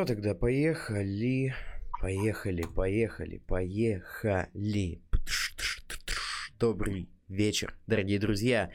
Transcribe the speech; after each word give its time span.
что 0.00 0.14
тогда, 0.14 0.34
поехали, 0.34 1.54
поехали, 2.00 2.62
поехали, 2.62 3.36
поехали. 3.46 5.02
Добрый 6.58 7.10
вечер, 7.28 7.76
дорогие 7.86 8.18
друзья. 8.18 8.70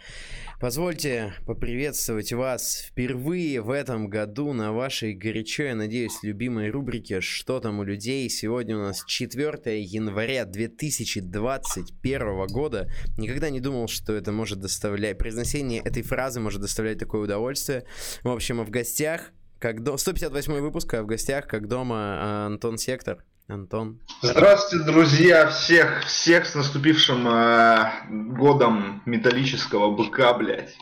Позвольте 0.62 1.34
поприветствовать 1.48 2.32
вас 2.32 2.90
впервые 2.92 3.62
в 3.62 3.72
этом 3.72 4.08
году 4.08 4.54
на 4.54 4.72
вашей 4.72 5.16
горячо, 5.16 5.64
я 5.64 5.74
надеюсь, 5.74 6.22
любимой 6.22 6.70
рубрике 6.70 7.22
«Что 7.22 7.60
там 7.60 7.80
у 7.80 7.84
людей?». 7.84 8.30
Сегодня 8.30 8.78
у 8.78 8.82
нас 8.82 9.04
4 9.04 9.82
января 9.82 10.46
2021 10.46 12.48
года. 12.54 12.88
Никогда 13.18 13.50
не 13.50 13.62
думал, 13.62 13.88
что 13.88 14.14
это 14.14 14.32
может 14.32 14.60
доставлять... 14.60 15.18
Произношение 15.18 15.82
этой 15.82 16.04
фразы 16.04 16.40
может 16.40 16.62
доставлять 16.62 17.00
такое 17.00 17.22
удовольствие. 17.22 17.84
В 18.22 18.30
общем, 18.30 18.62
а 18.62 18.64
в 18.64 18.70
гостях 18.70 19.32
как 19.60 19.84
до... 19.84 19.98
158 19.98 20.54
выпуск, 20.60 20.94
а 20.94 21.04
в 21.04 21.06
гостях, 21.06 21.48
как 21.48 21.68
дома, 21.68 21.96
а, 21.98 22.46
Антон 22.48 22.78
Сектор. 22.78 23.24
Антон. 23.48 24.00
Здравствуйте, 24.24 24.86
друзья, 24.86 25.48
всех, 25.50 26.04
всех 26.06 26.48
с 26.48 26.56
наступившим 26.56 27.28
э, 27.28 27.92
годом 28.10 29.04
металлического 29.06 29.96
быка, 29.96 30.34
блядь. 30.34 30.76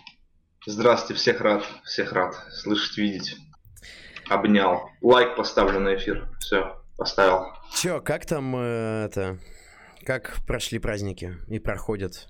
Здравствуйте, 0.66 1.20
всех 1.20 1.42
рад, 1.42 1.66
всех 1.84 2.14
рад 2.14 2.36
слышать, 2.52 2.98
видеть. 2.98 3.36
Обнял. 4.30 4.90
Лайк 5.02 5.36
поставлю 5.36 5.82
на 5.82 5.96
эфир. 5.96 6.30
Все, 6.40 6.82
поставил. 6.98 7.48
Чё, 7.76 8.00
как 8.00 8.26
там 8.26 8.56
э, 8.56 9.06
это... 9.08 9.40
Как 10.06 10.38
прошли 10.46 10.80
праздники 10.80 11.38
и 11.48 11.60
проходят? 11.60 12.28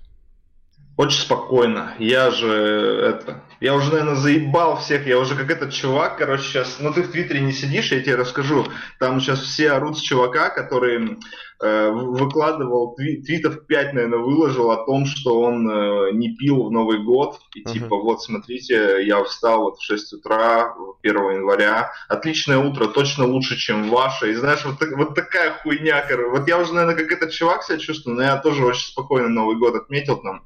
Очень 0.96 1.22
спокойно. 1.22 1.94
Я 1.98 2.30
же 2.30 2.48
это. 2.48 3.42
Я 3.60 3.74
уже, 3.74 3.90
наверное, 3.90 4.14
заебал 4.14 4.76
всех. 4.76 5.06
Я 5.08 5.18
уже 5.18 5.34
как 5.34 5.50
этот 5.50 5.72
чувак, 5.72 6.18
короче, 6.18 6.44
сейчас. 6.44 6.76
Ну, 6.78 6.92
ты 6.92 7.02
в 7.02 7.10
Твиттере 7.10 7.40
не 7.40 7.52
сидишь, 7.52 7.90
я 7.90 8.00
тебе 8.00 8.14
расскажу. 8.14 8.64
Там 9.00 9.20
сейчас 9.20 9.40
все 9.40 9.72
орут 9.72 9.98
с 9.98 10.00
чувака, 10.00 10.50
который 10.50 11.18
э, 11.60 11.90
выкладывал 11.90 12.94
тви- 12.96 13.22
твитов 13.22 13.66
5, 13.66 13.94
наверное, 13.94 14.20
выложил 14.20 14.70
о 14.70 14.84
том, 14.84 15.06
что 15.06 15.40
он 15.40 15.68
э, 15.68 16.12
не 16.12 16.36
пил 16.36 16.62
в 16.62 16.70
Новый 16.70 17.02
год. 17.02 17.40
И 17.56 17.64
uh-huh. 17.64 17.72
типа, 17.72 17.96
вот, 17.96 18.22
смотрите, 18.22 19.04
я 19.04 19.24
встал 19.24 19.64
вот 19.64 19.78
в 19.78 19.82
6 19.82 20.12
утра 20.12 20.76
1 21.02 21.30
января. 21.32 21.90
Отличное 22.08 22.58
утро, 22.58 22.86
точно 22.86 23.26
лучше, 23.26 23.56
чем 23.56 23.90
ваше. 23.90 24.30
И 24.30 24.34
знаешь, 24.34 24.64
вот, 24.64 24.76
вот 24.96 25.16
такая 25.16 25.54
хуйня, 25.60 26.04
короче. 26.06 26.30
Вот 26.30 26.46
я 26.46 26.56
уже, 26.58 26.72
наверное, 26.72 27.02
как 27.02 27.10
этот 27.10 27.32
чувак 27.32 27.64
себя 27.64 27.78
чувствую, 27.78 28.14
но 28.14 28.22
я 28.22 28.36
тоже 28.36 28.64
очень 28.64 28.86
спокойно 28.86 29.28
Новый 29.28 29.56
год 29.56 29.74
отметил 29.74 30.18
там 30.18 30.44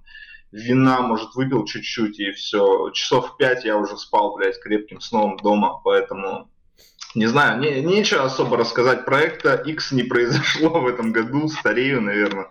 вина, 0.52 1.00
может, 1.00 1.34
выпил 1.34 1.64
чуть-чуть, 1.64 2.18
и 2.18 2.32
все. 2.32 2.90
Часов 2.90 3.32
в 3.32 3.36
пять 3.36 3.64
я 3.64 3.76
уже 3.76 3.96
спал, 3.96 4.36
блядь, 4.36 4.60
крепким 4.60 5.00
сном 5.00 5.36
дома, 5.36 5.80
поэтому... 5.84 6.50
Не 7.14 7.26
знаю, 7.26 7.58
не, 7.58 7.80
нечего 7.80 8.24
особо 8.24 8.58
рассказать. 8.58 9.06
Проекта 9.06 9.54
X 9.54 9.92
не 9.92 10.02
произошло 10.02 10.68
в 10.80 10.86
этом 10.86 11.10
году, 11.10 11.48
старею, 11.48 12.02
наверное. 12.02 12.48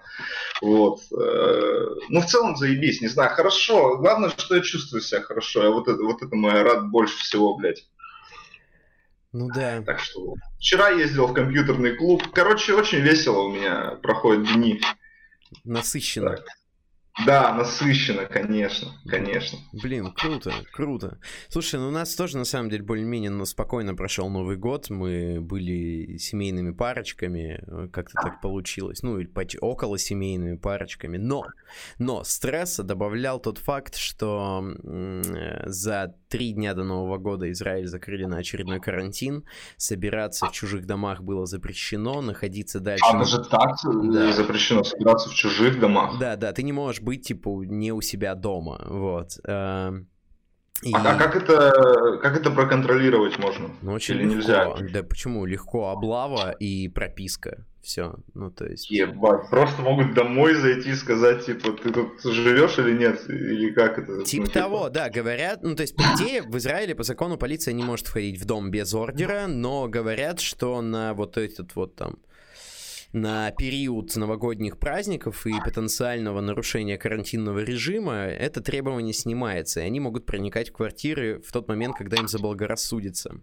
Вот. 0.61 0.99
Э, 1.11 1.85
ну, 2.09 2.21
в 2.21 2.25
целом, 2.25 2.57
заебись, 2.57 2.99
не 2.99 3.07
знаю. 3.07 3.29
Хорошо. 3.35 3.97
Главное, 3.97 4.31
что 4.35 4.55
я 4.55 4.61
чувствую 4.61 5.01
себя 5.01 5.21
хорошо. 5.21 5.63
Я 5.63 5.69
вот 5.69 5.87
это, 5.87 6.01
вот 6.01 6.23
это 6.23 6.35
мой 6.35 6.59
рад 6.63 6.89
больше 6.89 7.19
всего, 7.19 7.55
блядь. 7.55 7.87
Ну 9.31 9.47
да. 9.53 9.83
Так 9.83 9.99
что 9.99 10.33
вчера 10.57 10.89
ездил 10.89 11.27
в 11.27 11.33
компьютерный 11.33 11.95
клуб. 11.95 12.23
Короче, 12.33 12.73
очень 12.73 12.99
весело 12.99 13.41
у 13.43 13.53
меня 13.53 13.99
проходят 14.01 14.51
дни. 14.53 14.81
Насыщенно. 15.63 16.37
Так. 16.37 16.45
Да, 17.25 17.53
насыщенно, 17.53 18.25
конечно, 18.25 18.91
конечно. 19.07 19.57
Блин, 19.73 20.11
круто, 20.13 20.53
круто. 20.71 21.19
Слушай, 21.49 21.79
ну 21.79 21.87
у 21.87 21.91
нас 21.91 22.15
тоже 22.15 22.37
на 22.37 22.45
самом 22.45 22.69
деле 22.69 22.83
более-менее 22.83 23.31
ну, 23.31 23.45
спокойно 23.45 23.95
прошел 23.95 24.29
Новый 24.29 24.55
год. 24.55 24.89
Мы 24.89 25.41
были 25.41 26.17
семейными 26.17 26.71
парочками, 26.71 27.63
э, 27.65 27.87
как-то 27.91 28.21
так 28.21 28.41
получилось. 28.41 29.01
Ну, 29.01 29.17
или 29.19 29.27
почти 29.27 29.57
около 29.59 29.97
семейными 29.97 30.57
парочками. 30.57 31.17
Но, 31.17 31.47
но 31.97 32.23
стресса 32.23 32.83
добавлял 32.83 33.39
тот 33.39 33.57
факт, 33.57 33.95
что 33.95 34.75
э, 34.83 35.63
за 35.65 36.15
три 36.29 36.51
дня 36.51 36.73
до 36.73 36.83
Нового 36.83 37.17
года 37.17 37.49
Израиль 37.51 37.87
закрыли 37.87 38.25
на 38.25 38.37
очередной 38.37 38.79
карантин. 38.79 39.43
Собираться 39.77 40.45
в 40.47 40.51
чужих 40.51 40.85
домах 40.85 41.21
было 41.21 41.45
запрещено, 41.45 42.21
находиться 42.21 42.79
дальше... 42.79 43.05
А 43.07 43.17
даже 43.17 43.43
так 43.43 43.75
да. 43.83 44.31
запрещено 44.31 44.83
собираться 44.83 45.29
в 45.29 45.33
чужих 45.33 45.79
домах? 45.79 46.19
Да, 46.19 46.35
да, 46.35 46.51
ты 46.53 46.63
не 46.63 46.73
можешь 46.73 47.01
быть, 47.01 47.27
типа, 47.27 47.63
не 47.65 47.91
у 47.91 48.01
себя 48.01 48.35
дома, 48.35 48.83
вот. 48.87 49.39
Эм, 49.43 50.07
и... 50.83 50.93
А 50.93 51.15
как 51.15 51.35
это, 51.35 52.19
как 52.21 52.37
это 52.37 52.51
проконтролировать 52.51 53.39
можно? 53.39 53.69
Ну, 53.81 53.93
очень 53.93 54.15
Или 54.15 54.23
легко. 54.23 54.35
нельзя? 54.35 54.75
Да 54.93 55.03
почему? 55.03 55.45
Легко 55.45 55.89
облава 55.89 56.51
и 56.51 56.87
прописка. 56.87 57.65
Все. 57.87 58.15
Ну, 58.33 58.51
то 58.51 58.65
есть... 58.65 58.91
Ебать, 58.91 59.49
просто 59.49 59.81
могут 59.81 60.13
домой 60.13 60.55
зайти 60.55 60.89
и 60.89 60.93
сказать, 60.93 61.45
типа, 61.45 61.71
ты 61.71 61.93
тут 61.93 62.21
живешь 62.21 62.77
или 62.79 62.91
нет? 62.91 63.23
Или 63.29 63.71
как 63.71 63.97
это? 63.97 64.25
Типа 64.25 64.45
ну, 64.45 64.51
того, 64.51 64.77
типа... 64.79 64.89
да, 64.89 65.09
говорят, 65.09 65.63
ну, 65.63 65.73
то 65.73 65.83
есть, 65.83 65.95
по 65.95 66.01
идее, 66.01 66.41
в 66.41 66.57
Израиле 66.57 66.95
по 66.95 67.03
закону 67.03 67.37
полиция 67.37 67.73
не 67.73 67.85
может 67.85 68.07
входить 68.07 68.41
в 68.41 68.45
дом 68.45 68.71
без 68.71 68.93
ордера, 68.93 69.47
но 69.47 69.87
говорят, 69.87 70.41
что 70.41 70.81
на 70.81 71.13
вот 71.13 71.37
этот 71.37 71.77
вот 71.77 71.95
там 71.95 72.17
на 73.13 73.51
период 73.51 74.13
новогодних 74.17 74.77
праздников 74.79 75.47
и 75.47 75.53
потенциального 75.63 76.41
нарушения 76.41 76.97
карантинного 76.97 77.59
режима 77.59 78.15
это 78.15 78.59
требование 78.59 79.13
снимается, 79.13 79.79
и 79.79 79.83
они 79.83 80.01
могут 80.01 80.25
проникать 80.25 80.71
в 80.71 80.73
квартиры 80.73 81.41
в 81.41 81.53
тот 81.53 81.69
момент, 81.69 81.95
когда 81.95 82.17
им 82.17 82.27
заблагорассудится. 82.27 83.39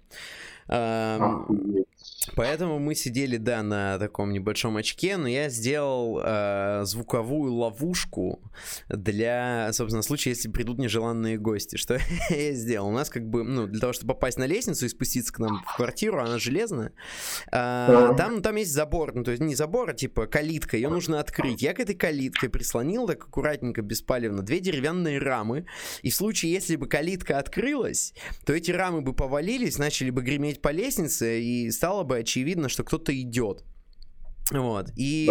Поэтому 2.35 2.79
мы 2.79 2.95
сидели, 2.95 3.37
да, 3.37 3.63
на 3.63 3.99
таком 3.99 4.33
небольшом 4.33 4.77
очке, 4.77 5.17
но 5.17 5.29
я 5.29 5.49
сделал 5.49 6.21
э, 6.23 6.83
звуковую 6.85 7.53
ловушку 7.53 8.41
для, 8.89 9.71
собственно, 9.73 10.03
случая, 10.03 10.31
если 10.31 10.49
придут 10.49 10.79
нежеланные 10.79 11.39
гости. 11.39 11.77
Что 11.77 11.99
я 12.31 12.53
сделал? 12.53 12.89
У 12.89 12.93
нас 12.93 13.11
как 13.11 13.29
бы, 13.29 13.45
ну, 13.45 13.67
для 13.67 13.81
того, 13.81 13.93
чтобы 13.93 14.15
попасть 14.15 14.39
на 14.39 14.47
лестницу 14.47 14.87
и 14.87 14.89
спуститься 14.89 15.33
к 15.33 15.39
нам 15.39 15.63
в 15.67 15.77
квартиру, 15.77 16.21
она 16.21 16.39
железная, 16.39 16.93
э, 17.53 18.15
там, 18.17 18.43
там 18.43 18.57
есть 18.57 18.73
забор, 18.73 19.15
ну, 19.15 19.23
то 19.23 19.31
есть 19.31 19.43
не 19.43 19.55
забор, 19.55 19.91
а 19.91 19.95
типа 19.95 20.27
калитка, 20.27 20.77
ее 20.77 20.89
нужно 20.89 21.21
открыть. 21.21 21.63
Я 21.63 21.75
к 21.75 21.81
этой 21.81 21.95
калитке 21.95 22.49
прислонил 22.49 23.07
так 23.07 23.25
аккуратненько, 23.25 23.83
беспалевно, 23.83 24.43
две 24.43 24.61
деревянные 24.61 25.19
рамы, 25.19 25.67
и 26.03 26.11
в 26.11 26.15
случае, 26.15 26.53
если 26.53 26.77
бы 26.77 26.89
калитка 26.89 27.39
открылась, 27.39 28.15
то 28.47 28.53
эти 28.53 28.71
рамы 28.71 29.03
бы 29.03 29.13
повалились, 29.13 29.79
начали 29.79 30.11
бы 30.11 30.23
греметь 30.23 30.63
по 30.63 30.71
лестнице, 30.71 31.41
и 31.43 31.71
стало 31.71 32.05
бы 32.05 32.14
очевидно, 32.17 32.69
что 32.69 32.85
кто-то 32.85 33.19
идет. 33.19 33.65
Вот, 34.51 34.91
и 34.95 35.31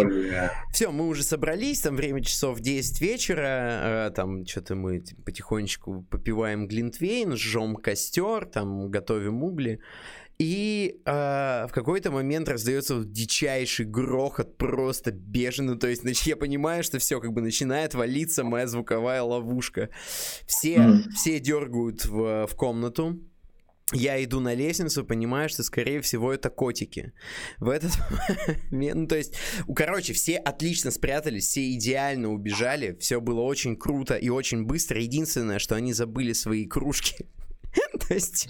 все, 0.72 0.90
мы 0.90 1.06
уже 1.06 1.22
собрались, 1.22 1.82
там 1.82 1.94
время 1.94 2.20
часов 2.20 2.58
10 2.58 3.00
вечера, 3.00 4.08
э, 4.08 4.10
там 4.10 4.44
что-то 4.44 4.74
мы 4.74 5.04
потихонечку 5.24 6.04
попиваем 6.10 6.66
глинтвейн, 6.66 7.36
жжем 7.36 7.76
костер, 7.76 8.44
там 8.44 8.90
готовим 8.90 9.44
угли, 9.44 9.80
и 10.38 11.00
э, 11.04 11.66
в 11.68 11.70
какой-то 11.72 12.10
момент 12.10 12.48
раздается 12.48 12.96
вот 12.96 13.12
дичайший 13.12 13.86
грохот, 13.86 14.56
просто 14.56 15.12
бешеный. 15.12 15.78
То 15.78 15.86
есть, 15.86 16.02
значит, 16.02 16.26
я 16.26 16.36
понимаю, 16.36 16.82
что 16.82 16.98
все 16.98 17.20
как 17.20 17.32
бы 17.32 17.40
начинает 17.40 17.94
валиться 17.94 18.42
моя 18.42 18.66
звуковая 18.66 19.22
ловушка. 19.22 19.90
Все, 20.46 20.76
mm. 20.76 21.10
все 21.14 21.38
дергают 21.38 22.04
в, 22.04 22.48
в 22.48 22.54
комнату 22.56 23.20
я 23.92 24.22
иду 24.24 24.40
на 24.40 24.54
лестницу, 24.54 25.04
понимаю, 25.04 25.48
что, 25.48 25.62
скорее 25.62 26.00
всего, 26.00 26.32
это 26.32 26.48
котики. 26.48 27.12
В 27.58 27.68
этот 27.68 27.92
момент, 28.70 29.00
ну, 29.00 29.06
то 29.06 29.16
есть, 29.16 29.34
короче, 29.74 30.14
все 30.14 30.36
отлично 30.36 30.90
спрятались, 30.90 31.48
все 31.48 31.70
идеально 31.72 32.30
убежали, 32.32 32.96
все 32.98 33.20
было 33.20 33.42
очень 33.42 33.76
круто 33.76 34.14
и 34.14 34.30
очень 34.30 34.64
быстро. 34.64 35.00
Единственное, 35.00 35.58
что 35.58 35.74
они 35.74 35.92
забыли 35.92 36.32
свои 36.32 36.66
кружки. 36.66 37.26
То 38.08 38.14
есть, 38.14 38.48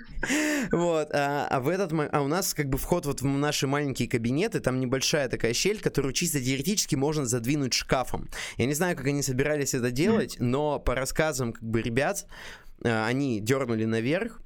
вот, 0.72 1.08
а, 1.12 1.48
а 1.50 1.60
в 1.60 1.68
этот 1.68 1.92
а 2.12 2.20
у 2.22 2.28
нас 2.28 2.54
как 2.54 2.68
бы 2.68 2.78
вход 2.78 3.06
вот 3.06 3.20
в 3.20 3.24
наши 3.24 3.66
маленькие 3.66 4.08
кабинеты, 4.08 4.60
там 4.60 4.78
небольшая 4.78 5.28
такая 5.28 5.54
щель, 5.54 5.80
которую 5.80 6.12
чисто 6.12 6.40
теоретически 6.40 6.94
можно 6.94 7.26
задвинуть 7.26 7.74
шкафом. 7.74 8.28
Я 8.56 8.66
не 8.66 8.74
знаю, 8.74 8.96
как 8.96 9.06
они 9.06 9.22
собирались 9.22 9.74
это 9.74 9.90
делать, 9.90 10.36
но 10.38 10.78
по 10.78 10.94
рассказам 10.94 11.52
как 11.52 11.64
бы 11.64 11.82
ребят, 11.82 12.26
а, 12.84 13.06
они 13.06 13.40
дернули 13.40 13.84
наверх, 13.84 14.40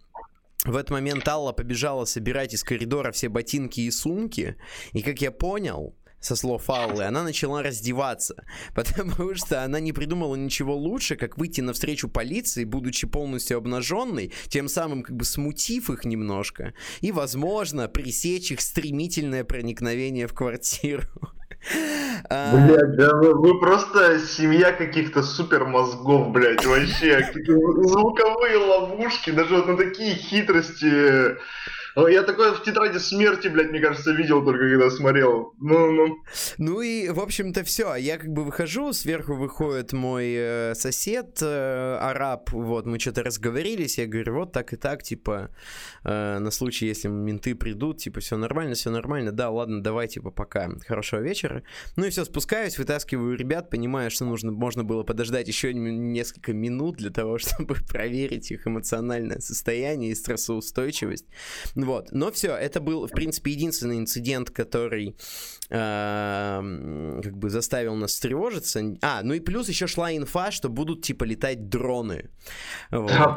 в 0.65 0.77
этот 0.77 0.91
момент 0.91 1.27
Алла 1.27 1.53
побежала 1.53 2.05
собирать 2.05 2.55
из 2.55 2.63
коридора 2.63 3.11
все 3.13 3.29
ботинки 3.29 3.81
и 3.81 3.91
сумки. 3.91 4.57
И 4.93 5.03
как 5.03 5.21
я 5.21 5.33
понял, 5.33 5.97
со 6.23 6.37
слов 6.37 6.71
Аллы, 6.71 7.03
она 7.03 7.25
начала 7.25 7.63
раздеваться, 7.63 8.45
потому 8.75 9.35
что 9.35 9.65
она 9.65 9.81
не 9.81 9.93
придумала 9.93 10.37
ничего 10.37 10.77
лучше, 10.77 11.17
как 11.17 11.37
выйти 11.37 11.61
навстречу 11.61 12.09
полиции, 12.09 12.65
будучи 12.65 13.07
полностью 13.07 13.59
обнаженной, 13.59 14.33
тем 14.49 14.69
самым 14.69 15.03
как 15.03 15.17
бы 15.17 15.25
смутив 15.25 15.91
их 15.91 16.05
немножко, 16.05 16.75
и, 17.01 17.11
возможно, 17.11 17.89
пресечь 17.89 18.53
их 18.53 18.61
стремительное 18.61 19.45
проникновение 19.45 20.29
в 20.29 20.35
квартиру. 20.35 21.03
А. 22.29 22.57
Блять, 22.57 22.97
да 22.97 23.15
вы, 23.15 23.35
вы 23.35 23.61
просто 23.61 24.19
семья 24.19 24.73
каких-то 24.73 25.23
супер 25.23 25.65
мозгов, 25.65 26.31
блядь, 26.31 26.65
вообще. 26.67 27.31
Звуковые 27.47 28.57
ловушки, 28.57 29.31
даже 29.31 29.57
вот 29.57 29.67
на 29.69 29.77
такие 29.77 30.15
хитрости 30.15 31.37
Я 31.97 32.23
такое 32.23 32.53
в 32.53 32.63
тетради 32.63 32.99
смерти, 32.99 33.49
блядь, 33.49 33.71
мне 33.71 33.81
кажется, 33.81 34.13
видел 34.13 34.45
только 34.45 34.69
когда 34.69 34.91
смотрел. 34.91 35.53
Ну, 35.59 35.93
ну. 35.93 36.17
Ну 36.59 36.81
и, 36.81 37.11
в 37.11 37.21
общем-то, 37.21 37.65
все. 37.65 37.95
Я 37.97 38.17
как 38.19 38.31
бы 38.31 38.45
выхожу, 38.45 38.93
сверху 38.93 39.35
выходит 39.35 39.93
мой 39.93 40.33
э, 40.35 40.75
сосед, 40.75 41.39
э, 41.43 41.99
араб, 42.01 42.51
вот, 42.53 42.87
мы 42.87 42.99
что-то 42.99 43.23
разговорились, 43.23 43.99
я 43.99 44.07
говорю, 44.07 44.35
вот 44.35 44.53
так 44.53 44.73
и 44.73 44.77
так, 44.77 45.03
типа, 45.03 45.51
э, 46.05 46.39
на 46.39 46.51
случай, 46.51 46.87
если 46.87 47.09
менты 47.09 47.55
придут, 47.55 47.99
типа, 47.99 48.21
все 48.21 48.37
нормально, 48.37 48.75
все 48.75 48.91
нормально, 48.91 49.33
да, 49.33 49.51
ладно, 49.51 49.83
давай, 49.83 50.09
типа, 50.09 50.31
пока, 50.31 50.71
хорошего 50.87 51.21
вечера. 51.21 51.63
Ну 51.97 52.07
и 52.07 52.11
все, 52.11 52.25
спускаюсь, 52.25 52.79
вытаскиваю 52.79 53.37
ребят, 53.37 53.69
понимаю, 53.69 54.11
что 54.11 54.25
нужно, 54.25 54.51
можно 54.53 54.83
было 54.83 55.03
подождать 55.03 55.49
еще 55.49 55.75
несколько 55.75 56.55
минут 56.55 56.97
для 56.97 57.11
того, 57.11 57.39
чтобы 57.39 57.77
проверить 57.87 58.51
их 58.51 58.67
эмоциональное 58.67 59.41
состояние 59.41 60.13
и 60.13 60.15
стрессоустойчивость. 60.15 61.27
Вот. 61.85 62.13
Но 62.13 62.31
все, 62.31 62.55
это 62.55 62.81
был, 62.81 63.07
в 63.07 63.11
принципе, 63.11 63.53
единственный 63.53 63.99
инцидент, 63.99 64.51
который 64.51 65.17
как 65.73 67.39
бы 67.39 67.49
заставил 67.49 67.95
нас 67.95 68.19
тревожиться. 68.19 68.83
А, 69.01 69.23
ну 69.23 69.33
и 69.33 69.41
плюс 69.41 69.69
еще 69.69 69.87
шла 69.87 70.15
инфа, 70.15 70.51
что 70.51 70.69
будут 70.69 71.03
типа 71.03 71.25
летать 71.25 71.69
дроны. 71.69 72.31
Вот. 72.91 73.11
Да, 73.11 73.33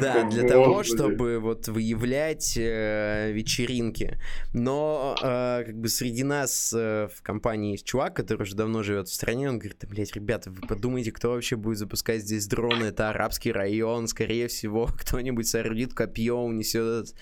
да, 0.00 0.28
для 0.28 0.48
того, 0.48 0.82
чтобы 0.82 1.38
вот 1.38 1.68
выявлять 1.68 2.56
э, 2.56 3.30
вечеринки. 3.32 4.18
Но 4.52 5.16
э, 5.22 5.64
как 5.66 5.78
бы 5.78 5.88
среди 5.88 6.24
нас 6.24 6.72
э, 6.76 7.08
в 7.14 7.22
компании 7.22 7.72
есть 7.72 7.86
чувак, 7.86 8.16
который 8.16 8.42
уже 8.42 8.56
давно 8.56 8.82
живет 8.82 9.08
в 9.08 9.14
стране, 9.14 9.48
он 9.48 9.58
говорит, 9.58 9.78
да, 9.80 9.88
блядь, 9.88 10.14
ребята, 10.14 10.50
вы 10.50 10.66
подумайте, 10.66 11.12
кто 11.12 11.30
вообще 11.30 11.56
будет 11.56 11.78
запускать 11.78 12.22
здесь 12.22 12.46
дроны, 12.46 12.86
это 12.86 13.10
арабский 13.10 13.52
район, 13.52 14.08
скорее 14.08 14.48
всего, 14.48 14.86
кто-нибудь 14.98 15.46
соорудит 15.46 15.94
копье, 15.94 16.36
унесет 16.36 17.14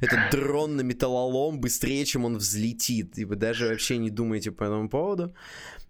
этот 0.00 0.30
дрон 0.30 0.76
на 0.76 0.82
металлолом 0.82 1.60
быстрее, 1.60 2.04
чем 2.04 2.24
он 2.24 2.36
взлетит. 2.36 3.18
И 3.18 3.24
вы 3.24 3.36
даже 3.64 3.74
вообще 3.74 3.98
не 3.98 4.10
думаете 4.10 4.50
по 4.50 4.64
этому 4.64 4.88
поводу. 4.88 5.34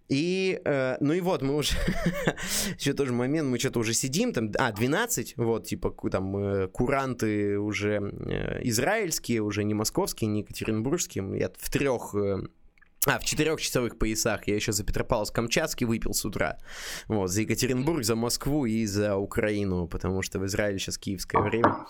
И, 0.07 0.61
э, 0.65 0.97
ну 0.99 1.13
и 1.13 1.21
вот, 1.21 1.41
мы 1.41 1.55
уже, 1.55 1.75
еще 2.79 2.93
тоже 2.93 3.11
момент, 3.11 3.49
мы 3.49 3.57
что-то 3.57 3.79
уже 3.79 3.93
сидим, 3.93 4.33
там, 4.33 4.51
а, 4.59 4.71
12, 4.71 5.33
вот, 5.37 5.65
типа, 5.65 5.95
там, 6.11 6.37
э, 6.37 6.67
куранты 6.67 7.57
уже 7.57 8.13
э, 8.27 8.61
израильские, 8.63 9.41
уже 9.41 9.63
не 9.63 9.73
московские, 9.73 10.29
не 10.29 10.41
екатеринбургские, 10.41 11.39
я 11.39 11.49
в 11.57 11.69
трех 11.71 12.13
э, 12.13 12.43
а, 13.07 13.19
в 13.19 13.25
четырехчасовых 13.25 13.97
поясах 13.97 14.47
я 14.47 14.55
еще 14.55 14.71
за 14.71 14.83
Петропавловск-Камчатский 14.83 15.85
выпил 15.85 16.13
с 16.13 16.25
утра. 16.25 16.57
Вот, 17.07 17.29
за 17.29 17.41
Екатеринбург, 17.41 18.03
за 18.03 18.15
Москву 18.15 18.65
и 18.65 18.85
за 18.85 19.15
Украину, 19.15 19.87
потому 19.87 20.21
что 20.21 20.39
в 20.39 20.45
Израиле 20.45 20.79
сейчас 20.79 20.97
киевское 20.97 21.41
время. 21.41 21.85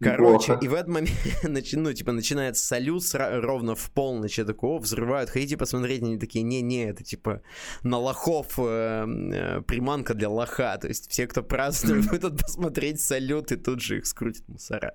Короче, 0.00 0.52
Неплохо. 0.52 0.64
и 0.64 0.68
в 0.68 0.74
этот 0.74 0.88
момент, 0.88 1.12
ну, 1.72 1.92
типа, 1.92 2.12
начинается 2.12 2.66
салют 2.66 3.04
ровно 3.12 3.74
в 3.74 3.90
полночь, 3.90 4.38
я 4.38 4.44
такой, 4.44 4.70
о, 4.70 4.78
взрывают, 4.78 5.30
хотите 5.30 5.56
посмотреть? 5.56 6.02
Они 6.02 6.18
такие, 6.18 6.42
не-не, 6.42 6.86
это, 6.86 7.04
типа, 7.04 7.42
на 7.82 7.98
лохов 7.98 8.58
э, 8.58 9.06
э, 9.06 9.60
приманка 9.62 10.14
для 10.14 10.28
лоха, 10.28 10.76
то 10.78 10.88
есть 10.88 11.10
все, 11.10 11.26
кто 11.26 11.42
празднует, 11.42 12.06
будут 12.10 12.40
посмотреть 12.40 13.00
салют, 13.00 13.52
и 13.52 13.56
тут 13.56 13.80
же 13.80 13.98
их 13.98 14.06
скрутит 14.06 14.48
мусора. 14.48 14.94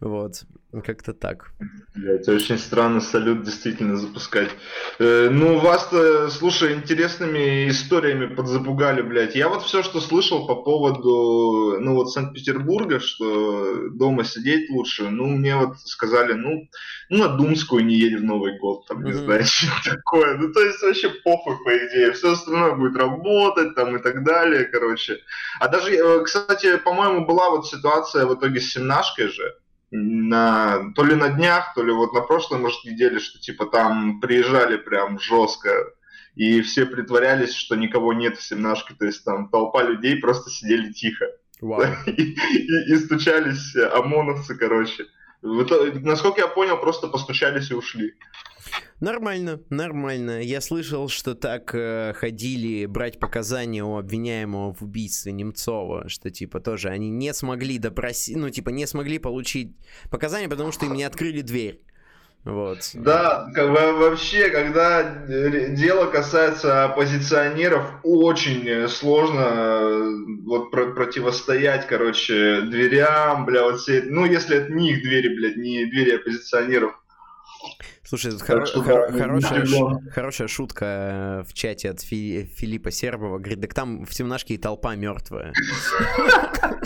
Вот, 0.00 0.44
как-то 0.82 1.12
так. 1.12 1.52
Это 1.94 2.32
очень 2.32 2.58
странно 2.58 3.00
салют 3.00 3.44
действительно 3.44 3.96
запускать. 3.96 4.50
Э, 4.98 5.28
ну, 5.30 5.58
вас-то, 5.58 6.28
слушай, 6.30 6.74
интересными 6.74 7.68
историями 7.68 8.26
подзапугали, 8.26 9.02
блядь. 9.02 9.34
Я 9.34 9.48
вот 9.48 9.62
все, 9.62 9.82
что 9.82 10.00
слышал 10.00 10.46
по 10.46 10.56
поводу, 10.56 11.78
ну, 11.80 11.94
вот 11.94 12.10
Санкт-Петербурга, 12.10 13.00
что 13.00 13.88
дома 13.90 14.24
сидеть 14.24 14.70
лучше. 14.70 15.10
Ну, 15.10 15.26
мне 15.26 15.56
вот 15.56 15.78
сказали, 15.80 16.32
ну, 16.32 16.68
ну 17.10 17.18
на 17.18 17.28
Думскую 17.28 17.84
не 17.84 17.96
едем 17.96 18.20
в 18.20 18.24
Новый 18.24 18.58
год, 18.58 18.86
там, 18.86 19.04
не 19.04 19.12
mm-hmm. 19.12 19.24
знаю, 19.24 19.44
что 19.44 19.90
такое. 19.90 20.36
Ну, 20.36 20.52
то 20.52 20.60
есть 20.60 20.82
вообще 20.82 21.10
похуй, 21.24 21.56
по 21.64 21.70
идее. 21.70 22.12
Все 22.12 22.32
остальное 22.32 22.74
будет 22.74 22.96
работать, 22.96 23.74
там, 23.74 23.96
и 23.96 24.02
так 24.02 24.24
далее, 24.24 24.64
короче. 24.64 25.20
А 25.60 25.68
даже, 25.68 25.94
э, 25.94 26.24
кстати, 26.24 26.76
по-моему, 26.78 27.26
была 27.26 27.50
вот 27.50 27.66
ситуация 27.66 28.26
в 28.26 28.34
итоге 28.34 28.60
с 28.60 28.72
семнашкой 28.72 29.28
же, 29.28 29.54
на, 29.90 30.92
то 30.94 31.04
ли 31.04 31.14
на 31.14 31.30
днях, 31.30 31.72
то 31.74 31.82
ли 31.82 31.92
вот 31.92 32.12
на 32.12 32.20
прошлой, 32.20 32.58
может, 32.58 32.84
неделе, 32.84 33.18
что 33.18 33.38
типа 33.38 33.66
там 33.66 34.20
приезжали 34.20 34.76
прям 34.76 35.18
жестко, 35.18 35.70
и 36.34 36.62
все 36.62 36.86
притворялись, 36.86 37.54
что 37.54 37.76
никого 37.76 38.12
нет 38.12 38.36
в 38.36 38.42
семнашке, 38.42 38.94
то 38.98 39.06
есть 39.06 39.24
там 39.24 39.48
толпа 39.48 39.82
людей 39.82 40.16
просто 40.16 40.50
сидели 40.50 40.92
тихо. 40.92 41.26
И, 42.06 42.12
и, 42.12 42.92
и 42.92 42.96
стучались 42.96 43.74
ОМОНовцы, 43.76 44.56
короче. 44.56 45.06
Насколько 45.44 46.40
я 46.40 46.48
понял, 46.48 46.78
просто 46.80 47.08
постучались 47.08 47.70
и 47.70 47.74
ушли. 47.74 48.14
Нормально, 49.00 49.60
нормально. 49.68 50.40
Я 50.40 50.62
слышал, 50.62 51.08
что 51.08 51.34
так 51.34 51.74
э, 51.74 52.14
ходили 52.14 52.86
брать 52.86 53.18
показания 53.18 53.84
у 53.84 53.98
обвиняемого 53.98 54.72
в 54.72 54.82
убийстве 54.82 55.32
Немцова, 55.32 56.08
что 56.08 56.30
типа 56.30 56.60
тоже 56.60 56.88
они 56.88 57.10
не 57.10 57.34
смогли 57.34 57.78
допросить, 57.78 58.36
ну 58.36 58.48
типа 58.48 58.70
не 58.70 58.86
смогли 58.86 59.18
получить 59.18 59.76
показания, 60.10 60.48
потому 60.48 60.72
что 60.72 60.86
им 60.86 60.94
не 60.94 61.04
открыли 61.04 61.42
дверь. 61.42 61.82
Вот. 62.44 62.78
Да, 62.92 63.50
как 63.54 63.70
вообще, 63.70 64.50
когда 64.50 65.02
дело 65.26 66.06
касается 66.10 66.84
оппозиционеров, 66.84 67.86
очень 68.02 68.86
сложно 68.88 69.40
э, 69.40 70.10
вот 70.44 70.70
про 70.70 70.88
противостоять, 70.92 71.86
короче, 71.86 72.60
дверям, 72.62 73.46
бля, 73.46 73.62
вот 73.64 73.80
все, 73.80 74.02
ну, 74.04 74.26
если 74.26 74.58
это 74.58 74.72
не 74.72 74.92
их 74.92 75.02
двери, 75.02 75.34
блядь, 75.34 75.56
не 75.56 75.86
двери 75.86 76.16
оппозиционеров. 76.16 76.92
Слушай, 78.02 78.32
тут 78.32 78.42
хоро- 78.42 78.66
да, 78.84 79.18
хорошая, 79.18 79.64
ш- 79.64 79.98
хорошая 80.12 80.48
шутка 80.48 80.84
э, 80.84 81.44
в 81.48 81.54
чате 81.54 81.88
от 81.88 82.02
Фи- 82.02 82.44
Филиппа 82.54 82.90
Сербова. 82.90 83.38
Говорит, 83.38 83.62
так 83.62 83.72
там 83.72 84.04
в 84.04 84.10
темнашке 84.10 84.54
и 84.54 84.58
толпа 84.58 84.94
мертвая. 84.94 85.54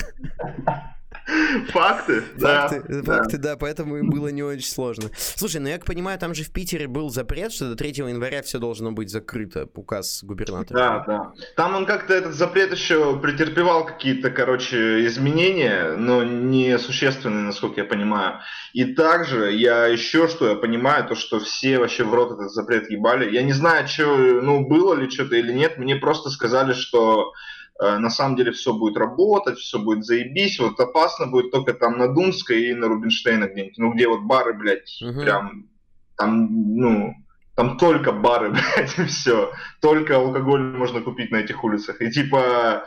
Факты, 1.69 2.23
да. 2.37 2.67
Факты, 2.67 3.03
факты, 3.03 3.37
да, 3.37 3.57
поэтому 3.57 3.97
им 3.97 4.09
было 4.09 4.29
не 4.29 4.43
очень 4.43 4.67
сложно. 4.67 5.09
Слушай, 5.17 5.61
ну 5.61 5.67
я 5.67 5.79
понимаю, 5.79 6.17
там 6.19 6.33
же 6.33 6.43
в 6.43 6.51
Питере 6.51 6.87
был 6.87 7.09
запрет, 7.09 7.51
что 7.51 7.69
до 7.69 7.75
3 7.75 7.89
января 7.89 8.41
все 8.41 8.59
должно 8.59 8.91
быть 8.91 9.09
закрыто, 9.09 9.67
указ 9.73 10.23
губернатора. 10.23 10.77
Да, 10.77 11.03
да. 11.07 11.33
Там 11.55 11.75
он 11.75 11.85
как-то 11.85 12.13
этот 12.13 12.33
запрет 12.33 12.71
еще 12.71 13.19
претерпевал 13.19 13.85
какие-то, 13.85 14.29
короче, 14.29 15.05
изменения, 15.05 15.95
но 15.97 16.23
не 16.23 16.77
существенные, 16.77 17.43
насколько 17.43 17.81
я 17.81 17.85
понимаю. 17.85 18.39
И 18.73 18.93
также 18.93 19.51
я 19.53 19.87
еще 19.87 20.27
что 20.27 20.49
я 20.49 20.55
понимаю, 20.55 21.07
то 21.07 21.15
что 21.15 21.39
все 21.39 21.79
вообще 21.79 22.03
в 22.03 22.13
рот 22.13 22.33
этот 22.33 22.51
запрет 22.51 22.89
ебали. 22.89 23.33
Я 23.33 23.43
не 23.43 23.53
знаю, 23.53 23.87
что, 23.87 24.15
ну, 24.15 24.67
было 24.67 24.93
ли 24.93 25.09
что-то 25.09 25.35
или 25.35 25.51
нет, 25.51 25.77
мне 25.77 25.95
просто 25.95 26.29
сказали, 26.29 26.73
что 26.73 27.33
на 27.79 28.09
самом 28.09 28.35
деле 28.35 28.51
все 28.51 28.73
будет 28.73 28.97
работать, 28.97 29.57
все 29.57 29.79
будет 29.79 30.03
заебись, 30.03 30.59
вот 30.59 30.79
опасно 30.79 31.27
будет 31.27 31.51
только 31.51 31.73
там 31.73 31.97
на 31.97 32.13
Думской 32.13 32.69
и 32.69 32.73
на 32.73 32.87
Рубинштейна 32.87 33.45
где-нибудь, 33.45 33.77
ну 33.77 33.93
где 33.93 34.07
вот 34.07 34.21
бары, 34.21 34.53
блядь, 34.53 35.01
угу. 35.01 35.21
прям, 35.21 35.65
там, 36.17 36.47
ну, 36.75 37.15
там 37.55 37.77
только 37.77 38.11
бары, 38.11 38.51
блядь, 38.75 38.99
и 38.99 39.05
все, 39.05 39.53
только 39.81 40.17
алкоголь 40.17 40.61
можно 40.61 41.01
купить 41.01 41.31
на 41.31 41.37
этих 41.37 41.63
улицах, 41.63 42.01
и 42.01 42.11
типа, 42.11 42.83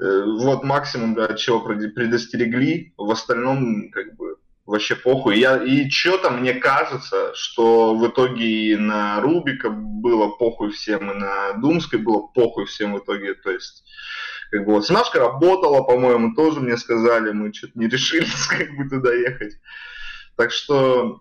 э, 0.00 0.24
вот 0.40 0.64
максимум, 0.64 1.14
да, 1.14 1.34
чего 1.34 1.60
предостерегли, 1.60 2.94
в 2.96 3.10
остальном, 3.10 3.90
как 3.90 4.16
бы, 4.16 4.36
вообще 4.66 4.96
похуй. 4.96 5.38
Я, 5.38 5.56
и 5.56 5.88
что-то 5.88 6.30
мне 6.30 6.54
кажется, 6.54 7.32
что 7.34 7.94
в 7.94 8.06
итоге 8.08 8.44
и 8.44 8.76
на 8.76 9.20
Рубика 9.20 9.70
было 9.70 10.28
похуй 10.28 10.72
всем, 10.72 11.10
и 11.10 11.14
на 11.14 11.52
Думской 11.54 11.98
было 11.98 12.26
похуй 12.34 12.66
всем 12.66 12.94
в 12.94 12.98
итоге. 12.98 13.34
То 13.34 13.50
есть, 13.50 13.84
как 14.50 14.66
бы 14.66 14.72
вот 14.72 14.86
Снашка 14.86 15.20
работала, 15.20 15.82
по-моему, 15.82 16.34
тоже 16.34 16.60
мне 16.60 16.76
сказали, 16.76 17.32
мы 17.32 17.52
что-то 17.52 17.78
не 17.78 17.86
решились 17.88 18.46
как 18.46 18.68
бы 18.76 18.88
туда 18.88 19.14
ехать. 19.14 19.54
Так 20.36 20.50
что 20.50 21.20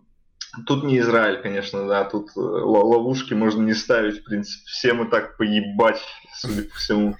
тут 0.65 0.83
не 0.83 0.99
Израиль, 0.99 1.41
конечно, 1.41 1.87
да, 1.87 2.03
тут 2.03 2.29
э, 2.35 2.39
ловушки 2.39 3.33
можно 3.33 3.61
не 3.61 3.73
ставить, 3.73 4.21
в 4.21 4.23
принципе, 4.25 4.63
всем 4.65 5.05
и 5.05 5.09
так 5.09 5.37
поебать, 5.37 6.01
судя 6.33 6.63
по 6.63 6.75
всему. 6.75 7.15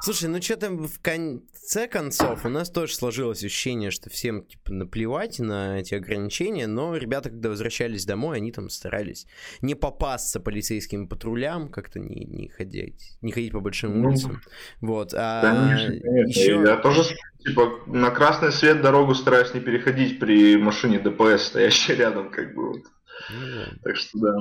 Слушай, 0.00 0.28
ну 0.28 0.40
что 0.40 0.56
там 0.56 0.86
в 0.86 1.00
конце 1.00 1.88
концов 1.88 2.44
у 2.44 2.48
нас 2.48 2.70
тоже 2.70 2.94
сложилось 2.94 3.44
ощущение, 3.44 3.90
что 3.90 4.10
всем 4.10 4.44
типа 4.44 4.72
наплевать 4.72 5.38
на 5.38 5.78
эти 5.80 5.94
ограничения, 5.94 6.66
но 6.66 6.96
ребята, 6.96 7.30
когда 7.30 7.48
возвращались 7.48 8.04
домой, 8.04 8.38
они 8.38 8.52
там 8.52 8.68
старались 8.68 9.26
не 9.60 9.74
попасться 9.74 10.40
полицейским 10.40 11.08
патрулям, 11.08 11.68
как-то 11.68 11.98
не, 11.98 12.24
не 12.24 12.48
ходить, 12.48 13.18
не 13.20 13.32
ходить 13.32 13.52
по 13.52 13.60
большим 13.60 14.00
ну, 14.00 14.08
улицам. 14.08 14.40
Вот. 14.80 15.12
А 15.14 15.42
конечно, 15.42 16.00
конечно. 16.00 16.40
Еще... 16.40 16.62
Я 16.62 16.76
тоже 16.76 17.16
типа 17.44 17.80
на 17.86 18.10
красный 18.10 18.52
свет 18.52 18.82
дорогу 18.82 19.14
стараюсь 19.14 19.54
не 19.54 19.60
переходить 19.60 20.18
при 20.18 20.56
машине 20.56 20.98
ДПС, 20.98 21.46
стоящей 21.46 21.94
рядом, 21.94 22.30
как 22.30 22.54
бы 22.54 22.68
вот. 22.68 22.82
Ну, 23.28 23.64
так 23.82 23.96
что 23.96 24.18
да. 24.18 24.34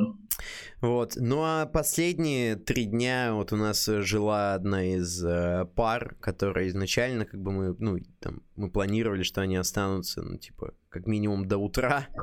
Вот. 0.81 1.13
Ну 1.17 1.41
а 1.43 1.65
последние 1.65 2.55
три 2.55 2.85
дня 2.85 3.33
вот 3.33 3.51
у 3.51 3.57
нас 3.57 3.85
жила 3.85 4.53
одна 4.53 4.85
из 4.85 5.23
э, 5.23 5.65
пар, 5.75 6.15
которая 6.19 6.67
изначально 6.69 7.25
как 7.25 7.41
бы 7.41 7.51
мы, 7.51 7.75
ну, 7.79 7.97
там, 8.19 8.41
мы 8.55 8.69
планировали, 8.69 9.23
что 9.23 9.41
они 9.41 9.57
останутся, 9.57 10.21
ну, 10.21 10.37
типа, 10.37 10.73
как 10.89 11.05
минимум 11.07 11.47
до 11.47 11.57
утра. 11.57 12.07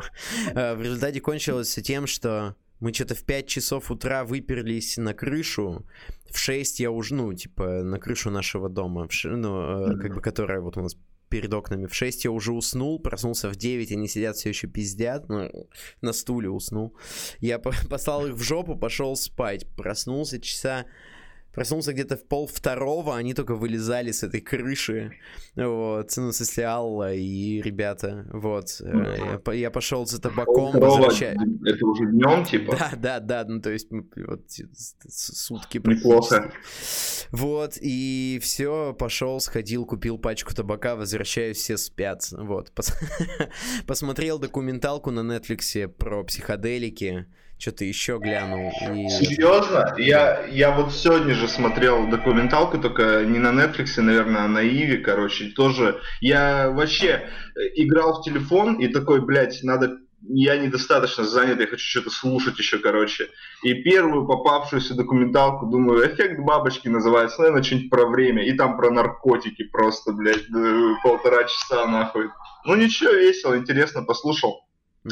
Э, 0.54 0.74
в 0.74 0.82
результате 0.82 1.20
кончилось 1.20 1.74
тем, 1.74 2.06
что 2.06 2.56
мы 2.80 2.92
что-то 2.92 3.14
в 3.14 3.24
5 3.24 3.46
часов 3.46 3.90
утра 3.90 4.24
выперлись 4.24 4.96
на 4.96 5.14
крышу. 5.14 5.86
В 6.30 6.38
6 6.38 6.80
я 6.80 6.90
уже, 6.90 7.14
ну, 7.14 7.32
типа, 7.32 7.82
на 7.82 7.98
крышу 7.98 8.30
нашего 8.30 8.68
дома, 8.68 9.08
ну, 9.24 9.92
э, 9.92 9.98
как 9.98 10.14
бы, 10.14 10.20
которая 10.20 10.60
вот 10.60 10.76
у 10.76 10.82
нас 10.82 10.96
перед 11.28 11.52
окнами. 11.52 11.86
В 11.86 11.94
6 11.94 12.24
я 12.24 12.30
уже 12.30 12.52
уснул, 12.52 12.98
проснулся 13.00 13.48
в 13.48 13.56
9, 13.56 13.92
они 13.92 14.08
сидят 14.08 14.36
все 14.36 14.50
еще 14.50 14.66
пиздят, 14.66 15.28
ну, 15.28 15.68
на 16.00 16.12
стуле 16.12 16.48
уснул. 16.48 16.96
Я 17.40 17.58
послал 17.90 18.26
их 18.26 18.34
в 18.34 18.42
жопу, 18.42 18.76
пошел 18.76 19.16
спать. 19.16 19.66
Проснулся 19.76 20.40
часа 20.40 20.86
Проснулся 21.56 21.94
где-то 21.94 22.18
в 22.18 22.24
пол 22.28 22.46
второго, 22.46 23.16
они 23.16 23.32
только 23.32 23.54
вылезали 23.54 24.12
с 24.12 24.22
этой 24.22 24.42
крыши. 24.42 25.12
Вот, 25.54 26.12
ну, 26.18 26.28
в 26.28 26.32
смысле, 26.32 26.64
Алла 26.64 27.14
и 27.14 27.62
ребята. 27.62 28.26
Вот. 28.30 28.78
Э, 28.82 29.40
я, 29.46 29.52
я 29.54 29.70
пошел 29.70 30.04
за 30.04 30.20
табаком. 30.20 30.78
Возвращай... 30.78 31.34
Это 31.64 31.86
уже 31.86 32.10
днем, 32.10 32.44
типа? 32.44 32.76
Да, 32.78 32.92
да, 32.94 33.20
да. 33.20 33.44
Ну, 33.48 33.62
то 33.62 33.70
есть, 33.70 33.88
вот, 33.90 34.42
сутки 35.08 35.78
Неплохо. 35.78 36.52
Вот, 37.30 37.78
и 37.80 38.38
все, 38.42 38.92
пошел, 38.92 39.40
сходил, 39.40 39.86
купил 39.86 40.18
пачку 40.18 40.54
табака, 40.54 40.94
возвращаюсь, 40.94 41.56
все 41.56 41.78
спят. 41.78 42.28
Вот. 42.32 42.70
Посмотрел 43.86 44.38
документалку 44.38 45.10
на 45.10 45.20
Netflix 45.20 45.88
про 45.88 46.22
психоделики 46.22 47.26
что-то 47.58 47.84
еще 47.84 48.18
глянул. 48.18 48.70
И... 48.94 49.08
Серьезно? 49.08 49.94
Я, 49.98 50.46
я 50.46 50.70
вот 50.72 50.92
сегодня 50.92 51.34
же 51.34 51.48
смотрел 51.48 52.06
документалку, 52.08 52.78
только 52.78 53.24
не 53.24 53.38
на 53.38 53.48
Netflix, 53.48 54.00
наверное, 54.00 54.42
а 54.42 54.48
на 54.48 54.62
Иви, 54.62 54.98
короче, 54.98 55.50
тоже. 55.50 56.00
Я 56.20 56.70
вообще 56.70 57.08
э, 57.54 57.60
играл 57.76 58.20
в 58.20 58.24
телефон 58.24 58.74
и 58.74 58.88
такой, 58.88 59.24
блядь, 59.24 59.62
надо 59.62 59.98
я 60.28 60.56
недостаточно 60.58 61.24
занят, 61.24 61.60
я 61.60 61.66
хочу 61.66 61.84
что-то 61.84 62.10
слушать 62.10 62.58
еще, 62.58 62.78
короче. 62.78 63.28
И 63.62 63.74
первую 63.74 64.26
попавшуюся 64.26 64.94
документалку, 64.94 65.66
думаю, 65.66 66.06
эффект 66.06 66.40
бабочки 66.40 66.88
называется, 66.88 67.40
наверное, 67.40 67.62
что-нибудь 67.62 67.90
про 67.90 68.06
время. 68.06 68.44
И 68.44 68.52
там 68.54 68.76
про 68.76 68.90
наркотики 68.90 69.64
просто, 69.64 70.12
блядь, 70.12 70.46
полтора 71.02 71.44
часа 71.44 71.86
нахуй. 71.86 72.28
Ну 72.64 72.74
ничего, 72.74 73.12
весело, 73.12 73.56
интересно, 73.56 74.02
послушал. 74.02 74.65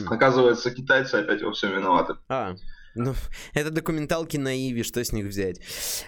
Оказывается, 0.07 0.71
китайцы 0.71 1.17
опять 1.17 1.43
во 1.43 1.53
всем 1.53 1.73
виноваты. 1.73 2.17
А, 2.29 2.55
ну, 2.95 3.15
это 3.55 3.71
документалки 3.71 4.37
на 4.37 4.57
Иви, 4.57 4.83
что 4.83 5.03
с 5.03 5.13
них 5.13 5.27
взять? 5.27 5.61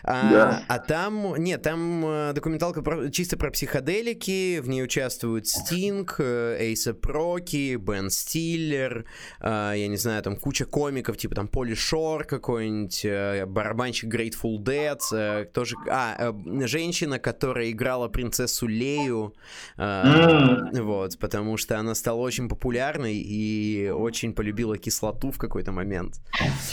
А, 0.03 0.31
да. 0.31 0.63
а 0.69 0.79
там, 0.79 1.37
нет, 1.37 1.63
там 1.63 2.05
э, 2.07 2.33
документалка 2.33 2.83
про, 2.83 3.11
чисто 3.11 3.37
про 3.37 3.51
психоделики, 3.51 4.61
в 4.61 4.69
ней 4.69 4.83
участвуют 4.83 5.47
Стинг, 5.47 6.21
Эйса 6.21 6.95
Проки, 6.95 7.77
Бен 7.77 8.11
Стиллер, 8.11 9.05
а, 9.41 9.75
я 9.75 9.89
не 9.89 9.97
знаю, 9.97 10.23
там 10.23 10.37
куча 10.37 10.65
комиков, 10.65 11.17
типа 11.17 11.35
там 11.35 11.49
Поли 11.49 11.75
Шор 11.75 12.25
какой-нибудь, 12.25 13.05
э, 13.05 13.47
барабанщик 13.47 14.13
Grateful 14.13 14.59
Dead, 14.59 14.99
э, 15.13 15.45
тоже, 15.53 15.77
а, 15.91 16.35
женщина, 16.67 17.19
которая 17.19 17.71
играла 17.71 18.09
принцессу 18.09 18.67
Лею, 18.67 19.35
mm. 19.77 20.83
вот, 20.83 21.19
потому 21.19 21.57
что 21.57 21.79
она 21.79 21.95
стала 21.95 22.21
очень 22.21 22.49
популярной 22.49 23.17
и 23.17 23.91
очень 23.91 24.35
полюбила 24.35 24.79
кислоту 24.79 25.31
в 25.31 25.39
какой-то 25.39 25.73
момент. 25.73 26.21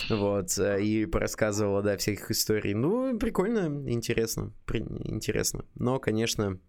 Вот, 0.10 0.58
э, 0.58 0.82
и 0.82 1.06
порассказывала, 1.06 1.82
да, 1.82 1.98
всяких 1.98 2.32
историй. 2.32 2.74
Ну, 2.74 3.18
прикольно, 3.18 3.90
интересно, 3.90 4.54
интересно. 5.06 5.66
Но, 5.76 6.00
конечно, 6.00 6.60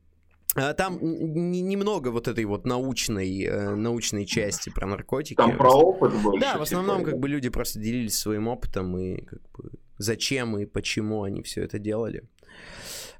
э, 0.57 0.75
там 0.75 0.99
немного 1.01 2.09
вот 2.09 2.29
этой 2.29 2.45
вот 2.45 2.67
научной, 2.67 3.45
э, 3.45 3.75
научной 3.75 4.27
части 4.27 4.71
про 4.71 4.87
наркотики. 4.87 5.37
Там 5.37 5.57
про 5.57 5.71
опыт 5.71 6.13
больше. 6.23 6.41
Да, 6.41 6.59
в 6.59 6.63
основном 6.63 6.99
типа, 6.99 7.11
как 7.11 7.21
бы 7.21 7.29
люди 7.29 7.49
просто 7.49 7.79
делились 7.79 8.19
своим 8.19 8.49
опытом 8.49 8.97
и 8.99 9.23
как 9.23 9.43
бы 9.53 9.71
зачем 9.99 10.59
и 10.59 10.67
почему 10.67 11.23
они 11.23 11.43
все 11.43 11.63
это 11.63 11.79
делали. 11.79 12.25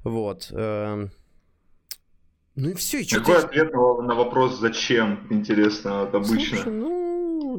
Вот. 0.03 0.49
Эм. 0.51 1.11
Ну 2.55 2.69
и 2.69 2.73
все. 2.73 3.01
И 3.01 3.05
Какой 3.05 3.43
ответ 3.43 3.73
на 3.73 4.15
вопрос 4.15 4.59
зачем, 4.59 5.27
интересно, 5.29 6.05
вот 6.05 6.15
обычно? 6.15 6.57
Слушай, 6.57 6.71
ну, 6.71 7.04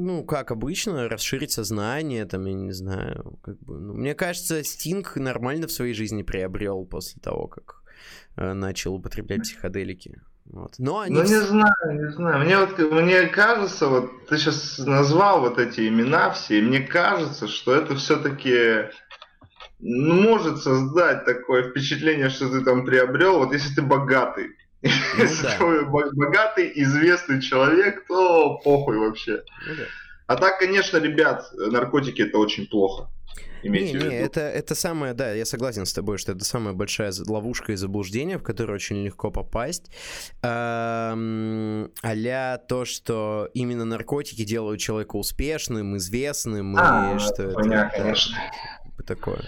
ну, 0.07 0.25
как 0.25 0.53
обычно, 0.53 1.09
расширить 1.09 1.51
сознание, 1.51 2.25
там, 2.27 2.47
я 2.47 2.55
не 2.55 2.73
знаю, 2.73 3.39
как 3.43 3.59
бы, 3.59 3.79
ну, 3.79 3.95
мне 3.95 4.15
кажется, 4.15 4.63
Стинг 4.63 5.17
нормально 5.17 5.67
в 5.67 5.73
своей 5.73 5.95
жизни 5.95 6.23
приобрел 6.23 6.85
после 6.87 7.21
того, 7.21 7.49
как 7.49 7.83
э, 8.37 8.53
начал 8.53 8.95
употреблять 8.95 9.43
психоделики. 9.43 10.23
Вот. 10.45 10.75
Но 10.79 11.01
они... 11.01 11.13
Ну, 11.13 11.23
не 11.23 11.41
знаю, 11.41 11.75
не 11.91 12.13
знаю. 12.13 12.45
Мне 12.45 12.57
вот, 12.57 12.79
мне 12.79 13.27
кажется, 13.27 13.89
вот 13.89 14.27
ты 14.29 14.39
сейчас 14.39 14.79
назвал 14.79 15.41
вот 15.41 15.59
эти 15.59 15.89
имена 15.89 16.31
все, 16.31 16.61
и 16.61 16.63
мне 16.63 16.81
кажется, 16.81 17.49
что 17.49 17.75
это 17.75 17.97
все-таки 17.97 18.89
может 19.81 20.63
создать 20.63 21.25
такое 21.25 21.69
впечатление, 21.69 22.31
что 22.31 22.49
ты 22.49 22.65
там 22.65 22.85
приобрел, 22.85 23.39
вот 23.39 23.53
если 23.53 23.75
ты 23.75 23.83
богатый. 23.83 24.51
Ну, 25.19 25.25
да. 25.43 26.11
богатый, 26.13 26.73
известный 26.75 27.41
человек, 27.41 28.07
то 28.07 28.59
похуй 28.65 28.99
вообще. 28.99 29.43
Ну, 29.67 29.75
да. 29.77 29.85
А 30.27 30.37
так, 30.37 30.59
конечно, 30.59 30.99
ребят, 30.99 31.51
наркотики 31.55 32.23
это 32.23 32.39
очень 32.39 32.67
плохо. 32.67 33.09
Не, 33.63 33.93
не, 33.93 34.15
это, 34.15 34.41
это 34.41 34.75
самое, 34.75 35.15
да, 35.15 35.33
я 35.33 35.45
согласен 35.45 35.87
с 35.87 35.93
тобой, 35.93 36.19
что 36.19 36.33
это 36.33 36.45
самая 36.45 36.75
большая 36.75 37.13
ловушка 37.27 37.73
и 37.73 37.77
заблуждение, 37.77 38.39
в 38.39 38.43
которое 38.43 38.75
очень 38.75 39.05
легко 39.05 39.31
попасть. 39.31 39.91
Эм, 40.43 41.91
а 42.03 42.59
то, 42.59 42.85
что 42.85 43.49
именно 43.55 43.85
наркотики 43.85 44.45
делают 44.45 44.81
человека 44.81 45.17
успешным, 45.17 45.97
известным, 45.97 46.77
а, 46.79 47.17
и 47.17 47.19
что 47.19 47.51
понятно, 47.51 47.97
это, 47.97 48.03
конечно. 48.03 48.37
такое. 49.07 49.45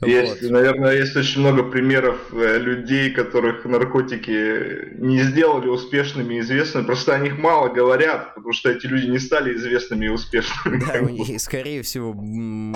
Есть, 0.00 0.42
вот. 0.42 0.50
наверное, 0.52 0.96
есть 0.96 1.16
очень 1.16 1.40
много 1.40 1.64
примеров 1.64 2.32
э, 2.32 2.58
людей, 2.58 3.10
которых 3.10 3.64
наркотики 3.64 4.94
не 4.96 5.22
сделали 5.24 5.66
успешными 5.66 6.34
и 6.34 6.40
известными, 6.40 6.84
просто 6.84 7.16
о 7.16 7.18
них 7.18 7.36
мало 7.36 7.68
говорят, 7.68 8.34
потому 8.36 8.52
что 8.52 8.70
эти 8.70 8.86
люди 8.86 9.06
не 9.06 9.18
стали 9.18 9.56
известными 9.56 10.06
и 10.06 10.08
успешными. 10.08 10.84
Да, 10.86 11.00
и, 11.00 11.38
скорее 11.38 11.82
всего, 11.82 12.10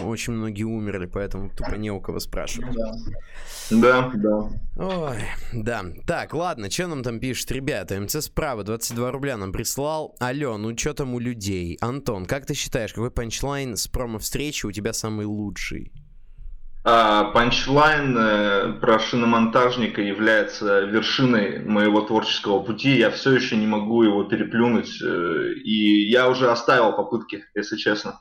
очень 0.05 0.33
многие 0.33 0.65
умерли, 0.65 1.07
поэтому 1.07 1.51
тупо 1.51 1.77
не 1.77 1.93
у 1.93 2.01
кого 2.01 2.19
спрашивать. 2.19 2.75
Да, 3.71 4.11
да. 4.15 4.49
Ой, 4.77 5.19
да. 5.53 5.85
Так, 6.07 6.35
ладно, 6.35 6.71
что 6.71 6.89
нам 6.89 7.05
там 7.05 7.21
пишет? 7.21 7.53
Ребята, 7.53 8.01
МЦ 8.01 8.17
справа 8.25 8.65
22 8.65 9.11
рубля 9.13 9.37
нам 9.37 9.53
прислал. 9.53 10.17
Алло, 10.19 10.59
ну 10.59 10.77
что 10.77 10.93
там 10.93 11.15
у 11.15 11.21
людей? 11.21 11.79
Антон, 11.81 12.27
как 12.27 12.47
ты 12.47 12.55
считаешь, 12.55 12.93
какой 12.93 13.13
панчлайн 13.13 13.77
с 13.77 13.87
промо-встречи 13.87 14.67
у 14.67 14.73
тебя 14.73 14.93
самый 14.93 15.27
лучший? 15.27 15.93
А, 16.85 17.31
панчлайн 17.31 18.17
э, 18.19 18.73
про 18.81 18.99
шиномонтажника 18.99 20.03
является 20.03 20.81
вершиной 20.81 21.61
моего 21.61 22.01
творческого 22.01 22.61
пути. 22.61 22.97
Я 22.97 23.11
все 23.11 23.33
еще 23.33 23.57
не 23.57 23.69
могу 23.69 24.03
его 24.03 24.25
переплюнуть. 24.25 25.01
Э, 25.01 25.53
и 25.65 26.11
я 26.11 26.29
уже 26.29 26.51
оставил 26.51 26.93
попытки, 26.93 27.45
если 27.55 27.77
честно. 27.77 28.21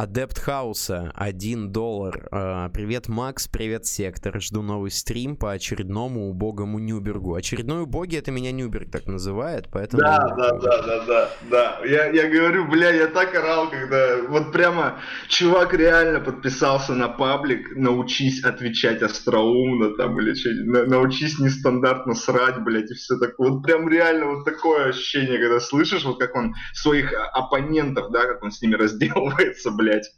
Адепт 0.00 0.38
Хауса, 0.38 1.12
1 1.14 1.72
доллар. 1.72 2.26
А, 2.32 2.70
привет, 2.70 3.08
Макс, 3.08 3.46
привет, 3.48 3.84
Сектор. 3.84 4.40
Жду 4.40 4.62
новый 4.62 4.90
стрим 4.90 5.36
по 5.36 5.52
очередному 5.52 6.30
убогому 6.30 6.78
Нюбергу. 6.78 7.34
Очередной 7.34 7.82
убогий, 7.82 8.18
это 8.18 8.30
меня 8.30 8.50
Нюберг 8.50 8.90
так 8.90 9.04
называет, 9.04 9.68
поэтому... 9.70 10.00
Да, 10.00 10.34
да, 10.34 10.52
да, 10.52 10.82
да, 10.82 11.04
да, 11.04 11.30
да. 11.50 11.80
Я, 11.84 12.06
я 12.12 12.30
говорю, 12.30 12.66
бля, 12.66 12.88
я 12.88 13.08
так 13.08 13.34
орал, 13.34 13.68
когда 13.68 14.22
вот 14.26 14.52
прямо 14.52 15.00
чувак 15.28 15.74
реально 15.74 16.20
подписался 16.20 16.94
на 16.94 17.08
паблик, 17.08 17.76
научись 17.76 18.42
отвечать 18.42 19.02
остроумно 19.02 19.90
там 19.98 20.18
или 20.18 20.32
что 20.32 20.48
на, 20.64 20.86
научись 20.86 21.38
нестандартно 21.38 22.14
срать, 22.14 22.58
блядь, 22.64 22.90
и 22.90 22.94
все 22.94 23.18
такое. 23.18 23.50
Вот 23.50 23.62
прям 23.64 23.86
реально 23.86 24.28
вот 24.28 24.46
такое 24.46 24.88
ощущение, 24.88 25.38
когда 25.38 25.60
слышишь, 25.60 26.06
вот 26.06 26.18
как 26.18 26.34
он 26.34 26.54
своих 26.72 27.12
оппонентов, 27.34 28.10
да, 28.10 28.22
как 28.22 28.42
он 28.42 28.50
с 28.50 28.62
ними 28.62 28.74
разделывается, 28.76 29.70
блядь, 29.70 29.89
блядь. 29.90 30.12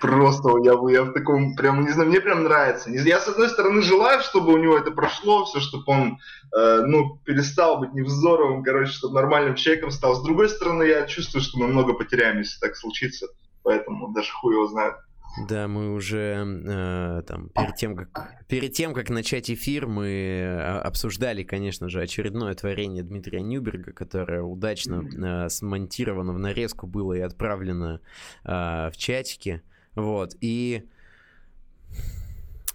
Просто 0.00 0.50
я, 0.62 0.72
я 0.90 1.04
в 1.04 1.12
таком, 1.12 1.54
прям, 1.56 1.84
не 1.84 1.90
знаю, 1.90 2.10
мне 2.10 2.20
прям 2.20 2.42
нравится. 2.42 2.90
Я, 2.90 3.20
с 3.20 3.28
одной 3.28 3.48
стороны, 3.48 3.80
желаю, 3.80 4.20
чтобы 4.20 4.52
у 4.52 4.58
него 4.58 4.76
это 4.76 4.90
прошло, 4.90 5.44
все, 5.46 5.60
чтобы 5.60 5.84
он, 5.86 6.18
э, 6.54 6.82
ну, 6.84 7.18
перестал 7.24 7.78
быть 7.78 7.94
невзоровым, 7.94 8.62
короче, 8.62 8.92
чтобы 8.92 9.14
нормальным 9.14 9.54
человеком 9.54 9.90
стал. 9.90 10.14
С 10.14 10.22
другой 10.22 10.50
стороны, 10.50 10.82
я 10.82 11.06
чувствую, 11.06 11.42
что 11.42 11.58
мы 11.58 11.68
много 11.68 11.94
потеряем, 11.94 12.38
если 12.38 12.60
так 12.60 12.76
случится. 12.76 13.28
Поэтому 13.62 14.12
даже 14.12 14.30
хуй 14.30 14.52
его 14.52 14.66
знает. 14.66 14.94
Да, 15.36 15.66
мы 15.66 15.92
уже 15.92 16.44
э, 16.46 17.22
там 17.26 17.48
перед 17.48 17.74
тем, 17.74 17.96
как 17.96 18.46
перед 18.46 18.72
тем, 18.72 18.94
как 18.94 19.10
начать 19.10 19.50
эфир, 19.50 19.88
мы 19.88 20.06
э, 20.06 20.78
обсуждали, 20.78 21.42
конечно 21.42 21.88
же, 21.88 22.00
очередное 22.00 22.54
творение 22.54 23.02
Дмитрия 23.02 23.42
Нюберга, 23.42 23.92
которое 23.92 24.42
удачно 24.42 25.02
э, 25.02 25.48
смонтировано 25.48 26.32
в 26.32 26.38
нарезку 26.38 26.86
было 26.86 27.14
и 27.14 27.20
отправлено 27.20 28.00
э, 28.44 28.48
в 28.48 28.96
чатике. 28.96 29.62
Вот. 29.96 30.36
И 30.40 30.84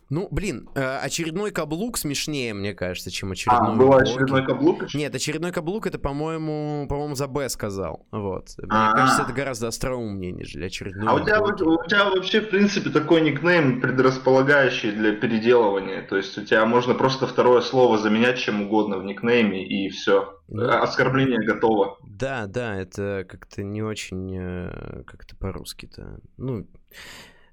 ну, 0.10 0.28
блин, 0.32 0.70
э, 0.76 0.98
очередной 0.98 1.52
каблук 1.52 1.98
смешнее, 1.98 2.54
мне 2.54 2.74
кажется, 2.74 3.12
чем 3.12 3.32
очередной. 3.32 3.74
А, 3.74 3.76
был 3.76 3.94
очередной 3.94 4.46
каблук? 4.46 4.94
Нет, 4.94 5.14
очередной 5.14 5.52
каблук 5.52 5.86
это, 5.88 6.00
по-моему, 6.00 6.88
по-моему, 6.90 7.16
за 7.16 7.28
Б 7.28 7.48
сказал. 7.50 8.08
Вот. 8.12 8.50
Мне 8.58 8.68
А-а-а. 8.72 8.96
кажется, 8.96 9.22
это 9.24 9.34
гораздо 9.34 9.68
остроумнее, 9.68 10.32
нежели 10.32 10.66
очередной. 10.66 11.08
А 11.08 11.14
у 11.14 11.20
тебя, 11.20 11.42
у 11.42 11.54
тебя 11.88 12.10
вообще, 12.10 12.42
в 12.42 12.50
принципе, 12.50 12.90
такой 12.90 13.22
никнейм 13.22 13.82
предрасполагающий 13.82 14.92
для 14.92 15.14
переделывания. 15.14 16.02
То 16.02 16.18
есть 16.18 16.38
у 16.38 16.44
тебя 16.44 16.66
можно 16.66 16.94
просто 16.96 17.28
второе 17.28 17.62
слово 17.62 17.98
заменять 17.98 18.40
чем 18.40 18.64
угодно 18.64 18.98
в 18.98 19.04
никнейме, 19.04 19.66
и 19.66 19.90
все. 19.90 20.40
Ну, 20.48 20.68
Оскорбление 20.68 21.40
готово. 21.46 21.98
Да, 22.04 22.48
да, 22.48 22.76
это 22.76 23.26
как-то 23.30 23.64
не 23.64 23.84
очень 23.84 24.36
э, 24.36 25.04
как-то 25.06 25.36
по-русски-то. 25.36 26.20
Ну, 26.38 26.68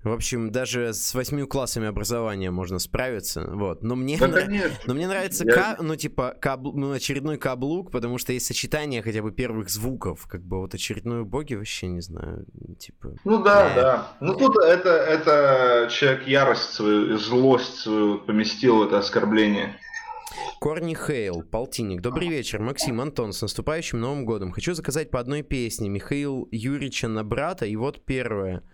в 0.07 0.13
общем, 0.13 0.53
даже 0.53 0.95
с 0.95 1.15
восьми 1.15 1.43
классами 1.45 1.89
образования 1.89 2.51
можно 2.51 2.79
справиться, 2.79 3.45
вот. 3.53 3.83
Но 3.83 3.97
мне, 3.97 4.17
да, 4.19 4.29
нрав... 4.29 4.47
но 4.87 4.95
мне 4.95 5.09
нравится, 5.09 5.45
Я... 5.45 5.53
ка... 5.53 5.77
ну, 5.81 5.97
типа, 5.97 6.37
кабл... 6.41 6.73
ну, 6.75 6.93
очередной 6.93 7.39
каблук, 7.39 7.91
потому 7.91 8.19
что 8.19 8.33
есть 8.33 8.47
сочетание 8.47 9.03
хотя 9.03 9.21
бы 9.21 9.33
первых 9.33 9.69
звуков, 9.69 10.27
как 10.29 10.43
бы 10.43 10.61
вот 10.61 10.75
очередной 10.75 11.25
боги 11.25 11.55
вообще 11.55 11.89
не 11.89 12.01
знаю, 12.01 12.47
типа... 12.79 13.17
Ну 13.25 13.43
да, 13.43 13.71
э... 13.71 13.75
да. 13.75 14.17
Ну 14.21 14.35
тут 14.35 14.57
это, 14.59 14.91
это 14.91 15.89
человек 15.91 16.27
ярость 16.29 16.75
свою, 16.75 17.19
злость 17.19 17.79
свою 17.79 18.19
поместил 18.19 18.79
в 18.79 18.83
это 18.87 18.99
оскорбление. 18.99 19.77
Корни 20.61 20.95
Хейл, 20.95 21.43
полтинник. 21.43 22.01
Добрый 22.01 22.29
вечер, 22.29 22.61
Максим, 22.61 23.01
Антон, 23.01 23.33
с 23.33 23.43
наступающим 23.43 24.01
Новым 24.01 24.25
годом. 24.25 24.53
Хочу 24.53 24.75
заказать 24.75 25.11
по 25.11 25.19
одной 25.19 25.43
песне 25.43 25.89
Михаил 25.89 26.49
Юрьевича 26.53 27.09
на 27.09 27.25
брата, 27.25 27.67
и 27.67 27.75
вот 27.75 28.05
первое– 28.05 28.63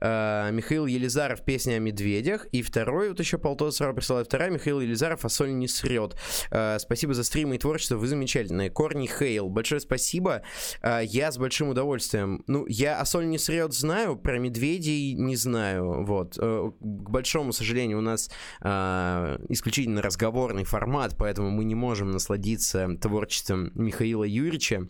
Э, 0.00 0.50
Михаил 0.52 0.86
Елизаров 0.86 1.42
«Песня 1.42 1.74
о 1.74 1.78
медведях». 1.78 2.46
И 2.46 2.62
второй, 2.62 3.08
вот 3.08 3.20
еще 3.20 3.38
полтора 3.38 3.70
сразу 3.70 3.94
присылает. 3.94 4.26
Вторая, 4.26 4.50
Михаил 4.50 4.80
Елизаров 4.80 5.24
«А 5.24 5.28
соль 5.28 5.54
не 5.54 5.68
срет». 5.68 6.16
Э, 6.50 6.78
спасибо 6.78 7.14
за 7.14 7.24
стримы 7.24 7.56
и 7.56 7.58
творчество, 7.58 7.96
вы 7.96 8.06
замечательные. 8.06 8.70
Корни 8.70 9.06
Хейл, 9.06 9.48
большое 9.48 9.80
спасибо. 9.80 10.42
Э, 10.82 11.00
я 11.04 11.32
с 11.32 11.38
большим 11.38 11.68
удовольствием. 11.68 12.44
Ну, 12.46 12.66
я 12.66 13.00
«А 13.00 13.04
соль 13.04 13.28
не 13.28 13.38
срет» 13.38 13.72
знаю, 13.72 14.16
про 14.16 14.38
медведей 14.38 15.14
не 15.14 15.36
знаю. 15.36 16.04
Вот. 16.04 16.36
К 16.36 17.10
большому 17.10 17.52
сожалению, 17.52 17.98
у 17.98 18.00
нас 18.00 18.30
исключительно 18.62 20.02
разговорный 20.02 20.64
формат, 20.64 21.16
поэтому 21.18 21.50
мы 21.50 21.64
не 21.64 21.74
можем 21.74 22.10
насладиться 22.10 22.88
творчеством 23.00 23.72
Михаила 23.74 24.24
Юрьевича. 24.24 24.88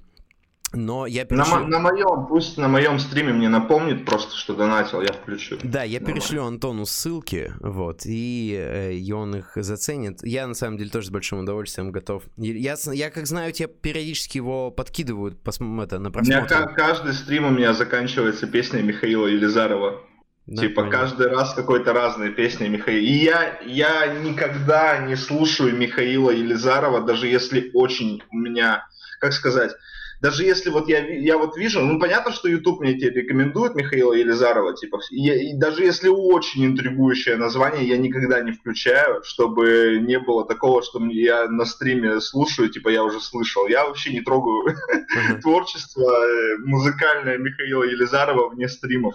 Но 0.73 1.06
я 1.06 1.25
перешлю... 1.25 1.61
На, 1.61 1.66
на 1.66 1.78
моем, 1.78 2.26
пусть 2.26 2.58
на 2.58 2.68
моем 2.68 2.99
стриме 2.99 3.32
мне 3.32 3.49
напомнит 3.49 4.04
просто, 4.04 4.37
что 4.37 4.54
донатил, 4.54 5.00
я 5.00 5.12
включу. 5.12 5.58
Да, 5.62 5.85
я 5.85 6.00
Нормально. 6.00 6.20
перешлю 6.20 6.44
Антону 6.44 6.87
ссылки, 6.87 7.52
вот, 7.61 8.04
и, 8.04 8.54
э, 8.58 8.92
и 8.94 9.12
он 9.12 9.37
их 9.37 9.52
заценит. 9.54 10.25
Я, 10.25 10.46
на 10.46 10.54
самом 10.54 10.76
деле, 10.76 10.90
тоже 10.90 11.06
с 11.06 11.11
большим 11.11 11.40
удовольствием 11.40 11.92
готов. 11.92 12.25
Я, 12.37 12.76
я 12.92 13.11
как 13.11 13.26
знаю, 13.26 13.52
тебе 13.52 13.68
периодически 13.68 14.38
его 14.38 14.70
подкидывают 14.70 15.40
пос, 15.42 15.56
это, 15.56 15.99
на 15.99 16.11
просмотр. 16.11 16.54
У 16.54 16.58
меня 16.58 16.66
каждый 16.66 17.14
стрим 17.14 17.46
у 17.46 17.50
меня 17.50 17.73
заканчивается 17.73 18.46
песней 18.46 18.82
Михаила 18.82 19.26
Елизарова. 19.26 20.00
Да, 20.46 20.62
типа 20.62 20.82
понятно. 20.82 20.99
каждый 20.99 21.28
раз 21.28 21.54
какой-то 21.54 21.92
разные 21.92 22.30
песни 22.30 22.68
Михаила. 22.68 23.00
И 23.00 23.12
я, 23.25 23.58
я 23.64 24.06
никогда 24.06 24.99
не 24.99 25.16
слушаю 25.16 25.76
Михаила 25.76 26.30
Елизарова, 26.30 27.00
даже 27.00 27.26
если 27.26 27.70
очень 27.75 28.23
у 28.30 28.37
меня, 28.37 28.87
как 29.20 29.32
сказать, 29.32 29.73
даже 30.20 30.44
если 30.44 30.70
вот 30.70 30.88
я, 30.88 31.06
я 31.06 31.37
вот 31.37 31.56
вижу, 31.56 31.80
ну 31.80 31.99
понятно, 31.99 32.32
что 32.32 32.49
YouTube 32.49 32.80
мне 32.80 32.94
тебе 32.94 33.11
рекомендует 33.23 33.75
Михаила 33.75 34.12
Елизарова, 34.12 34.75
типа, 34.75 35.00
и, 35.11 35.50
и 35.50 35.54
даже 35.54 35.85
если 35.85 36.08
очень 36.08 36.64
интригующее 36.66 37.37
название, 37.37 37.87
я 37.87 37.99
никогда 37.99 38.40
не 38.40 38.52
включаю, 38.52 39.23
чтобы 39.25 39.99
не 40.00 40.18
было 40.18 40.46
такого, 40.46 40.82
что 40.82 41.04
я 41.06 41.49
на 41.49 41.64
стриме 41.64 42.20
слушаю, 42.20 42.70
типа 42.70 42.88
я 42.88 43.04
уже 43.04 43.20
слышал. 43.20 43.66
Я 43.66 43.87
вообще 43.87 44.12
не 44.12 44.20
трогаю 44.20 44.75
творчество 45.42 46.11
э, 46.11 46.58
музыкальное 46.64 47.38
Михаила 47.38 47.85
Елизарова 47.85 48.49
вне 48.49 48.68
стримов, 48.68 49.14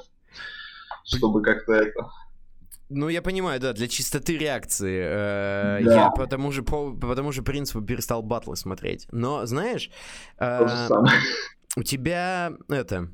чтобы 1.04 1.42
как-то 1.42 1.74
это... 1.74 2.10
Ну, 2.94 3.10
я 3.10 3.22
понимаю, 3.22 3.60
да, 3.60 3.74
для 3.74 3.88
чистоты 3.88 4.38
реакции. 4.38 5.02
Э, 5.04 5.84
да. 5.84 5.94
Я 5.94 6.10
по 6.10 6.28
тому, 6.28 6.52
же, 6.52 6.62
по, 6.62 6.92
по 6.92 7.16
тому 7.16 7.32
же 7.32 7.42
принципу 7.42 7.82
перестал 7.82 8.22
батлы 8.22 8.56
смотреть. 8.56 9.08
Но, 9.12 9.46
знаешь, 9.46 9.90
э, 10.38 10.90
у 11.78 11.84
тебя 11.84 12.52
это 12.70 13.08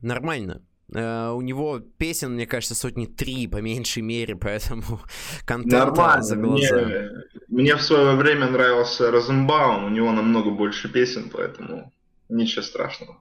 нормально. 0.00 0.62
Uh, 0.90 1.34
у 1.34 1.42
него 1.42 1.80
песен, 1.80 2.32
мне 2.32 2.46
кажется, 2.46 2.74
сотни 2.74 3.04
три, 3.04 3.46
по 3.46 3.58
меньшей 3.58 4.02
мере, 4.02 4.34
поэтому 4.40 5.00
контент 5.44 5.96
Нормально. 5.96 6.22
за 6.22 6.36
глаза. 6.36 6.76
Мне, 6.76 7.10
мне 7.48 7.76
в 7.76 7.82
свое 7.82 8.16
время 8.16 8.48
нравился 8.48 9.10
Розенбаум, 9.10 9.84
у 9.84 9.90
него 9.90 10.12
намного 10.12 10.48
больше 10.50 10.90
песен, 10.90 11.28
поэтому 11.30 11.92
ничего 12.30 12.62
страшного. 12.62 13.18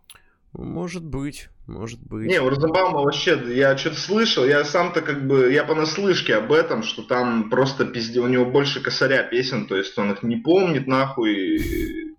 Может 0.54 1.04
быть, 1.04 1.50
может 1.68 2.00
быть. 2.02 2.28
Не, 2.28 2.42
у 2.42 2.50
Розенбаума 2.50 3.02
вообще, 3.02 3.40
я 3.54 3.78
что-то 3.78 3.98
слышал, 4.00 4.46
я 4.46 4.64
сам-то 4.64 5.02
как 5.02 5.28
бы, 5.28 5.52
я 5.52 5.64
понаслышке 5.64 6.36
об 6.36 6.52
этом, 6.52 6.84
что 6.84 7.04
там 7.04 7.50
просто 7.50 7.86
пизде, 7.86 8.22
у 8.22 8.28
него 8.28 8.46
больше 8.46 8.82
косаря 8.82 9.24
песен, 9.24 9.68
то 9.68 9.76
есть 9.76 9.98
он 9.98 10.12
их 10.12 10.24
не 10.24 10.38
помнит 10.38 10.88
нахуй, 10.88 12.16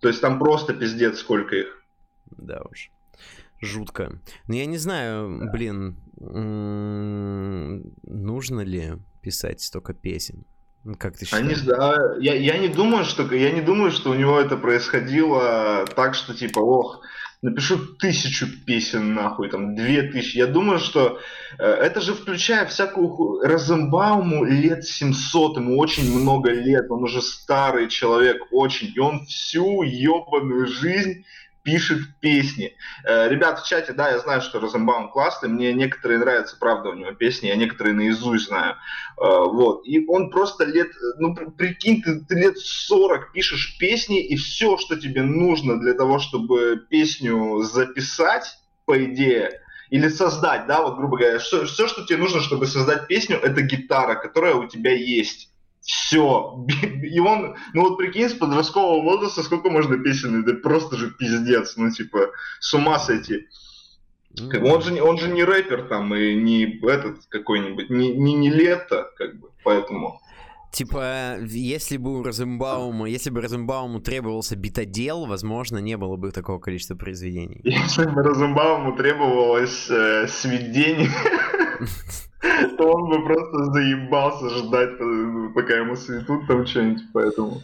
то 0.00 0.08
есть 0.08 0.20
там 0.20 0.38
просто 0.38 0.72
пиздец 0.74 1.18
сколько 1.18 1.56
их. 1.56 1.82
Да 2.30 2.62
уж, 2.70 2.90
жутко. 3.60 4.20
Ну 4.46 4.54
я 4.54 4.66
не 4.66 4.78
знаю, 4.78 5.40
да. 5.40 5.50
блин, 5.50 5.96
нужно 8.02 8.60
ли 8.60 8.94
писать 9.22 9.60
столько 9.60 9.92
песен? 9.92 10.44
Как 10.96 11.16
ты 11.16 11.26
считаешь? 11.26 11.44
Они, 11.44 11.54
да, 11.66 11.96
я, 12.20 12.34
я 12.34 12.58
не 12.58 12.68
думаю, 12.68 13.04
что 13.04 13.22
я 13.34 13.50
не 13.50 13.60
думаю, 13.60 13.90
что 13.90 14.10
у 14.10 14.14
него 14.14 14.40
это 14.40 14.56
происходило 14.56 15.84
так, 15.94 16.14
что 16.14 16.34
типа, 16.34 16.60
ох, 16.60 17.02
напишу 17.42 17.78
тысячу 17.78 18.46
песен 18.64 19.14
нахуй, 19.14 19.50
там 19.50 19.74
две 19.74 20.02
тысячи. 20.02 20.38
Я 20.38 20.46
думаю, 20.46 20.78
что 20.78 21.20
э, 21.58 21.64
это 21.64 22.00
же 22.00 22.14
включая 22.14 22.66
всякую 22.66 23.40
Розенбауму 23.42 24.44
лет 24.44 24.84
700, 24.84 25.58
ему 25.58 25.78
очень 25.78 26.18
много 26.18 26.50
лет, 26.50 26.90
он 26.90 27.04
уже 27.04 27.22
старый 27.22 27.88
человек 27.88 28.42
очень, 28.50 28.92
и 28.94 28.98
он 28.98 29.26
всю 29.26 29.82
ебаную 29.82 30.66
жизнь 30.66 31.24
пишет 31.68 31.98
песни. 32.20 32.72
Э, 33.04 33.28
ребят 33.28 33.60
в 33.60 33.68
чате, 33.68 33.92
да, 33.92 34.08
я 34.08 34.18
знаю, 34.20 34.40
что 34.40 34.58
Розенбаум 34.58 35.10
классный, 35.10 35.50
мне 35.50 35.74
некоторые 35.74 36.18
нравятся, 36.18 36.56
правда, 36.58 36.88
у 36.88 36.94
него 36.94 37.12
песни, 37.12 37.48
я 37.48 37.56
некоторые 37.56 37.94
наизусть 37.94 38.46
знаю. 38.46 38.76
Э, 39.18 39.44
вот. 39.44 39.86
И 39.86 40.02
он 40.06 40.30
просто 40.30 40.64
лет, 40.64 40.88
ну, 41.18 41.34
прикинь, 41.34 42.00
ты, 42.00 42.20
ты 42.20 42.36
лет 42.36 42.56
40 42.56 43.32
пишешь 43.32 43.76
песни, 43.78 44.24
и 44.24 44.36
все, 44.36 44.78
что 44.78 44.98
тебе 44.98 45.22
нужно 45.22 45.78
для 45.78 45.92
того, 45.92 46.18
чтобы 46.18 46.86
песню 46.88 47.60
записать, 47.64 48.56
по 48.86 49.04
идее, 49.04 49.60
или 49.90 50.08
создать, 50.08 50.66
да, 50.66 50.80
вот 50.80 50.96
грубо 50.96 51.18
говоря, 51.18 51.38
все, 51.38 51.66
все, 51.66 51.86
что 51.86 52.06
тебе 52.06 52.16
нужно, 52.16 52.40
чтобы 52.40 52.66
создать 52.66 53.08
песню, 53.08 53.36
это 53.36 53.60
гитара, 53.60 54.14
которая 54.14 54.54
у 54.54 54.66
тебя 54.66 54.92
есть 54.92 55.50
все. 55.88 56.66
И 57.02 57.18
он, 57.18 57.56
ну 57.72 57.82
вот 57.82 57.96
прикинь, 57.96 58.28
с 58.28 58.34
подросткового 58.34 59.02
возраста 59.02 59.42
сколько 59.42 59.70
можно 59.70 59.96
песен, 59.98 60.42
это 60.42 60.54
просто 60.54 60.96
же 60.96 61.10
пиздец, 61.10 61.76
ну 61.76 61.90
типа 61.90 62.30
с 62.60 62.74
ума 62.74 62.98
сойти. 62.98 63.46
Как, 64.50 64.62
он, 64.62 64.82
же, 64.82 65.02
он 65.02 65.18
же 65.18 65.28
не 65.28 65.42
рэпер 65.42 65.88
там 65.88 66.14
и 66.14 66.34
не 66.34 66.78
этот 66.86 67.26
какой-нибудь, 67.28 67.90
не, 67.90 68.14
не, 68.14 68.34
не 68.34 68.50
лето, 68.50 69.10
как 69.16 69.40
бы, 69.40 69.48
поэтому... 69.64 70.20
Типа, 70.70 71.38
если 71.40 71.96
бы 71.96 72.20
у 72.20 72.22
Розенбаума, 72.22 73.08
если 73.08 73.30
бы 73.30 73.40
Розенбауму 73.40 74.00
требовался 74.00 74.54
битодел, 74.54 75.24
возможно, 75.24 75.78
не 75.78 75.96
было 75.96 76.16
бы 76.16 76.30
такого 76.30 76.58
количества 76.60 76.94
произведений. 76.94 77.62
Если 77.64 78.04
бы 78.04 78.22
Розенбауму 78.22 78.94
требовалось 78.94 79.88
э, 79.90 80.28
сведение, 80.28 81.08
то 82.76 82.92
он 82.92 83.10
бы 83.10 83.24
просто 83.24 83.64
заебался 83.72 84.48
ждать, 84.50 84.98
пока 85.54 85.74
ему 85.74 85.96
светут 85.96 86.46
там 86.46 86.66
что-нибудь, 86.66 87.02
поэтому... 87.12 87.62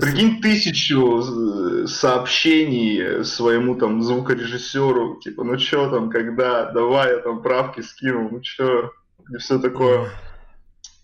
Прикинь 0.00 0.42
тысячу 0.42 1.22
э, 1.22 1.86
сообщений 1.86 3.24
своему 3.24 3.76
там 3.76 4.02
звукорежиссеру, 4.02 5.20
типа, 5.20 5.42
ну 5.42 5.56
чё 5.56 5.90
там, 5.90 6.10
когда, 6.10 6.70
давай 6.72 7.12
я 7.12 7.18
там 7.18 7.42
правки 7.42 7.80
скинул, 7.80 8.28
ну 8.30 8.40
чё, 8.42 8.92
и 9.32 9.38
все 9.38 9.58
такое. 9.58 10.10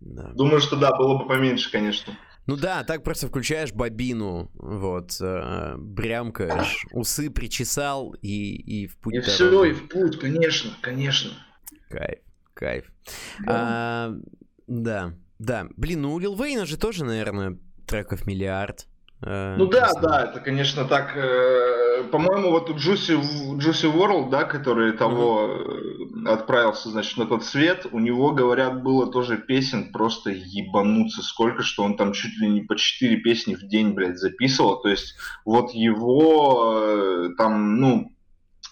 Да. 0.00 0.30
Думаю, 0.34 0.60
что 0.60 0.76
да, 0.76 0.94
было 0.94 1.16
бы 1.18 1.26
поменьше, 1.26 1.70
конечно. 1.72 2.12
Ну 2.46 2.56
да, 2.56 2.84
так 2.84 3.02
просто 3.02 3.28
включаешь 3.28 3.72
бобину, 3.72 4.50
вот, 4.54 5.16
э, 5.22 5.76
брямкаешь, 5.78 6.86
усы 6.92 7.30
причесал 7.30 8.14
и, 8.20 8.56
и 8.56 8.86
в 8.86 8.98
путь. 8.98 9.14
И 9.14 9.20
все, 9.20 9.64
и 9.64 9.72
в 9.72 9.88
путь, 9.88 10.18
конечно, 10.18 10.70
конечно. 10.82 11.30
Кайф, 11.94 12.18
кайф. 12.54 12.84
Да. 13.46 13.52
А, 13.54 14.14
да, 14.66 15.12
да. 15.38 15.66
Блин, 15.76 16.02
ну 16.02 16.14
у 16.14 16.18
Лил 16.18 16.34
Вейна 16.34 16.66
же 16.66 16.76
тоже, 16.76 17.04
наверное, 17.04 17.56
треков 17.86 18.26
миллиард. 18.26 18.88
Э, 19.22 19.54
ну 19.56 19.66
да, 19.66 19.92
да, 20.02 20.24
это, 20.24 20.40
конечно, 20.40 20.86
так. 20.86 21.16
Э, 21.16 22.02
по-моему, 22.10 22.50
вот 22.50 22.68
у 22.68 22.74
Juicy, 22.74 23.16
Juicy 23.58 23.94
World, 23.94 24.30
да, 24.30 24.42
который 24.42 24.92
того 24.92 25.46
mm-hmm. 25.46 26.28
отправился, 26.28 26.88
значит, 26.88 27.16
на 27.16 27.26
тот 27.26 27.44
свет, 27.44 27.86
у 27.92 28.00
него, 28.00 28.32
говорят, 28.32 28.82
было 28.82 29.06
тоже 29.06 29.36
песен 29.36 29.92
просто 29.92 30.30
ебануться 30.30 31.22
сколько, 31.22 31.62
что 31.62 31.84
он 31.84 31.96
там 31.96 32.12
чуть 32.12 32.36
ли 32.40 32.48
не 32.48 32.62
по 32.62 32.74
4 32.74 33.18
песни 33.18 33.54
в 33.54 33.62
день, 33.68 33.92
блядь, 33.92 34.18
записывал. 34.18 34.82
То 34.82 34.88
есть 34.88 35.14
вот 35.44 35.70
его 35.70 37.28
там, 37.38 37.78
ну, 37.78 38.13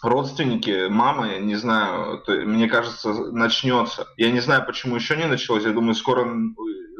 родственники, 0.02 0.88
мама, 0.88 1.38
не 1.38 1.54
знаю, 1.54 2.18
то, 2.18 2.32
мне 2.32 2.68
кажется, 2.68 3.12
начнется. 3.12 4.06
Я 4.16 4.30
не 4.30 4.40
знаю, 4.40 4.66
почему 4.66 4.96
еще 4.96 5.16
не 5.16 5.26
началось. 5.26 5.64
Я 5.64 5.72
думаю, 5.72 5.94
скоро 5.94 6.26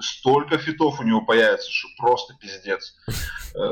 столько 0.00 0.58
фитов 0.58 1.00
у 1.00 1.02
него 1.02 1.22
появится, 1.22 1.70
что 1.70 1.88
просто 1.98 2.34
пиздец. 2.40 2.96
Э, 3.54 3.68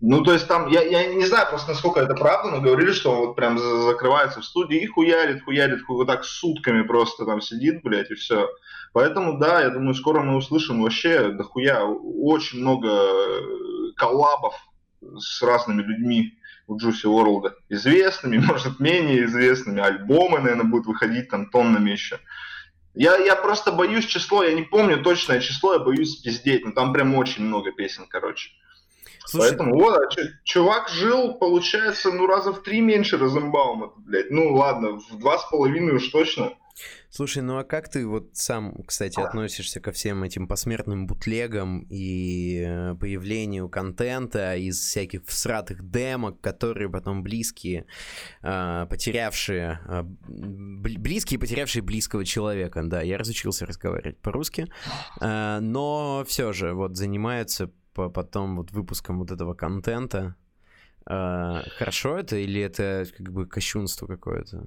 ну, 0.00 0.24
то 0.24 0.32
есть 0.32 0.48
там, 0.48 0.68
я, 0.68 0.80
я 0.80 1.12
не 1.12 1.26
знаю 1.26 1.50
просто, 1.50 1.72
насколько 1.72 2.00
это 2.00 2.14
правда, 2.14 2.50
но 2.50 2.62
говорили, 2.62 2.92
что 2.92 3.12
он 3.12 3.26
вот 3.26 3.36
прям 3.36 3.58
закрывается 3.58 4.40
в 4.40 4.44
студии 4.46 4.78
и 4.78 4.86
хуярит, 4.86 5.44
хуярит, 5.44 5.80
вот 5.86 6.06
так 6.06 6.24
сутками 6.24 6.80
просто 6.80 7.26
там 7.26 7.42
сидит, 7.42 7.82
блядь, 7.82 8.10
и 8.10 8.14
все. 8.14 8.48
Поэтому, 8.94 9.36
да, 9.38 9.60
я 9.60 9.68
думаю, 9.68 9.92
скоро 9.92 10.22
мы 10.22 10.36
услышим 10.36 10.82
вообще 10.82 11.28
дохуя 11.28 11.84
очень 11.84 12.60
много 12.60 12.88
э, 12.88 13.92
коллабов 13.96 14.54
с 15.18 15.42
разными 15.42 15.82
людьми 15.82 16.37
у 16.68 16.76
Джуси 16.76 17.06
Уорлда. 17.06 17.56
Известными, 17.68 18.38
может, 18.46 18.78
менее 18.78 19.24
известными. 19.24 19.80
Альбомы, 19.80 20.38
наверное, 20.38 20.66
будут 20.66 20.86
выходить 20.86 21.28
там 21.28 21.50
тоннами 21.50 21.90
еще. 21.90 22.20
Я, 22.94 23.16
я 23.16 23.36
просто 23.36 23.72
боюсь 23.72 24.06
число, 24.06 24.42
я 24.42 24.54
не 24.54 24.62
помню 24.62 25.02
точное 25.02 25.40
число, 25.40 25.74
я 25.74 25.78
боюсь 25.78 26.16
пиздеть, 26.16 26.64
но 26.64 26.72
там 26.72 26.92
прям 26.92 27.14
очень 27.14 27.44
много 27.44 27.72
песен, 27.72 28.06
короче. 28.08 28.50
Слушай, 29.24 29.50
Поэтому 29.50 29.78
вот, 29.78 29.98
а 29.98 30.08
чувак 30.44 30.88
жил, 30.88 31.34
получается, 31.34 32.10
ну 32.10 32.26
раза 32.26 32.52
в 32.52 32.62
три 32.62 32.80
меньше 32.80 33.18
Розенбаума, 33.18 33.92
блядь. 33.96 34.30
Ну 34.30 34.54
ладно, 34.54 34.98
в 34.98 35.18
два 35.18 35.38
с 35.38 35.44
половиной 35.50 35.96
уж 35.96 36.08
точно. 36.08 36.54
Слушай, 37.10 37.42
ну 37.42 37.58
а 37.58 37.64
как 37.64 37.88
ты 37.88 38.06
вот 38.06 38.30
сам, 38.34 38.82
кстати, 38.86 39.18
относишься 39.18 39.80
ко 39.80 39.92
всем 39.92 40.22
этим 40.22 40.46
посмертным 40.46 41.06
бутлегам 41.06 41.86
и 41.88 42.62
э, 42.66 42.94
появлению 42.94 43.68
контента 43.68 44.56
из 44.56 44.78
всяких 44.78 45.24
всратых 45.26 45.88
демок, 45.90 46.40
которые 46.40 46.90
потом 46.90 47.22
близкие, 47.22 47.86
э, 48.42 48.86
потерявшие, 48.88 49.80
э, 49.86 50.02
близкие, 50.04 51.40
потерявшие 51.40 51.82
близкого 51.82 52.24
человека, 52.24 52.82
да, 52.84 53.02
я 53.02 53.18
разучился 53.18 53.66
разговаривать 53.66 54.18
по-русски, 54.18 54.66
но 55.20 56.24
все 56.26 56.52
же 56.52 56.74
вот 56.74 56.96
занимаются 56.96 57.70
потом 57.94 58.56
вот 58.56 58.70
выпуском 58.70 59.18
вот 59.18 59.30
этого 59.30 59.54
контента. 59.54 60.36
Хорошо 61.04 62.18
это 62.18 62.36
или 62.36 62.60
это 62.60 63.06
как 63.16 63.32
бы 63.32 63.46
кощунство 63.46 64.06
какое-то? 64.06 64.66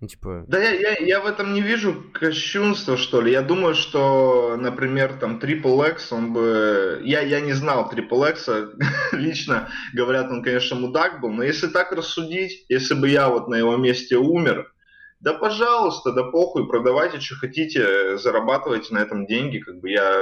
Ну, 0.00 0.08
типа... 0.08 0.44
Да 0.48 0.58
я, 0.58 0.72
я, 0.72 0.96
я 0.98 1.20
в 1.20 1.26
этом 1.26 1.52
не 1.52 1.60
вижу 1.60 2.04
кощунства, 2.14 2.96
что 2.96 3.20
ли. 3.20 3.32
Я 3.32 3.42
думаю, 3.42 3.74
что, 3.74 4.56
например, 4.58 5.18
там 5.20 5.38
Triple 5.38 5.90
X, 5.90 6.12
он 6.12 6.32
бы... 6.32 7.02
Я, 7.04 7.20
я 7.20 7.40
не 7.40 7.52
знал 7.52 7.90
Triple 7.92 8.30
X, 8.30 8.48
лично, 9.12 9.68
говорят, 9.92 10.30
он, 10.30 10.42
конечно, 10.42 10.76
мудак 10.76 11.20
был, 11.20 11.30
но 11.30 11.42
если 11.42 11.66
так 11.66 11.92
рассудить, 11.92 12.64
если 12.70 12.94
бы 12.94 13.10
я 13.10 13.28
вот 13.28 13.48
на 13.48 13.56
его 13.56 13.76
месте 13.76 14.16
умер, 14.16 14.72
да 15.20 15.34
пожалуйста, 15.34 16.12
да 16.12 16.24
похуй, 16.24 16.66
продавайте, 16.66 17.20
что 17.20 17.34
хотите, 17.34 18.16
зарабатывайте 18.16 18.94
на 18.94 19.00
этом 19.00 19.26
деньги, 19.26 19.58
как 19.58 19.80
бы 19.80 19.90
я, 19.90 20.18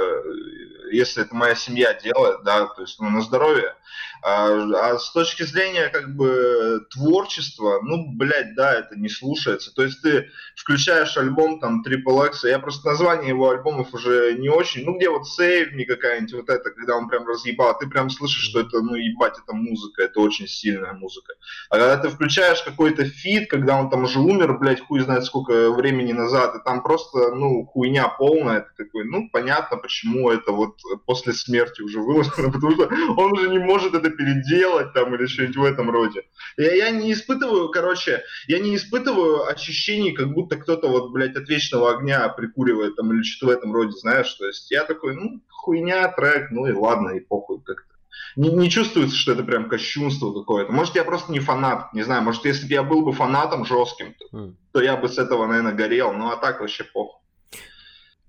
если 0.91 1.23
это 1.23 1.33
моя 1.33 1.55
семья 1.55 1.93
делает, 1.93 2.43
да, 2.43 2.67
то 2.67 2.81
есть 2.81 2.99
ну, 2.99 3.09
на 3.09 3.21
здоровье. 3.21 3.75
А, 4.21 4.93
а 4.93 4.99
с 4.99 5.11
точки 5.11 5.43
зрения 5.43 5.89
как 5.89 6.15
бы 6.15 6.85
творчества, 6.91 7.79
ну, 7.81 8.11
блядь, 8.13 8.55
да, 8.55 8.73
это 8.73 8.95
не 8.95 9.09
слушается. 9.09 9.73
То 9.73 9.83
есть 9.83 10.01
ты 10.01 10.29
включаешь 10.55 11.17
альбом 11.17 11.59
там 11.59 11.83
Triple 11.85 12.27
X, 12.27 12.43
я 12.43 12.59
просто 12.59 12.87
название 12.87 13.29
его 13.29 13.49
альбомов 13.49 13.93
уже 13.93 14.35
не 14.37 14.49
очень, 14.49 14.83
ну, 14.83 14.97
где 14.97 15.09
вот 15.09 15.23
Save 15.23 15.73
Me 15.73 15.85
какая-нибудь, 15.85 16.33
вот 16.33 16.49
это, 16.49 16.71
когда 16.71 16.95
он 16.95 17.07
прям 17.07 17.27
разъебал, 17.27 17.77
ты 17.77 17.87
прям 17.87 18.09
слышишь, 18.09 18.43
что 18.43 18.59
это, 18.59 18.81
ну, 18.81 18.95
ебать, 18.95 19.35
это 19.41 19.55
музыка, 19.55 20.03
это 20.03 20.19
очень 20.19 20.47
сильная 20.47 20.93
музыка. 20.93 21.33
А 21.69 21.77
когда 21.77 21.97
ты 21.97 22.09
включаешь 22.09 22.61
какой-то 22.61 23.05
фит, 23.05 23.49
когда 23.49 23.77
он 23.77 23.89
там 23.89 24.03
уже 24.03 24.19
умер, 24.19 24.57
блядь, 24.57 24.81
хуй 24.81 24.99
знает 24.99 25.25
сколько 25.25 25.71
времени 25.71 26.11
назад, 26.11 26.55
и 26.55 26.63
там 26.63 26.83
просто, 26.83 27.33
ну, 27.33 27.65
хуйня 27.65 28.09
полная, 28.09 28.59
это 28.59 28.69
такой, 28.77 29.05
ну, 29.05 29.29
понятно, 29.31 29.77
почему 29.77 30.29
это 30.29 30.51
вот 30.51 30.77
после 31.05 31.33
смерти 31.33 31.81
уже 31.81 31.99
выложено, 31.99 32.51
потому 32.51 32.73
что 32.73 32.89
он 33.17 33.31
уже 33.33 33.49
не 33.49 33.59
может 33.59 33.93
это 33.93 34.08
переделать 34.11 34.93
там 34.93 35.13
или 35.15 35.25
что-нибудь 35.25 35.57
в 35.57 35.63
этом 35.63 35.89
роде. 35.89 36.23
Я, 36.57 36.73
я 36.73 36.91
не 36.91 37.11
испытываю, 37.13 37.69
короче, 37.69 38.23
я 38.47 38.59
не 38.59 38.75
испытываю 38.75 39.47
ощущений, 39.47 40.13
как 40.13 40.31
будто 40.33 40.57
кто-то 40.57 40.87
вот, 40.87 41.11
блядь, 41.11 41.35
от 41.35 41.47
вечного 41.49 41.95
огня 41.95 42.27
прикуривает 42.29 42.95
там 42.95 43.13
или 43.13 43.23
что-то 43.23 43.53
в 43.53 43.57
этом 43.57 43.73
роде, 43.73 43.91
знаешь, 43.97 44.33
то 44.33 44.45
есть 44.45 44.69
я 44.71 44.83
такой, 44.83 45.15
ну, 45.15 45.41
хуйня, 45.49 46.07
трек, 46.09 46.51
ну 46.51 46.65
и 46.67 46.71
ладно, 46.71 47.11
и 47.11 47.19
похуй 47.19 47.61
как-то. 47.61 47.89
Не, 48.35 48.49
не 48.49 48.69
чувствуется, 48.69 49.15
что 49.15 49.31
это 49.31 49.43
прям 49.43 49.69
кощунство 49.69 50.33
какое-то. 50.33 50.71
Может, 50.71 50.95
я 50.95 51.03
просто 51.03 51.31
не 51.31 51.39
фанат, 51.39 51.93
не 51.93 52.03
знаю, 52.03 52.23
может, 52.23 52.45
если 52.45 52.67
бы 52.67 52.73
я 52.73 52.83
был 52.83 53.01
бы 53.01 53.11
фанатом 53.11 53.65
жестким, 53.65 54.13
то, 54.13 54.37
mm. 54.37 54.55
то 54.71 54.81
я 54.81 54.97
бы 54.97 55.09
с 55.09 55.17
этого, 55.17 55.47
наверное, 55.47 55.73
горел, 55.73 56.13
ну 56.13 56.29
а 56.29 56.37
так 56.37 56.61
вообще 56.61 56.83
похуй. 56.83 57.19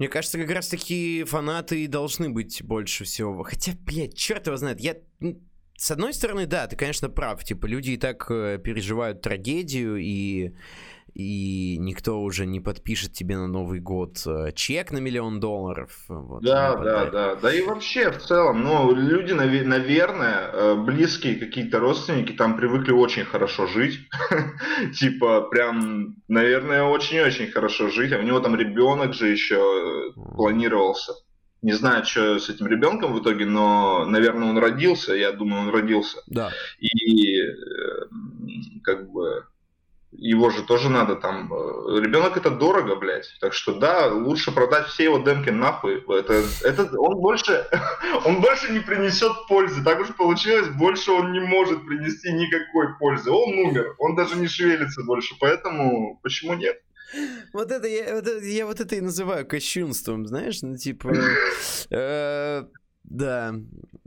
Мне 0.00 0.08
кажется, 0.08 0.38
как 0.38 0.50
раз 0.50 0.68
таки 0.68 1.24
фанаты 1.24 1.84
и 1.84 1.86
должны 1.86 2.30
быть 2.30 2.62
больше 2.62 3.04
всего. 3.04 3.42
Хотя, 3.42 3.72
блядь, 3.84 4.16
черт 4.16 4.46
его 4.46 4.56
знает, 4.56 4.80
я 4.80 4.96
с 5.80 5.90
одной 5.90 6.12
стороны, 6.12 6.44
да, 6.44 6.66
ты, 6.66 6.76
конечно, 6.76 7.08
прав. 7.08 7.42
Типа, 7.42 7.64
люди 7.64 7.92
и 7.92 7.96
так 7.96 8.30
э, 8.30 8.58
переживают 8.62 9.22
трагедию, 9.22 9.96
и, 9.96 10.52
и 11.14 11.78
никто 11.78 12.20
уже 12.20 12.44
не 12.44 12.60
подпишет 12.60 13.14
тебе 13.14 13.38
на 13.38 13.46
Новый 13.46 13.80
год 13.80 14.22
э, 14.26 14.52
чек 14.54 14.92
на 14.92 14.98
миллион 14.98 15.40
долларов. 15.40 16.04
Вот, 16.08 16.42
да, 16.42 16.76
да, 16.76 17.06
да. 17.06 17.34
Да 17.36 17.50
и 17.50 17.62
вообще, 17.62 18.10
в 18.10 18.18
целом, 18.18 18.62
ну, 18.62 18.94
люди, 18.94 19.32
наверное, 19.32 20.50
э, 20.52 20.74
близкие 20.74 21.36
какие-то 21.36 21.78
родственники 21.78 22.32
там 22.32 22.58
привыкли 22.58 22.92
очень 22.92 23.24
хорошо 23.24 23.66
жить. 23.66 24.00
Типа, 25.00 25.48
прям, 25.50 26.16
наверное, 26.28 26.82
очень-очень 26.82 27.50
хорошо 27.50 27.88
жить. 27.88 28.12
А 28.12 28.18
у 28.18 28.22
него 28.22 28.40
там 28.40 28.54
ребенок 28.54 29.14
же 29.14 29.28
еще 29.28 30.12
планировался. 30.36 31.14
Не 31.62 31.72
знаю, 31.72 32.04
что 32.04 32.38
с 32.38 32.48
этим 32.48 32.66
ребенком 32.66 33.12
в 33.12 33.20
итоге, 33.20 33.44
но, 33.44 34.06
наверное, 34.06 34.48
он 34.48 34.58
родился, 34.58 35.14
я 35.14 35.32
думаю, 35.32 35.62
он 35.62 35.68
родился. 35.70 36.22
Да. 36.26 36.50
И 36.78 37.38
э, 37.38 37.52
как 38.82 39.10
бы 39.10 39.44
его 40.12 40.50
же 40.50 40.62
тоже 40.62 40.90
надо 40.90 41.16
там. 41.16 41.52
Э, 41.52 42.00
Ребенок 42.00 42.36
это 42.36 42.50
дорого, 42.50 42.96
блядь. 42.96 43.36
Так 43.40 43.52
что 43.52 43.74
да, 43.74 44.08
лучше 44.08 44.52
продать 44.52 44.86
все 44.86 45.04
его 45.04 45.18
демки 45.18 45.50
нахуй. 45.50 46.04
Это, 46.08 46.42
это 46.62 46.98
он 46.98 47.20
больше, 47.20 47.66
он 48.24 48.40
больше 48.40 48.72
не 48.72 48.80
принесет 48.80 49.32
пользы. 49.48 49.84
Так 49.84 50.00
уж 50.00 50.08
получилось, 50.16 50.68
больше 50.68 51.12
он 51.12 51.32
не 51.32 51.40
может 51.40 51.86
принести 51.86 52.32
никакой 52.32 52.96
пользы. 52.98 53.30
Он 53.30 53.50
умер, 53.50 53.94
он 53.98 54.16
даже 54.16 54.36
не 54.36 54.48
шевелится 54.48 55.04
больше, 55.04 55.34
поэтому 55.38 56.18
почему 56.22 56.54
нет? 56.54 56.80
Вот 57.52 57.70
это 57.70 57.86
я, 57.86 58.14
вот 58.14 58.26
это, 58.26 58.44
я 58.44 58.66
вот 58.66 58.80
это 58.80 58.94
и 58.96 59.00
называю 59.00 59.46
кощунством, 59.46 60.26
знаешь, 60.26 60.62
ну 60.62 60.76
типа... 60.76 61.12
Э, 61.90 62.64
да. 63.04 63.54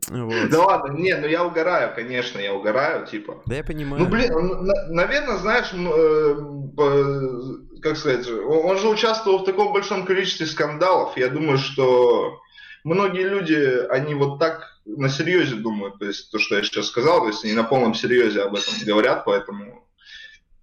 Вот. 0.09 0.49
Да 0.49 0.63
ладно, 0.63 0.93
не, 0.93 1.15
ну 1.15 1.27
я 1.27 1.43
угораю, 1.43 1.93
конечно, 1.93 2.39
я 2.39 2.53
угораю, 2.53 3.05
типа. 3.05 3.41
Да 3.45 3.55
я 3.55 3.63
понимаю. 3.63 4.03
Ну, 4.03 4.09
блин, 4.09 4.31
наверное, 4.89 5.37
знаешь, 5.37 5.73
э, 5.73 6.35
как 7.81 7.97
сказать, 7.97 8.29
он 8.29 8.77
же 8.77 8.87
участвовал 8.87 9.39
в 9.39 9.45
таком 9.45 9.73
большом 9.73 10.05
количестве 10.05 10.45
скандалов. 10.45 11.17
Я 11.17 11.27
думаю, 11.29 11.57
что 11.57 12.39
многие 12.83 13.27
люди, 13.27 13.85
они 13.89 14.13
вот 14.15 14.39
так 14.39 14.81
на 14.85 15.09
серьезе 15.09 15.55
думают, 15.55 15.99
то 15.99 16.05
есть 16.05 16.31
то, 16.31 16.39
что 16.39 16.55
я 16.55 16.63
сейчас 16.63 16.87
сказал, 16.87 17.21
то 17.21 17.27
есть 17.27 17.43
они 17.43 17.53
на 17.53 17.63
полном 17.63 17.93
серьезе 17.93 18.43
об 18.43 18.55
этом 18.55 18.73
говорят, 18.85 19.25
поэтому, 19.25 19.87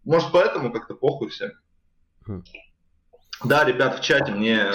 может, 0.04 0.30
поэтому 0.32 0.72
как-то 0.72 0.94
похуй 0.94 1.28
всем. 1.28 1.50
Да, 3.44 3.64
ребят, 3.64 3.98
в 3.98 4.02
чате 4.02 4.32
мне 4.32 4.66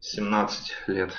17 0.00 0.72
лет. 0.88 1.12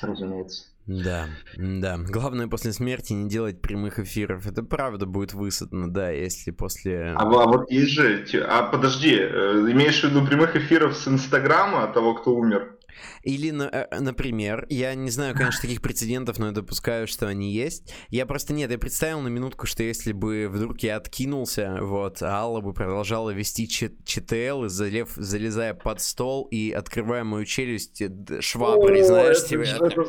Разумеется. 0.00 0.64
Да, 0.86 1.28
да. 1.56 1.96
Главное 1.98 2.46
после 2.46 2.72
смерти 2.72 3.14
не 3.14 3.28
делать 3.28 3.62
прямых 3.62 3.98
эфиров. 3.98 4.46
Это 4.46 4.62
правда 4.62 5.06
будет 5.06 5.32
высадно, 5.32 5.90
да, 5.90 6.10
если 6.10 6.50
после... 6.50 7.14
А, 7.16 7.22
а 7.22 7.46
вот 7.46 7.70
есть 7.70 7.90
же... 7.90 8.26
А 8.46 8.64
подожди, 8.64 9.16
э, 9.16 9.66
имеешь 9.70 10.02
в 10.02 10.04
виду 10.04 10.26
прямых 10.26 10.56
эфиров 10.56 10.94
с 10.96 11.08
Инстаграма 11.08 11.86
того, 11.86 12.14
кто 12.14 12.34
умер? 12.36 12.73
Или, 13.22 13.52
э, 13.70 14.00
например, 14.00 14.66
я 14.68 14.94
не 14.94 15.10
знаю, 15.10 15.34
конечно, 15.34 15.62
таких 15.62 15.82
прецедентов, 15.82 16.38
но 16.38 16.46
я 16.46 16.52
допускаю, 16.52 17.06
что 17.06 17.26
они 17.26 17.52
есть. 17.52 17.92
Я 18.08 18.26
просто 18.26 18.52
нет, 18.52 18.70
я 18.70 18.78
представил 18.78 19.20
на 19.20 19.28
минутку, 19.28 19.66
что 19.66 19.82
если 19.82 20.12
бы 20.12 20.48
вдруг 20.50 20.80
я 20.80 20.96
откинулся, 20.96 21.78
вот, 21.80 22.22
Алла 22.22 22.60
бы 22.60 22.72
продолжала 22.72 23.30
вести 23.30 23.68
ЧТЛ, 23.68 24.66
залев, 24.66 25.12
залезая 25.16 25.74
под 25.74 26.00
стол 26.00 26.44
и 26.50 26.72
открывая 26.72 27.24
мою 27.24 27.44
челюсть 27.44 28.02
шваброй, 28.40 29.02
знаешь, 29.02 29.44
тебе. 29.44 29.64
Это 29.64 30.04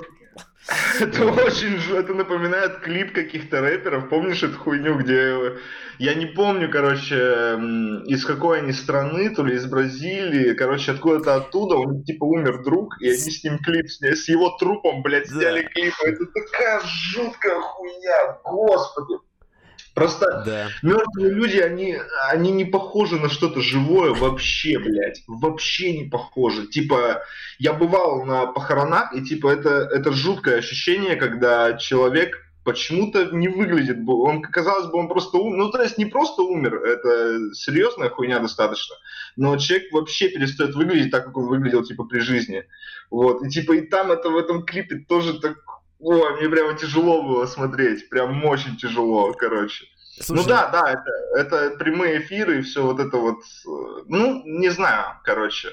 очень 1.46 1.96
это 1.96 2.14
напоминает 2.14 2.80
клип 2.80 3.14
каких-то 3.14 3.62
рэперов. 3.62 4.10
Помнишь 4.10 4.42
эту 4.42 4.58
хуйню, 4.58 4.98
где 4.98 5.58
я 6.00 6.16
не 6.16 6.26
помню, 6.26 6.72
короче, 6.72 7.16
из 8.08 8.26
какой 8.26 8.60
они 8.60 8.74
страны, 8.74 9.30
то 9.30 9.44
ли 9.44 9.56
из 9.56 9.66
Бразилии, 9.68 10.54
короче, 10.54 10.94
откуда-то 10.94 11.36
оттуда, 11.36 11.76
у 11.76 11.92
них 11.92 12.06
типа 12.06 12.24
умер 12.24 12.64
друг, 12.64 13.00
и 13.00 13.10
они 13.10 13.18
с 13.18 13.44
ним 13.44 13.60
клип 13.60 13.90
сняли, 13.90 14.16
с 14.16 14.28
его 14.28 14.50
трупом, 14.58 15.04
блядь, 15.04 15.30
сняли 15.30 15.62
да. 15.62 15.70
клип. 15.70 15.94
Это 16.04 16.26
такая 16.26 16.82
жуткая 16.84 17.60
хуйня, 17.62 18.40
господи. 18.44 19.16
Просто 19.96 20.44
да. 20.46 20.68
мертвые 20.82 21.34
люди, 21.34 21.58
они, 21.58 21.98
они 22.30 22.52
не 22.52 22.66
похожи 22.66 23.18
на 23.18 23.30
что-то 23.30 23.62
живое 23.62 24.14
вообще, 24.14 24.78
блядь. 24.78 25.24
Вообще 25.26 25.98
не 25.98 26.10
похожи. 26.10 26.68
Типа, 26.68 27.24
я 27.60 27.72
бывал 27.72 28.26
на 28.26 28.46
похоронах, 28.48 29.16
и 29.16 29.24
типа 29.24 29.48
это, 29.48 29.88
это 29.90 30.12
жуткое 30.12 30.58
ощущение, 30.58 31.16
когда 31.16 31.78
человек 31.78 32.46
почему-то 32.66 33.30
не 33.32 33.48
выглядит. 33.48 33.98
Он, 34.06 34.42
казалось 34.42 34.88
бы, 34.88 34.98
он 34.98 35.08
просто 35.08 35.38
умер. 35.38 35.58
Ну, 35.58 35.72
то 35.72 35.82
есть 35.82 35.98
не 35.98 36.06
просто 36.06 36.42
умер, 36.42 36.84
это 36.84 37.54
серьезная 37.54 38.10
хуйня 38.10 38.40
достаточно. 38.40 38.96
Но 39.38 39.56
человек 39.56 39.94
вообще 39.94 40.28
перестает 40.28 40.76
выглядеть 40.76 41.12
так, 41.12 41.24
как 41.26 41.38
он 41.38 41.46
выглядел, 41.46 41.84
типа, 41.84 42.04
при 42.04 42.20
жизни. 42.20 42.66
Вот. 43.10 43.44
И 43.44 43.50
типа 43.50 43.74
и 43.74 43.82
там 43.82 44.12
это 44.12 44.30
в 44.30 44.36
этом 44.36 44.66
клипе 44.66 45.06
тоже 45.08 45.40
так 45.40 45.56
Ой, 46.08 46.38
мне 46.38 46.50
прямо 46.50 46.76
тяжело 46.76 47.24
было 47.24 47.48
смотреть, 47.48 48.10
прям 48.10 48.46
очень 48.46 48.78
тяжело, 48.78 49.34
короче. 49.34 49.86
Ну 50.18 50.24
Слушай, 50.24 50.40
ну 50.40 50.48
да, 50.48 50.70
да, 50.70 50.92
это, 50.92 51.12
это 51.36 51.78
прямые 51.78 52.20
эфиры 52.20 52.60
и 52.60 52.62
все 52.62 52.84
вот 52.84 53.00
это 53.00 53.18
вот, 53.18 53.40
э, 53.40 54.04
ну, 54.08 54.44
не 54.46 54.70
знаю, 54.70 55.20
короче. 55.24 55.70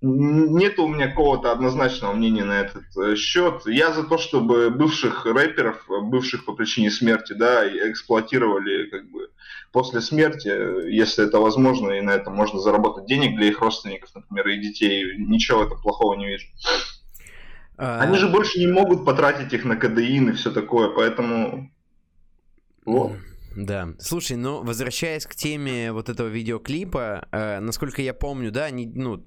Нет 0.00 0.78
у 0.78 0.88
меня 0.88 1.08
какого-то 1.08 1.52
однозначного 1.52 2.14
мнения 2.14 2.44
на 2.44 2.60
этот 2.62 2.84
э, 2.96 3.14
счет. 3.16 3.62
Я 3.66 3.92
за 3.92 4.04
то, 4.04 4.16
чтобы 4.16 4.70
бывших 4.70 5.26
рэперов, 5.26 5.84
бывших 5.86 6.46
по 6.46 6.54
причине 6.54 6.90
смерти, 6.90 7.34
да, 7.34 7.68
эксплуатировали 7.68 8.86
как 8.88 9.10
бы 9.10 9.28
после 9.70 10.00
смерти, 10.00 10.48
если 10.90 11.26
это 11.26 11.40
возможно, 11.40 11.90
и 11.90 12.00
на 12.00 12.12
этом 12.12 12.34
можно 12.34 12.58
заработать 12.58 13.04
денег 13.04 13.36
для 13.36 13.48
их 13.48 13.60
родственников, 13.60 14.14
например, 14.14 14.48
и 14.48 14.62
детей. 14.62 15.18
Ничего 15.18 15.58
в 15.58 15.66
этом 15.66 15.82
плохого 15.82 16.14
не 16.14 16.26
вижу. 16.26 16.46
А... 17.76 18.00
Они 18.00 18.16
же 18.18 18.28
больше 18.28 18.58
не 18.58 18.66
могут 18.66 19.04
потратить 19.04 19.52
их 19.52 19.64
на 19.64 19.76
кадеин 19.76 20.30
и 20.30 20.32
все 20.32 20.50
такое, 20.50 20.88
поэтому... 20.88 21.70
Вот. 22.84 23.12
Да. 23.56 23.88
Слушай, 23.98 24.36
ну, 24.36 24.62
возвращаясь 24.62 25.26
к 25.26 25.34
теме 25.34 25.92
вот 25.92 26.08
этого 26.08 26.28
видеоклипа, 26.28 27.28
э, 27.30 27.60
насколько 27.60 28.02
я 28.02 28.12
помню, 28.12 28.50
да, 28.50 28.64
они, 28.64 28.86
ну, 28.86 29.24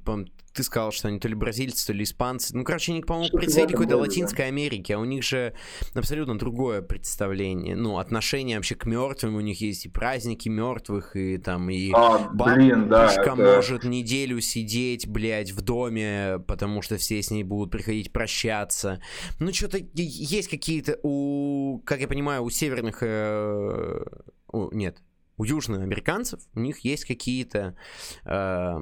ты 0.58 0.64
сказал, 0.64 0.92
что 0.92 1.08
они 1.08 1.20
то 1.20 1.28
ли 1.28 1.36
бразильцы, 1.36 1.86
то 1.86 1.94
ли 1.94 2.04
испанцы. 2.04 2.58
Ну, 2.58 2.64
короче, 2.64 2.92
они, 2.92 3.02
по-моему, 3.02 3.38
представители 3.38 3.74
какой-то 3.74 3.98
Латинской 3.98 4.46
да. 4.46 4.48
Америки, 4.48 4.92
а 4.92 4.98
у 4.98 5.06
них 5.06 5.24
же 5.24 5.54
абсолютно 5.94 6.38
другое 6.38 6.82
представление. 6.82 7.76
Ну, 7.76 8.00
отношение 8.00 8.58
вообще 8.58 8.74
к 8.74 8.88
мертвым, 8.88 9.36
у 9.36 9.40
них 9.40 9.62
есть 9.62 9.86
и 9.86 9.90
праздники 9.90 10.50
мертвых, 10.50 11.16
и 11.16 11.38
там, 11.38 11.70
и 11.70 11.92
а, 11.94 12.30
блин, 12.34 12.90
да, 12.90 13.14
это... 13.14 13.36
может 13.36 13.84
неделю 13.84 14.42
сидеть, 14.42 15.08
блядь, 15.08 15.52
в 15.52 15.62
доме, 15.62 16.40
потому 16.48 16.82
что 16.82 16.98
все 16.98 17.22
с 17.22 17.30
ней 17.30 17.44
будут 17.44 17.72
приходить 17.72 18.12
прощаться. 18.12 19.00
Ну, 19.40 19.54
что-то 19.54 19.78
есть 19.94 20.50
какие-то 20.50 21.00
у, 21.04 21.84
как 21.86 22.00
я 22.02 22.08
понимаю, 22.08 22.42
у 22.42 22.50
северных... 22.50 23.04
Э, 23.04 24.04
у, 24.52 24.72
нет, 24.74 24.98
у 25.38 25.44
южноамериканцев 25.44 26.40
у 26.56 26.60
них 26.60 26.80
есть 26.80 27.06
какие-то 27.06 27.76
э, 28.26 28.80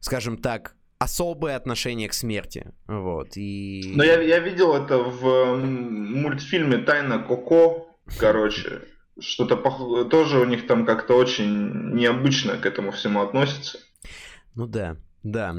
скажем 0.00 0.38
так, 0.38 0.74
особое 0.98 1.56
отношение 1.56 2.08
к 2.08 2.14
смерти. 2.14 2.72
Вот, 2.86 3.36
и... 3.36 3.92
Но 3.94 4.04
я, 4.04 4.20
я 4.20 4.38
видел 4.38 4.74
это 4.74 4.98
в 4.98 5.56
мультфильме 5.56 6.78
«Тайна 6.78 7.18
Коко», 7.18 7.88
короче. 8.18 8.82
Что-то 9.18 9.56
пох... 9.56 10.08
тоже 10.08 10.38
у 10.40 10.44
них 10.44 10.66
там 10.66 10.84
как-то 10.84 11.14
очень 11.14 11.94
необычно 11.94 12.56
к 12.56 12.66
этому 12.66 12.90
всему 12.90 13.20
относится. 13.20 13.78
Ну 14.54 14.66
да, 14.66 14.96
да. 15.22 15.56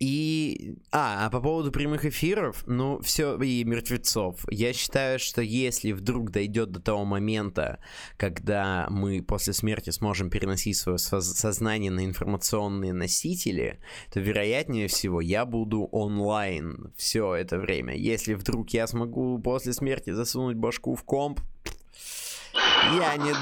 И, 0.00 0.76
а, 0.90 1.26
а 1.26 1.30
по 1.30 1.40
поводу 1.40 1.70
прямых 1.70 2.04
эфиров, 2.04 2.64
ну, 2.66 3.00
все, 3.00 3.40
и 3.40 3.62
мертвецов, 3.64 4.44
я 4.50 4.72
считаю, 4.72 5.20
что 5.20 5.40
если 5.40 5.92
вдруг 5.92 6.30
дойдет 6.30 6.72
до 6.72 6.80
того 6.80 7.04
момента, 7.04 7.78
когда 8.16 8.88
мы 8.90 9.22
после 9.22 9.52
смерти 9.52 9.90
сможем 9.90 10.30
переносить 10.30 10.76
свое 10.76 10.98
сознание 10.98 11.92
на 11.92 12.04
информационные 12.04 12.92
носители, 12.92 13.78
то, 14.12 14.18
вероятнее 14.18 14.88
всего, 14.88 15.20
я 15.20 15.46
буду 15.46 15.84
онлайн 15.92 16.92
все 16.96 17.34
это 17.34 17.58
время. 17.58 17.94
Если 17.94 18.34
вдруг 18.34 18.70
я 18.70 18.88
смогу 18.88 19.38
после 19.38 19.72
смерти 19.72 20.10
засунуть 20.10 20.56
башку 20.56 20.96
в 20.96 21.04
комп, 21.04 21.40
я 22.92 23.16
не 23.16 23.32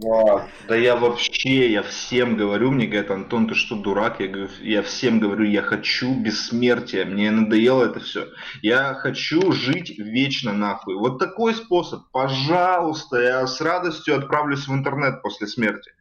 да, 0.00 0.48
да 0.68 0.76
я 0.76 0.96
вообще, 0.96 1.70
я 1.70 1.82
всем 1.82 2.36
говорю, 2.36 2.70
мне 2.70 2.86
говорят, 2.86 3.10
Антон, 3.10 3.48
ты 3.48 3.54
что, 3.54 3.76
дурак? 3.76 4.20
Я 4.20 4.28
говорю, 4.28 4.50
я 4.60 4.82
всем 4.82 5.20
говорю, 5.20 5.44
я 5.44 5.62
хочу 5.62 6.14
бессмертия, 6.14 7.04
мне 7.04 7.30
надоело 7.30 7.84
это 7.84 8.00
все. 8.00 8.28
Я 8.62 8.94
хочу 8.94 9.52
жить 9.52 9.98
вечно 9.98 10.52
нахуй. 10.52 10.96
Вот 10.96 11.18
такой 11.18 11.54
способ, 11.54 12.02
пожалуйста, 12.12 13.20
я 13.20 13.46
с 13.46 13.60
радостью 13.60 14.16
отправлюсь 14.16 14.66
в 14.66 14.72
интернет 14.74 15.22
после 15.22 15.46
смерти. 15.46 15.92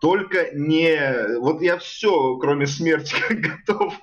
Только 0.00 0.50
не... 0.54 1.38
Вот 1.38 1.62
я 1.62 1.78
все, 1.78 2.36
кроме 2.36 2.66
смерти, 2.66 3.14
готов 3.30 3.94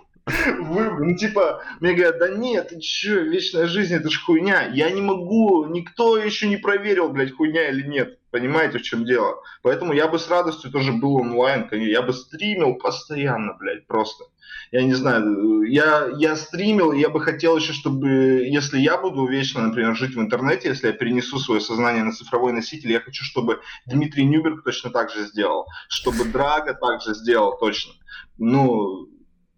выбор. 0.59 0.99
Ну, 0.99 1.15
типа, 1.15 1.63
мне 1.79 1.93
говорят, 1.93 2.19
да 2.19 2.29
нет, 2.29 2.69
ты 2.69 2.79
че, 2.79 3.23
вечная 3.23 3.67
жизнь, 3.67 3.95
это 3.95 4.09
ж 4.09 4.21
хуйня. 4.21 4.69
Я 4.73 4.89
не 4.91 5.01
могу, 5.01 5.65
никто 5.65 6.17
еще 6.17 6.47
не 6.47 6.57
проверил, 6.57 7.09
блядь, 7.09 7.35
хуйня 7.35 7.69
или 7.69 7.83
нет. 7.87 8.19
Понимаете, 8.31 8.77
в 8.77 8.83
чем 8.83 9.05
дело? 9.05 9.41
Поэтому 9.63 9.93
я 9.93 10.07
бы 10.07 10.19
с 10.19 10.29
радостью 10.29 10.71
тоже 10.71 10.91
был 10.91 11.15
онлайн, 11.15 11.67
я 11.71 12.01
бы 12.03 12.13
стримил 12.13 12.75
постоянно, 12.75 13.55
блядь, 13.59 13.87
просто. 13.87 14.25
Я 14.71 14.83
не 14.83 14.93
знаю, 14.93 15.63
я, 15.63 16.09
я 16.17 16.35
стримил, 16.35 16.91
я 16.91 17.09
бы 17.09 17.21
хотел 17.21 17.57
еще, 17.57 17.73
чтобы, 17.73 18.09
если 18.45 18.77
я 18.77 18.97
буду 18.99 19.25
вечно, 19.25 19.65
например, 19.65 19.95
жить 19.95 20.15
в 20.15 20.21
интернете, 20.21 20.69
если 20.69 20.87
я 20.87 20.93
перенесу 20.93 21.39
свое 21.39 21.59
сознание 21.59 22.03
на 22.03 22.11
цифровой 22.11 22.53
носитель, 22.53 22.91
я 22.91 22.99
хочу, 22.99 23.23
чтобы 23.23 23.61
Дмитрий 23.87 24.25
Нюберг 24.25 24.63
точно 24.63 24.91
так 24.91 25.09
же 25.09 25.25
сделал, 25.25 25.65
чтобы 25.87 26.25
Драга 26.25 26.75
также 26.75 27.15
сделал 27.15 27.57
точно. 27.57 27.93
Ну, 28.37 29.09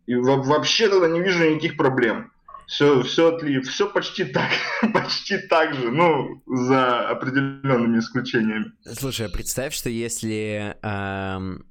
и 0.08 0.16
вообще 0.16 0.90
тогда 0.90 1.08
не 1.08 1.22
вижу 1.22 1.50
никаких 1.50 1.78
проблем. 1.78 2.32
Все, 2.68 3.04
все, 3.04 3.36
отли, 3.36 3.60
все 3.60 3.90
почти 3.90 4.24
так, 4.24 4.50
почти 4.94 5.38
так 5.38 5.74
же, 5.74 5.92
ну, 5.92 6.42
за 6.48 7.10
определенными 7.10 8.00
исключениями. 8.00 8.72
Слушай, 8.94 9.28
а 9.28 9.30
представь, 9.30 9.74
что 9.74 9.90
если, 9.90 10.78
эм, 10.82 11.66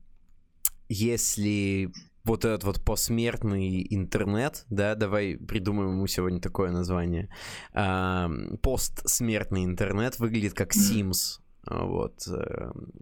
если 0.91 1.91
вот 2.25 2.45
этот 2.45 2.65
вот 2.65 2.85
посмертный 2.85 3.87
интернет, 3.89 4.67
да, 4.69 4.95
давай 4.95 5.37
придумаем 5.37 5.93
ему 5.93 6.07
сегодня 6.07 6.39
такое 6.39 6.71
название, 6.71 7.31
эм, 7.73 8.59
постсмертный 8.59 9.65
интернет 9.65 10.19
выглядит 10.19 10.53
как 10.53 10.75
Sims, 10.75 11.41
вот, 11.67 12.27
эм, 12.29 12.93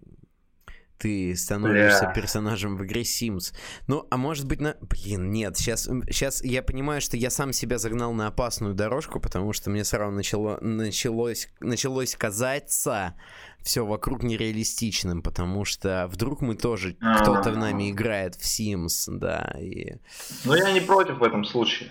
ты 0.99 1.35
становишься 1.37 2.07
yeah. 2.07 2.15
персонажем 2.15 2.77
в 2.77 2.85
игре 2.85 3.03
Sims. 3.03 3.55
Ну, 3.87 4.07
а 4.11 4.17
может 4.17 4.47
быть 4.47 4.61
на... 4.61 4.77
Блин, 4.81 5.31
нет, 5.31 5.57
сейчас, 5.57 5.85
сейчас 5.85 6.43
я 6.45 6.63
понимаю, 6.63 7.01
что 7.01 7.17
я 7.17 7.31
сам 7.31 7.53
себя 7.53 7.79
загнал 7.79 8.13
на 8.13 8.27
опасную 8.27 8.75
дорожку, 8.75 9.21
потому 9.21 9.53
что 9.53 9.71
мне 9.71 9.85
сразу 9.85 10.13
начало, 10.13 10.59
началось, 10.61 11.49
началось 11.61 12.15
казаться 12.15 13.15
все 13.63 13.85
вокруг 13.85 14.23
нереалистичным, 14.23 15.23
потому 15.23 15.65
что 15.65 16.09
вдруг 16.11 16.41
мы 16.41 16.55
тоже, 16.55 16.97
кто-то 17.21 17.53
в 17.53 17.57
нами 17.57 17.91
играет 17.91 18.35
в 18.35 18.45
Sims, 18.45 19.05
да, 19.09 19.55
и... 19.61 19.97
Ну, 20.45 20.55
я 20.55 20.73
не 20.73 20.81
против 20.81 21.19
в 21.19 21.23
этом 21.23 21.45
случае. 21.45 21.91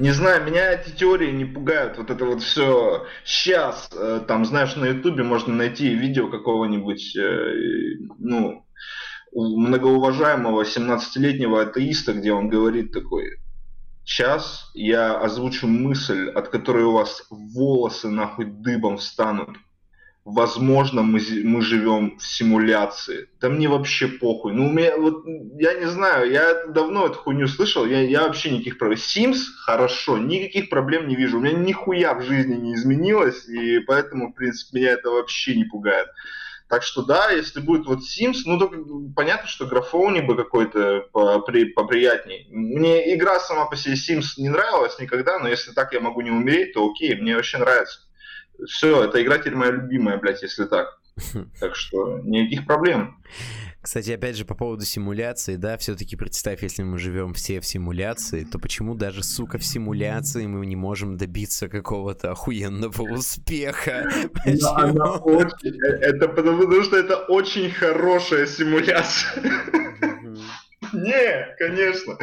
Не 0.00 0.12
знаю, 0.12 0.46
меня 0.46 0.72
эти 0.72 0.96
теории 0.96 1.30
не 1.30 1.44
пугают. 1.44 1.98
Вот 1.98 2.10
это 2.10 2.24
вот 2.24 2.42
все 2.42 3.06
сейчас, 3.22 3.90
э, 3.92 4.22
там, 4.26 4.46
знаешь, 4.46 4.74
на 4.74 4.86
Ютубе 4.86 5.24
можно 5.24 5.54
найти 5.54 5.94
видео 5.94 6.28
какого-нибудь, 6.30 7.14
э, 7.18 7.98
ну, 8.18 8.64
многоуважаемого 9.34 10.62
17-летнего 10.62 11.60
атеиста, 11.60 12.14
где 12.14 12.32
он 12.32 12.48
говорит 12.48 12.92
такой, 12.92 13.40
сейчас 14.02 14.70
я 14.72 15.18
озвучу 15.18 15.66
мысль, 15.66 16.30
от 16.30 16.48
которой 16.48 16.84
у 16.84 16.92
вас 16.92 17.26
волосы 17.28 18.08
нахуй 18.08 18.46
дыбом 18.46 18.96
встанут. 18.96 19.50
Возможно, 20.24 21.02
мы, 21.02 21.20
мы 21.44 21.62
живем 21.62 22.18
в 22.18 22.26
симуляции. 22.26 23.28
Да 23.40 23.48
мне 23.48 23.68
вообще 23.68 24.08
похуй. 24.08 24.52
Ну, 24.52 24.68
у 24.68 24.72
меня, 24.72 24.96
вот, 24.96 25.24
я 25.58 25.74
не 25.74 25.86
знаю, 25.86 26.30
я 26.30 26.66
давно 26.66 27.06
эту 27.06 27.18
хуйню 27.18 27.48
слышал, 27.48 27.86
я, 27.86 28.00
я 28.02 28.22
вообще 28.22 28.50
никаких 28.50 28.78
проблем. 28.78 28.98
Sims 28.98 29.38
хорошо, 29.64 30.18
никаких 30.18 30.68
проблем 30.70 31.08
не 31.08 31.16
вижу. 31.16 31.38
У 31.38 31.40
меня 31.40 31.58
нихуя 31.58 32.14
в 32.14 32.22
жизни 32.22 32.54
не 32.54 32.74
изменилось, 32.74 33.48
и 33.48 33.80
поэтому, 33.80 34.30
в 34.30 34.34
принципе, 34.34 34.80
меня 34.80 34.90
это 34.92 35.10
вообще 35.10 35.56
не 35.56 35.64
пугает. 35.64 36.08
Так 36.68 36.84
что 36.84 37.02
да, 37.02 37.30
если 37.32 37.58
будет 37.58 37.86
вот 37.86 37.98
Sims, 37.98 38.42
ну 38.44 38.56
только 38.56 38.78
понятно, 39.16 39.48
что 39.48 39.66
графони 39.66 40.20
бы 40.20 40.36
какой-то 40.36 41.06
попри, 41.12 41.64
поприятней. 41.64 42.46
Мне 42.50 43.12
игра 43.16 43.40
сама 43.40 43.66
по 43.66 43.74
себе 43.76 43.94
Sims 43.94 44.34
не 44.36 44.50
нравилась 44.50 44.96
никогда, 45.00 45.40
но 45.40 45.48
если 45.48 45.72
так 45.72 45.92
я 45.92 46.00
могу 46.00 46.20
не 46.20 46.30
умереть, 46.30 46.74
то 46.74 46.88
окей, 46.88 47.16
мне 47.16 47.34
вообще 47.34 47.58
нравится. 47.58 48.02
Все, 48.66 49.04
эта 49.04 49.22
игра 49.22 49.38
теперь 49.38 49.54
моя 49.54 49.72
любимая, 49.72 50.18
блядь, 50.18 50.42
если 50.42 50.64
так. 50.64 50.98
Так 51.60 51.74
что 51.76 52.18
никаких 52.20 52.66
проблем. 52.66 53.18
Кстати, 53.82 54.10
опять 54.10 54.36
же, 54.36 54.44
по 54.44 54.54
поводу 54.54 54.84
симуляции, 54.84 55.56
да, 55.56 55.78
все-таки 55.78 56.14
представь, 56.14 56.62
если 56.62 56.82
мы 56.82 56.98
живем 56.98 57.32
все 57.32 57.60
в 57.60 57.66
симуляции, 57.66 58.44
то 58.44 58.58
почему 58.58 58.94
даже, 58.94 59.22
сука, 59.22 59.56
в 59.56 59.64
симуляции 59.64 60.44
мы 60.46 60.66
не 60.66 60.76
можем 60.76 61.16
добиться 61.16 61.68
какого-то 61.68 62.32
охуенного 62.32 63.02
успеха? 63.10 64.06
Это 64.44 66.28
потому, 66.28 66.82
что 66.82 66.98
это 66.98 67.16
очень 67.16 67.70
хорошая 67.70 68.46
симуляция. 68.46 69.42
Не, 70.92 71.54
конечно. 71.58 72.18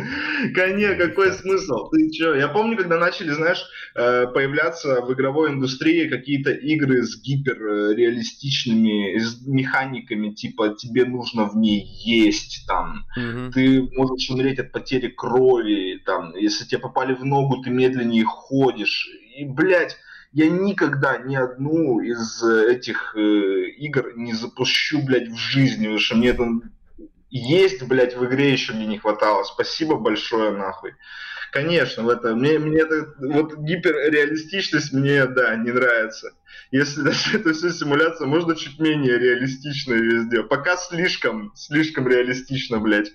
Конечно, 0.54 1.08
какой 1.08 1.32
смысл? 1.32 1.90
Ты 1.90 2.10
чё? 2.10 2.36
Я 2.36 2.48
помню, 2.48 2.78
когда 2.78 2.98
начали, 2.98 3.32
знаешь, 3.32 3.64
э, 3.96 4.28
появляться 4.28 5.02
в 5.02 5.14
игровой 5.14 5.52
индустрии 5.52 6.10
какие-то 6.10 6.52
игры 6.52 7.04
с 7.04 7.22
гиперреалистичными 7.22 9.18
с 9.18 9.46
механиками, 9.46 10.32
типа 10.34 10.76
тебе 10.78 11.06
нужно 11.06 11.46
в 11.46 11.56
ней 11.56 11.86
есть, 12.04 12.66
там, 12.68 13.06
угу. 13.16 13.52
ты 13.54 13.82
можешь 13.94 14.30
умереть 14.30 14.60
от 14.60 14.72
потери 14.72 15.08
крови, 15.08 16.02
там, 16.06 16.36
если 16.36 16.66
тебе 16.66 16.80
попали 16.80 17.14
в 17.14 17.24
ногу, 17.24 17.62
ты 17.62 17.70
медленнее 17.70 18.26
ходишь. 18.26 19.10
И, 19.38 19.46
блядь, 19.46 19.98
я 20.34 20.50
никогда 20.50 21.18
ни 21.18 21.36
одну 21.36 22.00
из 22.00 22.44
этих 22.44 23.16
э, 23.16 23.70
игр 23.78 24.14
не 24.16 24.34
запущу, 24.34 25.02
блядь, 25.02 25.30
в 25.30 25.38
жизни, 25.38 25.84
потому 25.84 26.00
что 26.00 26.16
мне 26.16 26.30
это 26.30 26.44
есть, 27.30 27.84
блядь, 27.84 28.16
в 28.16 28.26
игре 28.26 28.52
еще 28.52 28.74
мне 28.74 28.86
не 28.86 28.98
хватало. 28.98 29.44
Спасибо 29.44 29.96
большое, 29.96 30.52
нахуй. 30.52 30.96
Конечно, 31.52 32.04
в 32.04 32.10
это, 32.10 32.36
мне, 32.36 32.60
мне 32.60 32.82
это, 32.82 33.14
вот 33.20 33.56
гиперреалистичность 33.58 34.94
мне, 34.94 35.26
да, 35.26 35.56
не 35.56 35.72
нравится. 35.72 36.34
Если 36.72 37.02
даже 37.02 37.38
это 37.40 37.54
все 37.54 37.72
симуляция, 37.72 38.28
можно 38.28 38.56
чуть 38.56 38.80
менее 38.80 39.18
реалистично 39.18 39.94
везде. 39.94 40.44
Пока 40.44 40.76
слишком, 40.78 41.54
слишком 41.56 42.08
реалистично, 42.08 42.80
блядь. 42.80 43.12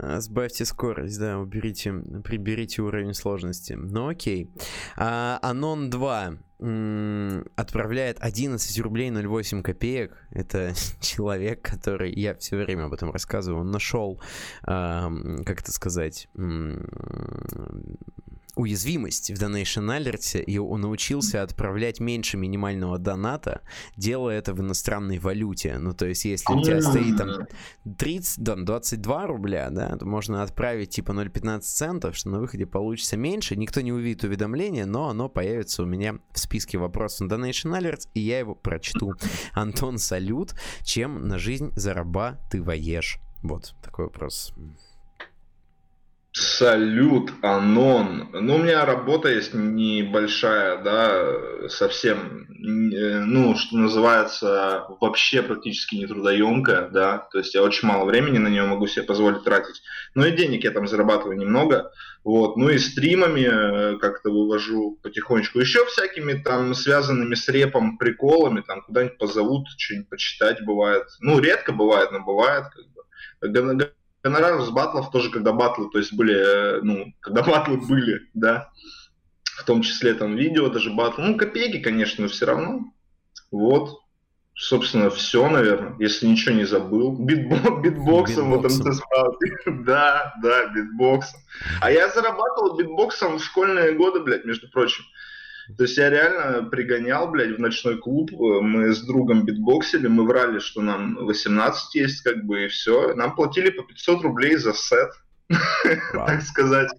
А, 0.00 0.20
сбавьте 0.20 0.64
скорость, 0.64 1.18
да, 1.18 1.38
уберите, 1.38 1.92
приберите 2.24 2.82
уровень 2.82 3.14
сложности. 3.14 3.72
Ну 3.72 4.08
окей. 4.08 4.50
А, 4.96 5.38
Анон 5.42 5.90
2 5.90 6.38
отправляет 7.54 8.16
11 8.20 8.80
рублей 8.80 9.12
08 9.12 9.62
копеек. 9.62 10.26
Это 10.30 10.72
человек, 11.00 11.62
который, 11.62 12.12
я 12.12 12.34
все 12.34 12.56
время 12.56 12.84
об 12.84 12.92
этом 12.92 13.12
рассказываю, 13.12 13.60
он 13.60 13.70
нашел, 13.70 14.20
как 14.62 15.60
это 15.60 15.70
сказать, 15.70 16.28
уязвимость 18.58 19.30
в 19.30 19.34
Donation 19.34 19.86
Alert, 19.86 20.42
и 20.42 20.58
он 20.58 20.80
научился 20.80 21.42
отправлять 21.42 22.00
меньше 22.00 22.36
минимального 22.36 22.98
доната, 22.98 23.62
делая 23.96 24.38
это 24.38 24.52
в 24.52 24.60
иностранной 24.60 25.18
валюте. 25.18 25.78
Ну, 25.78 25.94
то 25.94 26.06
есть, 26.06 26.24
если 26.24 26.52
у 26.52 26.62
тебя 26.62 26.82
стоит 26.82 27.16
там 27.16 27.46
30, 27.96 28.42
да, 28.42 28.56
22 28.56 29.26
рубля, 29.26 29.70
да, 29.70 29.96
то 29.96 30.04
можно 30.04 30.42
отправить 30.42 30.90
типа 30.90 31.12
0,15 31.12 31.60
центов, 31.60 32.16
что 32.16 32.30
на 32.30 32.40
выходе 32.40 32.66
получится 32.66 33.16
меньше. 33.16 33.56
Никто 33.56 33.80
не 33.80 33.92
увидит 33.92 34.24
уведомление, 34.24 34.86
но 34.86 35.08
оно 35.08 35.28
появится 35.28 35.84
у 35.84 35.86
меня 35.86 36.18
в 36.32 36.38
списке 36.38 36.78
вопросов 36.78 37.28
на 37.28 37.34
Donation 37.34 37.78
Alert, 37.78 38.08
и 38.14 38.20
я 38.20 38.40
его 38.40 38.54
прочту. 38.54 39.14
Антон, 39.52 39.98
салют. 39.98 40.54
Чем 40.82 41.28
на 41.28 41.38
жизнь 41.38 41.70
зарабатываешь? 41.76 43.20
Вот 43.42 43.74
такой 43.82 44.06
вопрос. 44.06 44.52
Салют, 46.40 47.32
Анон. 47.42 48.28
Ну, 48.32 48.54
у 48.54 48.58
меня 48.58 48.84
работа 48.84 49.28
есть 49.28 49.54
небольшая, 49.54 50.80
да, 50.84 51.68
совсем, 51.68 52.46
э, 52.48 53.18
ну, 53.24 53.56
что 53.56 53.76
называется, 53.76 54.84
вообще 55.00 55.42
практически 55.42 55.96
нетрудоемкая, 55.96 56.90
да, 56.90 57.26
то 57.32 57.38
есть 57.38 57.54
я 57.54 57.62
очень 57.64 57.88
мало 57.88 58.04
времени 58.04 58.38
на 58.38 58.46
нее 58.46 58.62
могу 58.62 58.86
себе 58.86 59.02
позволить 59.02 59.42
тратить. 59.42 59.82
Ну 60.14 60.24
и 60.26 60.30
денег 60.30 60.62
я 60.62 60.70
там 60.70 60.86
зарабатываю 60.86 61.36
немного, 61.36 61.90
вот, 62.22 62.56
ну 62.56 62.68
и 62.68 62.78
стримами 62.78 63.94
э, 63.94 63.98
как-то 63.98 64.30
вывожу 64.30 64.96
потихонечку. 65.02 65.58
Еще 65.58 65.84
всякими 65.86 66.34
там 66.34 66.72
связанными 66.74 67.34
с 67.34 67.48
репом 67.48 67.98
приколами, 67.98 68.60
там 68.60 68.82
куда-нибудь 68.82 69.18
позовут, 69.18 69.66
что-нибудь 69.76 70.08
почитать 70.08 70.64
бывает. 70.64 71.06
Ну, 71.18 71.40
редко 71.40 71.72
бывает, 71.72 72.12
но 72.12 72.20
бывает, 72.20 72.66
как 72.72 72.84
бы 72.92 73.02
гонорар 74.22 74.60
с 74.62 74.70
батлов 74.70 75.10
тоже, 75.10 75.30
когда 75.30 75.52
батлы, 75.52 75.90
то 75.90 75.98
есть 75.98 76.12
были, 76.12 76.34
э, 76.34 76.80
ну, 76.82 77.12
когда 77.20 77.42
батлы 77.42 77.78
были, 77.78 78.28
да, 78.34 78.70
в 79.44 79.64
том 79.64 79.82
числе 79.82 80.14
там 80.14 80.36
видео, 80.36 80.68
даже 80.68 80.90
батлы, 80.90 81.24
ну, 81.24 81.36
копейки, 81.36 81.80
конечно, 81.80 82.22
но 82.22 82.28
все 82.28 82.46
равно. 82.46 82.92
Вот, 83.50 84.00
собственно, 84.54 85.08
все, 85.08 85.48
наверное, 85.48 85.94
если 85.98 86.26
ничего 86.26 86.54
не 86.54 86.64
забыл. 86.64 87.16
Битбо- 87.18 87.80
битбоксом, 87.80 88.50
вот 88.50 88.62
там 88.62 88.72
Да, 89.84 90.34
да, 90.42 90.66
битбоксом. 90.66 91.40
А 91.80 91.90
я 91.90 92.08
зарабатывал 92.08 92.76
битбоксом 92.76 93.38
в 93.38 93.44
школьные 93.44 93.92
годы, 93.92 94.20
блядь, 94.20 94.44
между 94.44 94.68
прочим. 94.70 95.04
То 95.76 95.82
есть 95.84 95.98
я 95.98 96.08
реально 96.08 96.68
пригонял, 96.68 97.30
блядь, 97.30 97.56
в 97.56 97.60
ночной 97.60 97.98
клуб, 97.98 98.30
мы 98.32 98.92
с 98.92 99.02
другом 99.02 99.44
битбоксили, 99.44 100.06
мы 100.06 100.26
врали, 100.26 100.60
что 100.60 100.80
нам 100.80 101.16
18 101.26 101.94
есть, 101.94 102.22
как 102.22 102.44
бы, 102.44 102.64
и 102.64 102.68
все. 102.68 103.14
Нам 103.14 103.34
платили 103.34 103.70
по 103.70 103.82
500 103.82 104.22
рублей 104.22 104.56
за 104.56 104.72
сет, 104.72 105.10
так 106.12 106.42
сказать. 106.42 106.90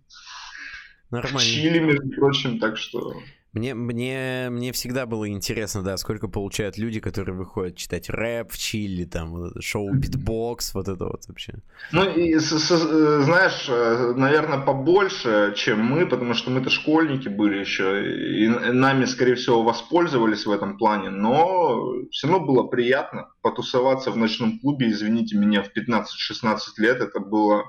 Нормально. 1.10 1.40
В 1.40 1.44
Чили, 1.44 1.80
между 1.80 2.10
прочим, 2.10 2.60
так 2.60 2.78
что... 2.78 3.16
Мне, 3.52 3.74
мне, 3.74 4.50
мне 4.52 4.72
всегда 4.72 5.08
было 5.08 5.28
интересно, 5.28 5.82
да, 5.82 5.98
сколько 5.98 6.28
получают 6.28 6.78
люди, 6.78 7.00
которые 7.00 7.36
выходят 7.36 7.76
читать 7.76 8.08
рэп 8.10 8.52
в 8.52 8.58
Чили, 8.58 9.06
там, 9.06 9.52
шоу 9.60 9.92
битбокс, 9.92 10.76
вот 10.76 10.88
это 10.88 11.06
вот 11.06 11.28
вообще. 11.28 11.56
Ну, 11.92 12.08
и, 12.08 12.36
знаешь, 12.36 13.66
э, 13.68 14.14
наверное, 14.16 14.60
побольше, 14.60 15.54
чем 15.56 15.84
мы, 15.84 16.06
потому 16.06 16.36
что 16.36 16.52
мы-то 16.52 16.70
школьники 16.70 17.28
были 17.28 17.58
еще, 17.58 18.44
и 18.44 18.48
нами, 18.48 19.06
скорее 19.06 19.36
всего, 19.36 19.64
воспользовались 19.64 20.46
в 20.46 20.52
этом 20.52 20.78
плане, 20.78 21.10
но 21.10 21.94
все 22.12 22.28
равно 22.28 22.46
было 22.46 22.64
приятно 22.64 23.30
потусоваться 23.42 24.12
в 24.12 24.18
ночном 24.18 24.60
клубе, 24.60 24.90
извините 24.90 25.36
меня, 25.38 25.64
в 25.64 25.76
15-16 25.76 26.58
лет, 26.78 27.02
это 27.02 27.20
было 27.20 27.66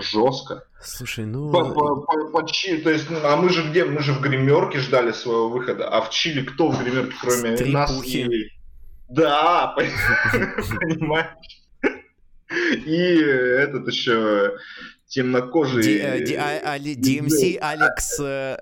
жестко. 0.00 0.64
Слушай, 0.82 1.26
ну... 1.26 1.50
По, 1.50 1.64
по, 1.72 1.96
по, 2.00 2.30
по 2.30 2.46
Чили, 2.46 2.80
то 2.80 2.90
есть, 2.90 3.10
ну, 3.10 3.18
а 3.22 3.36
мы 3.36 3.50
же 3.50 3.68
где? 3.68 3.84
Мы 3.84 4.00
же 4.00 4.12
в 4.12 4.20
гримерке 4.20 4.78
ждали 4.78 5.12
своего 5.12 5.48
выхода, 5.50 5.88
а 5.88 6.00
в 6.00 6.10
Чили 6.10 6.44
кто 6.44 6.70
в 6.70 6.82
гримерке, 6.82 7.14
кроме 7.20 7.56
Стрипухи. 7.56 7.72
нас? 7.72 8.04
И... 8.04 8.52
Да, 9.08 9.74
понимаешь? 9.76 11.28
И 12.86 12.96
этот 12.96 13.86
еще 13.88 14.56
темнокожий... 15.08 16.00
DMC 16.00 17.58
а, 17.60 17.70
Алекс... 17.70 18.20
Э, 18.20 18.58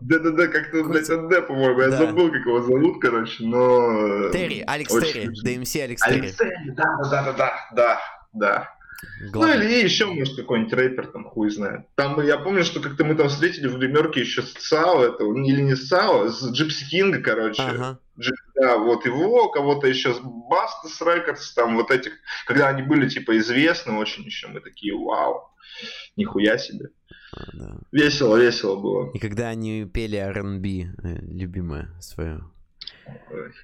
Да-да-да, 0.00 0.48
как-то, 0.48 0.82
блядь, 0.84 1.08
НД, 1.08 1.46
по-моему, 1.46 1.80
я 1.80 1.90
забыл, 1.90 2.32
как 2.32 2.40
его 2.40 2.62
зовут, 2.62 3.00
короче, 3.00 3.44
но... 3.44 4.30
Терри, 4.30 4.64
Алекс 4.66 4.92
Терри, 4.92 5.28
DMC 5.44 5.82
Алекс 5.82 6.02
Терри. 6.02 6.18
Алекс 6.18 6.36
Терри, 6.36 6.70
да-да-да, 6.70 7.54
да, 7.74 8.00
да. 8.32 8.73
Главное. 9.30 9.56
Ну 9.56 9.62
или 9.62 9.84
еще, 9.84 10.06
может, 10.06 10.36
какой-нибудь 10.36 10.72
рэпер, 10.72 11.06
там, 11.08 11.24
хуй 11.24 11.50
знает. 11.50 11.86
Там, 11.94 12.20
я 12.20 12.38
помню, 12.38 12.64
что 12.64 12.80
как-то 12.80 13.04
мы 13.04 13.14
там 13.14 13.28
встретили 13.28 13.68
в 13.68 13.78
гримерке 13.78 14.20
еще 14.20 14.42
с 14.42 14.52
ЦАО, 14.52 15.04
это, 15.04 15.24
или 15.24 15.60
не 15.60 15.74
с 15.74 15.88
ЦАО, 15.88 16.28
с 16.28 16.50
Джипси 16.50 16.88
Кинга, 16.88 17.20
короче. 17.20 17.62
Ага. 17.62 17.98
Да, 18.54 18.78
вот 18.78 19.04
его, 19.06 19.48
кого-то 19.48 19.88
еще 19.88 20.14
с 20.14 20.20
Bustazz 20.20 21.00
Records, 21.00 21.52
там 21.54 21.76
вот 21.76 21.90
этих, 21.90 22.12
когда 22.46 22.68
они 22.68 22.82
были, 22.82 23.08
типа, 23.08 23.36
известны 23.38 23.94
очень 23.94 24.24
еще, 24.24 24.48
мы 24.48 24.60
такие, 24.60 24.94
вау, 24.94 25.50
нихуя 26.16 26.58
себе. 26.58 26.90
А, 27.32 27.44
да. 27.52 27.78
Весело, 27.90 28.36
весело 28.36 28.76
было. 28.76 29.10
И 29.12 29.18
когда 29.18 29.48
они 29.48 29.84
пели 29.84 30.16
R&B, 30.16 30.68
э, 30.68 31.18
любимое 31.22 31.90
свое, 32.00 32.44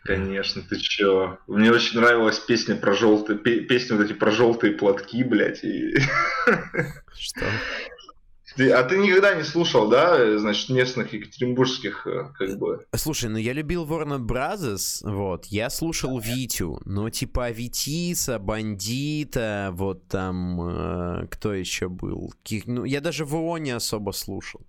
Конечно, 0.05 0.63
ты 0.63 0.79
чё? 0.79 1.39
Мне 1.47 1.71
очень 1.71 2.01
нравилась 2.01 2.39
песня 2.39 2.77
про 2.77 2.95
желтые, 2.95 3.39
песни 3.39 3.95
вот 3.95 4.05
эти 4.05 4.13
про 4.13 4.31
желтые 4.31 4.73
платки, 4.73 5.23
блядь. 5.23 5.65
И... 5.65 5.97
Что? 7.19 7.47
Ты, 8.57 8.73
а 8.73 8.83
ты 8.83 8.99
никогда 8.99 9.35
не 9.35 9.45
слушал, 9.45 9.89
да, 9.89 10.39
значит, 10.39 10.71
местных 10.71 11.13
екатеринбургских, 11.13 12.07
э, 12.07 12.33
как 12.37 12.59
бы... 12.59 12.85
Слушай, 12.97 13.31
ну 13.31 13.39
я 13.39 13.53
любил 13.53 13.87
Warner 13.87 14.19
Brothers, 14.19 15.09
вот, 15.09 15.47
я 15.47 15.71
слушал 15.71 16.19
Витю, 16.19 16.81
но 16.85 17.11
типа 17.11 17.51
Витиса, 17.53 18.39
Бандита, 18.39 19.71
вот 19.73 20.09
там, 20.09 20.61
э, 21.23 21.27
кто 21.31 21.55
еще 21.55 21.89
был? 21.89 22.33
Ну, 22.67 22.85
я 22.85 23.01
даже 23.01 23.25
ВО 23.25 23.57
не 23.59 23.71
особо 23.71 24.11
слушал. 24.11 24.67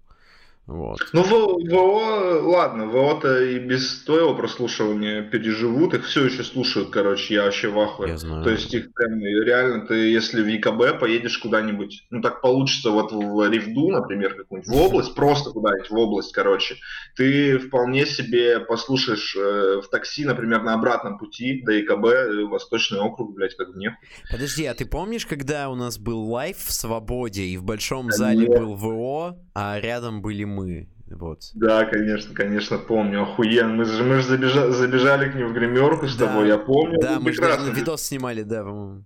Вот. 0.67 0.99
Ну, 1.11 1.23
ВО, 1.23 2.39
ладно, 2.41 2.85
ВО-то 2.85 3.43
и 3.43 3.59
без 3.59 4.03
твоего 4.03 4.35
прослушивания 4.35 5.23
переживут, 5.23 5.93
их 5.95 6.05
все 6.05 6.25
еще 6.25 6.43
слушают, 6.43 6.91
короче, 6.91 7.33
я 7.33 7.43
вообще 7.43 7.67
в 7.67 7.79
ахуе. 7.79 8.11
Я 8.11 8.17
знаю. 8.17 8.43
То 8.43 8.51
есть 8.51 8.73
их 8.73 8.93
прям 8.93 9.19
реально, 9.19 9.87
ты 9.87 9.95
если 9.95 10.41
в 10.41 10.47
ЕКБ 10.47 10.99
поедешь 10.99 11.39
куда-нибудь, 11.39 12.05
ну 12.11 12.21
так 12.21 12.41
получится 12.41 12.91
вот 12.91 13.11
в 13.11 13.49
Ревду, 13.49 13.89
например, 13.89 14.35
какую-нибудь, 14.35 14.71
в 14.71 14.81
область, 14.81 15.15
просто 15.15 15.49
куда-нибудь 15.49 15.89
в 15.89 15.97
область, 15.97 16.31
короче, 16.31 16.75
ты 17.15 17.57
вполне 17.57 18.05
себе 18.05 18.59
послушаешь 18.59 19.35
э, 19.35 19.81
в 19.83 19.89
такси, 19.89 20.25
например, 20.25 20.61
на 20.61 20.75
обратном 20.75 21.17
пути 21.17 21.63
до 21.63 21.71
ЕКБ, 21.71 22.05
э, 22.05 22.45
Восточный 22.45 22.99
округ, 22.99 23.33
блядь, 23.33 23.55
как 23.55 23.69
мне. 23.69 23.97
Подожди, 24.31 24.65
а 24.65 24.75
ты 24.75 24.85
помнишь, 24.85 25.25
когда 25.25 25.69
у 25.69 25.75
нас 25.75 25.97
был 25.97 26.21
live 26.29 26.57
в 26.57 26.71
Свободе, 26.71 27.43
и 27.43 27.57
в 27.57 27.63
большом 27.63 28.07
да 28.07 28.15
зале 28.15 28.47
нет. 28.47 28.59
был 28.59 28.75
ВО, 28.75 29.39
а 29.53 29.79
рядом 29.79 30.21
были 30.21 30.43
мы. 30.51 30.87
Вот. 31.09 31.39
Да, 31.53 31.85
конечно, 31.85 32.33
конечно, 32.33 32.77
помню. 32.77 33.23
Охуенно. 33.23 33.73
Мы 33.73 33.85
же, 33.85 34.03
мы 34.03 34.17
же 34.17 34.23
забежали, 34.23 34.71
забежали 34.71 35.29
к 35.29 35.35
ним 35.35 35.47
в 35.49 35.53
гримерку 35.53 36.07
с 36.07 36.15
да. 36.15 36.27
тобой, 36.27 36.47
я 36.47 36.57
помню. 36.57 36.99
Да, 37.01 37.19
мы 37.19 37.33
же 37.33 37.41
видос 37.73 38.03
снимали, 38.03 38.43
да, 38.43 38.63
по-моему. 38.63 39.03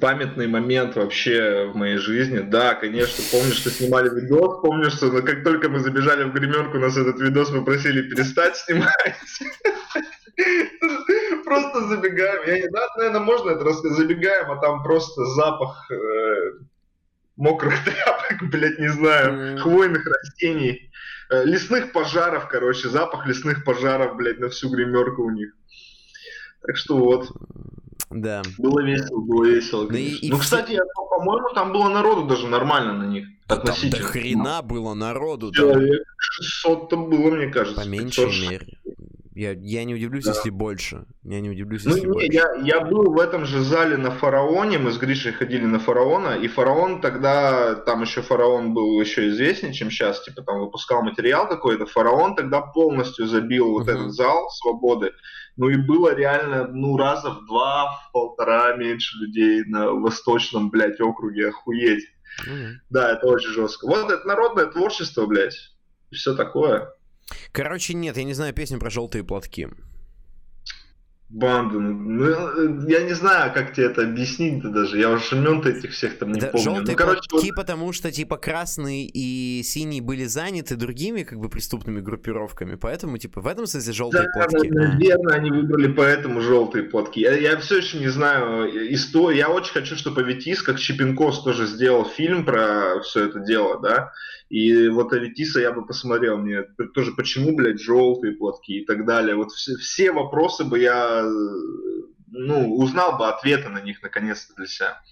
Памятный 0.00 0.48
момент 0.48 0.96
вообще 0.96 1.70
в 1.72 1.76
моей 1.76 1.98
жизни. 1.98 2.40
Да, 2.40 2.74
конечно, 2.74 3.22
помню, 3.30 3.52
что 3.52 3.70
снимали 3.70 4.08
видос, 4.08 4.60
помню, 4.60 4.90
что 4.90 5.06
ну, 5.06 5.22
как 5.22 5.44
только 5.44 5.68
мы 5.68 5.78
забежали 5.78 6.24
в 6.24 6.32
гримерку, 6.32 6.78
нас 6.78 6.96
этот 6.96 7.20
видос 7.20 7.50
попросили 7.50 8.02
перестать 8.02 8.56
снимать. 8.56 8.90
Просто 11.44 11.86
забегаем. 11.86 12.42
Я 12.48 12.60
не 12.60 12.68
знаю, 12.68 12.88
наверное, 12.96 13.20
можно 13.20 13.50
это 13.50 13.64
рассказать. 13.64 13.96
Забегаем, 13.98 14.50
а 14.50 14.56
там 14.60 14.82
просто 14.82 15.24
запах 15.26 15.88
э, 15.92 15.94
мокрых 17.36 17.74
тряпок, 17.84 18.50
блядь, 18.50 18.78
не 18.78 18.88
знаю, 18.88 19.58
хвойных 19.58 20.04
растений, 20.06 20.90
э, 21.30 21.44
лесных 21.44 21.92
пожаров, 21.92 22.48
короче, 22.48 22.88
запах 22.88 23.26
лесных 23.26 23.64
пожаров, 23.64 24.16
блядь, 24.16 24.38
на 24.38 24.48
всю 24.48 24.70
гримерку 24.70 25.24
у 25.24 25.30
них. 25.30 25.52
Так 26.66 26.76
что 26.76 26.96
вот. 26.96 27.30
Да. 28.10 28.42
Было 28.58 28.80
весело, 28.80 29.20
было 29.20 29.44
весело. 29.44 29.88
Да 29.88 29.98
и, 29.98 30.10
и 30.10 30.30
ну, 30.30 30.38
кстати, 30.38 30.72
я, 30.72 30.82
по-моему, 30.94 31.48
там 31.54 31.72
было 31.72 31.88
народу 31.88 32.26
даже 32.26 32.48
нормально 32.48 32.92
на 32.92 33.04
них. 33.04 33.26
Да 33.48 33.56
относительно. 33.56 33.92
Там 33.92 34.00
до 34.00 34.06
хрена 34.06 34.62
было 34.62 34.94
народу. 34.94 35.52
Человек 35.52 36.02
600-то 36.64 36.96
было, 36.96 37.34
мне 37.34 37.48
кажется. 37.48 37.82
По 37.82 37.86
меньшей 37.86 38.26
500. 38.26 38.50
мере. 38.50 38.78
Я, 39.34 39.50
я 39.52 39.84
не 39.84 39.94
удивлюсь, 39.94 40.24
да. 40.24 40.30
если 40.30 40.50
больше. 40.50 41.06
Я 41.24 41.40
не 41.40 41.50
удивлюсь, 41.50 41.84
ну, 41.84 41.90
если 41.90 42.06
не, 42.06 42.12
больше. 42.12 42.28
Я, 42.30 42.54
я 42.62 42.80
был 42.80 43.12
в 43.12 43.18
этом 43.18 43.44
же 43.44 43.60
зале 43.60 43.96
на 43.96 44.12
Фараоне, 44.12 44.78
мы 44.78 44.92
с 44.92 44.98
Гришей 44.98 45.32
ходили 45.32 45.64
на 45.64 45.80
Фараона, 45.80 46.36
и 46.36 46.46
Фараон 46.46 47.00
тогда, 47.00 47.74
там 47.74 48.02
еще 48.02 48.22
Фараон 48.22 48.74
был 48.74 49.00
еще 49.00 49.28
известнее, 49.30 49.74
чем 49.74 49.90
сейчас, 49.90 50.22
типа 50.22 50.42
там 50.42 50.60
выпускал 50.60 51.02
материал 51.02 51.48
какой-то, 51.48 51.86
Фараон 51.86 52.36
тогда 52.36 52.60
полностью 52.60 53.26
забил 53.26 53.72
вот 53.72 53.88
uh-huh. 53.88 53.92
этот 53.92 54.12
зал 54.12 54.48
свободы, 54.50 55.10
ну 55.56 55.68
и 55.68 55.76
было 55.76 56.14
реально, 56.14 56.68
ну, 56.68 56.96
раза 56.96 57.30
в 57.30 57.44
два, 57.46 57.90
в 57.90 58.12
полтора 58.12 58.76
меньше 58.76 59.18
людей 59.18 59.64
на 59.64 59.90
восточном, 59.90 60.70
блядь, 60.70 61.00
округе, 61.00 61.48
охуеть. 61.48 62.04
Uh-huh. 62.46 62.70
Да, 62.90 63.12
это 63.12 63.26
очень 63.26 63.50
жестко. 63.50 63.86
Вот 63.86 64.10
это 64.10 64.26
народное 64.26 64.66
творчество, 64.66 65.26
блядь, 65.26 65.56
и 66.10 66.14
все 66.14 66.36
такое. 66.36 66.93
Короче, 67.52 67.94
нет, 67.94 68.16
я 68.16 68.24
не 68.24 68.34
знаю 68.34 68.52
песню 68.52 68.78
про 68.78 68.90
желтые 68.90 69.24
платки. 69.24 69.68
Банду. 71.34 71.80
Ну, 71.80 72.86
я 72.86 73.02
не 73.02 73.12
знаю, 73.12 73.52
как 73.52 73.72
тебе 73.72 73.86
это 73.86 74.02
объяснить-то 74.02 74.68
даже. 74.68 74.98
Я 74.98 75.10
уже 75.10 75.34
имен 75.34 75.60
этих 75.66 75.90
всех 75.90 76.16
там 76.18 76.30
не 76.30 76.38
да, 76.38 76.46
помню. 76.46 76.64
Желтые 76.64 76.92
ну, 76.92 76.96
короче, 76.96 77.28
платки, 77.28 77.50
вот... 77.50 77.56
потому 77.56 77.92
что 77.92 78.12
типа 78.12 78.36
красный 78.36 79.10
и 79.12 79.62
синий 79.64 80.00
были 80.00 80.26
заняты 80.26 80.76
другими 80.76 81.24
как 81.24 81.40
бы 81.40 81.48
преступными 81.48 82.00
группировками, 82.00 82.76
поэтому 82.76 83.18
типа 83.18 83.40
в 83.40 83.48
этом 83.48 83.66
смысле 83.66 83.92
желтые 83.92 84.28
да, 84.32 84.46
платки. 84.46 84.70
Наверное, 84.70 85.34
они 85.34 85.50
выбрали 85.50 85.88
поэтому 85.92 86.40
желтые 86.40 86.84
платки. 86.84 87.22
Я, 87.22 87.36
я 87.36 87.56
все 87.58 87.78
еще 87.78 87.98
не 87.98 88.08
знаю 88.08 88.94
историю. 88.94 89.36
Я 89.36 89.48
очень 89.48 89.72
хочу, 89.72 89.96
чтобы 89.96 90.20
Аветис, 90.20 90.62
как 90.62 90.78
Чепенкос 90.78 91.42
тоже 91.42 91.66
сделал 91.66 92.04
фильм 92.04 92.44
про 92.44 93.00
все 93.02 93.24
это 93.24 93.40
дело, 93.40 93.80
да. 93.80 94.12
И 94.50 94.88
вот 94.88 95.12
Аветиса 95.12 95.60
я 95.60 95.72
бы 95.72 95.86
посмотрел, 95.86 96.36
мне 96.36 96.62
тоже 96.94 97.12
почему, 97.12 97.56
блядь, 97.56 97.80
желтые 97.80 98.34
платки 98.34 98.80
и 98.80 98.84
так 98.84 99.06
далее. 99.06 99.36
Вот 99.36 99.50
все, 99.50 99.74
все 99.76 100.12
вопросы 100.12 100.64
бы 100.64 100.78
я, 100.78 101.23
ну, 101.24 102.76
узнал 102.76 103.18
бы 103.18 103.28
ответы 103.28 103.68
на 103.68 103.80
них 103.80 104.02
наконец-то 104.02 104.54
для 104.54 104.66
себя. 104.66 105.02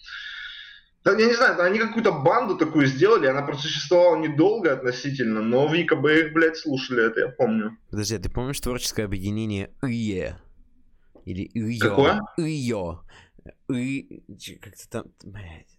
Да, 1.05 1.13
я 1.19 1.27
не 1.27 1.35
знаю, 1.35 1.61
они 1.61 1.81
какую-то 1.81 2.13
банду 2.13 2.57
такую 2.57 2.87
сделали, 2.87 3.27
она 3.27 3.43
просуществовала 3.43 4.17
недолго 4.17 4.73
относительно, 4.73 5.43
но 5.43 5.67
в 5.67 5.75
ИКБ 5.75 6.07
их, 6.07 6.33
блядь, 6.33 6.57
слушали, 6.57 7.05
это 7.05 7.21
я 7.21 7.29
помню. 7.29 7.77
Подожди, 7.91 8.15
а 8.15 8.19
ты 8.21 8.31
помнишь 8.31 8.61
творческое 8.61 9.05
объединение 9.05 9.75
ИЕ? 9.83 10.39
Или 11.25 11.51
ИЙО? 11.55 11.81
Какое? 11.81 12.21
ИЙО. 12.37 13.03
И... 13.73 14.23
Как-то 14.61 14.89
там... 14.89 15.05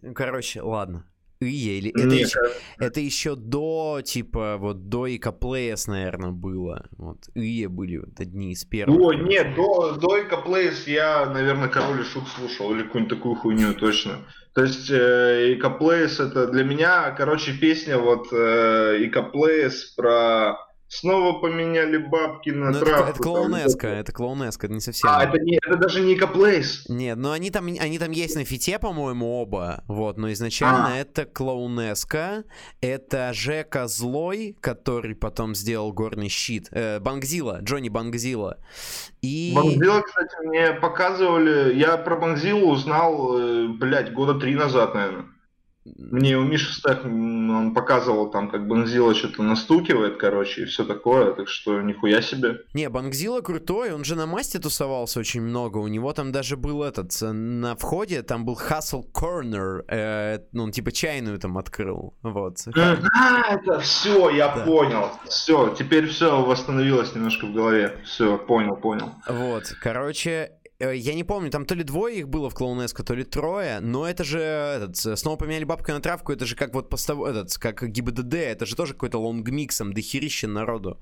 Ну, 0.02 0.14
короче, 0.14 0.62
ладно. 0.62 1.10
Ие, 1.44 1.78
или 1.78 1.92
это, 1.92 2.16
еще, 2.16 2.40
это 2.78 3.00
еще 3.00 3.36
до, 3.36 4.02
типа, 4.04 4.58
вот 4.58 4.90
до 4.90 5.14
Икоплеес, 5.16 5.88
наверное, 5.88 6.32
было. 6.32 6.86
Вот, 6.98 7.18
Ие 7.36 7.68
были 7.70 7.98
вот 7.98 8.20
одни 8.20 8.52
из 8.52 8.66
первых. 8.66 9.00
О, 9.00 9.14
нет, 9.14 9.56
до, 9.56 9.94
до 9.94 10.22
Икоплеес 10.22 10.88
я, 10.88 11.26
наверное, 11.26 11.70
Король 11.70 12.02
и 12.02 12.04
Шут 12.04 12.28
слушал, 12.28 12.74
или 12.74 12.84
какую-нибудь 12.84 13.18
такую 13.18 13.36
хуйню, 13.36 13.74
точно. 13.74 14.20
То 14.54 14.64
есть 14.64 14.90
э, 14.92 15.54
Икоплеес 15.54 16.20
это 16.20 16.48
для 16.48 16.64
меня, 16.64 17.12
короче, 17.12 17.54
песня 17.54 17.98
вот 17.98 18.28
э, 18.32 18.98
Икоплеес 19.06 19.94
про 19.96 20.58
Снова 21.00 21.40
поменяли 21.40 21.98
бабки 21.98 22.52
на 22.52 22.70
ну, 22.70 22.80
травку. 22.80 23.02
Это, 23.02 23.10
это 23.10 23.24
клоунеска, 23.24 23.88
это 23.88 24.12
клоунеска, 24.12 24.68
это 24.68 24.76
не 24.76 24.80
совсем. 24.80 25.10
А, 25.12 25.24
это, 25.24 25.40
не, 25.40 25.58
это 25.58 25.76
даже 25.76 26.02
не 26.02 26.14
Плейс. 26.16 26.86
Нет, 26.88 27.18
но 27.18 27.32
они 27.32 27.50
там, 27.50 27.66
они 27.66 27.98
там 27.98 28.12
есть 28.12 28.36
на 28.36 28.46
фите, 28.46 28.78
по-моему, 28.78 29.42
оба. 29.42 29.84
Вот, 29.88 30.18
но 30.18 30.32
изначально 30.32 30.94
а. 30.94 30.98
это 30.98 31.26
клоунеска. 31.26 32.44
Это 32.80 33.34
Жека 33.34 33.88
Злой, 33.88 34.56
который 34.62 35.16
потом 35.16 35.56
сделал 35.56 35.92
горный 35.92 36.30
щит. 36.30 36.68
Э, 36.72 37.00
Бангзила, 37.00 37.60
Джонни 37.62 37.90
Бангзила. 37.90 38.60
И... 39.22 39.54
Бангзила, 39.56 40.02
кстати, 40.02 40.36
мне 40.46 40.74
показывали. 40.74 41.74
Я 41.74 41.98
про 41.98 42.18
Бангзилу 42.18 42.70
узнал, 42.70 43.40
э, 43.40 43.68
блядь, 43.68 44.14
года 44.14 44.36
три 44.36 44.54
назад, 44.54 44.94
наверное. 44.94 45.26
Мне 45.86 46.38
у 46.38 46.44
Миши 46.44 46.74
Стах, 46.74 47.04
он 47.04 47.74
показывал 47.74 48.32
там, 48.32 48.50
как 48.50 48.68
Бангзила 48.68 49.14
что-то 49.14 49.44
настукивает, 49.44 50.18
короче, 50.18 50.64
и 50.64 50.66
все 50.66 50.86
такое, 50.86 51.34
так 51.34 51.50
что 51.50 51.82
нихуя 51.82 52.22
себе. 52.22 52.62
Не, 52.74 52.90
Бангзила 52.90 53.42
крутой, 53.42 53.92
он 53.92 54.06
же 54.06 54.16
на 54.16 54.26
масте 54.26 54.60
тусовался 54.60 55.20
очень 55.20 55.42
много, 55.42 55.80
у 55.80 55.88
него 55.88 56.14
там 56.14 56.32
даже 56.32 56.56
был 56.56 56.84
этот, 56.84 57.12
на 57.22 57.76
входе 57.76 58.22
там 58.24 58.46
был 58.46 58.58
Hustle 58.58 59.04
Corner, 59.14 59.84
э, 59.90 60.40
ну, 60.54 60.64
он 60.64 60.72
типа 60.72 60.92
чайную 60.94 61.38
там 61.38 61.58
открыл, 61.58 62.14
вот. 62.24 62.60
А, 62.76 63.54
это 63.54 63.80
все, 63.82 64.30
я 64.30 64.56
да. 64.56 64.64
понял, 64.64 65.10
все, 65.28 65.76
теперь 65.78 66.08
все 66.08 66.42
восстановилось 66.42 67.14
немножко 67.14 67.46
в 67.46 67.54
голове, 67.54 67.98
все, 68.06 68.38
понял, 68.38 68.78
понял. 68.78 69.12
Вот, 69.28 69.74
короче, 69.82 70.52
Э, 70.63 70.63
я 70.92 71.14
не 71.14 71.24
помню, 71.24 71.50
там 71.50 71.66
то 71.66 71.76
ли 71.76 71.84
двое 71.84 72.20
их 72.20 72.30
было 72.30 72.50
в 72.50 72.56
Клоунеско, 72.56 73.04
то 73.04 73.14
ли 73.14 73.24
трое, 73.24 73.80
но 73.80 74.08
это 74.08 74.24
же, 74.24 74.40
этот, 74.40 74.98
снова 75.20 75.38
поменяли 75.38 75.64
бабку 75.64 75.92
на 75.92 76.00
травку, 76.00 76.32
это 76.32 76.46
же 76.46 76.56
как 76.56 76.74
вот 76.74 76.90
постав... 76.90 77.24
этот, 77.24 77.58
как 77.58 77.84
ГИБДД, 77.84 78.34
это 78.34 78.66
же 78.66 78.76
тоже 78.76 78.94
какой-то 78.94 79.20
лонгмиксом, 79.20 79.94
дохерища 79.94 80.48
народу. 80.48 80.98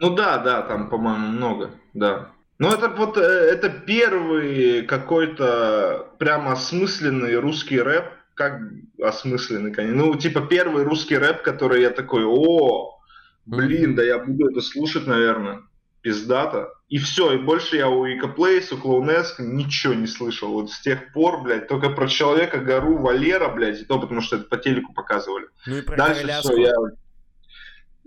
Ну 0.00 0.14
да, 0.14 0.38
да, 0.38 0.62
там, 0.62 0.88
по-моему, 0.88 1.28
много, 1.28 1.70
да. 1.94 2.30
Ну 2.58 2.68
это 2.68 2.88
вот, 2.88 3.16
э, 3.16 3.20
это 3.20 3.70
первый 3.70 4.82
какой-то 4.82 6.12
прямо 6.18 6.52
осмысленный 6.52 7.36
русский 7.36 7.80
рэп, 7.80 8.04
как 8.34 8.60
осмысленный, 9.00 9.72
конечно. 9.72 10.04
Ну, 10.04 10.14
типа 10.14 10.42
первый 10.42 10.84
русский 10.84 11.16
рэп, 11.16 11.42
который 11.42 11.82
я 11.82 11.90
такой, 11.90 12.24
о, 12.24 12.98
блин, 13.46 13.94
да 13.94 14.02
я 14.02 14.18
буду 14.18 14.50
это 14.50 14.60
слушать, 14.60 15.06
наверное 15.06 15.62
пиздата. 16.02 16.68
И 16.88 16.98
все, 16.98 17.32
и 17.32 17.38
больше 17.38 17.76
я 17.76 17.88
у 17.88 18.06
Икоплейс, 18.06 18.70
у 18.72 18.78
Клоунеск 18.78 19.38
ничего 19.38 19.94
не 19.94 20.06
слышал. 20.06 20.52
Вот 20.52 20.70
с 20.70 20.80
тех 20.80 21.12
пор, 21.12 21.42
блядь, 21.42 21.68
только 21.68 21.88
про 21.90 22.08
Человека, 22.08 22.58
Гору, 22.58 22.98
Валера, 22.98 23.48
блядь, 23.48 23.80
и 23.80 23.84
то 23.84 23.98
потому 23.98 24.20
что 24.20 24.36
это 24.36 24.44
по 24.44 24.58
телеку 24.58 24.92
показывали. 24.92 25.46
Ну 25.66 25.78
и 25.78 25.82
про 25.82 25.96
Дальше 25.96 26.20
коляску. 26.20 26.52
Все, 26.52 26.62
я... 26.62 26.72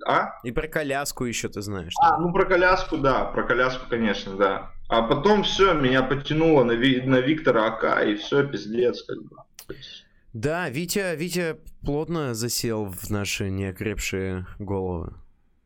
А? 0.05 0.39
И 0.43 0.51
про 0.51 0.67
коляску 0.67 1.25
еще 1.25 1.49
ты 1.49 1.61
знаешь. 1.61 1.93
А, 1.99 2.19
ну 2.19 2.31
про 2.31 2.45
коляску, 2.45 2.97
да, 2.97 3.25
про 3.25 3.43
коляску, 3.43 3.89
конечно, 3.89 4.35
да. 4.35 4.71
А 4.87 5.01
потом 5.01 5.43
все, 5.43 5.73
меня 5.73 6.03
потянуло 6.03 6.63
на, 6.63 6.73
Ви... 6.73 7.01
на 7.01 7.21
Виктора 7.21 7.65
АК, 7.65 8.05
и 8.05 8.15
все, 8.15 8.45
пиздец, 8.45 9.03
как 9.03 9.17
бы. 9.23 9.37
Да, 10.33 10.69
Витя, 10.69 11.15
Витя 11.15 11.57
плотно 11.81 12.35
засел 12.35 12.85
в 12.85 13.09
наши 13.09 13.49
неокрепшие 13.49 14.45
головы. 14.59 15.13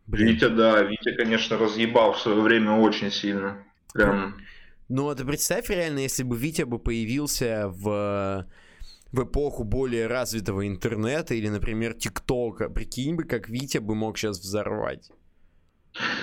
Блин. 0.09 0.27
Витя, 0.29 0.49
да, 0.49 0.81
Витя, 0.81 1.15
конечно, 1.15 1.57
разъебал 1.57 2.13
в 2.13 2.19
свое 2.19 2.41
время 2.41 2.71
очень 2.71 3.11
сильно. 3.11 3.63
Прям. 3.93 4.37
Ну, 4.87 5.07
а 5.09 5.15
ты 5.15 5.23
представь 5.23 5.69
реально, 5.69 5.99
если 5.99 6.23
бы 6.23 6.35
Витя 6.35 6.63
бы 6.63 6.79
появился 6.79 7.67
в 7.67 8.47
в 9.11 9.23
эпоху 9.23 9.63
более 9.63 10.07
развитого 10.07 10.67
интернета 10.67 11.33
или, 11.33 11.49
например, 11.49 11.93
ТикТока. 11.93 12.69
Прикинь 12.69 13.15
бы, 13.15 13.23
как 13.23 13.49
Витя 13.49 13.79
бы 13.79 13.95
мог 13.95 14.17
сейчас 14.17 14.39
взорвать. 14.39 15.09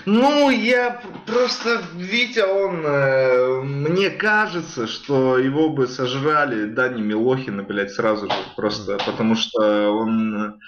Ну, 0.04 0.50
я 0.50 1.02
просто, 1.26 1.82
Витя, 1.96 2.46
он, 2.46 2.86
э, 2.86 3.62
мне 3.62 4.10
кажется, 4.10 4.86
что 4.86 5.38
его 5.38 5.70
бы 5.70 5.88
сожрали 5.88 6.66
Дани 6.66 7.02
Милохина, 7.02 7.64
блядь, 7.64 7.90
сразу 7.90 8.30
же, 8.30 8.36
просто 8.54 8.98
потому 9.04 9.34
что 9.34 9.90
он 9.90 10.60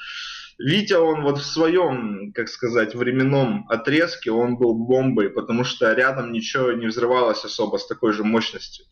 Витя, 0.58 0.94
он 0.94 1.22
вот 1.22 1.38
в 1.38 1.44
своем, 1.44 2.32
как 2.32 2.48
сказать, 2.48 2.94
временном 2.94 3.64
отрезке, 3.68 4.32
он 4.32 4.56
был 4.56 4.74
бомбой, 4.74 5.30
потому 5.30 5.62
что 5.62 5.92
рядом 5.92 6.32
ничего 6.32 6.72
не 6.72 6.86
взрывалось 6.86 7.44
особо 7.44 7.76
с 7.76 7.86
такой 7.86 8.12
же 8.12 8.24
мощностью. 8.24 8.84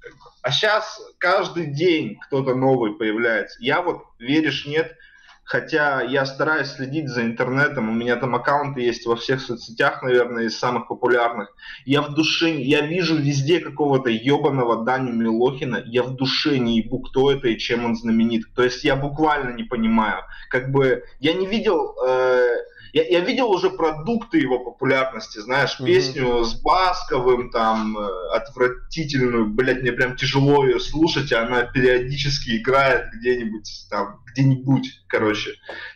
А 0.43 0.53
сейчас 0.53 1.01
каждый 1.19 1.67
день 1.67 2.19
кто-то 2.27 2.55
новый 2.55 2.93
появляется. 2.93 3.59
Я 3.61 3.83
вот, 3.83 4.05
веришь, 4.21 4.65
нет, 4.65 4.97
Хотя 5.47 6.03
я 6.03 6.27
стараюсь 6.27 6.73
следить 6.73 7.09
за 7.09 7.23
интернетом, 7.23 7.89
у 7.89 7.93
меня 7.93 8.17
там 8.17 8.35
аккаунты 8.35 8.81
есть 8.81 9.07
во 9.07 9.15
всех 9.15 9.41
соцсетях, 9.41 10.03
наверное, 10.03 10.47
из 10.47 10.59
самых 10.59 10.89
популярных. 10.89 11.55
Я 11.85 12.03
в 12.03 12.15
душе, 12.15 12.51
я 12.51 12.81
вижу 12.81 13.15
везде 13.15 13.61
какого-то 13.61 14.11
ебаного 14.11 14.85
Даню 14.85 15.13
Милохина, 15.13 15.81
я 15.87 16.03
в 16.03 16.17
душе 16.17 16.59
не 16.59 16.79
ебу, 16.79 16.99
кто 16.99 17.31
это 17.31 17.47
и 17.47 17.59
чем 17.59 17.85
он 17.85 17.95
знаменит. 17.95 18.53
То 18.57 18.65
есть 18.65 18.83
я 18.83 18.97
буквально 18.97 19.57
не 19.57 19.63
понимаю. 19.63 20.25
Как 20.51 20.73
бы 20.73 21.05
я 21.21 21.33
не 21.33 21.47
видел... 21.47 21.95
Э, 22.05 22.49
я, 22.97 23.05
я 23.05 23.21
видел 23.21 23.51
уже 23.51 23.69
продукты 23.69 24.39
его 24.39 24.59
популярности, 24.59 25.39
знаешь, 25.39 25.77
mm-hmm. 25.79 25.85
песню 25.85 26.45
с 26.45 26.55
Басковым, 26.63 27.51
там, 27.51 27.99
э, 27.99 28.09
отвратительную, 28.35 29.53
блядь, 29.53 29.83
мне 29.83 29.93
прям 29.93 30.17
тяжело 30.17 30.65
ее 30.65 30.81
слушать, 30.81 31.31
и 31.31 31.35
она 31.35 31.65
периодически 31.65 32.57
играет 32.57 33.13
где-нибудь 33.13 33.87
там, 33.91 34.23
где-нибудь, 34.33 35.03
короче. 35.09 35.51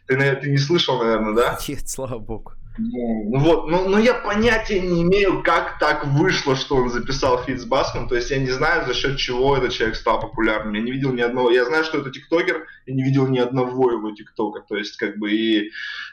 Ты, 0.07 0.17
ты 0.37 0.51
не 0.51 0.59
слышал, 0.59 0.99
наверное, 0.99 1.35
да? 1.35 1.59
Нет, 1.69 1.89
слава 1.89 2.19
богу. 2.19 2.53
Ну, 2.83 3.39
вот, 3.39 3.69
но, 3.69 3.89
но 3.89 3.99
я 3.99 4.15
понятия 4.15 4.81
не 4.81 5.03
имею, 5.03 5.43
как 5.43 5.79
так 5.79 6.07
вышло, 6.07 6.57
что 6.57 6.77
он 6.77 6.91
записал 6.91 7.43
feat 7.45 7.61
с 7.61 7.65
Баском. 7.65 8.09
То 8.09 8.15
есть 8.15 8.31
я 8.31 8.39
не 8.39 8.51
знаю, 8.51 8.87
за 8.87 8.95
счет 8.95 9.19
чего 9.19 9.57
этот 9.57 9.73
человек 9.73 9.97
стал 9.97 10.19
популярным. 10.19 10.73
Я 10.75 10.81
не 10.81 10.91
видел 10.91 11.13
ни 11.13 11.21
одного. 11.21 11.51
Я 11.51 11.67
знаю, 11.67 11.85
что 11.85 11.99
это 11.99 12.11
тиктокер, 12.11 12.67
я 12.87 12.95
не 12.95 13.03
видел 13.03 13.29
ни 13.29 13.39
одного 13.39 13.91
его 13.91 14.13
тиктока. 14.13 14.61
То 14.67 14.77
есть, 14.77 14.97
как 14.97 15.19
бы, 15.19 15.31
и, 15.31 15.71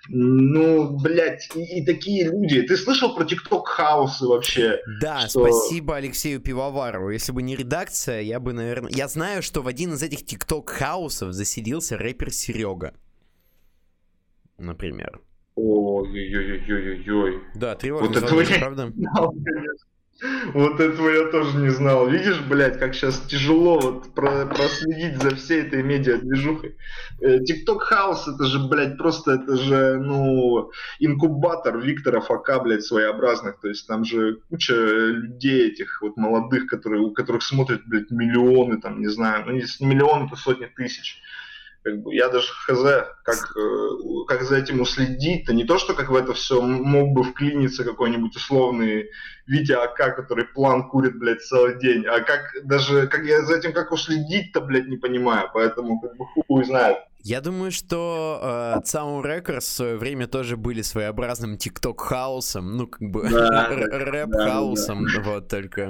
ну, 0.09 0.97
блядь, 0.99 1.49
и, 1.55 1.79
и 1.79 1.85
такие 1.85 2.25
люди. 2.25 2.61
Ты 2.63 2.75
слышал 2.75 3.15
про 3.15 3.23
TikTok 3.23 3.67
house 3.67 4.16
ы 4.16 4.25
вообще? 4.25 4.81
Да, 4.99 5.27
что... 5.27 5.47
спасибо 5.47 5.95
Алексею 5.95 6.41
Пивоварову. 6.41 7.11
Если 7.11 7.31
бы 7.31 7.41
не 7.41 7.55
редакция, 7.55 8.21
я 8.21 8.41
бы, 8.41 8.51
наверное... 8.51 8.91
Я 8.91 9.07
знаю, 9.07 9.41
что 9.41 9.61
в 9.61 9.67
один 9.67 9.93
из 9.93 10.03
этих 10.03 10.25
TikTok 10.25 10.69
house 10.69 11.14
ов 11.14 11.31
заселился 11.31 11.97
рэпер 11.97 12.31
Серега. 12.31 12.93
Например. 14.57 15.21
Ой-ой-ой-ой-ой. 15.57 17.41
Да, 17.55 17.73
тревожно, 17.75 18.07
вот 18.07 18.17
этого 18.17 18.41
я 18.41 18.59
правда? 18.59 18.93
Вот 20.53 20.79
этого 20.79 21.09
я 21.09 21.25
тоже 21.29 21.57
не 21.57 21.69
знал. 21.69 22.07
Видишь, 22.07 22.39
блядь, 22.41 22.79
как 22.79 22.95
сейчас 22.95 23.19
тяжело 23.19 23.79
вот 23.79 24.13
про 24.15 24.47
проследить 24.47 25.21
за 25.21 25.35
всей 25.35 25.61
этой 25.61 25.83
медиа-движухой. 25.83 26.75
Тикток 27.45 27.83
Хаус, 27.83 28.27
это 28.27 28.45
же, 28.45 28.67
блядь, 28.67 28.97
просто, 28.97 29.33
это 29.33 29.57
же, 29.57 29.99
ну, 29.99 30.71
инкубатор 30.99 31.77
Виктора 31.77 32.21
Фока, 32.21 32.59
блядь, 32.59 32.83
своеобразных. 32.83 33.59
То 33.59 33.67
есть 33.67 33.87
там 33.87 34.05
же 34.05 34.39
куча 34.49 34.73
людей 34.73 35.67
этих 35.67 36.01
вот 36.01 36.17
молодых, 36.17 36.65
которые, 36.65 37.01
у 37.01 37.11
которых 37.11 37.43
смотрят, 37.43 37.81
блядь, 37.85 38.09
миллионы, 38.09 38.81
там, 38.81 38.99
не 38.99 39.09
знаю, 39.09 39.45
ну, 39.45 39.53
если 39.53 39.83
не 39.83 39.91
миллионы, 39.91 40.27
то 40.29 40.35
сотни 40.35 40.65
тысяч. 40.65 41.21
Как 41.87 42.01
бы 42.01 42.13
я 42.13 42.27
даже 42.27 42.47
хз, 42.47 42.83
как, 43.23 43.55
э, 43.55 43.89
как 44.27 44.43
за 44.43 44.57
этим 44.57 44.81
уследить-то. 44.81 45.53
Не 45.53 45.63
то, 45.63 45.77
что 45.77 45.93
как 45.93 46.09
в 46.09 46.15
это 46.15 46.33
все 46.33 46.59
мог 46.61 47.13
бы 47.13 47.23
вклиниться 47.23 47.85
какой-нибудь 47.85 48.35
условный 48.35 49.09
Витя 49.45 49.71
АК, 49.71 50.17
который 50.17 50.43
план 50.43 50.89
курит, 50.89 51.17
блядь, 51.17 51.41
целый 51.41 51.79
день. 51.79 52.05
А 52.05 52.19
как 52.19 52.41
даже, 52.65 53.07
как 53.07 53.23
я 53.23 53.41
за 53.43 53.55
этим 53.55 53.71
как 53.71 53.93
уследить-то, 53.93 54.59
блядь, 54.59 54.87
не 54.87 54.97
понимаю. 54.97 55.49
Поэтому 55.53 56.01
как 56.01 56.17
бы 56.17 56.25
хуй 56.25 56.65
знает. 56.65 56.97
Я 57.23 57.39
думаю, 57.39 57.71
что 57.71 58.41
э, 58.43 58.81
Sound 58.83 59.23
Records 59.23 59.59
в 59.59 59.63
свое 59.63 59.95
время 59.95 60.27
тоже 60.27 60.57
были 60.57 60.81
своеобразным 60.81 61.57
тикток 61.57 62.01
хаусом, 62.01 62.75
ну 62.75 62.87
как 62.87 63.01
бы 63.01 63.29
да, 63.29 63.67
рэп 63.69 64.31
хаусом, 64.33 65.05
да, 65.05 65.21
да. 65.23 65.31
вот 65.31 65.47
только 65.47 65.89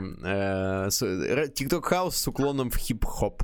TikTok 1.56 1.86
э, 1.86 1.90
house 1.90 2.18
с 2.18 2.28
уклоном 2.28 2.70
в 2.70 2.78
хип-хоп. 2.78 3.42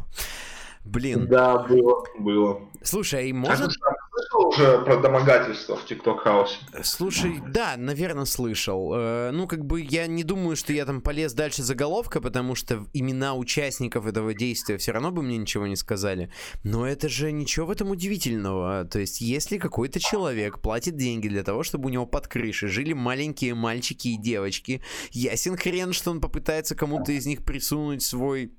Блин. 0.85 1.27
Да, 1.27 1.59
было, 1.59 2.03
было. 2.19 2.61
Слушай, 2.81 3.29
и 3.29 3.33
может... 3.33 3.69
А 3.69 3.93
слышал 4.11 4.47
уже 4.49 4.79
про 4.83 4.97
домогательство 4.97 5.77
в 5.77 5.89
TikTok 5.89 6.17
house 6.19 6.47
е? 6.47 6.57
Слушай, 6.83 7.41
да, 7.47 7.75
наверное, 7.77 8.25
слышал. 8.25 8.93
Э, 8.93 9.31
ну, 9.31 9.47
как 9.47 9.65
бы 9.65 9.81
я 9.81 10.07
не 10.07 10.23
думаю, 10.23 10.57
что 10.57 10.73
я 10.73 10.85
там 10.85 11.01
полез 11.01 11.33
дальше 11.33 11.63
заголовка, 11.63 12.19
потому 12.19 12.55
что 12.55 12.85
имена 12.93 13.35
участников 13.35 14.05
этого 14.05 14.33
действия 14.33 14.77
все 14.77 14.91
равно 14.91 15.11
бы 15.11 15.23
мне 15.23 15.37
ничего 15.37 15.65
не 15.67 15.77
сказали. 15.77 16.31
Но 16.63 16.85
это 16.85 17.07
же 17.07 17.31
ничего 17.31 17.67
в 17.67 17.71
этом 17.71 17.89
удивительного. 17.89 18.83
То 18.83 18.99
есть, 18.99 19.21
если 19.21 19.57
какой-то 19.57 20.01
человек 20.01 20.59
платит 20.59 20.97
деньги 20.97 21.29
для 21.29 21.43
того, 21.43 21.63
чтобы 21.63 21.87
у 21.87 21.89
него 21.89 22.05
под 22.05 22.27
крышей 22.27 22.67
жили 22.67 22.91
маленькие 22.91 23.55
мальчики 23.55 24.09
и 24.09 24.17
девочки, 24.17 24.81
ясен 25.11 25.55
хрен, 25.55 25.93
что 25.93 26.11
он 26.11 26.19
попытается 26.19 26.75
кому-то 26.75 27.13
из 27.13 27.25
них 27.25 27.45
присунуть 27.45 28.03
свой 28.03 28.51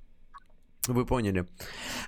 вы 0.88 1.06
поняли. 1.06 1.46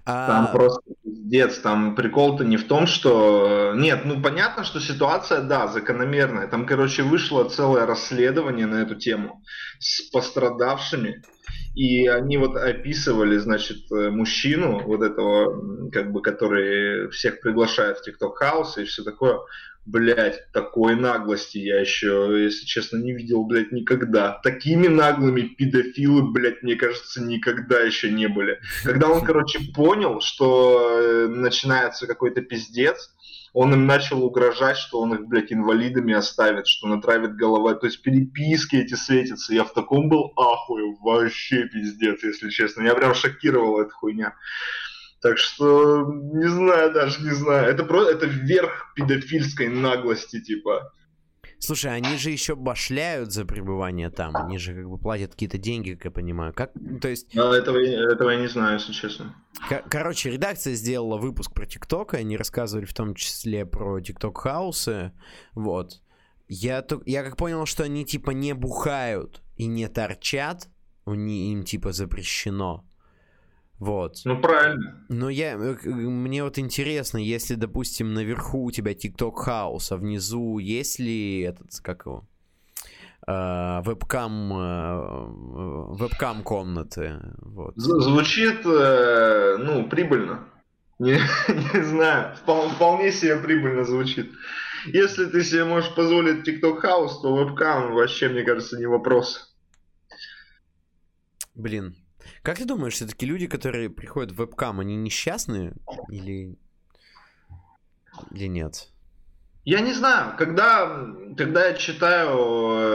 Там 0.04 0.44
а... 0.44 0.52
просто 0.52 0.82
пиздец, 1.02 1.58
там 1.58 1.94
прикол-то 1.94 2.44
не 2.44 2.56
в 2.56 2.66
том, 2.66 2.86
что... 2.86 3.72
Нет, 3.76 4.04
ну 4.04 4.20
понятно, 4.22 4.64
что 4.64 4.80
ситуация, 4.80 5.42
да, 5.42 5.66
закономерная. 5.68 6.48
Там, 6.48 6.66
короче, 6.66 7.02
вышло 7.02 7.44
целое 7.44 7.86
расследование 7.86 8.66
на 8.66 8.82
эту 8.82 8.94
тему 8.94 9.42
с 9.78 10.10
пострадавшими. 10.10 11.22
И 11.74 12.06
они 12.06 12.38
вот 12.38 12.56
описывали, 12.56 13.36
значит, 13.36 13.90
мужчину, 13.90 14.82
вот 14.84 15.02
этого, 15.02 15.90
как 15.90 16.10
бы, 16.10 16.22
который 16.22 17.10
всех 17.10 17.40
приглашает 17.40 17.98
в 17.98 18.08
TikTok 18.08 18.32
House 18.42 18.82
и 18.82 18.84
все 18.84 19.02
такое. 19.02 19.38
Блять, 19.86 20.50
такой 20.52 20.96
наглости 20.96 21.58
я 21.58 21.80
еще, 21.80 22.36
если 22.42 22.66
честно, 22.66 22.96
не 22.96 23.12
видел, 23.12 23.44
блядь, 23.44 23.70
никогда. 23.70 24.40
Такими 24.42 24.88
наглыми 24.88 25.42
педофилы, 25.42 26.32
блядь, 26.32 26.64
мне 26.64 26.74
кажется, 26.74 27.22
никогда 27.22 27.80
еще 27.80 28.10
не 28.10 28.26
были. 28.26 28.58
Когда 28.82 29.08
он, 29.08 29.24
короче, 29.24 29.60
понял, 29.72 30.20
что 30.20 30.98
э, 31.00 31.28
начинается 31.28 32.08
какой-то 32.08 32.42
пиздец, 32.42 33.14
он 33.52 33.72
им 33.72 33.86
начал 33.86 34.24
угрожать, 34.24 34.76
что 34.76 35.00
он 35.00 35.14
их, 35.14 35.28
блядь, 35.28 35.52
инвалидами 35.52 36.12
оставит, 36.12 36.66
что 36.66 36.88
натравит 36.88 37.36
голова. 37.36 37.74
То 37.74 37.86
есть 37.86 38.02
переписки 38.02 38.76
эти 38.76 38.94
светятся. 38.94 39.54
Я 39.54 39.64
в 39.64 39.72
таком 39.72 40.08
был 40.08 40.32
ахуе. 40.36 40.96
Вообще 41.00 41.68
пиздец, 41.68 42.22
если 42.24 42.50
честно. 42.50 42.82
Меня 42.82 42.94
прям 42.94 43.14
шокировала 43.14 43.82
эта 43.82 43.92
хуйня. 43.92 44.34
Так 45.26 45.38
что 45.38 46.04
не 46.06 46.48
знаю, 46.48 46.92
даже 46.92 47.20
не 47.20 47.32
знаю. 47.32 47.68
Это 47.68 47.82
просто 47.82 48.12
это 48.12 48.26
верх 48.26 48.92
педофильской 48.94 49.66
наглости, 49.66 50.40
типа. 50.40 50.92
Слушай, 51.58 51.96
они 51.96 52.16
же 52.16 52.30
еще 52.30 52.54
башляют 52.54 53.32
за 53.32 53.44
пребывание 53.44 54.08
там. 54.08 54.36
Они 54.36 54.56
же 54.56 54.72
как 54.72 54.88
бы 54.88 54.98
платят 54.98 55.32
какие-то 55.32 55.58
деньги, 55.58 55.94
как 55.94 56.04
я 56.04 56.10
понимаю. 56.12 56.52
Как, 56.54 56.70
то 57.02 57.08
есть... 57.08 57.36
А, 57.36 57.52
этого, 57.52 57.78
этого 57.78 58.30
я 58.30 58.38
не 58.38 58.46
знаю, 58.46 58.74
если 58.74 58.92
честно. 58.92 59.34
Короче, 59.90 60.30
редакция 60.30 60.74
сделала 60.74 61.16
выпуск 61.16 61.52
про 61.52 61.66
ТикТок, 61.66 62.14
и 62.14 62.18
они 62.18 62.36
рассказывали 62.36 62.84
в 62.84 62.94
том 62.94 63.16
числе 63.16 63.66
про 63.66 64.00
ТикТок 64.00 64.38
хаусы. 64.38 65.10
Вот. 65.54 66.02
Я, 66.46 66.86
я 67.04 67.24
как 67.24 67.36
понял, 67.36 67.66
что 67.66 67.82
они 67.82 68.04
типа 68.04 68.30
не 68.30 68.54
бухают 68.54 69.42
и 69.56 69.66
не 69.66 69.88
торчат. 69.88 70.68
У 71.04 71.14
них, 71.14 71.52
им 71.52 71.64
типа 71.64 71.90
запрещено. 71.90 72.84
Вот. 73.78 74.16
Ну, 74.24 74.40
правильно. 74.40 75.04
Но 75.08 75.28
я, 75.28 75.52
э, 75.52 75.76
мне 75.84 76.42
вот 76.42 76.58
интересно, 76.58 77.18
если, 77.18 77.56
допустим, 77.56 78.14
наверху 78.14 78.64
у 78.64 78.70
тебя 78.70 78.92
TikTok 78.92 79.34
house, 79.36 79.92
а 79.92 79.96
внизу 79.96 80.58
есть 80.58 80.98
ли 80.98 81.40
этот, 81.40 81.78
как 81.82 82.06
его, 82.06 82.24
э, 83.26 83.82
webcam, 83.84 84.52
э, 84.52 85.94
webcam 85.98 86.42
комнаты? 86.42 87.20
Вот. 87.38 87.74
Звучит, 87.76 88.64
э, 88.64 89.56
ну, 89.58 89.88
прибыльно. 89.88 90.48
Не, 90.98 91.20
не 91.74 91.82
знаю, 91.82 92.34
вполне 92.36 93.12
себе 93.12 93.36
прибыльно 93.36 93.84
звучит. 93.84 94.32
Если 94.86 95.26
ты 95.26 95.42
себе 95.44 95.64
можешь 95.64 95.94
позволить 95.94 96.48
TikTok 96.48 96.78
house, 96.78 97.20
то 97.20 97.34
webcam 97.34 97.92
вообще, 97.92 98.30
мне 98.30 98.42
кажется, 98.42 98.78
не 98.78 98.86
вопрос. 98.86 99.54
Блин, 101.54 101.96
как 102.46 102.58
ты 102.58 102.64
думаешь, 102.64 102.94
все-таки 102.94 103.26
люди, 103.26 103.48
которые 103.48 103.90
приходят 103.90 104.30
в 104.30 104.36
вебкам, 104.36 104.78
они 104.78 104.94
несчастные 104.94 105.72
или 106.08 106.56
или 108.30 108.46
нет? 108.46 108.88
Я 109.64 109.80
не 109.80 109.92
знаю, 109.92 110.36
когда, 110.38 111.08
когда 111.36 111.66
я 111.66 111.74
читаю 111.74 112.38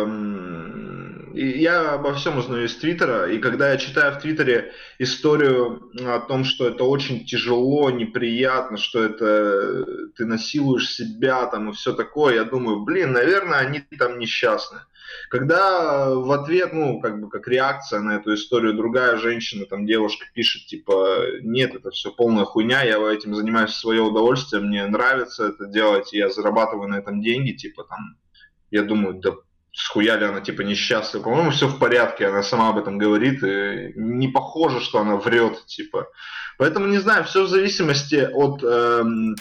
эм, 0.05 1.35
я 1.35 1.95
обо 1.95 2.13
всем 2.13 2.37
узнаю 2.37 2.65
из 2.65 2.77
Твиттера, 2.77 3.29
и 3.29 3.39
когда 3.39 3.71
я 3.71 3.77
читаю 3.77 4.13
в 4.13 4.21
Твиттере 4.21 4.71
историю 4.99 5.91
о 5.99 6.19
том, 6.21 6.45
что 6.45 6.69
это 6.69 6.85
очень 6.85 7.25
тяжело, 7.25 7.91
неприятно, 7.91 8.77
что 8.77 9.03
это 9.03 9.85
ты 10.15 10.25
насилуешь 10.25 10.89
себя 10.89 11.45
там 11.47 11.69
и 11.69 11.73
все 11.73 11.91
такое, 11.91 12.35
я 12.35 12.45
думаю, 12.45 12.85
блин, 12.85 13.11
наверное, 13.11 13.59
они 13.59 13.81
там 13.99 14.17
несчастны. 14.17 14.79
Когда 15.30 16.09
в 16.09 16.32
ответ, 16.32 16.74
ну, 16.74 16.99
как 16.99 17.20
бы 17.20 17.30
как 17.30 17.47
реакция 17.47 17.99
на 18.01 18.16
эту 18.16 18.34
историю, 18.34 18.74
другая 18.74 19.18
женщина, 19.18 19.66
там 19.66 19.86
девушка 19.86 20.26
пишет, 20.34 20.68
типа, 20.68 21.18
нет, 21.41 21.76
это 21.76 21.91
все 21.91 22.12
полная 22.12 22.45
хуйня, 22.45 22.84
я 22.84 22.97
этим 23.12 23.36
занимаюсь 23.36 23.72
в 23.72 23.80
свое 23.80 24.01
удовольствие, 24.01 24.62
мне 24.62 24.86
нравится 24.88 25.47
это 25.47 25.68
делать, 25.68 26.14
я 26.14 26.30
зарабатываю 26.30 26.89
на 26.89 26.95
этом 26.95 27.22
деньги, 27.22 27.51
типа, 27.51 27.84
там, 27.84 28.18
я 28.70 28.84
думаю, 28.84 29.16
да 29.16 29.32
схуяли 29.74 30.26
она 30.26 30.41
типа 30.41 30.62
несчастлива. 30.62 31.24
По-моему, 31.24 31.51
все 31.51 31.68
в 31.68 31.80
порядке, 31.80 32.28
она 32.28 32.43
сама 32.43 32.70
об 32.70 32.78
этом 32.78 32.97
говорит, 32.97 33.41
и 33.43 33.93
не 33.95 34.28
похоже, 34.28 34.82
что 34.82 34.99
она 34.99 35.16
врет, 35.16 35.66
типа. 35.66 36.07
Поэтому 36.57 36.88
не 36.88 36.97
знаю, 36.97 37.24
все 37.24 37.43
в 37.43 37.47
зависимости 37.47 38.16
от 38.16 38.64
эм, 38.64 39.34
э, 39.34 39.36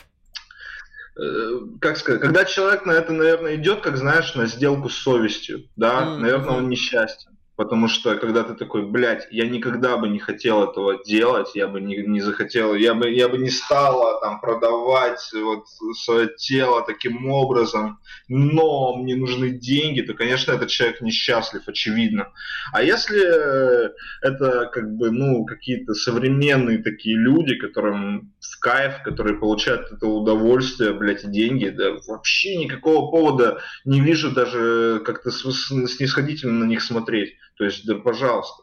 как 1.80 1.96
сказать, 1.96 2.20
когда 2.20 2.44
человек 2.44 2.86
на 2.86 2.92
это, 2.92 3.12
наверное, 3.12 3.56
идет, 3.56 3.80
как 3.80 3.96
знаешь, 3.96 4.34
на 4.34 4.46
сделку 4.46 4.88
с 4.88 4.96
совестью, 4.96 5.68
да, 5.76 6.02
mm-hmm. 6.02 6.16
наверное, 6.18 6.56
он 6.56 6.68
несчастен. 6.68 7.36
Потому 7.60 7.88
что 7.88 8.16
когда 8.16 8.42
ты 8.42 8.54
такой, 8.54 8.86
блядь, 8.86 9.28
я 9.30 9.46
никогда 9.46 9.98
бы 9.98 10.08
не 10.08 10.18
хотел 10.18 10.64
этого 10.64 11.04
делать, 11.04 11.54
я 11.54 11.68
бы 11.68 11.78
не, 11.78 11.98
не 11.98 12.22
захотел, 12.22 12.74
я 12.74 12.94
бы, 12.94 13.10
я 13.10 13.28
бы 13.28 13.36
не 13.36 13.50
стала 13.50 14.18
там 14.22 14.40
продавать 14.40 15.20
вот 15.34 15.66
свое 15.94 16.30
тело 16.38 16.82
таким 16.82 17.30
образом, 17.30 17.98
но 18.28 18.96
мне 18.96 19.14
нужны 19.14 19.50
деньги, 19.50 20.00
то, 20.00 20.14
конечно, 20.14 20.52
этот 20.52 20.70
человек 20.70 21.02
несчастлив, 21.02 21.60
очевидно. 21.66 22.32
А 22.72 22.82
если 22.82 23.20
это 24.26 24.70
как 24.72 24.96
бы, 24.96 25.10
ну, 25.10 25.44
какие-то 25.44 25.92
современные 25.92 26.78
такие 26.78 27.18
люди, 27.18 27.56
которым 27.56 28.32
в 28.40 28.58
кайф, 28.58 29.02
которые 29.04 29.36
получают 29.36 29.92
это 29.92 30.06
удовольствие, 30.06 30.94
блядь, 30.94 31.24
и 31.24 31.28
деньги, 31.28 31.68
да 31.68 31.90
вообще 32.08 32.56
никакого 32.56 33.10
повода 33.10 33.60
не 33.84 34.00
вижу 34.00 34.30
даже 34.30 35.02
как-то 35.04 35.30
снисходительно 35.30 36.64
на 36.64 36.64
них 36.64 36.80
смотреть. 36.82 37.34
То 37.60 37.66
есть, 37.66 37.84
да, 37.84 37.94
пожалуйста. 37.96 38.62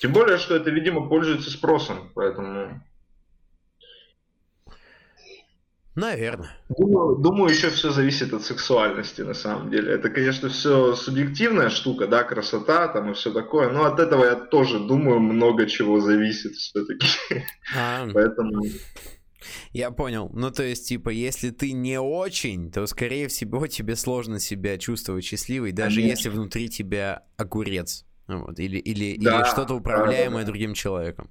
Тем 0.00 0.12
более, 0.12 0.38
что 0.38 0.54
это, 0.54 0.70
видимо, 0.70 1.08
пользуется 1.08 1.50
спросом, 1.50 2.12
поэтому... 2.14 2.80
Наверное. 5.96 6.56
Думаю, 6.68 7.16
думаю, 7.16 7.50
еще 7.50 7.70
все 7.70 7.90
зависит 7.90 8.32
от 8.32 8.44
сексуальности, 8.44 9.22
на 9.22 9.34
самом 9.34 9.72
деле. 9.72 9.92
Это, 9.92 10.08
конечно, 10.08 10.50
все 10.50 10.94
субъективная 10.94 11.68
штука, 11.68 12.06
да, 12.06 12.22
красота 12.22 12.86
там 12.86 13.10
и 13.10 13.14
все 13.14 13.32
такое, 13.32 13.70
но 13.70 13.86
от 13.86 13.98
этого 13.98 14.24
я 14.24 14.36
тоже 14.36 14.78
думаю, 14.78 15.18
много 15.18 15.66
чего 15.66 15.98
зависит 15.98 16.54
все-таки. 16.54 17.08
А. 17.76 18.06
Поэтому... 18.14 18.62
Я 19.72 19.90
понял. 19.90 20.30
Ну, 20.32 20.50
то 20.50 20.62
есть, 20.62 20.88
типа, 20.88 21.10
если 21.10 21.50
ты 21.50 21.72
не 21.72 22.00
очень, 22.00 22.70
то, 22.70 22.86
скорее 22.86 23.28
всего, 23.28 23.66
тебе 23.66 23.96
сложно 23.96 24.40
себя 24.40 24.78
чувствовать 24.78 25.24
счастливой, 25.24 25.72
даже 25.72 25.96
Конечно. 25.96 26.10
если 26.10 26.28
внутри 26.30 26.68
тебя 26.68 27.22
огурец. 27.36 28.04
Вот, 28.28 28.58
или, 28.58 28.78
или, 28.78 29.16
да, 29.22 29.40
или 29.40 29.44
что-то 29.44 29.74
управляемое 29.74 30.40
да, 30.40 30.46
да. 30.46 30.46
другим 30.46 30.74
человеком. 30.74 31.30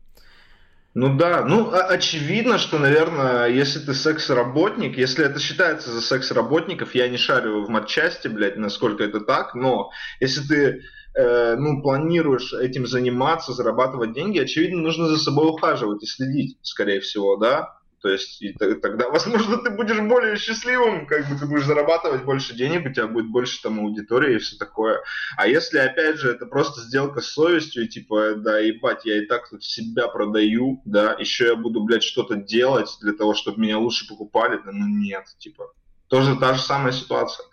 Ну 0.96 1.18
да, 1.18 1.44
ну 1.44 1.74
очевидно, 1.74 2.58
что, 2.58 2.80
наверное, 2.80 3.48
если 3.48 3.80
ты 3.80 3.94
секс-работник, 3.94 4.98
если 4.98 5.26
это 5.26 5.42
считается 5.42 5.92
за 5.92 6.00
секс-работников, 6.00 6.96
я 6.96 7.10
не 7.10 7.18
шарю 7.18 7.66
в 7.66 7.70
матчасти, 7.70 8.30
блядь, 8.30 8.56
насколько 8.56 9.04
это 9.04 9.20
так, 9.20 9.56
но 9.56 9.92
если 10.22 10.48
ты 10.48 10.82
э, 11.16 11.56
ну, 11.58 11.82
планируешь 11.82 12.54
этим 12.54 12.88
заниматься, 12.88 13.52
зарабатывать 13.52 14.14
деньги, 14.14 14.40
очевидно, 14.40 14.82
нужно 14.82 15.10
за 15.10 15.18
собой 15.18 15.50
ухаживать 15.50 16.02
и 16.02 16.08
следить, 16.08 16.58
скорее 16.62 17.02
всего, 17.02 17.36
да. 17.36 17.78
То 18.06 18.10
есть 18.12 18.40
и 18.40 18.54
тогда, 18.54 19.10
возможно, 19.10 19.58
ты 19.58 19.72
будешь 19.72 20.00
более 20.00 20.38
счастливым, 20.38 21.08
как 21.08 21.28
бы 21.28 21.40
ты 21.40 21.48
будешь 21.48 21.66
зарабатывать 21.66 22.24
больше 22.24 22.54
денег, 22.54 22.86
у 22.86 22.94
тебя 22.94 23.08
будет 23.08 23.32
больше 23.32 23.60
там 23.64 23.80
аудитории 23.80 24.36
и 24.36 24.38
все 24.38 24.58
такое. 24.58 25.02
А 25.38 25.48
если, 25.48 25.80
опять 25.80 26.18
же, 26.18 26.30
это 26.30 26.46
просто 26.46 26.82
сделка 26.82 27.22
с 27.22 27.26
совестью, 27.26 27.84
и 27.84 27.88
типа, 27.88 28.36
да, 28.36 28.60
ебать, 28.60 29.06
я 29.06 29.18
и 29.18 29.26
так 29.26 29.50
тут 29.50 29.64
себя 29.64 30.08
продаю, 30.08 30.84
да, 30.86 31.16
еще 31.18 31.46
я 31.48 31.56
буду, 31.56 31.84
блядь, 31.84 32.04
что-то 32.04 32.36
делать 32.36 32.96
для 33.02 33.14
того, 33.14 33.34
чтобы 33.34 33.60
меня 33.60 33.80
лучше 33.80 34.08
покупали, 34.08 34.62
да, 34.64 34.72
ну 34.72 34.86
нет, 34.86 35.26
типа. 35.40 35.74
Тоже 36.08 36.36
та 36.36 36.54
же 36.54 36.62
самая 36.62 36.94
ситуация. 36.94 37.48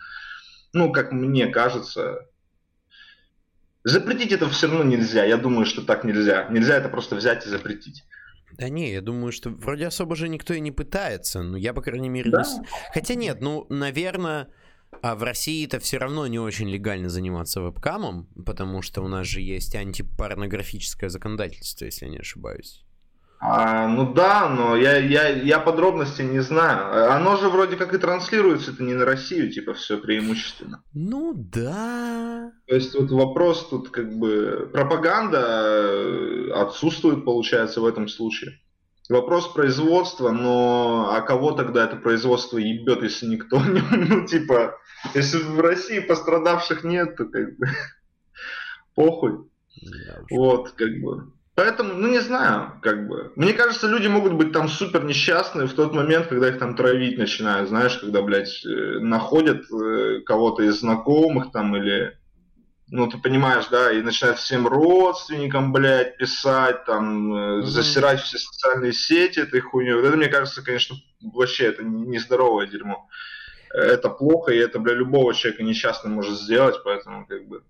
Ну, 0.75 0.93
как 0.93 1.13
мне 1.13 1.47
кажется, 1.47 2.29
Запретить 3.85 4.33
это 4.33 4.49
все 4.49 4.69
равно 4.69 4.85
нельзя. 4.85 5.25
Я 5.25 5.39
думаю, 5.39 5.65
что 5.67 5.83
так 5.83 6.05
нельзя. 6.05 6.47
Нельзя 6.51 6.77
это 6.77 6.89
просто 6.89 7.17
взять 7.17 7.47
и 7.47 7.49
запретить. 7.49 8.05
Да 8.59 8.69
не, 8.69 8.93
я 8.93 9.01
думаю, 9.01 9.33
что 9.33 9.51
вроде 9.51 9.87
особо 9.87 10.17
же 10.17 10.29
никто 10.29 10.55
и 10.55 10.61
не 10.61 10.71
пытается. 10.71 11.43
Ну, 11.43 11.57
я, 11.57 11.73
по 11.73 11.83
крайней 11.83 12.09
мере, 12.09 12.31
да? 12.31 12.43
не... 12.43 12.67
Хотя 12.93 13.15
нет, 13.15 13.41
ну, 13.41 13.67
наверное, 13.69 14.49
а 15.01 15.15
в 15.15 15.23
России 15.23 15.65
это 15.65 15.79
все 15.79 15.99
равно 15.99 16.27
не 16.27 16.39
очень 16.39 16.69
легально 16.69 17.09
заниматься 17.09 17.61
вебкамом, 17.61 18.29
потому 18.45 18.83
что 18.83 19.03
у 19.03 19.09
нас 19.09 19.27
же 19.27 19.41
есть 19.41 19.75
антипорнографическое 19.75 21.09
законодательство, 21.09 21.87
если 21.87 22.07
я 22.07 22.11
не 22.13 22.19
ошибаюсь. 22.19 22.85
А, 23.45 23.89
ну 23.89 24.13
да, 24.13 24.49
но 24.49 24.77
я, 24.77 24.99
я, 24.99 25.29
я 25.29 25.59
подробности 25.59 26.23
не 26.23 26.39
знаю. 26.39 27.11
Оно 27.13 27.37
же 27.37 27.49
вроде 27.49 27.75
как 27.75 27.93
и 27.93 27.99
транслируется, 27.99 28.71
это 28.71 28.85
не 28.85 28.95
на 28.95 29.05
Россию, 29.05 29.51
типа, 29.51 29.75
все 29.75 29.99
преимущественно. 29.99 30.85
Ну 30.95 31.33
да. 31.35 32.53
То 32.69 32.75
есть 32.77 32.95
вот 32.95 33.11
вопрос 33.11 33.69
тут 33.69 33.91
как 33.91 34.17
бы 34.17 34.71
пропаганда 34.73 35.41
э, 35.41 36.51
отсутствует, 36.55 37.25
получается, 37.25 37.81
в 37.81 37.87
этом 37.87 38.07
случае. 38.07 38.61
Вопрос 39.09 39.49
производства, 39.49 40.31
но 40.31 41.09
а 41.11 41.21
кого 41.23 41.51
тогда 41.51 41.85
это 41.85 41.97
производство 41.97 42.59
ебет, 42.59 43.03
если 43.03 43.27
никто 43.27 43.59
не... 43.59 43.81
Ну, 44.09 44.25
типа, 44.25 44.77
если 45.15 45.39
в 45.39 45.59
России 45.61 45.99
пострадавших 45.99 46.85
нет, 46.85 47.17
то 47.17 47.25
как 47.25 47.59
бы 47.59 47.67
похуй. 48.95 49.51
Да, 49.83 50.21
вот, 50.31 50.71
как 50.71 50.91
бы. 51.01 51.33
Поэтому, 51.55 51.93
ну 51.95 52.09
не 52.09 52.21
знаю, 52.21 52.81
как 52.81 53.07
бы. 53.07 53.33
Мне 53.37 53.53
кажется, 53.53 53.87
люди 53.87 54.07
могут 54.07 54.33
быть 54.33 54.53
там 54.53 54.69
супер 54.69 55.05
несчастны 55.05 55.67
в 55.67 55.75
тот 55.75 55.93
момент, 55.93 56.29
когда 56.29 56.49
их 56.49 56.59
там 56.59 56.75
травить 56.75 57.19
начинают, 57.19 57.69
знаешь, 57.69 57.99
когда, 57.99 58.23
блядь, 58.23 58.65
э, 58.65 58.99
находят 59.01 59.65
э, 59.71 60.21
кого-то 60.25 60.63
из 60.63 60.81
знакомых 60.81 61.53
там 61.53 61.77
или, 61.77 62.19
ну 62.89 63.07
ты 63.07 63.19
понимаешь, 63.19 63.67
да, 63.71 63.93
и 63.93 64.01
начинают 64.01 64.39
всем 64.39 64.67
родственникам, 64.67 65.75
блядь, 65.75 66.17
писать, 66.17 66.87
там, 66.87 67.35
mm-hmm. 67.35 67.63
засирать 67.65 68.23
все 68.23 68.39
социальные 68.39 68.95
сети 68.95 69.41
этой 69.41 69.61
хуйней. 69.61 69.93
Вот 69.93 70.07
это, 70.07 70.17
мне 70.17 70.29
кажется, 70.29 70.65
конечно, 70.65 70.97
вообще 71.21 71.67
это 71.67 71.85
нездоровое 71.85 72.67
дерьмо. 72.67 73.07
Это 73.75 74.09
плохо, 74.09 74.53
и 74.53 74.59
это, 74.59 74.79
бля, 74.79 74.95
любого 74.95 75.35
человека 75.35 75.65
несчастным 75.65 76.15
может 76.15 76.39
сделать, 76.39 76.77
поэтому, 76.83 77.27
как 77.27 77.47
бы, 77.47 77.63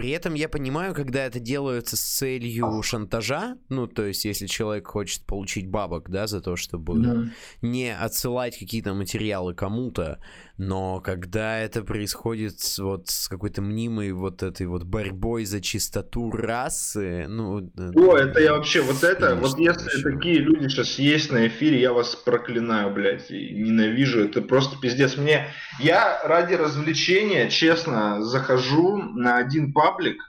при 0.00 0.12
этом 0.12 0.32
я 0.32 0.48
понимаю, 0.48 0.94
когда 0.94 1.26
это 1.26 1.40
делается 1.40 1.94
с 1.94 2.00
целью 2.00 2.80
шантажа, 2.82 3.58
ну, 3.68 3.86
то 3.86 4.06
есть, 4.06 4.24
если 4.24 4.46
человек 4.46 4.86
хочет 4.86 5.26
получить 5.26 5.68
бабок, 5.68 6.08
да, 6.08 6.26
за 6.26 6.40
то, 6.40 6.56
чтобы 6.56 6.98
да. 6.98 7.24
не 7.60 7.94
отсылать 7.94 8.58
какие-то 8.58 8.94
материалы 8.94 9.52
кому-то, 9.52 10.18
но 10.56 11.00
когда 11.00 11.58
это 11.58 11.82
происходит 11.82 12.54
вот 12.78 13.08
с 13.08 13.28
какой-то 13.28 13.60
мнимой 13.60 14.12
вот 14.12 14.42
этой 14.42 14.66
вот 14.66 14.84
борьбой 14.84 15.44
за 15.44 15.60
чистоту 15.60 16.30
расы, 16.30 17.26
ну... 17.28 17.70
О, 17.94 18.16
это 18.16 18.40
я 18.40 18.52
вообще, 18.54 18.80
вот 18.80 19.02
это, 19.04 19.36
вот 19.36 19.58
если 19.58 19.98
еще. 19.98 20.02
такие 20.02 20.38
люди 20.38 20.68
сейчас 20.68 20.98
есть 20.98 21.30
на 21.30 21.46
эфире, 21.48 21.78
я 21.78 21.92
вас 21.92 22.16
проклинаю, 22.16 22.94
блядь, 22.94 23.30
и 23.30 23.54
ненавижу, 23.54 24.20
это 24.20 24.40
просто 24.40 24.78
пиздец. 24.78 25.18
Мне, 25.18 25.46
я 25.78 26.22
ради 26.24 26.54
развлечения, 26.54 27.50
честно, 27.50 28.22
захожу 28.22 28.96
на 28.96 29.36
один 29.38 29.72
паблик, 29.90 30.22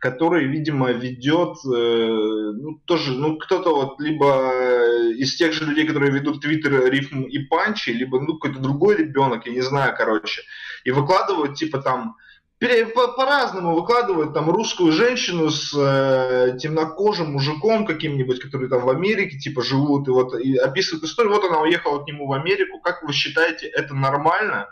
который, 0.00 0.44
видимо, 0.44 0.92
ведет, 0.92 1.56
э, 1.64 2.52
ну, 2.54 2.80
тоже, 2.84 3.12
ну, 3.12 3.36
кто-то 3.36 3.74
вот 3.74 4.00
либо 4.00 5.12
из 5.12 5.36
тех 5.36 5.52
же 5.52 5.64
людей, 5.64 5.86
которые 5.86 6.12
ведут 6.12 6.40
Твиттер, 6.40 6.90
Рифм 6.90 7.22
и 7.22 7.38
Панчи, 7.38 7.90
либо, 7.90 8.20
ну, 8.20 8.38
какой-то 8.38 8.60
другой 8.60 8.96
ребенок, 8.96 9.46
я 9.46 9.52
не 9.52 9.62
знаю, 9.62 9.94
короче, 9.96 10.42
и 10.84 10.90
выкладывают, 10.90 11.56
типа, 11.56 11.78
там, 11.78 12.16
по-разному 12.58 13.74
выкладывают 13.74 14.32
там 14.32 14.48
русскую 14.50 14.90
женщину 14.90 15.50
с 15.50 15.74
э, 15.76 16.56
темнокожим 16.58 17.32
мужиком 17.32 17.84
каким-нибудь, 17.84 18.40
который 18.40 18.70
там 18.70 18.80
в 18.80 18.88
Америке 18.88 19.38
типа 19.38 19.62
живут 19.62 20.08
и 20.08 20.10
вот 20.10 20.34
и 20.40 20.56
описывают 20.56 21.04
историю. 21.04 21.34
Вот 21.34 21.44
она 21.44 21.60
уехала 21.60 22.02
к 22.02 22.06
нему 22.06 22.26
в 22.26 22.32
Америку. 22.32 22.80
Как 22.80 23.02
вы 23.02 23.12
считаете, 23.12 23.66
это 23.66 23.94
нормально? 23.94 24.68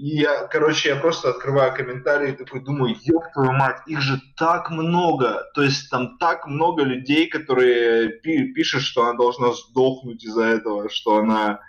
И 0.00 0.16
я, 0.16 0.46
короче, 0.46 0.88
я 0.88 0.96
просто 0.96 1.28
открываю 1.28 1.74
комментарии 1.74 2.32
и 2.32 2.36
такой 2.36 2.60
думаю, 2.60 2.96
ёб 3.02 3.22
твою 3.34 3.52
мать, 3.52 3.82
их 3.86 4.00
же 4.00 4.18
так 4.34 4.70
много. 4.70 5.42
То 5.54 5.62
есть 5.62 5.90
там 5.90 6.16
так 6.16 6.46
много 6.46 6.84
людей, 6.84 7.28
которые 7.28 8.08
пи- 8.08 8.50
пишут, 8.54 8.80
что 8.80 9.02
она 9.02 9.12
должна 9.12 9.52
сдохнуть 9.52 10.24
из-за 10.24 10.44
этого, 10.44 10.88
что 10.88 11.18
она 11.18 11.60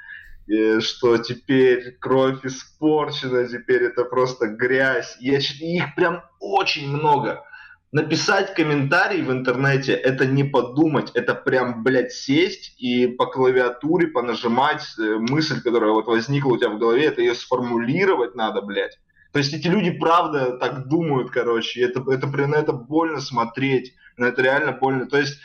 э, 0.47 0.79
что 0.79 1.17
теперь 1.17 1.97
кровь 1.99 2.45
испорчена, 2.45 3.49
теперь 3.49 3.83
это 3.83 4.05
просто 4.05 4.47
грязь. 4.47 5.17
Я, 5.19 5.37
их 5.39 5.93
прям 5.95 6.23
очень 6.39 6.87
много. 6.87 7.43
Написать 7.91 8.53
комментарий 8.53 9.21
в 9.21 9.31
интернете– 9.33 9.91
это 9.93 10.25
не 10.25 10.45
подумать, 10.45 11.11
это 11.13 11.35
прям, 11.35 11.83
блядь, 11.83 12.13
сесть 12.13 12.73
и 12.77 13.05
по 13.07 13.25
клавиатуре 13.25 14.07
понажимать 14.07 14.85
э, 14.97 15.17
мысль, 15.17 15.61
которая 15.61 15.91
вот 15.91 16.07
возникла 16.07 16.53
у 16.53 16.57
тебя 16.57 16.69
в 16.69 16.79
голове, 16.79 17.05
это 17.07 17.19
ее 17.19 17.35
сформулировать 17.35 18.33
надо, 18.33 18.61
блядь. 18.61 18.97
То 19.33 19.39
есть 19.39 19.53
эти 19.53 19.67
люди 19.67 19.91
правда 19.91 20.57
так 20.57 20.87
думают, 20.87 21.31
короче, 21.31 21.81
это, 21.81 22.01
это, 22.09 22.27
на 22.27 22.55
это 22.55 22.71
больно 22.71 23.19
смотреть, 23.19 23.93
на 24.15 24.25
это 24.25 24.41
реально 24.41 24.71
больно. 24.71 25.05
То 25.05 25.17
есть 25.17 25.39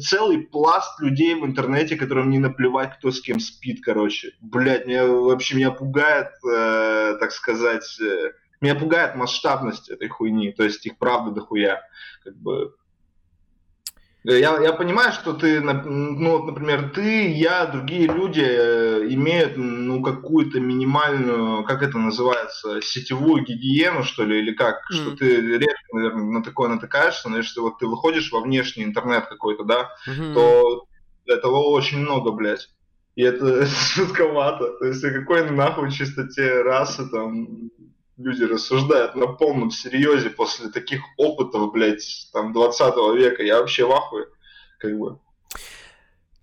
целый 0.00 0.38
пласт 0.38 1.00
людей 1.00 1.34
в 1.34 1.44
интернете, 1.44 1.96
которым 1.96 2.30
не 2.30 2.38
наплевать, 2.38 2.96
кто 2.96 3.10
с 3.10 3.20
кем 3.20 3.40
спит, 3.40 3.80
короче. 3.82 4.32
Блядь, 4.40 4.86
меня 4.86 5.06
вообще 5.06 5.56
меня 5.56 5.70
пугает, 5.70 6.28
э, 6.50 7.16
так 7.20 7.32
сказать, 7.32 7.98
э, 8.00 8.32
меня 8.62 8.74
пугает 8.74 9.14
масштабность 9.16 9.90
этой 9.90 10.08
хуйни, 10.08 10.52
то 10.52 10.64
есть 10.64 10.86
их 10.86 10.98
правда 10.98 11.30
дохуя. 11.30 11.82
Как 12.24 12.36
бы 12.36 12.74
я, 14.24 14.60
я 14.62 14.72
понимаю, 14.72 15.12
что 15.12 15.32
ты, 15.32 15.60
ну, 15.60 16.38
вот, 16.38 16.46
например, 16.46 16.90
ты, 16.94 17.28
я, 17.32 17.66
другие 17.66 18.06
люди 18.06 18.44
э, 18.44 19.06
имеют, 19.08 19.56
ну, 19.56 20.00
какую-то 20.00 20.60
минимальную, 20.60 21.64
как 21.64 21.82
это 21.82 21.98
называется, 21.98 22.80
сетевую 22.82 23.42
гигиену, 23.42 24.04
что 24.04 24.24
ли, 24.24 24.38
или 24.38 24.52
как, 24.52 24.76
mm. 24.76 24.94
что 24.94 25.16
ты 25.16 25.40
редко, 25.40 25.86
наверное, 25.92 26.24
на 26.24 26.42
такое 26.44 26.68
натыкаешься, 26.68 27.30
но 27.30 27.38
если 27.38 27.58
вот 27.58 27.78
ты 27.78 27.86
выходишь 27.88 28.30
во 28.30 28.40
внешний 28.40 28.84
интернет 28.84 29.26
какой-то, 29.26 29.64
да, 29.64 29.90
mm-hmm. 30.06 30.34
то 30.34 30.86
этого 31.26 31.56
очень 31.70 31.98
много, 31.98 32.30
блядь. 32.30 32.70
И 33.16 33.22
это 33.22 33.66
жутковато. 33.94 34.78
То 34.78 34.84
есть, 34.84 35.02
о 35.02 35.10
какой 35.10 35.50
нахуй 35.50 35.90
чистоте 35.90 36.62
расы 36.62 37.08
там 37.10 37.70
люди 38.16 38.44
рассуждают 38.44 39.14
на 39.14 39.26
полном 39.26 39.70
серьезе 39.70 40.30
после 40.30 40.70
таких 40.70 41.02
опытов, 41.16 41.72
блядь, 41.72 42.28
там, 42.32 42.52
20 42.52 42.94
века. 43.16 43.42
Я 43.42 43.60
вообще 43.60 43.86
в 43.86 43.92
ахуе, 43.92 44.26
как 44.78 44.98
бы. 44.98 45.18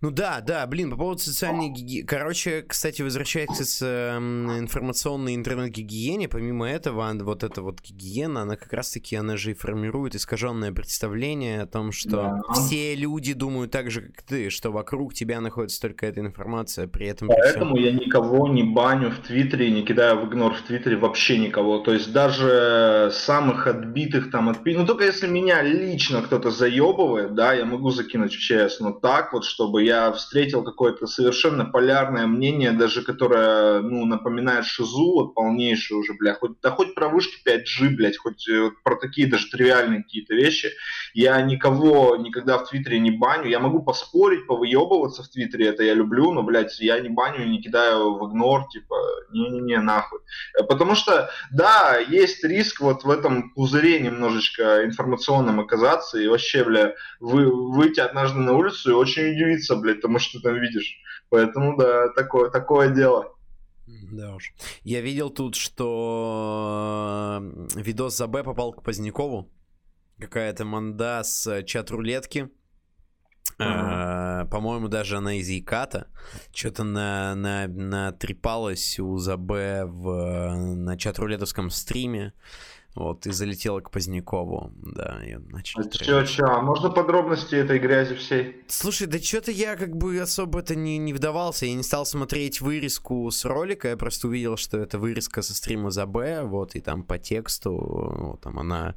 Ну 0.02 0.12
да, 0.12 0.40
да, 0.40 0.66
блин, 0.66 0.92
по 0.92 0.96
поводу 0.96 1.20
социальной 1.20 1.68
гигиены. 1.70 2.08
Короче, 2.08 2.62
кстати, 2.62 3.02
возвращаясь 3.02 3.50
к 3.50 3.82
э, 3.82 4.18
информационной 4.18 5.36
интернет-гигиене, 5.36 6.30
помимо 6.30 6.70
этого, 6.70 7.12
вот 7.20 7.44
эта 7.44 7.62
вот 7.62 7.82
гигиена, 7.82 8.44
она 8.44 8.56
как 8.56 8.72
раз-таки, 8.72 9.18
она 9.18 9.36
же 9.36 9.52
и 9.52 9.54
формирует 9.54 10.16
искаженное 10.16 10.72
представление 10.72 11.64
о 11.64 11.66
том, 11.66 11.92
что 11.92 12.10
да. 12.10 12.42
все 12.54 12.96
люди 12.96 13.34
думают 13.34 13.72
так 13.72 13.92
же, 13.92 14.04
как 14.04 14.22
ты, 14.22 14.50
что 14.50 14.72
вокруг 14.72 15.14
тебя 15.14 15.42
находится 15.42 15.82
только 15.82 16.06
эта 16.06 16.22
информация, 16.22 16.88
при 16.88 17.08
этом... 17.08 17.28
Поэтому 17.28 17.76
при 17.76 17.82
всем... 17.82 18.00
я 18.00 18.06
никого 18.06 18.48
не 18.48 18.64
баню 18.64 19.12
в 19.12 19.20
Твиттере, 19.20 19.70
не 19.70 19.84
кидаю 19.84 20.22
в 20.22 20.30
игнор 20.30 20.54
в 20.54 20.62
Твиттере 20.62 20.96
вообще 20.96 21.38
никого. 21.40 21.80
То 21.80 21.92
есть 21.92 22.14
даже 22.14 23.10
самых 23.12 23.68
отбитых 23.68 24.32
там 24.32 24.48
отпи... 24.48 24.76
Ну 24.76 24.86
только 24.86 25.04
если 25.04 25.28
меня 25.28 25.62
лично 25.62 26.22
кто-то 26.22 26.52
заебывает, 26.52 27.36
да, 27.36 27.52
я 27.52 27.66
могу 27.66 27.90
закинуть 27.90 28.34
в 28.34 28.40
ЧС, 28.40 28.80
но 28.80 28.92
так 28.92 29.34
вот, 29.34 29.44
чтобы 29.44 29.89
я 29.90 30.12
встретил 30.12 30.64
какое-то 30.64 31.08
совершенно 31.08 31.66
полярное 31.66 32.28
мнение, 32.28 32.72
даже 32.72 33.02
которое, 33.02 33.82
ну, 33.82 34.06
напоминает 34.06 34.66
шизу, 34.66 35.14
вот 35.14 35.34
полнейшую 35.34 36.02
уже, 36.02 36.14
бля, 36.14 36.36
хоть, 36.36 36.62
да 36.62 36.70
хоть 36.70 36.94
про 36.94 37.10
вышки 37.10 37.42
5G, 37.44 37.96
блядь, 37.96 38.18
хоть 38.18 38.48
э, 38.48 38.62
вот, 38.62 38.74
про 38.84 38.98
такие 38.98 39.28
даже 39.28 39.50
тривиальные 39.50 40.04
какие-то 40.04 40.36
вещи. 40.36 40.70
Я 41.16 41.42
никого 41.42 42.18
никогда 42.18 42.60
в 42.60 42.70
Твиттере 42.70 43.00
не 43.00 43.10
баню, 43.10 43.50
я 43.50 43.60
могу 43.60 43.82
поспорить, 43.82 44.46
повыебываться 44.46 45.24
в 45.24 45.30
Твиттере, 45.30 45.68
это 45.68 45.84
я 45.84 45.96
люблю, 45.96 46.32
но, 46.32 46.44
блядь, 46.44 46.80
я 46.80 47.00
не 47.00 47.10
баню 47.10 47.48
не 47.48 47.60
кидаю 47.60 48.14
в 48.14 48.30
игнор, 48.30 48.68
типа, 48.70 48.96
не-не-не, 49.32 49.80
нахуй. 49.80 50.20
Э, 50.54 50.64
потому 50.64 50.94
что, 50.94 51.32
да, 51.52 51.98
есть 51.98 52.44
риск 52.44 52.82
вот 52.82 53.04
в 53.04 53.10
этом 53.10 53.52
пузыре 53.56 54.00
немножечко 54.00 54.86
информационном 54.86 55.60
оказаться 55.60 56.20
и 56.20 56.28
вообще, 56.28 56.64
бля, 56.64 56.94
вы, 57.20 57.50
выйти 57.72 58.00
однажды 58.00 58.38
на 58.38 58.54
улицу 58.54 58.92
и 58.92 58.94
очень 58.94 59.32
удивиться, 59.32 59.79
блядь, 59.82 60.02
тому, 60.02 60.20
что 60.20 60.40
ты 60.40 60.44
там 60.44 60.60
видишь. 60.60 60.98
Поэтому, 61.30 61.78
да, 61.78 62.10
такое, 62.10 62.50
такое 62.50 62.90
дело. 62.90 63.36
Да 64.12 64.36
уж. 64.36 64.54
Я 64.84 65.02
видел 65.02 65.30
тут, 65.30 65.56
что 65.56 67.40
э, 67.42 67.80
видос 67.82 68.18
за 68.18 68.28
Б 68.28 68.44
попал 68.44 68.74
к 68.74 68.84
Позднякову. 68.84 69.52
Какая-то 70.20 70.66
манда 70.66 71.24
с 71.24 71.64
чат-рулетки. 71.64 72.50
Uh-huh. 73.58 74.48
по-моему, 74.50 74.88
даже 74.88 75.18
она 75.18 75.34
из 75.36 75.50
Яката. 75.50 76.08
Что-то 76.54 76.84
на, 76.84 77.36
на, 77.36 77.68
натрепалась 77.68 79.00
у 79.00 79.18
ЗБ 79.18 79.52
в, 79.86 80.56
на 80.56 80.96
чат-рулетовском 80.98 81.70
стриме. 81.70 82.34
Вот, 82.96 83.28
и 83.28 83.32
залетела 83.32 83.82
к 83.82 83.92
Позднякову. 83.92 84.72
Да, 84.76 85.22
и 85.24 85.36
начали... 85.36 85.88
А 85.88 85.90
чё, 85.90 86.26
чё, 86.26 86.46
а 86.48 86.62
можно 86.62 86.90
подробности 86.90 87.56
этой 87.56 87.78
грязи 87.80 88.16
всей? 88.16 88.64
Слушай, 88.68 89.08
да 89.08 89.20
что-то 89.20 89.52
я 89.52 89.76
как 89.76 89.96
бы 89.96 90.20
особо 90.20 90.60
это 90.60 90.76
не, 90.76 90.98
не 90.98 91.14
вдавался. 91.14 91.68
Я 91.68 91.76
не 91.76 91.84
стал 91.84 92.06
смотреть 92.06 92.62
вырезку 92.62 93.30
с 93.30 93.46
ролика. 93.46 93.90
Я 93.90 93.98
просто 93.98 94.28
увидел, 94.28 94.58
что 94.58 94.80
это 94.80 94.98
вырезка 94.98 95.44
со 95.44 95.54
стрима 95.54 95.92
за 95.92 96.08
Б. 96.08 96.44
Вот, 96.44 96.76
и 96.76 96.82
там 96.82 97.04
по 97.04 97.20
тексту, 97.20 97.74
вот, 97.74 98.42
там 98.42 98.58
она 98.60 98.96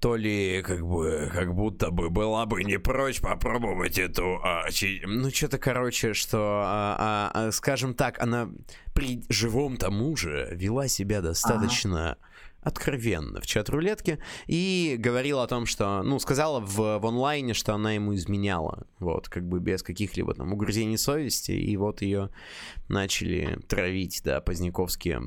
то 0.00 0.16
ли 0.16 0.62
как 0.62 0.86
бы 0.86 1.30
как 1.32 1.54
будто 1.54 1.90
бы 1.90 2.10
была 2.10 2.44
бы 2.44 2.62
не 2.62 2.78
прочь 2.78 3.22
попробовать 3.22 3.98
эту 3.98 4.38
а, 4.42 4.70
чи... 4.70 5.02
ну 5.06 5.30
что-то 5.30 5.56
короче 5.56 6.12
что 6.12 6.60
а, 6.62 6.96
а, 6.98 7.46
а, 7.46 7.52
скажем 7.52 7.94
так 7.94 8.20
она 8.20 8.50
при 8.92 9.22
живом 9.30 9.78
тому 9.78 10.14
же 10.14 10.50
вела 10.52 10.88
себя 10.88 11.22
достаточно 11.22 12.12
ага 12.12 12.18
откровенно 12.64 13.40
в 13.40 13.46
чат-рулетке 13.46 14.18
и 14.46 14.96
говорила 14.98 15.44
о 15.44 15.46
том, 15.46 15.66
что, 15.66 16.02
ну, 16.02 16.18
сказала 16.18 16.60
в, 16.60 16.98
в 16.98 17.06
онлайне, 17.06 17.54
что 17.54 17.74
она 17.74 17.92
ему 17.92 18.14
изменяла, 18.14 18.86
вот, 18.98 19.28
как 19.28 19.46
бы 19.46 19.60
без 19.60 19.82
каких-либо 19.82 20.34
там 20.34 20.52
угрызений 20.52 20.98
совести, 20.98 21.52
и 21.52 21.76
вот 21.76 22.02
ее 22.02 22.30
начали 22.88 23.58
травить, 23.68 24.22
да, 24.24 24.40
поздняковские 24.40 25.20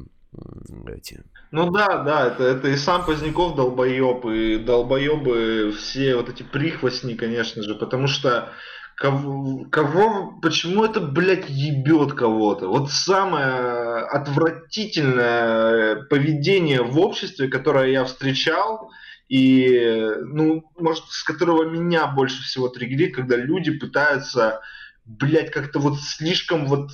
эти. 0.87 1.23
Ну 1.51 1.71
да, 1.71 2.03
да, 2.03 2.27
это, 2.27 2.43
это 2.43 2.67
и 2.67 2.75
сам 2.75 3.05
Поздняков 3.05 3.55
долбоеб, 3.55 4.25
и 4.25 4.57
долбоебы 4.57 5.73
все 5.77 6.15
вот 6.15 6.29
эти 6.29 6.43
прихвостни, 6.43 7.13
конечно 7.13 7.63
же, 7.63 7.75
потому 7.75 8.07
что 8.07 8.51
Кого, 8.97 9.65
кого, 9.65 10.39
почему 10.41 10.83
это, 10.83 10.99
блядь, 10.99 11.47
ебет 11.49 12.13
кого-то? 12.13 12.67
Вот 12.67 12.89
самое 12.89 13.99
отвратительное 14.07 15.97
поведение 16.05 16.81
в 16.81 16.97
обществе, 16.97 17.47
которое 17.47 17.91
я 17.91 18.05
встречал, 18.05 18.89
и, 19.29 19.99
ну, 20.23 20.63
может, 20.79 21.03
с 21.09 21.21
которого 21.21 21.69
меня 21.69 22.07
больше 22.07 22.41
всего 22.41 22.69
триггерит, 22.69 23.15
когда 23.15 23.35
люди 23.35 23.69
пытаются, 23.69 24.61
блядь, 25.05 25.51
как-то 25.51 25.77
вот 25.77 25.99
слишком 25.99 26.65
вот 26.65 26.89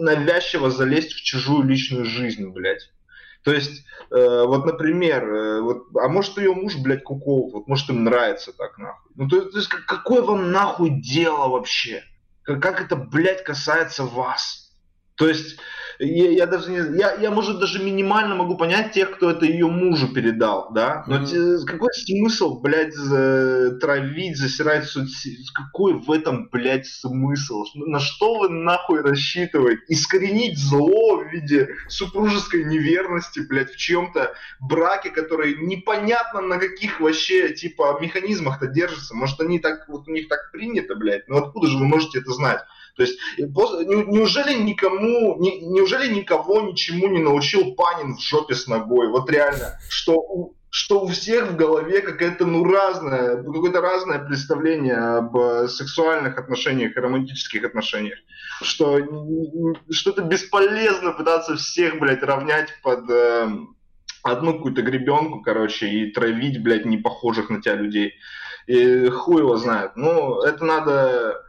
навязчиво 0.00 0.70
залезть 0.70 1.14
в 1.14 1.22
чужую 1.22 1.66
личную 1.66 2.04
жизнь, 2.04 2.46
блядь. 2.48 2.90
То 3.42 3.52
есть, 3.52 3.84
э, 4.10 4.44
вот, 4.46 4.64
например, 4.64 5.24
э, 5.24 5.60
вот, 5.60 5.88
а 5.96 6.08
может 6.08 6.38
ее 6.38 6.54
муж, 6.54 6.76
блядь, 6.76 7.02
кукол, 7.02 7.50
вот, 7.52 7.66
может 7.66 7.88
им 7.90 8.04
нравится 8.04 8.52
так, 8.52 8.78
нахуй. 8.78 9.12
Ну, 9.16 9.28
то, 9.28 9.50
то 9.50 9.58
есть, 9.58 9.68
какое 9.68 10.22
вам 10.22 10.52
нахуй 10.52 10.90
дело 10.90 11.48
вообще? 11.48 12.04
Как, 12.44 12.80
это, 12.80 12.96
блядь, 12.96 13.44
касается 13.44 14.04
вас? 14.04 14.61
То 15.16 15.28
есть, 15.28 15.58
я, 15.98 16.30
я 16.30 16.46
даже 16.46 16.70
не, 16.70 16.98
я, 16.98 17.14
я, 17.14 17.30
может, 17.30 17.60
даже 17.60 17.82
минимально 17.82 18.34
могу 18.34 18.56
понять 18.56 18.92
тех, 18.92 19.12
кто 19.12 19.30
это 19.30 19.44
ее 19.44 19.66
мужу 19.66 20.08
передал, 20.12 20.72
да? 20.72 21.04
Но 21.06 21.20
mm-hmm. 21.20 21.64
какой 21.64 21.92
смысл, 21.92 22.60
блядь, 22.60 22.94
за, 22.94 23.78
травить, 23.80 24.36
засирать 24.36 24.86
соцсети? 24.86 25.44
Какой 25.54 25.94
в 25.94 26.10
этом, 26.10 26.48
блядь, 26.50 26.86
смысл? 26.86 27.64
На 27.74 28.00
что 28.00 28.38
вы 28.38 28.48
нахуй 28.48 29.02
рассчитываете? 29.02 29.82
Искоренить 29.88 30.58
зло 30.58 31.18
в 31.18 31.28
виде 31.30 31.68
супружеской 31.88 32.64
неверности, 32.64 33.40
блядь, 33.40 33.70
в 33.70 33.76
чьем-то 33.76 34.34
браке, 34.60 35.10
который 35.10 35.56
непонятно 35.56 36.40
на 36.40 36.58
каких 36.58 37.00
вообще, 37.00 37.50
типа, 37.50 37.98
механизмах-то 38.00 38.66
держится. 38.66 39.14
Может, 39.14 39.40
они 39.40 39.58
так, 39.58 39.88
вот 39.88 40.08
у 40.08 40.10
них 40.10 40.28
так 40.28 40.50
принято, 40.52 40.94
блядь? 40.94 41.28
Но 41.28 41.38
откуда 41.38 41.68
же 41.68 41.78
вы 41.78 41.84
можете 41.84 42.20
это 42.20 42.32
знать? 42.32 42.62
То 42.96 43.02
есть 43.02 43.18
неужели 43.38 44.54
никому, 44.62 45.36
неужели 45.38 46.12
никого 46.12 46.60
ничему 46.60 47.08
не 47.08 47.20
научил 47.20 47.74
Панин 47.74 48.16
в 48.16 48.20
жопе 48.22 48.54
с 48.54 48.66
ногой? 48.66 49.08
Вот 49.08 49.30
реально, 49.30 49.78
что 49.88 50.52
что 50.74 51.02
у 51.02 51.06
всех 51.06 51.50
в 51.50 51.56
голове 51.56 52.00
какая-то, 52.00 52.46
ну, 52.46 52.64
разная, 52.64 53.42
какое-то 53.42 53.82
разное 53.82 54.18
представление 54.20 54.96
об 54.96 55.36
э, 55.36 55.68
сексуальных 55.68 56.38
отношениях 56.38 56.96
и 56.96 57.00
романтических 57.00 57.62
отношениях. 57.62 58.18
Что, 58.62 58.98
что 59.90 60.10
это 60.12 60.22
бесполезно 60.22 61.12
пытаться 61.12 61.56
всех, 61.56 62.00
блядь, 62.00 62.22
равнять 62.22 62.70
под 62.82 63.04
э, 63.10 63.50
одну 64.22 64.54
какую-то 64.54 64.80
гребенку, 64.80 65.42
короче, 65.42 65.88
и 65.88 66.10
травить, 66.10 66.62
блядь, 66.62 66.86
не 66.86 66.96
похожих 66.96 67.50
на 67.50 67.60
тебя 67.60 67.74
людей. 67.74 68.14
И 68.66 69.08
хуй 69.08 69.42
его 69.42 69.58
знает. 69.58 69.92
Ну, 69.96 70.40
это 70.40 70.64
надо, 70.64 71.42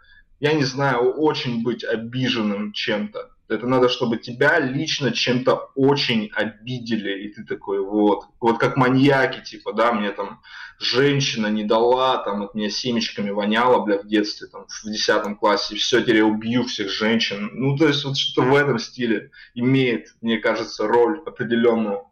я 0.44 0.54
не 0.54 0.66
знаю, 0.66 1.14
очень 1.14 1.64
быть 1.64 1.84
обиженным 1.84 2.74
чем-то 2.74 3.34
это 3.54 3.68
надо, 3.68 3.89
чтобы 3.89 4.18
тебя 4.18 4.60
лично 4.60 5.12
чем-то 5.12 5.72
очень 5.76 6.32
обидели, 6.34 7.24
и 7.24 7.30
ты 7.30 7.44
такой, 7.44 7.82
вот, 7.82 8.26
вот 8.39 8.58
как 8.58 8.78
маньяки, 8.78 9.44
типа, 9.44 9.74
да, 9.74 9.94
мне 9.94 10.12
там 10.12 10.41
женщина 10.80 11.48
не 11.48 11.64
дала, 11.64 12.18
там 12.18 12.44
от 12.44 12.56
меня 12.56 12.70
семечками 12.70 13.30
воняло, 13.30 13.84
бля, 13.84 14.00
в 14.00 14.08
детстве, 14.08 14.48
там, 14.48 14.66
в 14.68 14.86
десятом 14.86 15.36
классе, 15.36 15.76
и 15.76 15.78
все, 15.78 16.02
теперь 16.02 16.18
я 16.18 16.26
убью 16.26 16.64
всех 16.64 16.89
женщин. 16.89 17.52
Ну, 17.54 17.78
то 17.78 17.88
есть 17.88 18.04
вот 18.04 18.18
что-то 18.18 18.48
в 18.48 18.56
этом 18.56 18.80
стиле 18.80 19.32
имеет, 19.54 20.16
мне 20.22 20.38
кажется, 20.38 20.88
роль 20.88 21.22
определенную. 21.26 22.06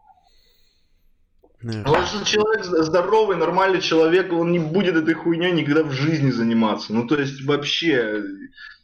Yeah. 1.64 1.84
Потому 1.84 2.06
что 2.06 2.26
человек 2.26 2.64
здоровый, 2.64 3.38
нормальный 3.38 3.82
человек, 3.82 4.34
он 4.34 4.52
не 4.52 4.60
будет 4.60 4.96
этой 4.96 5.14
хуйней 5.14 5.52
никогда 5.52 5.84
в 5.84 5.92
жизни 5.92 6.32
заниматься. 6.32 6.94
Ну, 6.94 7.08
то 7.08 7.20
есть 7.20 7.46
вообще 7.46 8.24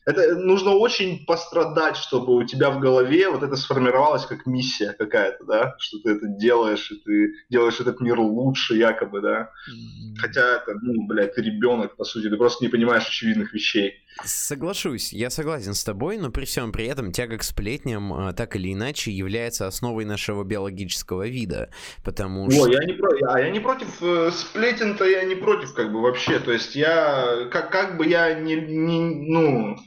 это 0.07 0.35
нужно 0.37 0.71
очень 0.71 1.25
пострадать, 1.25 1.97
чтобы 1.97 2.35
у 2.35 2.43
тебя 2.45 2.69
в 2.69 2.79
голове 2.79 3.29
вот 3.29 3.43
это 3.43 3.57
сформировалось 3.57 4.25
как 4.25 4.45
миссия 4.45 4.93
какая-то, 4.97 5.43
да, 5.43 5.75
что 5.79 5.99
ты 5.99 6.11
это 6.11 6.27
делаешь, 6.27 6.89
и 6.91 6.95
ты 6.95 7.33
делаешь 7.49 7.81
этот 7.81 7.99
мир 7.99 8.17
лучше 8.17 8.75
якобы, 8.75 9.19
да. 9.19 9.51
Mm-hmm. 9.69 10.15
Хотя 10.19 10.57
это, 10.57 10.75
ну, 10.81 11.05
блядь, 11.07 11.35
ты 11.35 11.41
ребенок, 11.41 11.97
по 11.97 12.05
сути, 12.05 12.29
ты 12.29 12.37
просто 12.37 12.63
не 12.63 12.69
понимаешь 12.69 13.05
очевидных 13.05 13.53
вещей. 13.53 13.95
Соглашусь, 14.23 15.13
я 15.13 15.29
согласен 15.29 15.73
с 15.73 15.83
тобой, 15.83 16.17
но 16.17 16.31
при 16.31 16.45
всем 16.45 16.71
при 16.71 16.87
этом 16.87 17.11
тяга 17.11 17.37
к 17.37 17.43
сплетням 17.43 18.13
а, 18.13 18.33
так 18.33 18.55
или 18.55 18.73
иначе 18.73 19.11
является 19.11 19.67
основой 19.67 20.05
нашего 20.05 20.43
биологического 20.43 21.27
вида, 21.27 21.69
потому 22.03 22.49
что... 22.49 22.63
О, 22.63 22.67
я 22.67 22.79
не, 22.85 22.93
про... 22.93 23.09
а 23.29 23.39
я 23.39 23.49
не 23.51 23.59
против 23.59 24.01
э, 24.01 24.31
сплетен-то, 24.31 25.05
я 25.05 25.23
не 25.23 25.35
против 25.35 25.73
как 25.75 25.91
бы 25.91 26.01
вообще, 26.01 26.39
то 26.39 26.51
есть 26.51 26.75
я, 26.75 27.47
как, 27.51 27.71
как 27.71 27.97
бы 27.97 28.07
я 28.07 28.33
не, 28.33 28.55
не 28.55 28.99
ну 28.99 29.77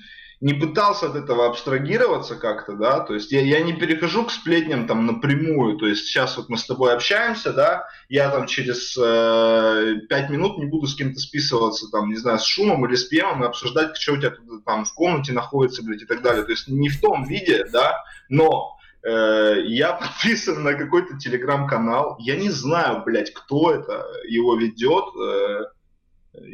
не 0.41 0.55
пытался 0.55 1.07
от 1.07 1.17
этого 1.17 1.47
абстрагироваться 1.47 2.35
как-то, 2.35 2.73
да, 2.73 3.01
то 3.01 3.13
есть 3.15 3.31
я, 3.31 3.43
я 3.43 3.61
не 3.61 3.75
перехожу 3.75 4.25
к 4.25 4.31
сплетням 4.31 4.87
там 4.87 5.05
напрямую, 5.05 5.77
то 5.77 5.87
есть 5.87 6.07
сейчас 6.07 6.39
вот 6.39 6.49
мы 6.49 6.57
с 6.57 6.65
тобой 6.65 6.95
общаемся, 6.95 7.53
да, 7.53 7.87
я 8.09 8.31
там 8.31 8.47
через 8.47 8.97
э, 8.97 9.97
5 10.09 10.31
минут 10.31 10.57
не 10.57 10.65
буду 10.65 10.87
с 10.87 10.95
кем-то 10.95 11.21
списываться, 11.21 11.91
там, 11.91 12.09
не 12.09 12.17
знаю, 12.17 12.39
с 12.39 12.45
шумом 12.45 12.87
или 12.87 12.95
с 12.95 13.05
пьемом 13.05 13.45
и 13.45 13.47
обсуждать, 13.47 13.99
что 13.99 14.15
у 14.15 14.17
тебя 14.17 14.31
тут, 14.31 14.65
там 14.65 14.87
в 14.87 14.95
комнате 14.95 15.33
находится, 15.33 15.83
блядь, 15.83 16.03
и 16.03 16.07
так 16.07 16.23
далее, 16.23 16.43
то 16.45 16.53
есть 16.53 16.69
не 16.69 16.89
в 16.89 17.01
том 17.03 17.25
виде, 17.25 17.67
да, 17.71 18.03
но 18.31 18.79
э, 19.03 19.57
я 19.67 19.93
подписан 20.01 20.63
на 20.63 20.73
какой-то 20.73 21.19
телеграм-канал, 21.19 22.17
я 22.19 22.37
не 22.37 22.49
знаю, 22.49 23.03
блядь, 23.05 23.35
кто 23.35 23.73
это 23.73 24.07
его 24.27 24.57
ведет, 24.57 25.05
э, 25.23 25.65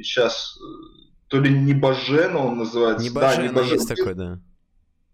сейчас 0.02 0.58
то 1.28 1.40
ли 1.40 1.50
Небожена 1.50 2.38
он 2.38 2.58
называется. 2.58 3.04
Небожена, 3.04 3.36
да, 3.36 3.48
Небожена 3.48 3.74
есть 3.74 3.88
такой, 3.88 4.14
да. 4.14 4.38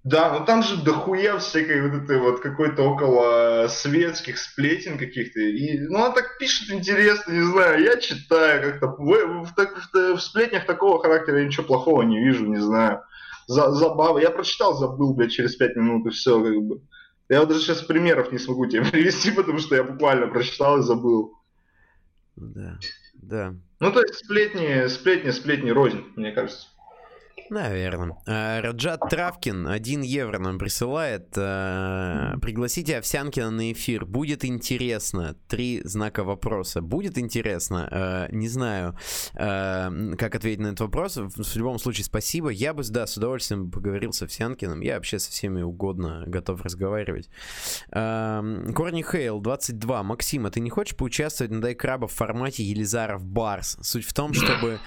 Да, 0.04 0.36
ну 0.36 0.44
там 0.44 0.64
же 0.64 0.82
дохуя 0.82 1.38
всякой 1.38 1.88
вот 1.88 2.02
этой 2.02 2.18
вот 2.18 2.40
какой-то 2.40 2.82
около 2.82 3.68
светских 3.68 4.36
сплетен 4.36 4.98
каких-то. 4.98 5.38
И, 5.38 5.78
ну, 5.78 6.00
он 6.00 6.12
так 6.12 6.38
пишет 6.38 6.70
интересно, 6.72 7.30
не 7.30 7.44
знаю, 7.44 7.80
я 7.82 7.96
читаю 7.98 8.72
как-то. 8.72 8.88
В, 8.88 8.96
в, 8.98 9.54
в, 9.54 10.16
в 10.16 10.20
сплетнях 10.20 10.66
такого 10.66 11.00
характера 11.00 11.38
я 11.38 11.46
ничего 11.46 11.66
плохого 11.66 12.02
не 12.02 12.18
вижу, 12.18 12.46
не 12.46 12.60
знаю. 12.60 13.02
За, 13.46 13.70
забава. 13.70 14.18
Я 14.18 14.30
прочитал, 14.30 14.74
забыл, 14.74 15.14
блядь, 15.14 15.30
через 15.30 15.54
пять 15.54 15.76
минут 15.76 16.06
и 16.06 16.10
все, 16.10 16.42
как 16.42 16.62
бы. 16.62 16.80
Я 17.28 17.40
вот 17.40 17.48
даже 17.48 17.60
сейчас 17.60 17.82
примеров 17.82 18.32
не 18.32 18.38
смогу 18.38 18.66
тебе 18.66 18.84
привести, 18.90 19.30
потому 19.30 19.58
что 19.60 19.76
я 19.76 19.84
буквально 19.84 20.26
прочитал 20.26 20.80
и 20.80 20.82
забыл. 20.82 21.32
Да, 22.34 22.78
да. 23.14 23.54
Ну, 23.82 23.90
то 23.90 24.00
есть 24.00 24.14
сплетни, 24.14 24.86
сплетни, 24.86 25.30
сплетни 25.30 25.70
рознь, 25.70 26.04
мне 26.14 26.30
кажется. 26.30 26.68
Наверное. 27.52 28.16
А, 28.26 28.62
Раджат 28.62 29.10
Травкин 29.10 29.68
1 29.68 30.00
евро 30.02 30.38
нам 30.38 30.58
присылает. 30.58 31.28
А, 31.36 32.38
Пригласите 32.40 32.96
Овсянкина 32.96 33.50
на 33.50 33.72
эфир. 33.72 34.06
Будет 34.06 34.44
интересно. 34.44 35.36
Три 35.48 35.82
знака 35.84 36.24
вопроса. 36.24 36.80
Будет 36.80 37.18
интересно? 37.18 37.88
А, 37.90 38.28
не 38.30 38.48
знаю, 38.48 38.96
как 39.34 40.34
ответить 40.34 40.60
на 40.60 40.68
этот 40.68 40.80
вопрос. 40.80 41.16
В 41.16 41.56
любом 41.56 41.78
случае, 41.78 42.04
спасибо. 42.04 42.48
Я 42.48 42.72
бы, 42.72 42.82
да, 42.84 43.06
с 43.06 43.16
удовольствием 43.16 43.70
поговорил 43.70 44.12
с 44.14 44.22
Овсянкиным. 44.22 44.80
Я 44.80 44.94
вообще 44.94 45.18
со 45.18 45.30
всеми 45.30 45.60
угодно 45.60 46.24
готов 46.26 46.62
разговаривать. 46.62 47.28
Корни 47.90 49.02
Хейл 49.02 49.40
22. 49.40 50.02
Максим, 50.02 50.46
а 50.46 50.50
ты 50.50 50.60
не 50.60 50.70
хочешь 50.70 50.96
поучаствовать 50.96 51.52
на 51.52 51.60
Дай 51.60 51.74
Краба 51.74 52.08
в 52.08 52.12
формате 52.12 52.64
Елизаров 52.64 53.24
Барс? 53.24 53.76
Суть 53.82 54.06
в 54.06 54.14
том, 54.14 54.32
чтобы 54.32 54.80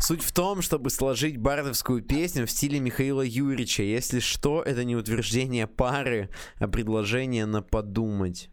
Суть 0.00 0.22
в 0.22 0.32
том, 0.32 0.62
чтобы 0.62 0.88
сложить 0.88 1.36
бардовскую 1.36 2.02
песню 2.02 2.46
в 2.46 2.50
стиле 2.50 2.80
Михаила 2.80 3.20
Юрьевича. 3.20 3.82
Если 3.82 4.18
что, 4.18 4.62
это 4.62 4.82
не 4.82 4.96
утверждение 4.96 5.66
пары, 5.66 6.30
а 6.58 6.68
предложение 6.68 7.44
на 7.44 7.60
подумать. 7.60 8.48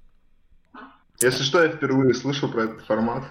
Если 1.22 1.43
что, 1.43 1.64
я 1.64 1.70
впервые 1.70 2.14
слышу 2.14 2.50
про 2.50 2.66
этот 2.66 2.86
формат. 2.86 3.24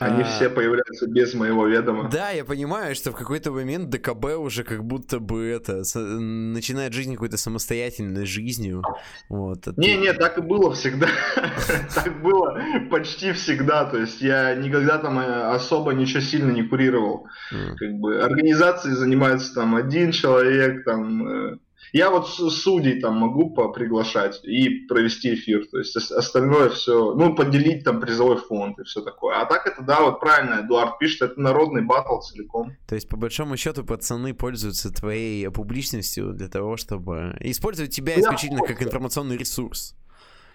Они 0.00 0.22
а... 0.22 0.24
все 0.24 0.48
появляются 0.48 1.06
без 1.06 1.34
моего 1.34 1.66
ведома. 1.66 2.08
Да, 2.10 2.30
я 2.30 2.44
понимаю, 2.44 2.94
что 2.94 3.12
в 3.12 3.14
какой-то 3.14 3.52
момент 3.52 3.90
ДКБ 3.90 4.36
уже 4.38 4.64
как 4.64 4.84
будто 4.84 5.20
бы 5.20 5.46
это 5.46 5.82
начинает 5.94 6.92
жизнь 6.92 7.14
какой-то 7.14 7.36
самостоятельной 7.36 8.26
жизнью. 8.26 8.82
Вот. 9.28 9.68
А 9.68 9.74
не, 9.76 9.96
не, 9.96 10.12
так 10.12 10.38
и 10.38 10.40
было 10.40 10.72
всегда. 10.72 11.08
Так 11.94 12.22
было 12.22 12.60
почти 12.90 13.32
всегда. 13.32 13.84
То 13.84 13.98
есть 13.98 14.20
я 14.20 14.54
никогда 14.54 14.98
там 14.98 15.18
э, 15.18 15.54
особо 15.54 15.92
ничего 15.92 16.20
сильно 16.20 16.50
не 16.50 16.62
курировал. 16.62 17.26
Как 17.50 17.92
бы 17.94 18.20
организации 18.20 18.90
занимаются 18.90 19.54
там 19.54 19.76
один 19.76 20.12
человек, 20.12 20.84
там 20.84 21.28
э, 21.28 21.56
я 21.92 22.10
вот 22.10 22.28
судей 22.28 23.00
там 23.00 23.16
могу 23.16 23.50
приглашать 23.72 24.44
и 24.44 24.86
провести 24.86 25.34
эфир. 25.34 25.66
То 25.70 25.78
есть 25.78 25.96
остальное 25.96 26.70
все, 26.70 27.14
ну, 27.14 27.34
поделить 27.34 27.84
там 27.84 28.00
призовой 28.00 28.36
фонд 28.36 28.78
и 28.78 28.84
все 28.84 29.00
такое. 29.02 29.40
А 29.40 29.46
так 29.46 29.66
это, 29.66 29.82
да, 29.82 30.00
вот 30.00 30.20
правильно 30.20 30.60
Эдуард 30.60 30.98
пишет, 30.98 31.22
это 31.22 31.40
народный 31.40 31.82
батл 31.82 32.18
целиком. 32.20 32.76
То 32.88 32.94
есть, 32.94 33.08
по 33.08 33.16
большому 33.16 33.56
счету, 33.56 33.84
пацаны 33.84 34.34
пользуются 34.34 34.92
твоей 34.92 35.50
публичностью 35.50 36.32
для 36.32 36.48
того, 36.48 36.76
чтобы 36.76 37.36
использовать 37.40 37.94
тебя 37.94 38.14
я 38.14 38.20
исключительно 38.20 38.60
хостер. 38.60 38.76
как 38.76 38.86
информационный 38.86 39.36
ресурс. 39.36 39.96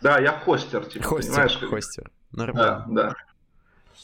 Да, 0.01 0.19
я 0.19 0.31
хостер, 0.39 0.85
типа, 0.85 1.05
хостер, 1.05 1.31
понимаешь? 1.31 1.59
Хостер, 1.69 2.11
нормально. 2.31 2.85
Да, 2.87 3.09
да. 3.09 3.15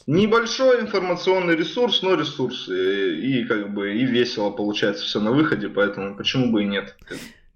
Небольшой 0.07 0.81
информационный 0.81 1.55
ресурс, 1.55 2.01
но 2.01 2.15
ресурс. 2.15 2.67
И, 2.69 3.41
и 3.41 3.45
как 3.45 3.73
бы 3.73 3.93
и 3.93 4.05
весело 4.05 4.51
получается 4.51 5.03
все 5.03 5.19
на 5.19 5.31
выходе, 5.31 5.69
поэтому 5.69 6.15
почему 6.15 6.51
бы 6.51 6.63
и 6.63 6.67
нет. 6.67 6.95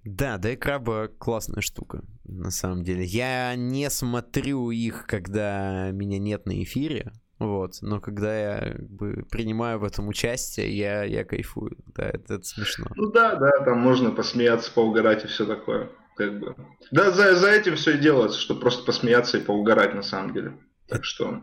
Да, 0.04 0.38
да 0.38 0.52
и 0.52 0.56
краба 0.56 1.10
классная 1.18 1.62
штука, 1.62 2.04
на 2.26 2.52
самом 2.52 2.84
деле. 2.84 3.04
Я 3.04 3.56
не 3.56 3.90
смотрю 3.90 4.70
их, 4.70 5.08
когда 5.08 5.90
меня 5.92 6.20
нет 6.20 6.46
на 6.46 6.62
эфире, 6.62 7.12
вот, 7.40 7.80
но 7.82 8.00
когда 8.00 8.38
я 8.38 8.74
как 8.74 8.90
бы, 8.90 9.26
принимаю 9.30 9.80
в 9.80 9.84
этом 9.84 10.08
участие, 10.08 10.78
я, 10.78 11.04
я 11.04 11.26
кайфую, 11.26 11.76
да, 11.88 12.04
это, 12.04 12.36
это 12.36 12.44
смешно. 12.44 12.86
Ну 12.96 13.12
да, 13.12 13.36
да, 13.36 13.52
там 13.66 13.80
можно 13.80 14.12
посмеяться, 14.12 14.72
поугарать 14.72 15.26
и 15.26 15.28
все 15.28 15.46
такое, 15.46 15.90
как 16.16 16.40
бы. 16.40 16.56
Да, 16.92 17.10
за, 17.12 17.36
за 17.36 17.50
этим 17.50 17.76
все 17.76 17.96
и 17.96 17.98
делается, 17.98 18.40
что 18.40 18.56
просто 18.56 18.86
посмеяться 18.86 19.40
и 19.40 19.44
поугарать 19.44 19.96
на 19.96 20.04
самом 20.04 20.34
деле. 20.34 20.58
Так 20.88 21.04
что... 21.04 21.42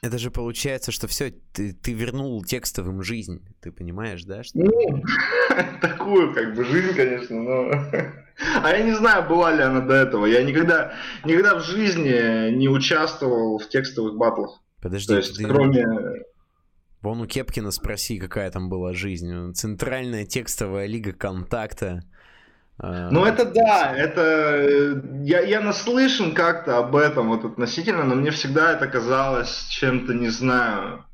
Это 0.00 0.18
же 0.18 0.30
получается, 0.30 0.92
что 0.92 1.06
все, 1.08 1.32
ты, 1.52 1.72
ты 1.72 1.92
вернул 1.92 2.42
текстовым 2.44 3.02
жизнь, 3.02 3.44
ты 3.60 3.70
понимаешь, 3.70 4.24
да? 4.24 4.42
Что... 4.42 4.58
Ну, 4.58 5.02
такую 5.80 6.32
как 6.32 6.54
бы 6.54 6.64
жизнь, 6.64 6.94
конечно, 6.94 7.36
но... 7.36 7.70
А 8.62 8.70
я 8.70 8.84
не 8.84 8.94
знаю, 8.94 9.28
была 9.28 9.52
ли 9.52 9.62
она 9.62 9.80
до 9.80 9.94
этого. 9.94 10.24
Я 10.24 10.44
никогда, 10.44 10.94
никогда 11.24 11.58
в 11.58 11.64
жизни 11.64 12.54
не 12.54 12.68
участвовал 12.68 13.58
в 13.58 13.68
текстовых 13.68 14.16
батлах. 14.16 14.62
Подожди, 14.80 15.08
То 15.08 15.16
есть, 15.16 15.36
ты... 15.36 15.44
кроме... 15.44 15.84
Вон 17.02 17.20
у 17.20 17.26
Кепкина 17.26 17.72
спроси, 17.72 18.18
какая 18.18 18.50
там 18.52 18.68
была 18.68 18.92
жизнь. 18.92 19.52
Центральная 19.54 20.24
текстовая 20.24 20.86
лига 20.86 21.12
контакта. 21.12 22.02
А, 22.80 23.10
ну 23.10 23.24
это 23.24 23.44
да, 23.44 23.92
это 23.96 24.20
э, 24.20 25.02
я, 25.24 25.40
я 25.40 25.60
наслышан 25.60 26.32
как-то 26.32 26.78
об 26.78 26.94
этом 26.94 27.28
вот 27.28 27.44
относительно, 27.44 28.04
но 28.04 28.14
мне 28.14 28.30
всегда 28.30 28.72
это 28.72 28.86
казалось 28.86 29.66
чем-то, 29.68 30.14
не 30.14 30.28
знаю, 30.28 31.04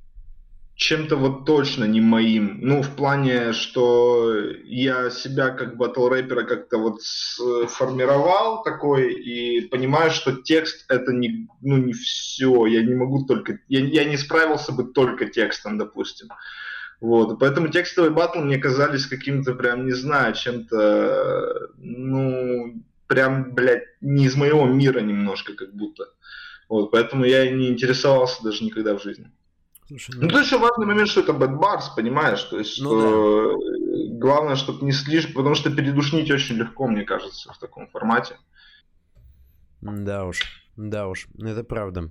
чем-то 0.76 1.16
вот 1.16 1.46
точно 1.46 1.84
не 1.84 2.00
моим. 2.00 2.58
Ну, 2.60 2.82
в 2.82 2.90
плане, 2.96 3.52
что 3.52 4.34
я 4.64 5.08
себя 5.10 5.50
как 5.50 5.76
батл 5.76 6.08
рэпера 6.08 6.42
как-то 6.42 6.78
вот 6.78 7.00
сформировал 7.00 8.62
такой 8.62 9.14
и 9.14 9.62
понимаю, 9.62 10.10
что 10.10 10.32
текст 10.32 10.84
это 10.90 11.12
не, 11.12 11.48
ну, 11.60 11.76
не 11.76 11.92
все. 11.92 12.66
Я 12.66 12.82
не 12.82 12.94
могу 12.94 13.24
только... 13.24 13.60
Я, 13.68 13.80
я 13.80 14.04
не 14.04 14.16
справился 14.16 14.72
бы 14.72 14.84
только 14.84 15.26
текстом, 15.26 15.78
допустим. 15.78 16.28
Вот, 17.04 17.38
поэтому 17.38 17.68
текстовые 17.68 18.10
батлы 18.10 18.40
мне 18.40 18.56
казались 18.56 19.06
каким-то 19.06 19.52
прям, 19.52 19.84
не 19.84 19.92
знаю, 19.92 20.32
чем-то, 20.32 21.68
ну, 21.76 22.82
прям, 23.06 23.52
блядь, 23.54 23.84
не 24.00 24.24
из 24.24 24.36
моего 24.36 24.64
мира 24.64 25.00
немножко 25.00 25.52
как 25.52 25.74
будто. 25.74 26.04
Вот, 26.66 26.90
поэтому 26.90 27.26
я 27.26 27.50
не 27.50 27.68
интересовался 27.68 28.42
даже 28.42 28.64
никогда 28.64 28.96
в 28.96 29.02
жизни. 29.02 29.30
Слушай, 29.86 30.14
ну... 30.14 30.22
ну, 30.22 30.28
то 30.30 30.40
еще 30.40 30.56
важный 30.56 30.86
момент, 30.86 31.10
что 31.10 31.20
это 31.20 31.32
Bars, 31.32 31.94
понимаешь? 31.94 32.42
То 32.44 32.58
есть, 32.58 32.80
ну, 32.80 32.98
что 32.98 33.52
да. 33.52 34.18
главное, 34.18 34.56
чтобы 34.56 34.86
не 34.86 34.92
слишком, 34.92 35.34
потому 35.34 35.56
что 35.56 35.70
передушнить 35.70 36.30
очень 36.30 36.56
легко, 36.56 36.88
мне 36.88 37.02
кажется, 37.02 37.52
в 37.52 37.58
таком 37.58 37.86
формате. 37.88 38.38
Да 39.82 40.24
уж, 40.24 40.40
да 40.78 41.06
уж, 41.06 41.26
это 41.38 41.64
правда. 41.64 42.10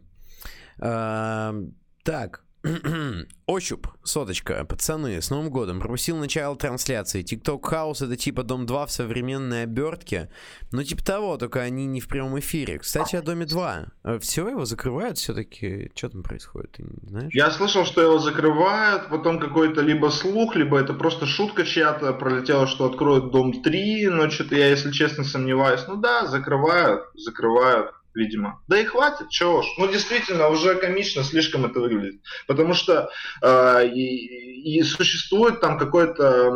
А, 0.80 1.56
так, 2.04 2.44
Ощуп, 3.46 3.88
соточка, 4.04 4.64
пацаны, 4.64 5.22
с 5.22 5.30
Новым 5.30 5.50
годом. 5.50 5.82
Пропустил 5.82 6.16
начало 6.16 6.56
трансляции. 6.56 7.22
TikTok 7.22 7.62
House 7.62 8.06
это 8.06 8.16
типа 8.16 8.44
Дом 8.44 8.66
2 8.66 8.86
в 8.86 8.92
современной 8.92 9.64
обертке. 9.64 10.30
Ну, 10.72 10.82
типа 10.82 11.04
того, 11.04 11.38
только 11.38 11.60
они 11.60 11.86
не 11.86 12.00
в 12.00 12.08
прямом 12.08 12.40
эфире. 12.40 12.80
Кстати, 12.80 13.18
о 13.18 13.22
Доме 13.22 13.46
2. 13.46 13.86
Э, 14.06 14.20
Все, 14.20 14.48
его 14.48 14.64
закрывают 14.64 15.18
все-таки? 15.18 15.92
Что 15.94 16.10
там 16.10 16.24
происходит? 16.24 16.72
Ты 16.72 16.86
знаешь? 17.06 17.34
Я 17.34 17.52
слышал, 17.52 17.84
что 17.84 18.02
его 18.02 18.18
закрывают, 18.20 19.10
потом 19.10 19.40
какой-то 19.40 19.82
либо 19.82 20.08
слух, 20.08 20.56
либо 20.56 20.80
это 20.80 20.94
просто 20.94 21.26
шутка 21.26 21.66
чья-то 21.66 22.14
пролетела, 22.14 22.68
что 22.68 22.86
откроют 22.86 23.32
Дом 23.32 23.62
3, 23.62 24.08
но 24.08 24.30
что-то 24.30 24.56
я, 24.56 24.70
если 24.70 24.92
честно, 24.92 25.26
сомневаюсь. 25.26 25.84
Ну 25.90 25.98
да, 25.98 26.28
закрывают, 26.28 27.04
закрывают 27.16 27.92
видимо. 28.16 28.62
Да 28.68 28.80
и 28.80 28.86
хватит, 28.86 29.30
чего 29.30 29.62
ж. 29.62 29.66
Ну, 29.78 29.88
действительно, 29.88 30.50
уже 30.50 30.76
комично 30.76 31.24
слишком 31.24 31.66
это 31.66 31.80
выглядит. 31.80 32.22
Потому 32.48 32.74
что 32.74 33.10
э, 33.42 33.88
и, 33.88 34.78
и 34.78 34.84
существует 34.84 35.62
там 35.62 35.78
какое-то 35.78 36.52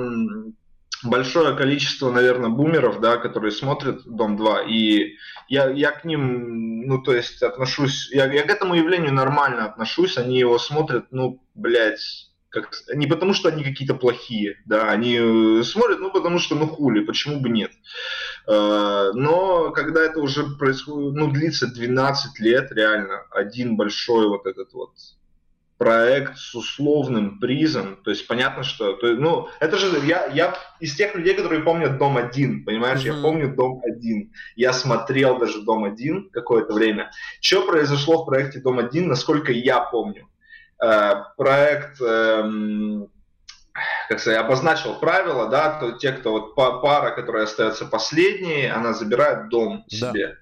большое 1.03 1.55
количество, 1.55 2.11
наверное, 2.11 2.49
бумеров, 2.49 2.99
да, 2.99 3.17
которые 3.17 3.51
смотрят 3.51 4.01
Дом-2, 4.05 4.67
и 4.67 5.17
я, 5.47 5.69
я 5.69 5.91
к 5.91 6.05
ним, 6.05 6.87
ну, 6.87 7.01
то 7.01 7.13
есть, 7.13 7.43
отношусь, 7.43 8.09
я, 8.11 8.31
я 8.31 8.43
к 8.43 8.49
этому 8.49 8.75
явлению 8.75 9.13
нормально 9.13 9.65
отношусь, 9.65 10.17
они 10.17 10.39
его 10.39 10.57
смотрят, 10.57 11.05
ну, 11.11 11.41
блядь, 11.53 12.31
как, 12.49 12.71
не 12.95 13.07
потому, 13.07 13.33
что 13.33 13.49
они 13.49 13.63
какие-то 13.63 13.93
плохие, 13.93 14.57
да, 14.65 14.89
они 14.89 15.17
э, 15.19 15.63
смотрят, 15.63 15.99
ну, 15.99 16.11
потому 16.11 16.39
что, 16.39 16.55
ну, 16.55 16.67
хули, 16.67 17.01
почему 17.01 17.39
бы 17.39 17.49
нет. 17.49 17.71
Э, 18.47 19.11
но 19.13 19.71
когда 19.71 20.01
это 20.01 20.19
уже 20.21 20.43
происходит, 20.55 21.13
ну, 21.15 21.31
длится 21.31 21.67
12 21.67 22.39
лет, 22.39 22.71
реально, 22.71 23.25
один 23.31 23.75
большой 23.75 24.29
вот 24.29 24.45
этот 24.45 24.73
вот 24.73 24.91
проект 25.77 26.37
с 26.37 26.55
условным 26.55 27.39
призом, 27.39 27.97
то 28.03 28.09
есть 28.09 28.25
понятно, 28.25 28.63
что, 28.63 28.93
то, 28.93 29.07
ну, 29.13 29.47
это 29.59 29.77
же, 29.77 29.99
я, 30.05 30.25
я 30.27 30.57
из 30.79 30.95
тех 30.95 31.13
людей, 31.13 31.35
которые 31.35 31.61
помнят 31.61 31.99
Дом-1, 31.99 32.63
понимаешь, 32.63 33.01
mm-hmm. 33.01 33.15
я 33.15 33.21
помню 33.21 33.53
Дом-1, 33.53 34.29
я 34.55 34.73
смотрел 34.73 35.37
даже 35.37 35.61
Дом-1 35.61 36.29
какое-то 36.31 36.73
время. 36.73 37.11
Что 37.41 37.67
произошло 37.67 38.23
в 38.23 38.25
проекте 38.25 38.59
Дом-1, 38.59 39.01
насколько 39.01 39.51
я 39.51 39.81
помню? 39.81 40.27
Э, 40.81 41.23
проект, 41.35 42.01
эм, 42.01 43.09
как 44.09 44.19
сказать, 44.19 44.39
обозначил 44.39 44.95
правила, 44.95 45.47
да, 45.49 45.79
то 45.79 45.91
те, 45.93 46.11
кто 46.11 46.31
вот 46.31 46.55
пара, 46.55 47.11
которая 47.11 47.43
остается 47.43 47.85
последней, 47.85 48.67
она 48.67 48.93
забирает 48.93 49.49
дом 49.49 49.85
да. 49.89 50.11
себе. 50.11 50.37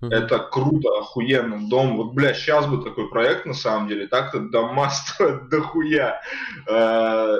Угу. 0.00 0.12
Это 0.12 0.38
круто, 0.38 0.88
охуенно. 0.98 1.68
Дом, 1.68 1.96
вот, 1.96 2.12
бля, 2.12 2.34
сейчас 2.34 2.66
бы 2.66 2.82
такой 2.82 3.08
проект, 3.08 3.46
на 3.46 3.54
самом 3.54 3.88
деле, 3.88 4.06
так-то 4.06 4.40
дома 4.40 4.90
строят 4.90 5.48
дохуя. 5.48 6.20
Э, 6.68 7.38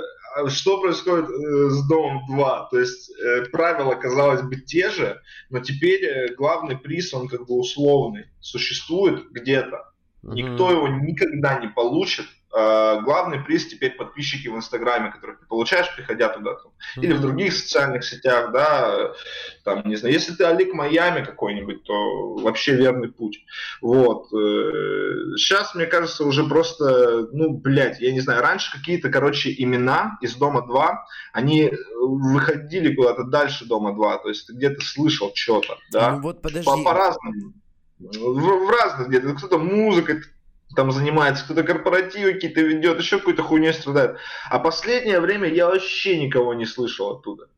что 0.48 0.80
происходит 0.80 1.30
э, 1.30 1.68
с 1.70 1.86
Домом 1.88 2.26
2? 2.28 2.68
То 2.70 2.78
есть 2.78 3.10
правила, 3.52 3.94
казалось 3.94 4.42
бы, 4.42 4.56
те 4.56 4.90
же, 4.90 5.20
но 5.48 5.60
теперь 5.60 6.34
главный 6.34 6.76
приз, 6.76 7.14
он 7.14 7.28
как 7.28 7.46
бы 7.46 7.58
условный, 7.58 8.26
существует 8.40 9.30
где-то. 9.30 9.92
Никто 10.22 10.72
его 10.72 10.88
никогда 10.88 11.58
не 11.60 11.68
получит, 11.68 12.26
Э, 12.45 12.45
главный 12.56 13.40
приз 13.40 13.66
теперь 13.66 13.96
подписчики 13.96 14.48
в 14.48 14.56
Инстаграме, 14.56 15.12
которых 15.12 15.40
ты 15.40 15.46
получаешь, 15.46 15.94
приходя 15.94 16.30
туда, 16.30 16.54
там, 16.54 16.72
mm-hmm. 16.72 17.04
или 17.04 17.12
в 17.12 17.20
других 17.20 17.52
социальных 17.52 18.02
сетях, 18.02 18.50
да, 18.52 19.12
там, 19.64 19.86
не 19.86 19.96
знаю, 19.96 20.14
если 20.14 20.32
ты 20.32 20.44
Алик 20.44 20.72
Майами 20.72 21.22
какой-нибудь, 21.22 21.84
то 21.84 22.34
вообще 22.36 22.74
верный 22.74 23.08
путь. 23.08 23.44
Вот. 23.82 24.28
Сейчас, 24.30 25.74
э, 25.74 25.78
мне 25.78 25.86
кажется, 25.86 26.24
уже 26.24 26.44
просто, 26.44 27.28
ну, 27.32 27.50
блядь, 27.50 28.00
я 28.00 28.12
не 28.12 28.20
знаю, 28.20 28.40
раньше 28.40 28.72
какие-то, 28.72 29.10
короче, 29.10 29.54
имена 29.56 30.16
из 30.22 30.34
Дома 30.36 30.66
2, 30.66 31.06
они 31.34 31.72
выходили 32.00 32.94
куда-то 32.94 33.24
дальше 33.24 33.66
Дома 33.66 33.94
2, 33.94 34.18
то 34.18 34.28
есть 34.28 34.46
ты 34.46 34.54
где-то 34.54 34.82
слышал 34.82 35.32
что-то, 35.34 35.76
да? 35.92 36.12
Ну 36.12 36.22
вот 36.22 36.40
подожди. 36.40 36.64
По- 36.64 36.82
по-разному. 36.82 37.52
В, 37.98 38.66
в 38.66 38.70
разных 38.70 39.08
где-то. 39.08 39.34
Кто-то 39.34 39.58
музыкой 39.58 40.22
там 40.74 40.90
занимается, 40.90 41.44
кто-то 41.44 41.62
корпоративы 41.62 42.34
какие-то 42.34 42.60
ведет, 42.60 42.98
еще 42.98 43.18
какой-то 43.18 43.42
хуйней 43.42 43.72
страдает. 43.72 44.18
А 44.50 44.58
последнее 44.58 45.20
время 45.20 45.48
я 45.48 45.66
вообще 45.66 46.18
никого 46.18 46.54
не 46.54 46.66
слышал 46.66 47.16
оттуда. 47.16 47.48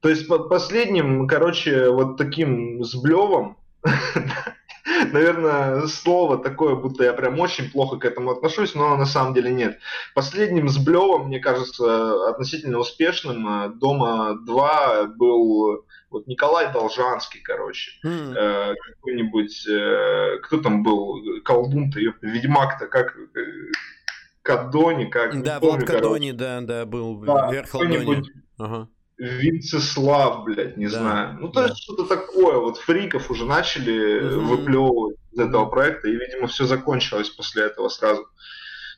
То 0.00 0.08
есть 0.08 0.28
под 0.28 0.48
последним, 0.48 1.26
короче, 1.26 1.90
вот 1.90 2.16
таким 2.16 2.82
сблевом, 2.84 3.58
наверное, 5.12 5.86
слово 5.86 6.38
такое, 6.38 6.74
будто 6.74 7.04
я 7.04 7.12
прям 7.12 7.40
очень 7.40 7.70
плохо 7.70 7.96
к 7.96 8.04
этому 8.04 8.32
отношусь, 8.32 8.74
но 8.74 8.96
на 8.96 9.06
самом 9.06 9.34
деле 9.34 9.50
нет. 9.50 9.78
Последним 10.14 10.68
сблевом, 10.68 11.28
мне 11.28 11.40
кажется, 11.40 12.28
относительно 12.28 12.78
успешным 12.78 13.48
э, 13.48 13.68
Дома 13.74 14.38
2 14.46 15.04
был 15.16 15.84
вот 16.10 16.26
Николай 16.26 16.72
Должанский, 16.72 17.40
короче, 17.40 17.92
mm. 18.04 18.34
э, 18.36 18.74
какой-нибудь, 18.94 19.66
э, 19.68 20.38
кто 20.42 20.58
там 20.58 20.82
был, 20.82 21.22
колдун-то, 21.44 21.98
Ведьмак-то, 22.20 22.86
как... 22.86 23.16
Э, 23.16 23.40
Кадони, 24.42 25.06
как... 25.06 25.42
Да, 25.42 25.58
Влад 25.58 25.84
Кадони, 25.84 26.32
да, 26.32 26.60
да, 26.60 26.84
был 26.84 27.16
да, 27.16 27.50
верх 27.50 27.72
ладони. 27.72 28.22
Ага. 28.58 28.88
Винцеслав, 29.16 30.44
блядь, 30.44 30.76
не 30.76 30.86
да, 30.86 30.98
знаю. 30.98 31.38
Ну, 31.40 31.48
то 31.48 31.60
да. 31.60 31.66
есть 31.68 31.82
что-то 31.82 32.04
такое. 32.04 32.58
Вот 32.58 32.78
фриков 32.78 33.30
уже 33.30 33.46
начали 33.46 34.20
mm-hmm. 34.20 34.38
выплевывать 34.40 35.16
из 35.32 35.38
этого 35.38 35.66
проекта, 35.66 36.08
и, 36.08 36.16
видимо, 36.16 36.48
все 36.48 36.64
закончилось 36.64 37.30
после 37.30 37.64
этого 37.64 37.88
сразу. 37.88 38.26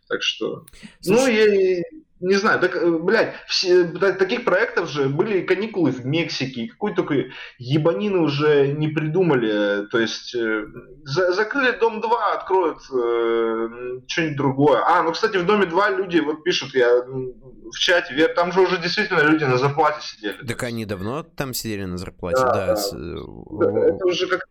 Так 0.08 0.22
что... 0.22 0.64
Ну, 1.04 1.16
Слушай... 1.16 1.26
Ну, 1.26 1.26
я 1.26 1.82
не 2.20 2.34
знаю, 2.36 2.60
так, 2.60 2.76
э, 2.76 2.90
блядь, 2.98 3.34
все, 3.46 3.84
таких 3.84 4.44
проектов 4.44 4.88
же 4.88 5.08
были 5.08 5.42
каникулы 5.42 5.90
в 5.90 6.06
Мексике, 6.06 6.68
какой 6.68 6.94
только 6.94 7.26
ебанины 7.58 8.18
уже 8.18 8.68
не 8.68 8.88
придумали, 8.88 9.86
то 9.86 9.98
есть 9.98 10.34
э, 10.34 10.66
за, 11.04 11.32
закрыли 11.32 11.78
Дом 11.78 12.00
2, 12.00 12.32
откроют 12.32 12.78
э, 12.78 14.00
что-нибудь 14.06 14.36
другое. 14.36 14.82
А, 14.86 15.02
ну, 15.02 15.12
кстати, 15.12 15.36
в 15.36 15.44
Доме 15.44 15.66
2 15.66 15.90
люди 15.90 16.18
вот 16.20 16.42
пишут, 16.42 16.74
я 16.74 17.02
в 17.02 17.78
чате, 17.78 18.28
там 18.28 18.52
же 18.52 18.60
уже 18.60 18.78
действительно 18.78 19.20
люди 19.20 19.44
на 19.44 19.58
зарплате 19.58 20.00
сидели. 20.00 20.46
Так 20.46 20.62
они 20.62 20.86
давно 20.86 21.22
там 21.22 21.52
сидели 21.52 21.84
на 21.84 21.98
зарплате, 21.98 22.42
да. 22.42 22.74
да. 22.74 23.72
да 23.72 23.86
это 23.88 24.06
уже 24.06 24.26
как 24.26 24.46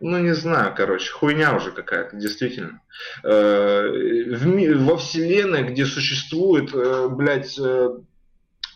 ну, 0.00 0.18
не 0.18 0.34
знаю, 0.34 0.74
короче, 0.76 1.10
хуйня 1.12 1.54
уже 1.54 1.70
какая-то, 1.70 2.16
действительно. 2.16 2.80
Э, 3.22 3.88
в, 4.36 4.84
во 4.84 4.96
вселенной, 4.96 5.62
где 5.64 5.86
существует, 5.86 6.74
э, 6.74 7.08
блядь, 7.08 7.58
э, 7.58 7.90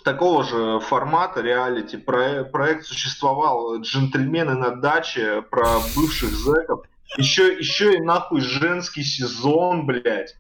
такого 0.04 0.44
же 0.44 0.80
формата 0.80 1.40
реалити 1.40 1.96
проект, 1.96 2.52
проект 2.52 2.86
существовал 2.86 3.80
«Джентльмены 3.80 4.54
на 4.54 4.76
даче» 4.76 5.42
про 5.42 5.80
бывших 5.96 6.30
зэков. 6.30 6.86
Еще, 7.16 7.58
еще 7.58 7.94
и 7.94 8.00
нахуй 8.00 8.40
женский 8.40 9.02
сезон, 9.02 9.86
блядь. 9.86 10.36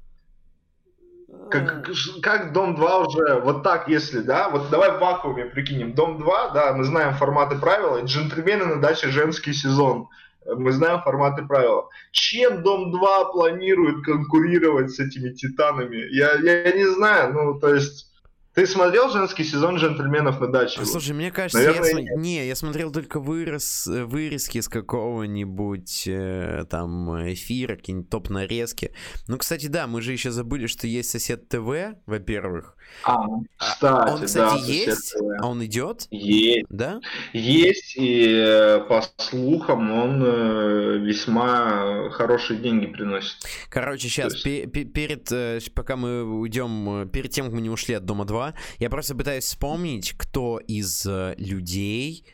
Как, 1.50 1.88
как 2.22 2.52
Дом 2.52 2.74
2 2.74 2.98
уже, 2.98 3.40
вот 3.40 3.62
так, 3.62 3.88
если, 3.88 4.20
да, 4.20 4.50
вот 4.50 4.70
давай 4.70 4.92
в 4.92 5.00
вакууме 5.00 5.46
прикинем. 5.46 5.94
Дом 5.94 6.18
2, 6.18 6.50
да, 6.50 6.72
мы 6.74 6.84
знаем 6.84 7.14
форматы 7.14 7.56
правила, 7.56 8.02
джентльмены 8.02 8.66
на 8.66 8.80
даче 8.80 9.08
женский 9.08 9.54
сезон 9.54 10.08
мы 10.56 10.72
знаем 10.72 11.02
форматы 11.02 11.46
правила. 11.46 11.88
Чем 12.12 12.62
Дом 12.62 12.90
2 12.90 13.32
планирует 13.32 14.04
конкурировать 14.04 14.90
с 14.90 14.98
этими 15.00 15.30
титанами? 15.32 16.06
Я, 16.14 16.34
я 16.34 16.72
не 16.72 16.86
знаю, 16.86 17.32
ну, 17.34 17.58
то 17.58 17.74
есть, 17.74 18.08
Ты 18.54 18.66
смотрел 18.66 19.08
женский 19.10 19.44
сезон 19.44 19.76
джентльменов 19.76 20.40
на 20.40 20.48
даче? 20.48 20.84
Слушай, 20.84 21.12
мне 21.12 21.30
кажется, 21.30 21.58
Наверное, 21.58 21.90
я 21.90 21.96
см... 21.96 22.20
не, 22.20 22.44
я 22.44 22.56
смотрел 22.56 22.90
только 22.90 23.20
вырос, 23.20 23.86
вырезки 23.86 24.60
с 24.60 24.68
какого-нибудь 24.68 26.08
э, 26.08 26.64
там 26.68 27.32
эфира, 27.32 27.76
какие-нибудь 27.76 28.10
топ-нарезки. 28.10 28.92
Ну, 29.28 29.38
кстати, 29.38 29.68
да, 29.68 29.86
мы 29.86 30.02
же 30.02 30.10
еще 30.10 30.32
забыли, 30.32 30.66
что 30.66 30.88
есть 30.88 31.10
сосед 31.10 31.48
ТВ, 31.48 31.98
во-первых. 32.06 32.74
А, 33.04 33.26
кстати, 33.56 34.10
он, 34.10 34.24
кстати, 34.24 34.60
да, 34.60 34.66
есть? 34.66 35.16
А 35.40 35.46
он 35.46 35.64
идет? 35.64 36.06
Есть. 36.10 36.66
Да? 36.68 37.00
Есть, 37.32 37.96
и 37.96 38.34
э, 38.34 38.80
по 38.80 39.02
слухам 39.18 39.90
он 39.92 40.22
э, 40.24 40.98
весьма 40.98 42.10
хорошие 42.10 42.58
деньги 42.58 42.86
приносит. 42.86 43.36
Короче, 43.68 44.08
сейчас, 44.08 44.44
есть... 44.44 44.72
перед, 44.72 45.30
э, 45.32 45.60
пока 45.74 45.96
мы 45.96 46.24
уйдем, 46.24 47.08
перед 47.10 47.30
тем, 47.30 47.46
как 47.46 47.54
мы 47.54 47.60
не 47.60 47.70
ушли 47.70 47.94
от 47.94 48.04
Дома 48.04 48.24
2, 48.24 48.54
я 48.78 48.90
просто 48.90 49.14
пытаюсь 49.14 49.44
вспомнить, 49.44 50.14
кто 50.16 50.58
из 50.58 51.06
людей, 51.06 52.24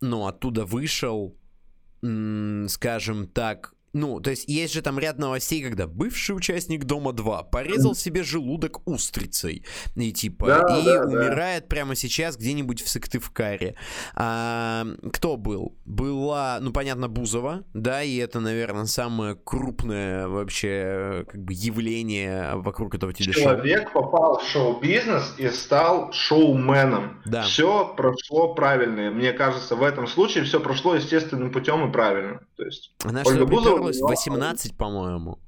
ну, 0.00 0.26
оттуда 0.26 0.64
вышел, 0.64 1.36
скажем 2.00 3.26
так, 3.28 3.74
ну, 3.92 4.20
то 4.20 4.30
есть 4.30 4.48
есть 4.48 4.72
же 4.72 4.82
там 4.82 4.98
ряд 4.98 5.18
новостей, 5.18 5.62
когда 5.62 5.86
бывший 5.86 6.36
участник 6.36 6.84
Дома 6.84 7.12
2 7.12 7.44
порезал 7.44 7.94
себе 7.94 8.22
желудок 8.22 8.86
устрицей. 8.86 9.64
И 9.96 10.12
типа, 10.12 10.46
да, 10.46 10.78
и 10.78 10.84
да, 10.84 11.04
умирает 11.04 11.64
да. 11.64 11.68
прямо 11.68 11.94
сейчас 11.94 12.36
где-нибудь 12.36 12.82
в 12.82 12.88
Сыктывкаре. 12.88 13.74
А, 14.14 14.86
кто 15.12 15.36
был? 15.36 15.76
Была, 15.84 16.58
ну, 16.60 16.72
понятно, 16.72 17.08
Бузова, 17.08 17.64
да, 17.74 18.02
и 18.02 18.16
это, 18.16 18.40
наверное, 18.40 18.86
самое 18.86 19.34
крупное 19.34 20.28
вообще 20.28 21.24
как 21.28 21.42
бы 21.42 21.52
явление 21.52 22.52
вокруг 22.54 22.94
этого 22.94 23.12
телешоу. 23.12 23.42
Человек 23.42 23.92
попал 23.92 24.38
в 24.38 24.46
шоу-бизнес 24.46 25.34
и 25.38 25.48
стал 25.48 26.12
шоуменом. 26.12 27.20
Да. 27.24 27.42
Все 27.42 27.92
прошло 27.96 28.54
правильно. 28.54 29.10
Мне 29.10 29.32
кажется, 29.32 29.74
в 29.74 29.82
этом 29.82 30.06
случае 30.06 30.44
все 30.44 30.60
прошло 30.60 30.94
естественным 30.94 31.50
путем 31.50 31.88
и 31.88 31.92
правильно. 31.92 32.40
То 32.60 32.66
есть, 32.66 32.92
Она 33.04 33.22
Ольга 33.24 33.46
Бузова 33.46 33.76
приперлась 33.76 34.02
18, 34.02 34.76
по-моему. 34.76 35.38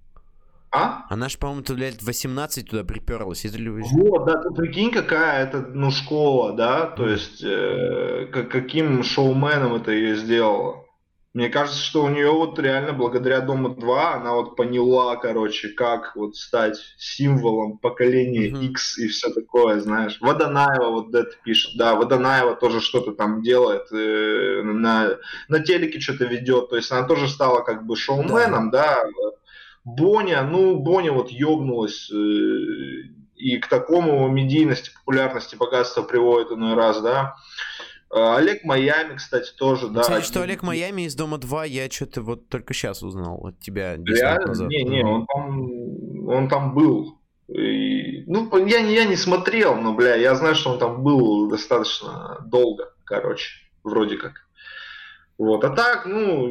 А? 0.70 1.04
Она 1.10 1.28
же, 1.28 1.36
по-моему, 1.36 1.62
туда 1.62 1.80
лет 1.80 2.02
18 2.02 2.70
туда 2.70 2.84
приперлась. 2.84 3.44
Это 3.44 3.58
ли... 3.58 3.68
Вот, 3.68 4.24
да, 4.24 4.40
ты 4.40 4.48
прикинь, 4.54 4.90
какая 4.90 5.44
это, 5.44 5.60
ну, 5.60 5.90
школа, 5.90 6.54
да, 6.54 6.86
то 6.86 7.06
есть, 7.06 7.44
э, 7.44 8.28
каким 8.50 9.02
шоуменом 9.02 9.74
это 9.74 9.92
ее 9.92 10.16
сделало. 10.16 10.86
Мне 11.34 11.48
кажется, 11.48 11.80
что 11.80 12.04
у 12.04 12.08
нее 12.10 12.30
вот 12.30 12.58
реально 12.58 12.92
благодаря 12.92 13.40
Дома 13.40 13.74
2 13.74 14.14
она 14.16 14.34
вот 14.34 14.54
поняла, 14.54 15.16
короче, 15.16 15.68
как 15.68 16.14
вот 16.14 16.36
стать 16.36 16.78
символом 16.98 17.78
поколения 17.78 18.50
mm-hmm. 18.50 18.66
X 18.66 18.98
и 18.98 19.08
все 19.08 19.30
такое, 19.30 19.80
знаешь. 19.80 20.18
Водонаева 20.20 20.90
вот 20.90 21.14
это 21.14 21.30
пишет, 21.42 21.78
да, 21.78 21.94
Водонаева 21.94 22.54
тоже 22.54 22.82
что-то 22.82 23.12
там 23.12 23.42
делает, 23.42 23.90
э, 23.92 24.60
на, 24.62 25.16
на 25.48 25.60
телеке 25.60 26.00
что-то 26.00 26.26
ведет, 26.26 26.68
то 26.68 26.76
есть 26.76 26.92
она 26.92 27.06
тоже 27.06 27.28
стала 27.28 27.62
как 27.62 27.86
бы 27.86 27.96
шоуменом, 27.96 28.70
да. 28.70 28.96
да. 29.02 29.30
Боня, 29.84 30.42
ну, 30.42 30.76
Боня 30.76 31.12
вот 31.12 31.30
ёбнулась 31.30 32.10
э, 32.12 32.14
и 33.36 33.56
к 33.56 33.68
такому 33.68 34.28
медийности, 34.28 34.90
популярности, 34.94 35.56
богатства 35.56 36.02
приводит 36.02 36.52
иной 36.52 36.74
раз, 36.74 37.00
да. 37.00 37.34
Э, 37.34 37.71
Олег 38.12 38.62
Майами, 38.64 39.16
кстати, 39.16 39.52
тоже, 39.56 39.88
да. 39.88 40.02
Кстати, 40.02 40.24
что 40.24 40.42
Олег 40.42 40.62
Майами 40.62 41.02
из 41.02 41.14
Дома 41.14 41.38
2, 41.38 41.64
я 41.64 41.90
что-то 41.90 42.20
вот 42.20 42.48
только 42.48 42.74
сейчас 42.74 43.02
узнал 43.02 43.46
от 43.46 43.58
тебя. 43.58 43.96
Реально? 43.96 44.66
Не, 44.66 44.84
не, 44.84 45.02
он 45.02 45.26
там, 45.26 46.28
он 46.28 46.48
там 46.48 46.74
был. 46.74 47.18
И, 47.48 48.24
ну, 48.26 48.66
я, 48.66 48.78
я 48.80 49.04
не 49.06 49.16
смотрел, 49.16 49.76
но, 49.76 49.94
бля, 49.94 50.14
я 50.14 50.34
знаю, 50.34 50.54
что 50.54 50.72
он 50.72 50.78
там 50.78 51.02
был 51.02 51.48
достаточно 51.48 52.38
долго, 52.46 52.92
короче, 53.04 53.48
вроде 53.82 54.18
как. 54.18 54.46
Вот. 55.42 55.64
А 55.64 55.70
так, 55.70 56.06
ну, 56.06 56.46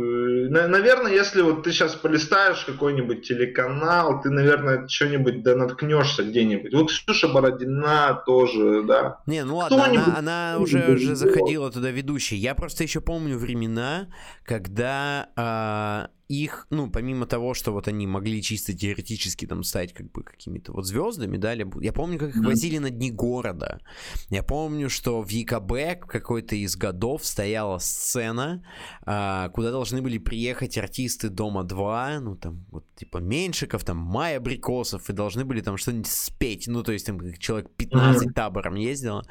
на, 0.49 0.67
наверное, 0.67 1.13
если 1.13 1.41
вот 1.41 1.63
ты 1.63 1.71
сейчас 1.71 1.95
полистаешь 1.95 2.65
какой-нибудь 2.65 3.25
телеканал, 3.25 4.21
ты, 4.21 4.29
наверное, 4.29 4.85
что-нибудь 4.85 5.43
да 5.43 5.55
наткнешься 5.55 6.23
где-нибудь. 6.23 6.73
Вот 6.73 6.89
Ксюша 6.89 7.29
Бородина 7.29 8.21
тоже, 8.25 8.83
да. 8.83 9.19
Не, 9.27 9.45
ну 9.45 9.55
ладно, 9.55 9.85
она, 9.85 10.17
она 10.17 10.55
уже, 10.59 10.93
уже 10.93 11.15
заходила 11.15 11.71
туда 11.71 11.89
ведущей. 11.89 12.35
Я 12.35 12.53
просто 12.53 12.83
еще 12.83 12.99
помню 12.99 13.37
времена, 13.37 14.07
когда 14.43 15.29
а, 15.37 16.09
их, 16.31 16.65
ну, 16.69 16.89
помимо 16.89 17.25
того, 17.25 17.53
что 17.53 17.73
вот 17.73 17.89
они 17.89 18.07
могли 18.07 18.41
чисто 18.41 18.73
теоретически 18.73 19.45
там 19.45 19.63
стать 19.63 19.93
как 19.93 20.11
бы 20.11 20.23
какими-то 20.23 20.71
вот 20.71 20.85
звездами, 20.85 21.37
да, 21.37 21.51
я 21.51 21.93
помню, 21.93 22.17
как 22.17 22.29
их 22.29 22.37
mm-hmm. 22.37 22.45
возили 22.45 22.77
на 22.77 22.89
дни 22.89 23.11
города. 23.11 23.81
Я 24.29 24.41
помню, 24.41 24.89
что 24.89 25.21
в 25.21 25.29
ЕКБ 25.29 26.07
какой-то 26.07 26.55
из 26.55 26.77
годов 26.77 27.25
стояла 27.25 27.79
сцена, 27.79 28.63
а, 29.03 29.49
куда 29.49 29.71
должны 29.71 30.01
были 30.01 30.19
приехать 30.19 30.77
артисты 30.77 31.29
Дома 31.29 31.63
2, 31.65 32.19
ну, 32.21 32.35
там, 32.37 32.65
вот, 32.71 32.85
типа, 32.95 33.17
Меньшиков, 33.17 33.83
там, 33.83 33.97
Майя 33.97 34.39
Брикосов, 34.39 35.09
и 35.09 35.13
должны 35.13 35.43
были 35.43 35.59
там 35.59 35.75
что-нибудь 35.75 36.07
спеть, 36.07 36.67
ну, 36.67 36.81
то 36.81 36.93
есть 36.93 37.05
там 37.05 37.19
человек 37.39 37.69
15 37.75 38.27
mm-hmm. 38.27 38.33
табором 38.33 38.75
ездило, 38.75 39.23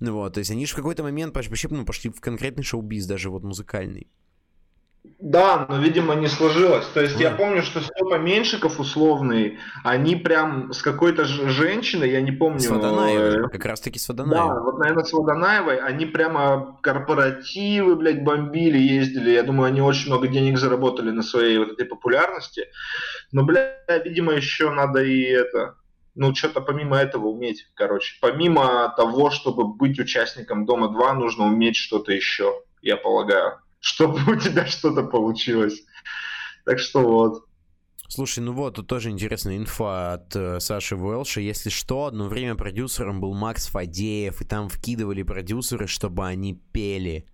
ну, 0.00 0.14
вот, 0.14 0.34
то 0.34 0.38
есть 0.40 0.50
они 0.50 0.66
же 0.66 0.72
в 0.72 0.76
какой-то 0.76 1.04
момент 1.04 1.36
вообще, 1.36 1.68
ну, 1.70 1.84
пошли 1.84 2.10
в 2.10 2.20
конкретный 2.20 2.64
шоу-биз, 2.64 3.06
даже 3.06 3.30
вот 3.30 3.44
музыкальный. 3.44 4.08
Да, 5.18 5.66
но, 5.68 5.78
видимо, 5.78 6.14
не 6.14 6.28
сложилось. 6.28 6.86
То 6.94 7.00
есть 7.00 7.16
mm. 7.16 7.22
я 7.22 7.30
помню, 7.32 7.62
что 7.62 7.80
Степа 7.80 8.18
Меньшиков 8.18 8.78
условный, 8.78 9.58
они 9.82 10.14
прям 10.14 10.72
с 10.72 10.80
какой-то 10.80 11.24
женщиной, 11.24 12.10
я 12.10 12.20
не 12.20 12.30
помню... 12.30 12.60
С 12.60 12.68
Водонаевой, 12.68 13.46
э, 13.46 13.48
как 13.48 13.64
раз-таки 13.64 13.98
с 13.98 14.08
Водонаевой. 14.08 14.54
Да, 14.54 14.60
вот, 14.60 14.78
наверное, 14.78 15.04
с 15.04 15.12
Водонаевой, 15.12 15.78
они 15.78 16.06
прямо 16.06 16.78
корпоративы, 16.82 17.96
блядь, 17.96 18.22
бомбили, 18.22 18.78
ездили. 18.78 19.30
Я 19.30 19.42
думаю, 19.42 19.66
они 19.66 19.80
очень 19.80 20.06
много 20.06 20.28
денег 20.28 20.56
заработали 20.56 21.10
на 21.10 21.22
своей 21.22 21.58
вот 21.58 21.72
этой 21.72 21.86
популярности. 21.86 22.66
Но, 23.32 23.42
блядь, 23.42 24.04
видимо, 24.04 24.34
еще 24.34 24.70
надо 24.70 25.02
и 25.02 25.22
это... 25.22 25.74
Ну, 26.14 26.34
что-то 26.34 26.60
помимо 26.60 26.96
этого 26.96 27.26
уметь, 27.26 27.66
короче. 27.74 28.16
Помимо 28.20 28.92
того, 28.96 29.30
чтобы 29.30 29.64
быть 29.74 29.98
участником 29.98 30.64
Дома-2, 30.64 31.12
нужно 31.14 31.46
уметь 31.46 31.76
что-то 31.76 32.12
еще, 32.12 32.62
я 32.82 32.96
полагаю 32.96 33.60
чтобы 33.80 34.20
у 34.32 34.36
тебя 34.36 34.66
что-то 34.66 35.02
получилось. 35.02 35.82
Так 36.64 36.78
что 36.78 37.00
вот. 37.00 37.44
Слушай, 38.08 38.40
ну 38.40 38.52
вот, 38.52 38.74
тут 38.74 38.86
тоже 38.86 39.10
интересная 39.10 39.58
инфа 39.58 40.14
от 40.14 40.34
э, 40.34 40.60
Саши 40.60 40.96
Уэлша. 40.96 41.42
Если 41.42 41.68
что, 41.68 42.06
одно 42.06 42.28
время 42.28 42.54
продюсером 42.54 43.20
был 43.20 43.34
Макс 43.34 43.66
Фадеев, 43.66 44.40
и 44.40 44.44
там 44.46 44.70
вкидывали 44.70 45.22
продюсеры, 45.22 45.86
чтобы 45.86 46.26
они 46.26 46.54
пели. 46.72 47.26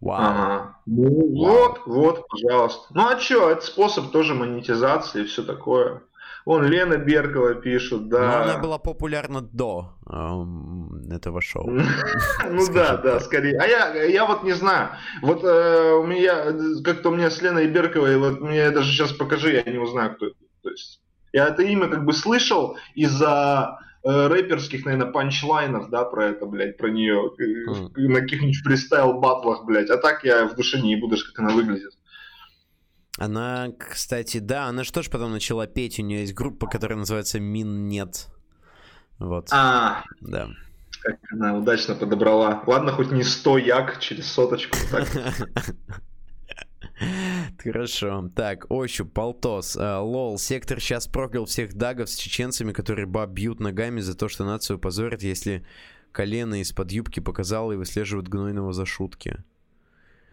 Вау. 0.00 0.20
Ага. 0.20 0.76
Ну, 0.86 1.04
Вау. 1.04 1.54
Вот, 1.54 1.80
вот, 1.86 2.28
пожалуйста. 2.28 2.86
Ну 2.90 3.08
а 3.08 3.18
что, 3.18 3.48
это 3.48 3.64
способ 3.64 4.10
тоже 4.10 4.34
монетизации 4.34 5.22
и 5.22 5.26
все 5.26 5.44
такое. 5.44 6.02
Вон 6.46 6.64
Лена 6.64 6.96
Беркова 6.96 7.56
пишут, 7.56 8.08
да. 8.08 8.20
Но 8.20 8.42
она 8.44 8.58
была 8.58 8.78
популярна 8.78 9.40
до 9.40 9.96
эм, 10.08 11.02
этого 11.10 11.42
шоу. 11.42 11.68
Ну 12.48 12.72
да, 12.72 12.96
да, 12.96 13.18
скорее. 13.18 13.58
А 13.58 13.66
я, 13.66 14.04
я 14.04 14.24
вот 14.24 14.44
не 14.44 14.52
знаю. 14.52 14.90
Вот 15.22 15.42
э, 15.42 15.92
у 15.94 16.06
меня, 16.06 16.52
как-то 16.84 17.10
у 17.10 17.16
меня 17.16 17.30
с 17.30 17.42
Леной 17.42 17.66
Берковой, 17.66 18.16
вот 18.16 18.40
мне 18.40 18.70
даже 18.70 18.92
сейчас 18.92 19.12
покажи, 19.12 19.54
я 19.54 19.70
не 19.70 19.78
узнаю, 19.78 20.14
кто 20.14 20.26
это. 20.26 20.36
То 20.62 20.70
есть, 20.70 21.00
я 21.32 21.48
это 21.48 21.64
имя 21.64 21.88
как 21.88 22.04
бы 22.04 22.12
слышал 22.12 22.78
из-за 22.94 23.80
э, 24.04 24.28
рэперских, 24.28 24.84
наверное, 24.84 25.10
панчлайнов, 25.10 25.90
да, 25.90 26.04
про 26.04 26.26
это, 26.26 26.46
блядь, 26.46 26.76
про 26.76 26.90
нее, 26.90 27.32
mm. 27.40 27.90
на 27.96 28.20
каких-нибудь 28.20 28.62
фристайл 28.62 29.14
батлах, 29.14 29.64
блядь. 29.64 29.90
А 29.90 29.96
так 29.96 30.22
я 30.22 30.46
в 30.46 30.54
душе 30.54 30.80
не 30.80 30.94
буду, 30.94 31.16
как 31.16 31.40
она 31.40 31.52
выглядит. 31.52 31.90
Она, 33.18 33.72
кстати, 33.78 34.38
да, 34.38 34.66
она 34.66 34.84
же 34.84 34.92
тоже 34.92 35.10
потом 35.10 35.32
начала 35.32 35.66
петь. 35.66 35.98
У 35.98 36.02
нее 36.02 36.20
есть 36.20 36.34
группа, 36.34 36.66
которая 36.66 36.98
называется 36.98 37.40
Мин 37.40 37.88
Нет. 37.88 38.28
Вот. 39.18 39.48
А, 39.52 40.04
да. 40.20 40.48
Как 41.00 41.18
она 41.30 41.56
удачно 41.56 41.94
подобрала. 41.94 42.62
Ладно, 42.66 42.92
хоть 42.92 43.10
не 43.10 43.22
100 43.22 43.58
як 43.58 43.98
через 44.00 44.26
соточку. 44.26 44.76
Хорошо. 47.62 48.30
Так, 48.34 48.66
Ощуп, 48.70 49.12
Полтос. 49.12 49.76
А, 49.78 50.00
лол, 50.00 50.38
сектор 50.38 50.80
сейчас 50.80 51.06
проклял 51.06 51.46
всех 51.46 51.74
дагов 51.74 52.10
с 52.10 52.16
чеченцами, 52.16 52.72
которые 52.72 53.06
баб 53.06 53.30
бьют 53.30 53.60
ногами 53.60 54.00
за 54.00 54.14
то, 54.16 54.28
что 54.28 54.44
нацию 54.44 54.78
позорят, 54.78 55.22
если 55.22 55.64
колено 56.12 56.60
из-под 56.60 56.92
юбки 56.92 57.20
показало 57.20 57.72
и 57.72 57.76
выслеживают 57.76 58.28
гнойного 58.28 58.72
за 58.72 58.86
шутки. 58.86 59.42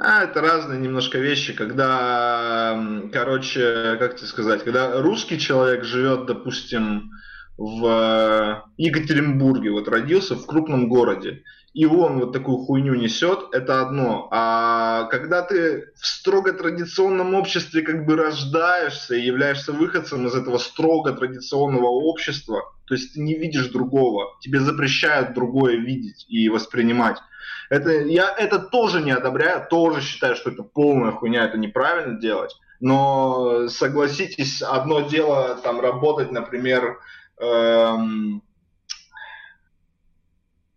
А, 0.06 0.26
это 0.26 0.41
разные 0.41 0.80
немножко 0.82 1.18
вещи, 1.18 1.54
когда, 1.54 2.78
короче, 3.14 3.95
как 3.99 4.18
тебе 4.18 4.28
сказать, 4.28 4.62
когда 4.66 5.01
русский 5.01 5.39
человек 5.39 5.86
живет, 5.86 6.26
допустим, 6.26 7.12
в 7.56 7.86
э, 7.86 8.62
Екатеринбурге, 8.76 9.72
вот 9.72 9.88
родился 9.88 10.36
в 10.36 10.45
крупном 10.45 10.89
городе, 10.89 11.43
и 11.74 11.86
он 11.86 12.20
вот 12.20 12.34
такую 12.34 12.58
хуйню 12.58 12.95
несет, 12.95 13.45
это 13.54 13.82
одно. 13.82 14.28
А 14.32 15.06
когда 15.06 15.41
ты 15.41 15.93
в 15.95 16.06
строго 16.06 16.51
традиционном 16.51 17.34
обществе 17.34 17.82
как 17.82 18.06
бы 18.06 18.18
рождаешься 18.18 19.16
и 19.16 19.22
являешься 19.22 19.72
выходцем 19.72 20.28
из 20.28 20.36
этого 20.36 20.58
строго 20.58 21.14
традиционного 21.14 21.88
общества, 21.88 22.74
то 22.88 22.93
есть 22.93 23.14
ты 23.14 23.22
не 23.22 23.36
видишь 23.36 23.68
другого, 23.68 24.38
тебе 24.41 24.59
запрещают 24.59 25.34
другое 25.34 25.78
видеть 25.78 26.25
и 26.28 26.50
воспринимать. 26.50 27.20
Это, 27.74 27.89
я 27.89 28.32
это 28.37 28.59
тоже 28.59 29.01
не 29.01 29.09
одобряю, 29.09 29.66
тоже 29.67 30.00
считаю, 30.00 30.36
что 30.36 30.51
это 30.51 30.62
полная 30.62 31.12
хуйня, 31.12 31.45
это 31.45 31.58
неправильно 31.58 32.20
делать. 32.20 32.55
Но 32.79 33.67
согласитесь, 33.67 34.62
одно 34.62 35.01
дело 35.01 35.55
там 35.55 35.82
работать, 35.82 36.32
например, 36.32 37.00
эм, 37.39 38.43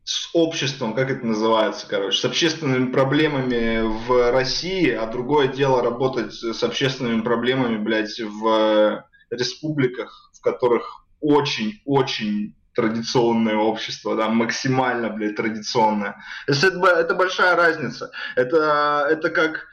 с 0.05 0.31
обществом, 0.33 0.95
как 0.95 1.11
это 1.11 1.27
называется, 1.27 1.87
короче, 1.87 2.17
с 2.19 2.25
общественными 2.25 2.91
проблемами 2.91 3.83
в 3.83 4.33
России, 4.33 4.91
а 4.91 5.07
другое 5.07 5.49
дело 5.49 5.83
работать 5.83 6.33
с 6.33 6.63
общественными 6.63 7.21
проблемами, 7.21 7.77
блядь, 7.77 8.19
в 8.19 9.05
республиках, 9.29 10.31
в 10.33 10.41
которых 10.41 11.05
очень-очень 11.21 12.55
традиционное 12.77 13.57
общество, 13.57 14.15
да, 14.15 14.29
максимально, 14.29 15.11
блядь, 15.11 15.37
традиционное. 15.37 16.23
Это, 16.47 16.67
это 16.67 17.15
большая 17.15 17.57
разница. 17.57 18.11
Это, 18.37 19.07
это 19.11 19.31
как 19.31 19.67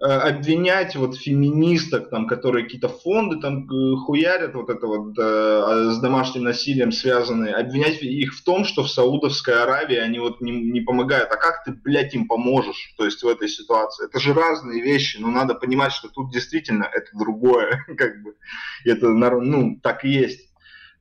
Э, 0.00 0.06
обвинять 0.06 0.94
вот 0.94 1.16
феминисток, 1.16 2.08
там, 2.08 2.28
которые 2.28 2.64
какие-то 2.64 2.88
фонды 2.88 3.40
там 3.40 3.68
э, 3.68 3.96
хуярят, 3.96 4.54
вот 4.54 4.70
это 4.70 4.86
вот 4.86 5.18
э, 5.18 5.90
с 5.90 5.98
домашним 5.98 6.44
насилием 6.44 6.92
связанные, 6.92 7.52
обвинять 7.52 8.00
их 8.00 8.32
в 8.36 8.44
том, 8.44 8.64
что 8.64 8.84
в 8.84 8.90
Саудовской 8.90 9.60
Аравии 9.60 9.96
они 9.96 10.20
вот 10.20 10.40
не, 10.40 10.52
не 10.52 10.82
помогают. 10.82 11.32
А 11.32 11.36
как 11.36 11.64
ты, 11.64 11.72
блядь, 11.72 12.14
им 12.14 12.28
поможешь, 12.28 12.94
то 12.96 13.04
есть 13.04 13.24
в 13.24 13.26
этой 13.26 13.48
ситуации? 13.48 14.06
Это 14.06 14.20
же 14.20 14.34
разные 14.34 14.80
вещи, 14.80 15.16
но 15.18 15.32
надо 15.32 15.56
понимать, 15.56 15.90
что 15.90 16.08
тут 16.08 16.30
действительно 16.30 16.84
это 16.84 17.08
другое, 17.18 17.84
как 17.96 18.22
бы, 18.22 18.36
это, 18.84 19.08
ну, 19.08 19.80
так 19.82 20.04
и 20.04 20.10
есть. 20.10 20.52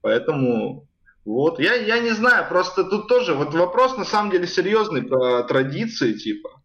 Поэтому 0.01 0.86
вот, 1.27 1.59
я, 1.59 1.75
я 1.75 1.99
не 1.99 2.11
знаю, 2.11 2.47
просто 2.47 2.85
тут 2.85 3.09
тоже 3.09 3.33
вот 3.33 3.53
вопрос 3.53 3.97
на 3.97 4.05
самом 4.05 4.31
деле 4.31 4.47
серьезный 4.47 5.03
про 5.03 5.43
традиции, 5.43 6.13
типа. 6.13 6.61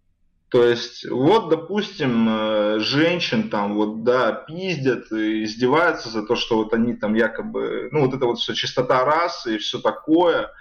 То 0.51 0.65
есть, 0.65 1.05
вот, 1.11 1.49
допустим, 1.49 2.29
э, 2.31 2.79
женщин 2.79 3.51
там 3.51 3.75
вот, 3.75 4.05
да, 4.05 4.31
пиздят 4.31 5.11
и 5.11 5.43
издеваются 5.43 6.11
за 6.11 6.23
то, 6.23 6.37
что 6.37 6.59
вот 6.59 6.73
они 6.75 6.95
там 6.95 7.15
якобы, 7.15 7.89
ну, 7.91 8.07
вот 8.07 8.15
это 8.15 8.25
вот 8.25 8.39
все 8.39 8.55
чистота 8.55 9.05
расы 9.05 9.57
и 9.57 9.59
все 9.59 9.81
такое. 9.81 10.53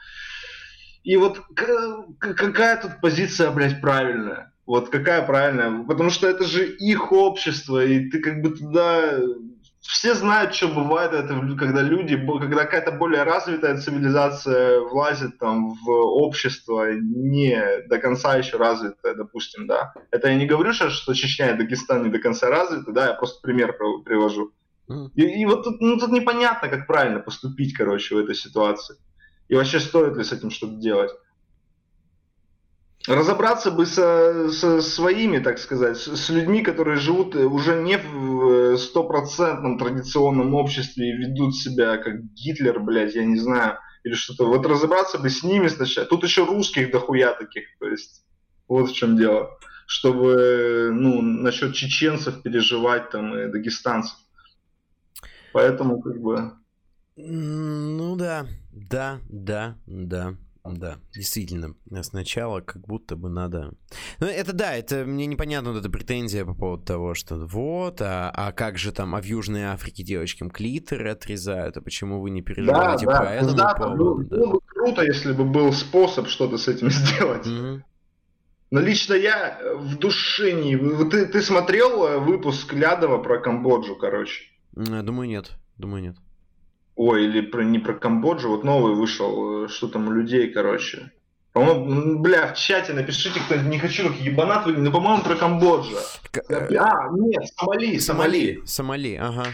И 1.03 1.15
вот 1.15 1.40
какая 2.18 2.82
тут 2.82 3.02
позиция, 3.02 3.52
блядь, 3.52 3.82
правильная? 3.82 4.52
Вот 4.65 4.90
какая 4.90 5.22
правильная? 5.22 5.84
Потому 5.84 6.10
что 6.10 6.28
это 6.28 6.45
же 6.45 6.65
их 6.65 7.11
общество, 7.11 7.86
и 7.86 8.10
ты 8.10 8.19
как 8.19 8.41
бы 8.41 8.49
туда 8.49 9.19
все 9.82 10.14
знают, 10.14 10.53
что 10.53 10.68
бывает, 10.68 11.12
это 11.12 11.34
когда 11.58 11.82
люди, 11.82 12.16
когда 12.16 12.66
какая-то 12.66 12.91
более 12.91 13.24
развитая 13.24 13.78
цивилизация 13.78 14.80
влазит 14.82 15.40
там 15.40 15.74
в 15.74 15.90
общество, 15.90 16.94
не 16.94 17.60
до 17.88 17.98
конца 17.98 18.36
еще 18.38 18.58
развитое, 18.58 19.16
допустим, 19.16 19.68
да. 19.68 19.94
Это 20.12 20.30
я 20.30 20.36
не 20.36 20.45
говорю 20.45 20.74
сейчас, 20.74 20.94
что 20.94 21.14
Чечня 21.14 21.52
и 21.52 21.58
Дагестан 21.58 22.03
не 22.03 22.10
до 22.10 22.20
конца 22.20 22.49
развиты, 22.49 22.91
да, 22.91 23.08
я 23.08 23.14
просто 23.14 23.41
пример 23.41 23.76
привожу. 24.06 24.52
И, 25.16 25.24
и 25.24 25.45
вот 25.45 25.64
тут, 25.64 25.82
ну, 25.82 25.98
тут 25.98 26.12
непонятно, 26.12 26.68
как 26.68 26.86
правильно 26.86 27.20
поступить, 27.20 27.74
короче, 27.74 28.16
в 28.16 28.20
этой 28.20 28.36
ситуации. 28.36 28.98
И 29.48 29.56
вообще 29.56 29.80
стоит 29.80 30.16
ли 30.16 30.24
с 30.24 30.32
этим 30.32 30.52
что-то 30.52 30.76
делать 30.76 31.12
разобраться 33.07 33.72
бы 33.72 33.86
со, 33.86 34.49
со 34.52 34.82
своими, 34.82 35.40
так 35.40 35.60
сказать, 35.60 35.98
с, 35.98 36.30
людьми, 36.30 36.61
которые 36.61 36.98
живут 36.98 37.36
уже 37.36 37.82
не 37.82 37.98
в 37.98 38.73
э, 38.73 38.78
стопроцентном 38.78 39.78
традиционном 39.78 40.53
обществе 40.53 41.10
и 41.10 41.18
ведут 41.18 41.56
себя 41.56 41.98
как 41.98 42.23
Гитлер, 42.34 42.80
блядь, 42.80 43.15
я 43.15 43.26
не 43.26 43.38
знаю, 43.38 43.80
или 44.03 44.14
что-то. 44.14 44.45
Вот 44.45 44.65
разобраться 44.65 45.18
бы 45.18 45.30
с 45.30 45.44
ними 45.44 45.68
сначала. 45.68 46.07
Тут 46.07 46.23
еще 46.23 46.45
русских 46.45 46.91
дохуя 46.91 47.34
таких, 47.34 47.65
то 47.80 47.88
есть 47.88 48.23
вот 48.68 48.90
в 48.90 48.94
чем 48.94 49.18
дело. 49.18 49.57
Чтобы, 49.86 50.90
ну, 50.94 51.22
насчет 51.22 51.73
чеченцев 51.73 52.41
переживать 52.44 53.10
там 53.10 53.38
и 53.38 53.52
дагестанцев. 53.52 54.18
Поэтому 55.52 56.02
как 56.02 56.22
бы... 56.22 56.53
Ну 57.18 58.15
да, 58.15 58.48
да, 58.72 59.19
да, 59.28 59.76
да. 59.86 60.36
Да, 60.64 61.00
действительно, 61.14 61.74
сначала 62.04 62.62
как 62.62 62.86
будто 62.88 63.16
бы 63.16 63.30
надо... 63.30 63.74
Ну, 64.20 64.28
это 64.28 64.54
да, 64.54 64.76
это 64.76 65.06
мне 65.06 65.26
непонятно 65.26 65.72
вот 65.72 65.80
эта 65.80 65.90
претензия 65.90 66.46
по 66.46 66.54
поводу 66.54 66.84
того, 66.84 67.16
что 67.16 67.36
вот, 67.36 68.00
а, 68.02 68.32
а 68.34 68.52
как 68.52 68.78
же 68.78 68.92
там, 68.92 69.16
а 69.16 69.22
в 69.22 69.26
Южной 69.26 69.64
Африке 69.64 70.04
девочкам 70.04 70.52
клиторы 70.52 71.10
отрезают, 71.10 71.78
а 71.78 71.82
почему 71.82 72.22
вы 72.22 72.30
не 72.30 72.44
переживаете 72.44 73.08
да, 73.08 73.18
по 73.18 73.26
да, 73.26 73.34
этому 73.34 73.56
да, 73.56 73.74
поводу? 73.74 74.24
Да. 74.24 74.38
было 74.38 74.52
бы 74.54 74.60
круто, 74.66 75.04
если 75.04 75.34
бы 75.34 75.46
был 75.46 75.74
способ 75.74 76.28
что-то 76.28 76.58
с 76.58 76.68
этим 76.68 76.90
сделать. 76.92 77.48
Mm-hmm. 77.48 77.82
Но 78.70 78.80
лично 78.80 79.16
я 79.16 79.60
в 79.76 79.98
душе 79.98 80.54
не... 80.54 80.78
Ты, 81.10 81.26
ты 81.26 81.42
смотрел 81.42 82.06
э, 82.06 82.20
выпуск 82.20 82.72
Лядова 82.72 83.18
про 83.18 83.40
Камбоджу, 83.40 83.96
короче? 83.96 84.44
Думаю, 84.74 85.28
нет. 85.28 85.52
Думаю, 85.78 86.04
нет. 86.04 86.16
Ой, 87.03 87.26
или 87.26 87.41
про, 87.41 87.64
не 87.64 87.80
про 87.80 87.95
Камбоджу, 87.95 88.49
вот 88.49 88.64
новый 88.64 88.94
вышел, 88.94 89.65
э, 89.65 89.68
что 89.69 89.88
там 89.88 90.07
у 90.07 90.11
людей, 90.11 90.52
короче. 90.52 91.11
По-моему, 91.52 92.19
бля, 92.19 92.53
в 92.53 92.56
чате 92.56 92.94
напишите, 92.94 93.40
кто 93.40 93.56
не 93.56 93.80
хочу, 93.80 94.10
как 94.10 94.18
ебанат 94.18 94.68
выглядит, 94.68 94.86
но, 94.86 94.91
по-моему, 94.91 95.23
про 95.23 95.36
Камбоджу. 95.36 95.98
Э, 96.48 96.76
а, 96.78 97.10
нет, 97.18 97.44
Сомали, 97.57 97.98
Сомали. 97.98 98.61
Сомали, 98.68 99.15
ага. 99.15 99.48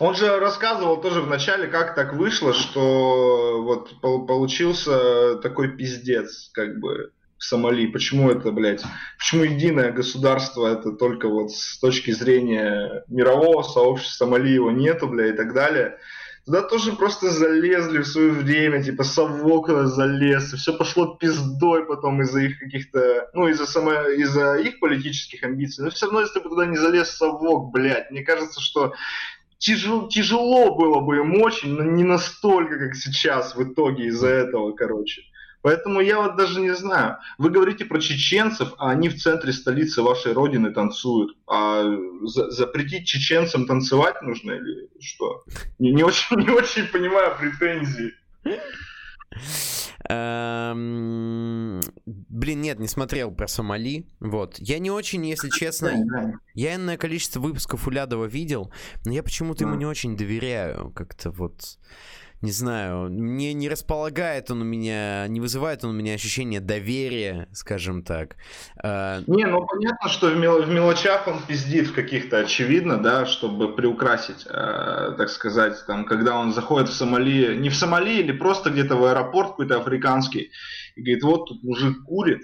Он 0.00 0.14
же 0.14 0.38
рассказывал 0.38 1.00
тоже 1.00 1.22
в 1.22 1.28
начале, 1.28 1.66
как 1.66 1.94
так 1.94 2.12
вышло, 2.12 2.52
что 2.52 3.62
вот 3.62 3.98
получился 4.02 5.36
такой 5.36 5.78
пиздец, 5.78 6.50
как 6.52 6.78
бы 6.78 7.10
в 7.38 7.44
Сомали. 7.44 7.86
Почему 7.86 8.30
это, 8.30 8.52
блядь, 8.52 8.84
почему 9.16 9.44
единое 9.44 9.92
государство, 9.92 10.66
это 10.66 10.92
только 10.92 11.26
вот 11.26 11.52
с 11.52 11.78
точки 11.78 12.10
зрения 12.10 13.02
мирового 13.08 13.62
сообщества 13.62 14.26
Сомали 14.26 14.50
его 14.50 14.70
нету, 14.70 15.08
бля, 15.08 15.28
и 15.28 15.32
так 15.32 15.54
далее. 15.54 15.96
Туда 16.48 16.62
тоже 16.62 16.94
просто 16.94 17.28
залезли 17.28 17.98
в 17.98 18.06
свое 18.06 18.30
время, 18.30 18.82
типа 18.82 19.04
совок 19.04 19.68
залез, 19.68 20.54
и 20.54 20.56
все 20.56 20.72
пошло 20.72 21.14
пиздой 21.14 21.84
потом 21.84 22.22
из-за 22.22 22.40
их 22.40 22.58
каких-то, 22.58 23.28
ну, 23.34 23.48
из-за 23.48 23.66
само... 23.66 23.92
из-за 24.12 24.54
их 24.54 24.80
политических 24.80 25.42
амбиций. 25.44 25.84
Но 25.84 25.90
все 25.90 26.06
равно, 26.06 26.22
если 26.22 26.40
бы 26.40 26.48
туда 26.48 26.64
не 26.64 26.78
залез 26.78 27.10
совок, 27.10 27.70
блядь, 27.70 28.10
мне 28.10 28.24
кажется, 28.24 28.62
что 28.62 28.94
тяжело, 29.58 30.08
тяжело 30.08 30.74
было 30.74 31.00
бы 31.00 31.18
им 31.18 31.42
очень, 31.42 31.74
но 31.74 31.82
не 31.82 32.04
настолько, 32.04 32.78
как 32.78 32.94
сейчас 32.94 33.54
в 33.54 33.62
итоге 33.62 34.06
из-за 34.06 34.28
этого, 34.28 34.72
короче. 34.72 35.24
Поэтому 35.62 36.00
я 36.00 36.20
вот 36.20 36.36
даже 36.36 36.60
не 36.60 36.74
знаю. 36.74 37.18
Вы 37.36 37.50
говорите 37.50 37.84
про 37.84 38.00
чеченцев, 38.00 38.74
а 38.78 38.90
они 38.90 39.08
в 39.08 39.20
центре 39.20 39.52
столицы 39.52 40.02
вашей 40.02 40.32
родины 40.32 40.72
танцуют. 40.72 41.36
А 41.46 41.84
за 42.22 42.50
запретить 42.50 43.06
чеченцам 43.06 43.66
танцевать 43.66 44.22
нужно 44.22 44.52
или 44.52 44.88
что? 45.00 45.44
Не, 45.78 45.92
не, 45.92 46.04
очень, 46.04 46.36
не 46.38 46.50
очень 46.50 46.86
понимаю 46.86 47.36
претензии. 47.38 48.12
Эм, 50.08 51.80
блин, 52.06 52.62
нет, 52.62 52.78
не 52.78 52.88
смотрел 52.88 53.30
про 53.32 53.48
Сомали. 53.48 54.06
Вот. 54.20 54.56
Я 54.58 54.78
не 54.78 54.90
очень, 54.90 55.26
если 55.26 55.50
честно, 55.50 56.40
я 56.54 56.76
иное 56.76 56.96
количество 56.96 57.40
выпусков 57.40 57.86
Улядова 57.86 58.24
видел, 58.24 58.72
но 59.04 59.12
я 59.12 59.22
почему-то 59.22 59.64
ему 59.64 59.74
не 59.74 59.86
очень 59.86 60.16
доверяю. 60.16 60.92
Как-то 60.92 61.30
вот 61.30 61.78
не 62.40 62.52
знаю, 62.52 63.08
не, 63.08 63.52
не 63.52 63.68
располагает 63.68 64.50
он 64.50 64.62
у 64.62 64.64
меня, 64.64 65.26
не 65.26 65.40
вызывает 65.40 65.84
он 65.84 65.90
у 65.90 65.94
меня 65.94 66.14
ощущение 66.14 66.60
доверия, 66.60 67.48
скажем 67.52 68.02
так. 68.02 68.36
А, 68.82 69.20
не, 69.26 69.44
ну 69.44 69.66
понятно, 69.66 70.08
что 70.08 70.28
в, 70.28 70.36
мел, 70.36 70.62
в 70.62 70.68
мелочах 70.68 71.26
он 71.26 71.42
пиздит 71.42 71.88
в 71.88 71.94
каких-то, 71.94 72.38
очевидно, 72.38 72.98
да, 72.98 73.26
чтобы 73.26 73.74
приукрасить, 73.74 74.46
э, 74.46 75.14
так 75.18 75.28
сказать, 75.30 75.84
там, 75.86 76.04
когда 76.04 76.38
он 76.38 76.52
заходит 76.52 76.88
в 76.88 76.94
Сомали, 76.94 77.56
не 77.56 77.70
в 77.70 77.76
Сомали 77.76 78.20
или 78.20 78.32
просто 78.32 78.70
где-то 78.70 78.94
в 78.94 79.04
аэропорт 79.04 79.50
какой-то 79.50 79.78
африканский, 79.78 80.52
и 80.94 81.02
говорит, 81.02 81.24
вот 81.24 81.46
тут 81.46 81.64
мужик 81.64 82.04
курит, 82.04 82.42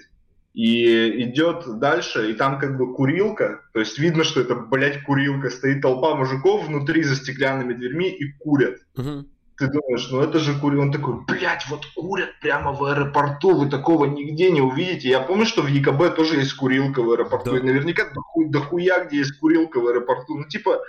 и 0.53 1.23
идет 1.23 1.79
дальше, 1.79 2.31
и 2.31 2.33
там 2.33 2.59
как 2.59 2.77
бы 2.77 2.93
курилка, 2.93 3.61
то 3.73 3.79
есть 3.79 3.97
видно, 3.99 4.23
что 4.23 4.41
это, 4.41 4.55
блядь, 4.55 5.03
курилка, 5.03 5.49
стоит 5.49 5.81
толпа 5.81 6.15
мужиков 6.15 6.67
внутри 6.67 7.03
за 7.03 7.15
стеклянными 7.15 7.73
дверьми 7.73 8.09
и 8.09 8.31
курят. 8.39 8.77
Uh-huh. 8.97 9.25
Ты 9.57 9.67
думаешь, 9.67 10.09
ну 10.11 10.21
это 10.21 10.39
же 10.39 10.53
курил. 10.53 10.81
Он 10.81 10.91
такой, 10.91 11.15
блядь, 11.25 11.65
вот 11.69 11.85
курят 11.95 12.39
прямо 12.41 12.73
в 12.73 12.83
аэропорту, 12.83 13.55
вы 13.55 13.69
такого 13.69 14.05
нигде 14.05 14.51
не 14.51 14.61
увидите. 14.61 15.09
Я 15.09 15.21
помню, 15.21 15.45
что 15.45 15.61
в 15.61 15.67
ЕКБ 15.67 16.15
тоже 16.15 16.35
есть 16.35 16.53
курилка 16.53 17.01
в 17.01 17.11
аэропорту. 17.11 17.51
Да. 17.51 17.57
И 17.57 17.61
наверняка 17.61 18.05
дохуя, 18.13 18.49
дохуя, 18.49 19.05
где 19.05 19.17
есть 19.17 19.39
курилка 19.39 19.79
в 19.79 19.87
аэропорту. 19.87 20.37
Ну, 20.37 20.43
типа, 20.45 20.81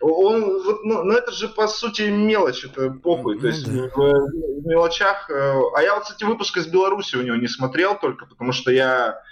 он, 0.00 0.62
вот, 0.62 0.84
ну, 0.84 1.04
ну 1.04 1.14
это 1.14 1.32
же 1.32 1.48
по 1.48 1.68
сути 1.68 2.02
мелочь, 2.02 2.64
это 2.64 2.90
похуй. 2.90 3.36
Ну, 3.36 3.40
То 3.40 3.46
есть 3.48 3.66
да. 3.66 3.88
в, 3.94 3.96
в 3.96 4.66
мелочах. 4.66 5.30
Э, 5.30 5.60
а 5.76 5.82
я 5.82 5.94
вот, 5.94 6.04
кстати, 6.04 6.24
выпуск 6.24 6.56
из 6.56 6.66
Беларуси 6.66 7.16
у 7.16 7.22
него 7.22 7.36
не 7.36 7.48
смотрел 7.48 7.98
только, 7.98 8.26
потому 8.26 8.52
что 8.52 8.70
я 8.70 9.22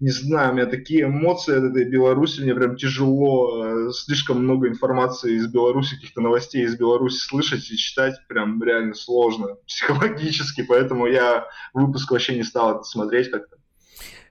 не 0.00 0.10
знаю, 0.10 0.52
у 0.52 0.54
меня 0.54 0.66
такие 0.66 1.04
эмоции 1.04 1.56
от 1.56 1.64
этой 1.64 1.84
Беларуси, 1.84 2.40
мне 2.40 2.54
прям 2.54 2.76
тяжело, 2.76 3.88
э, 3.88 3.92
слишком 3.92 4.42
много 4.42 4.66
информации 4.66 5.34
из 5.34 5.46
Беларуси, 5.46 5.94
каких-то 5.94 6.22
новостей 6.22 6.64
из 6.64 6.76
Беларуси 6.76 7.18
слышать 7.18 7.70
и 7.70 7.76
читать 7.76 8.14
прям 8.26 8.62
реально 8.62 8.94
сложно 8.94 9.56
психологически, 9.66 10.62
поэтому 10.62 11.06
я 11.06 11.46
выпуск 11.74 12.10
вообще 12.10 12.34
не 12.34 12.44
стал 12.44 12.82
смотреть 12.82 13.30
как-то. 13.30 13.59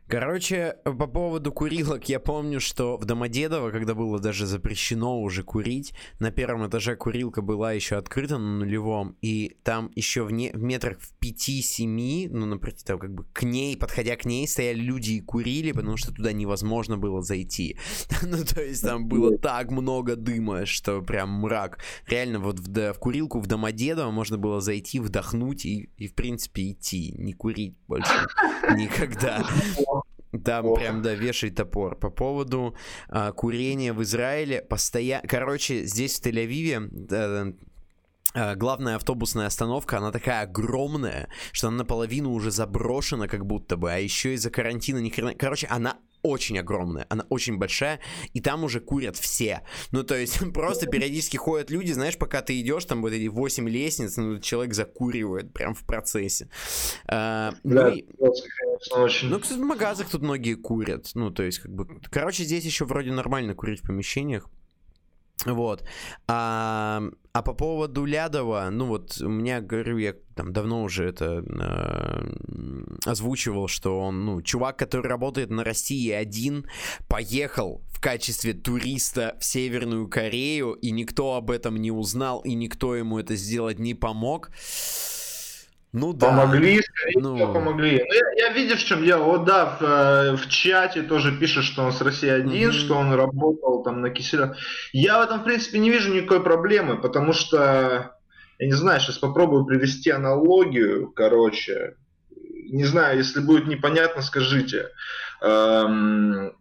Короче, 0.10 0.77
по 0.86 1.06
поводу 1.06 1.52
курилок, 1.52 2.10
я 2.10 2.19
помню, 2.19 2.60
что 2.60 2.98
в 2.98 3.06
Домодедово, 3.06 3.69
когда 3.69 3.94
было 3.94 4.19
даже 4.19 4.48
запрещено 4.48 5.22
уже 5.22 5.44
курить, 5.44 5.94
на 6.18 6.31
первом 6.31 6.68
этаже 6.68 6.95
курилка 6.95 7.44
была 7.44 7.73
еще 7.73 7.95
открыта 7.95 8.40
на 8.40 8.57
нулевом, 8.57 9.18
и 9.22 9.57
там 9.61 9.91
еще 9.94 10.23
в, 10.23 10.31
не, 10.31 10.49
в 10.49 10.64
метрах 10.64 10.98
в 10.99 11.14
5-7, 11.23 12.27
ну, 12.31 12.48
напротив, 12.48 12.81
там, 12.86 12.98
как 12.98 13.14
бы 13.14 13.23
к 13.31 13.44
ней, 13.44 13.77
подходя 13.77 14.15
к 14.15 14.26
ней, 14.26 14.48
стояли 14.48 14.80
люди 14.80 15.11
и 15.11 15.22
курили, 15.22 15.73
потому 15.73 15.95
что 15.95 16.11
туда 16.11 16.34
невозможно 16.34 16.98
было 16.98 17.22
зайти. 17.22 17.77
ну, 18.23 18.44
то 18.44 18.64
есть 18.64 18.81
там 18.81 19.07
было 19.07 19.38
так 19.38 19.69
много 19.69 20.15
дыма, 20.15 20.65
что 20.65 21.03
прям 21.03 21.30
мрак. 21.34 21.84
Реально, 22.07 22.40
вот 22.40 22.60
в, 22.60 22.94
в 22.94 22.98
курилку 22.98 23.40
в 23.40 23.45
Домодедово 23.45 24.10
можно 24.10 24.40
было 24.40 24.60
зайти, 24.60 24.99
вдохнуть 24.99 25.68
и, 25.68 25.91
и, 25.98 26.07
в 26.07 26.15
принципе, 26.15 26.72
идти, 26.72 27.14
не 27.15 27.34
курить 27.34 27.77
больше 27.88 28.11
никогда. 28.76 29.45
Там 30.44 30.64
Плохо. 30.64 30.82
прям, 30.82 31.02
да, 31.02 31.14
вешай 31.14 31.50
топор. 31.50 31.96
По 31.96 32.10
поводу 32.10 32.76
а, 33.08 33.32
курения 33.32 33.94
в 33.94 34.04
Израиле, 34.04 34.62
постоянно... 34.62 35.28
Короче, 35.28 35.86
здесь 35.86 36.20
в 36.20 36.24
Тель-Авиве 36.24 37.56
а, 38.36 38.56
главная 38.56 38.96
автобусная 38.98 39.48
остановка, 39.48 39.98
она 39.98 40.12
такая 40.12 40.44
огромная, 40.44 41.30
что 41.52 41.70
она 41.70 41.78
наполовину 41.78 42.32
уже 42.32 42.52
заброшена 42.52 43.28
как 43.28 43.46
будто 43.46 43.76
бы, 43.76 43.92
а 43.92 43.98
еще 43.98 44.36
из-за 44.36 44.52
карантина 44.52 45.00
ни 45.00 45.10
хрена... 45.10 45.34
Короче, 45.34 45.66
она 45.68 45.98
очень 46.22 46.60
огромная, 46.60 47.06
она 47.10 47.26
очень 47.30 47.58
большая, 47.58 48.00
и 48.34 48.41
там 48.41 48.64
уже 48.64 48.80
курят 48.80 49.18
все. 49.18 49.62
Ну, 49.91 50.04
то 50.04 50.16
есть, 50.16 50.40
просто 50.54 50.88
периодически 50.88 51.38
ходят 51.38 51.70
люди, 51.70 51.91
знаешь, 51.91 52.18
пока 52.18 52.41
ты 52.41 52.60
идешь, 52.60 52.86
там 52.86 53.02
вот 53.02 53.14
эти 53.14 53.28
8 53.28 53.68
лестниц, 53.70 54.18
ну, 54.18 54.40
человек 54.40 54.74
закуривает 54.74 55.54
прям 55.54 55.74
в 55.74 55.86
процессе. 55.86 56.50
А, 57.08 57.54
да, 57.64 57.90
ну, 57.90 57.96
и... 57.96 58.02
конечно, 58.02 59.04
очень. 59.04 59.30
Ну, 59.30 59.40
кстати, 59.40 59.60
в 59.60 59.64
магазах 59.64 60.10
тут 60.10 60.22
многие 60.22 60.56
курят. 60.56 61.12
Ну, 61.14 61.32
то 61.32 61.44
есть, 61.44 61.60
как 61.60 61.72
бы... 61.72 61.88
Короче, 62.10 62.44
здесь 62.44 62.66
еще 62.66 62.86
вроде 62.86 63.12
нормально 63.12 63.54
курить 63.56 63.82
в 63.82 63.88
помещениях. 63.88 64.50
Вот. 65.45 65.84
А, 66.28 67.02
а 67.32 67.41
по 67.41 67.53
поводу 67.53 68.06
Лядова, 68.06 68.70
ну 68.72 68.86
вот 68.86 69.22
у 69.22 69.30
меня, 69.30 69.61
говорю, 69.61 69.98
я 69.98 70.14
там 70.36 70.52
давно 70.52 70.84
уже 70.84 71.06
это 71.06 71.44
э, 71.48 73.10
озвучивал, 73.10 73.68
что 73.68 73.99
он, 73.99 74.26
ну, 74.26 74.41
чувак, 74.41 74.78
который 74.78 75.07
работает 75.07 75.49
на 75.49 75.64
России 75.64 76.11
один, 76.11 76.66
поехал 77.07 77.82
в 77.90 78.02
качестве 78.02 78.53
туриста 78.53 79.38
в 79.40 79.45
Северную 79.45 80.07
Корею, 80.07 80.74
и 80.74 80.91
никто 80.91 81.36
об 81.36 81.52
этом 81.52 81.78
не 81.78 81.91
узнал, 81.91 82.41
и 82.41 82.53
никто 82.53 82.95
ему 82.95 83.20
это 83.20 83.36
сделать 83.36 83.80
не 83.80 83.94
помог. 83.94 84.52
Ну 85.91 86.14
да. 86.14 86.28
Помогли, 86.28 86.82
скорее 86.82 87.20
ну... 87.20 87.36
всего, 87.36 87.53
помогли. 87.53 88.06
Ну, 88.07 88.14
я, 88.14 88.48
я 88.48 88.53
видишь, 88.53 88.84
в 88.84 88.88
чем 88.88 89.03
дело. 89.03 89.24
Вот 89.24 89.45
да, 89.45 89.78
в, 89.80 89.84
э, 89.84 90.36
в 90.36 90.48
чате 90.48 91.02
тоже 91.02 91.36
пишет, 91.36 91.64
что 91.64 91.84
он 91.84 91.91
с 91.91 92.02
России 92.02 92.30
один, 92.30 92.70
mm-hmm. 92.70 92.74
что 92.74 92.95
он 92.95 93.14
работал 93.14 93.82
там 93.84 94.02
на 94.02 94.11
киселе. 94.11 94.53
Я 94.94 95.20
в 95.20 95.24
этом, 95.24 95.40
в 95.40 95.44
принципе, 95.45 95.80
не 95.80 95.90
вижу 95.90 96.14
никакой 96.14 96.44
проблемы, 96.44 96.98
потому 97.02 97.34
что, 97.34 98.16
я 98.60 98.66
не 98.66 98.74
знаю, 98.74 98.99
сейчас 98.99 99.18
попробую 99.18 99.66
привести 99.66 100.11
аналогию, 100.11 101.11
короче. 101.11 101.95
Не 102.72 102.86
знаю, 102.86 103.18
если 103.18 103.40
будет 103.40 103.66
непонятно, 103.66 104.22
скажите. 104.22 104.90
Эм, 105.41 106.53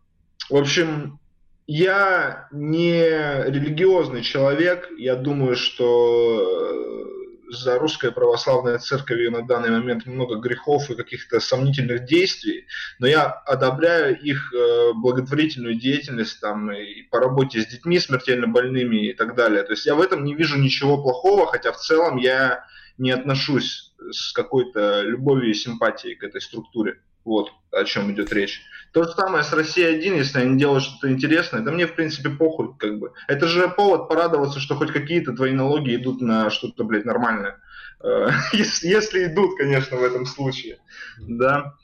в 0.48 0.56
общем, 0.56 1.18
я 1.66 2.48
не 2.50 3.02
религиозный 3.44 4.22
человек. 4.22 4.88
Я 4.96 5.16
думаю, 5.16 5.54
что 5.54 7.17
за 7.50 7.78
русской 7.78 8.12
православной 8.12 8.78
церковью 8.78 9.32
на 9.32 9.42
данный 9.42 9.70
момент 9.70 10.06
много 10.06 10.36
грехов 10.36 10.90
и 10.90 10.94
каких-то 10.94 11.40
сомнительных 11.40 12.04
действий, 12.04 12.66
но 12.98 13.06
я 13.06 13.26
одобряю 13.26 14.18
их 14.18 14.52
э, 14.52 14.92
благотворительную 14.94 15.74
деятельность 15.74 16.40
там 16.40 16.70
и 16.70 17.02
по 17.02 17.20
работе 17.20 17.60
с 17.60 17.66
детьми 17.66 17.98
смертельно 17.98 18.46
больными 18.46 19.08
и 19.08 19.12
так 19.14 19.34
далее. 19.34 19.62
То 19.62 19.72
есть 19.72 19.86
я 19.86 19.94
в 19.94 20.00
этом 20.00 20.24
не 20.24 20.34
вижу 20.34 20.58
ничего 20.58 21.02
плохого, 21.02 21.46
хотя 21.46 21.72
в 21.72 21.78
целом 21.78 22.16
я 22.16 22.64
не 22.98 23.10
отношусь 23.10 23.92
с 24.10 24.32
какой-то 24.32 25.02
любовью 25.02 25.50
и 25.50 25.54
симпатией 25.54 26.16
к 26.16 26.24
этой 26.24 26.40
структуре. 26.40 27.00
Вот 27.28 27.50
о 27.72 27.84
чем 27.84 28.10
идет 28.12 28.32
речь. 28.32 28.62
То 28.92 29.04
же 29.04 29.10
самое 29.10 29.44
с 29.44 29.52
Россией 29.52 29.98
1, 29.98 30.14
если 30.14 30.38
они 30.40 30.58
делают 30.58 30.82
что-то 30.82 31.12
интересное, 31.12 31.60
да 31.60 31.70
мне 31.70 31.86
в 31.86 31.94
принципе 31.94 32.30
похуй, 32.30 32.74
как 32.78 32.98
бы. 32.98 33.12
Это 33.28 33.46
же 33.46 33.68
повод 33.68 34.08
порадоваться, 34.08 34.60
что 34.60 34.76
хоть 34.76 34.92
какие-то 34.92 35.34
твои 35.34 35.52
налоги 35.52 35.94
идут 35.94 36.22
на 36.22 36.48
что-то, 36.48 36.84
блядь, 36.84 37.04
нормальное. 37.04 37.60
Э, 38.02 38.28
если, 38.52 38.88
если 38.88 39.26
идут, 39.26 39.58
конечно, 39.58 39.98
в 39.98 40.02
этом 40.02 40.24
случае. 40.24 40.78
Да. 41.18 41.74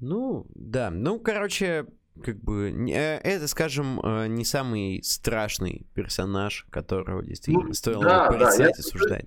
Ну, 0.00 0.46
да. 0.54 0.88
Ну, 0.90 1.20
короче, 1.20 1.84
как 2.24 2.40
бы 2.42 2.70
э, 2.90 3.18
это, 3.18 3.46
скажем, 3.48 4.00
э, 4.00 4.28
не 4.28 4.46
самый 4.46 5.02
страшный 5.02 5.86
персонаж, 5.92 6.66
которого 6.70 7.22
действительно 7.22 7.68
ну, 7.68 7.74
стоило 7.74 8.02
да, 8.02 8.26
порицать 8.28 8.58
да, 8.58 8.68
и 8.68 8.80
осуждать. 8.80 9.24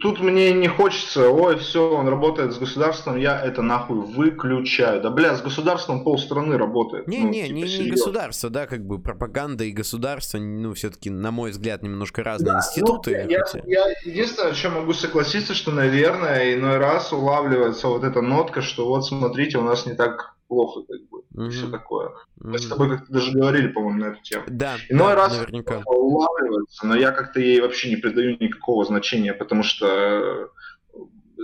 Тут, 0.00 0.20
мне 0.20 0.52
не 0.52 0.68
хочется, 0.68 1.28
ой, 1.28 1.58
все, 1.58 1.90
он 1.90 2.08
работает 2.08 2.52
с 2.52 2.58
государством, 2.58 3.18
я 3.18 3.38
это 3.38 3.60
нахуй 3.60 4.00
выключаю. 4.00 5.02
Да, 5.02 5.10
бля, 5.10 5.36
с 5.36 5.42
государством 5.42 6.04
полстраны 6.04 6.56
работает. 6.56 7.06
Не, 7.06 7.20
ну, 7.20 7.28
не, 7.28 7.42
типа, 7.42 7.54
не, 7.54 7.78
не 7.78 7.90
государство, 7.90 8.48
да, 8.48 8.66
как 8.66 8.86
бы 8.86 8.98
пропаганда 8.98 9.64
и 9.64 9.72
государство, 9.72 10.38
ну, 10.38 10.72
все-таки, 10.72 11.10
на 11.10 11.30
мой 11.30 11.50
взгляд, 11.50 11.82
немножко 11.82 12.22
разные 12.22 12.52
да, 12.52 12.58
институты. 12.58 13.24
Ну, 13.24 13.30
я, 13.30 13.44
хотя... 13.44 13.60
я 13.66 13.84
единственное, 14.04 14.54
чем 14.54 14.74
могу 14.74 14.94
согласиться, 14.94 15.54
что, 15.54 15.70
наверное, 15.70 16.54
иной 16.54 16.78
раз 16.78 17.12
улавливается 17.12 17.88
вот 17.88 18.02
эта 18.02 18.22
нотка, 18.22 18.62
что 18.62 18.88
вот 18.88 19.04
смотрите, 19.04 19.58
у 19.58 19.62
нас 19.62 19.84
не 19.84 19.94
так 19.94 20.34
плохо, 20.50 20.82
как 20.82 21.00
бы, 21.08 21.22
mm-hmm. 21.32 21.46
и 21.46 21.50
все 21.50 21.70
такое. 21.70 22.08
Mm-hmm. 22.08 22.50
Мы 22.50 22.58
с 22.58 22.66
тобой 22.66 22.88
как-то 22.90 23.12
даже 23.12 23.32
говорили, 23.32 23.68
по-моему, 23.68 24.00
на 24.00 24.04
эту 24.06 24.22
тему. 24.22 24.44
Да, 24.48 24.76
Иной 24.88 25.10
да, 25.10 25.14
раз 25.14 25.38
наверняка. 25.38 25.82
улавливается, 25.86 26.86
но 26.86 26.96
я 26.96 27.12
как-то 27.12 27.38
ей 27.38 27.60
вообще 27.60 27.88
не 27.90 27.96
придаю 27.96 28.36
никакого 28.40 28.84
значения, 28.84 29.32
потому 29.32 29.62
что 29.62 30.50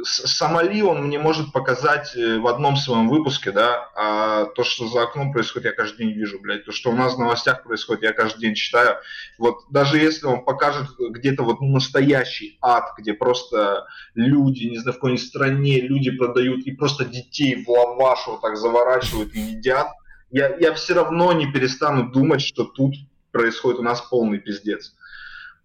Сомали 0.04 0.82
он 0.82 1.06
мне 1.06 1.18
может 1.18 1.52
показать 1.52 2.14
э, 2.16 2.38
в 2.38 2.46
одном 2.46 2.76
своем 2.76 3.08
выпуске, 3.08 3.52
да, 3.52 3.88
а 3.94 4.44
то, 4.46 4.64
что 4.64 4.88
за 4.88 5.02
окном 5.02 5.32
происходит, 5.32 5.66
я 5.66 5.72
каждый 5.72 5.98
день 6.06 6.12
вижу, 6.12 6.38
блядь. 6.40 6.64
То, 6.64 6.72
что 6.72 6.90
у 6.90 6.94
нас 6.94 7.14
в 7.14 7.18
новостях 7.18 7.62
происходит, 7.62 8.02
я 8.02 8.12
каждый 8.12 8.40
день 8.40 8.54
читаю. 8.54 8.96
Вот 9.38 9.60
даже 9.70 9.98
если 9.98 10.26
он 10.26 10.44
покажет 10.44 10.88
где-то 10.98 11.42
вот 11.42 11.60
настоящий 11.60 12.58
ад, 12.60 12.94
где 12.98 13.14
просто 13.14 13.86
люди, 14.14 14.64
не 14.64 14.78
знаю, 14.78 14.92
в 14.92 14.96
какой-нибудь 14.96 15.26
стране 15.26 15.80
люди 15.80 16.10
продают 16.10 16.66
и 16.66 16.72
просто 16.72 17.04
детей 17.04 17.64
в 17.64 17.68
лаваш 17.68 18.26
вот 18.26 18.40
так 18.40 18.56
заворачивают 18.56 19.34
и 19.34 19.40
едят, 19.40 19.88
я, 20.30 20.56
я 20.56 20.74
все 20.74 20.94
равно 20.94 21.32
не 21.32 21.50
перестану 21.50 22.10
думать, 22.10 22.42
что 22.42 22.64
тут 22.64 22.94
происходит 23.30 23.80
у 23.80 23.82
нас 23.82 24.00
полный 24.00 24.38
пиздец. 24.38 24.94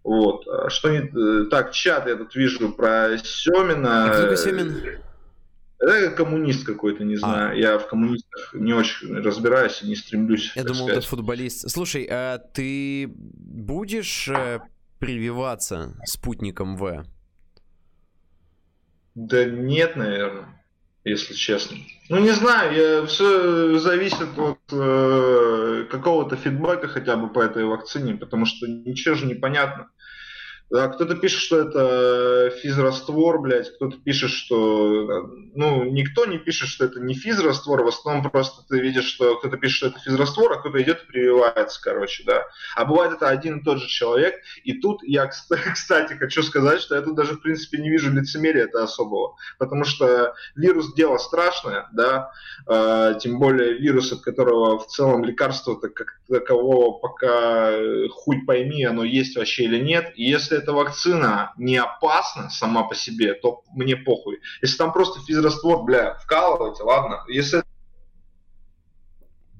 Вот. 0.03 0.47
А 0.47 0.69
что 0.69 0.89
не... 0.89 0.99
Э, 0.99 1.45
так, 1.49 1.71
чат 1.71 2.07
я 2.07 2.15
тут 2.15 2.35
вижу 2.35 2.71
про 2.71 3.17
Семина. 3.17 4.05
А 4.05 4.25
кто 4.25 4.35
Семин? 4.35 4.99
Это 5.79 6.11
коммунист 6.11 6.65
какой-то, 6.65 7.03
не 7.03 7.15
а. 7.15 7.17
знаю. 7.17 7.51
А. 7.51 7.55
Я 7.55 7.79
в 7.79 7.87
коммунистах 7.87 8.53
не 8.53 8.73
очень 8.73 9.15
разбираюсь 9.15 9.81
и 9.81 9.87
не 9.87 9.95
стремлюсь. 9.95 10.51
Я 10.55 10.63
думал, 10.63 10.87
сказать. 10.87 10.97
это 10.97 11.07
футболист. 11.07 11.69
Слушай, 11.69 12.07
а 12.09 12.37
ты 12.37 13.11
будешь 13.15 14.27
э, 14.27 14.59
прививаться 14.99 15.95
спутником 16.05 16.77
В? 16.77 17.05
Да 19.15 19.43
нет, 19.43 19.95
наверное, 19.95 20.60
если 21.03 21.33
честно. 21.33 21.77
Ну, 22.09 22.19
не 22.19 22.31
знаю, 22.31 22.75
я, 22.75 23.05
все 23.05 23.79
зависит 23.79 24.37
от 24.37 24.59
э, 24.71 25.85
какого-то 25.89 26.35
фидбэка 26.35 26.87
хотя 26.87 27.15
бы 27.15 27.29
по 27.29 27.39
этой 27.39 27.65
вакцине, 27.65 28.15
потому 28.15 28.45
что 28.45 28.67
ничего 28.67 29.15
же 29.15 29.25
не 29.25 29.33
понятно. 29.33 29.89
Да, 30.71 30.87
кто-то 30.87 31.15
пишет, 31.15 31.41
что 31.41 31.59
это 31.59 32.49
физраствор, 32.61 33.39
блядь, 33.39 33.75
кто-то 33.75 33.97
пишет, 33.97 34.29
что... 34.29 35.29
Ну, 35.53 35.83
никто 35.83 36.25
не 36.25 36.37
пишет, 36.37 36.69
что 36.69 36.85
это 36.85 37.01
не 37.01 37.13
физраствор, 37.13 37.83
в 37.83 37.89
основном 37.89 38.31
просто 38.31 38.65
ты 38.69 38.79
видишь, 38.79 39.03
что 39.03 39.35
кто-то 39.35 39.57
пишет, 39.57 39.75
что 39.75 39.87
это 39.87 39.99
физраствор, 39.99 40.53
а 40.53 40.59
кто-то 40.59 40.81
идет 40.81 41.03
и 41.03 41.07
прививается, 41.07 41.81
короче, 41.83 42.23
да. 42.25 42.45
А 42.77 42.85
бывает 42.85 43.11
это 43.11 43.27
один 43.27 43.59
и 43.59 43.63
тот 43.65 43.79
же 43.79 43.87
человек, 43.89 44.35
и 44.63 44.71
тут 44.79 45.03
я, 45.03 45.27
кстати, 45.73 46.13
хочу 46.13 46.41
сказать, 46.41 46.79
что 46.79 46.95
я 46.95 47.01
тут 47.01 47.17
даже, 47.17 47.33
в 47.33 47.41
принципе, 47.41 47.79
не 47.79 47.89
вижу 47.89 48.09
лицемерия 48.09 48.63
это 48.63 48.81
особого, 48.81 49.35
потому 49.59 49.83
что 49.83 50.35
вирус– 50.55 50.93
дело 50.95 51.17
страшное, 51.17 51.89
да, 51.91 52.31
э, 52.65 53.15
тем 53.19 53.39
более 53.39 53.73
вирус, 53.73 54.13
от 54.13 54.21
которого 54.21 54.79
в 54.79 54.87
целом 54.87 55.25
лекарства-то 55.25 55.89
как 55.89 56.21
такового 56.29 56.97
пока 56.97 57.71
э, 57.71 58.07
хуй 58.07 58.45
пойми, 58.45 58.85
оно 58.85 59.03
есть 59.03 59.35
вообще 59.35 59.65
или 59.65 59.77
нет, 59.77 60.13
и 60.15 60.23
если 60.23 60.60
эта 60.61 60.73
вакцина 60.73 61.53
не 61.57 61.77
опасна 61.77 62.49
сама 62.49 62.83
по 62.83 62.95
себе, 62.95 63.33
то 63.33 63.63
мне 63.73 63.95
похуй. 63.95 64.39
Если 64.61 64.77
там 64.77 64.93
просто 64.93 65.19
физраствор, 65.21 65.83
бля, 65.83 66.15
вкалывайте, 66.15 66.83
ладно. 66.83 67.23
Если... 67.27 67.63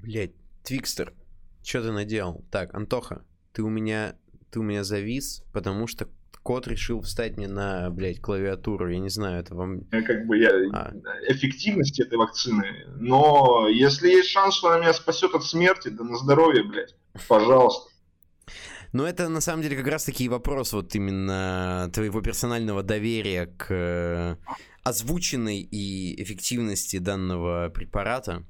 Блять, 0.02 0.32
Твикстер, 0.64 1.12
что 1.62 1.82
ты 1.82 1.92
наделал? 1.92 2.44
Так, 2.50 2.74
Антоха, 2.74 3.24
ты 3.52 3.62
у 3.62 3.68
меня, 3.68 4.16
ты 4.50 4.60
у 4.60 4.62
меня 4.62 4.84
завис, 4.84 5.44
потому 5.52 5.86
что 5.86 6.08
кот 6.42 6.66
решил 6.66 7.00
встать 7.00 7.36
мне 7.36 7.48
на, 7.48 7.90
блядь, 7.90 8.20
клавиатуру. 8.20 8.88
Я 8.88 8.98
не 8.98 9.10
знаю, 9.10 9.40
это 9.40 9.54
вам... 9.54 9.82
Как 9.90 10.26
бы 10.26 10.38
я... 10.38 10.50
А. 10.72 10.92
Эффективность 11.28 12.00
этой 12.00 12.18
вакцины. 12.18 12.86
Но 12.96 13.68
если 13.68 14.08
есть 14.08 14.30
шанс, 14.30 14.56
что 14.56 14.68
она 14.68 14.80
меня 14.80 14.92
спасет 14.92 15.34
от 15.34 15.44
смерти, 15.44 15.88
да 15.88 16.04
на 16.04 16.16
здоровье, 16.16 16.64
блядь. 16.64 16.96
Пожалуйста. 17.28 17.90
Но 18.92 19.06
это 19.06 19.28
на 19.28 19.40
самом 19.40 19.62
деле 19.62 19.76
как 19.76 19.86
раз 19.86 20.04
таки 20.04 20.28
вопрос 20.28 20.72
вот 20.72 20.94
именно 20.94 21.90
твоего 21.94 22.20
персонального 22.20 22.82
доверия 22.82 23.46
к 23.46 23.66
э, 23.70 24.36
озвученной 24.82 25.60
и 25.60 26.22
эффективности 26.22 26.98
данного 26.98 27.70
препарата. 27.70 28.44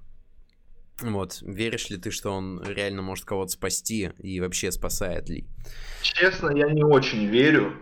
Вот, 1.00 1.38
веришь 1.42 1.90
ли 1.90 1.96
ты, 1.96 2.10
что 2.10 2.30
он 2.30 2.62
реально 2.64 3.02
может 3.02 3.24
кого-то 3.24 3.52
спасти 3.52 4.10
и 4.18 4.40
вообще 4.40 4.70
спасает 4.72 5.28
ли? 5.28 5.46
Честно, 6.02 6.50
я 6.50 6.70
не 6.70 6.84
очень 6.84 7.26
верю. 7.26 7.76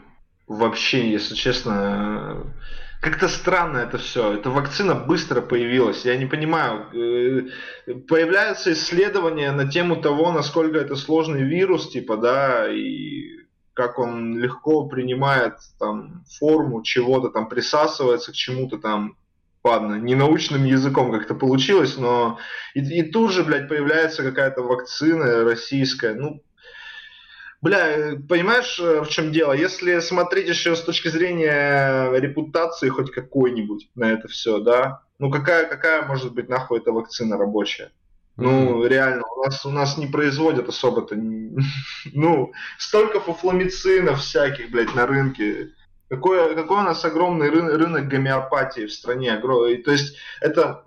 Вообще, 0.47 1.11
если 1.11 1.35
честно, 1.35 2.55
как-то 3.01 3.29
странно 3.29 3.79
это 3.79 3.99
все. 3.99 4.35
Эта 4.35 4.51
вакцина 4.51 4.95
быстро 4.95 5.41
появилась. 5.41 6.05
Я 6.05 6.17
не 6.17 6.27
понимаю. 6.27 6.87
Э, 6.93 7.95
появляются 8.09 8.73
исследования 8.73 9.53
на 9.53 9.67
тему 9.67 9.97
того, 9.97 10.33
насколько 10.33 10.79
это 10.79 10.97
сложный 10.97 11.43
вирус, 11.43 11.91
типа, 11.91 12.19
да, 12.19 12.71
и 12.71 13.41
как 13.73 13.99
он 13.99 14.39
легко 14.39 14.87
принимает 14.87 15.55
там 15.79 16.25
форму 16.39 16.83
чего-то, 16.83 17.31
там 17.31 17.49
присасывается 17.49 18.33
к 18.33 18.35
чему-то 18.35 18.79
там. 18.79 19.17
Ладно, 19.63 19.97
не 19.97 20.15
научным 20.15 20.65
языком 20.65 21.13
как-то 21.13 21.35
получилось, 21.35 21.99
но 21.99 22.39
и, 22.75 22.81
и 22.81 23.03
тут 23.03 23.31
же, 23.31 23.45
блядь, 23.45 23.69
появляется 23.69 24.23
какая-то 24.23 24.63
вакцина 24.63 25.45
российская. 25.45 26.15
Ну, 26.15 26.43
Бля, 27.63 28.17
понимаешь, 28.29 28.81
э, 28.81 29.03
в 29.03 29.09
чем 29.09 29.33
дело? 29.33 29.53
Если 29.53 30.01
смотреть 30.01 30.49
еще 30.49 30.75
с 30.75 30.81
точки 30.81 31.09
зрения 31.09 32.11
репутации 32.13 32.89
хоть 32.89 33.11
какой-нибудь 33.11 33.91
на 33.95 34.13
это 34.13 34.29
все, 34.29 34.61
да, 34.61 35.03
ну 35.19 35.31
какая, 35.31 35.67
какая 35.67 36.07
может 36.07 36.33
быть 36.33 36.49
нахуй 36.49 36.79
эта 36.79 36.91
вакцина 36.91 37.37
рабочая? 37.37 37.93
Ну, 38.37 38.83
mm-hmm. 38.83 38.89
реально, 38.89 39.23
у 39.37 39.45
нас, 39.45 39.67
у 39.67 39.71
нас 39.71 39.99
не 39.99 40.07
производят 40.07 40.69
особо-то, 40.69 41.15
ну, 42.13 42.53
столько 42.79 43.21
фуфломицинов 43.21 44.21
всяких, 44.21 44.71
блядь, 44.71 44.95
на 44.95 45.07
рынке. 45.07 45.73
Какой, 46.09 46.55
какой 46.55 46.79
у 46.79 46.83
нас 46.83 47.05
огромный 47.05 47.51
рынок 47.51 48.09
гомеопатии 48.09 48.87
в 48.87 48.93
стране. 48.93 49.37
То 49.37 49.93
есть 49.93 50.17
это 50.41 50.87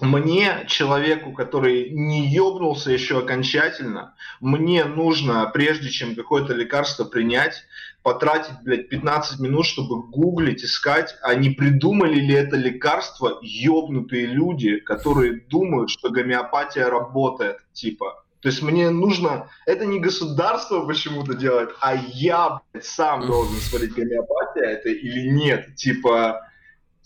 мне, 0.00 0.64
человеку, 0.68 1.32
который 1.32 1.90
не 1.90 2.26
ёбнулся 2.28 2.90
еще 2.90 3.20
окончательно, 3.20 4.14
мне 4.40 4.84
нужно, 4.84 5.50
прежде 5.52 5.88
чем 5.90 6.14
какое-то 6.14 6.52
лекарство 6.52 7.04
принять, 7.04 7.64
потратить, 8.02 8.54
блядь, 8.62 8.88
15 8.88 9.40
минут, 9.40 9.66
чтобы 9.66 10.02
гуглить, 10.02 10.62
искать, 10.64 11.16
а 11.22 11.34
не 11.34 11.50
придумали 11.50 12.20
ли 12.20 12.34
это 12.34 12.56
лекарство 12.56 13.38
ёбнутые 13.42 14.26
люди, 14.26 14.76
которые 14.76 15.40
думают, 15.40 15.90
что 15.90 16.10
гомеопатия 16.10 16.88
работает, 16.88 17.58
типа. 17.72 18.22
То 18.40 18.50
есть 18.50 18.62
мне 18.62 18.90
нужно... 18.90 19.48
Это 19.66 19.86
не 19.86 19.98
государство 19.98 20.86
почему-то 20.86 21.34
делает, 21.34 21.70
а 21.80 21.96
я, 21.96 22.60
блядь, 22.72 22.84
сам 22.84 23.26
должен 23.26 23.56
смотреть, 23.56 23.94
гомеопатия 23.94 24.64
это 24.66 24.88
или 24.90 25.28
нет. 25.30 25.74
Типа, 25.74 26.45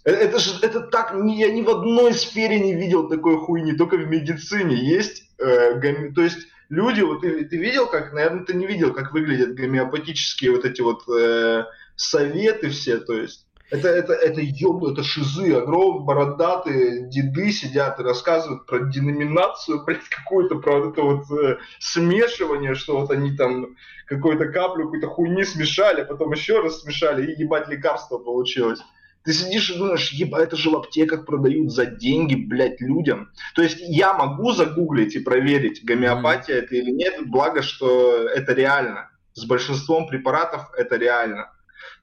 это 0.04 0.38
же 0.38 0.58
это 0.62 0.80
так, 0.80 1.12
я 1.14 1.50
ни 1.50 1.62
в 1.62 1.70
одной 1.70 2.14
сфере 2.14 2.58
не 2.60 2.74
видел 2.74 3.08
такой 3.08 3.38
хуйни, 3.38 3.72
только 3.72 3.96
в 3.96 4.08
медицине 4.08 4.76
есть, 4.76 5.24
э, 5.38 5.74
гами, 5.78 6.12
то 6.12 6.22
есть 6.22 6.48
люди, 6.68 7.02
вот 7.02 7.20
ты, 7.20 7.44
ты 7.44 7.56
видел, 7.56 7.86
как, 7.86 8.12
наверное, 8.12 8.44
ты 8.44 8.54
не 8.54 8.66
видел, 8.66 8.92
как 8.92 9.12
выглядят 9.12 9.54
гомеопатические 9.54 10.52
вот 10.52 10.64
эти 10.64 10.80
вот 10.80 11.02
э, 11.08 11.64
советы 11.96 12.70
все, 12.70 12.98
то 12.98 13.14
есть 13.14 13.46
это, 13.70 13.88
это, 13.88 14.14
это 14.14 14.40
ёбну, 14.40 14.92
это 14.92 15.04
шизы, 15.04 15.54
огромные 15.54 16.04
бородатые 16.04 17.08
деды 17.08 17.52
сидят 17.52 18.00
и 18.00 18.02
рассказывают 18.02 18.66
про 18.66 18.80
деноминацию, 18.80 19.84
блядь, 19.84 20.08
какую-то, 20.08 20.56
про 20.56 20.88
это 20.88 21.02
вот 21.02 21.30
э, 21.30 21.58
смешивание, 21.78 22.74
что 22.74 23.00
вот 23.00 23.10
они 23.10 23.36
там 23.36 23.76
какую-то 24.06 24.46
каплю, 24.46 24.84
какую-то 24.84 25.06
хуйни 25.06 25.44
смешали, 25.44 26.02
потом 26.02 26.32
еще 26.32 26.60
раз 26.60 26.80
смешали, 26.80 27.30
и 27.30 27.40
ебать 27.42 27.68
лекарство 27.68 28.18
получилось. 28.18 28.80
Ты 29.24 29.34
сидишь 29.34 29.70
и 29.70 29.76
думаешь, 29.76 30.12
еба, 30.12 30.40
это 30.40 30.56
же 30.56 30.70
в 30.70 30.76
аптеках 30.76 31.26
продают 31.26 31.72
за 31.72 31.84
деньги, 31.84 32.34
блядь, 32.34 32.80
людям. 32.80 33.30
То 33.54 33.62
есть 33.62 33.78
я 33.80 34.14
могу 34.14 34.52
загуглить 34.52 35.14
и 35.14 35.20
проверить, 35.20 35.84
гомеопатия 35.84 36.56
mm. 36.56 36.58
это 36.58 36.76
или 36.76 36.90
нет, 36.90 37.28
благо, 37.28 37.62
что 37.62 38.26
это 38.28 38.54
реально. 38.54 39.10
С 39.34 39.44
большинством 39.44 40.08
препаратов 40.08 40.70
это 40.76 40.96
реально. 40.96 41.50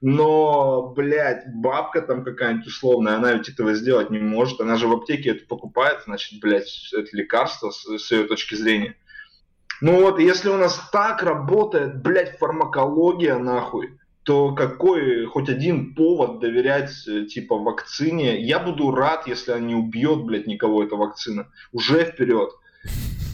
Но, 0.00 0.92
блядь, 0.94 1.52
бабка 1.52 2.02
там 2.02 2.22
какая-нибудь 2.22 2.68
условная, 2.68 3.16
она 3.16 3.32
ведь 3.32 3.48
этого 3.48 3.74
сделать 3.74 4.10
не 4.10 4.20
может. 4.20 4.60
Она 4.60 4.76
же 4.76 4.86
в 4.86 4.92
аптеке 4.92 5.30
это 5.30 5.46
покупает, 5.46 6.02
значит, 6.04 6.40
блядь, 6.40 6.70
это 6.96 7.16
лекарство 7.16 7.70
с, 7.70 7.98
с 7.98 8.10
ее 8.12 8.24
точки 8.24 8.54
зрения. 8.54 8.96
Ну 9.80 10.00
вот, 10.00 10.20
если 10.20 10.48
у 10.48 10.56
нас 10.56 10.80
так 10.92 11.22
работает, 11.22 12.00
блядь, 12.00 12.38
фармакология, 12.38 13.38
нахуй, 13.38 13.98
то 14.28 14.54
какой 14.54 15.24
хоть 15.24 15.48
один 15.48 15.94
повод 15.94 16.38
доверять 16.38 16.90
э, 17.08 17.24
типа 17.24 17.56
вакцине? 17.56 18.38
Я 18.38 18.58
буду 18.58 18.90
рад, 18.90 19.26
если 19.26 19.52
она 19.52 19.60
не 19.60 19.74
убьет, 19.74 20.22
блядь, 20.24 20.46
никого 20.46 20.84
эта 20.84 20.96
вакцина. 20.96 21.46
Уже 21.72 22.04
вперед. 22.04 22.50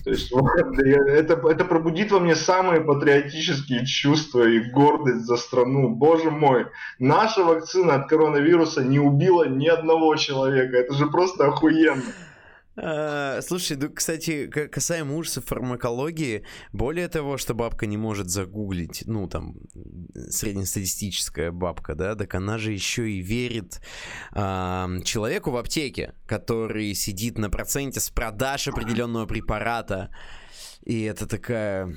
То 0.05 0.11
есть 0.11 0.33
это, 0.87 1.49
это 1.49 1.65
пробудит 1.65 2.13
во 2.13 2.21
мне 2.21 2.37
самые 2.37 2.81
патриотические 2.81 3.85
чувства 3.85 4.49
и 4.49 4.61
гордость 4.71 5.27
за 5.27 5.37
страну. 5.37 5.89
Боже 5.89 6.31
мой, 6.31 6.67
наша 7.01 7.43
вакцина 7.43 7.97
от 7.97 8.09
коронавируса 8.09 8.85
не 8.85 9.01
убила 9.01 9.49
ни 9.49 9.67
одного 9.67 10.15
человека. 10.15 10.77
Это 10.77 10.95
же 10.95 11.09
просто 11.09 11.47
охуенно. 11.47 12.05
А, 12.77 13.41
слушай, 13.43 13.77
ну, 13.77 13.91
кстати, 13.91 14.47
касаемо 14.49 15.17
ужасов 15.17 15.45
фармакологии, 15.47 16.45
более 16.73 17.09
того, 17.09 17.39
что 17.39 17.55
бабка 17.55 17.87
не 17.87 17.97
может 17.97 18.29
загуглить, 18.29 19.05
ну, 19.07 19.29
там, 19.29 19.57
среднестатистическая 20.29 21.53
бабка, 21.53 21.95
да, 21.95 22.17
так 22.17 22.35
она 22.35 22.59
же 22.59 22.73
еще 22.73 23.11
и 23.11 23.21
верит 23.21 23.81
а, 24.33 24.89
человеку 25.05 25.51
в 25.51 25.57
аптеке, 25.57 26.15
который 26.27 26.95
сидит 26.95 27.39
на 27.39 27.49
проценте 27.49 28.01
с 28.01 28.11
продаж 28.11 28.67
определенного 28.69 29.27
препарата, 29.27 30.11
и 30.85 31.03
это 31.03 31.27
такая 31.27 31.95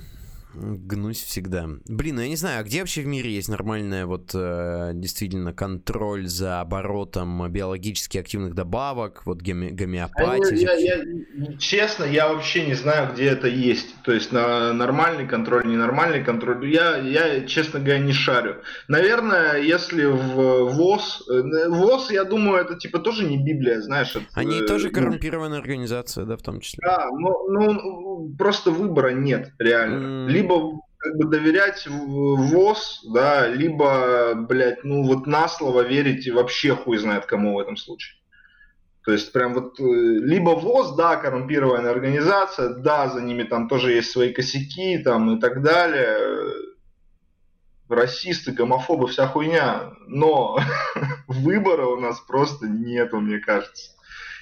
Гнусь 0.54 1.22
всегда. 1.22 1.68
Блин, 1.88 2.16
ну 2.16 2.22
я 2.22 2.30
не 2.30 2.36
знаю, 2.36 2.62
а 2.62 2.64
где 2.64 2.80
вообще 2.80 3.02
в 3.02 3.08
мире 3.08 3.32
есть 3.32 3.50
нормальная 3.50 4.06
вот 4.06 4.32
э, 4.34 4.92
действительно 4.94 5.54
контроль 5.54 6.28
за 6.28 6.62
оборотом 6.62 7.52
биологически 7.52 8.18
активных 8.18 8.56
добавок, 8.56 9.24
вот 9.26 9.42
гоме 9.42 9.72
гомеопатии? 9.72 10.56
Я, 10.56 10.74
я, 10.74 10.96
я, 10.96 11.58
честно, 11.58 12.06
я 12.06 12.30
вообще 12.30 12.66
не 12.66 12.74
знаю, 12.76 13.14
где 13.14 13.26
это 13.26 13.48
есть. 13.48 13.96
То 14.04 14.14
есть 14.14 14.32
на 14.32 14.74
нормальный 14.74 15.28
контроль, 15.28 15.68
ненормальный 15.68 16.24
контроль. 16.24 16.66
Я, 16.72 16.98
я, 16.98 17.46
честно 17.46 17.80
говоря, 17.80 18.00
не 18.00 18.14
шарю. 18.14 18.62
Наверное, 18.88 19.58
если 19.58 20.06
в 20.06 20.74
ВОЗ... 20.74 21.24
Э, 21.30 21.70
ВОЗ, 21.70 22.12
я 22.12 22.24
думаю, 22.24 22.62
это 22.62 22.78
типа 22.78 23.00
тоже 23.00 23.26
не 23.26 23.38
Библия, 23.38 23.82
знаешь. 23.82 24.16
Это, 24.16 24.26
Они 24.34 24.62
тоже 24.62 24.90
коррумпированная 24.90 25.60
организация, 25.60 26.26
да, 26.26 26.38
в 26.38 26.42
том 26.42 26.62
числе. 26.62 26.80
Да, 26.84 27.10
но, 27.12 27.48
ну, 27.50 28.34
просто 28.38 28.72
выбора 28.72 29.10
нет, 29.10 29.52
реально. 29.60 30.28
Mm. 30.28 30.37
Либо 30.38 30.80
как 30.98 31.16
бы 31.18 31.26
доверять 31.26 31.88
ВОЗ, 31.88 33.02
да, 33.14 33.48
либо, 33.48 34.34
блядь, 34.36 34.84
ну 34.84 35.04
вот 35.04 35.28
на 35.28 35.48
слово 35.48 35.82
верить 35.82 36.26
и 36.28 36.32
вообще 36.32 36.76
хуй 36.76 36.98
знает 36.98 37.26
кому 37.26 37.56
в 37.56 37.60
этом 37.60 37.78
случае. 37.78 38.18
То 39.06 39.14
есть 39.14 39.32
прям 39.32 39.54
вот 39.54 39.80
э, 39.80 39.84
либо 39.84 40.50
ВОЗ, 40.50 40.96
да, 40.98 41.16
коррумпированная 41.16 41.92
организация, 41.92 42.70
да, 42.70 43.08
за 43.08 43.22
ними 43.22 43.44
там 43.44 43.70
тоже 43.70 43.94
есть 43.94 44.12
свои 44.12 44.34
косяки 44.34 44.98
там 44.98 45.38
и 45.38 45.40
так 45.40 45.62
далее. 45.62 46.18
расисты, 47.88 48.52
гомофобы, 48.52 49.08
вся 49.08 49.28
хуйня, 49.28 49.94
но 50.08 50.60
выбора 51.28 51.86
у 51.86 52.00
нас 52.02 52.20
просто 52.20 52.68
нету, 52.68 53.22
мне 53.22 53.40
кажется. 53.40 53.97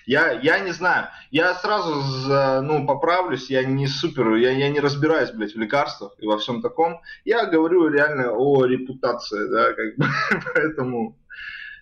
Я, 0.06 0.32
я 0.32 0.60
не 0.60 0.72
знаю, 0.72 1.08
я 1.32 1.56
сразу 1.56 2.02
за, 2.02 2.62
ну, 2.62 2.86
поправлюсь, 2.86 3.50
я 3.50 3.64
не 3.64 3.88
супер, 3.88 4.36
я, 4.36 4.52
я 4.52 4.70
не 4.70 4.80
разбираюсь, 4.80 5.32
блядь, 5.32 5.56
в 5.56 5.60
лекарствах 5.60 6.14
и 6.20 6.28
во 6.28 6.38
всем 6.38 6.62
таком. 6.62 7.02
Я 7.24 7.46
говорю 7.46 7.88
реально 7.88 8.32
о 8.32 8.66
репутации, 8.66 9.48
да, 9.50 9.74
как 9.74 9.96
бы, 9.98 10.06
поэтому 10.54 11.18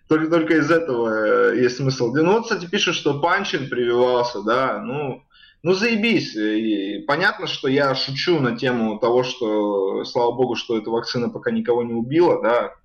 только, 0.08 0.30
только 0.30 0.58
из 0.58 0.72
этого 0.72 1.52
э, 1.52 1.62
есть 1.62 1.78
смысл. 1.78 2.14
Ну 2.14 2.34
вот, 2.34 2.44
кстати, 2.44 2.66
пишут, 2.66 2.96
что 2.96 3.20
Панчин 3.20 3.70
прививался, 3.70 4.42
да, 4.42 4.80
ну, 4.80 5.24
ну 5.62 5.74
заебись. 5.74 6.36
И 6.36 7.04
понятно, 7.06 7.48
что 7.48 7.68
я 7.68 7.94
шучу 7.94 8.40
на 8.40 8.58
тему 8.58 9.00
того, 9.00 9.24
что, 9.24 10.06
слава 10.06 10.32
богу, 10.32 10.56
что 10.56 10.78
эта 10.78 10.90
вакцина 10.90 11.30
пока 11.30 11.52
никого 11.52 11.84
не 11.84 11.94
убила, 11.94 12.42
да, 12.42 12.76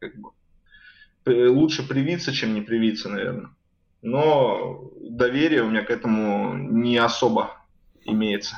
как 0.00 0.16
бы. 0.16 0.30
Лучше 1.26 1.86
привиться, 1.86 2.32
чем 2.32 2.54
не 2.54 2.62
привиться, 2.62 3.10
наверное 3.10 3.50
но 4.02 4.90
доверие 5.00 5.62
у 5.62 5.70
меня 5.70 5.84
к 5.84 5.90
этому 5.90 6.54
не 6.56 6.96
особо 6.98 7.56
имеется. 8.04 8.56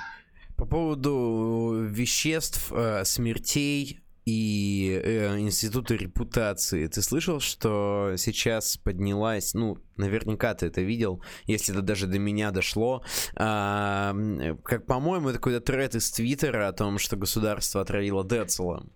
По 0.57 0.67
поводу 0.67 1.87
веществ, 1.89 2.71
э, 2.73 3.05
смертей 3.05 4.01
и 4.27 5.01
э, 5.03 5.39
института 5.39 5.95
репутации. 5.95 6.87
Ты 6.87 7.03
слышал, 7.03 7.41
что 7.41 8.15
сейчас 8.17 8.77
поднялась, 8.77 9.55
ну, 9.55 9.79
наверняка 9.97 10.55
ты 10.55 10.67
это 10.67 10.83
видел, 10.83 11.23
если 11.47 11.75
это 11.75 11.83
даже 11.83 12.07
до 12.07 12.19
меня 12.19 12.51
дошло, 12.51 13.03
а, 13.37 14.15
как, 14.63 14.87
по-моему, 14.87 15.31
это 15.31 15.39
какой-то 15.39 15.61
тред 15.61 15.95
из 15.95 16.11
Твиттера 16.11 16.69
о 16.69 16.73
том, 16.73 16.99
что 16.99 17.17
государство 17.17 17.81
отравило 17.81 18.25
Децела. 18.25 18.87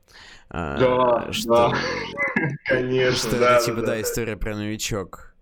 А, 0.51 0.79
да, 0.79 1.33
что, 1.33 1.49
да, 1.49 1.73
конечно, 2.66 3.31
что 3.31 3.39
да, 3.39 3.57
это, 3.57 3.65
типа, 3.65 3.81
да, 3.81 3.87
да, 3.87 4.03
история 4.03 4.37
про 4.37 4.57
новичок. 4.57 5.34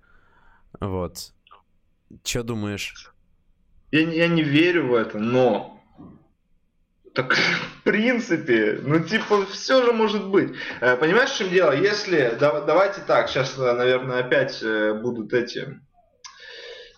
Вот. 0.82 1.32
Что 2.24 2.42
думаешь? 2.42 3.12
Я, 3.92 4.00
я 4.00 4.26
не 4.26 4.42
верю 4.42 4.88
в 4.88 4.94
это, 4.94 5.18
но 5.18 5.80
так, 7.14 7.34
в 7.80 7.82
принципе, 7.84 8.80
ну, 8.82 8.98
типа, 9.00 9.46
все 9.46 9.84
же 9.84 9.92
может 9.92 10.26
быть. 10.26 10.54
Э, 10.80 10.96
понимаешь, 10.96 11.30
в 11.30 11.38
чем 11.38 11.50
дело? 11.50 11.72
Если, 11.72 12.36
да, 12.40 12.62
давайте 12.62 13.00
так, 13.02 13.28
сейчас, 13.28 13.56
наверное, 13.56 14.20
опять 14.20 14.60
э, 14.62 14.92
будут 14.94 15.32
эти 15.32 15.58
Э, 15.58 15.91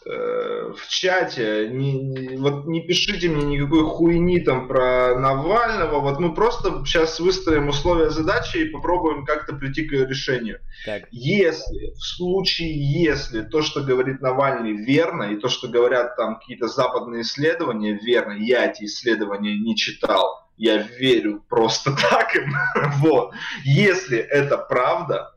в 0.07 0.89
чате, 0.89 1.69
не, 1.71 1.93
не, 1.93 2.37
вот 2.37 2.67
не 2.67 2.83
пишите 2.83 3.29
мне 3.29 3.57
никакой 3.57 3.85
хуйни 3.85 4.41
там 4.41 4.69
про 4.69 5.19
Навального, 5.19 6.01
вот 6.01 6.21
мы 6.21 6.35
просто 6.35 6.85
сейчас 6.85 7.21
выстроим 7.21 7.69
условия 7.69 8.11
задачи 8.11 8.59
и 8.59 8.69
попробуем 8.69 9.25
как-то 9.25 9.55
прийти 9.55 9.85
к 9.85 9.93
решению. 9.93 10.61
Так. 10.85 11.05
Если, 11.11 11.93
в 11.95 12.03
случае, 12.03 12.75
если 13.03 13.43
то, 13.43 13.63
что 13.63 13.81
говорит 13.81 14.21
Навальный, 14.21 14.73
верно, 14.73 15.25
и 15.25 15.37
то, 15.37 15.49
что 15.49 15.69
говорят 15.69 16.17
там 16.17 16.39
какие-то 16.39 16.69
западные 16.69 17.23
исследования, 17.23 17.99
верно, 18.01 18.33
я 18.33 18.67
эти 18.67 18.85
исследования 18.85 19.59
не 19.59 19.75
читал, 19.75 20.51
я 20.57 20.77
верю 20.77 21.43
просто 21.49 21.97
так 22.11 22.37
им, 22.37 22.55
вот. 22.99 23.33
Если 23.65 24.19
это 24.19 24.59
правда, 24.59 25.35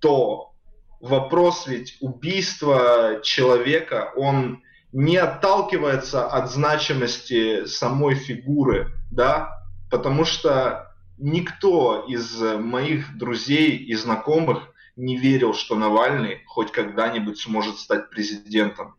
то 0.00 0.49
вопрос 1.00 1.66
ведь 1.66 1.96
убийства 2.00 3.20
человека, 3.22 4.12
он 4.16 4.62
не 4.92 5.16
отталкивается 5.16 6.26
от 6.26 6.50
значимости 6.50 7.64
самой 7.66 8.14
фигуры, 8.14 8.92
да, 9.10 9.64
потому 9.90 10.24
что 10.24 10.94
никто 11.18 12.04
из 12.08 12.40
моих 12.40 13.16
друзей 13.16 13.76
и 13.76 13.94
знакомых 13.94 14.72
не 14.96 15.16
верил, 15.16 15.54
что 15.54 15.76
Навальный 15.76 16.42
хоть 16.46 16.72
когда-нибудь 16.72 17.38
сможет 17.38 17.78
стать 17.78 18.10
президентом 18.10 18.96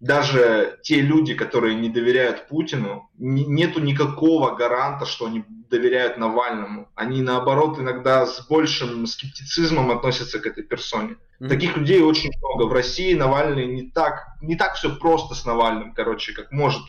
даже 0.00 0.78
те 0.82 1.00
люди, 1.00 1.34
которые 1.34 1.74
не 1.74 1.88
доверяют 1.88 2.48
Путину, 2.48 3.10
нету 3.16 3.80
никакого 3.80 4.54
гаранта, 4.54 5.06
что 5.06 5.26
они 5.26 5.44
доверяют 5.70 6.18
Навальному. 6.18 6.88
Они, 6.94 7.22
наоборот, 7.22 7.78
иногда 7.78 8.26
с 8.26 8.46
большим 8.46 9.06
скептицизмом 9.06 9.90
относятся 9.90 10.38
к 10.38 10.46
этой 10.46 10.62
персоне. 10.62 11.16
Mm-hmm. 11.40 11.48
Таких 11.48 11.76
людей 11.76 12.02
очень 12.02 12.30
много. 12.40 12.68
В 12.68 12.72
России 12.72 13.14
Навальный 13.14 13.66
не 13.66 13.90
так, 13.90 14.26
не 14.42 14.56
так 14.56 14.74
все 14.74 14.94
просто 14.94 15.34
с 15.34 15.44
Навальным, 15.44 15.92
короче, 15.94 16.32
как 16.32 16.52
может 16.52 16.82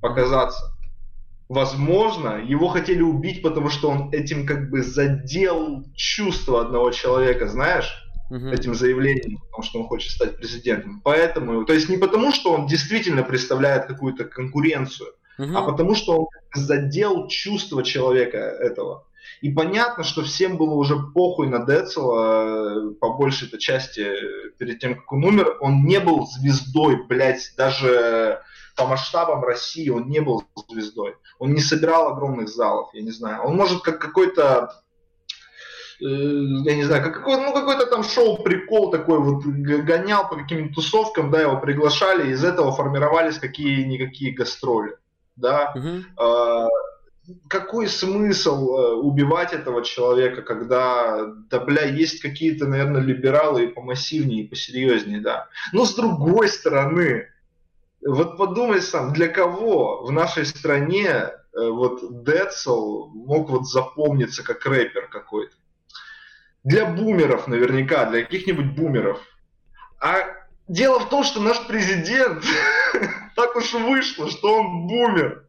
показаться. 0.00 0.72
Возможно, 1.48 2.42
его 2.44 2.68
хотели 2.68 3.00
убить, 3.00 3.40
потому 3.42 3.70
что 3.70 3.88
он 3.88 4.10
этим 4.12 4.46
как 4.46 4.68
бы 4.68 4.82
задел 4.82 5.86
чувство 5.94 6.60
одного 6.60 6.90
человека, 6.90 7.48
знаешь? 7.48 7.90
Uh-huh. 8.30 8.52
этим 8.52 8.74
заявлением, 8.74 9.38
потому 9.38 9.62
что 9.62 9.80
он 9.80 9.86
хочет 9.88 10.12
стать 10.12 10.36
президентом. 10.36 11.00
Поэтому, 11.04 11.64
то 11.64 11.72
есть 11.72 11.88
не 11.88 11.96
потому, 11.96 12.32
что 12.32 12.52
он 12.52 12.66
действительно 12.66 13.22
представляет 13.22 13.86
какую-то 13.86 14.24
конкуренцию, 14.24 15.08
uh-huh. 15.38 15.54
а 15.54 15.62
потому 15.62 15.94
что 15.94 16.18
он 16.18 16.26
задел 16.54 17.28
чувство 17.28 17.82
человека 17.82 18.38
этого. 18.38 19.04
И 19.40 19.50
понятно, 19.50 20.04
что 20.04 20.22
всем 20.22 20.56
было 20.56 20.74
уже 20.74 20.96
похуй 20.98 21.48
на 21.48 21.64
Децела, 21.64 22.92
по 22.94 23.14
большей 23.14 23.48
-то 23.48 23.58
части, 23.58 24.06
перед 24.58 24.80
тем, 24.80 24.96
как 24.96 25.12
он 25.12 25.24
умер. 25.24 25.58
Он 25.60 25.84
не 25.84 26.00
был 26.00 26.26
звездой, 26.26 27.04
блядь, 27.06 27.52
даже 27.56 28.40
по 28.74 28.86
масштабам 28.86 29.44
России 29.44 29.90
он 29.90 30.08
не 30.08 30.20
был 30.20 30.44
звездой. 30.68 31.14
Он 31.38 31.52
не 31.52 31.60
собирал 31.60 32.12
огромных 32.12 32.48
залов, 32.48 32.90
я 32.94 33.02
не 33.02 33.10
знаю. 33.10 33.42
Он 33.42 33.56
может 33.56 33.82
как 33.82 34.00
какой-то 34.00 34.70
Э, 34.70 34.87
я 36.00 36.76
не 36.76 36.84
знаю, 36.84 37.02
как, 37.02 37.26
ну 37.26 37.52
какой-то 37.52 37.86
там 37.86 38.04
шоу-прикол 38.04 38.90
такой 38.90 39.18
вот 39.18 39.44
гонял 39.44 40.28
по 40.28 40.36
каким-то 40.36 40.74
тусовкам, 40.74 41.30
да, 41.30 41.40
его 41.40 41.58
приглашали, 41.58 42.30
из 42.30 42.44
этого 42.44 42.72
формировались 42.72 43.38
какие-никакие 43.38 44.32
гастроли, 44.32 44.96
да. 45.36 45.74
Uh-huh. 45.76 46.02
А, 46.16 46.68
какой 47.48 47.88
смысл 47.88 48.76
э, 48.76 48.92
убивать 48.94 49.52
этого 49.52 49.84
человека, 49.84 50.42
когда, 50.42 51.26
да, 51.50 51.60
бля, 51.60 51.84
есть 51.84 52.20
какие-то, 52.20 52.66
наверное, 52.66 53.02
либералы 53.02 53.64
и 53.64 53.68
помассивнее, 53.68 54.44
и 54.44 54.48
посерьезнее, 54.48 55.20
да. 55.20 55.48
Но 55.72 55.84
с 55.84 55.94
другой 55.94 56.48
стороны, 56.48 57.26
вот 58.06 58.38
подумай 58.38 58.80
сам, 58.80 59.12
для 59.12 59.28
кого 59.28 60.04
в 60.04 60.12
нашей 60.12 60.46
стране 60.46 61.08
э, 61.08 61.30
вот 61.52 62.24
Децл 62.24 63.08
мог 63.08 63.50
вот 63.50 63.68
запомниться 63.68 64.42
как 64.44 64.64
рэпер 64.64 65.08
какой-то? 65.08 65.54
Для 66.64 66.86
бумеров 66.86 67.48
наверняка, 67.48 68.06
для 68.06 68.22
каких-нибудь 68.22 68.74
бумеров. 68.76 69.20
А 70.00 70.16
дело 70.68 71.00
в 71.00 71.08
том, 71.08 71.24
что 71.24 71.40
наш 71.40 71.66
президент 71.66 72.44
так 73.36 73.56
уж 73.56 73.72
вышло, 73.72 74.30
что 74.30 74.60
он 74.60 74.86
бумер. 74.86 75.44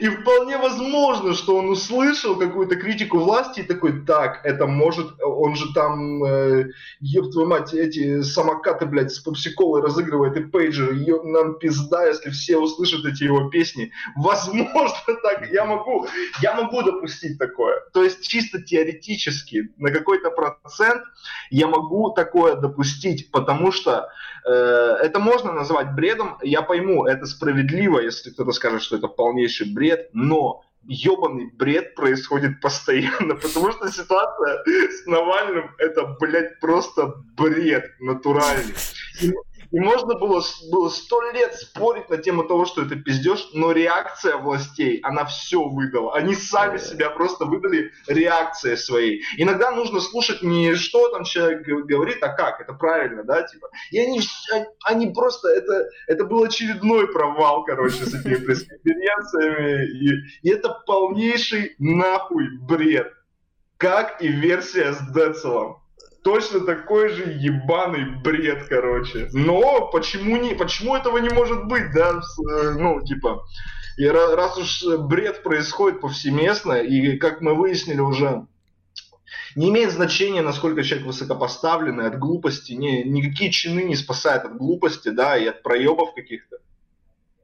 И 0.00 0.08
вполне 0.08 0.58
возможно, 0.58 1.34
что 1.34 1.56
он 1.56 1.68
услышал 1.68 2.36
какую-то 2.36 2.76
критику 2.76 3.18
власти 3.18 3.60
и 3.60 3.62
такой, 3.62 4.04
так, 4.04 4.40
это 4.44 4.66
может, 4.66 5.20
он 5.22 5.56
же 5.56 5.72
там, 5.74 6.24
э, 6.24 6.70
еб 7.00 7.30
твою 7.32 7.48
мать, 7.48 7.74
эти 7.74 8.22
самокаты, 8.22 8.86
блядь, 8.86 9.12
с 9.12 9.18
попсиколой 9.18 9.82
разыгрывает 9.82 10.36
и 10.36 10.40
пейджер, 10.40 10.92
еб 10.92 11.24
нам 11.24 11.58
пизда, 11.58 12.06
если 12.06 12.30
все 12.30 12.58
услышат 12.58 13.04
эти 13.04 13.24
его 13.24 13.48
песни. 13.50 13.92
Возможно 14.16 14.96
так, 15.22 15.50
я 15.50 15.64
могу, 15.64 16.06
я 16.40 16.54
могу 16.54 16.82
допустить 16.82 17.38
такое. 17.38 17.80
То 17.92 18.02
есть 18.02 18.26
чисто 18.26 18.62
теоретически 18.62 19.70
на 19.76 19.90
какой-то 19.90 20.30
процент 20.30 21.02
я 21.50 21.66
могу 21.66 22.10
такое 22.10 22.56
допустить, 22.56 23.30
потому 23.30 23.72
что 23.72 24.08
это 24.50 25.18
можно 25.18 25.52
назвать 25.52 25.94
бредом, 25.94 26.38
я 26.42 26.62
пойму, 26.62 27.06
это 27.06 27.26
справедливо, 27.26 28.00
если 28.00 28.30
кто-то 28.30 28.52
скажет, 28.52 28.82
что 28.82 28.96
это 28.96 29.08
полнейший 29.08 29.72
бред, 29.72 30.10
но 30.12 30.64
ебаный 30.84 31.50
бред 31.52 31.94
происходит 31.94 32.60
постоянно, 32.62 33.34
потому 33.34 33.72
что 33.72 33.90
ситуация 33.90 34.62
с 34.66 35.06
Навальным 35.06 35.70
это, 35.78 36.16
блядь, 36.20 36.60
просто 36.60 37.14
бред 37.36 37.90
натуральный. 38.00 38.74
И 39.70 39.80
можно 39.80 40.14
было, 40.14 40.42
было 40.70 40.88
сто 40.88 41.20
лет 41.32 41.54
спорить 41.54 42.08
на 42.08 42.18
тему 42.18 42.44
того, 42.44 42.64
что 42.64 42.82
это 42.82 42.96
пиздеж, 42.96 43.48
но 43.52 43.72
реакция 43.72 44.36
властей, 44.36 45.00
она 45.02 45.24
все 45.24 45.62
выдала. 45.62 46.14
Они 46.14 46.34
сами 46.34 46.78
себя 46.78 47.10
просто 47.10 47.44
выдали 47.44 47.92
реакцией 48.06 48.76
своей. 48.76 49.22
Иногда 49.36 49.70
нужно 49.70 50.00
слушать 50.00 50.42
не 50.42 50.74
что 50.74 51.08
там 51.08 51.24
человек 51.24 51.66
говорит, 51.66 52.22
а 52.22 52.28
как, 52.28 52.60
это 52.60 52.72
правильно, 52.72 53.24
да, 53.24 53.42
типа. 53.42 53.68
И 53.90 53.98
они, 53.98 54.20
они 54.84 55.12
просто, 55.12 55.48
это, 55.48 55.88
это 56.06 56.24
был 56.24 56.44
очередной 56.44 57.08
провал, 57.08 57.64
короче, 57.64 58.04
с 58.04 58.14
этими 58.14 58.36
пресс-конференциями. 58.36 59.86
И, 59.86 60.48
и 60.48 60.50
это 60.50 60.70
полнейший 60.86 61.74
нахуй 61.78 62.58
бред. 62.58 63.12
Как 63.78 64.22
и 64.22 64.28
версия 64.28 64.94
с 64.94 65.12
Децелом 65.12 65.82
точно 66.26 66.58
такой 66.58 67.10
же 67.10 67.22
ебаный 67.38 68.04
бред, 68.20 68.66
короче. 68.68 69.28
Но 69.32 69.86
почему 69.92 70.36
не, 70.36 70.56
почему 70.56 70.96
этого 70.96 71.18
не 71.18 71.28
может 71.28 71.66
быть, 71.66 71.92
да? 71.94 72.20
Э, 72.50 72.72
ну, 72.72 73.00
типа, 73.00 73.44
И 73.96 74.08
раз 74.08 74.58
уж 74.58 74.84
бред 74.98 75.44
происходит 75.44 76.00
повсеместно, 76.00 76.72
и 76.72 77.16
как 77.16 77.42
мы 77.42 77.54
выяснили 77.54 78.00
уже, 78.00 78.44
не 79.54 79.68
имеет 79.70 79.92
значения, 79.92 80.42
насколько 80.42 80.82
человек 80.82 81.06
высокопоставленный 81.06 82.08
от 82.08 82.18
глупости, 82.18 82.72
не, 82.72 83.04
никакие 83.04 83.52
чины 83.52 83.84
не 83.84 83.94
спасают 83.94 84.46
от 84.46 84.56
глупости, 84.56 85.10
да, 85.10 85.38
и 85.38 85.46
от 85.46 85.62
проебов 85.62 86.12
каких-то. 86.16 86.56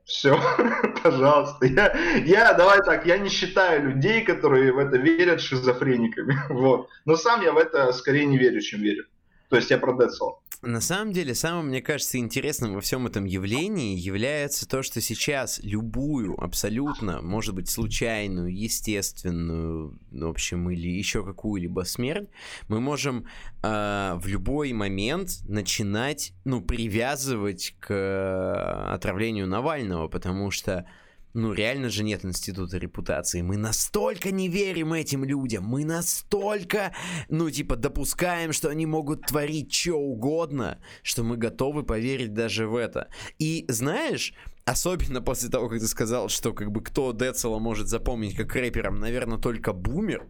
Все, 0.05 0.39
пожалуйста. 1.03 1.67
Я, 1.67 1.93
я, 2.25 2.53
давай 2.55 2.79
так, 2.85 3.07
я 3.07 3.19
не 3.19 3.29
считаю 3.29 3.91
людей, 3.91 4.23
которые 4.23 4.73
в 4.73 4.79
это 4.79 4.97
верят 4.97 5.41
шизофрениками. 5.41 6.37
Вот. 6.49 6.89
Но 7.05 7.17
сам 7.17 7.43
я 7.43 7.53
в 7.53 7.59
это 7.59 7.93
скорее 7.93 8.27
не 8.27 8.39
верю, 8.39 8.61
чем 8.61 8.81
верю. 8.81 9.07
То 9.53 9.57
есть 9.57 9.71
я 9.71 9.77
про 9.77 9.93
Dead 9.93 10.09
Cell. 10.09 10.39
На 10.63 10.81
самом 10.81 11.13
деле, 11.13 11.35
самым, 11.35 11.67
мне 11.67 11.83
кажется, 11.83 12.17
интересным 12.17 12.73
во 12.73 12.81
всем 12.81 13.07
этом 13.07 13.27
явлении 13.27 13.99
является 13.99 14.67
то, 14.67 14.83
что 14.83 15.03
сейчас 15.03 15.61
любую, 15.63 16.43
абсолютно, 16.43 17.21
может 17.21 17.55
быть, 17.55 17.69
случайную, 17.69 18.51
естественную, 18.51 19.99
в 20.11 20.25
общем, 20.27 20.71
или 20.71 20.89
еще 20.89 21.23
какую-либо 21.23 21.83
смерть, 21.83 22.31
мы 22.69 22.81
можем 22.81 23.27
э, 23.63 24.15
в 24.17 24.27
любой 24.27 24.73
момент 24.73 25.41
начинать, 25.47 26.33
ну, 26.45 26.63
привязывать 26.63 27.77
к 27.79 28.95
отравлению 28.95 29.47
Навального, 29.49 30.09
потому 30.09 30.51
что 30.51 30.87
ну, 31.35 31.55
реально 31.55 31.89
же 31.89 32.05
нет 32.05 32.25
института 32.25 32.77
репутации. 32.77 33.41
Мы 33.41 33.57
настолько 33.57 34.31
не 34.31 34.49
верим 34.49 34.93
этим 34.93 35.25
людям. 35.25 35.65
Мы 35.65 35.85
настолько, 35.85 36.95
ну, 37.29 37.51
типа, 37.51 37.77
допускаем, 37.77 38.53
что 38.53 38.69
они 38.69 38.85
могут 38.85 39.23
творить 39.23 39.73
что 39.73 39.95
угодно, 39.95 40.79
что 41.03 41.23
мы 41.23 41.39
готовы 41.39 41.85
поверить 41.85 42.35
даже 42.35 42.67
в 42.67 42.77
это. 42.77 43.09
И 43.39 43.65
знаешь, 43.69 44.35
особенно 44.67 45.23
после 45.23 45.49
того, 45.49 45.71
как 45.71 45.81
ты 45.81 45.87
сказал, 45.87 46.29
что 46.29 46.53
как 46.53 46.71
бы 46.71 46.83
кто 46.83 47.13
Децела 47.13 47.59
может 47.59 47.89
запомнить 47.89 48.37
как 48.37 48.55
рэпером, 48.55 49.01
наверное, 49.01 49.39
только 49.39 49.73
бумер, 49.73 50.27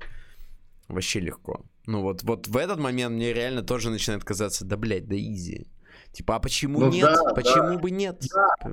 вообще 0.86 1.18
легко. 1.18 1.64
Ну 1.86 2.02
вот, 2.02 2.22
вот 2.22 2.46
в 2.46 2.56
этот 2.56 2.78
момент 2.78 3.16
мне 3.16 3.32
реально 3.32 3.62
тоже 3.62 3.90
начинает 3.90 4.22
казаться, 4.22 4.64
да, 4.64 4.76
блядь, 4.76 5.08
да 5.08 5.16
изи. 5.16 5.66
Типа, 6.12 6.36
а 6.36 6.40
почему 6.40 6.78
ну, 6.78 6.92
нет? 6.92 7.10
Да, 7.12 7.34
почему 7.34 7.74
да. 7.74 7.78
бы 7.78 7.90
нет? 7.90 8.24
Да 8.32 8.72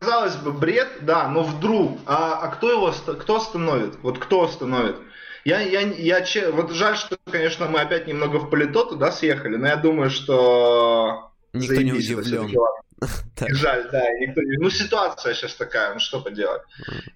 казалось 0.00 0.36
бы, 0.36 0.52
бред, 0.52 0.88
да, 1.02 1.28
но 1.28 1.42
вдруг, 1.42 1.98
а, 2.06 2.40
а 2.42 2.48
кто 2.48 2.70
его, 2.70 2.92
кто 2.92 3.36
остановит? 3.36 3.96
Вот 4.02 4.18
кто 4.18 4.44
остановит? 4.44 4.96
Я, 5.44 5.60
я, 5.60 5.80
я, 5.80 6.24
вот 6.52 6.70
жаль, 6.72 6.96
что, 6.96 7.16
конечно, 7.30 7.66
мы 7.68 7.80
опять 7.80 8.06
немного 8.06 8.36
в 8.36 8.50
полито 8.50 8.84
туда 8.84 9.12
съехали, 9.12 9.56
но 9.56 9.68
я 9.68 9.76
думаю, 9.76 10.10
что... 10.10 11.30
Никто 11.52 11.80
не 11.82 11.92
удивлен. 11.92 12.50
Жаль, 13.48 13.88
да, 13.90 14.04
никто 14.20 14.42
не... 14.42 14.58
Ну, 14.58 14.68
ситуация 14.68 15.32
сейчас 15.32 15.54
такая, 15.54 15.94
ну 15.94 16.00
что 16.00 16.20
поделать. 16.20 16.60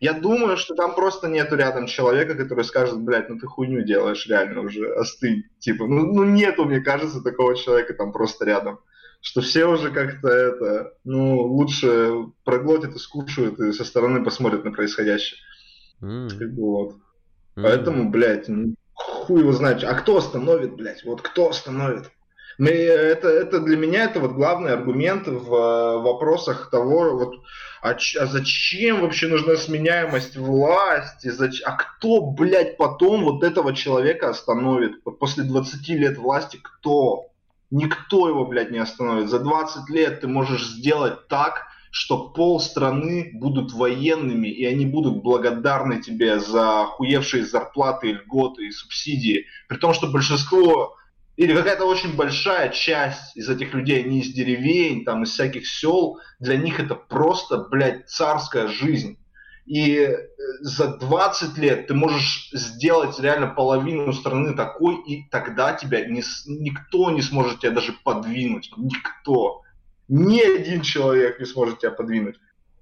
Я 0.01 0.15
думаю, 0.15 0.57
что 0.57 0.75
там 0.75 0.95
просто 0.95 1.29
нету 1.29 1.57
рядом 1.57 1.87
человека, 1.87 2.35
который 2.35 2.65
скажет, 2.65 2.99
блядь, 2.99 3.29
ну 3.29 3.39
ты 3.39 3.47
хуйню 3.47 3.83
делаешь, 3.83 4.27
реально 4.27 4.63
уже, 4.63 4.95
остынь. 4.95 5.45
Типа, 5.59 5.87
ну, 5.87 6.07
ну 6.07 6.25
нету, 6.25 6.65
мне 6.65 6.81
кажется, 6.81 7.21
такого 7.21 7.55
человека 7.55 7.93
там 7.93 8.13
просто 8.13 8.47
рядом 8.47 8.81
что 9.25 9.41
все 9.41 9.65
уже 9.65 9.91
как-то 9.91 10.29
это, 10.29 10.93
ну, 11.03 11.41
лучше 11.41 12.27
проглотят 12.45 12.95
и 12.95 12.99
скушают, 12.99 13.59
и 13.59 13.73
со 13.73 13.83
стороны 13.87 14.23
посмотрят 14.23 14.67
на 14.67 14.71
происходящее. 14.71 15.41
Mm. 16.03 16.29
Как 16.39 16.53
бы 16.53 16.63
вот. 16.63 16.93
Mm. 17.57 17.63
Поэтому, 17.63 18.11
блядь, 18.11 18.49
ну, 18.49 18.75
хуй 18.93 19.41
его 19.41 19.53
знает. 19.53 19.83
А 19.83 19.95
кто 19.95 20.19
остановит, 20.19 20.75
блядь? 20.75 21.05
Вот 21.05 21.23
кто 21.23 21.49
остановит? 21.49 22.11
Мы, 22.59 22.69
это, 22.69 23.29
это 23.29 23.61
для 23.61 23.79
меня 23.79 24.05
это 24.05 24.21
вот 24.21 24.33
главный 24.33 24.75
аргумент 24.75 25.27
в 25.27 25.55
э, 25.55 25.99
вопросах 26.03 26.69
того, 26.71 27.17
вот, 27.17 27.37
а, 27.81 27.93
а 27.93 28.27
зачем 28.27 29.01
вообще 29.01 29.29
нужна 29.29 29.57
сменяемость 29.57 30.37
власти? 30.37 31.29
Зач, 31.29 31.63
а 31.65 31.73
кто, 31.73 32.21
блядь, 32.21 32.77
потом 32.77 33.25
вот 33.25 33.43
этого 33.43 33.75
человека 33.75 34.29
остановит? 34.29 35.03
После 35.19 35.45
20 35.45 35.89
лет 35.89 36.19
власти 36.19 36.61
кто? 36.63 37.31
Никто 37.71 38.29
его, 38.29 38.47
блядь, 38.47 38.71
не 38.71 38.79
остановит. 38.79 39.29
За 39.31 39.41
20 39.41 39.91
лет 39.91 40.21
ты 40.21 40.29
можешь 40.29 40.67
сделать 40.67 41.29
так, 41.29 41.67
что 41.91 42.29
пол 42.31 42.59
страны 42.59 43.31
будут 43.35 43.73
военными, 43.73 44.49
и 44.49 44.65
они 44.65 44.85
будут 44.85 45.23
благодарны 45.23 46.03
тебе 46.03 46.41
за 46.41 46.87
хуевшие 46.87 47.45
зарплаты, 47.45 48.13
льготы 48.13 48.67
и 48.67 48.73
субсидии. 48.73 49.47
При 49.69 49.77
том, 49.77 49.95
что 49.95 50.09
большинство 50.09 50.97
или 51.37 51.55
какая-то 51.55 51.85
очень 51.85 52.15
большая 52.15 52.69
часть 52.71 53.37
из 53.37 53.49
этих 53.49 53.75
людей, 53.75 54.05
они 54.05 54.21
из 54.21 54.33
деревень, 54.33 55.05
там, 55.05 55.25
из 55.25 55.31
всяких 55.31 55.67
сел, 55.67 56.19
для 56.39 56.57
них 56.57 56.79
это 56.79 56.95
просто, 56.95 57.59
блядь, 57.59 58.09
царская 58.09 58.69
жизнь. 58.69 59.19
И 59.67 59.97
э, 59.97 60.17
за 60.61 60.97
20 60.97 61.57
лет 61.59 61.87
ты 61.87 61.95
можешь 61.95 62.51
сделать 62.53 63.19
реально 63.19 63.47
половину 63.47 64.13
страны 64.13 64.55
такой, 64.55 65.03
и 65.07 65.29
тогда 65.31 65.73
тебя 65.73 66.05
не, 66.05 66.23
никто 66.47 67.11
не 67.11 67.23
сможет 67.23 67.61
тебя 67.61 67.73
даже 67.73 67.95
подвинуть. 68.05 68.71
Никто. 68.77 69.63
Ни 70.09 70.41
один 70.41 70.83
человек 70.83 71.41
не 71.41 71.47
сможет 71.47 71.79
тебя 71.79 71.93
подвинуть. 71.93 72.37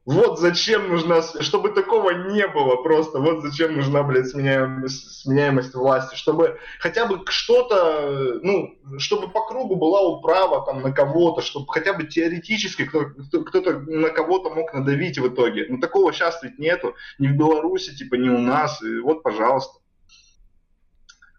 Вот 0.04 0.40
зачем 0.40 0.88
нужна, 0.88 1.22
чтобы 1.22 1.70
такого 1.70 2.10
не 2.10 2.48
было 2.48 2.82
просто, 2.82 3.20
вот 3.20 3.42
зачем 3.42 3.76
нужна, 3.76 4.02
блядь, 4.02 4.28
сменяемость, 4.28 5.20
сменяемость 5.20 5.74
власти, 5.74 6.16
чтобы 6.16 6.58
хотя 6.80 7.06
бы 7.06 7.20
что-то, 7.28 8.40
ну, 8.42 8.76
чтобы 8.98 9.30
по 9.30 9.46
кругу 9.46 9.76
была 9.76 10.00
управа 10.00 10.66
там 10.66 10.82
на 10.82 10.90
кого-то, 10.90 11.40
чтобы 11.40 11.66
хотя 11.68 11.92
бы 11.92 12.02
теоретически 12.02 12.84
кто-то, 12.84 13.44
кто-то 13.44 13.78
на 13.78 14.08
кого-то 14.10 14.50
мог 14.50 14.74
надавить 14.74 15.18
в 15.18 15.28
итоге. 15.28 15.66
Но 15.68 15.78
такого 15.78 16.12
сейчас 16.12 16.42
ведь 16.42 16.58
нету, 16.58 16.96
ни 17.20 17.28
в 17.28 17.36
Беларуси, 17.36 17.96
типа, 17.96 18.16
ни 18.16 18.28
у 18.28 18.38
нас, 18.38 18.82
и 18.82 18.98
вот, 18.98 19.22
пожалуйста. 19.22 19.78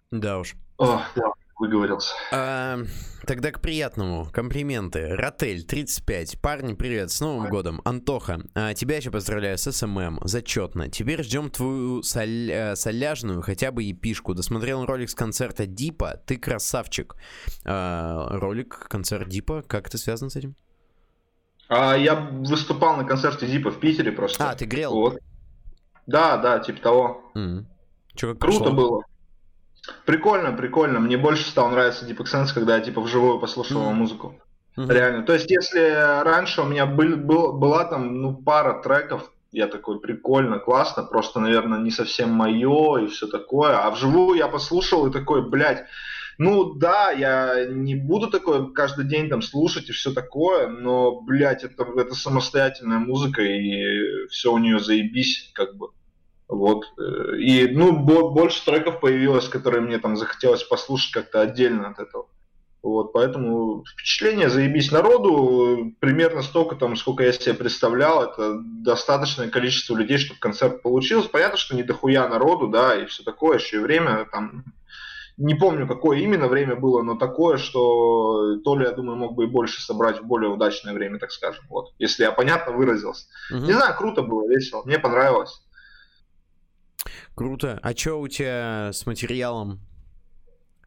Да 0.09 0.39
уж. 0.39 0.53
О, 0.77 1.01
да 1.15 1.33
выговорился. 1.63 2.13
А, 2.31 2.79
тогда 3.25 3.51
к 3.51 3.61
приятному. 3.61 4.27
Комплименты. 4.31 5.15
Ротель, 5.15 5.63
35. 5.63 6.41
Парни, 6.41 6.73
привет. 6.73 7.09
С 7.09 7.21
Новым 7.21 7.49
годом. 7.49 7.81
Антоха, 7.85 8.41
а, 8.53 8.73
тебя 8.73 8.97
еще 8.97 9.11
поздравляю 9.11 9.57
с 9.57 9.71
СММ. 9.71 10.19
Зачетно. 10.25 10.89
Теперь 10.89 11.23
ждем 11.23 11.49
твою 11.49 12.03
соль, 12.03 12.51
э, 12.51 12.75
соляжную, 12.75 13.41
хотя 13.41 13.71
бы 13.71 13.83
епишку. 13.83 14.33
Досмотрел 14.33 14.85
ролик 14.85 15.09
с 15.09 15.15
концерта 15.15 15.65
Дипа. 15.65 16.21
Ты 16.25 16.37
красавчик. 16.37 17.15
А, 17.65 18.27
ролик, 18.37 18.87
концерт 18.89 19.29
Дипа. 19.29 19.63
Как 19.65 19.87
это 19.87 19.97
связано 19.97 20.29
с 20.29 20.35
этим? 20.35 20.55
А, 21.69 21.95
я 21.95 22.15
выступал 22.15 22.97
на 22.97 23.05
концерте 23.05 23.47
Дипа 23.47 23.71
в 23.71 23.79
Питере 23.79 24.11
просто. 24.11 24.49
А, 24.49 24.55
ты 24.55 24.65
грел? 24.65 24.91
Вот. 24.91 25.19
Да, 26.07 26.35
да, 26.37 26.59
типа 26.59 26.81
того. 26.81 27.31
Mm. 27.35 27.63
Чё, 28.15 28.33
как 28.33 28.41
Круто 28.41 28.59
прошло? 28.65 28.75
было. 28.75 29.03
Прикольно, 30.05 30.53
прикольно. 30.53 30.99
Мне 30.99 31.17
больше 31.17 31.49
стал 31.49 31.69
нравиться 31.69 32.05
Deep 32.05 32.23
Sense, 32.23 32.53
когда 32.53 32.77
я 32.77 32.81
типа 32.81 33.01
вживую 33.01 33.39
послушал 33.39 33.81
mm-hmm. 33.81 33.93
музыку. 33.93 34.41
Mm-hmm. 34.77 34.93
Реально. 34.93 35.23
То 35.23 35.33
есть, 35.33 35.51
если 35.51 36.23
раньше 36.23 36.61
у 36.61 36.65
меня 36.65 36.85
был, 36.85 37.17
был, 37.17 37.53
была 37.53 37.85
там 37.85 38.21
ну, 38.21 38.35
пара 38.35 38.81
треков, 38.81 39.31
я 39.51 39.67
такой, 39.67 39.99
прикольно, 39.99 40.57
классно, 40.57 41.03
просто, 41.03 41.39
наверное, 41.39 41.79
не 41.79 41.91
совсем 41.91 42.31
мое 42.31 42.97
и 42.97 43.07
все 43.07 43.27
такое. 43.27 43.77
А 43.77 43.91
вживую 43.91 44.37
я 44.37 44.47
послушал 44.47 45.05
и 45.05 45.11
такой, 45.11 45.47
блядь, 45.47 45.85
ну 46.39 46.73
да, 46.73 47.11
я 47.11 47.65
не 47.65 47.95
буду 47.95 48.29
такое 48.31 48.65
каждый 48.71 49.05
день 49.05 49.29
там 49.29 49.43
слушать 49.43 49.89
и 49.89 49.93
все 49.93 50.11
такое, 50.11 50.67
но, 50.67 51.21
блядь, 51.21 51.63
это, 51.63 51.85
это 51.95 52.15
самостоятельная 52.15 52.97
музыка 52.97 53.43
и 53.43 54.27
все 54.29 54.51
у 54.51 54.57
нее 54.57 54.79
заебись, 54.79 55.51
как 55.53 55.75
бы. 55.75 55.89
Вот. 56.53 56.85
И, 57.39 57.67
ну, 57.71 57.97
больше 57.97 58.63
треков 58.63 58.99
появилось, 58.99 59.49
которые 59.49 59.81
мне 59.81 59.97
там 59.97 60.15
захотелось 60.15 60.63
послушать 60.63 61.11
как-то 61.11 61.41
отдельно 61.41 61.89
от 61.89 61.99
этого. 61.99 62.27
Вот, 62.83 63.13
поэтому 63.13 63.85
впечатление 63.85 64.49
заебись 64.49 64.91
народу, 64.91 65.93
примерно 66.01 66.41
столько, 66.41 66.75
там, 66.75 66.97
сколько 66.97 67.23
я 67.23 67.31
себе 67.31 67.53
представлял, 67.53 68.21
это 68.23 68.59
достаточное 68.61 69.49
количество 69.49 69.95
людей, 69.95 70.17
чтобы 70.17 70.41
концерт 70.41 70.81
получился. 70.81 71.29
Понятно, 71.29 71.57
что 71.57 71.75
не 71.75 71.83
дохуя 71.83 72.27
народу, 72.27 72.67
да, 72.67 72.95
и 72.95 73.05
все 73.05 73.23
такое, 73.23 73.57
еще 73.57 73.77
и 73.77 73.79
время 73.79 74.27
там, 74.29 74.65
не 75.37 75.55
помню, 75.55 75.87
какое 75.87 76.19
именно 76.19 76.49
время 76.49 76.75
было, 76.75 77.01
но 77.03 77.15
такое, 77.15 77.57
что 77.57 78.57
то 78.57 78.75
ли, 78.75 78.83
я 78.83 78.91
думаю, 78.91 79.17
мог 79.17 79.33
бы 79.33 79.45
и 79.45 79.47
больше 79.47 79.81
собрать 79.81 80.19
в 80.19 80.25
более 80.25 80.51
удачное 80.51 80.93
время, 80.93 81.19
так 81.19 81.31
скажем, 81.31 81.63
вот, 81.69 81.93
если 81.99 82.23
я 82.23 82.33
понятно 82.33 82.73
выразился. 82.73 83.27
Угу. 83.49 83.61
Не 83.61 83.71
знаю, 83.71 83.95
круто 83.97 84.23
было, 84.23 84.45
весело, 84.47 84.83
мне 84.83 84.99
понравилось. 84.99 85.62
Круто. 87.35 87.79
А 87.81 87.95
что 87.95 88.19
у 88.19 88.27
тебя 88.27 88.91
с 88.93 89.05
материалом? 89.05 89.79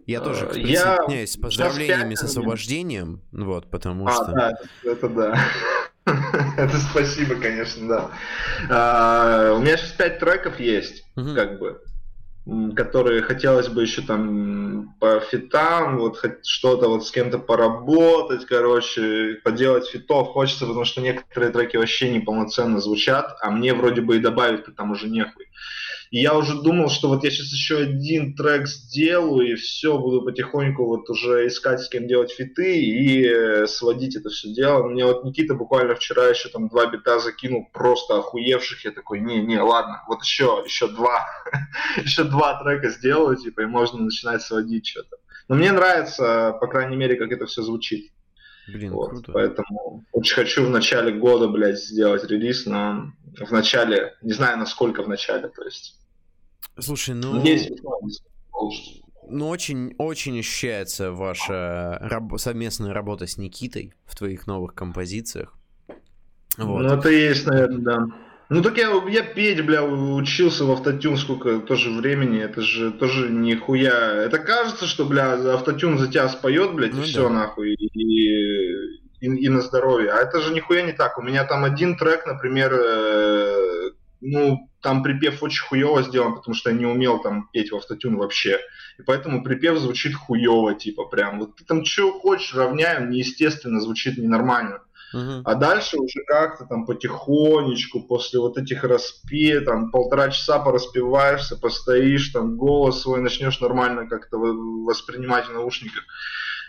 Я 0.06 0.20
тоже 0.20 0.47
присоединяюсь 0.47 1.32
с 1.32 1.36
поздравлениями 1.36 2.14
с 2.14 2.22
освобождением, 2.22 3.22
вот, 3.32 3.68
потому 3.68 4.06
а, 4.06 4.12
что... 4.12 4.26
Да, 4.26 4.52
это 4.84 5.09
да. 5.09 5.44
это 6.56 6.78
спасибо, 6.78 7.34
конечно, 7.34 7.88
да. 7.88 8.10
А, 8.70 9.52
у 9.55 9.59
меня 9.59 9.76
сейчас 9.76 9.90
пять 9.93 10.20
треков 10.20 10.60
есть, 10.60 11.05
как 11.16 11.59
бы. 11.59 11.80
которые 12.76 13.22
хотелось 13.22 13.66
бы 13.66 13.82
еще 13.82 14.02
там 14.02 14.94
по 15.01 15.18
фитам, 15.18 15.98
вот 15.98 16.22
что-то 16.44 16.88
вот 16.88 17.05
с 17.05 17.10
кем-то 17.10 17.40
поработать, 17.40 18.47
короче, 18.47 19.40
поделать 19.43 19.88
фитов 19.88 20.28
хочется, 20.28 20.66
потому 20.66 20.84
что 20.84 21.01
некоторые 21.01 21.51
треки 21.51 21.76
вообще 21.76 22.10
неполноценно 22.14 22.78
звучат, 22.80 23.36
а 23.40 23.51
мне 23.51 23.74
вроде 23.74 24.02
бы 24.02 24.16
и 24.16 24.20
добавить-то 24.20 24.70
там 24.70 24.93
уже 24.93 25.09
нехуй. 25.09 25.47
И 26.10 26.20
я 26.20 26.36
уже 26.36 26.60
думал, 26.60 26.88
что 26.88 27.08
вот 27.08 27.24
я 27.24 27.30
сейчас 27.30 27.52
еще 27.52 27.78
один 27.78 28.34
трек 28.34 28.66
сделаю, 28.68 29.52
и 29.52 29.54
все, 29.54 29.98
буду 29.98 30.22
потихоньку 30.22 30.84
вот 30.84 31.08
уже 31.10 31.46
искать, 31.46 31.80
с 31.80 31.88
кем 31.88 32.06
делать 32.06 32.32
фиты 32.32 32.80
и 32.80 33.26
э, 33.26 33.66
сводить 33.66 34.16
это 34.16 34.28
все 34.30 34.52
дело. 34.52 34.86
Мне 34.86 35.04
вот 35.04 35.24
Никита 35.24 35.54
буквально 35.54 35.94
вчера 35.94 36.28
еще 36.28 36.48
там 36.48 36.68
два 36.68 36.86
бита 36.86 37.18
закинул, 37.18 37.68
просто 37.72 38.18
охуевших. 38.18 38.84
Я 38.84 38.92
такой, 38.92 39.20
не-не, 39.20 39.60
ладно, 39.60 40.02
вот 40.08 40.22
еще, 40.22 40.62
еще 40.64 40.88
два, 40.88 41.26
еще 41.96 42.24
два 42.24 42.62
трека 42.62 42.90
сделаю, 42.90 43.36
типа, 43.36 43.62
и 43.62 43.66
можно 43.66 44.00
начинать 44.02 44.42
сводить 44.42 44.86
что-то. 44.86 45.16
Но 45.48 45.54
мне 45.54 45.70
нравится, 45.72 46.56
по 46.60 46.66
крайней 46.66 46.96
мере, 46.96 47.16
как 47.16 47.30
это 47.30 47.46
все 47.46 47.62
звучит. 47.62 48.10
Блин, 48.68 48.93
вот, 48.93 49.10
круто. 49.10 49.32
Поэтому 49.32 50.05
очень 50.12 50.34
хочу 50.34 50.66
в 50.66 50.70
начале 50.70 51.12
года, 51.12 51.48
блядь, 51.48 51.78
сделать 51.78 52.24
релиз, 52.24 52.66
но 52.66 53.12
в 53.38 53.51
начале, 53.52 54.14
не 54.22 54.32
знаю, 54.32 54.59
насколько 54.59 55.02
в 55.02 55.09
начале, 55.09 55.48
то 55.48 55.62
есть. 55.62 55.98
Слушай, 56.78 57.14
ну... 57.14 57.43
Есть, 57.43 57.70
ну, 59.28 59.48
очень, 59.48 59.94
очень 59.98 60.38
ощущается 60.38 61.10
ваша 61.10 61.98
раб- 62.01 62.38
совместная 62.38 62.93
работа 62.93 63.26
с 63.26 63.36
Никитой 63.36 63.93
в 64.05 64.16
твоих 64.16 64.47
новых 64.47 64.74
композициях. 64.74 65.55
Вот. 66.56 66.82
Ну, 66.82 66.88
это 66.88 67.09
есть, 67.10 67.47
наверное, 67.47 67.78
да. 67.78 68.06
Ну 68.48 68.62
так 68.62 68.78
я, 68.78 68.90
я 69.09 69.23
петь, 69.23 69.64
бля, 69.64 69.82
учился 69.82 70.64
в 70.64 70.70
автотюн 70.70 71.16
сколько 71.16 71.59
тоже 71.59 71.90
времени, 71.90 72.40
это 72.40 72.60
же 72.60 72.93
тоже 72.93 73.28
нихуя. 73.28 74.23
Это 74.23 74.39
кажется, 74.39 74.86
что, 74.86 75.05
бля, 75.05 75.32
автотюн 75.55 75.98
за 75.98 76.06
тебя 76.06 76.28
споет, 76.28 76.73
блядь, 76.74 76.93
ну, 76.93 76.98
и 76.98 77.06
да. 77.06 77.09
все 77.09 77.28
нахуй, 77.28 77.74
и, 77.74 77.89
и, 79.20 79.27
и 79.27 79.48
на 79.48 79.60
здоровье. 79.62 80.12
А 80.12 80.18
это 80.18 80.40
же 80.40 80.55
нихуя 80.55 80.82
не 80.82 80.93
так. 80.93 81.18
У 81.18 81.23
меня 81.23 81.44
там 81.44 81.64
один 81.64 81.97
трек, 81.97 82.24
например, 82.24 82.73
э, 82.73 83.90
ну, 84.20 84.70
там 84.81 85.02
припев 85.02 85.43
очень 85.43 85.64
хуево 85.64 86.05
сделан, 86.05 86.36
потому 86.36 86.55
что 86.55 86.70
я 86.70 86.77
не 86.77 86.86
умел 86.86 87.18
там 87.20 87.48
петь 87.52 87.73
в 87.73 87.77
автотюн 87.77 88.16
вообще. 88.16 88.60
И 88.98 89.02
поэтому 89.02 89.43
припев 89.43 89.78
звучит 89.78 90.14
хуево, 90.14 90.73
типа 90.74 91.06
прям. 91.06 91.40
Вот 91.40 91.56
ты 91.56 91.64
там 91.64 91.85
что 91.85 92.16
хочешь, 92.16 92.55
равняем, 92.55 93.10
неестественно, 93.10 93.81
звучит 93.81 94.18
ненормально. 94.18 94.82
А 95.12 95.54
дальше 95.54 95.98
уже 95.98 96.24
как-то 96.26 96.64
там 96.64 96.84
потихонечку, 96.84 98.00
после 98.00 98.40
вот 98.40 98.58
этих 98.58 98.84
распе, 98.84 99.60
там 99.60 99.90
полтора 99.90 100.30
часа 100.30 100.58
пораспеваешься, 100.58 101.56
постоишь, 101.56 102.30
там 102.30 102.56
голос 102.56 103.02
свой 103.02 103.20
начнешь 103.20 103.60
нормально 103.60 104.06
как-то 104.08 104.38
воспринимать 104.38 105.46
в 105.46 105.52
наушниках. 105.52 106.02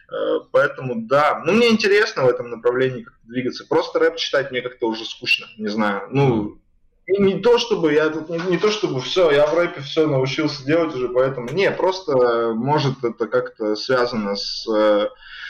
Э, 0.10 0.40
поэтому 0.52 1.08
да, 1.08 1.42
ну 1.46 1.54
мне 1.54 1.70
интересно 1.70 2.24
в 2.24 2.30
этом 2.30 2.50
направлении 2.50 3.04
как 3.04 3.16
двигаться. 3.24 3.66
Просто 3.68 4.00
рэп 4.00 4.16
читать 4.16 4.52
мне 4.52 4.62
как-то 4.62 4.88
уже 4.88 5.04
скучно, 5.04 5.48
не 5.58 5.68
знаю. 5.68 6.08
Ну, 6.12 6.60
не, 7.08 7.34
не 7.34 7.40
то 7.40 7.58
чтобы 7.58 7.94
я 7.94 8.10
тут 8.10 8.30
не, 8.30 8.40
не 8.40 8.58
то 8.58 8.70
чтобы 8.70 9.02
все, 9.02 9.32
я 9.32 9.46
в 9.48 9.54
рэпе 9.58 9.82
все 9.82 10.08
научился 10.08 10.66
делать 10.66 10.96
уже, 10.96 11.10
поэтому 11.10 11.50
не, 11.50 11.72
просто 11.72 12.54
может 12.54 13.04
это 13.04 13.28
как-то 13.28 13.76
связано 13.76 14.36
с 14.36 14.68
э, 14.70 15.10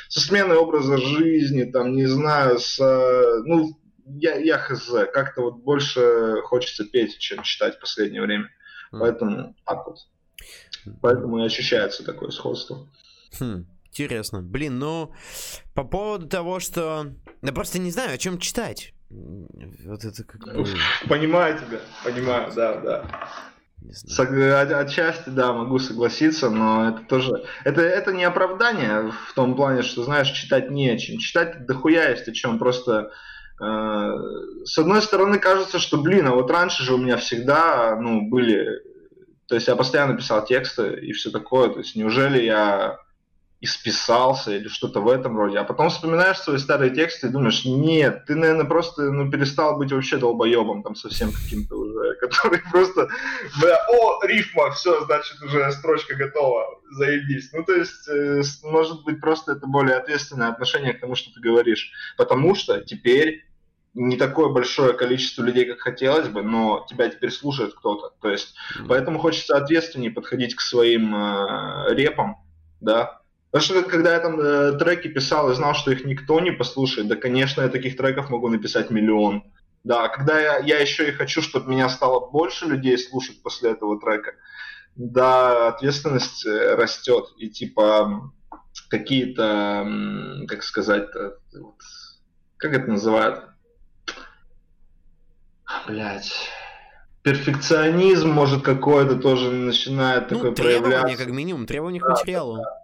со 0.10 0.20
сменой 0.20 0.58
образа 0.58 0.98
жизни, 0.98 1.64
там, 1.64 1.96
не 1.96 2.06
знаю, 2.06 2.60
с, 2.60 2.80
э, 2.80 3.42
ну, 3.46 3.78
я, 4.06 4.36
я 4.36 4.58
хз, 4.58 4.90
как-то 5.14 5.42
вот 5.42 5.58
больше 5.58 6.42
хочется 6.44 6.86
петь, 6.86 7.18
чем 7.18 7.44
читать 7.44 7.76
в 7.76 7.80
последнее 7.80 8.22
время. 8.22 8.50
Mm. 8.94 9.00
Поэтому 9.00 9.56
так 9.66 9.86
вот. 9.86 9.98
Поэтому 11.02 11.40
и 11.40 11.46
ощущается 11.46 12.04
такое 12.06 12.30
сходство. 12.30 12.88
Хм, 13.40 13.66
интересно. 13.88 14.42
Блин, 14.42 14.80
ну, 14.80 15.14
по 15.74 15.84
поводу 15.84 16.28
того, 16.28 16.60
что... 16.60 17.08
Я 17.42 17.52
просто 17.52 17.80
не 17.80 17.92
знаю, 17.92 18.14
о 18.14 18.18
чем 18.18 18.40
читать. 18.40 18.94
Вот 19.10 20.04
это 20.04 20.24
как 20.24 20.44
бы... 20.44 20.66
Понимаю 21.08 21.58
тебя, 21.58 21.80
понимаю, 22.04 22.52
да, 22.56 22.80
да. 22.82 23.30
Сог... 23.94 24.30
Отчасти, 24.32 25.30
да, 25.30 25.54
могу 25.54 25.80
согласиться, 25.80 26.50
но 26.50 26.90
это 26.90 27.02
тоже... 27.08 27.44
Это, 27.64 27.82
это 27.82 28.12
не 28.12 28.24
оправдание 28.24 29.12
в 29.28 29.34
том 29.34 29.56
плане, 29.56 29.82
что, 29.82 30.04
знаешь, 30.04 30.30
читать 30.32 30.70
не 30.72 30.90
о 30.90 30.98
чем. 30.98 31.18
Читать 31.18 31.66
дохуя 31.66 32.10
есть 32.10 32.28
о 32.28 32.34
чем. 32.34 32.60
Просто 32.60 33.12
э, 33.62 34.12
с 34.66 34.78
одной 34.78 35.02
стороны 35.02 35.40
кажется, 35.40 35.80
что, 35.80 35.98
блин, 35.98 36.28
а 36.28 36.32
вот 36.32 36.52
раньше 36.52 36.84
же 36.84 36.94
у 36.94 36.98
меня 36.98 37.18
всегда, 37.18 37.98
ну, 38.00 38.30
были... 38.30 38.82
То 39.48 39.56
есть 39.56 39.68
я 39.68 39.76
постоянно 39.76 40.18
писал 40.18 40.46
тексты 40.46 41.00
и 41.00 41.14
все 41.14 41.32
такое. 41.32 41.70
То 41.70 41.80
есть 41.80 41.96
неужели 41.96 42.44
я 42.44 42.98
исписался 43.60 44.56
или 44.56 44.68
что-то 44.68 45.02
в 45.02 45.08
этом 45.08 45.36
роде. 45.38 45.58
А 45.58 45.64
потом 45.64 45.90
вспоминаешь 45.90 46.38
свои 46.38 46.58
старые 46.58 46.92
тексты 46.94 47.28
и 47.28 47.32
думаешь, 47.32 47.66
нет, 47.66 48.26
ты, 48.26 48.36
наверное, 48.36 48.66
просто 48.66 49.12
ну, 49.12 49.32
перестал 49.32 49.78
быть 49.78 49.92
вообще 49.92 50.18
долбоебом 50.18 50.84
там 50.84 50.96
совсем 50.96 51.32
каким-то 51.32 51.76
который 52.22 52.62
просто, 52.72 53.08
о, 53.90 54.26
рифма, 54.26 54.72
все, 54.72 55.04
значит, 55.06 55.42
уже 55.42 55.72
строчка 55.72 56.16
готова, 56.16 56.80
заебись. 56.92 57.52
Ну, 57.54 57.64
то 57.64 57.74
есть, 57.74 58.08
э, 58.10 58.42
может 58.64 59.04
быть, 59.04 59.22
просто 59.22 59.54
это 59.54 59.68
более 59.68 59.98
ответственное 59.98 60.50
отношение 60.50 60.94
к 60.94 61.00
тому, 61.00 61.16
что 61.16 61.34
ты 61.34 61.40
говоришь. 61.40 61.92
Потому 62.18 62.56
что 62.56 62.82
теперь 62.82 63.46
не 63.94 64.18
такое 64.18 64.50
большое 64.50 64.94
количество 64.94 65.44
людей, 65.44 65.66
как 65.66 65.80
хотелось 65.80 66.28
бы, 66.28 66.44
но 66.44 66.86
тебя 66.90 67.10
теперь 67.10 67.32
слушает 67.32 67.74
кто-то. 67.74 68.14
То 68.22 68.30
есть, 68.30 68.54
mm-hmm. 68.54 68.86
поэтому 68.88 69.20
хочется 69.20 69.58
ответственнее 69.58 70.12
подходить 70.12 70.56
к 70.56 70.62
своим 70.62 71.16
э, 71.16 71.94
репам, 71.96 72.38
да, 72.80 73.22
Потому 73.52 73.82
что 73.82 73.90
когда 73.90 74.14
я 74.14 74.20
там 74.20 74.40
э, 74.40 74.74
треки 74.78 75.08
писал 75.08 75.50
и 75.50 75.56
знал, 75.56 75.74
что 75.74 75.92
их 75.92 76.04
никто 76.06 76.40
не 76.40 76.52
послушает, 76.52 77.08
да, 77.08 77.16
конечно, 77.16 77.62
я 77.62 77.70
таких 77.70 77.96
треков 77.96 78.30
могу 78.30 78.50
написать 78.50 78.90
миллион. 78.90 79.44
Да, 79.88 80.10
когда 80.10 80.38
я, 80.38 80.58
я 80.58 80.80
еще 80.80 81.08
и 81.08 81.14
хочу, 81.14 81.42
чтобы 81.42 81.72
меня 81.72 81.88
стало 81.88 82.30
больше 82.30 82.66
людей 82.66 82.98
слушать 82.98 83.42
после 83.42 83.72
этого 83.72 83.98
трека, 84.02 84.34
да, 84.98 85.70
ответственность 85.70 86.46
э, 86.46 86.76
растет. 86.76 87.28
И 87.38 87.50
типа 87.50 88.34
какие-то, 88.90 89.88
как 90.50 90.64
сказать, 90.64 91.08
вот, 91.54 91.76
как 92.58 92.74
это 92.74 92.90
называют? 92.90 93.46
Блять 95.88 96.34
перфекционизм, 97.24 98.30
может, 98.30 98.64
какой-то 98.64 99.18
тоже 99.18 99.52
начинает 99.52 100.32
ну, 100.32 100.38
такой 100.38 100.56
проявляться. 100.56 101.18
как 101.18 101.28
минимум, 101.28 101.66
требования 101.66 102.00
к 102.00 102.08
материалу. 102.08 102.56
Да, 102.56 102.84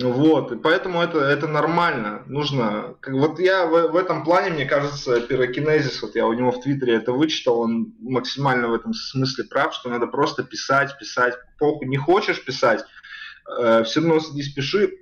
вот, 0.00 0.52
и 0.52 0.56
поэтому 0.56 1.02
это, 1.02 1.18
это 1.18 1.46
нормально. 1.46 2.22
Нужно. 2.26 2.96
Вот 3.06 3.38
я 3.38 3.66
в, 3.66 3.88
в 3.92 3.96
этом 3.96 4.24
плане, 4.24 4.50
мне 4.50 4.64
кажется, 4.64 5.20
пирокинезис, 5.20 6.00
вот 6.00 6.14
я 6.14 6.26
у 6.26 6.32
него 6.32 6.50
в 6.50 6.62
Твиттере 6.62 6.94
это 6.94 7.12
вычитал, 7.12 7.60
он 7.60 7.92
максимально 8.00 8.68
в 8.68 8.74
этом 8.74 8.94
смысле 8.94 9.44
прав, 9.44 9.74
что 9.74 9.90
надо 9.90 10.06
просто 10.06 10.44
писать, 10.44 10.96
писать. 10.98 11.34
Похуй, 11.58 11.86
не 11.88 11.98
хочешь 11.98 12.42
писать, 12.42 12.84
э, 13.58 13.82
все 13.84 14.00
равно 14.00 14.20
садись, 14.20 14.54
пиши, 14.54 15.01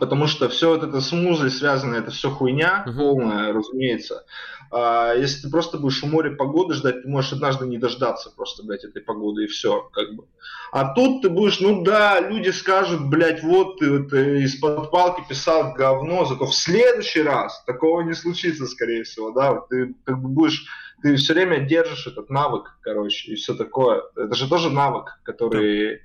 потому 0.00 0.26
что 0.26 0.48
все 0.48 0.70
вот 0.70 0.82
это 0.82 1.00
с 1.00 1.12
музой 1.12 1.50
связано, 1.50 1.96
это 1.96 2.10
все 2.10 2.30
хуйня 2.30 2.84
uh-huh. 2.86 2.96
полная, 2.96 3.52
разумеется. 3.52 4.24
А 4.70 5.14
если 5.14 5.42
ты 5.42 5.50
просто 5.50 5.78
будешь 5.78 6.02
у 6.02 6.06
моря 6.06 6.34
погоды 6.34 6.74
ждать, 6.74 7.02
ты 7.02 7.08
можешь 7.08 7.32
однажды 7.32 7.66
не 7.66 7.78
дождаться 7.78 8.30
просто, 8.34 8.64
блядь, 8.64 8.84
этой 8.84 9.02
погоды, 9.02 9.44
и 9.44 9.46
все, 9.46 9.88
как 9.92 10.14
бы. 10.14 10.24
А 10.72 10.94
тут 10.94 11.22
ты 11.22 11.28
будешь, 11.28 11.60
ну 11.60 11.84
да, 11.84 12.20
люди 12.20 12.50
скажут, 12.50 13.08
блядь, 13.08 13.42
вот 13.42 13.78
ты 13.78 13.98
вот 13.98 14.12
э, 14.12 14.40
из-под 14.42 14.90
палки 14.90 15.22
писал 15.28 15.74
говно, 15.74 16.24
зато 16.24 16.46
в 16.46 16.54
следующий 16.54 17.22
раз 17.22 17.62
такого 17.66 18.00
не 18.00 18.14
случится, 18.14 18.66
скорее 18.66 19.04
всего, 19.04 19.30
да, 19.30 19.52
вот 19.52 19.68
ты 19.68 19.94
как 20.04 20.20
бы 20.20 20.28
будешь, 20.28 20.66
ты 21.02 21.14
все 21.16 21.34
время 21.34 21.60
держишь 21.60 22.06
этот 22.06 22.30
навык, 22.30 22.76
короче, 22.80 23.32
и 23.32 23.36
все 23.36 23.54
такое. 23.54 24.02
Это 24.16 24.34
же 24.34 24.48
тоже 24.48 24.70
навык, 24.70 25.20
который... 25.22 26.00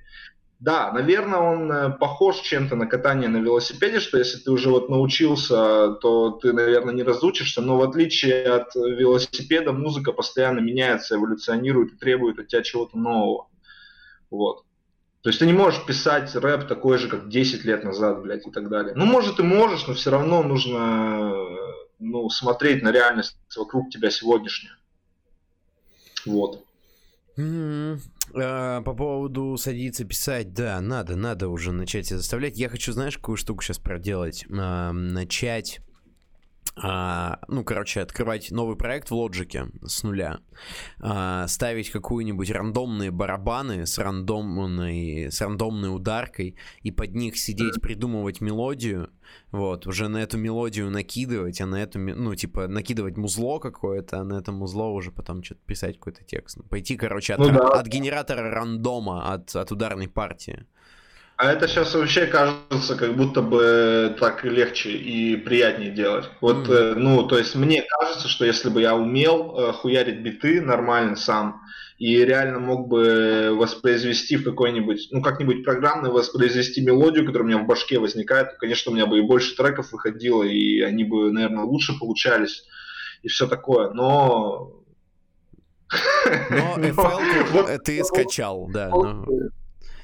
Да, 0.60 0.92
наверное, 0.92 1.38
он 1.38 1.72
э, 1.72 1.90
похож 1.90 2.40
чем-то 2.40 2.76
на 2.76 2.86
катание 2.86 3.30
на 3.30 3.38
велосипеде, 3.38 3.98
что 3.98 4.18
если 4.18 4.36
ты 4.36 4.50
уже 4.50 4.68
вот 4.68 4.90
научился, 4.90 5.94
то 5.94 6.32
ты, 6.32 6.52
наверное, 6.52 6.92
не 6.92 7.02
разучишься, 7.02 7.62
но 7.62 7.78
в 7.78 7.82
отличие 7.82 8.44
от 8.44 8.74
велосипеда 8.74 9.72
музыка 9.72 10.12
постоянно 10.12 10.58
меняется, 10.60 11.16
эволюционирует 11.16 11.94
и 11.94 11.96
требует 11.96 12.38
от 12.38 12.48
тебя 12.48 12.62
чего-то 12.62 12.98
нового. 12.98 13.48
Вот. 14.30 14.64
То 15.22 15.30
есть 15.30 15.38
ты 15.38 15.46
не 15.46 15.54
можешь 15.54 15.84
писать 15.86 16.34
рэп 16.34 16.68
такой 16.68 16.98
же, 16.98 17.08
как 17.08 17.30
10 17.30 17.64
лет 17.64 17.82
назад, 17.82 18.20
блядь, 18.22 18.46
и 18.46 18.50
так 18.50 18.68
далее. 18.68 18.92
Ну, 18.94 19.06
может, 19.06 19.40
и 19.40 19.42
можешь, 19.42 19.86
но 19.86 19.94
все 19.94 20.10
равно 20.10 20.42
нужно 20.42 21.32
ну, 21.98 22.28
смотреть 22.28 22.82
на 22.82 22.92
реальность 22.92 23.38
вокруг 23.56 23.88
тебя 23.88 24.10
сегодняшнюю. 24.10 24.74
Вот. 26.26 26.62
А, 28.34 28.82
по 28.82 28.94
поводу 28.94 29.56
садиться 29.56 30.04
писать, 30.04 30.52
да, 30.52 30.80
надо, 30.80 31.16
надо 31.16 31.48
уже 31.48 31.72
начать 31.72 32.08
заставлять. 32.08 32.56
Я 32.58 32.68
хочу, 32.68 32.92
знаешь, 32.92 33.16
какую 33.16 33.36
штуку 33.36 33.62
сейчас 33.62 33.78
проделать? 33.78 34.44
Начать 34.48 35.80
а, 36.82 37.40
ну, 37.48 37.62
короче, 37.62 38.00
открывать 38.00 38.50
новый 38.50 38.76
проект 38.76 39.10
в 39.10 39.14
лоджике 39.14 39.66
с 39.84 40.02
нуля, 40.02 40.40
а, 40.98 41.46
ставить 41.46 41.90
какую-нибудь 41.90 42.50
рандомные 42.50 43.10
барабаны 43.10 43.86
с 43.86 43.98
рандомной, 43.98 45.30
с 45.30 45.40
рандомной 45.40 45.94
ударкой 45.94 46.56
и 46.82 46.90
под 46.90 47.14
них 47.14 47.36
сидеть, 47.36 47.80
придумывать 47.82 48.40
мелодию, 48.40 49.10
вот, 49.52 49.86
уже 49.86 50.08
на 50.08 50.18
эту 50.18 50.38
мелодию 50.38 50.90
накидывать, 50.90 51.60
а 51.60 51.66
на 51.66 51.82
эту, 51.82 51.98
ну, 51.98 52.34
типа, 52.34 52.66
накидывать 52.66 53.16
музло 53.16 53.58
какое-то, 53.58 54.20
а 54.20 54.24
на 54.24 54.38
это 54.38 54.50
музло 54.50 54.86
уже 54.86 55.12
потом 55.12 55.42
что-то 55.42 55.60
писать 55.66 55.98
какой-то 55.98 56.24
текст. 56.24 56.58
Пойти, 56.68 56.96
короче, 56.96 57.34
от, 57.34 57.40
ну, 57.40 57.50
да. 57.50 57.68
от 57.68 57.86
генератора 57.86 58.50
рандома, 58.50 59.32
от, 59.32 59.54
от 59.54 59.70
ударной 59.70 60.08
партии. 60.08 60.66
А 61.40 61.52
это 61.52 61.66
сейчас 61.68 61.94
вообще 61.94 62.26
кажется, 62.26 62.96
как 62.96 63.16
будто 63.16 63.40
бы 63.40 64.14
так 64.20 64.44
легче 64.44 64.90
и 64.90 65.36
приятнее 65.36 65.90
делать. 65.90 66.28
Вот, 66.42 66.68
mm-hmm. 66.68 66.94
ну, 66.96 67.26
то 67.26 67.38
есть 67.38 67.54
мне 67.54 67.82
кажется, 67.98 68.28
что 68.28 68.44
если 68.44 68.68
бы 68.68 68.82
я 68.82 68.94
умел 68.94 69.58
э, 69.58 69.72
хуярить 69.72 70.20
биты 70.20 70.60
нормально 70.60 71.16
сам, 71.16 71.62
и 71.96 72.14
реально 72.26 72.58
мог 72.58 72.88
бы 72.88 73.52
воспроизвести 73.54 74.36
в 74.36 74.44
какой-нибудь, 74.44 75.08
ну, 75.12 75.22
как-нибудь 75.22 75.64
программно 75.64 76.10
воспроизвести 76.10 76.82
мелодию, 76.82 77.24
которая 77.24 77.46
у 77.46 77.50
меня 77.50 77.62
в 77.64 77.66
башке 77.66 77.98
возникает, 77.98 78.50
то, 78.50 78.56
конечно, 78.58 78.92
у 78.92 78.94
меня 78.94 79.06
бы 79.06 79.16
и 79.16 79.22
больше 79.22 79.56
треков 79.56 79.92
выходило, 79.92 80.42
и 80.42 80.82
они 80.82 81.04
бы, 81.04 81.32
наверное, 81.32 81.64
лучше 81.64 81.98
получались, 81.98 82.64
и 83.22 83.28
все 83.28 83.46
такое. 83.46 83.88
Но... 83.94 84.82
Но 86.50 86.76
FL 86.76 87.78
ты 87.82 88.04
скачал, 88.04 88.68
да. 88.70 88.90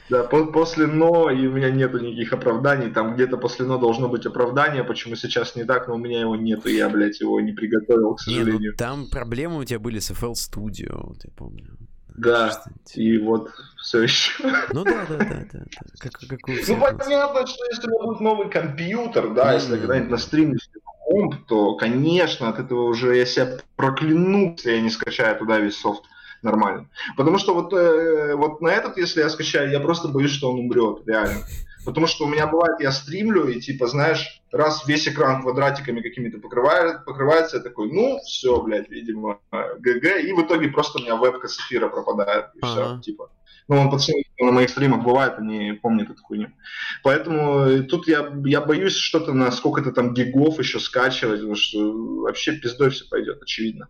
Да, 0.08 0.22
по 0.22 0.44
после 0.46 0.86
«но» 0.86 1.30
и 1.30 1.46
у 1.46 1.52
меня 1.52 1.70
нету 1.70 1.98
никаких 1.98 2.32
оправданий. 2.32 2.90
Там 2.90 3.14
где-то 3.14 3.36
после 3.38 3.66
«но» 3.66 3.78
должно 3.78 4.08
быть 4.08 4.24
оправдание, 4.24 4.84
почему 4.84 5.16
сейчас 5.16 5.56
не 5.56 5.64
так, 5.64 5.88
но 5.88 5.94
у 5.94 5.98
меня 5.98 6.20
его 6.20 6.36
нету, 6.36 6.68
я, 6.68 6.88
блядь, 6.88 7.20
его 7.20 7.40
не 7.40 7.52
приготовил, 7.52 8.14
к 8.14 8.20
сожалению. 8.20 8.60
Не, 8.60 8.68
ну, 8.68 8.76
там 8.76 9.06
проблемы 9.10 9.58
у 9.58 9.64
тебя 9.64 9.80
были 9.80 9.98
с 9.98 10.10
FL 10.10 10.34
Studio, 10.34 11.08
вот 11.08 11.24
я 11.24 11.30
помню. 11.34 11.76
Да, 12.16 12.62
и 12.94 13.18
вот 13.18 13.50
все 13.78 14.02
еще. 14.02 14.42
Ну 14.72 14.84
да, 14.84 15.06
да, 15.08 15.16
да, 15.18 15.46
да. 15.52 15.60
Как, 15.98 16.12
как 16.12 16.38
ну 16.46 16.80
понятно, 16.80 17.46
что 17.46 17.64
если 17.70 17.88
у 17.88 17.90
меня 17.90 18.02
будет 18.04 18.20
новый 18.20 18.48
компьютер, 18.48 19.34
да, 19.34 19.50
mm-hmm. 19.50 19.54
если 19.54 19.76
когда-нибудь 19.76 20.10
на 20.10 20.16
стриме 20.16 20.56
комп, 21.04 21.34
то, 21.46 21.74
конечно, 21.74 22.48
от 22.48 22.58
этого 22.58 22.84
уже 22.84 23.16
я 23.16 23.26
себя 23.26 23.58
прокляну, 23.76 24.52
если 24.52 24.72
я 24.72 24.80
не 24.80 24.90
скачаю 24.90 25.36
туда 25.38 25.58
весь 25.58 25.78
софт 25.78 26.04
нормально. 26.42 26.88
Потому 27.16 27.38
что 27.38 27.54
вот, 27.54 27.72
э, 27.72 28.34
вот 28.34 28.60
на 28.60 28.68
этот, 28.68 28.96
если 28.96 29.20
я 29.20 29.28
скачаю, 29.28 29.70
я 29.70 29.80
просто 29.80 30.08
боюсь, 30.08 30.30
что 30.30 30.50
он 30.50 30.60
умрет, 30.60 31.06
реально. 31.06 31.42
Потому 31.84 32.08
что 32.08 32.24
у 32.24 32.28
меня 32.28 32.48
бывает, 32.48 32.80
я 32.80 32.90
стримлю, 32.90 33.46
и 33.46 33.60
типа, 33.60 33.86
знаешь, 33.86 34.42
раз 34.50 34.86
весь 34.88 35.06
экран 35.06 35.42
квадратиками 35.42 36.00
какими-то 36.00 36.38
покрывает, 36.38 37.04
покрывается, 37.04 37.58
я 37.58 37.62
такой, 37.62 37.92
ну, 37.92 38.18
все, 38.24 38.60
блядь, 38.60 38.90
видимо, 38.90 39.38
ГГ, 39.52 40.20
и 40.24 40.32
в 40.32 40.42
итоге 40.42 40.68
просто 40.68 40.98
у 40.98 41.02
меня 41.02 41.16
вебка 41.16 41.46
с 41.46 41.58
эфира 41.58 41.88
пропадает, 41.88 42.46
и 42.56 42.64
все, 42.64 43.00
типа. 43.00 43.30
Ну, 43.68 43.80
он 43.80 43.90
пацаны 43.90 44.22
на 44.38 44.52
моих 44.52 44.70
стримах 44.70 45.02
бывает, 45.02 45.34
они 45.38 45.72
помнят 45.72 46.10
эту 46.10 46.22
хуйню. 46.22 46.50
Поэтому 47.02 47.60
э, 47.60 47.82
тут 47.82 48.06
я, 48.06 48.32
я 48.44 48.60
боюсь 48.60 48.94
что-то 48.94 49.32
на 49.32 49.50
сколько-то 49.50 49.92
там 49.92 50.14
гигов 50.14 50.58
еще 50.58 50.78
скачивать, 50.78 51.40
потому 51.40 51.56
что 51.56 52.20
вообще 52.22 52.52
пиздой 52.52 52.90
все 52.90 53.08
пойдет, 53.08 53.42
очевидно. 53.42 53.88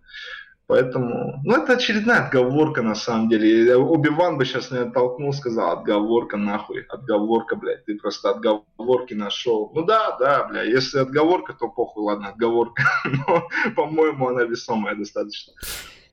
Поэтому, 0.69 1.41
ну, 1.45 1.63
это 1.63 1.75
очередная 1.75 2.25
отговорка, 2.25 2.83
на 2.83 2.97
самом 2.97 3.29
деле. 3.29 3.77
Оби-Ван 3.77 4.37
бы 4.37 4.45
сейчас 4.45 4.73
меня 4.73 4.91
толкнул, 4.91 5.33
сказал, 5.33 5.79
отговорка 5.79 6.37
нахуй, 6.37 6.83
отговорка, 6.89 7.55
блядь, 7.55 7.85
ты 7.85 7.97
просто 7.97 8.31
отговорки 8.31 9.15
нашел. 9.15 9.71
Ну 9.75 9.83
да, 9.83 10.17
да, 10.19 10.49
бля, 10.49 10.63
если 10.63 10.99
отговорка, 10.99 11.53
то 11.53 11.69
похуй, 11.69 12.03
ладно, 12.03 12.31
отговорка. 12.31 12.83
Но, 13.05 13.49
по-моему, 13.77 14.29
она 14.29 14.43
весомая 14.43 14.97
достаточно. 14.97 15.53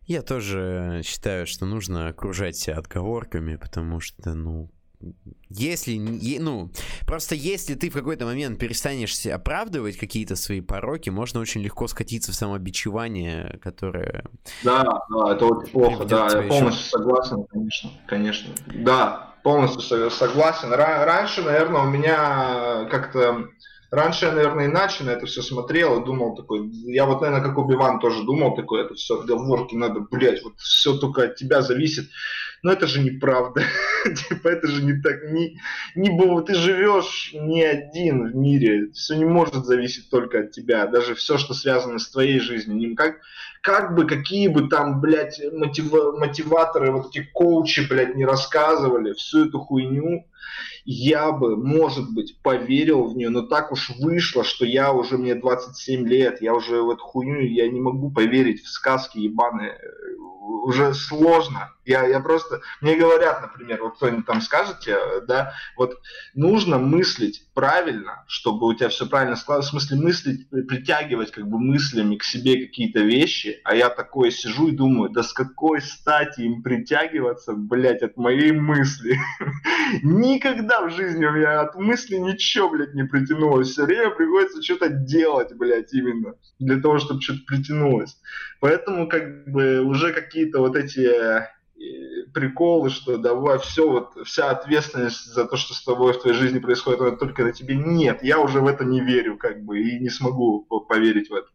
Я 0.05 0.21
тоже 0.21 1.01
считаю, 1.03 1.47
что 1.47 1.65
нужно 1.65 2.09
окружать 2.09 2.55
себя 2.55 2.77
отговорками, 2.77 3.55
потому 3.55 4.01
что, 4.01 4.35
ну, 4.35 4.69
если, 5.49 5.97
ну, 6.39 6.69
просто 7.05 7.35
если 7.35 7.75
ты 7.75 7.89
в 7.89 7.93
какой-то 7.93 8.25
момент 8.25 8.59
перестанешь 8.59 9.25
оправдывать 9.25 9.97
какие-то 9.97 10.35
свои 10.35 10.61
пороки, 10.61 11.09
можно 11.09 11.39
очень 11.39 11.61
легко 11.61 11.88
скатиться 11.88 12.31
в 12.31 12.35
самобичевание, 12.35 13.59
которое... 13.61 14.25
Да, 14.63 14.84
да, 15.09 15.34
это 15.34 15.45
очень 15.45 15.71
плохо, 15.71 16.05
да, 16.05 16.27
я 16.31 16.47
полностью 16.47 16.85
согласен, 16.85 17.45
конечно, 17.45 17.91
конечно. 18.07 18.53
Да, 18.67 19.35
полностью 19.43 20.09
согласен. 20.09 20.71
Раньше, 20.71 21.41
наверное, 21.41 21.81
у 21.81 21.89
меня 21.89 22.85
как-то 22.89 23.49
Раньше 23.93 24.25
я, 24.25 24.31
наверное, 24.31 24.65
иначе 24.65 25.03
на 25.03 25.11
это 25.11 25.27
все 25.27 25.43
смотрел 25.43 26.01
и 26.01 26.05
думал 26.05 26.35
такой, 26.35 26.67
я 26.67 27.05
вот, 27.05 27.21
наверное, 27.21 27.47
как 27.47 27.59
Убиван 27.59 27.99
тоже 27.99 28.23
думал 28.23 28.55
такой, 28.55 28.81
это 28.81 28.95
все 28.95 29.19
отговорки, 29.19 29.75
надо, 29.75 29.99
блядь, 30.09 30.41
вот 30.43 30.57
все 30.57 30.97
только 30.97 31.25
от 31.25 31.35
тебя 31.35 31.61
зависит. 31.61 32.09
Но 32.64 32.72
это 32.72 32.88
же 32.88 33.02
неправда. 33.02 33.64
типа, 34.30 34.48
это 34.48 34.68
же 34.68 34.84
не 34.84 34.94
так, 35.02 35.23
не, 35.31 35.60
не 35.95 36.10
было, 36.10 36.41
ты 36.41 36.56
живешь 36.56 37.31
не 37.34 37.61
один 37.61 38.31
в 38.31 38.35
мире, 38.35 38.90
все 38.94 39.15
не 39.15 39.26
может 39.26 39.65
зависеть 39.65 40.10
только 40.10 40.40
от 40.40 40.52
тебя, 40.52 40.88
даже 40.88 41.14
все, 41.14 41.38
что 41.38 41.53
связано 41.53 41.99
с 41.99 42.10
твоей 42.10 42.40
жизнью. 42.40 42.95
Как, 42.95 43.18
как 43.61 43.95
бы, 43.95 44.07
какие 44.07 44.48
бы 44.48 44.69
там, 44.69 45.02
блядь, 45.02 45.41
мотива, 45.52 46.18
мотиваторы, 46.18 46.91
вот 46.91 47.10
эти 47.10 47.27
коучи, 47.34 47.85
блядь, 47.88 48.15
не 48.15 48.26
рассказывали 48.26 49.14
всю 49.14 49.48
эту 49.48 49.60
хуйню, 49.60 50.26
я 50.86 51.32
бы, 51.32 51.56
может 51.56 52.14
быть, 52.14 52.38
поверил 52.41 53.06
в 53.06 53.15
нее, 53.15 53.30
но 53.30 53.44
так 53.44 53.72
уж 53.72 53.91
вышло, 53.99 54.44
что 54.44 54.65
я 54.65 54.91
уже, 54.91 55.18
мне 55.18 55.36
27 55.36 56.07
лет, 56.07 56.41
я 56.41 56.53
уже 56.53 56.82
в 56.82 56.90
эту 56.90 57.03
хуйню, 57.03 57.41
я 57.41 57.70
не 57.70 57.80
могу 57.80 58.11
поверить 58.11 58.64
в 58.64 58.70
сказки 58.70 59.20
ебаные, 59.20 59.80
уже 60.44 60.94
сложно. 60.94 61.72
Я, 61.86 62.06
я 62.07 62.20
просто, 62.22 62.61
мне 62.82 62.95
говорят, 62.95 63.41
например, 63.41 63.82
вот 63.82 63.95
кто-нибудь 63.95 64.26
там 64.26 64.41
скажете, 64.41 64.98
да, 65.28 65.53
вот 65.76 65.99
нужно 66.34 66.78
мыслить 66.78 67.45
правильно, 67.53 68.24
чтобы 68.28 68.68
у 68.68 68.74
тебя 68.74 68.90
все 68.90 69.06
правильно 69.06 69.36
складывалось, 69.36 69.68
в 69.68 69.72
смысле 69.72 69.98
мыслить, 69.98 70.49
притягивать 70.49 71.32
как 71.32 71.48
бы 71.48 71.60
мыслями 71.60 72.15
к 72.15 72.24
себе 72.24 72.65
какие-то 72.65 73.02
вещи, 73.02 73.60
а 73.64 73.76
я 73.76 73.90
такое 73.90 74.32
сижу 74.32 74.70
и 74.70 74.76
думаю, 74.76 75.10
да 75.10 75.24
с 75.24 75.34
какой 75.34 75.82
стати 75.82 76.41
им 76.41 76.64
притягиваться, 76.64 77.53
блядь, 77.53 78.02
от 78.02 78.15
моей 78.15 78.52
мысли? 78.52 79.18
Никогда 80.34 80.81
в 80.85 80.89
жизни 80.89 81.26
у 81.26 81.31
меня 81.31 81.61
от 81.61 81.76
мысли 81.76 82.15
ничего, 82.15 82.69
блядь, 82.69 82.93
не 82.93 83.03
притянулось. 83.03 83.69
Все 83.69 83.85
время 83.85 84.10
приходится 84.10 84.61
что-то 84.61 84.89
делать, 84.89 85.53
блядь, 85.53 85.93
именно, 85.93 86.35
для 86.60 86.81
того, 86.81 86.97
чтобы 86.99 87.22
что-то 87.22 87.41
притянулось. 87.45 88.18
Поэтому 88.60 89.07
как 89.07 89.45
бы 89.51 89.81
уже 89.81 90.11
какие-то 90.11 90.60
вот 90.60 90.76
эти 90.76 91.47
приколы, 92.34 92.89
что 92.89 93.18
давай 93.18 93.60
все, 93.60 93.89
вот 93.89 94.14
вся 94.26 94.49
ответственность 94.49 95.26
за 95.26 95.45
то, 95.45 95.55
что 95.55 95.73
с 95.73 95.84
тобой 95.84 96.14
в 96.14 96.22
твоей 96.22 96.35
жизни 96.35 96.60
происходит, 96.60 97.19
только 97.19 97.43
на 97.43 97.51
тебе. 97.51 97.76
Нет, 97.76 98.23
я 98.23 98.39
уже 98.39 98.60
в 98.60 98.68
это 98.68 98.85
не 98.85 99.01
верю, 99.01 99.38
как 99.38 99.64
бы, 99.64 99.80
и 99.80 99.99
не 99.99 100.10
смогу 100.10 100.65
поверить 100.89 101.30
в 101.30 101.34
это. 101.34 101.47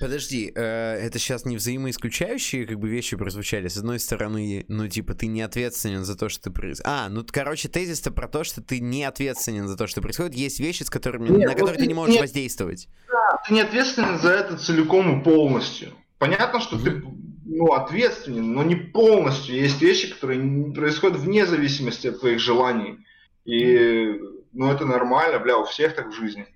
Подожди, 0.00 0.52
э, 0.54 0.60
это 0.60 1.18
сейчас 1.18 1.44
не 1.44 1.56
взаимоисключающие 1.56 2.66
как 2.66 2.78
бы 2.78 2.88
вещи 2.88 3.16
прозвучали. 3.16 3.68
С 3.68 3.76
одной 3.76 3.98
стороны, 3.98 4.64
ну 4.68 4.88
типа 4.88 5.14
ты 5.14 5.26
не 5.26 5.42
ответственен 5.42 6.04
за 6.04 6.16
то, 6.16 6.28
что 6.28 6.44
ты 6.44 6.50
происходит. 6.50 6.86
А, 6.86 7.08
ну 7.08 7.24
короче, 7.30 7.68
тезис-то 7.68 8.10
про 8.10 8.28
то, 8.28 8.44
что 8.44 8.62
ты 8.62 8.80
не 8.80 9.04
ответственен 9.04 9.66
за 9.66 9.76
то, 9.76 9.86
что 9.86 10.00
происходит. 10.00 10.34
Есть 10.34 10.60
вещи, 10.60 10.82
с 10.82 10.90
которыми, 10.90 11.28
нет, 11.28 11.48
на 11.48 11.54
которые 11.54 11.78
ты 11.78 11.86
не 11.86 11.94
можешь 11.94 12.14
нет, 12.14 12.22
воздействовать. 12.22 12.88
Да, 13.08 13.40
ты 13.46 13.54
не 13.54 13.60
ответственен 13.60 14.18
за 14.18 14.30
это 14.30 14.56
целиком 14.58 15.20
и 15.20 15.24
полностью. 15.24 15.92
Понятно, 16.18 16.60
что 16.60 16.76
mm-hmm. 16.76 17.00
ты 17.00 17.02
ну, 17.44 17.72
ответственен, 17.72 18.52
но 18.52 18.62
не 18.62 18.76
полностью. 18.76 19.56
Есть 19.56 19.80
вещи, 19.80 20.12
которые 20.12 20.72
происходят 20.72 21.18
вне 21.18 21.46
зависимости 21.46 22.08
от 22.08 22.20
твоих 22.20 22.40
желаний. 22.40 22.98
И, 23.44 24.20
ну, 24.52 24.70
это 24.70 24.84
нормально, 24.84 25.38
бля, 25.38 25.56
у 25.58 25.64
всех 25.64 25.94
так 25.94 26.08
в 26.08 26.12
жизни. 26.14 26.46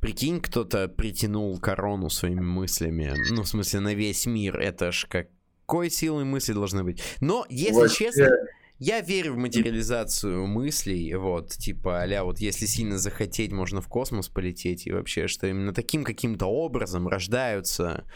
Прикинь, 0.00 0.40
кто-то 0.40 0.88
притянул 0.88 1.58
корону 1.58 2.08
своими 2.08 2.40
мыслями. 2.40 3.14
Ну, 3.30 3.42
в 3.42 3.48
смысле, 3.48 3.80
на 3.80 3.94
весь 3.94 4.26
мир. 4.26 4.58
Это 4.58 4.92
ж 4.92 5.06
какой 5.06 5.90
силой 5.90 6.24
мысли 6.24 6.52
должны 6.52 6.84
быть. 6.84 7.02
Но, 7.20 7.46
если 7.50 7.80
Вообще... 7.80 8.06
честно, 8.06 8.30
я 8.78 9.02
верю 9.02 9.34
в 9.34 9.36
материализацию 9.36 10.46
мыслей, 10.46 11.14
вот, 11.14 11.50
типа, 11.50 12.02
а 12.02 12.24
вот 12.24 12.38
если 12.38 12.64
сильно 12.64 12.96
захотеть, 12.96 13.52
можно 13.52 13.82
в 13.82 13.88
космос 13.88 14.28
полететь, 14.28 14.86
и 14.86 14.92
вообще, 14.92 15.28
что 15.28 15.46
именно 15.46 15.74
таким 15.74 16.02
каким-то 16.02 16.46
образом 16.46 17.06
рождаются 17.06 18.06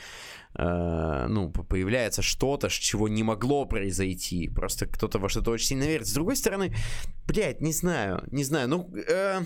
э, 0.56 1.26
ну, 1.28 1.50
появляется 1.50 2.22
что-то, 2.22 2.70
чего 2.70 3.08
не 3.08 3.22
могло 3.22 3.66
произойти. 3.66 4.48
Просто 4.48 4.86
кто-то 4.86 5.18
во 5.18 5.28
что-то 5.28 5.50
очень 5.50 5.66
сильно 5.66 5.84
верит. 5.84 6.06
С 6.06 6.14
другой 6.14 6.36
стороны, 6.36 6.74
блядь, 7.26 7.60
не 7.60 7.72
знаю, 7.72 8.24
не 8.30 8.44
знаю, 8.44 8.68
ну... 8.68 8.90
Э, 9.06 9.42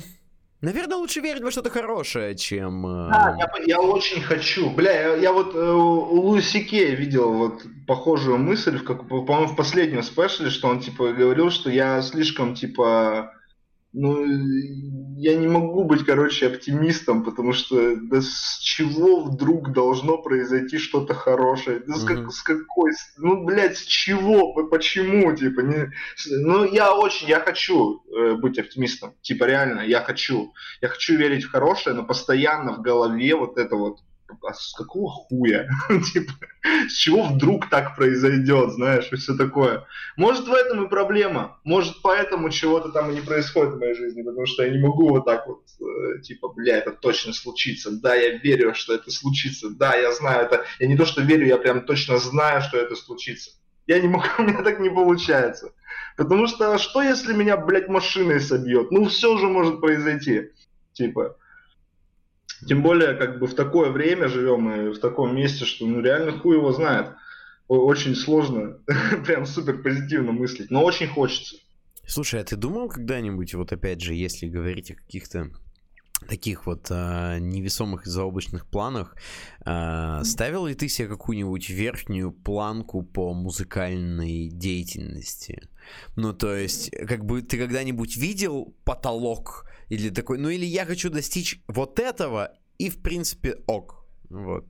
Наверное, 0.60 0.96
лучше 0.96 1.20
верить 1.20 1.42
во 1.42 1.52
что-то 1.52 1.70
хорошее, 1.70 2.34
чем... 2.34 2.84
Э, 2.84 3.10
да, 3.10 3.36
я, 3.38 3.64
я 3.66 3.80
очень 3.80 4.20
хочу. 4.20 4.70
Бля, 4.70 4.92
я, 4.92 5.14
я 5.14 5.32
вот 5.32 5.54
э, 5.54 5.58
у 5.58 6.20
Луиси 6.20 6.64
Кей 6.64 6.96
видел 6.96 7.32
вот 7.32 7.62
похожую 7.86 8.38
мысль, 8.38 8.76
в, 8.78 8.84
как, 8.84 9.06
по-моему, 9.08 9.46
в 9.46 9.56
последнем 9.56 10.02
спешле, 10.02 10.50
что 10.50 10.68
он, 10.68 10.80
типа, 10.80 11.12
говорил, 11.12 11.50
что 11.50 11.70
я 11.70 12.02
слишком, 12.02 12.56
типа, 12.56 13.34
ну, 14.00 14.24
я 15.16 15.34
не 15.34 15.48
могу 15.48 15.82
быть, 15.82 16.04
короче, 16.04 16.46
оптимистом, 16.46 17.24
потому 17.24 17.52
что 17.52 17.96
да 17.96 18.20
с 18.20 18.58
чего 18.60 19.24
вдруг 19.24 19.72
должно 19.72 20.18
произойти 20.18 20.78
что-то 20.78 21.14
хорошее? 21.14 21.82
Да 21.84 21.94
с, 21.94 22.04
как, 22.04 22.30
с 22.30 22.42
какой? 22.42 22.92
Ну, 23.16 23.44
блядь, 23.44 23.76
с 23.76 23.82
чего? 23.82 24.54
Почему? 24.68 25.34
Типа, 25.34 25.60
не... 25.60 25.90
Ну, 26.30 26.64
я 26.64 26.94
очень, 26.94 27.26
я 27.26 27.40
хочу 27.40 28.04
э, 28.06 28.34
быть 28.34 28.58
оптимистом. 28.60 29.14
Типа, 29.20 29.44
реально, 29.44 29.80
я 29.80 30.00
хочу. 30.02 30.52
Я 30.80 30.88
хочу 30.88 31.16
верить 31.16 31.42
в 31.42 31.50
хорошее, 31.50 31.96
но 31.96 32.04
постоянно 32.04 32.74
в 32.74 32.82
голове 32.82 33.34
вот 33.34 33.58
это 33.58 33.74
вот 33.74 33.98
а 34.42 34.52
с 34.52 34.72
какого 34.74 35.10
хуя? 35.10 35.68
типа, 36.12 36.32
с 36.88 36.92
чего 36.92 37.24
вдруг 37.24 37.68
так 37.68 37.96
произойдет, 37.96 38.72
знаешь, 38.72 39.08
и 39.12 39.16
все 39.16 39.36
такое. 39.36 39.86
Может, 40.16 40.46
в 40.46 40.52
этом 40.52 40.84
и 40.84 40.88
проблема. 40.88 41.58
Может, 41.64 42.02
поэтому 42.02 42.50
чего-то 42.50 42.90
там 42.90 43.10
и 43.10 43.14
не 43.14 43.20
происходит 43.20 43.74
в 43.74 43.78
моей 43.78 43.94
жизни, 43.94 44.22
потому 44.22 44.46
что 44.46 44.64
я 44.64 44.70
не 44.70 44.78
могу 44.78 45.08
вот 45.08 45.24
так 45.24 45.46
вот, 45.46 45.62
э, 45.80 46.20
типа, 46.20 46.48
бля, 46.48 46.78
это 46.78 46.92
точно 46.92 47.32
случится. 47.32 47.90
Да, 47.90 48.14
я 48.14 48.38
верю, 48.38 48.74
что 48.74 48.94
это 48.94 49.10
случится. 49.10 49.70
Да, 49.70 49.94
я 49.94 50.12
знаю 50.12 50.46
это. 50.46 50.64
Я 50.78 50.88
не 50.88 50.96
то, 50.96 51.04
что 51.04 51.22
верю, 51.22 51.46
я 51.46 51.56
прям 51.56 51.84
точно 51.84 52.18
знаю, 52.18 52.60
что 52.62 52.78
это 52.78 52.96
случится. 52.96 53.52
Я 53.86 54.00
не 54.00 54.08
могу, 54.08 54.26
у 54.38 54.42
меня 54.42 54.62
так 54.62 54.78
не 54.78 54.90
получается. 54.90 55.72
Потому 56.16 56.46
что 56.46 56.78
что, 56.78 57.02
если 57.02 57.32
меня, 57.32 57.56
блядь, 57.56 57.88
машиной 57.88 58.40
собьет? 58.40 58.90
Ну, 58.90 59.06
все 59.08 59.38
же 59.38 59.46
может 59.46 59.80
произойти. 59.80 60.50
Типа, 60.92 61.36
тем 62.66 62.82
более, 62.82 63.14
как 63.14 63.38
бы 63.38 63.46
в 63.46 63.54
такое 63.54 63.90
время 63.90 64.28
живем 64.28 64.70
и 64.70 64.92
в 64.92 64.98
таком 64.98 65.34
месте, 65.34 65.64
что 65.64 65.86
ну 65.86 66.00
реально 66.00 66.32
хуй 66.32 66.56
его 66.56 66.72
знает. 66.72 67.12
Очень 67.68 68.14
сложно, 68.14 68.78
прям 69.26 69.46
супер 69.46 69.82
позитивно 69.82 70.32
мыслить, 70.32 70.70
но 70.70 70.82
очень 70.82 71.06
хочется. 71.06 71.56
Слушай, 72.06 72.40
а 72.40 72.44
ты 72.44 72.56
думал 72.56 72.88
когда-нибудь, 72.88 73.52
вот 73.54 73.72
опять 73.72 74.00
же, 74.00 74.14
если 74.14 74.48
говорить 74.48 74.90
о 74.90 74.94
каких-то 74.94 75.50
таких 76.26 76.66
вот 76.66 76.86
а, 76.90 77.38
невесомых 77.38 78.06
и 78.06 78.10
заоблачных 78.10 78.66
планах, 78.66 79.14
а, 79.64 80.24
ставил 80.24 80.66
ли 80.66 80.74
ты 80.74 80.88
себе 80.88 81.08
какую-нибудь 81.08 81.68
верхнюю 81.68 82.32
планку 82.32 83.02
по 83.02 83.34
музыкальной 83.34 84.48
деятельности? 84.48 85.68
Ну, 86.16 86.32
то 86.32 86.54
есть, 86.54 86.90
как 86.90 87.24
бы 87.24 87.42
ты 87.42 87.58
когда-нибудь 87.58 88.16
видел 88.16 88.74
потолок 88.84 89.67
или 89.88 90.10
такой, 90.10 90.38
ну 90.38 90.48
или 90.48 90.64
я 90.64 90.84
хочу 90.84 91.10
достичь 91.10 91.60
вот 91.66 91.98
этого, 91.98 92.52
и 92.78 92.90
в 92.90 93.02
принципе 93.02 93.56
ок. 93.66 94.04
Вот. 94.30 94.66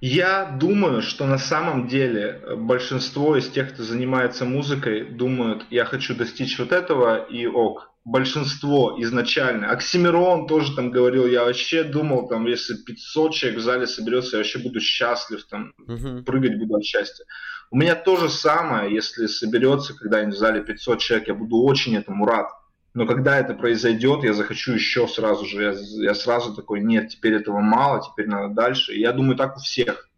Я 0.00 0.56
думаю, 0.60 1.00
что 1.00 1.26
на 1.26 1.38
самом 1.38 1.88
деле 1.88 2.42
большинство 2.56 3.36
из 3.36 3.48
тех, 3.48 3.72
кто 3.72 3.82
занимается 3.82 4.44
музыкой, 4.44 5.04
думают, 5.10 5.64
я 5.70 5.86
хочу 5.86 6.14
достичь 6.14 6.58
вот 6.58 6.72
этого 6.72 7.24
и 7.24 7.46
ок. 7.46 7.90
Большинство 8.04 8.94
изначально. 9.02 9.70
Оксимирон 9.70 10.46
тоже 10.46 10.76
там 10.76 10.90
говорил, 10.92 11.26
я 11.26 11.44
вообще 11.44 11.82
думал, 11.82 12.28
там, 12.28 12.46
если 12.46 12.74
500 12.74 13.34
человек 13.34 13.58
в 13.58 13.62
зале 13.62 13.86
соберется, 13.86 14.36
я 14.36 14.38
вообще 14.38 14.60
буду 14.60 14.80
счастлив, 14.80 15.44
там, 15.46 15.72
uh-huh. 15.80 16.22
прыгать 16.22 16.58
буду 16.58 16.76
от 16.76 16.84
счастья. 16.84 17.24
У 17.72 17.76
меня 17.76 17.96
то 17.96 18.16
же 18.16 18.28
самое, 18.28 18.94
если 18.94 19.26
соберется 19.26 19.92
когда-нибудь 19.94 20.36
в 20.36 20.38
зале 20.38 20.62
500 20.62 21.00
человек, 21.00 21.28
я 21.28 21.34
буду 21.34 21.56
очень 21.56 21.96
этому 21.96 22.26
рад 22.26 22.48
но 22.96 23.06
когда 23.06 23.38
это 23.38 23.52
произойдет, 23.52 24.24
я 24.24 24.32
захочу 24.32 24.72
еще 24.72 25.06
сразу 25.06 25.44
же, 25.44 25.62
я, 25.62 25.74
я 26.02 26.14
сразу 26.14 26.54
такой, 26.54 26.80
нет, 26.80 27.10
теперь 27.10 27.34
этого 27.34 27.60
мало, 27.60 28.00
теперь 28.00 28.26
надо 28.26 28.54
дальше. 28.54 28.94
Я 28.94 29.12
думаю, 29.12 29.36
так 29.36 29.58
у 29.58 29.60
всех. 29.60 30.08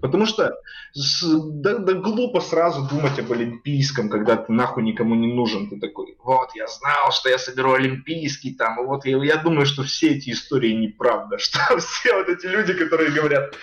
Потому 0.00 0.26
что 0.26 0.54
с, 0.92 1.22
да, 1.22 1.78
да 1.78 1.94
глупо 1.94 2.40
сразу 2.40 2.86
думать 2.88 3.18
об 3.18 3.32
Олимпийском, 3.32 4.08
когда 4.08 4.36
ты 4.36 4.52
нахуй 4.52 4.82
никому 4.82 5.14
не 5.14 5.32
нужен. 5.32 5.68
Ты 5.70 5.78
такой, 5.78 6.16
вот, 6.22 6.50
я 6.54 6.66
знал, 6.66 7.12
что 7.12 7.28
я 7.28 7.38
соберу 7.38 7.72
Олимпийский 7.72 8.54
там. 8.54 8.80
И 8.80 8.86
вот 8.86 9.04
я, 9.06 9.16
я 9.22 9.36
думаю, 9.36 9.66
что 9.66 9.82
все 9.82 10.10
эти 10.16 10.30
истории 10.30 10.72
неправда. 10.72 11.38
Что 11.50 11.78
все 11.78 12.14
вот 12.14 12.28
эти 12.28 12.46
люди, 12.46 12.74
которые 12.74 13.10
говорят, 13.10 13.54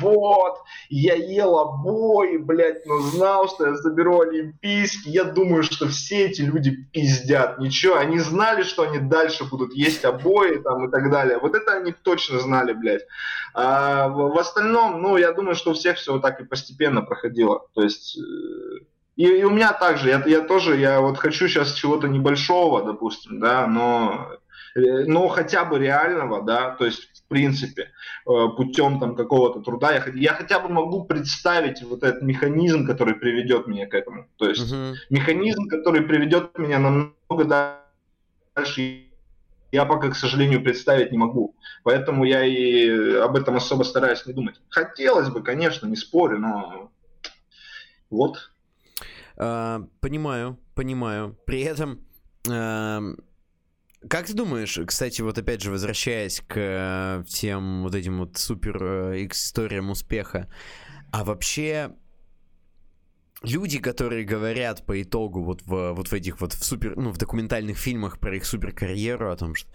вот, 0.00 0.58
я 0.88 1.14
ел 1.14 1.58
обои, 1.58 2.36
блядь, 2.36 2.84
но 2.86 3.00
знал, 3.00 3.48
что 3.48 3.66
я 3.66 3.76
соберу 3.76 4.20
Олимпийский. 4.20 5.10
Я 5.10 5.24
думаю, 5.24 5.62
что 5.62 5.88
все 5.88 6.26
эти 6.26 6.42
люди 6.42 6.70
пиздят. 6.92 7.58
Ничего, 7.58 7.96
они 7.96 8.18
знали, 8.18 8.62
что 8.62 8.82
они 8.82 8.98
дальше 8.98 9.44
будут 9.44 9.74
есть 9.74 10.04
обои 10.04 10.58
там 10.58 10.88
и 10.88 10.90
так 10.90 11.10
далее. 11.10 11.38
Вот 11.38 11.54
это 11.54 11.72
они 11.72 11.92
точно 11.92 12.40
знали, 12.40 12.72
блядь. 12.72 13.02
А 13.54 14.08
в, 14.08 14.32
в 14.32 14.38
остальном, 14.38 15.00
ну, 15.02 15.16
я 15.16 15.32
думаю, 15.32 15.54
что 15.60 15.70
у 15.70 15.74
всех 15.74 15.98
все 15.98 16.12
вот 16.12 16.22
так 16.22 16.40
и 16.40 16.44
постепенно 16.44 17.02
проходило. 17.02 17.66
То 17.74 17.82
есть 17.82 18.18
э, 18.18 18.84
и, 19.20 19.24
и 19.24 19.44
у 19.44 19.50
меня 19.50 19.72
также, 19.74 20.08
я, 20.08 20.22
я 20.26 20.40
тоже, 20.40 20.78
я 20.78 21.00
вот 21.00 21.18
хочу 21.18 21.46
сейчас 21.46 21.74
чего-то 21.74 22.08
небольшого, 22.08 22.82
допустим, 22.82 23.38
да, 23.38 23.66
но, 23.66 24.30
э, 24.74 25.04
но 25.04 25.28
хотя 25.28 25.66
бы 25.66 25.78
реального, 25.78 26.42
да, 26.42 26.70
то 26.70 26.86
есть 26.86 27.02
в 27.14 27.28
принципе 27.28 27.82
э, 28.26 28.48
путем 28.56 28.98
там 28.98 29.14
какого-то 29.14 29.60
труда 29.60 29.92
я, 29.92 30.04
я 30.14 30.32
хотя 30.32 30.58
бы 30.58 30.70
могу 30.70 31.04
представить 31.04 31.82
вот 31.82 32.02
этот 32.02 32.22
механизм, 32.22 32.86
который 32.86 33.14
приведет 33.14 33.66
меня 33.66 33.86
к 33.86 33.94
этому, 33.94 34.26
то 34.38 34.48
есть 34.48 34.72
uh-huh. 34.72 34.94
механизм, 35.10 35.68
который 35.68 36.00
приведет 36.00 36.56
меня 36.56 36.78
намного 36.78 37.44
дальше 38.56 39.09
я 39.72 39.84
пока, 39.84 40.10
к 40.10 40.16
сожалению, 40.16 40.62
представить 40.62 41.12
не 41.12 41.18
могу. 41.18 41.56
Поэтому 41.82 42.24
я 42.24 42.44
и 42.44 43.16
об 43.16 43.36
этом 43.36 43.56
особо 43.56 43.84
стараюсь 43.84 44.26
не 44.26 44.32
думать. 44.32 44.60
Хотелось 44.68 45.28
бы, 45.28 45.42
конечно, 45.42 45.86
не 45.86 45.96
спорю, 45.96 46.38
но 46.38 46.90
вот. 48.10 48.50
А, 49.36 49.82
понимаю, 50.00 50.58
понимаю. 50.74 51.38
При 51.46 51.62
этом, 51.62 52.04
а, 52.50 53.00
как 54.08 54.26
ты 54.26 54.34
думаешь, 54.34 54.78
кстати, 54.86 55.22
вот 55.22 55.38
опять 55.38 55.62
же, 55.62 55.70
возвращаясь 55.70 56.40
к 56.40 56.56
э, 56.56 57.24
всем 57.26 57.82
вот 57.82 57.94
этим 57.94 58.18
вот 58.18 58.38
супер 58.38 58.82
э, 58.82 59.26
историям 59.26 59.90
успеха, 59.90 60.48
а 61.12 61.22
вообще 61.22 61.92
люди, 63.42 63.78
которые 63.78 64.24
говорят 64.24 64.84
по 64.84 65.00
итогу 65.00 65.42
вот 65.42 65.62
в, 65.62 65.92
вот 65.92 66.08
в 66.08 66.12
этих 66.12 66.40
вот 66.40 66.52
в 66.52 66.64
супер, 66.64 66.96
ну, 66.96 67.10
в 67.10 67.18
документальных 67.18 67.78
фильмах 67.78 68.18
про 68.18 68.36
их 68.36 68.44
супер 68.44 68.72
карьеру 68.72 69.30
о 69.30 69.36
том, 69.36 69.54
что 69.54 69.68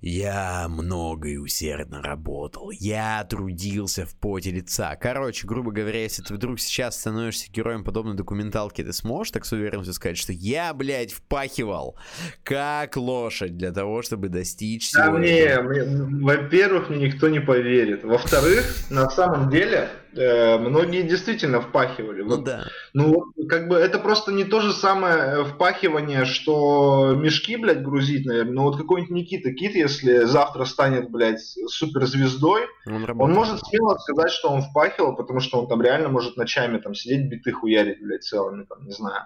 я 0.00 0.66
много 0.68 1.28
и 1.28 1.36
усердно 1.36 2.00
работал, 2.00 2.70
я 2.70 3.24
трудился 3.24 4.06
в 4.06 4.14
поте 4.14 4.52
лица. 4.52 4.94
Короче, 4.96 5.46
грубо 5.46 5.72
говоря, 5.72 6.02
если 6.02 6.22
ты 6.22 6.34
вдруг 6.34 6.60
сейчас 6.60 6.98
становишься 7.00 7.50
героем 7.50 7.82
подобной 7.82 8.14
документалки, 8.14 8.82
ты 8.82 8.92
сможешь 8.92 9.32
так 9.32 9.44
с 9.44 9.52
уверенностью 9.52 9.94
сказать, 9.94 10.18
что 10.18 10.32
я, 10.32 10.72
блядь, 10.72 11.12
впахивал 11.12 11.98
как 12.44 12.96
лошадь 12.96 13.56
для 13.56 13.72
того, 13.72 14.02
чтобы 14.02 14.28
достичь 14.28 14.92
да, 14.92 15.04
всего 15.04 15.18
не, 15.18 15.60
мне, 15.60 16.24
во-первых, 16.24 16.90
мне 16.90 17.08
никто 17.08 17.28
не 17.28 17.40
поверит. 17.40 18.04
Во-вторых, 18.04 18.64
на 18.90 19.10
самом 19.10 19.50
деле, 19.50 19.90
многие 20.18 21.02
действительно 21.02 21.60
впахивали. 21.60 22.22
Ну 22.22 22.36
вот, 22.36 22.44
да. 22.44 22.64
Ну, 22.92 23.32
как 23.48 23.68
бы 23.68 23.76
это 23.76 23.98
просто 23.98 24.32
не 24.32 24.44
то 24.44 24.60
же 24.60 24.72
самое 24.72 25.16
э, 25.16 25.44
впахивание, 25.44 26.24
что 26.24 27.14
мешки, 27.14 27.56
блядь, 27.56 27.82
грузить, 27.82 28.26
наверное. 28.26 28.52
Но 28.52 28.62
вот 28.64 28.76
какой-нибудь 28.76 29.14
Никита 29.14 29.52
Кит, 29.52 29.74
если 29.74 30.24
завтра 30.24 30.64
станет, 30.64 31.10
блядь, 31.10 31.40
суперзвездой, 31.68 32.66
он, 32.86 33.20
он 33.20 33.32
может 33.32 33.60
смело 33.64 33.96
сказать, 33.98 34.30
что 34.30 34.50
он 34.50 34.62
впахивал, 34.62 35.14
потому 35.14 35.40
что 35.40 35.60
он 35.60 35.68
там 35.68 35.82
реально 35.82 36.08
может 36.08 36.36
ночами 36.36 36.78
там 36.78 36.94
сидеть, 36.94 37.28
биты 37.28 37.52
хуярить, 37.52 38.02
блядь, 38.02 38.24
целыми, 38.24 38.64
там, 38.64 38.84
не 38.84 38.92
знаю. 38.92 39.24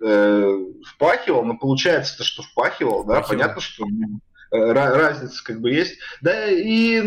Э, 0.00 0.56
впахивал, 0.86 1.44
но 1.44 1.56
получается-то, 1.56 2.24
что 2.24 2.42
впахивал, 2.42 3.04
да, 3.04 3.22
впахивал. 3.22 3.28
понятно, 3.28 3.60
что 3.60 3.84
Э, 3.84 4.18
разница 4.54 5.42
как 5.44 5.60
бы 5.60 5.70
есть. 5.70 5.98
Да, 6.20 6.46
и 6.46 7.00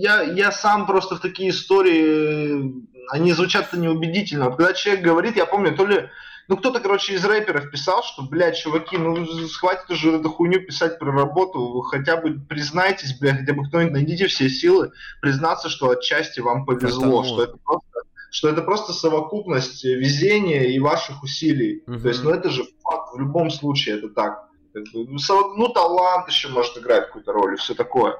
я, 0.00 0.22
я 0.22 0.52
сам 0.52 0.86
просто 0.86 1.16
в 1.16 1.20
такие 1.20 1.50
истории, 1.50 2.86
они 3.10 3.32
звучат-то 3.32 3.78
неубедительно. 3.78 4.46
Вот 4.46 4.56
когда 4.56 4.72
человек 4.72 5.04
говорит, 5.04 5.36
я 5.36 5.46
помню, 5.46 5.74
то 5.74 5.86
ли 5.86 6.08
ну, 6.48 6.56
кто-то, 6.56 6.80
короче, 6.80 7.12
из 7.12 7.24
рэперов 7.26 7.70
писал, 7.70 8.02
что, 8.02 8.22
блядь, 8.22 8.56
чуваки, 8.56 8.96
ну, 8.96 9.26
хватит 9.52 9.90
уже 9.90 10.16
эту 10.16 10.30
хуйню 10.30 10.60
писать 10.60 10.98
про 10.98 11.12
работу, 11.12 11.60
вы 11.60 11.84
хотя 11.84 12.16
бы 12.16 12.40
признайтесь, 12.40 13.18
блядь, 13.18 13.40
хотя 13.40 13.52
бы 13.52 13.68
кто-нибудь 13.68 13.92
найдите 13.92 14.28
все 14.28 14.48
силы, 14.48 14.92
признаться, 15.20 15.68
что 15.68 15.90
отчасти 15.90 16.40
вам 16.40 16.64
повезло, 16.64 17.22
что 17.22 17.44
это 17.44 17.56
просто 17.58 17.88
что 18.30 18.50
это 18.50 18.60
просто 18.60 18.92
совокупность 18.92 19.84
везения 19.84 20.64
и 20.64 20.78
ваших 20.78 21.22
усилий. 21.22 21.82
Угу. 21.86 22.00
То 22.00 22.08
есть, 22.08 22.22
ну 22.22 22.30
это 22.30 22.50
же 22.50 22.64
факт, 22.82 23.14
в 23.14 23.18
любом 23.18 23.50
случае 23.50 23.96
это 23.96 24.10
так. 24.10 24.47
Ну, 24.74 25.68
талант 25.68 26.28
еще 26.28 26.48
может 26.48 26.76
играть 26.78 27.06
какую-то 27.06 27.32
роль 27.32 27.54
и 27.54 27.56
все 27.56 27.74
такое. 27.74 28.18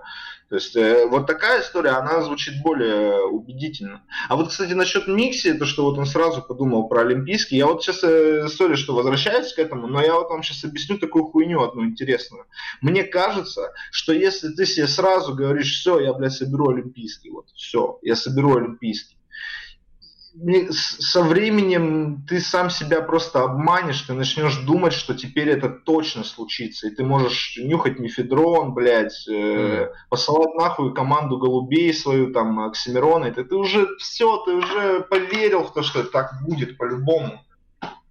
То 0.48 0.54
есть 0.54 0.74
э, 0.76 1.06
вот 1.06 1.26
такая 1.26 1.60
история, 1.60 1.90
она 1.90 2.22
звучит 2.22 2.62
более 2.62 3.22
убедительно. 3.26 4.02
А 4.30 4.36
вот, 4.36 4.48
кстати, 4.48 4.72
насчет 4.72 5.06
Микси, 5.06 5.52
то, 5.52 5.66
что 5.66 5.84
вот 5.84 5.98
он 5.98 6.06
сразу 6.06 6.40
подумал 6.40 6.88
про 6.88 7.02
Олимпийский, 7.02 7.58
я 7.58 7.66
вот 7.66 7.82
сейчас, 7.82 8.02
э, 8.02 8.48
что 8.48 8.94
возвращаюсь 8.94 9.52
к 9.52 9.58
этому, 9.58 9.88
но 9.88 10.00
я 10.00 10.14
вот 10.14 10.30
вам 10.30 10.42
сейчас 10.42 10.64
объясню 10.64 10.96
такую 10.96 11.24
хуйню 11.24 11.62
одну 11.62 11.84
интересную. 11.84 12.46
Мне 12.80 13.04
кажется, 13.04 13.74
что 13.90 14.14
если 14.14 14.48
ты 14.48 14.64
себе 14.64 14.86
сразу 14.86 15.34
говоришь, 15.34 15.80
все, 15.80 16.00
я, 16.00 16.14
блядь, 16.14 16.32
соберу 16.32 16.70
Олимпийский, 16.70 17.28
вот, 17.28 17.50
все, 17.54 17.98
я 18.00 18.16
соберу 18.16 18.56
Олимпийский, 18.56 19.17
со 20.70 21.22
временем 21.22 22.24
ты 22.28 22.40
сам 22.40 22.70
себя 22.70 23.00
просто 23.00 23.42
обманешь, 23.42 24.02
ты 24.02 24.12
начнешь 24.12 24.56
думать, 24.58 24.92
что 24.92 25.14
теперь 25.14 25.48
это 25.48 25.68
точно 25.68 26.24
случится, 26.24 26.86
и 26.86 26.90
ты 26.94 27.04
можешь 27.04 27.58
нюхать 27.58 27.98
мифедрон, 27.98 28.74
блядь, 28.74 29.26
э, 29.28 29.90
посылать 30.10 30.54
нахуй 30.54 30.94
команду 30.94 31.38
голубей 31.38 31.92
свою, 31.92 32.32
там, 32.32 32.60
Оксимирона, 32.60 33.26
это 33.26 33.44
ты 33.44 33.56
уже 33.56 33.88
все, 33.98 34.38
ты 34.44 34.54
уже 34.54 35.00
поверил 35.00 35.64
в 35.64 35.72
то, 35.72 35.82
что 35.82 36.04
так 36.04 36.32
будет 36.42 36.76
по-любому. 36.78 37.40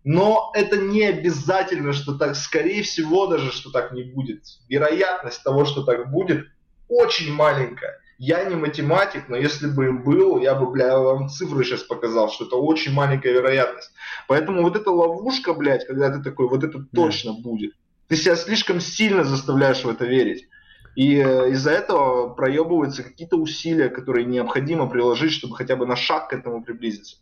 Но 0.04 0.52
это 0.54 0.78
не 0.78 1.04
обязательно, 1.04 1.92
что 1.92 2.18
так, 2.18 2.36
скорее 2.36 2.82
всего 2.82 3.28
даже, 3.28 3.52
что 3.52 3.72
так 3.72 3.92
не 3.92 4.04
будет. 4.04 4.44
Вероятность 4.70 5.44
того, 5.44 5.66
что 5.66 5.84
так 5.84 6.10
будет, 6.12 6.48
очень 6.88 7.34
маленькая. 7.34 8.00
Я 8.18 8.46
не 8.46 8.56
математик, 8.56 9.30
но 9.30 9.38
если 9.38 9.68
бы 9.68 9.92
был, 9.92 10.40
я 10.40 10.56
бы, 10.56 10.72
бля, 10.72 10.98
вам 10.98 11.30
цифры 11.30 11.64
сейчас 11.64 11.84
показал, 11.84 12.32
что 12.32 12.46
это 12.46 12.56
очень 12.56 12.92
маленькая 12.92 13.32
вероятность. 13.32 13.92
Поэтому 14.28 14.64
вот 14.64 14.76
эта 14.76 14.90
ловушка, 14.90 15.54
блядь, 15.54 15.86
когда 15.86 16.10
ты 16.10 16.24
такой, 16.24 16.50
вот 16.50 16.64
это 16.64 16.84
точно 16.94 17.34
да. 17.34 17.42
будет. 17.42 17.74
Ты 18.08 18.16
себя 18.16 18.36
слишком 18.36 18.80
сильно 18.80 19.24
заставляешь 19.24 19.84
в 19.84 19.90
это 19.90 20.06
верить. 20.06 20.48
И 20.96 21.16
э, 21.18 21.52
из-за 21.52 21.72
этого 21.72 22.34
проебываются 22.34 23.04
какие-то 23.04 23.38
усилия, 23.38 23.90
которые 23.90 24.26
необходимо 24.26 24.90
приложить, 24.90 25.32
чтобы 25.32 25.56
хотя 25.56 25.76
бы 25.76 25.86
на 25.86 25.96
шаг 25.96 26.30
к 26.30 26.34
этому 26.34 26.64
приблизиться. 26.64 27.18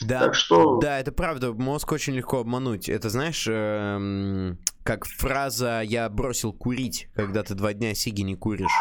Да, 0.00 0.20
так 0.20 0.34
что... 0.34 0.78
да, 0.78 0.98
это 0.98 1.12
правда, 1.12 1.52
мозг 1.52 1.90
очень 1.92 2.14
легко 2.14 2.40
обмануть. 2.40 2.88
Это 2.88 3.08
знаешь, 3.08 3.46
эм, 3.48 4.58
как 4.82 5.06
фраза 5.06 5.80
«я 5.82 6.08
бросил 6.08 6.52
курить», 6.52 7.08
когда 7.14 7.42
ты 7.42 7.54
два 7.54 7.72
дня 7.72 7.94
сиги 7.94 8.22
не 8.22 8.36
куришь. 8.36 8.78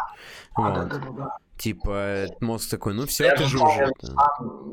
А, 0.55 0.61
вот. 0.61 0.89
да, 0.89 0.97
да, 0.97 1.09
да. 1.11 1.37
Типа, 1.57 2.25
мозг 2.41 2.69
такой, 2.69 2.93
ну 2.93 3.05
все, 3.05 3.25
я 3.25 3.35
ты 3.35 3.45
же 3.45 3.57
уже... 3.57 3.89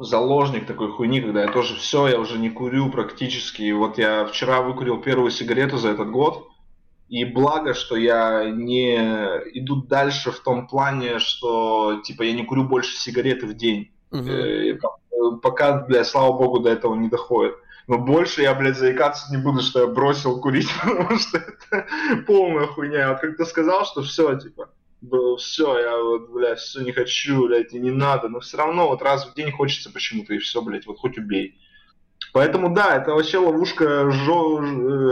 заложник 0.00 0.66
такой 0.66 0.90
хуйни, 0.90 1.20
когда 1.20 1.42
я 1.42 1.52
тоже 1.52 1.76
все, 1.76 2.08
я 2.08 2.18
уже 2.18 2.38
не 2.38 2.50
курю 2.50 2.90
практически. 2.90 3.62
И 3.62 3.72
вот 3.72 3.98
я 3.98 4.24
вчера 4.26 4.62
выкурил 4.62 5.00
первую 5.00 5.30
сигарету 5.30 5.78
за 5.78 5.90
этот 5.90 6.10
год, 6.10 6.48
и 7.08 7.24
благо, 7.24 7.74
что 7.74 7.94
я 7.96 8.50
не 8.50 8.96
иду 8.96 9.82
дальше 9.82 10.32
в 10.32 10.40
том 10.40 10.66
плане, 10.66 11.20
что 11.20 12.00
типа 12.02 12.22
я 12.22 12.32
не 12.32 12.44
курю 12.44 12.64
больше 12.64 12.96
сигареты 12.96 13.46
в 13.46 13.54
день. 13.54 13.92
Угу 14.10 14.28
пока, 15.42 15.82
блядь, 15.82 16.06
слава 16.06 16.32
богу, 16.32 16.60
до 16.60 16.70
этого 16.70 16.94
не 16.94 17.08
доходит. 17.08 17.54
Но 17.88 17.98
больше 17.98 18.42
я, 18.42 18.54
блядь, 18.54 18.78
заикаться 18.78 19.34
не 19.34 19.42
буду, 19.42 19.60
что 19.60 19.80
я 19.80 19.86
бросил 19.86 20.40
курить, 20.40 20.68
потому 20.82 21.18
что 21.18 21.38
это 21.38 21.86
полная 22.26 22.66
хуйня. 22.66 23.10
Вот 23.10 23.20
как 23.20 23.36
ты 23.36 23.44
сказал, 23.44 23.84
что 23.84 24.02
все, 24.02 24.38
типа, 24.38 24.70
все, 25.38 25.78
я 25.78 25.98
вот, 25.98 26.30
блядь, 26.30 26.58
все 26.58 26.82
не 26.82 26.92
хочу, 26.92 27.46
блядь, 27.46 27.72
и 27.72 27.80
не 27.80 27.90
надо. 27.90 28.28
Но 28.28 28.40
все 28.40 28.56
равно 28.56 28.88
вот 28.88 29.02
раз 29.02 29.26
в 29.26 29.34
день 29.34 29.50
хочется 29.50 29.90
почему-то, 29.90 30.34
и 30.34 30.38
все, 30.38 30.62
блядь, 30.62 30.86
вот 30.86 30.98
хоть 30.98 31.18
убей. 31.18 31.58
Поэтому 32.32 32.72
да, 32.74 32.96
это 32.96 33.12
вообще 33.12 33.38
ловушка 33.38 34.10
жо... 34.10 34.62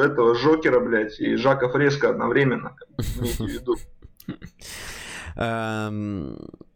этого 0.02 0.34
Жокера, 0.34 0.80
блядь, 0.80 1.18
и 1.20 1.36
Жака 1.36 1.68
Фреско 1.68 2.10
одновременно. 2.10 2.76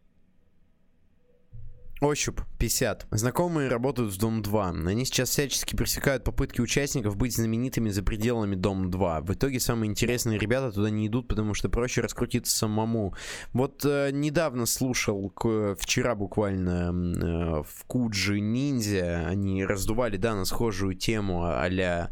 Ощуп 2.05 2.43
50. 2.59 3.07
Знакомые 3.13 3.71
работают 3.71 4.13
в 4.13 4.19
Дом 4.19 4.43
2. 4.43 4.69
Они 4.87 5.07
сейчас 5.07 5.31
всячески 5.31 5.75
пресекают 5.75 6.23
попытки 6.23 6.61
участников 6.61 7.17
быть 7.17 7.35
знаменитыми 7.35 7.89
за 7.89 8.03
пределами 8.03 8.57
Дом 8.57 8.91
2. 8.91 9.23
В 9.23 9.33
итоге 9.33 9.59
самые 9.59 9.91
интересные 9.91 10.39
ребята 10.39 10.71
туда 10.71 10.91
не 10.91 11.07
идут, 11.07 11.29
потому 11.29 11.55
что 11.55 11.71
проще 11.71 12.03
раскрутиться 12.03 12.55
самому. 12.55 13.15
Вот 13.55 13.87
э, 13.87 14.11
недавно 14.13 14.67
слушал, 14.67 15.31
к, 15.31 15.77
вчера 15.81 16.15
буквально 16.15 16.93
э, 16.93 17.63
в 17.63 17.85
Куджи 17.87 18.39
Ниндзя, 18.39 19.27
они 19.27 19.65
раздували, 19.65 20.19
да, 20.19 20.35
на 20.35 20.45
схожую 20.45 20.95
тему 20.95 21.45
а 21.47 22.11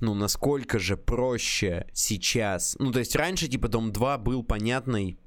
ну, 0.00 0.14
насколько 0.14 0.78
же 0.78 0.96
проще 0.96 1.86
сейчас. 1.92 2.76
Ну, 2.78 2.90
то 2.92 2.98
есть 2.98 3.16
раньше, 3.16 3.48
типа, 3.48 3.68
Дом 3.68 3.92
2 3.92 4.18
был 4.18 4.42
понятный 4.42 5.18
а, 5.18 5.25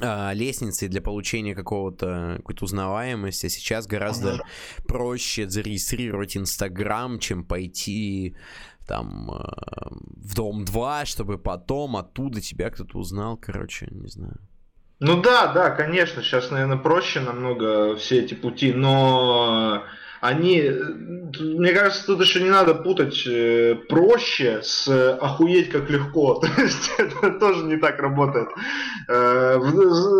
лестницей 0.00 0.88
для 0.88 1.00
получения 1.00 1.54
какого-то 1.54 2.34
какой-то 2.38 2.64
узнаваемости. 2.64 3.48
Сейчас 3.48 3.86
гораздо 3.86 4.34
ага. 4.34 4.44
проще 4.86 5.48
зарегистрировать 5.48 6.36
Инстаграм, 6.36 7.18
чем 7.18 7.44
пойти 7.44 8.36
там 8.86 9.30
э, 9.30 9.42
в 10.16 10.34
Дом 10.34 10.64
2, 10.64 11.04
чтобы 11.06 11.38
потом 11.38 11.96
оттуда 11.96 12.40
тебя 12.40 12.70
кто-то 12.70 12.98
узнал, 12.98 13.36
короче, 13.36 13.88
не 13.90 14.08
знаю. 14.08 14.38
Ну 14.98 15.20
да, 15.20 15.52
да, 15.52 15.70
конечно, 15.70 16.22
сейчас, 16.22 16.50
наверное, 16.50 16.78
проще 16.78 17.20
намного 17.20 17.96
все 17.96 18.20
эти 18.20 18.34
пути, 18.34 18.72
но 18.72 19.82
они, 20.20 20.62
мне 21.38 21.72
кажется, 21.72 22.06
тут 22.06 22.20
еще 22.20 22.42
не 22.42 22.50
надо 22.50 22.74
путать 22.74 23.26
э, 23.26 23.74
проще 23.88 24.60
с 24.62 24.88
охуеть 25.20 25.70
как 25.70 25.90
легко. 25.90 26.34
То 26.40 26.62
есть 26.62 26.90
это 26.98 27.32
тоже 27.38 27.64
не 27.64 27.76
так 27.76 27.98
работает. 27.98 28.48
Э, 29.08 29.58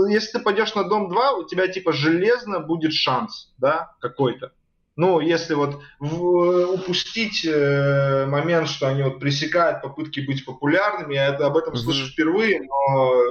если 0.08 0.38
ты 0.38 0.40
пойдешь 0.40 0.74
на 0.74 0.84
дом 0.84 1.08
2, 1.08 1.32
у 1.32 1.44
тебя 1.44 1.68
типа 1.68 1.92
железно 1.92 2.60
будет 2.60 2.92
шанс, 2.92 3.52
да, 3.58 3.94
какой-то. 4.00 4.52
Ну, 4.96 5.20
если 5.20 5.52
вот 5.52 5.82
в, 5.98 6.72
упустить 6.72 7.44
э, 7.44 8.24
момент, 8.26 8.68
что 8.68 8.88
они 8.88 9.02
вот 9.02 9.20
пресекают 9.20 9.82
попытки 9.82 10.20
быть 10.20 10.46
популярными, 10.46 11.14
я 11.14 11.26
это, 11.26 11.46
об 11.46 11.56
этом 11.58 11.74
mm-hmm. 11.74 11.78
слышу 11.78 12.06
впервые, 12.06 12.62
но 12.62 13.22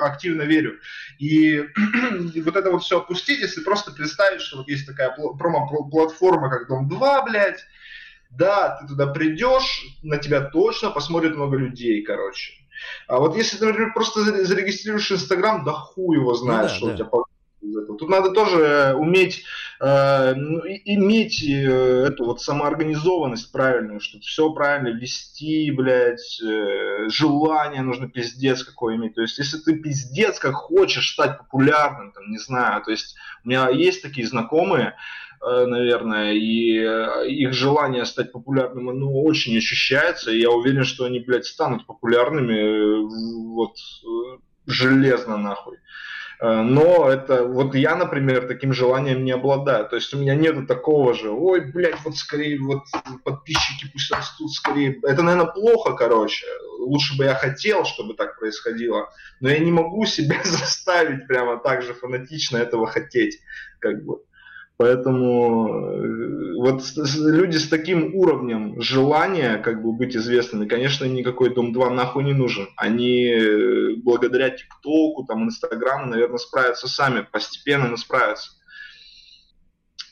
активно 0.00 0.42
верю. 0.42 0.78
И, 1.18 1.60
вот 2.42 2.56
это 2.56 2.70
вот 2.70 2.82
все 2.82 2.98
опустить, 2.98 3.40
если 3.40 3.62
просто 3.62 3.92
представить, 3.92 4.40
что 4.40 4.58
вот 4.58 4.68
есть 4.68 4.86
такая 4.86 5.10
промо-платформа, 5.10 6.50
как 6.50 6.68
Дом-2, 6.68 7.24
блядь, 7.24 7.60
да, 8.30 8.78
ты 8.80 8.86
туда 8.88 9.06
придешь, 9.08 9.84
на 10.02 10.18
тебя 10.18 10.40
точно 10.40 10.90
посмотрит 10.90 11.34
много 11.34 11.56
людей, 11.56 12.02
короче. 12.02 12.52
А 13.06 13.18
вот 13.18 13.36
если 13.36 13.58
ты, 13.58 13.66
например, 13.66 13.92
просто 13.92 14.22
зарегистрируешь 14.44 15.12
Инстаграм, 15.12 15.64
да 15.64 15.72
хуй 15.72 16.16
его 16.16 16.34
знает, 16.34 16.62
ну, 16.62 16.68
да, 16.68 16.74
что 16.74 16.86
да. 16.86 16.92
у 16.92 16.96
тебя 16.96 17.04
из 17.70 17.76
этого. 17.76 17.98
Тут 17.98 18.08
надо 18.08 18.30
тоже 18.30 18.94
уметь 18.96 19.44
э, 19.80 20.34
ну, 20.34 20.60
иметь 20.60 21.42
э, 21.42 22.06
эту 22.08 22.24
вот 22.24 22.40
самоорганизованность 22.40 23.50
правильную, 23.52 24.00
чтобы 24.00 24.22
все 24.22 24.52
правильно 24.52 24.88
вести, 24.88 25.70
блядь, 25.70 26.40
э, 26.42 27.08
желание 27.08 27.82
нужно 27.82 28.08
пиздец 28.08 28.62
какое 28.62 28.96
иметь. 28.96 29.14
То 29.14 29.22
есть, 29.22 29.38
если 29.38 29.58
ты 29.58 29.74
пиздец 29.74 30.38
как 30.38 30.54
хочешь 30.54 31.12
стать 31.12 31.38
популярным, 31.38 32.12
там, 32.12 32.30
не 32.30 32.38
знаю, 32.38 32.82
то 32.82 32.90
есть, 32.90 33.16
у 33.44 33.48
меня 33.48 33.68
есть 33.70 34.02
такие 34.02 34.26
знакомые, 34.26 34.96
э, 35.40 35.66
наверное, 35.66 36.32
и 36.34 36.78
э, 36.78 37.28
их 37.28 37.52
желание 37.54 38.04
стать 38.04 38.32
популярным, 38.32 38.90
оно 38.90 39.22
очень 39.22 39.56
ощущается, 39.56 40.30
и 40.30 40.40
я 40.40 40.50
уверен, 40.50 40.84
что 40.84 41.04
они, 41.04 41.20
блядь, 41.20 41.46
станут 41.46 41.86
популярными 41.86 42.54
э, 42.54 43.00
вот 43.46 43.76
железно 44.66 45.36
нахуй. 45.36 45.78
Э, 46.40 46.62
но 46.62 47.10
это, 47.10 47.44
вот 47.44 47.74
я, 47.74 47.96
например, 47.96 48.46
таким 48.46 48.72
желанием 48.72 49.24
не 49.24 49.32
обладаю. 49.32 49.86
То 49.88 49.96
есть 49.96 50.12
у 50.14 50.18
меня 50.18 50.34
нету 50.34 50.66
такого 50.66 51.14
же, 51.14 51.30
ой, 51.30 51.70
блядь, 51.70 52.02
вот 52.04 52.16
скорее, 52.16 52.58
вот 52.58 52.84
подписчики 53.24 53.90
пусть 53.92 54.10
растут 54.10 54.50
скорее. 54.52 54.98
Это, 55.02 55.22
наверное, 55.22 55.52
плохо, 55.52 55.92
короче. 55.92 56.46
Лучше 56.78 57.16
бы 57.18 57.24
я 57.24 57.34
хотел, 57.34 57.84
чтобы 57.84 58.14
так 58.14 58.38
происходило. 58.38 59.10
Но 59.40 59.50
я 59.50 59.58
не 59.58 59.70
могу 59.70 60.06
себя 60.06 60.40
заставить 60.42 61.26
прямо 61.26 61.58
так 61.58 61.82
же 61.82 61.92
фанатично 61.94 62.56
этого 62.56 62.86
хотеть. 62.86 63.38
Как 63.78 64.02
бы. 64.04 64.22
Поэтому 64.80 65.68
э, 65.68 66.54
вот 66.56 66.82
люди 67.18 67.58
с 67.58 67.68
таким 67.68 68.14
уровнем 68.14 68.80
желания 68.80 69.58
как 69.58 69.82
бы 69.82 69.92
быть 69.92 70.16
известными, 70.16 70.66
конечно, 70.66 71.04
никакой 71.04 71.54
Дом 71.54 71.74
2 71.74 71.90
нахуй 71.90 72.24
не 72.24 72.32
нужен. 72.32 72.66
Они 72.76 73.26
э, 73.26 73.96
благодаря 73.96 74.48
ТикТоку, 74.48 75.24
там, 75.24 75.44
Инстаграму, 75.44 76.06
наверное, 76.06 76.38
справятся 76.38 76.88
сами, 76.88 77.26
постепенно, 77.30 77.88
но 77.88 77.98
справятся. 77.98 78.52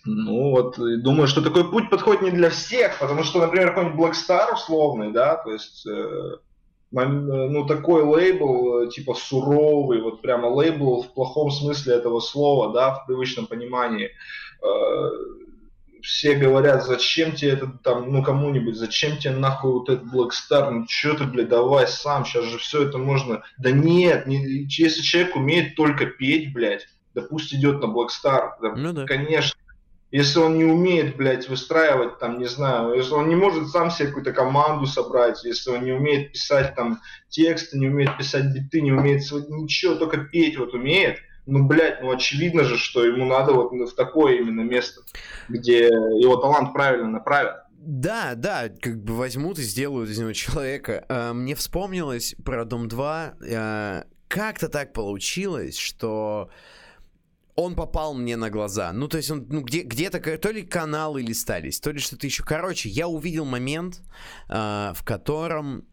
Ну 0.04 0.50
вот, 0.50 0.76
думаю, 0.76 1.28
что 1.28 1.40
такой 1.40 1.70
путь 1.70 1.88
подходит 1.88 2.20
не 2.20 2.30
для 2.30 2.50
всех, 2.50 2.98
потому 2.98 3.22
что, 3.22 3.40
например, 3.40 3.72
какой-нибудь 3.72 3.98
Blackstar 3.98 4.52
условный, 4.52 5.12
да, 5.12 5.36
то 5.36 5.50
есть, 5.50 5.86
э, 5.86 6.36
ну, 6.90 7.66
такой 7.66 8.02
лейбл, 8.02 8.86
типа, 8.90 9.14
суровый, 9.14 10.02
вот 10.02 10.20
прямо 10.20 10.48
лейбл 10.48 11.04
в 11.04 11.14
плохом 11.14 11.50
смысле 11.50 11.94
этого 11.94 12.20
слова, 12.20 12.74
да, 12.74 12.90
в 12.96 13.06
привычном 13.06 13.46
понимании– 13.46 14.10
все 16.02 16.34
говорят, 16.34 16.84
зачем 16.84 17.32
тебе 17.32 17.52
это 17.52 17.66
там, 17.82 18.12
ну 18.12 18.22
кому-нибудь, 18.22 18.76
зачем 18.76 19.18
тебе 19.18 19.34
нахуй 19.34 19.72
вот 19.72 19.88
этот 19.88 20.04
Black 20.06 20.30
Star, 20.30 20.70
ну 20.70 20.86
что 20.88 21.14
ты, 21.14 21.24
блядь, 21.24 21.48
давай 21.48 21.86
сам, 21.86 22.24
сейчас 22.24 22.44
же 22.44 22.58
все 22.58 22.88
это 22.88 22.98
можно. 22.98 23.42
Да 23.58 23.70
нет, 23.70 24.26
не, 24.26 24.66
если 24.68 25.02
человек 25.02 25.36
умеет 25.36 25.74
только 25.74 26.06
петь, 26.06 26.52
блядь, 26.52 26.88
да 27.14 27.22
пусть 27.22 27.52
идет 27.52 27.80
на 27.80 27.86
Black 27.86 28.08
Star, 28.08 28.52
да, 28.62 28.74
ну, 28.74 28.92
да. 28.92 29.04
конечно. 29.04 29.58
Если 30.10 30.38
он 30.38 30.56
не 30.56 30.64
умеет, 30.64 31.16
блядь, 31.18 31.50
выстраивать 31.50 32.18
там, 32.18 32.38
не 32.38 32.46
знаю, 32.46 32.94
если 32.94 33.12
он 33.12 33.28
не 33.28 33.34
может 33.34 33.68
сам 33.68 33.90
себе 33.90 34.08
какую-то 34.08 34.32
команду 34.32 34.86
собрать, 34.86 35.44
если 35.44 35.70
он 35.70 35.84
не 35.84 35.92
умеет 35.92 36.32
писать 36.32 36.74
там 36.74 37.00
тексты, 37.28 37.78
не 37.78 37.88
умеет 37.88 38.16
писать 38.16 38.46
биты, 38.54 38.80
не 38.80 38.92
умеет 38.92 39.20
ничего, 39.50 39.96
только 39.96 40.16
петь 40.16 40.56
вот 40.56 40.72
умеет, 40.72 41.18
ну, 41.48 41.64
блядь, 41.64 42.02
ну, 42.02 42.10
очевидно 42.10 42.64
же, 42.64 42.76
что 42.76 43.04
ему 43.04 43.24
надо 43.24 43.54
вот 43.54 43.72
в 43.72 43.94
такое 43.94 44.36
именно 44.36 44.60
место, 44.60 45.00
где 45.48 45.86
его 45.86 46.36
талант 46.36 46.74
правильно 46.74 47.08
направят. 47.08 47.64
Да, 47.72 48.34
да, 48.34 48.68
как 48.68 49.02
бы 49.02 49.14
возьмут 49.16 49.58
и 49.58 49.62
сделают 49.62 50.10
из 50.10 50.18
него 50.18 50.32
человека. 50.34 51.06
А, 51.08 51.32
мне 51.32 51.54
вспомнилось 51.54 52.34
про 52.44 52.66
Дом 52.66 52.86
2. 52.86 53.34
А, 53.50 54.04
как-то 54.28 54.68
так 54.68 54.92
получилось, 54.92 55.78
что 55.78 56.50
он 57.54 57.74
попал 57.74 58.12
мне 58.12 58.36
на 58.36 58.50
глаза. 58.50 58.92
Ну, 58.92 59.08
то 59.08 59.16
есть 59.16 59.30
он, 59.30 59.46
ну, 59.48 59.62
где, 59.62 59.82
где-то, 59.82 60.20
то 60.36 60.50
ли 60.50 60.62
каналы 60.62 61.22
листались, 61.22 61.80
то 61.80 61.90
ли 61.90 61.98
что-то 61.98 62.26
еще. 62.26 62.42
Короче, 62.42 62.90
я 62.90 63.08
увидел 63.08 63.46
момент, 63.46 64.02
э, 64.48 64.92
в 64.94 65.02
котором 65.02 65.86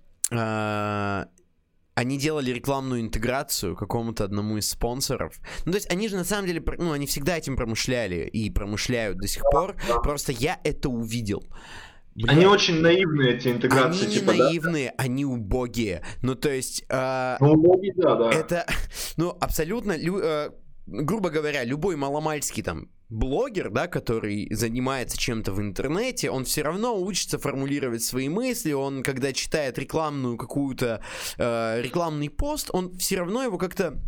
они 1.96 2.18
делали 2.18 2.52
рекламную 2.52 3.02
интеграцию 3.02 3.76
какому-то 3.76 4.26
одному 4.26 4.58
из 4.58 4.70
спонсоров. 4.70 5.40
Ну, 5.66 5.72
то 5.72 5.78
есть 5.78 5.90
они 5.92 6.10
же 6.10 6.18
на 6.18 6.26
самом 6.26 6.46
деле, 6.46 6.64
ну, 6.78 6.92
они 6.92 7.08
всегда 7.08 7.38
этим 7.38 7.56
промышляли 7.56 8.28
и 8.28 8.52
промышляют 8.52 9.18
до 9.18 9.28
сих 9.28 9.44
пор. 9.50 9.76
Просто 10.04 10.34
я 10.34 10.60
это 10.66 10.90
увидел. 10.90 11.44
Блин. 12.14 12.30
Они 12.30 12.46
очень 12.46 12.82
наивные, 12.82 13.36
эти 13.36 13.50
интеграции. 13.50 14.06
Они 14.06 14.14
типа, 14.14 14.32
не 14.32 14.40
наивные, 14.40 14.94
да? 14.98 15.04
они 15.04 15.26
убогие. 15.26 16.02
Ну, 16.22 16.36
то 16.36 16.50
есть... 16.50 16.86
Э, 16.90 17.38
ну, 17.42 17.54
убогие, 17.54 17.94
да, 17.98 18.16
да. 18.16 18.30
Это, 18.30 18.66
ну, 19.18 19.36
абсолютно... 19.40 19.98
Лю, 19.98 20.20
э, 20.20 20.52
грубо 20.86 21.30
говоря, 21.30 21.64
любой 21.64 21.96
маломальский 21.96 22.64
там 22.64 22.90
блогер, 23.10 23.70
да, 23.70 23.88
который 23.88 24.48
занимается 24.52 25.18
чем-то 25.18 25.52
в 25.52 25.62
интернете, 25.62 26.30
он 26.30 26.46
все 26.46 26.64
равно 26.64 27.00
учится 27.00 27.38
формулировать 27.38 28.04
свои 28.04 28.30
мысли, 28.30 28.72
он, 28.72 29.04
когда 29.04 29.34
читает 29.34 29.78
рекламную 29.78 30.38
какую-то, 30.38 31.02
э, 31.38 31.82
рекламный 31.82 32.30
пост, 32.30 32.70
он 32.74 32.98
все 32.98 33.18
равно 33.18 33.44
его 33.44 33.58
как-то 33.58 34.00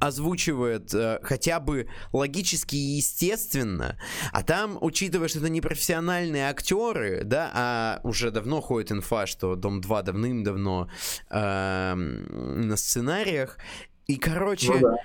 озвучивает 0.00 0.94
э, 0.94 1.18
хотя 1.22 1.58
бы 1.60 1.88
логически 2.12 2.76
и 2.76 2.96
естественно, 2.96 3.98
а 4.32 4.42
там, 4.42 4.78
учитывая, 4.80 5.28
что 5.28 5.40
это 5.40 5.48
не 5.48 5.60
профессиональные 5.60 6.48
актеры, 6.48 7.22
да, 7.24 7.50
а 7.52 8.00
уже 8.04 8.30
давно 8.30 8.60
ходит 8.60 8.92
инфа, 8.92 9.26
что 9.26 9.56
Дом 9.56 9.80
2 9.80 10.02
давным-давно 10.02 10.88
э, 11.30 11.94
на 11.94 12.76
сценариях, 12.76 13.58
и, 14.06 14.16
короче, 14.16 14.72
ну, 14.72 14.80
да 14.80 14.96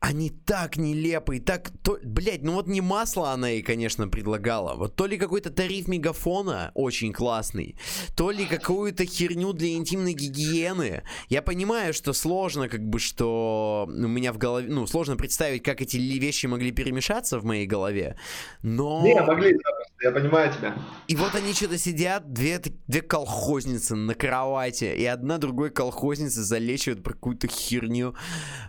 они 0.00 0.30
так 0.30 0.76
нелепые, 0.76 1.40
так, 1.40 1.70
то, 1.82 1.98
блядь, 2.04 2.42
ну 2.42 2.52
вот 2.52 2.68
не 2.68 2.80
масло 2.80 3.32
она 3.32 3.48
ей, 3.48 3.62
конечно, 3.62 4.08
предлагала, 4.08 4.74
вот 4.74 4.94
то 4.94 5.06
ли 5.06 5.18
какой-то 5.18 5.50
тариф 5.50 5.88
мегафона 5.88 6.70
очень 6.74 7.12
классный, 7.12 7.76
то 8.16 8.30
ли 8.30 8.46
какую-то 8.46 9.04
херню 9.04 9.52
для 9.52 9.74
интимной 9.74 10.12
гигиены. 10.12 11.02
Я 11.28 11.42
понимаю, 11.42 11.92
что 11.92 12.12
сложно, 12.12 12.68
как 12.68 12.84
бы, 12.84 13.00
что 13.00 13.86
у 13.88 13.90
меня 13.90 14.32
в 14.32 14.38
голове, 14.38 14.68
ну, 14.68 14.86
сложно 14.86 15.16
представить, 15.16 15.62
как 15.64 15.80
эти 15.82 15.96
вещи 15.96 16.46
могли 16.46 16.70
перемешаться 16.70 17.40
в 17.40 17.44
моей 17.44 17.66
голове, 17.66 18.16
но... 18.62 19.02
Не, 19.02 19.20
могли, 19.20 19.56
я 20.00 20.12
понимаю 20.12 20.52
тебя. 20.52 20.74
И 21.08 21.16
вот 21.16 21.34
они 21.34 21.52
что-то 21.52 21.78
сидят, 21.78 22.32
две, 22.32 22.60
две 22.86 23.02
колхозницы 23.02 23.96
на 23.96 24.14
кровати, 24.14 24.84
и 24.84 25.04
одна 25.04 25.38
другой 25.38 25.70
колхозница 25.70 26.42
залечивает 26.42 27.02
про 27.02 27.14
какую-то 27.14 27.48
херню. 27.48 28.14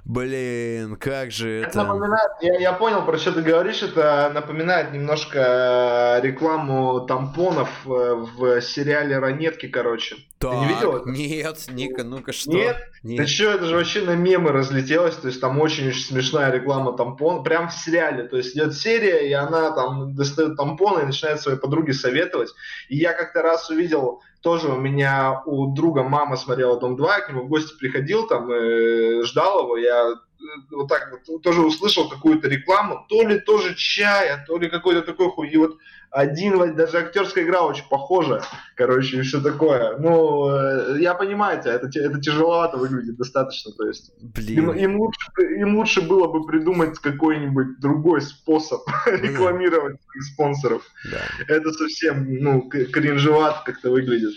Блин, 0.06 0.96
как 0.96 1.32
же 1.32 1.62
это... 1.62 1.70
это 1.70 1.84
напоминает, 1.84 2.32
я, 2.42 2.60
я 2.60 2.74
понял, 2.74 3.06
про 3.06 3.18
что 3.18 3.32
ты 3.32 3.42
говоришь, 3.42 3.84
это 3.84 4.32
напоминает 4.34 4.92
немножко 4.92 6.20
э, 6.20 6.26
рекламу 6.26 7.02
тампонов 7.02 7.70
э, 7.86 7.90
в 7.90 8.62
сериале 8.62 9.20
«Ранетки», 9.20 9.68
короче. 9.68 10.16
Так, 10.40 10.52
ты 10.52 10.58
не 10.58 10.68
видел 10.68 10.96
это? 10.96 11.10
Нет, 11.10 11.66
Ника, 11.70 12.04
ну-ка 12.04 12.32
что? 12.32 12.52
Нет? 12.52 12.78
нет? 13.04 13.20
Да 13.20 13.28
что, 13.28 13.52
это 13.52 13.66
же 13.66 13.76
вообще 13.76 14.02
на 14.02 14.16
мемы 14.16 14.52
разлетелось, 14.52 15.16
то 15.16 15.28
есть 15.28 15.42
там 15.42 15.60
очень-очень 15.60 16.02
смешная 16.02 16.52
реклама 16.52 16.94
тампон, 16.94 17.44
прям 17.44 17.68
в 17.70 17.74
сериале, 17.74 18.24
то 18.24 18.38
есть 18.38 18.56
идет 18.56 18.74
серия, 18.74 19.30
и 19.30 19.34
она 19.34 19.72
там 19.72 20.16
достает 20.16 20.56
тампоны 20.56 21.04
и 21.04 21.06
начинает 21.20 21.42
своей 21.42 21.58
подруге 21.58 21.94
советовать. 21.94 22.50
И 22.88 22.98
я 22.98 23.14
как-то 23.14 23.42
раз 23.42 23.70
увидел 23.70 24.22
тоже 24.42 24.70
у 24.70 24.78
меня 24.78 25.42
у 25.46 25.74
друга 25.74 26.04
мама 26.04 26.38
смотрела 26.38 26.80
Дом 26.80 26.96
2, 26.96 27.16
я 27.16 27.22
к 27.22 27.30
нему 27.30 27.44
в 27.44 27.50
гости 27.50 27.78
приходил, 27.78 28.26
там, 28.26 28.50
э, 28.50 29.24
ждал 29.24 29.64
его, 29.64 29.78
я 29.78 30.16
вот 30.72 30.88
так 30.88 31.12
вот 31.28 31.42
тоже 31.42 31.62
услышал 31.62 32.10
какую-то 32.10 32.48
рекламу, 32.48 33.06
то 33.10 33.22
ли 33.24 33.40
тоже 33.40 33.76
чая, 33.76 34.46
то 34.48 34.58
ли 34.58 34.70
какой-то 34.70 35.02
такой 35.02 35.30
хуй. 35.30 35.50
И 35.50 35.58
вот 35.58 35.78
один, 36.12 36.76
даже 36.76 36.98
актерская 36.98 37.44
игра 37.44 37.62
очень 37.62 37.88
похожа, 37.90 38.44
короче, 38.76 39.18
и 39.18 39.22
все 39.22 39.42
такое. 39.42 39.98
Ну, 39.98 40.50
э, 40.50 40.98
я 41.00 41.14
понимаю 41.14 41.62
тебя, 41.62 41.74
это, 41.74 41.88
это 41.88 42.20
тяжеловато 42.20 42.78
выглядит 42.78 43.18
достаточно, 43.18 43.72
то 43.74 43.88
есть. 43.88 44.12
Блин. 44.20 44.58
Им, 44.58 44.72
им, 44.72 45.00
лучше, 45.00 45.20
им 45.58 45.78
лучше 45.78 46.02
было 46.02 46.28
бы 46.28 46.46
придумать 46.46 46.98
какой-нибудь 47.00 47.80
другой 47.80 48.22
способ 48.22 48.82
ну, 49.06 49.12
рекламировать 49.12 50.02
своих 50.02 50.24
спонсоров. 50.34 50.84
Да. 51.12 51.22
Это 51.48 51.72
совсем, 51.72 52.26
ну, 52.40 52.70
кринжевато 52.70 53.62
как-то 53.66 53.92
выглядит. 53.92 54.34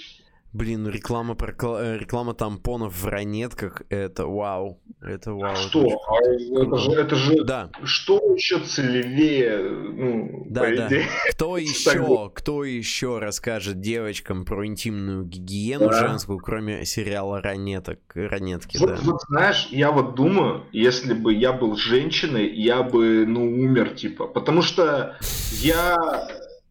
Блин, 0.53 0.83
ну 0.83 0.91
реклама, 0.91 1.35
про, 1.35 1.55
э, 1.79 1.99
реклама 1.99 2.35
тампонов 2.35 3.03
в 3.03 3.07
ранетках, 3.07 3.83
это 3.89 4.27
вау. 4.27 4.79
Это 5.01 5.33
вау. 5.33 5.53
А 5.53 5.57
что? 5.57 5.81
Это, 5.81 6.62
это, 6.62 6.77
же, 6.77 6.91
это 6.93 7.16
же 7.16 7.45
да. 7.45 7.70
что 7.85 8.19
еще 8.35 8.61
целевее, 8.61 9.59
ну, 9.62 10.47
да, 10.51 10.61
да. 10.61 10.87
идее. 10.89 11.07
Кто 11.31 11.57
еще, 11.57 12.31
кто 12.35 12.65
еще 12.65 13.19
расскажет 13.19 13.81
девочкам 13.81 14.45
про 14.45 14.66
интимную 14.66 15.24
гигиену 15.24 15.89
да. 15.89 16.01
женскую, 16.07 16.39
кроме 16.39 16.85
сериала 16.85 17.41
ранеток, 17.41 18.01
ранетки, 18.15 18.77
вот, 18.77 18.91
да. 18.91 18.99
Вот 19.03 19.23
знаешь, 19.29 19.69
я 19.70 19.91
вот 19.91 20.15
думаю, 20.15 20.65
если 20.73 21.15
бы 21.15 21.33
я 21.33 21.55
был 21.55 21.77
женщиной, 21.77 22.53
я 22.55 22.83
бы, 22.83 23.24
ну, 23.27 23.43
умер, 23.43 23.95
типа, 23.95 24.27
потому 24.27 24.61
что 24.61 25.16
я 25.62 25.97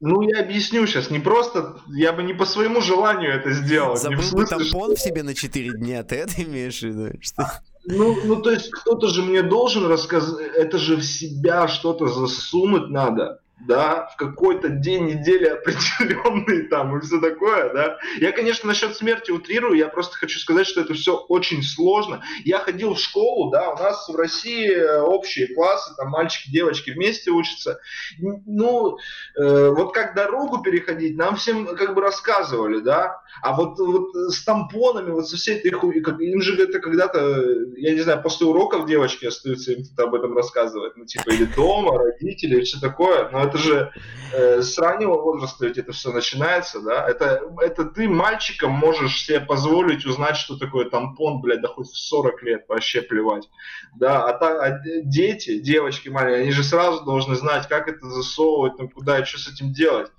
ну, 0.02 0.22
я 0.22 0.40
объясню 0.40 0.86
сейчас. 0.88 1.12
Не 1.12 1.20
просто, 1.20 1.76
я 1.88 2.12
бы 2.12 2.24
не 2.24 2.34
по 2.34 2.46
своему 2.46 2.82
желанию 2.82 3.32
это 3.32 3.52
сделал. 3.52 3.96
Забыл 3.96 4.32
бы 4.32 4.46
тампон 4.46 4.68
что... 4.68 4.96
в 4.96 5.00
себе 5.00 5.22
на 5.22 5.36
4 5.36 5.78
дня, 5.78 6.04
ты 6.04 6.16
это 6.16 6.42
имеешь 6.42 6.80
в 6.80 6.84
виду? 6.84 7.18
Что? 7.22 7.52
Ну, 7.86 8.18
ну, 8.26 8.42
то 8.42 8.52
есть 8.52 8.72
кто-то 8.72 9.08
же 9.08 9.22
мне 9.22 9.44
должен 9.44 9.86
рассказать, 9.86 10.48
это 10.56 10.78
же 10.80 10.96
в 10.96 11.04
себя 11.04 11.68
что-то 11.68 12.08
засунуть 12.08 12.90
надо 12.90 13.42
да, 13.68 14.08
в 14.14 14.18
какой-то 14.18 14.70
день 14.70 15.06
недели 15.06 15.46
определенный 15.46 16.64
там 16.70 16.98
и 16.98 17.02
все 17.02 17.20
такое, 17.20 17.74
да. 17.74 17.98
Я, 18.20 18.32
конечно, 18.32 18.68
насчет 18.68 18.96
смерти 18.96 19.32
утрирую, 19.32 19.78
я 19.78 19.88
просто 19.88 20.18
хочу 20.18 20.40
сказать, 20.40 20.68
что 20.68 20.82
это 20.82 20.94
все 20.94 21.18
очень 21.18 21.62
сложно. 21.64 22.24
Я 22.44 22.60
ходил 22.60 22.96
в 22.96 23.00
школу, 23.00 23.52
да, 23.52 23.72
у 23.72 23.78
нас 23.78 24.08
в 24.08 24.16
России 24.16 24.72
общие 25.02 25.54
классы, 25.54 25.94
там 25.96 26.10
мальчики, 26.10 26.52
девочки 26.52 26.92
вместе 26.92 27.32
учатся. 27.32 27.80
Ну, 28.20 28.98
э, 29.40 29.70
вот 29.70 29.94
как 29.94 30.16
дорогу 30.16 30.62
переходить, 30.62 31.18
нам 31.18 31.36
всем 31.36 31.66
как 31.76 31.94
бы 31.94 32.02
рассказывали, 32.02 32.80
да, 32.80 33.22
а 33.42 33.56
вот, 33.56 33.80
вот 33.80 34.14
с 34.32 34.44
тампонами, 34.44 35.12
вот 35.12 35.28
со 35.28 35.38
всей 35.38 35.58
этой 35.58 35.72
хуй, 35.72 35.98
им 35.98 36.42
же 36.42 36.62
это 36.62 36.80
когда-то, 36.80 37.44
я 37.78 37.94
не 37.94 38.02
знаю, 38.02 38.22
после 38.22 38.48
уроков 38.48 38.88
девочки 38.88 39.26
остаются 39.26 39.74
им 39.74 39.84
об 39.98 40.16
этом 40.16 40.36
рассказывать, 40.36 40.98
ну, 40.98 41.06
типа, 41.06 41.30
или 41.30 41.46
дома, 41.46 41.98
родители, 41.98 42.56
или 42.56 42.64
все 42.64 42.80
такое, 42.80 43.30
но 43.30 43.51
это 43.52 43.58
же 43.58 43.92
э, 44.34 44.62
с 44.62 44.78
раннего 44.78 45.16
возраста 45.22 45.68
ведь 45.68 45.78
это 45.78 45.92
все 45.92 46.12
начинается, 46.12 46.80
да, 46.82 47.08
это, 47.08 47.42
это 47.62 47.86
ты 47.86 48.08
мальчиком 48.08 48.72
можешь 48.72 49.26
себе 49.26 49.42
позволить 49.42 50.06
узнать, 50.06 50.38
что 50.38 50.58
такое 50.58 50.90
тампон, 50.90 51.42
блядь, 51.42 51.62
да 51.62 51.68
хоть 51.68 51.90
в 51.90 51.98
40 51.98 52.44
лет, 52.44 52.66
вообще 52.68 53.02
плевать, 53.02 53.50
да, 53.96 54.26
а, 54.26 54.34
та, 54.34 54.64
а 54.64 54.82
дети, 55.04 55.60
девочки 55.60 56.10
маленькие, 56.10 56.44
они 56.44 56.52
же 56.52 56.64
сразу 56.64 57.04
должны 57.04 57.36
знать, 57.36 57.68
как 57.68 57.88
это 57.88 58.06
засовывать, 58.10 58.78
там, 58.78 58.90
куда 58.90 59.20
и 59.20 59.26
что 59.26 59.38
с 59.40 59.48
этим 59.52 59.74
делать. 59.74 60.12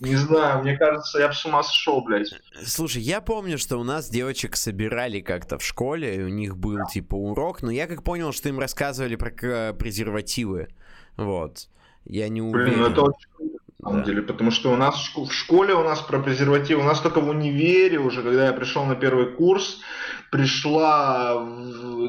Не 0.00 0.16
знаю, 0.16 0.62
мне 0.62 0.78
кажется, 0.78 1.18
я 1.18 1.28
бы 1.28 1.34
с 1.34 1.44
ума 1.44 1.62
сошел, 1.62 2.02
блядь. 2.02 2.32
Слушай, 2.64 3.02
я 3.02 3.20
помню, 3.20 3.58
что 3.58 3.76
у 3.76 3.84
нас 3.84 4.08
девочек 4.08 4.56
собирали 4.56 5.20
как-то 5.20 5.58
в 5.58 5.62
школе, 5.62 6.16
и 6.16 6.22
у 6.22 6.28
них 6.28 6.56
был, 6.56 6.78
типа, 6.86 7.16
урок, 7.16 7.60
но 7.60 7.70
я 7.70 7.86
как 7.86 8.02
понял, 8.02 8.32
что 8.32 8.48
им 8.48 8.58
рассказывали 8.58 9.16
про 9.16 9.74
презервативы, 9.74 10.68
вот. 11.18 11.68
Я 12.04 12.28
не 12.28 12.42
уверен. 12.42 12.70
Блин, 12.70 12.80
ну 12.80 12.86
это 12.86 13.02
очень 13.02 13.30
круто, 13.36 13.58
на 13.78 13.88
самом 13.88 14.00
да. 14.00 14.06
деле, 14.06 14.22
потому 14.22 14.50
что 14.50 14.72
у 14.72 14.76
нас 14.76 15.12
в 15.14 15.32
школе 15.32 15.74
у 15.74 15.82
нас 15.82 16.00
про 16.00 16.18
презервативы, 16.20 16.82
у 16.82 16.84
нас 16.84 17.00
только 17.00 17.20
в 17.20 17.28
универе 17.28 17.98
уже, 17.98 18.22
когда 18.22 18.46
я 18.46 18.52
пришел 18.52 18.84
на 18.84 18.96
первый 18.96 19.32
курс, 19.32 19.80
пришла 20.30 21.46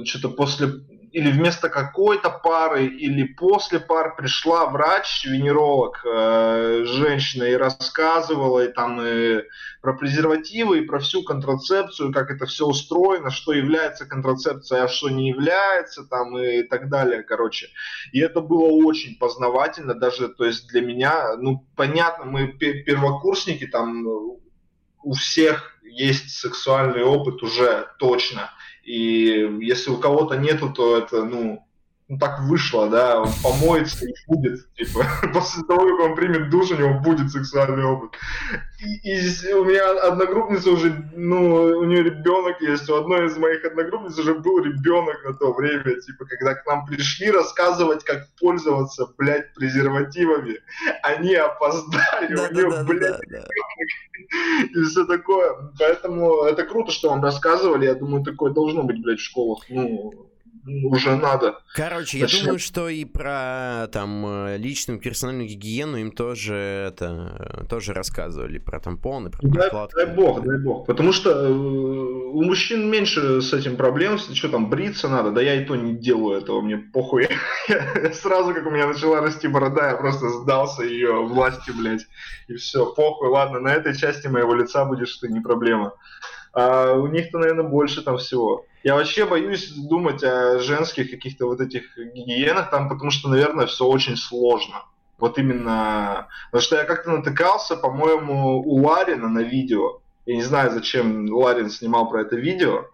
что-то 0.06 0.30
после 0.30 0.68
или 1.12 1.30
вместо 1.30 1.70
какой-то 1.70 2.30
пары, 2.30 2.86
или 2.86 3.24
после 3.24 3.80
пар 3.80 4.16
пришла 4.16 4.68
врач-венеролог, 4.68 6.06
э, 6.06 6.84
женщина, 6.86 7.44
и 7.44 7.56
рассказывала 7.56 8.66
и 8.66 8.72
там 8.72 9.02
и 9.02 9.44
про 9.82 9.94
презервативы, 9.94 10.80
и 10.80 10.86
про 10.86 11.00
всю 11.00 11.24
контрацепцию, 11.24 12.14
как 12.14 12.32
это 12.32 12.46
все 12.46 12.66
устроено, 12.66 13.30
что 13.30 13.52
является 13.52 14.06
контрацепцией, 14.06 14.84
а 14.84 14.88
что 14.88 15.10
не 15.10 15.30
является, 15.30 16.04
там 16.04 16.38
и 16.38 16.64
так 16.64 16.90
далее, 16.90 17.24
короче. 17.24 17.68
И 18.14 18.20
это 18.20 18.40
было 18.40 18.70
очень 18.86 19.18
познавательно, 19.18 19.94
даже, 19.94 20.30
то 20.30 20.46
есть 20.46 20.68
для 20.70 20.82
меня, 20.82 21.36
ну, 21.38 21.68
понятно, 21.76 22.26
мы 22.26 22.48
первокурсники, 22.48 23.68
там 23.68 24.06
у 25.04 25.14
всех 25.14 25.78
есть 25.84 26.30
сексуальный 26.30 27.04
опыт 27.04 27.44
уже 27.44 27.88
точно, 28.00 28.52
и 28.84 29.60
если 29.62 29.92
у 29.92 29.98
кого-то 29.98 30.36
нету, 30.36 30.72
то 30.72 30.98
это, 30.98 31.24
ну, 31.24 31.66
ну, 32.12 32.18
так 32.18 32.42
вышло, 32.42 32.90
да, 32.90 33.22
он 33.22 33.30
помоется 33.42 34.06
и 34.06 34.14
будет, 34.28 34.70
типа, 34.74 35.06
после 35.34 35.64
того, 35.64 35.88
как 35.88 36.10
он 36.10 36.16
примет 36.16 36.50
душ, 36.50 36.70
у 36.72 36.76
него 36.76 37.00
будет 37.00 37.32
сексуальный 37.32 37.86
опыт. 37.86 38.12
И, 38.82 39.12
и 39.14 39.54
у 39.54 39.64
меня 39.64 39.92
одногруппница 39.92 40.72
уже, 40.72 41.10
ну, 41.16 41.64
у 41.64 41.86
нее 41.86 42.04
ребенок 42.04 42.60
есть, 42.60 42.90
у 42.90 42.96
одной 42.96 43.28
из 43.28 43.38
моих 43.38 43.64
одногруппниц 43.64 44.20
уже 44.20 44.34
был 44.34 44.60
ребенок 44.60 45.24
на 45.24 45.34
то 45.36 45.54
время, 45.54 46.02
типа, 46.02 46.26
когда 46.26 46.56
к 46.56 46.66
нам 46.66 46.86
пришли 46.86 47.32
рассказывать, 47.32 48.04
как 48.04 48.28
пользоваться, 48.42 49.08
блядь, 49.18 49.54
презервативами, 49.54 50.60
они 51.04 51.34
опоздали, 51.36 52.36
да, 52.36 52.50
у 52.50 52.54
нее, 52.54 52.70
да, 52.72 52.84
блядь, 52.84 53.22
да, 53.30 53.40
да. 53.40 53.46
и 54.64 54.84
все 54.84 55.06
такое. 55.06 55.72
Поэтому 55.80 56.44
это 56.44 56.64
круто, 56.64 56.92
что 56.92 57.12
вам 57.12 57.24
рассказывали, 57.24 57.86
я 57.86 57.96
думаю, 57.96 58.26
такое 58.26 58.52
должно 58.52 58.84
быть, 58.84 59.02
блядь, 59.02 59.20
в 59.20 59.24
школах, 59.24 59.64
ну, 59.70 60.30
уже 60.66 61.16
надо. 61.16 61.60
Короче, 61.74 62.20
я 62.20 62.28
думаю, 62.28 62.60
что 62.60 62.90
и 62.90 63.06
про 63.06 63.88
там 63.92 64.26
э, 64.26 64.58
личную 64.58 65.00
персональную 65.00 65.48
гигиену 65.48 65.98
им 65.98 66.12
тоже 66.12 66.54
это 66.54 67.66
тоже 67.70 67.94
рассказывали 67.94 68.60
про 68.60 68.80
тампоны, 68.80 69.30
про. 69.30 69.40
Дай, 69.42 69.72
дай 69.96 70.16
бог, 70.16 70.44
дай 70.44 70.60
бог. 70.60 70.86
Потому 70.86 71.14
что 71.14 71.32
э, 71.32 71.52
у 71.52 72.42
мужчин 72.44 72.90
меньше 72.90 73.42
с 73.42 73.54
этим 73.54 73.76
проблем, 73.76 74.18
что 74.18 74.50
там 74.50 74.70
бриться 74.70 75.10
надо, 75.10 75.32
да 75.32 75.42
я 75.42 75.56
и 75.56 75.66
то 75.66 75.76
не 75.76 75.94
делаю 75.94 76.40
этого, 76.40 76.62
мне 76.62 76.78
похуй. 76.78 77.28
Я, 77.68 78.14
сразу, 78.14 78.54
как 78.54 78.66
у 78.66 78.72
меня 78.72 78.88
начала 78.88 79.22
расти 79.22 79.48
борода, 79.48 79.92
я 79.92 79.96
просто 79.96 80.30
сдался 80.30 80.84
ее 80.84 81.26
власти, 81.26 81.72
блядь. 81.72 82.08
И 82.48 82.56
все, 82.56 82.86
похуй, 82.86 83.30
ладно, 83.30 83.60
на 83.60 83.74
этой 83.74 83.96
части 83.96 84.28
моего 84.28 84.54
лица 84.54 84.86
будешь 84.86 85.16
ты, 85.18 85.28
не 85.28 85.40
проблема. 85.40 85.94
А 86.54 86.94
у 86.94 87.08
них-то, 87.08 87.40
наверное, 87.40 87.64
больше 87.64 88.02
там 88.02 88.18
всего. 88.18 88.66
Я 88.84 88.96
вообще 88.96 89.26
боюсь 89.26 89.72
думать 89.72 90.24
о 90.24 90.60
женских 90.60 91.12
каких-то 91.12 91.46
вот 91.46 91.62
этих 91.62 91.98
гигиенах 91.98 92.70
там, 92.72 92.90
потому 92.90 93.12
что, 93.12 93.30
наверное, 93.30 93.68
все 93.68 93.86
очень 93.86 94.18
сложно. 94.18 94.86
Вот 95.18 95.38
именно... 95.38 96.28
Потому 96.52 96.62
что 96.62 96.76
я 96.78 96.84
как-то 96.84 97.12
натыкался, 97.12 97.78
по-моему, 97.78 98.60
у 98.60 98.84
Ларина 98.84 99.30
на 99.30 99.44
видео. 99.44 100.02
Я 100.26 100.36
не 100.36 100.42
знаю, 100.42 100.72
зачем 100.72 101.32
Ларин 101.32 101.70
снимал 101.70 102.10
про 102.10 102.22
это 102.22 102.36
видео. 102.36 102.88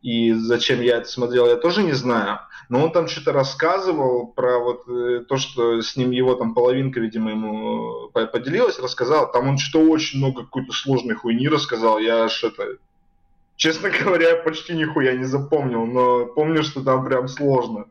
И 0.00 0.32
зачем 0.32 0.82
я 0.82 0.98
это 0.98 1.08
смотрел, 1.08 1.46
я 1.46 1.56
тоже 1.56 1.82
не 1.82 1.92
знаю. 1.92 2.40
Но 2.68 2.84
он 2.84 2.92
там 2.92 3.08
что-то 3.08 3.32
рассказывал 3.32 4.26
про 4.26 4.58
вот 4.58 4.86
э, 4.86 5.24
то, 5.26 5.38
что 5.38 5.80
с 5.80 5.96
ним 5.96 6.10
его 6.10 6.34
там 6.34 6.52
половинка, 6.52 7.00
видимо, 7.00 7.30
ему 7.30 8.10
поделилась, 8.12 8.78
рассказал. 8.78 9.32
Там 9.32 9.48
он 9.48 9.58
что-то 9.58 9.86
очень 9.86 10.18
много 10.18 10.42
какой-то 10.44 10.72
сложной 10.72 11.14
хуйни 11.14 11.48
рассказал. 11.48 11.98
Я 11.98 12.24
аж 12.24 12.44
это 12.44 12.76
Честно 13.56 13.90
говоря, 13.90 14.30
я 14.30 14.36
почти 14.36 14.74
нихуя 14.74 15.16
не 15.16 15.24
запомнил, 15.24 15.86
но 15.86 16.26
помню, 16.26 16.62
что 16.62 16.82
там 16.82 17.04
прям 17.04 17.28
сложно. 17.28 17.86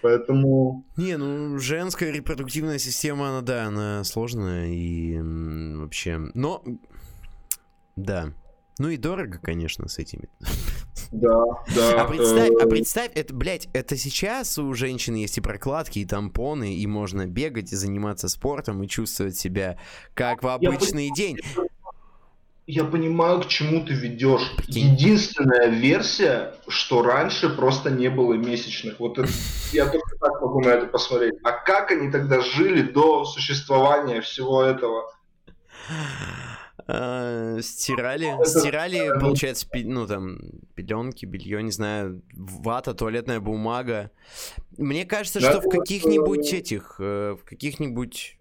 Поэтому... 0.00 0.84
Не, 0.96 1.16
ну, 1.16 1.58
женская 1.58 2.12
репродуктивная 2.12 2.78
система, 2.78 3.30
она, 3.30 3.40
да, 3.40 3.64
она 3.64 4.04
сложная 4.04 4.68
и 4.68 5.18
вообще... 5.20 6.18
Но, 6.34 6.62
да. 7.96 8.32
Ну 8.78 8.90
и 8.90 8.96
дорого, 8.96 9.40
конечно, 9.42 9.88
с 9.88 9.98
этими. 9.98 10.28
Да, 11.10 11.44
да. 11.74 12.02
А 12.02 12.08
представь, 12.08 12.50
а 12.62 12.66
представь, 12.66 13.10
это, 13.14 13.34
блядь, 13.34 13.68
это 13.72 13.96
сейчас 13.96 14.56
у 14.58 14.72
женщин 14.74 15.14
есть 15.14 15.38
и 15.38 15.40
прокладки, 15.40 15.98
и 15.98 16.04
тампоны, 16.04 16.76
и 16.76 16.86
можно 16.86 17.26
бегать 17.26 17.72
и 17.72 17.76
заниматься 17.76 18.28
спортом, 18.28 18.82
и 18.82 18.88
чувствовать 18.88 19.36
себя 19.36 19.78
как 20.14 20.44
в 20.44 20.48
обычный 20.48 21.10
день 21.12 21.38
я 22.68 22.84
понимаю, 22.84 23.40
к 23.40 23.46
чему 23.46 23.84
ты 23.84 23.94
ведешь. 23.94 24.52
Единственная 24.66 25.68
версия, 25.68 26.54
что 26.68 27.02
раньше 27.02 27.48
просто 27.48 27.90
не 27.90 28.10
было 28.10 28.34
месячных. 28.34 29.00
Вот 29.00 29.18
это, 29.18 29.28
я 29.72 29.86
только 29.86 30.16
так 30.18 30.40
могу 30.42 30.60
на 30.60 30.68
это 30.68 30.86
посмотреть. 30.86 31.34
А 31.42 31.52
как 31.52 31.90
они 31.90 32.10
тогда 32.10 32.40
жили 32.40 32.82
до 32.82 33.24
существования 33.24 34.20
всего 34.20 34.62
этого? 34.62 35.10
А, 36.86 37.58
стирали, 37.62 38.36
стирали, 38.44 39.18
получается, 39.18 39.66
ну 39.72 40.06
там 40.06 40.38
пеленки, 40.74 41.24
белье, 41.24 41.62
не 41.62 41.72
знаю, 41.72 42.22
вата, 42.34 42.92
туалетная 42.92 43.40
бумага. 43.40 44.10
Мне 44.76 45.06
кажется, 45.06 45.40
что 45.40 45.62
в 45.62 45.70
каких-нибудь 45.70 46.52
этих, 46.52 46.96
э, 46.98 47.34
в 47.40 47.44
каких-нибудь 47.44 48.37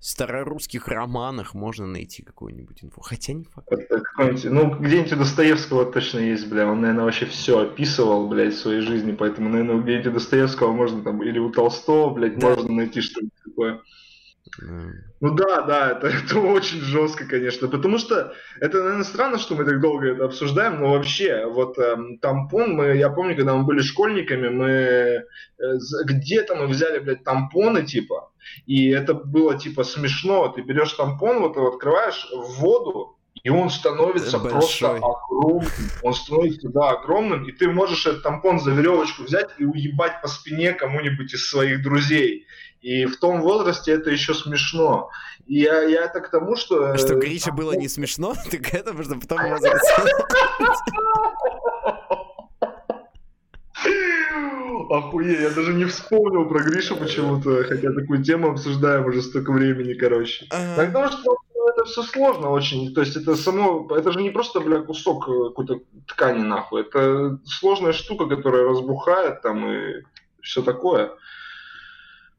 старорусских 0.00 0.88
романах 0.88 1.54
можно 1.54 1.86
найти 1.86 2.22
какую-нибудь 2.22 2.82
инфу. 2.82 3.02
Хотя 3.02 3.34
не 3.34 3.44
факт. 3.44 3.68
Ну, 4.44 4.74
где-нибудь 4.74 5.12
у 5.12 5.16
Достоевского 5.16 5.84
точно 5.92 6.18
есть, 6.20 6.48
бля. 6.48 6.66
Он, 6.66 6.80
наверное, 6.80 7.04
вообще 7.04 7.26
все 7.26 7.60
описывал, 7.60 8.26
блядь, 8.28 8.54
в 8.54 8.58
своей 8.58 8.80
жизни. 8.80 9.12
Поэтому, 9.12 9.50
наверное, 9.50 9.80
где-нибудь 9.82 10.06
у 10.06 10.12
Достоевского 10.12 10.72
можно 10.72 11.02
там, 11.02 11.22
или 11.22 11.38
у 11.38 11.50
Толстого, 11.50 12.14
блядь, 12.14 12.38
да. 12.38 12.48
можно 12.48 12.72
найти 12.72 13.02
что-нибудь 13.02 13.34
такое. 13.44 13.80
Ну 14.58 15.34
да, 15.34 15.62
да, 15.62 15.90
это, 15.92 16.06
это 16.24 16.38
очень 16.38 16.80
жестко, 16.80 17.26
конечно, 17.26 17.68
потому 17.68 17.98
что 17.98 18.34
это, 18.60 18.78
наверное, 18.78 19.04
странно, 19.04 19.38
что 19.38 19.54
мы 19.54 19.64
так 19.64 19.80
долго 19.80 20.08
это 20.08 20.24
обсуждаем, 20.24 20.80
но 20.80 20.92
вообще, 20.92 21.46
вот 21.46 21.78
эм, 21.78 22.18
тампон, 22.18 22.72
мы, 22.72 22.96
я 22.96 23.10
помню, 23.10 23.36
когда 23.36 23.54
мы 23.54 23.64
были 23.64 23.80
школьниками, 23.80 24.48
мы 24.48 24.66
э, 24.68 25.24
где-то 26.04 26.54
мы 26.54 26.66
взяли, 26.66 26.98
блядь, 26.98 27.24
тампоны, 27.24 27.84
типа, 27.84 28.30
и 28.66 28.88
это 28.88 29.14
было, 29.14 29.58
типа, 29.58 29.84
смешно, 29.84 30.48
ты 30.48 30.62
берешь 30.62 30.92
тампон, 30.94 31.40
вот 31.40 31.56
его 31.56 31.68
открываешь 31.68 32.28
в 32.32 32.60
воду, 32.60 33.16
и 33.42 33.48
он 33.48 33.70
становится 33.70 34.38
Большой. 34.38 34.58
просто 34.58 34.96
огромным. 34.96 35.70
Он 36.02 36.14
становится, 36.14 36.68
да, 36.68 36.90
огромным, 36.90 37.44
и 37.48 37.52
ты 37.52 37.70
можешь 37.70 38.06
этот 38.06 38.22
тампон 38.22 38.60
за 38.60 38.72
веревочку 38.72 39.22
взять 39.22 39.48
и 39.58 39.64
уебать 39.64 40.20
по 40.20 40.28
спине 40.28 40.72
кому-нибудь 40.72 41.32
из 41.32 41.48
своих 41.48 41.82
друзей. 41.82 42.46
И 42.80 43.04
в 43.04 43.18
том 43.18 43.42
возрасте 43.42 43.92
это 43.92 44.10
еще 44.10 44.34
смешно. 44.34 45.10
И 45.46 45.60
я, 45.60 45.82
я 45.82 46.04
это 46.04 46.20
к 46.20 46.30
тому, 46.30 46.56
что... 46.56 46.92
А 46.92 46.98
что 46.98 47.16
Грише 47.16 47.52
было 47.52 47.72
не 47.72 47.88
смешно, 47.88 48.34
так 48.50 48.74
это 48.74 49.02
что 49.02 49.14
в 49.14 49.26
том 49.26 49.38
возрасте... 49.38 50.02
Охуеть, 54.90 55.40
я 55.40 55.50
даже 55.50 55.72
не 55.74 55.84
вспомнил 55.84 56.48
про 56.48 56.62
Гришу 56.62 56.96
почему-то, 56.96 57.62
хотя 57.64 57.92
такую 57.92 58.24
тему 58.24 58.50
обсуждаем 58.50 59.06
уже 59.06 59.22
столько 59.22 59.52
времени, 59.52 59.94
короче. 59.94 60.46
Потому 60.48 61.08
что 61.08 61.36
ну, 61.54 61.68
это 61.68 61.84
все 61.84 62.02
сложно 62.02 62.50
очень. 62.50 62.92
То 62.94 63.02
есть 63.02 63.16
это 63.16 63.36
само, 63.36 63.88
это 63.94 64.10
же 64.12 64.22
не 64.22 64.30
просто, 64.30 64.60
бля, 64.60 64.80
кусок 64.80 65.26
какой-то 65.26 65.80
ткани, 66.08 66.42
нахуй. 66.42 66.82
Это 66.82 67.38
сложная 67.44 67.92
штука, 67.92 68.26
которая 68.26 68.64
разбухает 68.64 69.42
там 69.42 69.70
и 69.70 70.02
все 70.40 70.62
такое. 70.62 71.12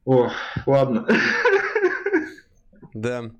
О, 0.04 0.30
ладно. 0.66 1.06
Да. 2.94 3.30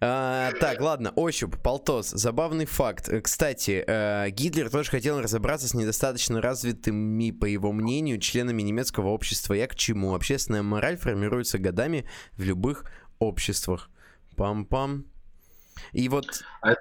А, 0.00 0.52
так, 0.60 0.80
ладно, 0.80 1.12
ощупь, 1.16 1.56
полтос, 1.62 2.10
забавный 2.10 2.66
факт. 2.66 3.08
Кстати, 3.22 3.84
э, 3.86 4.30
Гитлер 4.30 4.70
тоже 4.70 4.90
хотел 4.90 5.20
разобраться 5.20 5.68
с 5.68 5.74
недостаточно 5.74 6.40
развитыми, 6.40 7.30
по 7.30 7.46
его 7.46 7.72
мнению, 7.72 8.18
членами 8.18 8.62
немецкого 8.62 9.08
общества. 9.08 9.54
Я 9.54 9.66
к 9.66 9.74
чему? 9.74 10.14
Общественная 10.14 10.62
мораль 10.62 10.96
формируется 10.96 11.58
годами 11.58 12.08
в 12.32 12.42
любых 12.42 12.84
обществах. 13.18 13.90
Пам-пам. 14.36 15.04
И 15.92 16.08
вот... 16.08 16.26
А 16.62 16.74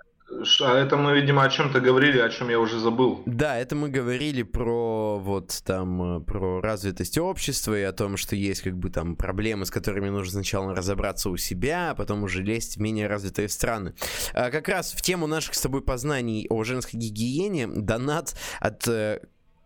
а 0.62 0.78
это 0.78 0.98
мы, 0.98 1.20
видимо, 1.20 1.44
о 1.44 1.50
чем-то 1.50 1.80
говорили, 1.80 2.20
о 2.20 2.30
чем 2.30 2.50
я 2.50 2.60
уже 2.60 2.80
забыл. 2.80 3.22
Да, 3.26 3.58
это 3.58 3.76
мы 3.76 3.90
говорили 3.90 4.44
про 4.44 5.20
вот 5.20 5.62
там 5.66 6.18
э, 6.18 6.20
про 6.22 6.62
развитость 6.62 7.18
общества 7.18 7.78
и 7.78 7.84
о 7.84 7.92
том, 7.92 8.18
что 8.18 8.36
есть 8.36 8.62
как 8.62 8.78
бы 8.78 8.90
там 8.90 9.16
проблемы, 9.16 9.66
с 9.66 9.72
которыми 9.72 10.10
нужно 10.10 10.32
сначала 10.32 10.76
разобраться 10.76 11.30
у 11.30 11.38
себя, 11.38 11.92
а 11.92 11.96
потом 11.96 12.24
уже 12.24 12.42
лезть 12.42 12.78
в 12.78 12.82
менее 12.82 13.08
развитые 13.08 13.50
страны. 13.50 13.94
А 14.34 14.50
как 14.50 14.68
раз 14.70 14.94
в 14.94 15.02
тему 15.02 15.28
наших 15.28 15.56
с 15.56 15.62
тобой 15.62 15.82
познаний 15.82 16.48
о 16.50 16.64
женской 16.64 17.00
гигиене 17.00 17.68
донат 17.68 18.36
от 18.60 18.88
э, 18.88 19.22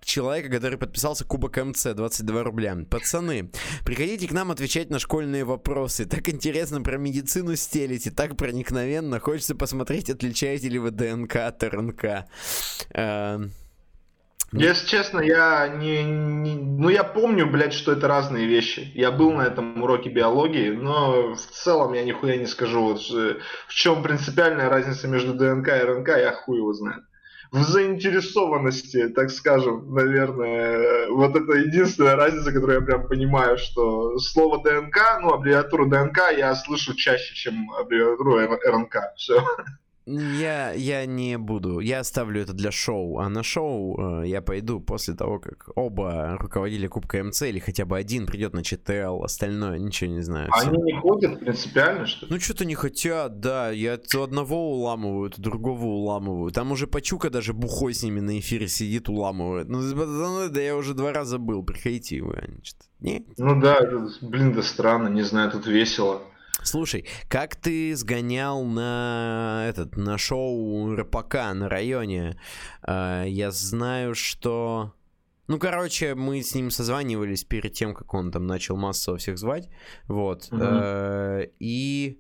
человека, 0.06 0.49
который 0.49 0.77
подписался 0.77 1.26
Кубок 1.26 1.57
МЦ, 1.57 1.88
22 1.94 2.44
рубля. 2.44 2.77
Пацаны, 2.90 3.52
приходите 3.84 4.27
к 4.27 4.32
нам 4.32 4.52
отвечать 4.52 4.90
на 4.90 4.99
школьные 4.99 5.44
вопросы. 5.44 6.06
Так 6.06 6.30
интересно 6.30 6.82
про 6.82 6.98
медицину 6.98 7.56
стелите, 7.56 8.11
так 8.11 8.38
проникновенно. 8.38 9.19
Хочется 9.19 9.56
посмотреть, 9.56 10.10
отличаете 10.10 10.69
ли 10.69 10.80
вы 10.80 10.91
ДНК 10.91 11.38
от 11.38 11.64
РНК. 11.64 12.06
Э, 12.94 13.40
если 14.52 14.88
честно, 14.88 15.19
я 15.19 15.68
не, 15.68 16.03
не... 16.03 16.56
Ну, 16.56 16.90
я 16.90 17.03
помню, 17.03 17.49
блядь, 17.49 17.73
что 17.73 17.91
это 17.91 18.07
разные 18.07 18.45
вещи. 18.45 18.91
Я 18.94 19.11
был 19.11 19.32
на 19.32 19.41
этом 19.41 19.82
уроке 19.82 20.10
биологии, 20.10 20.69
но 20.69 21.34
в 21.34 21.40
целом 21.52 21.94
я 21.94 22.03
нихуя 22.03 22.38
не 22.38 22.45
скажу. 22.45 22.82
Вот, 22.82 23.02
в 23.02 23.73
чем 23.73 24.03
принципиальная 24.03 24.69
разница 24.69 25.07
между 25.07 25.34
ДНК 25.34 25.69
и 25.69 25.84
РНК, 25.84 26.10
я 26.10 26.32
хуй 26.32 26.57
его 26.57 26.73
знаю 26.73 27.03
в 27.56 27.64
заинтересованности, 27.64 29.07
так 29.07 29.32
скажем, 29.32 29.94
наверное. 29.94 31.07
Вот 31.10 31.36
это 31.38 31.53
единственная 31.53 32.18
разница, 32.18 32.52
которую 32.52 32.82
я 32.82 32.86
прям 32.86 33.07
понимаю, 33.07 33.57
что 33.57 34.19
слово 34.19 34.61
ДНК, 34.61 34.98
ну, 35.22 35.34
аббревиатуру 35.34 35.88
ДНК 35.88 36.34
я 36.38 36.53
слышу 36.53 36.94
чаще, 36.95 37.34
чем 37.34 37.72
аббревиатуру 37.72 38.40
РНК. 38.40 38.98
Все. 39.15 39.41
Я, 40.06 40.72
я 40.73 41.06
не 41.06 41.38
буду. 41.38 41.80
Я 41.80 41.99
оставлю 41.99 42.41
это 42.41 42.53
для 42.53 42.72
шоу. 42.72 43.18
А 43.19 43.30
на 43.30 43.41
шоу 43.41 44.22
э, 44.22 44.27
я 44.27 44.41
пойду 44.41 44.80
после 44.80 45.15
того, 45.15 45.40
как 45.40 45.69
оба 45.76 46.38
руководили 46.40 46.88
Кубка 46.88 47.23
МЦ, 47.23 47.44
или 47.44 47.60
хотя 47.60 47.86
бы 47.86 47.98
один 47.98 48.27
придет 48.27 48.53
на 48.53 48.64
ЧТЛ, 48.64 49.23
остальное 49.23 49.80
ничего 49.80 50.11
не 50.11 50.22
знаю. 50.22 50.49
А 50.52 50.61
они 50.61 50.77
не 50.82 50.99
ходят 50.99 51.40
принципиально, 51.40 52.06
что 52.06 52.27
ли? 52.27 52.34
Ну, 52.34 52.40
что-то 52.40 52.65
не 52.65 52.76
хотят, 52.76 53.40
да. 53.40 53.72
Я 53.72 53.98
то 53.98 54.23
одного 54.23 54.73
уламываю, 54.73 55.32
то 55.32 55.41
другого 55.41 55.86
уламываю. 55.86 56.52
Там 56.52 56.72
уже 56.72 56.86
Пачука 56.86 57.32
даже 57.32 57.53
бухой 57.53 57.94
с 57.95 58.03
ними 58.03 58.19
на 58.19 58.38
эфире 58.40 58.68
сидит, 58.68 59.10
уламывает. 59.10 59.69
Ну, 59.69 59.82
да 60.49 60.61
я 60.61 60.76
уже 60.76 60.94
два 60.94 61.14
раза 61.14 61.40
был, 61.40 61.64
приходите 61.64 62.22
вы. 62.22 62.44
Нет? 62.99 63.23
Ну 63.38 63.60
да, 63.60 63.80
блин, 64.22 64.53
да 64.53 64.61
странно, 64.61 65.07
не 65.07 65.23
знаю, 65.23 65.52
тут 65.52 65.65
весело. 65.65 66.22
Слушай, 66.66 67.06
как 67.30 67.56
ты 67.56 67.96
сгонял 67.96 68.64
на 68.64 69.66
этот 69.70 69.96
на 69.98 70.18
шоу 70.18 70.96
РПК 70.96 71.36
на 71.54 71.70
районе? 71.70 72.40
Uh, 72.88 73.30
я 73.30 73.52
знаю, 73.52 74.16
что 74.16 74.94
ну, 75.48 75.60
короче, 75.60 76.16
мы 76.16 76.42
с 76.42 76.56
ним 76.56 76.72
созванивались 76.72 77.44
перед 77.44 77.74
тем, 77.74 77.94
как 77.94 78.14
он 78.14 78.32
там 78.32 78.48
начал 78.48 78.78
массово 78.78 79.18
всех 79.18 79.38
звать. 79.38 79.70
Вот. 80.08 80.50
Mm-hmm. 80.50 81.52
И 81.60 82.20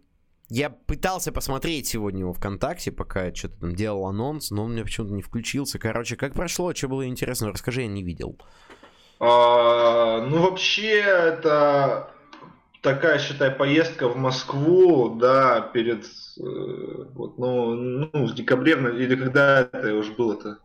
я 0.49 0.69
пытался 0.69 1.31
посмотреть 1.31 1.87
сегодня 1.87 2.19
его 2.19 2.33
ВКонтакте, 2.33 2.91
пока 2.91 3.33
что-то 3.33 3.61
там 3.61 3.75
делал 3.75 4.05
анонс, 4.05 4.51
но 4.51 4.65
он 4.65 4.73
мне 4.73 4.83
почему-то 4.83 5.13
не 5.13 5.23
включился. 5.23 5.79
Короче, 5.79 6.15
как 6.17 6.33
прошло, 6.33 6.73
что 6.75 6.87
было 6.87 7.07
интересно, 7.07 7.49
расскажи, 7.49 7.81
я 7.81 7.87
не 7.87 8.03
видел. 8.03 8.37
А, 9.19 10.21
ну, 10.21 10.43
вообще, 10.43 10.99
это 10.99 12.11
такая, 12.85 13.19
считай, 13.19 13.49
поездка 13.49 14.07
в 14.07 14.15
Москву, 14.15 15.17
да, 15.19 15.59
перед, 15.59 16.05
э, 16.05 16.41
вот, 17.13 17.37
ну, 17.37 17.73
ну, 17.73 18.27
в 18.27 18.35
декабре, 18.35 18.73
или 18.73 19.15
когда 19.15 19.61
это 19.61 19.93
уже 19.95 20.11
было-то? 20.13 20.59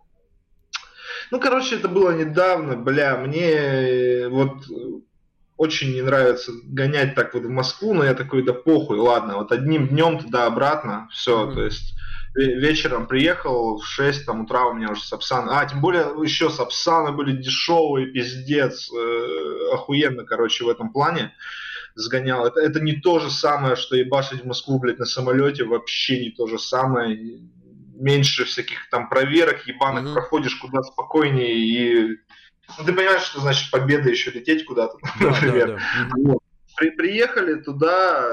Ну, 1.30 1.40
короче, 1.40 1.76
это 1.76 1.88
было 1.88 2.10
недавно, 2.10 2.76
бля, 2.76 3.16
мне 3.16 3.50
э, 3.50 4.28
вот 4.28 4.52
очень 5.56 5.94
не 5.94 6.02
нравится 6.02 6.52
гонять 6.64 7.14
так 7.14 7.32
вот 7.34 7.44
в 7.44 7.48
Москву, 7.48 7.94
но 7.94 8.04
я 8.04 8.14
такой, 8.14 8.42
да 8.44 8.52
похуй, 8.52 8.98
ладно, 8.98 9.36
вот 9.36 9.50
одним 9.50 9.88
днем 9.88 10.18
туда-обратно, 10.18 11.08
все, 11.12 11.46
mm-hmm. 11.46 11.54
то 11.54 11.64
есть 11.64 11.94
вечером 12.34 13.06
приехал, 13.06 13.78
в 13.78 13.86
6 13.86 14.26
там, 14.26 14.42
утра 14.42 14.66
у 14.66 14.74
меня 14.74 14.90
уже 14.90 15.02
сапсаны. 15.02 15.50
А, 15.50 15.64
тем 15.66 15.80
более 15.80 16.04
еще 16.22 16.50
сапсаны 16.50 17.12
были 17.12 17.32
дешевые, 17.32 18.06
пиздец. 18.06 18.88
Э, 18.92 19.74
охуенно, 19.74 20.24
короче, 20.24 20.64
в 20.64 20.68
этом 20.68 20.92
плане 20.92 21.32
сгонял. 21.94 22.46
Это, 22.46 22.60
это 22.60 22.80
не 22.80 22.94
то 22.94 23.18
же 23.18 23.30
самое, 23.30 23.76
что 23.76 23.96
ебашить 23.96 24.42
в 24.42 24.46
Москву, 24.46 24.78
блядь, 24.78 24.98
на 24.98 25.04
самолете. 25.04 25.64
Вообще 25.64 26.20
не 26.20 26.30
то 26.30 26.46
же 26.46 26.58
самое. 26.58 27.40
Меньше 27.94 28.44
всяких 28.44 28.88
там 28.90 29.08
проверок 29.08 29.66
ебаных. 29.66 30.04
Mm-hmm. 30.04 30.14
Проходишь 30.14 30.56
куда 30.56 30.82
спокойнее 30.82 31.56
и... 31.56 32.18
Ну, 32.78 32.84
ты 32.84 32.92
понимаешь, 32.92 33.22
что 33.22 33.40
значит 33.40 33.70
победа 33.70 34.10
еще 34.10 34.30
лететь 34.30 34.64
куда-то, 34.64 34.96
да, 35.20 35.30
например. 35.30 35.68
Да, 35.68 35.76
да. 35.76 36.14
Вот. 36.16 36.42
При, 36.76 36.90
приехали 36.90 37.60
туда, 37.60 38.30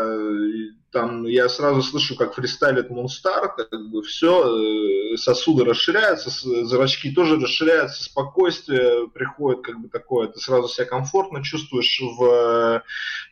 там 0.91 1.26
я 1.26 1.49
сразу 1.49 1.81
слышу, 1.81 2.15
как 2.15 2.35
фристайлит 2.35 2.89
Монстар, 2.89 3.53
как 3.55 3.89
бы 3.89 4.01
все, 4.03 5.14
э, 5.14 5.18
сосуды 5.18 5.65
расширяются, 5.65 6.30
зрачки 6.65 7.11
тоже 7.11 7.39
расширяются, 7.39 8.03
спокойствие 8.03 9.09
приходит, 9.09 9.64
как 9.64 9.80
бы 9.80 9.89
такое, 9.89 10.27
ты 10.27 10.39
сразу 10.39 10.69
себя 10.69 10.85
комфортно 10.85 11.43
чувствуешь 11.43 11.99
в 11.99 12.23
э, 12.23 12.81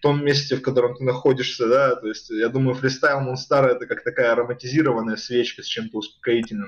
том 0.02 0.24
месте, 0.24 0.58
в 0.58 0.62
котором 0.62 0.96
ты 0.96 1.04
находишься, 1.06 1.68
да, 1.68 1.96
то 1.96 2.08
есть 2.08 2.30
я 2.30 2.50
думаю, 2.50 2.76
фристайл 2.76 3.22
Монстара 3.22 3.70
это 3.70 3.86
как 3.86 4.04
такая 4.04 4.34
ароматизированная 4.34 5.16
свечка 5.16 5.64
с 5.64 5.66
чем-то 5.66 6.00
успокоительным. 6.00 6.68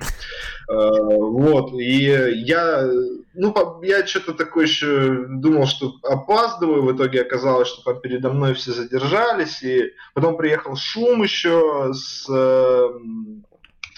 Э, 0.70 0.90
вот, 1.18 1.74
и 1.74 2.02
я, 2.44 2.88
ну, 3.34 3.82
я 3.82 4.06
что-то 4.06 4.32
такое 4.32 4.66
еще 4.66 5.26
думал, 5.28 5.66
что 5.66 5.92
опаздываю, 6.02 6.82
в 6.82 6.96
итоге 6.96 7.20
оказалось, 7.20 7.68
что 7.68 7.82
там 7.82 8.00
передо 8.00 8.30
мной 8.30 8.54
все 8.54 8.72
задержались, 8.72 9.62
и 9.62 9.92
потом 10.14 10.38
приехал 10.38 10.77
шум 10.78 11.22
еще 11.22 11.92
с 11.92 12.26
э, 12.28 12.88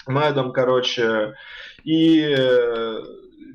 Мэдом, 0.07 0.51
короче, 0.51 1.35
и 1.83 2.35
э, 2.37 3.03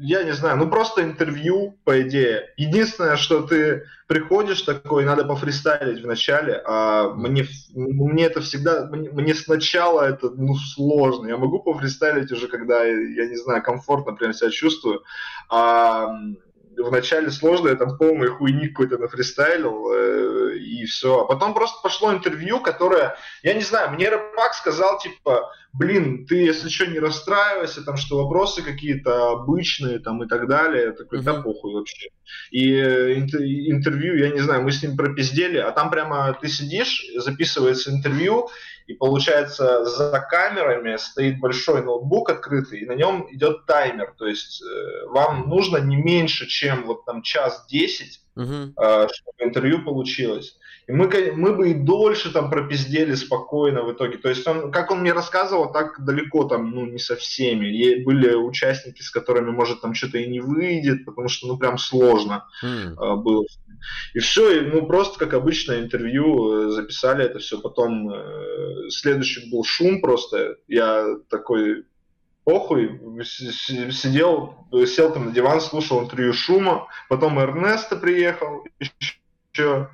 я 0.00 0.22
не 0.22 0.32
знаю, 0.32 0.58
ну 0.58 0.68
просто 0.68 1.02
интервью, 1.02 1.78
по 1.84 2.02
идее. 2.02 2.52
Единственное, 2.56 3.16
что 3.16 3.42
ты 3.42 3.84
приходишь 4.06 4.62
такой, 4.62 5.04
надо 5.04 5.24
пофристайлить 5.24 6.02
вначале, 6.02 6.62
а 6.64 7.10
мне, 7.10 7.46
мне 7.74 8.24
это 8.26 8.40
всегда, 8.40 8.86
мне, 8.86 9.10
мне 9.10 9.34
сначала 9.34 10.02
это 10.02 10.30
ну, 10.30 10.54
сложно. 10.54 11.28
Я 11.28 11.36
могу 11.36 11.60
пофристайлить 11.60 12.30
уже, 12.30 12.48
когда, 12.48 12.84
я 12.84 13.26
не 13.26 13.36
знаю, 13.36 13.62
комфортно 13.62 14.12
прям 14.14 14.32
себя 14.32 14.50
чувствую, 14.50 15.02
а 15.48 16.08
вначале 16.76 17.30
сложно, 17.30 17.68
я 17.68 17.76
там 17.76 17.96
полный 17.96 18.28
хуйни 18.28 18.68
какой-то 18.68 18.98
нафристайлил, 18.98 19.92
э, 19.92 20.56
и 20.58 20.84
все. 20.84 21.22
А 21.22 21.24
потом 21.24 21.54
просто 21.54 21.80
пошло 21.82 22.12
интервью, 22.12 22.60
которое, 22.60 23.16
я 23.42 23.54
не 23.54 23.62
знаю, 23.62 23.90
мне 23.92 24.08
Рэпак 24.08 24.54
сказал, 24.54 24.98
типа, 24.98 25.50
блин, 25.72 26.26
ты, 26.26 26.36
если 26.36 26.68
что, 26.68 26.86
не 26.86 26.98
расстраивайся, 26.98 27.84
там, 27.84 27.96
что 27.96 28.22
вопросы 28.22 28.62
какие-то 28.62 29.30
обычные, 29.32 29.98
там, 29.98 30.22
и 30.22 30.28
так 30.28 30.48
далее. 30.48 30.86
Я 30.86 30.92
такой, 30.92 31.22
да 31.22 31.40
похуй 31.42 31.74
вообще. 31.74 32.08
И 32.50 32.72
э, 32.72 33.14
интервью, 33.14 34.16
я 34.16 34.30
не 34.30 34.40
знаю, 34.40 34.62
мы 34.62 34.72
с 34.72 34.82
ним 34.82 34.96
пропиздели, 34.96 35.58
а 35.58 35.70
там 35.72 35.90
прямо 35.90 36.36
ты 36.40 36.48
сидишь, 36.48 37.04
записывается 37.16 37.90
интервью, 37.90 38.48
и 38.86 38.94
получается 38.94 39.84
за 39.84 40.20
камерами 40.30 40.96
стоит 40.96 41.40
большой 41.40 41.82
ноутбук 41.82 42.30
открытый, 42.30 42.80
и 42.80 42.86
на 42.86 42.92
нем 42.92 43.26
идет 43.30 43.66
таймер, 43.66 44.14
то 44.16 44.26
есть 44.26 44.62
э, 44.62 45.06
вам 45.08 45.48
нужно 45.48 45.78
не 45.78 45.96
меньше, 45.96 46.46
чем 46.46 46.84
вот 46.84 47.04
там 47.04 47.22
час 47.22 47.66
десять, 47.68 48.20
uh-huh. 48.36 48.72
э, 48.76 49.08
чтобы 49.12 49.36
интервью 49.38 49.84
получилось. 49.84 50.58
И 50.88 50.92
мы, 50.92 51.08
мы 51.34 51.52
бы 51.52 51.70
и 51.70 51.74
дольше 51.74 52.32
там 52.32 52.48
пропиздели 52.48 53.14
спокойно 53.14 53.82
в 53.82 53.92
итоге. 53.92 54.18
То 54.18 54.28
есть 54.28 54.46
он, 54.46 54.70
как 54.70 54.92
он 54.92 55.00
мне 55.00 55.12
рассказывал, 55.12 55.72
так 55.72 56.04
далеко 56.04 56.44
там, 56.44 56.70
ну, 56.70 56.86
не 56.86 56.98
со 56.98 57.16
всеми. 57.16 57.66
И 57.66 58.04
были 58.04 58.34
участники, 58.34 59.02
с 59.02 59.10
которыми, 59.10 59.50
может, 59.50 59.80
там 59.80 59.94
что-то 59.94 60.18
и 60.18 60.28
не 60.28 60.38
выйдет, 60.38 61.04
потому 61.04 61.28
что, 61.28 61.48
ну, 61.48 61.58
прям 61.58 61.76
сложно 61.76 62.46
mm. 62.62 63.16
было. 63.16 63.44
И 64.14 64.20
все, 64.20 64.60
и, 64.60 64.60
ну, 64.60 64.86
просто, 64.86 65.18
как 65.18 65.34
обычно, 65.34 65.80
интервью 65.80 66.68
э, 66.68 66.70
записали 66.70 67.24
это 67.24 67.40
все. 67.40 67.60
Потом 67.60 68.08
э, 68.08 68.88
следующий 68.90 69.50
был 69.50 69.64
шум 69.64 70.00
просто. 70.00 70.56
Я 70.68 71.04
такой, 71.28 71.84
похуй, 72.44 73.00
сидел, 73.24 74.68
сел 74.86 75.12
там 75.12 75.26
на 75.26 75.32
диван, 75.32 75.60
слушал 75.60 76.04
интервью 76.04 76.32
шума. 76.32 76.86
Потом 77.08 77.40
Эрнесто 77.40 77.96
приехал 77.96 78.64
еще 78.78 79.88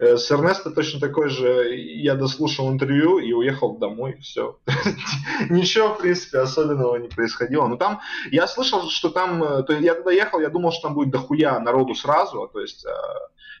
с 0.00 0.30
Эрнесто 0.30 0.70
точно 0.70 1.00
такой 1.00 1.28
же. 1.28 1.76
Я 1.76 2.14
дослушал 2.14 2.70
интервью 2.70 3.18
и 3.18 3.32
уехал 3.32 3.76
домой. 3.76 4.18
Все. 4.20 4.58
Ничего, 5.50 5.94
в 5.94 5.98
принципе, 5.98 6.38
особенного 6.38 6.96
не 6.96 7.08
происходило. 7.08 7.66
Но 7.66 7.76
там, 7.76 8.00
я 8.30 8.46
слышал, 8.46 8.88
что 8.88 9.10
там, 9.10 9.42
э, 9.42 9.62
то 9.62 9.74
я 9.74 9.94
когда 9.94 10.10
ехал, 10.10 10.40
я 10.40 10.48
думал, 10.48 10.72
что 10.72 10.88
там 10.88 10.94
будет 10.94 11.10
дохуя 11.10 11.58
народу 11.60 11.94
сразу, 11.94 12.48
то 12.52 12.60
есть 12.60 12.86
э, 12.86 12.90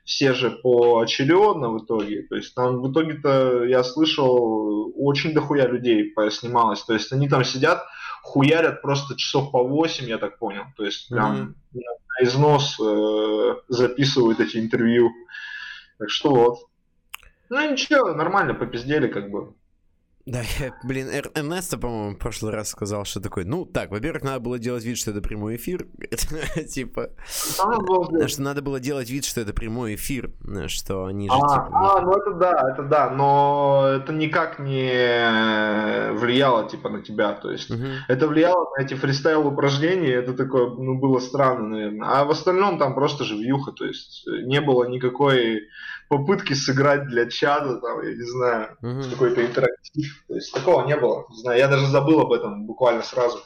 все 0.04 0.32
же 0.32 0.50
поочередно 0.50 1.70
в 1.70 1.84
итоге. 1.84 2.22
То 2.22 2.36
есть 2.36 2.54
там 2.54 2.80
в 2.80 2.90
итоге-то 2.90 3.64
я 3.64 3.84
слышал 3.84 4.92
очень 4.96 5.32
дохуя 5.32 5.66
людей 5.66 6.12
снималось. 6.30 6.82
То 6.82 6.94
есть 6.94 7.12
они 7.12 7.28
там 7.28 7.44
сидят, 7.44 7.84
хуярят 8.22 8.82
просто 8.82 9.16
часов 9.16 9.50
по 9.50 9.62
8, 9.62 10.08
я 10.08 10.18
так 10.18 10.38
понял. 10.38 10.64
То 10.76 10.84
есть 10.84 11.08
прям 11.08 11.54
mm-hmm. 11.72 11.80
на 12.18 12.24
износ 12.24 12.78
э, 12.80 13.54
записывают 13.68 14.40
эти 14.40 14.56
интервью. 14.56 15.10
Так 16.00 16.08
что 16.08 16.30
вот. 16.34 16.58
Ну 17.50 17.70
ничего, 17.70 18.14
нормально, 18.14 18.54
попиздели 18.54 19.06
как 19.06 19.30
бы. 19.30 19.54
Да, 20.30 20.42
я, 20.60 20.72
блин, 20.84 21.08
Эрнесто, 21.08 21.76
по-моему, 21.76 22.14
в 22.14 22.18
прошлый 22.18 22.52
раз 22.52 22.68
сказал, 22.68 23.04
что 23.04 23.20
такой, 23.20 23.44
ну, 23.44 23.64
так, 23.64 23.90
во-первых, 23.90 24.22
надо 24.22 24.38
было 24.38 24.60
делать 24.60 24.84
вид, 24.84 24.96
что 24.96 25.10
это 25.10 25.20
прямой 25.20 25.56
эфир, 25.56 25.88
типа, 26.72 27.10
что 27.26 28.42
надо 28.42 28.62
было 28.62 28.78
делать 28.78 29.10
вид, 29.10 29.24
что 29.24 29.40
это 29.40 29.52
прямой 29.52 29.96
эфир, 29.96 30.30
что 30.68 31.06
они 31.06 31.28
же, 31.28 31.34
а, 31.34 31.38
типа... 31.38 31.68
А, 31.72 32.00
ну 32.02 32.12
это 32.12 32.32
да, 32.34 32.70
это 32.72 32.82
да, 32.84 33.10
но 33.10 33.82
это 33.96 34.12
никак 34.12 34.60
не 34.60 36.12
влияло, 36.12 36.68
типа, 36.68 36.90
на 36.90 37.02
тебя, 37.02 37.32
то 37.32 37.50
есть, 37.50 37.68
угу. 37.68 37.86
это 38.06 38.28
влияло 38.28 38.70
на 38.76 38.84
эти 38.84 38.94
фристайл-упражнения, 38.94 40.12
это 40.12 40.34
такое, 40.34 40.70
ну, 40.70 40.96
было 40.96 41.18
странно, 41.18 41.70
наверное, 41.70 42.08
а 42.08 42.24
в 42.24 42.30
остальном 42.30 42.78
там 42.78 42.94
просто 42.94 43.24
живьюха, 43.24 43.72
то 43.72 43.84
есть, 43.84 44.24
не 44.44 44.60
было 44.60 44.84
никакой 44.84 45.68
попытки 46.10 46.54
сыграть 46.54 47.06
для 47.06 47.30
чата, 47.30 47.76
там, 47.76 48.02
я 48.02 48.14
не 48.14 48.24
знаю, 48.24 48.76
mm-hmm. 48.82 49.10
какой-то 49.10 49.46
интерактив. 49.46 50.24
То 50.26 50.34
есть 50.34 50.52
такого 50.52 50.84
не 50.84 50.96
было. 50.96 51.24
Не 51.30 51.36
знаю, 51.36 51.58
я 51.58 51.68
даже 51.68 51.86
забыл 51.86 52.20
об 52.20 52.32
этом 52.32 52.66
буквально 52.66 53.02
сразу. 53.02 53.38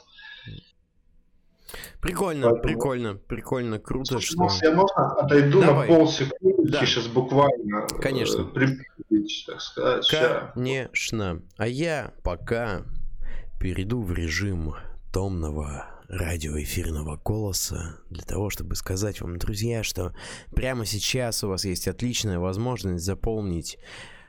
Прикольно, 2.01 2.49
Поэтому... 2.49 2.63
прикольно, 2.63 3.15
прикольно, 3.15 3.79
круто, 3.79 4.19
Слушай, 4.19 4.57
что... 4.57 4.67
Я 4.67 4.75
можно 4.75 5.11
отойду 5.13 5.61
Давай. 5.61 5.89
на 5.89 5.95
полсекунды, 5.95 6.71
да. 6.71 6.85
сейчас 6.85 7.07
буквально 7.07 7.87
э, 7.91 8.01
Конечно. 8.01 8.43
Припить, 8.45 9.45
так 9.47 9.61
сказать. 9.61 10.07
Конечно. 10.53 11.41
А 11.57 11.67
я 11.67 12.13
пока 12.23 12.81
перейду 13.59 14.01
в 14.01 14.11
режим 14.11 14.75
томного 15.13 15.94
радиоэфирного 16.09 17.19
голоса 17.23 17.99
для 18.09 18.23
того, 18.23 18.49
чтобы 18.49 18.75
сказать 18.75 19.21
вам, 19.21 19.37
друзья, 19.37 19.83
что 19.83 20.13
прямо 20.55 20.85
сейчас 20.85 21.43
у 21.43 21.49
вас 21.49 21.65
есть 21.65 21.87
отличная 21.87 22.39
возможность 22.39 23.03
заполнить 23.03 23.77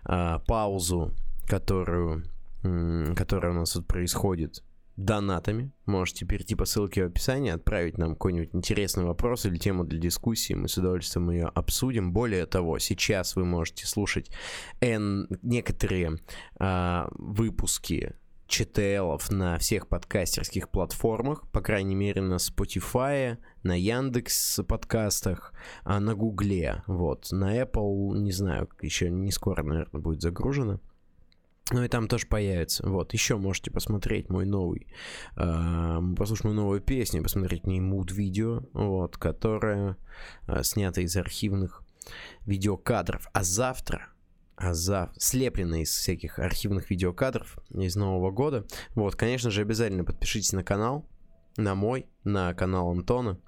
а, 0.04 0.40
паузу, 0.40 1.14
которую, 1.46 2.24
которая 2.62 3.52
у 3.52 3.56
нас 3.56 3.72
тут 3.72 3.86
происходит 3.86 4.62
донатами. 4.96 5.72
Можете 5.84 6.24
перейти 6.24 6.54
по 6.54 6.64
ссылке 6.64 7.04
в 7.04 7.08
описании, 7.08 7.50
отправить 7.50 7.98
нам 7.98 8.14
какой-нибудь 8.14 8.54
интересный 8.54 9.04
вопрос 9.04 9.44
или 9.44 9.58
тему 9.58 9.84
для 9.84 9.98
дискуссии. 9.98 10.54
Мы 10.54 10.68
с 10.68 10.78
удовольствием 10.78 11.30
ее 11.30 11.46
обсудим. 11.46 12.12
Более 12.12 12.46
того, 12.46 12.78
сейчас 12.78 13.36
вы 13.36 13.44
можете 13.44 13.86
слушать 13.86 14.30
N, 14.80 15.28
некоторые 15.42 16.18
а, 16.58 17.08
выпуски 17.12 18.14
ЧТЛ 18.46 19.16
на 19.30 19.58
всех 19.58 19.88
подкастерских 19.88 20.68
платформах, 20.68 21.50
по 21.50 21.60
крайней 21.60 21.94
мере 21.94 22.22
на 22.22 22.34
Spotify, 22.34 23.38
на 23.62 23.78
Яндекс 23.78 24.60
подкастах, 24.66 25.52
а 25.84 26.00
на 26.00 26.14
Гугле, 26.14 26.82
вот. 26.86 27.32
На 27.32 27.60
Apple, 27.60 28.18
не 28.18 28.32
знаю, 28.32 28.68
еще 28.80 29.10
не 29.10 29.32
скоро, 29.32 29.62
наверное, 29.62 30.00
будет 30.00 30.22
загружено. 30.22 30.80
Ну 31.72 31.82
и 31.82 31.88
там 31.88 32.06
тоже 32.06 32.28
появится. 32.28 32.88
Вот, 32.88 33.12
еще 33.12 33.36
можете 33.36 33.72
посмотреть 33.72 34.30
мой 34.30 34.46
новый, 34.46 34.86
э, 35.36 36.00
послушать 36.16 36.44
мою 36.44 36.56
новую 36.56 36.80
песню, 36.80 37.24
посмотреть 37.24 37.66
мне 37.66 37.80
муд-видео, 37.80 38.62
вот, 38.72 39.16
которая 39.16 39.96
э, 40.46 40.62
снята 40.62 41.00
из 41.00 41.16
архивных 41.16 41.82
видеокадров. 42.44 43.28
А 43.32 43.42
завтра 43.42 44.06
за 44.58 45.12
слепленные 45.18 45.82
из 45.82 45.90
всяких 45.90 46.38
архивных 46.38 46.90
видеокадров 46.90 47.58
из 47.70 47.96
Нового 47.96 48.30
года. 48.30 48.64
Вот, 48.94 49.14
конечно 49.16 49.50
же, 49.50 49.62
обязательно 49.62 50.04
подпишитесь 50.04 50.52
на 50.52 50.64
канал, 50.64 51.08
на 51.56 51.74
мой, 51.74 52.06
на 52.24 52.54
канал 52.54 52.90
Антона. 52.90 53.38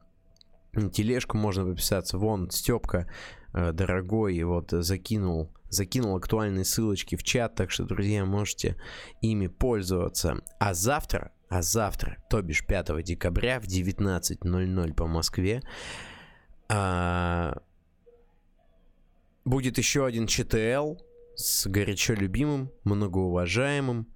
На 0.73 0.91
тележку 0.91 1.37
можно 1.37 1.65
подписаться. 1.65 2.19
Вон, 2.19 2.51
Степка, 2.51 3.09
э, 3.55 3.73
дорогой, 3.73 4.43
вот 4.43 4.71
закинул, 4.71 5.51
закинул 5.71 6.17
актуальные 6.17 6.65
ссылочки 6.65 7.17
в 7.17 7.23
чат, 7.23 7.55
так 7.55 7.71
что, 7.71 7.85
друзья, 7.85 8.25
можете 8.25 8.77
ими 9.23 9.47
пользоваться. 9.47 10.43
А 10.61 10.75
завтра, 10.75 11.33
а 11.49 11.63
завтра, 11.63 12.23
то 12.29 12.43
бишь 12.43 12.67
5 12.67 13.03
декабря 13.03 13.61
в 13.61 13.65
19.00 13.65 14.95
по 14.95 15.07
Москве, 15.07 15.63
а, 16.69 17.63
будет 19.49 19.79
еще 19.79 20.07
один 20.07 20.27
ЧТЛ 20.27 20.95
с 21.35 21.67
горячо 21.67 22.15
любимым, 22.15 22.71
многоуважаемым 22.85 24.07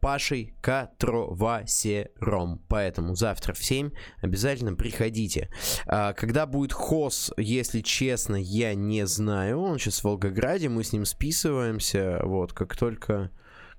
Пашей 0.00 0.54
Катровасером. 0.62 2.62
Поэтому 2.68 3.14
завтра 3.14 3.52
в 3.52 3.62
7 3.62 3.90
обязательно 4.22 4.74
приходите. 4.74 5.50
А, 5.86 6.14
когда 6.14 6.46
будет 6.46 6.72
хос, 6.72 7.32
если 7.36 7.80
честно, 7.80 8.36
я 8.36 8.74
не 8.74 9.06
знаю. 9.06 9.60
Он 9.60 9.78
сейчас 9.78 10.00
в 10.00 10.04
Волгограде, 10.04 10.68
мы 10.68 10.84
с 10.84 10.92
ним 10.92 11.04
списываемся. 11.04 12.20
Вот, 12.24 12.54
как 12.54 12.76
только, 12.76 13.30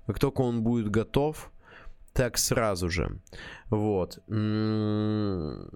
как 0.06 0.20
только 0.20 0.42
он 0.42 0.62
будет 0.62 0.90
готов, 0.90 1.50
так 2.12 2.38
сразу 2.38 2.88
же. 2.88 3.20
Вот. 3.68 4.20
М-м, 4.28 5.70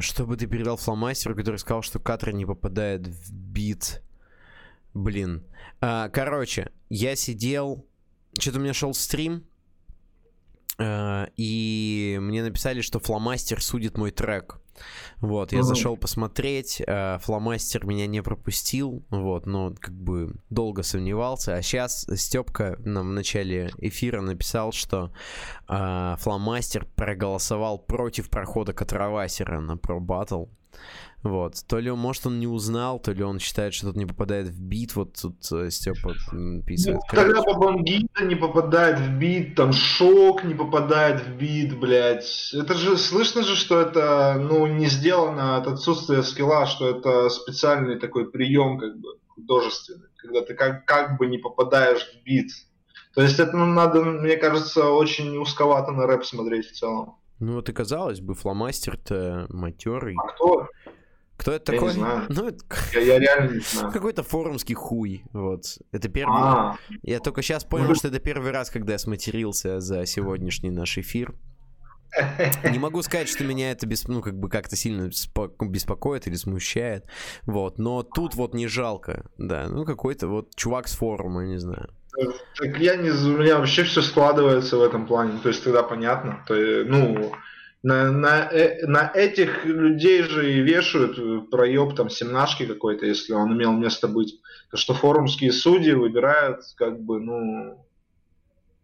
чтобы 0.00 0.36
ты 0.36 0.46
передал 0.46 0.76
фломастеру, 0.76 1.34
который 1.34 1.56
сказал, 1.56 1.82
что 1.82 2.00
Катра 2.00 2.32
не 2.32 2.44
попадает 2.44 3.06
в 3.06 3.32
бит 3.32 4.02
Блин. 4.96 5.44
А, 5.80 6.08
короче, 6.08 6.70
я 6.88 7.16
сидел... 7.16 7.86
Что-то 8.38 8.58
у 8.58 8.62
меня 8.62 8.72
шел 8.72 8.92
стрим, 8.94 9.46
а, 10.78 11.28
и 11.36 12.18
мне 12.20 12.42
написали, 12.42 12.80
что 12.80 12.98
фломастер 12.98 13.62
судит 13.62 13.96
мой 13.98 14.10
трек. 14.10 14.58
Вот, 15.18 15.52
я 15.52 15.62
зашел 15.62 15.96
посмотреть, 15.96 16.82
а, 16.86 17.18
фломастер 17.18 17.86
меня 17.86 18.06
не 18.06 18.22
пропустил, 18.22 19.04
вот, 19.10 19.46
но 19.46 19.74
как 19.78 19.94
бы 19.94 20.34
долго 20.50 20.82
сомневался, 20.82 21.56
а 21.56 21.62
сейчас 21.62 22.06
Степка 22.14 22.76
нам 22.80 23.08
в 23.08 23.12
начале 23.12 23.72
эфира 23.78 24.20
написал, 24.20 24.72
что 24.72 25.12
а, 25.66 26.16
фломастер 26.16 26.86
проголосовал 26.94 27.78
против 27.78 28.28
прохода 28.28 28.74
Катравасера 28.74 29.60
на 29.60 29.72
Pro 29.72 29.98
Battle, 29.98 30.50
вот. 31.22 31.54
То 31.66 31.78
ли, 31.78 31.90
он, 31.90 31.98
может, 31.98 32.26
он 32.26 32.38
не 32.38 32.46
узнал, 32.46 33.00
то 33.00 33.12
ли 33.12 33.22
он 33.22 33.38
считает, 33.38 33.74
что 33.74 33.88
тут 33.88 33.96
не 33.96 34.06
попадает 34.06 34.48
в 34.48 34.60
бит. 34.60 34.94
Вот 34.94 35.14
тут 35.20 35.36
э, 35.52 35.70
Степа 35.70 36.14
писает. 36.66 36.98
Ну, 36.98 37.16
тогда 37.16 37.42
Бабангита 37.42 38.24
не 38.24 38.36
попадает 38.36 39.00
в 39.00 39.18
бит, 39.18 39.54
там 39.56 39.72
Шок 39.72 40.44
не 40.44 40.54
попадает 40.54 41.22
в 41.22 41.36
бит, 41.36 41.78
блядь. 41.78 42.52
Это 42.54 42.74
же, 42.74 42.96
слышно 42.96 43.42
же, 43.42 43.56
что 43.56 43.80
это, 43.80 44.36
ну, 44.38 44.66
не 44.66 44.86
сделано 44.86 45.56
от 45.56 45.66
отсутствия 45.66 46.22
скилла, 46.22 46.66
что 46.66 46.88
это 46.88 47.28
специальный 47.28 47.98
такой 47.98 48.30
прием, 48.30 48.78
как 48.78 48.96
бы, 48.98 49.18
художественный. 49.28 50.08
Когда 50.16 50.42
ты 50.42 50.54
как, 50.54 50.84
как 50.86 51.18
бы 51.18 51.26
не 51.26 51.38
попадаешь 51.38 52.02
в 52.02 52.24
бит. 52.24 52.50
То 53.14 53.22
есть 53.22 53.40
это 53.40 53.56
ну, 53.56 53.66
надо, 53.66 54.04
мне 54.04 54.36
кажется, 54.36 54.90
очень 54.90 55.38
узковато 55.38 55.90
на 55.90 56.06
рэп 56.06 56.24
смотреть 56.24 56.66
в 56.66 56.72
целом. 56.72 57.16
Ну 57.38 57.54
вот 57.54 57.68
и 57.68 57.72
казалось 57.72 58.20
бы, 58.20 58.34
фломастер-то 58.34 59.46
матерый. 59.48 60.16
А 60.18 60.28
кто? 60.28 60.68
Кто 61.36 61.52
это 61.52 61.72
я 61.72 61.78
такой? 61.78 61.94
Не 61.94 61.98
знаю. 62.00 62.26
Ну, 62.28 62.48
это... 62.48 62.64
я, 62.94 63.00
я 63.00 63.18
реально 63.18 63.54
не 63.54 63.60
знаю. 63.60 63.92
Какой-то 63.92 64.22
форумский 64.22 64.74
хуй. 64.74 65.24
Вот. 65.32 65.78
Это 65.92 66.08
первый. 66.08 66.36
А-а-а. 66.36 66.78
Я 67.02 67.20
только 67.20 67.42
сейчас 67.42 67.64
понял, 67.64 67.94
что 67.94 68.08
это 68.08 68.18
первый 68.18 68.50
раз, 68.50 68.70
когда 68.70 68.94
я 68.94 68.98
сматерился 68.98 69.80
за 69.80 70.06
сегодняшний 70.06 70.70
наш 70.70 70.98
эфир. 70.98 71.34
Не 72.70 72.78
могу 72.78 73.02
сказать, 73.02 73.28
что 73.28 73.44
меня 73.44 73.70
это 73.70 73.86
без, 73.86 74.08
ну, 74.08 74.22
как 74.22 74.38
бы 74.38 74.48
как-то 74.48 74.76
сильно 74.76 75.10
беспокоит 75.60 76.26
или 76.26 76.34
смущает. 76.36 77.04
Вот. 77.44 77.78
Но 77.78 78.02
тут 78.02 78.34
вот 78.34 78.54
не 78.54 78.66
жалко. 78.66 79.26
Да. 79.38 79.66
Ну, 79.68 79.84
какой-то 79.84 80.28
вот 80.28 80.54
чувак 80.56 80.88
с 80.88 80.96
форума, 80.96 81.44
не 81.44 81.58
знаю. 81.58 81.90
Так 82.58 82.78
я 82.78 82.96
не... 82.96 83.10
У 83.10 83.38
меня 83.38 83.58
вообще 83.58 83.84
все 83.84 84.00
складывается 84.00 84.78
в 84.78 84.82
этом 84.82 85.06
плане. 85.06 85.38
То 85.42 85.48
есть 85.48 85.62
тогда 85.64 85.82
понятно. 85.82 86.42
То, 86.46 86.54
ну, 86.54 87.32
на, 87.82 88.10
на, 88.10 88.48
э, 88.50 88.86
на 88.86 89.10
этих 89.14 89.64
людей 89.64 90.22
же 90.22 90.52
и 90.52 90.60
вешают 90.60 91.50
проеб 91.50 91.94
там 91.94 92.10
семнашки 92.10 92.66
какой-то, 92.66 93.06
если 93.06 93.32
он 93.32 93.52
имел 93.52 93.72
место 93.72 94.08
быть. 94.08 94.40
То, 94.70 94.76
что 94.76 94.94
форумские 94.94 95.52
судьи 95.52 95.92
выбирают 95.92 96.62
как 96.76 97.00
бы, 97.00 97.20
ну, 97.20 97.86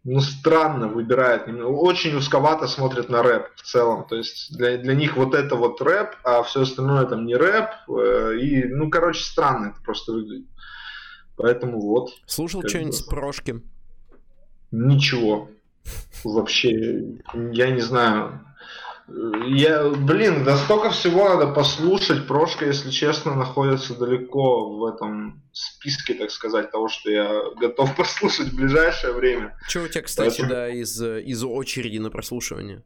ну, 0.04 0.20
странно 0.20 0.88
выбирают, 0.88 1.48
очень 1.48 2.16
узковато 2.16 2.66
смотрят 2.66 3.08
на 3.08 3.22
рэп 3.22 3.54
в 3.54 3.62
целом. 3.62 4.04
То 4.06 4.16
есть 4.16 4.56
для, 4.56 4.76
для 4.76 4.94
них 4.94 5.16
вот 5.16 5.34
это 5.34 5.54
вот 5.54 5.80
рэп, 5.80 6.16
а 6.24 6.42
все 6.42 6.62
остальное 6.62 7.06
там 7.06 7.24
не 7.24 7.36
рэп. 7.36 7.70
Э, 7.88 8.36
и, 8.40 8.64
ну, 8.64 8.90
короче, 8.90 9.22
странно 9.22 9.70
это 9.70 9.80
просто 9.82 10.12
выглядит. 10.12 10.48
Поэтому 11.36 11.80
вот. 11.80 12.10
Слушал 12.26 12.62
что-нибудь 12.66 12.94
с 12.94 13.02
Прошки? 13.02 13.62
Ничего. 14.70 15.50
Вообще, 16.24 17.18
я 17.34 17.70
не 17.70 17.80
знаю. 17.80 18.46
Я, 19.08 19.90
блин, 19.90 20.44
да 20.44 20.56
столько 20.56 20.90
всего 20.90 21.28
надо 21.28 21.48
послушать. 21.48 22.26
Прошка, 22.26 22.66
если 22.66 22.90
честно, 22.90 23.34
находится 23.34 23.94
далеко 23.98 24.76
в 24.76 24.84
этом 24.86 25.42
списке, 25.52 26.14
так 26.14 26.30
сказать, 26.30 26.70
того, 26.70 26.88
что 26.88 27.10
я 27.10 27.42
готов 27.60 27.96
послушать 27.96 28.48
в 28.48 28.56
ближайшее 28.56 29.12
время. 29.12 29.58
Что 29.68 29.82
у 29.82 29.88
тебя, 29.88 30.02
кстати, 30.02 30.40
Поэтому... 30.40 30.50
да, 30.50 30.68
из, 30.68 31.02
из 31.02 31.44
очереди 31.44 31.98
на 31.98 32.10
прослушивание? 32.10 32.82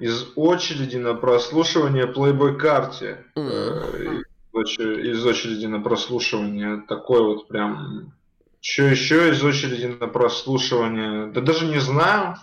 Из 0.00 0.28
очереди 0.34 0.96
на 0.96 1.14
прослушивание 1.14 2.06
Playboy 2.06 2.56
карте. 2.56 3.24
Mm-hmm. 3.36 4.22
Из 4.52 5.24
очереди 5.24 5.66
на 5.66 5.80
прослушивание 5.80 6.82
такой 6.88 7.22
вот 7.22 7.48
прям... 7.48 8.12
Что 8.60 8.82
еще 8.82 9.30
из 9.30 9.42
очереди 9.42 9.86
на 9.86 10.06
прослушивание? 10.08 11.30
Да 11.32 11.40
даже 11.40 11.66
не 11.66 11.78
знаю. 11.78 12.36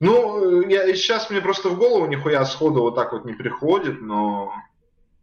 Ну, 0.00 0.62
я, 0.66 0.86
сейчас 0.94 1.28
мне 1.28 1.42
просто 1.42 1.68
в 1.68 1.76
голову 1.76 2.06
нихуя 2.06 2.44
сходу 2.46 2.80
вот 2.80 2.94
так 2.94 3.12
вот 3.12 3.24
не 3.24 3.34
приходит, 3.34 4.00
но... 4.00 4.52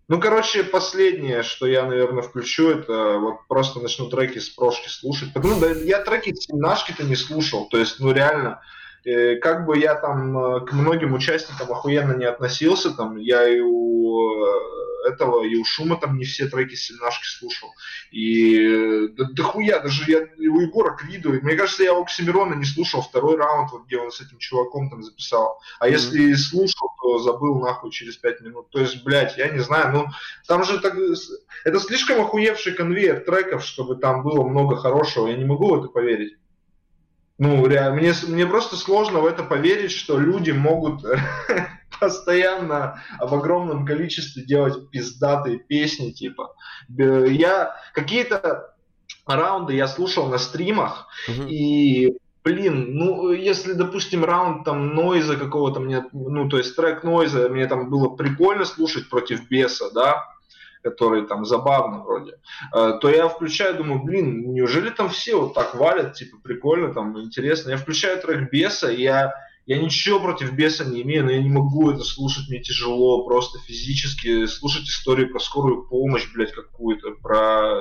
Ну, 0.08 0.22
короче, 0.22 0.64
последнее, 0.64 1.44
что 1.44 1.66
я, 1.68 1.86
наверное, 1.86 2.22
включу, 2.22 2.70
это 2.70 3.18
вот 3.18 3.46
просто 3.50 3.82
начну 3.82 4.08
треки 4.08 4.40
с 4.40 4.48
прошки 4.48 4.88
слушать. 4.88 5.34
Потому 5.34 5.60
да, 5.60 5.72
я 5.72 6.02
треки 6.02 6.34
семнашки-то 6.34 7.04
не 7.04 7.16
слушал, 7.16 7.68
то 7.68 7.78
есть, 7.78 8.00
ну, 8.00 8.14
реально, 8.14 8.62
как 9.42 9.66
бы 9.66 9.78
я 9.78 9.96
там 9.96 10.38
э, 10.38 10.66
к 10.66 10.74
многим 10.74 11.14
участникам 11.14 11.72
охуенно 11.72 12.14
не 12.14 12.26
относился, 12.26 12.92
там, 12.92 13.16
я 13.18 13.48
и 13.48 13.62
у 13.62 14.46
э, 14.46 15.10
этого 15.10 15.46
и 15.46 15.56
у 15.56 15.64
Шума 15.64 15.98
там 15.98 16.18
не 16.18 16.26
все 16.26 16.48
треки 16.48 16.76
семнашки 16.76 17.26
слушал. 17.26 17.70
И 18.12 19.08
да, 19.16 19.26
да 19.32 19.44
хуя, 19.44 19.80
даже 19.80 20.04
я 20.12 20.20
у 20.20 20.60
Егора 20.60 20.96
Квиду, 20.96 21.32
мне 21.42 21.56
кажется, 21.56 21.84
я 21.84 21.94
у 21.94 22.04
Оксимирона 22.04 22.56
не 22.56 22.66
слушал 22.66 23.02
второй 23.02 23.38
раунд, 23.38 23.72
вот 23.72 23.86
где 23.86 23.98
он 23.98 24.12
с 24.12 24.20
этим 24.20 24.40
чуваком 24.40 24.90
там 24.90 25.04
записал. 25.04 25.62
А 25.80 25.88
mm-hmm. 25.88 25.92
если 25.92 26.34
слушал, 26.34 26.90
то 27.02 27.20
забыл 27.20 27.60
нахуй 27.60 27.92
через 27.92 28.18
пять 28.18 28.42
минут. 28.42 28.70
То 28.72 28.80
есть, 28.80 29.04
блядь, 29.06 29.38
я 29.38 29.50
не 29.50 29.60
знаю, 29.60 29.94
ну 29.94 30.06
там 30.48 30.64
же 30.64 30.80
так, 30.80 30.96
это 31.64 31.80
слишком 31.80 32.20
охуевший 32.20 32.74
конвейер 32.74 33.22
треков, 33.22 33.64
чтобы 33.64 33.96
там 33.96 34.24
было 34.24 34.44
много 34.44 34.76
хорошего, 34.76 35.28
я 35.28 35.38
не 35.38 35.46
могу 35.46 35.70
в 35.70 35.80
это 35.80 35.88
поверить. 35.88 36.36
Ну, 37.40 37.68
реально, 37.68 37.98
мне, 37.98 38.14
мне 38.28 38.48
просто 38.48 38.76
сложно 38.76 39.20
в 39.20 39.26
это 39.26 39.44
поверить, 39.44 39.92
что 39.92 40.18
люди 40.18 40.52
могут 40.52 41.04
постоянно 42.00 43.02
об 43.20 43.34
огромном 43.34 43.86
количестве 43.86 44.44
делать 44.44 44.90
пиздатые 44.90 45.60
песни, 45.60 46.12
типа. 46.12 46.56
Я 46.88 47.76
какие-то 47.94 48.74
раунды 49.28 49.76
я 49.76 49.88
слушал 49.88 50.28
на 50.28 50.38
стримах, 50.38 51.08
и 51.48 52.18
блин, 52.44 52.96
ну, 52.96 53.32
если, 53.32 53.74
допустим, 53.74 54.24
раунд 54.24 54.64
там 54.64 54.96
нойза 54.96 55.36
какого-то 55.36 55.82
мне, 55.82 56.06
ну, 56.14 56.48
то 56.48 56.58
есть 56.58 56.76
трек 56.76 57.04
нойза 57.04 57.50
мне 57.50 57.68
там 57.68 57.90
было 57.90 58.10
прикольно 58.10 58.64
слушать 58.64 59.10
против 59.10 59.50
беса, 59.50 59.92
да, 59.94 60.24
который 60.90 61.28
там 61.28 61.46
забавно 61.46 62.04
вроде, 62.04 62.40
э, 62.74 62.94
то 63.02 63.10
я 63.10 63.28
включаю, 63.28 63.76
думаю, 63.76 64.04
блин, 64.04 64.54
неужели 64.54 64.90
там 64.90 65.10
все 65.10 65.40
вот 65.40 65.54
так 65.54 65.76
валят, 65.76 66.14
типа, 66.14 66.38
прикольно, 66.44 66.94
там, 66.94 67.20
интересно. 67.22 67.72
Я 67.72 67.78
включаю 67.78 68.22
трек 68.22 68.52
беса, 68.52 68.92
и 68.92 69.02
я 69.02 69.34
я 69.68 69.80
ничего 69.80 70.22
против 70.22 70.54
беса 70.54 70.86
не 70.86 71.02
имею, 71.02 71.26
но 71.26 71.32
я 71.32 71.42
не 71.42 71.50
могу 71.50 71.92
это 71.92 72.02
слушать, 72.02 72.48
мне 72.48 72.62
тяжело 72.62 73.26
просто 73.26 73.60
физически 73.60 74.46
слушать 74.46 74.88
историю 74.88 75.30
про 75.30 75.40
скорую 75.40 75.84
помощь, 75.84 76.26
блядь, 76.34 76.54
какую-то, 76.54 77.12
про 77.22 77.78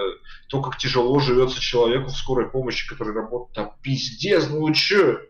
то, 0.48 0.60
как 0.62 0.78
тяжело 0.78 1.20
живется 1.20 1.60
человеку 1.60 2.08
в 2.08 2.16
скорой 2.16 2.50
помощи, 2.50 2.88
который 2.88 3.14
работает 3.14 3.54
там, 3.54 3.72
пиздец, 3.82 4.48
ну 4.50 4.68
чё? 4.72 5.20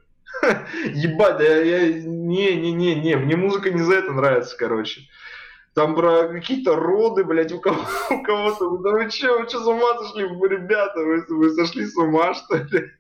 Ебать, 0.95 1.37
да 1.37 1.45
я, 1.45 1.93
не-не-не-не, 1.93 3.17
мне 3.17 3.37
музыка 3.37 3.71
не 3.71 3.83
за 3.83 3.97
это 3.97 4.13
нравится, 4.13 4.57
короче. 4.57 5.03
Там 5.77 5.95
про 5.95 6.29
какие-то 6.29 6.75
роды, 6.75 7.23
блядь, 7.23 7.53
у, 7.53 7.61
кого, 7.61 7.85
кого-то. 8.25 8.79
Да 8.79 8.93
вы 8.93 9.11
че, 9.11 9.39
вы 9.39 9.47
че 9.47 9.59
с 9.59 9.67
ума 9.67 9.99
сошли, 9.99 10.23
ребята? 10.23 11.01
Вы, 11.01 11.23
вы 11.29 11.51
сошли 11.51 11.85
с 11.85 11.95
ума, 11.99 12.33
что 12.35 12.57
ли? 12.57 12.93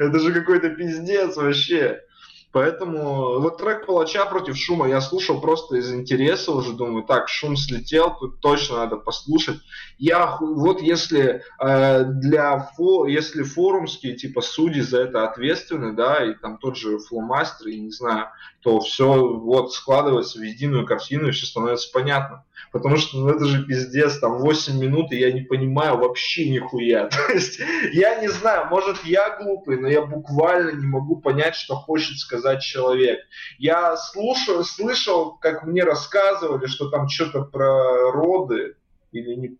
Это 0.00 0.18
же 0.18 0.32
какой-то 0.32 0.70
пиздец 0.70 1.36
вообще. 1.36 2.00
Поэтому 2.50 3.38
вот 3.40 3.58
трек 3.58 3.86
Палача 3.86 4.24
против 4.24 4.56
шума 4.56 4.88
я 4.88 5.00
слушал 5.00 5.40
просто 5.40 5.76
из 5.76 5.92
интереса 5.92 6.50
уже, 6.50 6.72
думаю, 6.72 7.04
так, 7.04 7.28
шум 7.28 7.56
слетел, 7.56 8.16
тут 8.18 8.40
точно 8.40 8.78
надо 8.78 8.96
послушать. 8.96 9.60
Я 9.98 10.38
вот 10.40 10.80
если 10.80 11.42
э, 11.60 12.04
для 12.04 12.58
фо, 12.74 13.06
если 13.06 13.42
форумские 13.42 14.16
типа 14.16 14.40
судьи 14.40 14.80
за 14.80 15.02
это 15.02 15.28
ответственны, 15.28 15.92
да, 15.92 16.24
и 16.24 16.34
там 16.34 16.58
тот 16.58 16.76
же 16.76 16.98
фломастер, 16.98 17.68
я 17.68 17.78
не 17.78 17.90
знаю, 17.90 18.28
то 18.60 18.80
все 18.80 19.38
вот 19.38 19.72
складывается 19.72 20.38
в 20.38 20.42
единую 20.42 20.86
картину 20.86 21.28
и 21.28 21.32
все 21.32 21.46
становится 21.46 21.90
понятно 21.92 22.44
потому 22.72 22.96
что 22.96 23.18
ну, 23.18 23.28
это 23.28 23.44
же 23.44 23.64
пиздец, 23.64 24.18
там 24.18 24.38
8 24.38 24.78
минут, 24.78 25.12
и 25.12 25.18
я 25.18 25.32
не 25.32 25.42
понимаю 25.42 25.98
вообще 25.98 26.48
нихуя. 26.48 27.06
То 27.08 27.32
есть 27.32 27.60
я 27.92 28.20
не 28.20 28.28
знаю, 28.28 28.68
может 28.70 29.04
я 29.04 29.38
глупый, 29.38 29.80
но 29.80 29.88
я 29.88 30.02
буквально 30.02 30.72
не 30.72 30.86
могу 30.86 31.16
понять, 31.16 31.54
что 31.54 31.74
хочет 31.74 32.18
сказать 32.18 32.62
человек. 32.62 33.20
Я 33.58 33.96
слушал, 33.96 34.64
слышал, 34.64 35.36
как 35.38 35.64
мне 35.64 35.84
рассказывали, 35.84 36.66
что 36.66 36.90
там 36.90 37.08
что-то 37.08 37.42
про 37.42 38.12
роды, 38.12 38.76
или 39.12 39.34
не, 39.34 39.58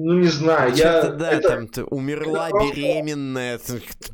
ну 0.00 0.12
не 0.12 0.28
знаю, 0.28 0.72
я... 0.76 1.10
Да, 1.10 1.32
это, 1.32 1.48
там 1.48 1.66
ты 1.66 1.82
умерла 1.82 2.50
это 2.50 2.58
беременная. 2.58 3.58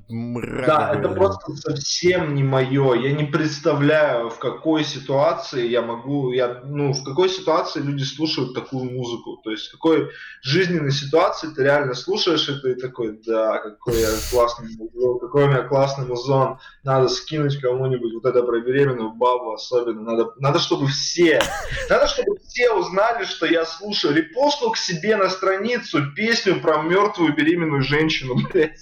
Мразь. 0.09 0.67
Да, 0.67 0.95
это 0.97 1.11
просто 1.11 1.55
совсем 1.57 2.35
не 2.35 2.43
мое. 2.43 2.95
Я 2.95 3.13
не 3.13 3.25
представляю, 3.25 4.31
в 4.31 4.39
какой 4.39 4.85
ситуации 4.85 5.69
я 5.69 5.83
могу, 5.83 6.33
я, 6.33 6.63
ну, 6.65 6.95
в 6.95 7.05
какой 7.05 7.29
ситуации 7.29 7.81
люди 7.81 8.03
слушают 8.03 8.55
такую 8.55 8.85
музыку. 8.93 9.39
То 9.45 9.51
есть 9.51 9.69
в 9.69 9.73
какой 9.73 10.09
жизненной 10.41 10.91
ситуации 10.91 11.49
ты 11.49 11.63
реально 11.65 11.93
слушаешь 11.93 12.49
это 12.49 12.71
и 12.71 12.81
такой, 12.81 13.21
да, 13.27 13.59
какой 13.59 14.01
я 14.01 14.09
классный 14.31 14.69
музон, 14.79 15.19
какой 15.19 15.45
у 15.45 15.49
меня 15.49 15.65
классный 15.65 16.07
музон, 16.07 16.61
надо 16.83 17.09
скинуть 17.09 17.61
кому-нибудь 17.61 18.15
вот 18.15 18.25
это 18.25 18.43
про 18.43 18.59
беременную 18.61 19.13
бабу 19.13 19.53
особенно. 19.53 20.01
Надо, 20.01 20.33
надо, 20.39 20.61
чтобы 20.61 20.87
все, 20.87 21.43
надо, 21.91 22.07
чтобы 22.07 22.39
все 22.49 22.73
узнали, 22.73 23.25
что 23.25 23.45
я 23.45 23.67
слушаю. 23.67 24.15
Репостнул 24.15 24.73
к 24.73 24.79
себе 24.79 25.17
на 25.17 25.29
странице 25.29 25.74
страницу 25.83 26.13
песню 26.15 26.61
про 26.61 26.83
мертвую 26.83 27.35
беременную 27.35 27.83
женщину, 27.83 28.37
блядь. 28.53 28.81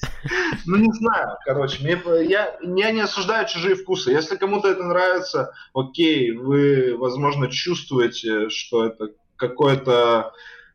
Ну, 0.66 0.77
не 0.77 0.93
знаю, 0.93 1.36
короче, 1.44 1.82
мне, 1.82 2.01
я, 2.28 2.56
я 2.62 2.90
не 2.93 3.01
осуждаю 3.01 3.47
чужие 3.47 3.74
вкусы. 3.74 4.10
Если 4.10 4.36
кому-то 4.36 4.69
это 4.69 4.82
нравится, 4.82 5.55
окей, 5.74 6.32
вы, 6.32 6.97
возможно, 6.97 7.51
чувствуете, 7.51 8.48
что 8.48 8.85
это 8.85 9.10
какое-то 9.36 10.32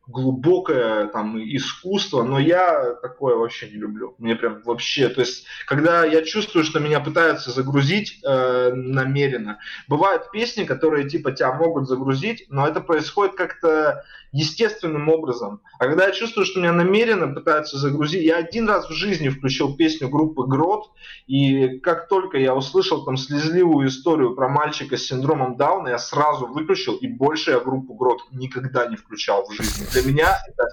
глубокое 0.08 1.08
там 1.08 1.38
искусство, 1.38 2.24
но 2.24 2.40
я 2.40 2.94
такое 3.02 3.36
вообще 3.36 3.70
не 3.70 3.76
люблю. 3.76 4.16
Мне 4.18 4.36
прям 4.36 4.62
вообще, 4.64 5.10
то 5.10 5.22
есть, 5.22 5.46
когда 5.66 6.06
я 6.06 6.24
чувствую, 6.24 6.64
что 6.64 6.80
меня 6.80 7.00
пытаются 7.00 7.52
загрузить 7.52 8.20
э, 8.24 8.72
намеренно, 8.74 9.60
бывают 9.88 10.32
песни, 10.32 10.64
которые 10.64 11.10
типа 11.10 11.32
тебя 11.32 11.54
могут 11.54 11.88
загрузить, 11.88 12.46
но 12.50 12.68
это 12.68 12.80
происходит 12.80 13.36
как-то 13.36 14.04
естественным 14.32 15.10
образом. 15.10 15.62
А 15.80 15.86
когда 15.88 16.06
я 16.06 16.12
чувствую, 16.12 16.46
что 16.46 16.60
меня 16.60 16.74
намеренно 16.74 17.34
пытаются 17.34 17.78
загрузить, 17.78 18.24
я 18.24 18.38
один 18.38 18.68
раз 18.68 18.90
в 18.90 18.94
жизни 18.94 19.30
включил 19.30 19.76
песню 19.76 20.10
группы 20.10 20.46
Грот, 20.46 20.92
и 21.28 21.80
как 21.80 22.08
только 22.08 22.38
я 22.38 22.54
услышал 22.56 23.04
там 23.04 23.18
слезливую 23.18 23.88
историю 23.88 24.36
про 24.36 24.50
мальчика 24.50 24.98
с 24.98 25.04
синдромом 25.04 25.58
Дауна, 25.58 25.90
я 25.90 25.98
сразу 25.98 26.48
выключил, 26.48 26.96
и 26.96 27.08
больше 27.08 27.52
я 27.52 27.60
группу 27.60 27.94
Грот 27.94 28.20
никогда 28.32 28.88
не 28.88 28.96
включал 28.96 29.46
в 29.48 29.54
жизни. 29.54 29.86
Для 30.02 30.11
меня 30.11 30.38
это 30.48 30.68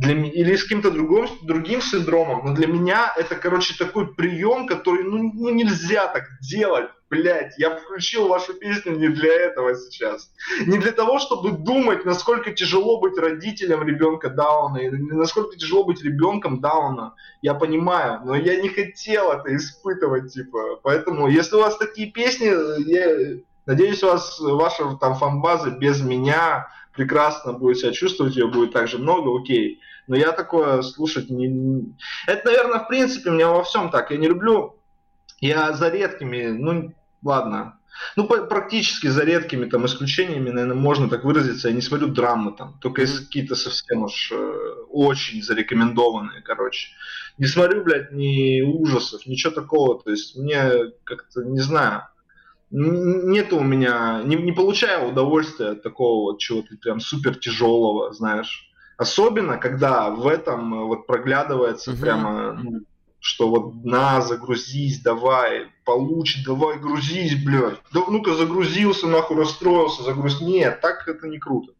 для, 0.00 0.14
или 0.14 0.56
с 0.56 0.62
каким-то 0.62 0.90
другим, 0.90 1.28
другим 1.42 1.82
синдромом, 1.82 2.46
но 2.46 2.54
для 2.54 2.66
меня 2.66 3.12
это, 3.16 3.34
короче, 3.36 3.74
такой 3.76 4.14
прием, 4.14 4.66
который, 4.66 5.04
ну, 5.04 5.30
ну 5.34 5.50
нельзя 5.50 6.06
так 6.06 6.24
делать, 6.40 6.88
блядь, 7.10 7.58
я 7.58 7.76
включил 7.76 8.28
вашу 8.28 8.54
песню 8.54 8.96
не 8.96 9.08
для 9.08 9.32
этого 9.32 9.74
сейчас. 9.74 10.30
Не 10.66 10.78
для 10.78 10.92
того, 10.92 11.18
чтобы 11.18 11.50
думать, 11.50 12.06
насколько 12.06 12.52
тяжело 12.52 12.98
быть 12.98 13.18
родителем 13.18 13.82
ребенка 13.82 14.30
Дауна, 14.30 14.78
и 14.78 14.88
насколько 14.88 15.56
тяжело 15.56 15.84
быть 15.84 16.02
ребенком 16.02 16.60
Дауна. 16.60 17.14
Я 17.42 17.52
понимаю, 17.52 18.22
но 18.24 18.34
я 18.36 18.60
не 18.62 18.70
хотел 18.70 19.32
это 19.32 19.54
испытывать, 19.54 20.32
типа. 20.32 20.80
Поэтому, 20.82 21.28
если 21.28 21.56
у 21.56 21.60
вас 21.60 21.76
такие 21.76 22.10
песни, 22.10 22.46
я 22.88 23.38
надеюсь, 23.66 24.02
у 24.02 24.06
вас 24.06 24.40
ваша 24.40 24.96
там 24.96 25.14
фанбаза 25.16 25.70
без 25.70 26.00
меня 26.00 26.68
прекрасно 26.92 27.52
будет 27.52 27.78
себя 27.78 27.92
чувствовать, 27.92 28.36
ее 28.36 28.48
будет 28.48 28.72
также 28.72 28.98
много, 28.98 29.38
окей 29.40 29.80
но 30.10 30.16
я 30.16 30.32
такое 30.32 30.82
слушать 30.82 31.30
не... 31.30 31.94
Это, 32.26 32.46
наверное, 32.46 32.80
в 32.80 32.88
принципе, 32.88 33.30
у 33.30 33.34
меня 33.34 33.46
во 33.46 33.62
всем 33.62 33.90
так. 33.90 34.10
Я 34.10 34.16
не 34.16 34.26
люблю... 34.26 34.76
Я 35.40 35.72
за 35.72 35.88
редкими, 35.88 36.48
ну, 36.48 36.92
ладно, 37.22 37.78
ну, 38.16 38.26
практически 38.26 39.06
за 39.06 39.22
редкими 39.22 39.66
там 39.66 39.86
исключениями, 39.86 40.50
наверное, 40.50 40.74
можно 40.74 41.08
так 41.08 41.24
выразиться. 41.24 41.68
Я 41.68 41.74
не 41.74 41.80
смотрю 41.80 42.08
драмы 42.08 42.56
там, 42.56 42.76
только 42.80 43.02
если 43.02 43.24
какие-то 43.24 43.54
совсем 43.54 44.02
уж 44.02 44.32
э, 44.32 44.52
очень 44.90 45.42
зарекомендованные, 45.42 46.42
короче. 46.42 46.88
Не 47.38 47.46
смотрю, 47.46 47.84
блядь, 47.84 48.10
ни 48.10 48.62
ужасов, 48.62 49.24
ничего 49.26 49.52
такого. 49.52 50.02
То 50.02 50.10
есть 50.10 50.36
мне 50.36 50.90
как-то, 51.04 51.44
не 51.44 51.60
знаю, 51.60 52.02
нет 52.70 53.52
у 53.52 53.60
меня, 53.60 54.22
не, 54.24 54.36
не 54.36 54.52
получаю 54.52 55.08
удовольствия 55.08 55.70
от 55.70 55.82
такого 55.82 56.32
вот 56.32 56.38
чего-то 56.38 56.76
прям 56.80 57.00
супер 57.00 57.36
тяжелого, 57.36 58.12
знаешь. 58.12 58.70
Особенно, 58.96 59.56
когда 59.56 60.10
в 60.10 60.26
этом 60.26 60.74
э, 60.74 60.84
вот 60.84 61.06
проглядывается 61.06 61.92
угу. 61.92 62.00
прямо, 62.00 62.52
ну, 62.52 62.80
что 63.18 63.48
вот 63.48 63.84
на, 63.84 64.20
загрузись, 64.20 65.00
давай, 65.00 65.68
получи, 65.84 66.44
давай, 66.44 66.78
грузись, 66.78 67.42
блядь. 67.42 67.80
Да 67.92 68.02
ну-ка 68.08 68.34
загрузился, 68.34 69.06
нахуй 69.06 69.38
расстроился, 69.38 70.02
загруз. 70.02 70.40
Нет, 70.40 70.80
так 70.80 71.08
это 71.08 71.28
не 71.28 71.38
круто. 71.38 71.72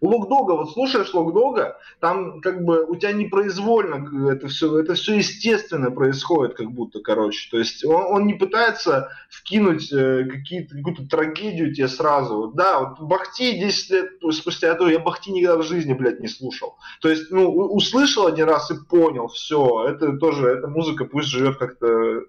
У 0.00 0.08
Локдога, 0.08 0.52
вот 0.52 0.72
слушаешь 0.72 1.12
Локдога, 1.14 1.78
там 2.00 2.40
как 2.40 2.64
бы 2.64 2.84
у 2.84 2.96
тебя 2.96 3.12
непроизвольно 3.12 4.30
это 4.30 4.48
все, 4.48 4.78
это 4.78 4.94
все 4.94 5.16
естественно 5.16 5.90
происходит, 5.90 6.54
как 6.54 6.70
будто, 6.70 7.00
короче. 7.00 7.48
То 7.50 7.58
есть 7.58 7.84
он, 7.84 8.04
он 8.04 8.26
не 8.26 8.34
пытается 8.34 9.10
вкинуть 9.30 9.92
э, 9.92 10.24
какие-то, 10.24 10.76
какую-то 10.76 11.08
трагедию 11.08 11.74
тебе 11.74 11.88
сразу. 11.88 12.52
Да, 12.54 12.80
вот 12.80 13.00
Бахти 13.00 13.58
10 13.58 13.90
лет 13.90 14.10
спустя, 14.32 14.74
то 14.74 14.88
я 14.88 14.98
Бахти 14.98 15.32
никогда 15.32 15.56
в 15.58 15.62
жизни, 15.62 15.94
блядь, 15.94 16.20
не 16.20 16.28
слушал. 16.28 16.76
То 17.00 17.08
есть, 17.08 17.30
ну, 17.30 17.48
услышал 17.48 18.26
один 18.26 18.46
раз 18.46 18.70
и 18.70 18.74
понял, 18.88 19.28
все, 19.28 19.86
это 19.88 20.16
тоже, 20.16 20.48
эта 20.48 20.68
музыка 20.68 21.04
пусть 21.04 21.28
живет 21.28 21.58
как-то 21.58 22.22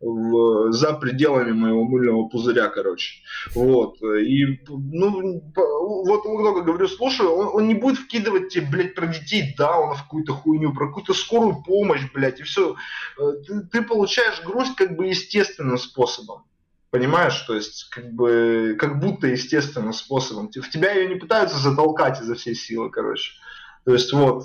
в, 0.00 0.72
за 0.72 0.94
пределами 0.94 1.52
моего 1.52 1.84
мыльного 1.84 2.28
пузыря, 2.28 2.68
короче. 2.68 3.22
Вот. 3.54 4.02
И, 4.02 4.60
ну, 4.68 5.42
вот 5.54 6.24
много 6.24 6.62
говорю, 6.62 6.88
слушай, 6.88 7.26
он, 7.26 7.48
он 7.52 7.68
не 7.68 7.74
будет 7.74 7.98
вкидывать 7.98 8.48
тебе, 8.48 8.66
блядь, 8.66 8.94
про 8.94 9.06
детей 9.06 9.54
Дауна 9.56 9.94
в 9.94 10.02
какую-то 10.02 10.32
хуйню, 10.34 10.72
про 10.72 10.88
какую-то 10.88 11.14
скорую 11.14 11.62
помощь, 11.62 12.02
блядь, 12.12 12.40
и 12.40 12.42
все. 12.42 12.74
Э, 13.18 13.32
ты, 13.46 13.60
ты 13.62 13.82
получаешь 13.82 14.42
грусть 14.44 14.74
как 14.76 14.96
бы 14.96 15.06
естественным 15.06 15.78
способом. 15.78 16.44
Понимаешь, 16.90 17.38
то 17.46 17.54
есть 17.54 17.88
как 17.90 18.12
бы 18.12 18.76
как 18.78 19.00
будто 19.00 19.26
естественным 19.26 19.92
способом. 19.92 20.48
В 20.48 20.70
тебя 20.70 20.92
ее 20.92 21.08
не 21.08 21.14
пытаются 21.14 21.58
затолкать 21.58 22.20
изо 22.20 22.34
всей 22.34 22.54
силы, 22.54 22.90
короче. 22.90 23.32
То 23.84 23.94
есть 23.94 24.12
вот. 24.12 24.44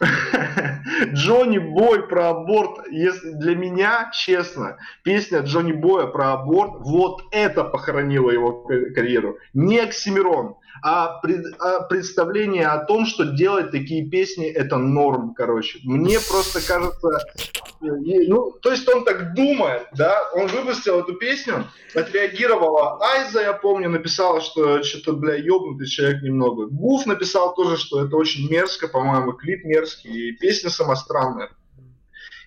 Джонни 1.12 1.58
Бой 1.58 2.06
про 2.08 2.30
аборт, 2.30 2.86
если 2.90 3.32
для 3.32 3.54
меня, 3.54 4.10
честно, 4.12 4.76
песня 5.02 5.40
Джонни 5.40 5.72
Боя 5.72 6.06
про 6.06 6.32
аборт, 6.32 6.72
вот 6.80 7.22
это 7.30 7.64
похоронило 7.64 8.30
его 8.30 8.62
карьеру. 8.94 9.38
Не 9.54 9.80
Оксимирон, 9.80 10.56
а, 10.82 11.18
пред, 11.20 11.44
а 11.58 11.80
представление 11.82 12.66
о 12.66 12.84
том, 12.84 13.06
что 13.06 13.24
делать 13.24 13.70
такие 13.70 14.08
песни 14.08 14.46
это 14.46 14.76
норм, 14.76 15.34
короче. 15.34 15.80
Мне 15.84 16.18
просто 16.28 16.60
кажется, 16.66 17.08
ну, 17.80 18.52
то 18.62 18.70
есть 18.70 18.88
он 18.88 19.04
так 19.04 19.34
думает, 19.34 19.88
да, 19.92 20.18
он 20.34 20.46
выпустил 20.46 21.00
эту 21.00 21.14
песню, 21.14 21.66
отреагировала 21.94 22.98
Айза, 23.02 23.42
я 23.42 23.52
помню, 23.52 23.88
написала, 23.88 24.40
что 24.40 24.82
что-то, 24.82 25.12
бля, 25.12 25.36
ёбнутый 25.36 25.86
человек 25.86 26.22
немного. 26.22 26.66
Гуф 26.66 27.06
написал 27.06 27.54
тоже, 27.54 27.76
что 27.76 28.04
это 28.04 28.16
очень 28.16 28.50
мерзко, 28.50 28.88
по-моему, 28.88 29.32
клип 29.32 29.64
мерзкий, 29.64 30.28
и 30.28 30.32
песня 30.32 30.70
сама 30.70 30.96
странная. 30.96 31.50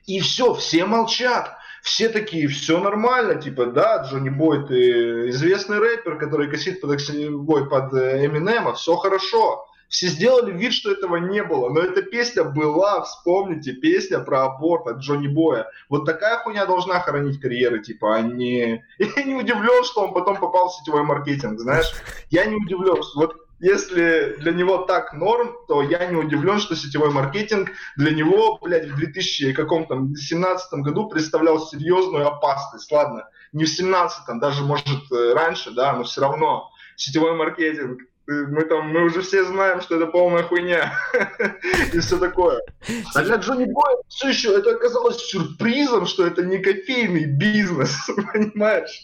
И 0.06 0.20
все, 0.22 0.54
все 0.56 0.86
молчат 0.86 1.59
все 1.82 2.10
такие, 2.10 2.48
все 2.48 2.80
нормально, 2.80 3.36
типа, 3.36 3.68
да, 3.68 4.04
Джонни 4.04 4.30
Бой, 4.30 4.66
ты 4.68 5.30
известный 5.30 5.80
рэпер, 5.80 6.18
который 6.18 6.50
косит 6.50 6.82
под, 6.82 6.90
Бой, 7.32 7.70
под 7.70 7.94
Эминема, 7.94 8.74
все 8.74 8.96
хорошо. 8.96 9.66
Все 9.90 10.08
сделали 10.08 10.52
вид, 10.52 10.72
что 10.72 10.92
этого 10.92 11.16
не 11.16 11.44
было, 11.44 11.70
но 11.70 11.82
эта 11.82 12.04
песня 12.04 12.44
была, 12.44 13.02
вспомните, 13.02 13.74
песня 13.74 14.20
про 14.20 14.44
аборт 14.44 14.86
от 14.86 14.98
Джонни 14.98 15.28
Боя. 15.28 15.68
Вот 15.90 16.06
такая 16.06 16.38
хуйня 16.38 16.68
должна 16.68 17.00
хоронить 17.00 17.42
карьеры, 17.42 17.82
типа, 17.82 18.18
а 18.18 18.22
не... 18.22 18.86
Я 19.00 19.24
не 19.24 19.34
удивлен, 19.34 19.84
что 19.84 20.02
он 20.02 20.14
потом 20.14 20.38
попал 20.38 20.70
в 20.70 20.76
сетевой 20.76 21.02
маркетинг, 21.02 21.60
знаешь? 21.60 21.92
Я 22.30 22.46
не 22.46 22.56
удивлен, 22.56 23.02
вот 23.16 23.49
если 23.60 24.38
для 24.40 24.52
него 24.52 24.80
так 24.80 25.14
норм, 25.14 25.56
то 25.68 25.82
я 25.82 26.06
не 26.06 26.16
удивлен, 26.16 26.60
что 26.60 26.76
сетевой 26.76 27.12
маркетинг 27.12 27.72
для 27.98 28.12
него, 28.12 28.58
блядь, 28.62 28.88
в 28.88 28.96
2017 28.96 30.74
году 30.74 31.10
представлял 31.10 31.60
серьезную 31.60 32.28
опасность. 32.28 32.92
Ладно, 32.92 33.28
не 33.52 33.66
в 33.66 33.70
17 33.70 34.40
даже, 34.40 34.64
может, 34.64 35.12
э, 35.12 35.34
раньше, 35.34 35.72
да, 35.72 35.94
но 35.94 36.04
все 36.04 36.22
равно 36.22 36.72
сетевой 36.96 37.36
маркетинг, 37.36 38.02
мы 38.30 38.64
там, 38.64 38.90
мы 38.90 39.06
уже 39.06 39.22
все 39.22 39.44
знаем, 39.44 39.82
что 39.82 39.96
это 39.96 40.06
полная 40.06 40.44
хуйня 40.44 40.94
и 41.94 42.00
все 42.00 42.18
такое. 42.18 42.62
А 43.16 43.24
для 43.24 43.38
Джонни 43.38 43.66
Боя 43.66 43.98
все 44.08 44.30
еще 44.30 44.54
это 44.54 44.72
оказалось 44.72 45.18
сюрпризом, 45.18 46.06
что 46.06 46.28
это 46.28 46.44
не 46.44 46.60
кофейный 46.60 47.26
бизнес, 47.26 47.98
понимаешь? 48.34 49.02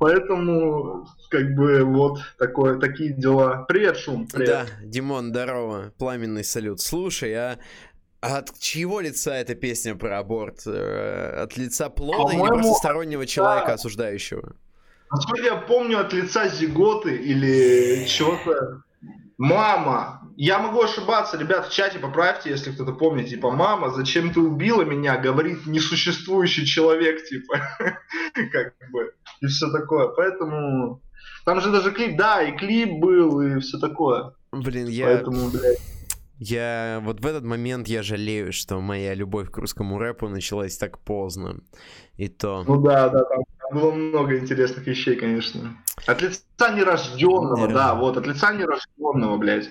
Поэтому, 0.00 1.06
как 1.28 1.54
бы, 1.54 1.84
вот 1.84 2.20
такое, 2.38 2.78
такие 2.80 3.12
дела. 3.12 3.66
Привет, 3.68 3.98
Шум, 3.98 4.26
привет. 4.26 4.48
Да, 4.48 4.66
Димон, 4.82 5.28
здорово, 5.28 5.92
пламенный 5.98 6.42
салют. 6.42 6.80
Слушай, 6.80 7.34
а 7.34 7.58
от 8.22 8.58
чьего 8.58 9.00
лица 9.00 9.36
эта 9.36 9.54
песня 9.54 9.94
про 9.94 10.18
аборт? 10.18 10.62
Э, 10.66 11.42
от 11.42 11.58
лица 11.58 11.90
плода 11.90 12.32
или 12.32 12.40
просто 12.40 12.72
стороннего 12.72 13.26
человека, 13.26 13.68
да. 13.68 13.74
осуждающего? 13.74 14.56
Насколько 15.12 15.44
я 15.44 15.56
помню, 15.56 16.00
от 16.00 16.14
лица 16.14 16.48
Зиготы 16.48 17.14
или 17.16 18.06
чего-то 18.06 18.82
Мама, 19.40 20.20
я 20.36 20.58
могу 20.58 20.82
ошибаться, 20.82 21.38
ребят, 21.38 21.66
в 21.66 21.72
чате 21.72 21.98
поправьте, 21.98 22.50
если 22.50 22.72
кто-то 22.72 22.92
помнит, 22.92 23.30
типа, 23.30 23.50
мама, 23.50 23.88
зачем 23.88 24.34
ты 24.34 24.40
убила 24.40 24.82
меня, 24.82 25.16
говорит 25.16 25.64
несуществующий 25.64 26.66
человек, 26.66 27.26
типа, 27.26 27.58
как 28.52 28.74
бы, 28.90 29.14
и 29.40 29.46
все 29.46 29.70
такое. 29.70 30.08
Поэтому, 30.08 31.00
там 31.44 31.60
же 31.60 31.70
даже 31.70 31.90
клип, 31.92 32.16
да, 32.16 32.42
и 32.42 32.56
клип 32.56 33.00
был, 33.00 33.40
и 33.40 33.60
все 33.60 33.78
такое. 33.78 34.32
Блин, 34.52 34.86
я... 34.88 35.06
Поэтому, 35.06 35.50
блядь. 35.50 35.78
Я 36.42 37.02
вот 37.04 37.20
в 37.20 37.26
этот 37.26 37.44
момент 37.44 37.86
я 37.86 38.02
жалею, 38.02 38.52
что 38.52 38.80
моя 38.80 39.12
любовь 39.12 39.50
к 39.50 39.58
русскому 39.58 39.98
рэпу 39.98 40.26
началась 40.26 40.78
так 40.78 40.98
поздно. 40.98 41.60
И 42.16 42.28
то... 42.28 42.64
Ну 42.66 42.80
да, 42.80 43.10
да, 43.10 43.24
там 43.24 43.42
было 43.72 43.90
много 43.92 44.38
интересных 44.38 44.86
вещей, 44.86 45.16
конечно. 45.16 45.76
От 46.06 46.22
лица 46.22 46.74
нерожденного, 46.74 47.66
Не 47.66 47.74
да, 47.74 47.94
вот, 47.94 48.16
от 48.16 48.26
лица 48.26 48.54
нерожденного, 48.54 49.36
блядь. 49.36 49.68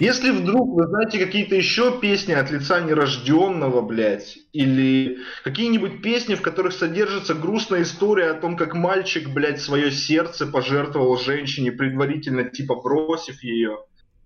Если 0.00 0.30
вдруг 0.30 0.76
вы 0.76 0.86
знаете 0.86 1.18
какие-то 1.18 1.56
еще 1.56 1.98
песни 2.00 2.32
от 2.32 2.50
лица 2.52 2.80
нерожденного, 2.80 3.80
блядь, 3.80 4.38
или 4.52 5.18
какие-нибудь 5.42 6.02
песни, 6.02 6.36
в 6.36 6.42
которых 6.42 6.72
содержится 6.72 7.34
грустная 7.34 7.82
история 7.82 8.30
о 8.30 8.40
том, 8.40 8.56
как 8.56 8.74
мальчик, 8.74 9.28
блядь, 9.28 9.60
свое 9.60 9.90
сердце 9.90 10.46
пожертвовал 10.46 11.18
женщине, 11.18 11.72
предварительно 11.72 12.44
типа 12.44 12.76
бросив 12.76 13.42
ее, 13.42 13.78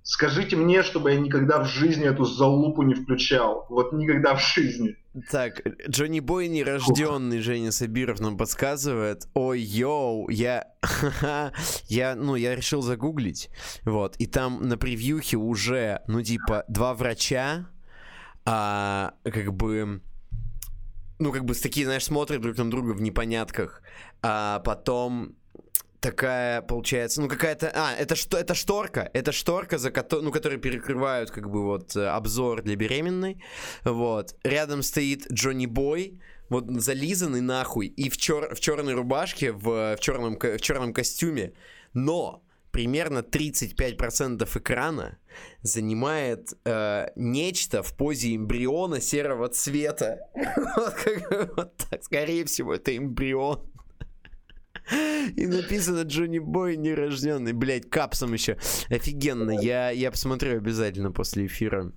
Скажите 0.05 0.57
мне, 0.57 0.83
чтобы 0.83 1.13
я 1.13 1.21
никогда 1.21 1.63
в 1.63 1.69
жизни 1.69 2.05
эту 2.05 2.25
залупу 2.25 2.83
не 2.83 2.95
включал. 2.95 3.67
Вот 3.69 3.93
никогда 3.93 4.35
в 4.35 4.43
жизни. 4.43 4.97
Так, 5.31 5.63
Джонни 5.89 6.21
Бой 6.21 6.49
нерожденный, 6.49 7.41
Женя 7.41 7.71
Сабиров 7.71 8.19
нам 8.19 8.37
подсказывает. 8.37 9.29
Ой, 9.35 9.61
йоу, 9.61 10.29
я... 10.29 10.67
я, 11.87 12.17
ну, 12.17 12.35
я 12.35 12.57
решил 12.57 12.83
загуглить. 12.83 13.51
Вот, 13.85 14.17
и 14.17 14.27
там 14.27 14.67
на 14.69 14.77
превьюхе 14.77 15.37
уже, 15.37 16.01
ну, 16.09 16.23
типа, 16.23 16.65
два 16.69 16.95
врача, 16.95 17.69
а, 18.45 19.15
как 19.23 19.53
бы... 19.53 20.01
Ну, 21.19 21.31
как 21.31 21.45
бы 21.45 21.55
такие, 21.55 21.87
знаешь, 21.87 22.05
смотрят 22.05 22.41
друг 22.41 22.57
на 22.57 22.69
друга 22.69 22.93
в 22.93 23.01
непонятках. 23.01 23.83
А 24.23 24.59
потом 24.61 25.37
такая, 26.03 26.63
получается, 26.63 27.23
ну 27.23 27.29
какая-то... 27.29 27.71
А, 27.75 27.95
это 27.95 28.17
что? 28.17 28.37
Это 28.37 28.55
шторка. 28.55 29.09
Это 29.15 29.33
шторка, 29.33 29.79
за 29.79 29.91
ко... 29.91 30.05
ну, 30.21 30.31
которой 30.33 30.59
перекрывают 30.59 31.31
как 31.31 31.49
бы 31.49 31.63
вот 31.63 31.97
э, 31.97 32.07
обзор 32.07 32.63
для 32.63 32.77
беременной. 32.77 33.43
Вот. 33.85 34.35
Рядом 34.43 34.83
стоит 34.83 35.31
Джонни 35.33 35.67
Бой, 35.67 36.21
вот 36.49 36.67
зализанный 36.69 37.41
нахуй, 37.41 37.87
и 37.87 38.11
в, 38.11 38.17
чер... 38.17 38.55
в 38.55 38.61
черной 38.61 38.95
рубашке, 38.95 39.53
в, 39.53 39.97
в, 39.97 40.01
черном... 40.01 40.39
в 40.39 40.61
черном 40.61 40.93
костюме. 40.93 41.53
Но 41.95 42.43
примерно 42.73 43.19
35% 43.19 44.59
экрана 44.59 45.19
занимает 45.63 46.53
э, 46.65 47.11
нечто 47.15 47.83
в 47.83 47.97
позе 47.97 48.35
эмбриона 48.35 49.01
серого 49.01 49.49
цвета. 49.51 50.19
вот, 50.77 50.95
как, 50.95 51.57
вот 51.57 51.77
так, 51.77 52.03
скорее 52.03 52.45
всего, 52.45 52.75
это 52.75 52.97
эмбрион. 52.97 53.72
И 55.37 55.47
написано 55.47 56.03
Джонни 56.03 56.39
Бой 56.39 56.77
нерожденный. 56.77 57.53
Блять, 57.53 57.89
капсом 57.89 58.33
еще. 58.33 58.57
Офигенно. 58.91 59.51
Я, 59.51 59.91
я 59.91 60.11
посмотрю 60.11 60.57
обязательно 60.57 61.13
после 61.13 61.47
эфира. 61.47 61.93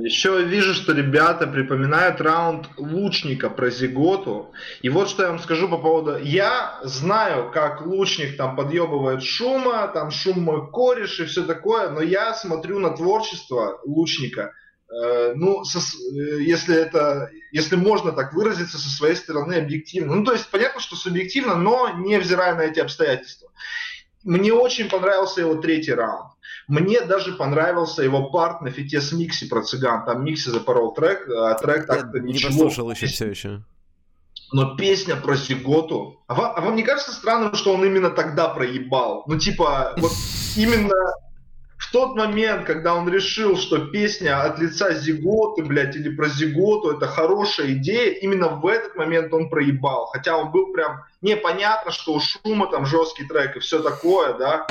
Еще 0.00 0.42
вижу, 0.44 0.72
что 0.72 0.92
ребята 0.92 1.46
припоминают 1.46 2.20
раунд 2.20 2.68
лучника 2.78 3.50
про 3.50 3.70
Зиготу. 3.70 4.50
И 4.80 4.88
вот 4.88 5.08
что 5.08 5.22
я 5.22 5.28
вам 5.28 5.38
скажу 5.38 5.68
по 5.68 5.76
поводу... 5.76 6.16
Я 6.18 6.80
знаю, 6.82 7.50
как 7.52 7.84
лучник 7.84 8.36
там 8.36 8.56
подъебывает 8.56 9.22
шума, 9.22 9.88
там 9.88 10.10
шум 10.10 10.40
мой 10.40 10.70
кореш 10.70 11.20
и 11.20 11.26
все 11.26 11.44
такое, 11.44 11.90
но 11.90 12.00
я 12.00 12.34
смотрю 12.34 12.78
на 12.78 12.90
творчество 12.96 13.80
лучника 13.84 14.52
ну, 15.34 15.64
со, 15.64 15.78
э, 15.78 16.42
если 16.42 16.76
это, 16.76 17.30
если 17.50 17.76
можно 17.76 18.12
так 18.12 18.34
выразиться 18.34 18.78
со 18.78 18.88
своей 18.88 19.16
стороны 19.16 19.54
объективно. 19.54 20.16
Ну, 20.16 20.24
то 20.24 20.32
есть 20.32 20.48
понятно, 20.50 20.80
что 20.80 20.96
субъективно, 20.96 21.54
но 21.54 21.90
невзирая 21.96 22.54
на 22.54 22.62
эти 22.62 22.80
обстоятельства. 22.80 23.50
Мне 24.22 24.52
очень 24.52 24.88
понравился 24.88 25.40
его 25.40 25.56
третий 25.56 25.94
раунд. 25.94 26.32
Мне 26.68 27.00
даже 27.00 27.32
понравился 27.32 28.02
его 28.02 28.30
парт 28.30 28.60
на 28.60 28.70
фите 28.70 29.00
с 29.00 29.12
Микси 29.12 29.48
про 29.48 29.62
цыган. 29.62 30.04
Там 30.04 30.24
Микси 30.24 30.50
запорол 30.50 30.94
трек, 30.94 31.28
а 31.28 31.54
трек 31.54 31.86
так-то 31.86 32.18
Я 32.18 32.22
ничего. 32.22 32.50
не 32.50 32.56
послушал 32.56 32.90
еще 32.90 33.06
все 33.06 33.28
еще. 33.28 33.62
Но 34.52 34.76
песня 34.76 35.16
про 35.16 35.34
Зиготу... 35.34 36.22
А 36.26 36.34
вам, 36.34 36.52
а 36.54 36.60
вам 36.60 36.76
не 36.76 36.82
кажется 36.82 37.12
странным, 37.12 37.54
что 37.54 37.72
он 37.74 37.84
именно 37.84 38.10
тогда 38.10 38.48
проебал? 38.48 39.24
Ну, 39.26 39.38
типа, 39.38 39.94
вот 39.96 40.12
именно 40.56 40.94
тот 41.92 42.16
момент, 42.16 42.66
когда 42.66 42.94
он 42.94 43.08
решил, 43.08 43.56
что 43.56 43.86
песня 43.86 44.42
от 44.42 44.58
лица 44.58 44.92
Зиготы, 44.94 45.62
блядь, 45.62 45.94
или 45.94 46.08
про 46.14 46.28
Зиготу, 46.28 46.96
это 46.96 47.06
хорошая 47.06 47.72
идея, 47.74 48.12
именно 48.14 48.48
в 48.48 48.66
этот 48.66 48.96
момент 48.96 49.32
он 49.32 49.50
проебал. 49.50 50.06
Хотя 50.06 50.36
он 50.36 50.50
был 50.50 50.72
прям 50.72 51.04
непонятно, 51.20 51.92
что 51.92 52.14
у 52.14 52.20
Шума 52.20 52.70
там 52.70 52.86
жесткий 52.86 53.26
трек 53.26 53.56
и 53.56 53.60
все 53.60 53.80
такое, 53.82 54.32
да. 54.34 54.66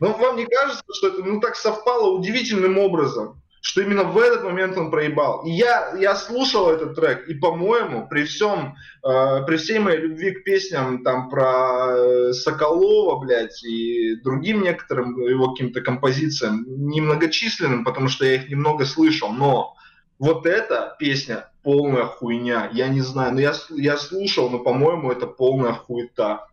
Но 0.00 0.12
вам 0.12 0.36
не 0.36 0.46
кажется, 0.46 0.82
что 0.92 1.08
это 1.08 1.22
ну 1.22 1.40
так 1.40 1.56
совпало 1.56 2.10
удивительным 2.10 2.76
образом? 2.78 3.40
Что 3.64 3.80
именно 3.80 4.04
в 4.04 4.18
этот 4.18 4.44
момент 4.44 4.76
он 4.76 4.90
проебал. 4.90 5.42
И 5.46 5.50
я, 5.50 5.94
я 5.98 6.14
слушал 6.16 6.68
этот 6.68 6.96
трек, 6.96 7.26
и, 7.26 7.34
по-моему, 7.34 8.06
при 8.06 8.24
всем, 8.24 8.76
э, 9.02 9.42
при 9.46 9.56
всей 9.56 9.78
моей 9.78 10.00
любви 10.00 10.32
к 10.32 10.44
песням 10.44 11.02
там 11.02 11.30
про 11.30 11.96
э, 11.96 12.32
Соколова, 12.34 13.24
блядь, 13.24 13.64
и 13.64 14.16
другим 14.16 14.62
некоторым 14.62 15.18
его 15.18 15.52
каким-то 15.52 15.80
композициям, 15.80 16.66
немногочисленным, 16.66 17.84
потому 17.84 18.08
что 18.08 18.26
я 18.26 18.34
их 18.34 18.50
немного 18.50 18.84
слышал, 18.84 19.32
но 19.32 19.74
вот 20.18 20.44
эта 20.44 20.94
песня 20.98 21.48
полная 21.62 22.04
хуйня, 22.04 22.68
я 22.70 22.88
не 22.88 23.00
знаю, 23.00 23.32
но 23.32 23.40
я, 23.40 23.54
я 23.70 23.96
слушал, 23.96 24.50
но, 24.50 24.58
по-моему, 24.58 25.10
это 25.10 25.26
полная 25.26 25.72
хуета. 25.72 26.46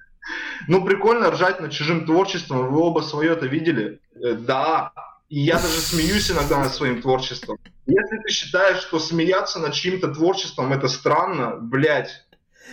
Ну, 0.69 0.83
прикольно 0.83 1.31
ржать 1.31 1.61
над 1.61 1.71
чужим 1.71 2.07
творчеством. 2.07 2.69
Вы 2.69 2.81
оба 2.81 3.01
свое 3.01 3.33
это 3.33 3.45
видели? 3.45 4.01
Э, 4.15 4.33
да. 4.33 4.93
И 5.35 5.41
я 5.41 5.55
даже 5.57 5.81
смеюсь 5.81 6.31
иногда 6.31 6.61
над 6.61 6.73
своим 6.73 7.03
творчеством. 7.03 7.59
Если 7.87 8.19
ты 8.25 8.33
считаешь, 8.33 8.83
что 8.83 9.01
смеяться 9.01 9.59
над 9.59 9.75
чьим-то 9.75 10.15
творчеством 10.15 10.73
это 10.73 10.87
странно, 10.87 11.57
блядь, 11.57 12.25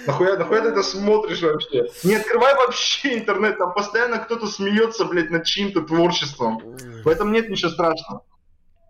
Нахуя, 0.06 0.38
нахуя 0.38 0.62
ты 0.62 0.68
это 0.68 0.84
смотришь 0.84 1.42
вообще? 1.42 1.88
Не 2.04 2.14
открывай 2.14 2.54
вообще 2.54 3.18
интернет, 3.18 3.58
там 3.58 3.74
постоянно 3.74 4.20
кто-то 4.20 4.46
смеется, 4.46 5.06
блядь, 5.06 5.32
над 5.32 5.44
чьим-то 5.44 5.82
творчеством. 5.82 6.78
В 7.04 7.08
этом 7.08 7.32
нет 7.32 7.50
ничего 7.50 7.72
страшного. 7.72 8.26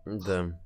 Да. 0.05 0.59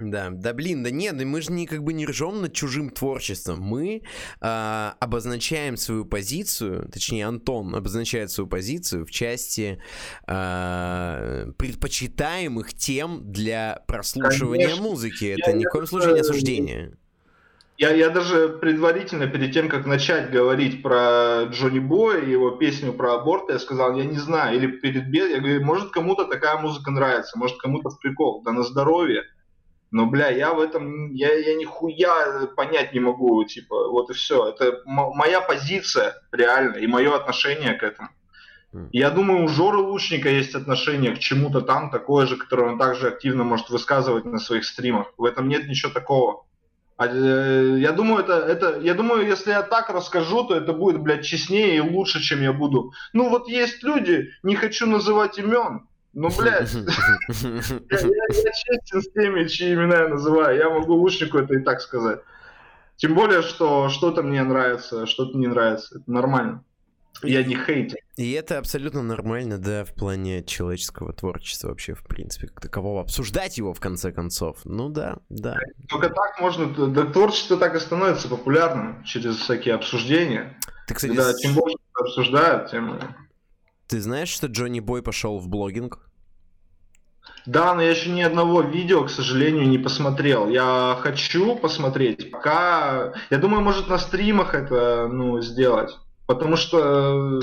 Да, 0.00 0.30
да 0.30 0.54
блин, 0.54 0.82
да 0.82 0.90
нет, 0.90 1.22
мы 1.22 1.42
же 1.42 1.52
не 1.52 1.66
как 1.66 1.84
бы 1.84 1.92
не 1.92 2.06
ржем 2.06 2.40
над 2.40 2.54
чужим 2.54 2.90
творчеством. 2.90 3.60
Мы 3.60 4.02
э, 4.40 4.90
обозначаем 4.98 5.76
свою 5.76 6.06
позицию, 6.06 6.88
точнее 6.90 7.26
Антон 7.26 7.74
обозначает 7.74 8.30
свою 8.30 8.48
позицию 8.48 9.04
в 9.04 9.10
части 9.10 9.82
э, 10.26 11.52
предпочитаемых 11.58 12.72
тем 12.72 13.30
для 13.30 13.82
прослушивания 13.86 14.66
Конечно. 14.66 14.84
музыки. 14.84 15.36
Это 15.38 15.50
я, 15.50 15.56
ни 15.56 15.66
в 15.66 15.68
коем 15.68 15.86
случае 15.86 16.14
не 16.14 16.20
осуждение. 16.20 16.92
Я, 17.76 17.94
я 17.94 18.10
даже 18.10 18.48
предварительно, 18.48 19.26
перед 19.26 19.52
тем, 19.52 19.68
как 19.68 19.86
начать 19.86 20.30
говорить 20.30 20.82
про 20.82 21.44
Джонни 21.44 21.78
Боя 21.78 22.20
и 22.20 22.30
его 22.30 22.50
песню 22.52 22.92
про 22.92 23.14
аборт, 23.14 23.50
я 23.50 23.58
сказал, 23.58 23.96
я 23.96 24.04
не 24.04 24.18
знаю, 24.18 24.56
или 24.56 24.66
перед 24.66 25.12
я 25.14 25.38
говорю, 25.38 25.64
может 25.64 25.90
кому-то 25.90 26.26
такая 26.26 26.58
музыка 26.58 26.90
нравится, 26.90 27.38
может 27.38 27.58
кому-то 27.58 27.88
в 27.90 27.98
прикол, 27.98 28.42
да 28.42 28.52
на 28.52 28.64
здоровье. 28.64 29.22
Но, 29.90 30.06
бля, 30.06 30.28
я 30.28 30.54
в 30.54 30.60
этом, 30.60 31.12
я, 31.12 31.32
я 31.32 31.54
нихуя 31.56 32.46
понять 32.56 32.92
не 32.92 33.00
могу, 33.00 33.42
типа, 33.44 33.88
вот 33.88 34.10
и 34.10 34.12
все. 34.12 34.48
Это 34.48 34.82
моя 34.86 35.40
позиция 35.40 36.14
реально 36.30 36.76
и 36.76 36.86
мое 36.86 37.14
отношение 37.14 37.74
к 37.74 37.82
этому. 37.82 38.08
Я 38.92 39.10
думаю, 39.10 39.44
у 39.44 39.48
Жоры 39.48 39.78
Лучника 39.78 40.28
есть 40.28 40.54
отношение 40.54 41.16
к 41.16 41.18
чему-то 41.18 41.60
там 41.60 41.90
такое 41.90 42.26
же, 42.26 42.36
которое 42.36 42.70
он 42.70 42.78
также 42.78 43.08
активно 43.08 43.42
может 43.42 43.68
высказывать 43.68 44.24
на 44.24 44.38
своих 44.38 44.64
стримах. 44.64 45.12
В 45.18 45.24
этом 45.24 45.48
нет 45.48 45.66
ничего 45.66 45.90
такого. 45.90 46.44
А, 46.96 47.08
э, 47.08 47.78
я 47.80 47.90
думаю, 47.92 48.22
это, 48.22 48.34
это, 48.34 48.78
я 48.78 48.94
думаю, 48.94 49.26
если 49.26 49.50
я 49.50 49.62
так 49.62 49.88
расскажу, 49.90 50.44
то 50.44 50.54
это 50.54 50.72
будет, 50.72 51.00
блядь, 51.00 51.24
честнее 51.24 51.76
и 51.76 51.80
лучше, 51.80 52.20
чем 52.20 52.42
я 52.42 52.52
буду. 52.52 52.92
Ну 53.12 53.28
вот 53.28 53.48
есть 53.48 53.82
люди, 53.82 54.28
не 54.42 54.54
хочу 54.54 54.86
называть 54.86 55.38
имен, 55.38 55.88
ну, 56.12 56.28
блядь, 56.36 56.72
я, 56.74 56.88
я, 56.88 58.52
честен 58.52 59.02
с 59.02 59.10
теми, 59.12 59.46
чьи 59.46 59.74
имена 59.74 60.02
я 60.02 60.08
называю. 60.08 60.56
Я 60.56 60.70
могу 60.70 60.94
лучнику 60.94 61.38
это 61.38 61.54
и 61.54 61.62
так 61.62 61.80
сказать. 61.80 62.20
Тем 62.96 63.14
более, 63.14 63.42
что 63.42 63.88
что-то 63.88 64.22
мне 64.22 64.42
нравится, 64.42 65.06
что-то 65.06 65.38
не 65.38 65.46
нравится. 65.46 65.98
Это 65.98 66.10
нормально. 66.10 66.64
Я 67.22 67.42
не 67.42 67.54
хейтер. 67.54 67.98
И 68.16 68.32
это 68.32 68.58
абсолютно 68.58 69.02
нормально, 69.02 69.58
да, 69.58 69.84
в 69.84 69.94
плане 69.94 70.42
человеческого 70.42 71.12
творчества 71.12 71.68
вообще, 71.68 71.94
в 71.94 72.02
принципе, 72.04 72.48
как 72.48 72.60
такового. 72.60 73.02
Обсуждать 73.02 73.58
его, 73.58 73.72
в 73.72 73.80
конце 73.80 74.10
концов. 74.10 74.58
Ну 74.64 74.88
да, 74.88 75.18
да. 75.28 75.56
Только 75.88 76.08
так 76.08 76.40
можно... 76.40 76.88
Да, 76.88 77.04
творчество 77.04 77.56
так 77.56 77.74
и 77.74 77.80
становится 77.80 78.28
популярным 78.28 79.04
через 79.04 79.36
всякие 79.36 79.74
обсуждения. 79.74 80.58
Ты, 80.86 80.94
кстати, 80.94 81.14
Когда 81.14 81.34
чем 81.38 81.54
больше 81.54 81.76
обсуждают, 81.94 82.70
тем 82.70 82.98
ты 83.90 84.00
знаешь, 84.00 84.28
что 84.28 84.46
Джонни 84.46 84.78
Бой 84.78 85.02
пошел 85.02 85.38
в 85.40 85.48
блогинг? 85.48 85.98
Да, 87.44 87.74
но 87.74 87.82
я 87.82 87.90
еще 87.90 88.10
ни 88.10 88.22
одного 88.22 88.62
видео, 88.62 89.04
к 89.04 89.10
сожалению, 89.10 89.68
не 89.68 89.78
посмотрел. 89.78 90.48
Я 90.48 90.96
хочу 91.00 91.56
посмотреть. 91.56 92.30
Пока, 92.30 93.14
я 93.30 93.38
думаю, 93.38 93.62
может 93.62 93.88
на 93.88 93.98
стримах 93.98 94.54
это, 94.54 95.08
ну, 95.10 95.40
сделать. 95.40 95.98
Потому 96.26 96.54
что, 96.54 97.40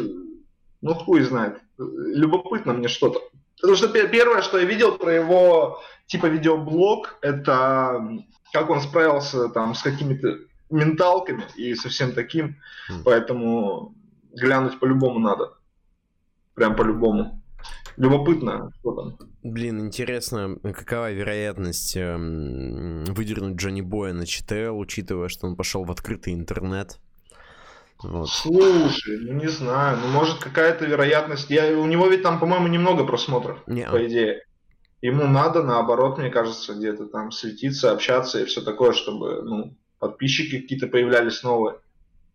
ну, 0.81 0.93
хуй 0.93 1.21
знает. 1.23 1.59
Любопытно 1.77 2.71
мне 2.71 2.87
что-то. 2.87 3.19
Потому 3.59 3.75
что 3.75 3.89
первое, 3.89 4.41
что 4.41 4.57
я 4.57 4.65
видел 4.65 4.97
про 4.97 5.13
его, 5.13 5.81
типа, 6.05 6.27
видеоблог, 6.27 7.17
это 7.21 8.23
как 8.53 8.69
он 8.69 8.79
справился 8.79 9.49
там 9.49 9.75
с 9.75 9.81
какими-то 9.81 10.37
менталками 10.69 11.43
и 11.57 11.75
со 11.75 11.89
всем 11.89 12.13
таким. 12.13 12.55
Mm. 12.89 13.01
Поэтому 13.03 13.93
глянуть 14.31 14.79
по-любому 14.79 15.19
надо. 15.19 15.56
Прям 16.57 16.75
по-любому. 16.75 17.39
Любопытно, 17.97 18.71
что 18.79 18.93
там. 18.93 19.17
Блин, 19.43 19.79
интересно, 19.79 20.57
какова 20.63 21.11
вероятность 21.11 21.95
эм, 21.95 23.05
выдернуть 23.05 23.57
Джонни 23.57 23.81
Боя 23.81 24.11
на 24.11 24.25
ЧТЛ, 24.25 24.75
учитывая, 24.75 25.29
что 25.29 25.45
он 25.45 25.55
пошел 25.55 25.83
в 25.83 25.91
открытый 25.91 26.33
интернет? 26.33 26.97
Вот. 28.01 28.29
Слушай, 28.29 29.19
ну 29.19 29.33
не 29.33 29.47
знаю, 29.47 29.99
ну 30.01 30.07
может 30.07 30.39
какая-то 30.39 30.85
вероятность. 30.85 31.51
Я, 31.51 31.77
у 31.77 31.85
него 31.85 32.07
ведь 32.07 32.23
там, 32.23 32.39
по-моему, 32.39 32.67
немного 32.67 33.05
просмотров, 33.05 33.59
не. 33.67 33.87
по 33.87 34.03
идее. 34.07 34.41
Ему 35.03 35.27
надо, 35.27 35.61
наоборот, 35.61 36.17
мне 36.17 36.31
кажется, 36.31 36.73
где-то 36.73 37.05
там 37.05 37.31
светиться, 37.31 37.91
общаться 37.91 38.41
и 38.41 38.45
все 38.45 38.61
такое, 38.61 38.93
чтобы 38.93 39.43
ну, 39.43 39.77
подписчики 39.99 40.59
какие-то 40.59 40.87
появлялись 40.87 41.43
новые. 41.43 41.77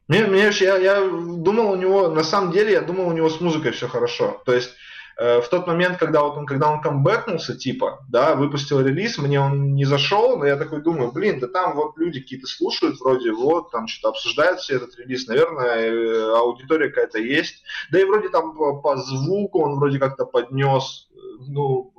Мне, 0.08 0.26
мне, 0.26 0.50
я, 0.60 0.76
я 0.76 1.00
думал 1.00 1.72
у 1.72 1.76
него, 1.76 2.08
на 2.08 2.24
самом 2.24 2.52
деле, 2.52 2.72
я 2.72 2.80
думал 2.80 3.08
у 3.08 3.12
него 3.12 3.28
с 3.28 3.40
музыкой 3.40 3.72
все 3.72 3.88
хорошо. 3.88 4.42
То 4.44 4.52
есть 4.52 4.70
э, 5.16 5.40
в 5.40 5.48
тот 5.48 5.66
момент, 5.66 5.98
когда 5.98 6.22
вот 6.22 6.36
он, 6.36 6.44
когда 6.44 6.70
он 6.70 6.80
камбэкнулся, 6.80 7.56
типа, 7.56 8.04
да, 8.08 8.34
выпустил 8.34 8.80
релиз, 8.80 9.18
мне 9.18 9.40
он 9.40 9.74
не 9.74 9.84
зашел, 9.84 10.36
но 10.36 10.44
я 10.44 10.56
такой 10.56 10.82
думаю, 10.82 11.12
блин, 11.12 11.38
да 11.38 11.46
там 11.46 11.76
вот 11.76 11.96
люди 11.98 12.20
какие-то 12.20 12.46
слушают, 12.46 13.00
вроде 13.00 13.32
вот, 13.32 13.70
там 13.70 13.86
что-то 13.86 14.10
обсуждают 14.10 14.60
все 14.60 14.76
этот 14.76 14.98
релиз, 14.98 15.28
наверное, 15.28 15.76
э, 15.78 16.36
аудитория 16.36 16.88
какая-то 16.88 17.18
есть. 17.18 17.62
Да 17.90 18.00
и 18.00 18.04
вроде 18.04 18.28
там 18.28 18.56
по, 18.56 18.80
по 18.80 18.96
звуку 18.96 19.62
он 19.62 19.76
вроде 19.76 19.98
как-то 19.98 20.26
поднес, 20.26 21.08
ну, 21.46 21.92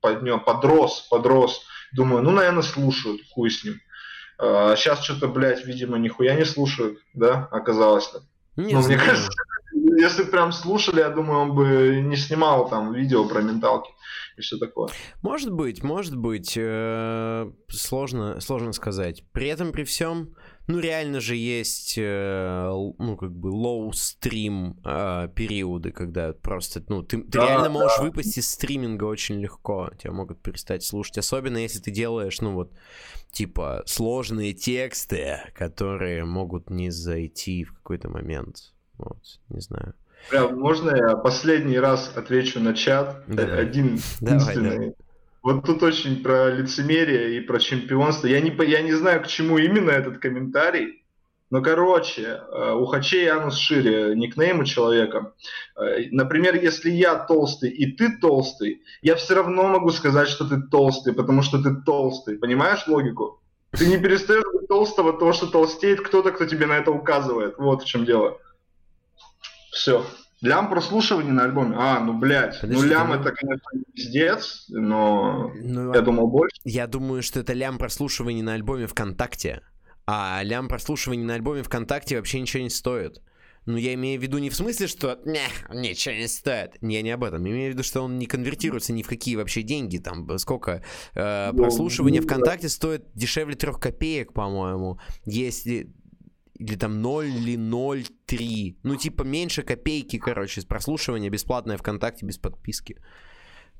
поднес, 0.00 0.40
подрос, 0.44 1.06
подрос. 1.10 1.62
Думаю, 1.92 2.22
ну, 2.22 2.30
наверное, 2.32 2.62
слушают, 2.62 3.20
хуй 3.32 3.50
с 3.50 3.64
ним. 3.64 3.80
А 4.38 4.76
сейчас 4.76 5.02
что-то, 5.02 5.28
блядь, 5.28 5.64
видимо, 5.64 5.98
нихуя 5.98 6.34
не 6.34 6.44
слушают, 6.44 6.98
да, 7.14 7.48
оказалось-то. 7.50 8.22
Не 8.56 8.74
ну, 8.74 8.82
мне 8.82 8.96
кажется, 8.96 9.30
если 9.98 10.24
прям 10.24 10.52
слушали, 10.52 11.00
я 11.00 11.10
думаю, 11.10 11.40
он 11.40 11.54
бы 11.54 12.02
не 12.04 12.16
снимал 12.16 12.68
там 12.68 12.92
видео 12.92 13.26
про 13.26 13.40
менталки 13.42 13.90
и 14.36 14.40
все 14.40 14.58
такое. 14.58 14.88
Может 15.22 15.52
быть, 15.52 15.82
может 15.82 16.16
быть. 16.16 16.54
Э, 16.56 17.50
сложно, 17.68 18.40
сложно 18.40 18.72
сказать. 18.72 19.24
При 19.32 19.48
этом, 19.48 19.72
при 19.72 19.84
всем, 19.84 20.34
ну, 20.66 20.80
реально 20.80 21.20
же 21.20 21.36
есть, 21.36 21.94
э, 21.96 22.68
ну, 22.98 23.16
как 23.16 23.32
бы, 23.32 23.48
лоу-стрим 23.48 24.76
э, 24.84 25.28
периоды, 25.34 25.92
когда 25.92 26.32
просто, 26.32 26.82
ну, 26.88 27.02
ты, 27.02 27.18
ты 27.18 27.38
да, 27.38 27.46
реально 27.46 27.70
можешь 27.70 27.96
да. 27.98 28.02
выпасть 28.02 28.36
из 28.36 28.50
стриминга 28.50 29.04
очень 29.04 29.40
легко. 29.40 29.90
Тебя 29.98 30.12
могут 30.12 30.42
перестать 30.42 30.82
слушать. 30.82 31.18
Особенно, 31.18 31.58
если 31.58 31.78
ты 31.78 31.92
делаешь, 31.92 32.40
ну, 32.40 32.52
вот, 32.52 32.72
типа, 33.30 33.84
сложные 33.86 34.54
тексты, 34.54 35.38
которые 35.54 36.24
могут 36.24 36.68
не 36.68 36.90
зайти 36.90 37.62
в 37.62 37.72
какой-то 37.74 38.08
момент. 38.10 38.72
Вот, 38.98 39.18
не 39.48 39.60
знаю. 39.60 39.94
Прям, 40.30 40.58
можно 40.58 40.90
я 40.90 41.16
последний 41.16 41.78
раз 41.78 42.10
отвечу 42.16 42.58
на 42.58 42.74
чат? 42.74 43.22
Давай. 43.28 43.60
Один 43.60 44.00
единственный. 44.20 44.70
Давай, 44.70 44.88
да. 44.88 45.05
Вот 45.46 45.64
тут 45.64 45.80
очень 45.84 46.24
про 46.24 46.50
лицемерие 46.50 47.36
и 47.36 47.40
про 47.40 47.60
чемпионство. 47.60 48.26
Я 48.26 48.40
не, 48.40 48.50
я 48.66 48.82
не 48.82 48.92
знаю, 48.94 49.22
к 49.22 49.28
чему 49.28 49.58
именно 49.58 49.92
этот 49.92 50.18
комментарий. 50.18 51.04
Но, 51.50 51.62
короче, 51.62 52.22
э, 52.22 52.72
у 52.72 52.84
Хачей 52.86 53.28
Анус 53.30 53.56
шире 53.56 54.16
никнейм 54.16 54.58
у 54.58 54.64
человека. 54.64 55.34
Э, 55.76 56.06
например, 56.10 56.56
если 56.56 56.90
я 56.90 57.14
толстый 57.14 57.70
и 57.70 57.92
ты 57.92 58.18
толстый, 58.18 58.82
я 59.02 59.14
все 59.14 59.36
равно 59.36 59.68
могу 59.68 59.90
сказать, 59.92 60.28
что 60.28 60.48
ты 60.48 60.60
толстый, 60.60 61.12
потому 61.12 61.42
что 61.42 61.62
ты 61.62 61.76
толстый. 61.76 62.38
Понимаешь 62.38 62.88
логику? 62.88 63.40
Ты 63.70 63.86
не 63.86 63.98
перестаешь 63.98 64.52
быть 64.52 64.66
толстого, 64.66 65.12
того, 65.12 65.32
что 65.32 65.46
толстеет 65.46 66.00
кто-то, 66.00 66.32
кто 66.32 66.46
тебе 66.46 66.66
на 66.66 66.76
это 66.76 66.90
указывает. 66.90 67.54
Вот 67.58 67.84
в 67.84 67.86
чем 67.86 68.04
дело. 68.04 68.40
Все. 69.70 70.04
Лям 70.42 70.68
прослушивания 70.68 71.32
на 71.32 71.44
альбоме. 71.44 71.76
А, 71.78 72.00
ну 72.00 72.18
блядь. 72.18 72.60
Подожди, 72.60 72.82
ну 72.82 72.88
лям 72.88 73.08
ну... 73.08 73.14
это, 73.14 73.32
конечно, 73.32 73.70
пиздец, 73.94 74.66
но 74.68 75.50
ну, 75.54 75.94
я 75.94 76.00
думал 76.02 76.28
больше. 76.28 76.56
Я 76.64 76.86
думаю, 76.86 77.22
что 77.22 77.40
это 77.40 77.54
лям 77.54 77.78
прослушивания 77.78 78.42
на 78.42 78.54
альбоме 78.54 78.86
ВКонтакте. 78.86 79.62
А 80.06 80.40
лям 80.42 80.68
прослушивания 80.68 81.24
на 81.24 81.34
альбоме 81.34 81.62
ВКонтакте 81.62 82.16
вообще 82.16 82.40
ничего 82.40 82.62
не 82.62 82.70
стоит. 82.70 83.22
Ну, 83.64 83.76
я 83.76 83.94
имею 83.94 84.20
в 84.20 84.22
виду 84.22 84.38
не 84.38 84.48
в 84.48 84.54
смысле, 84.54 84.86
что 84.86 85.18
не, 85.24 85.40
ничего 85.74 86.14
не 86.14 86.28
стоит. 86.28 86.80
Не, 86.80 87.02
не 87.02 87.10
об 87.10 87.24
этом. 87.24 87.44
Я 87.44 87.50
имею 87.52 87.72
в 87.72 87.74
виду, 87.74 87.82
что 87.82 88.02
он 88.02 88.16
не 88.16 88.26
конвертируется 88.26 88.92
ни 88.92 89.02
в 89.02 89.08
какие 89.08 89.34
вообще 89.34 89.62
деньги. 89.62 89.98
Там 89.98 90.38
сколько 90.38 90.84
э, 91.14 91.50
ну, 91.52 91.64
прослушивание 91.64 92.20
ну, 92.20 92.28
ВКонтакте 92.28 92.68
стоит 92.68 93.06
дешевле 93.14 93.56
трех 93.56 93.80
копеек, 93.80 94.32
по-моему. 94.32 95.00
Если 95.24 95.92
или 96.58 96.76
там 96.76 97.02
0 97.02 97.26
или 97.26 97.56
0,3. 97.56 98.76
Ну, 98.82 98.96
типа, 98.96 99.22
меньше 99.22 99.62
копейки, 99.62 100.18
короче, 100.18 100.62
прослушивания 100.66 101.30
бесплатное 101.30 101.76
ВКонтакте 101.76 102.26
без 102.26 102.38
подписки. 102.38 102.96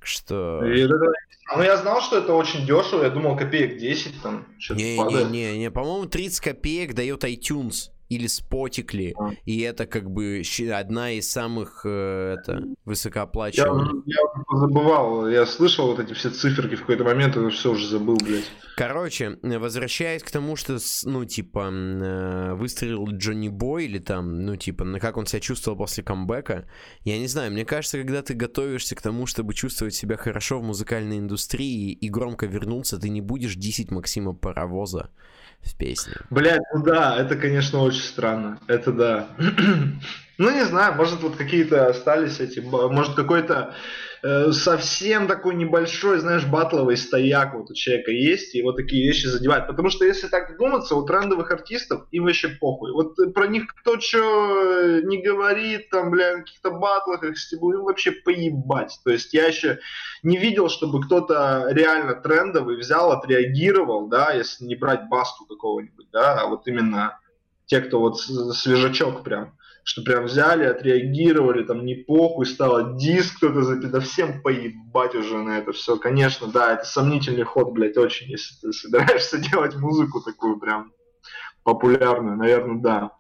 Что... 0.03 0.61
Ну, 0.63 1.63
я 1.63 1.77
знал, 1.77 2.01
что 2.01 2.19
это 2.19 2.33
очень 2.35 2.67
дешево, 2.67 3.03
я 3.05 3.11
думал, 3.11 3.37
копеек 3.37 3.79
10 3.79 4.23
там. 4.23 4.47
Не-не-не, 4.71 5.71
по-моему, 5.71 6.07
30 6.07 6.41
копеек 6.41 6.95
дает 6.95 7.25
iTunes. 7.25 7.91
Или 8.09 8.27
спотикли, 8.27 9.15
а. 9.19 9.31
и 9.45 9.61
это 9.61 9.87
как 9.87 10.11
бы 10.11 10.43
одна 10.73 11.13
из 11.13 11.31
самых 11.31 11.83
э, 11.85 12.37
это, 12.39 12.63
высокооплачиваемых. 12.85 14.05
Я, 14.07 14.17
я 14.17 14.59
забывал, 14.59 15.29
я 15.29 15.47
слышал 15.47 15.89
вот 15.89 15.99
эти 15.99 16.13
все 16.13 16.31
циферки 16.31 16.77
в 16.77 16.81
какой-то 16.81 17.05
момент, 17.05 17.37
и 17.37 17.49
все 17.51 17.73
уже 17.73 17.89
забыл, 17.89 18.17
блядь. 18.17 18.51
Короче, 18.77 19.39
возвращаясь 19.43 20.23
к 20.23 20.31
тому, 20.31 20.55
что, 20.55 20.77
ну, 21.05 21.25
типа, 21.25 21.71
э, 21.73 22.55
выстрелил 22.55 23.07
Джонни 23.07 23.49
Бой, 23.49 23.87
или 23.87 23.99
там, 23.99 24.45
ну, 24.45 24.57
типа, 24.57 24.85
как 25.01 25.17
он 25.17 25.27
себя 25.27 25.41
чувствовал 25.41 25.79
после 25.79 26.05
камбэка, 26.05 26.69
я 27.03 27.19
не 27.19 27.27
знаю, 27.27 27.53
мне 27.53 27.65
кажется, 27.65 27.99
когда 27.99 28.23
ты 28.23 28.35
готовишься 28.35 28.95
к 28.95 29.03
тому, 29.03 29.27
чтобы 29.27 29.55
чувствовать 29.55 29.95
себя 29.95 30.17
хорошо 30.17 30.61
в 30.61 30.63
музыкальной 30.63 31.19
индустрии 31.19 31.93
и 31.93 32.09
громко 32.09 32.47
вернуться, 32.47 32.99
ты 32.99 33.09
не 33.09 33.21
будешь 33.21 33.57
дисить 33.57 33.91
Максима 33.91 34.35
Паровоза 34.35 35.11
в 35.67 35.77
песне. 35.77 36.15
Блять, 36.31 36.63
ну 36.73 36.83
да, 36.83 37.17
это, 37.19 37.37
конечно, 37.37 37.81
очень 37.81 38.03
странно. 38.03 38.59
Это 38.67 38.93
да. 38.93 39.29
ну, 40.39 40.51
не 40.51 40.65
знаю, 40.65 40.95
может, 40.95 41.21
вот 41.23 41.37
какие-то 41.37 41.89
остались 41.89 42.41
эти, 42.41 42.61
может, 42.61 43.15
какой-то 43.15 43.75
Э, 44.23 44.51
совсем 44.53 45.27
такой 45.27 45.55
небольшой, 45.55 46.19
знаешь, 46.19 46.47
батловый 46.47 46.97
стояк 46.97 47.55
вот 47.55 47.71
у 47.71 47.75
человека 47.75 48.11
есть, 48.11 48.55
и 48.55 48.63
вот 48.63 48.77
такие 48.77 49.07
вещи 49.07 49.27
задевают. 49.27 49.67
Потому 49.67 49.91
что 49.91 50.05
если 50.05 50.27
так 50.29 50.57
думаться, 50.59 50.95
у 50.95 51.05
трендовых 51.05 51.51
артистов 51.51 52.07
им 52.11 52.25
вообще 52.25 52.49
похуй. 52.49 52.93
Вот 52.93 53.17
про 53.35 53.47
них 53.47 53.67
кто 53.67 54.01
что 54.01 55.01
не 55.03 55.23
говорит, 55.23 55.91
там, 55.91 56.11
бля, 56.11 56.39
каких-то 56.39 56.71
батлах, 56.71 57.23
их 57.25 57.39
стебу, 57.39 57.73
им 57.73 57.83
вообще 57.83 58.13
поебать. 58.13 58.99
То 59.05 59.11
есть 59.11 59.35
я 59.35 59.47
еще 59.47 59.79
не 60.23 60.39
видел, 60.39 60.69
чтобы 60.69 61.03
кто-то 61.03 61.67
реально 61.71 62.15
трендовый 62.15 62.79
взял, 62.79 63.13
отреагировал, 63.13 64.09
да, 64.09 64.33
если 64.33 64.65
не 64.65 64.77
брать 64.77 65.09
басту 65.09 65.45
какого-нибудь, 65.45 66.09
да, 66.13 66.41
а 66.41 66.47
вот 66.47 66.67
именно 66.67 67.19
те, 67.67 67.81
кто 67.81 68.01
вот 68.01 68.19
свежачок 68.19 69.25
прям 69.25 69.56
что 69.87 70.03
прям 70.03 70.25
взяли, 70.25 70.65
отреагировали, 70.65 71.63
там 71.63 71.87
не 71.87 71.95
похуй, 71.95 72.45
стало 72.45 72.99
диск 72.99 73.37
кто-то 73.37 73.63
запит, 73.63 73.93
да 73.93 74.01
всем 74.01 74.43
поебать 74.43 75.15
уже 75.15 75.39
на 75.39 75.59
это 75.59 75.71
все. 75.71 75.97
Конечно, 75.97 76.49
да, 76.49 76.75
это 76.75 76.85
сомнительный 76.85 77.45
ход, 77.45 77.71
блядь, 77.71 77.97
очень, 77.97 78.27
если 78.29 78.57
ты 78.61 78.73
собираешься 78.73 79.39
делать 79.51 79.77
музыку 79.77 80.21
такую 80.21 80.59
прям 80.59 80.93
популярную, 81.63 82.37
наверное, 82.37 82.83
да. 82.83 83.13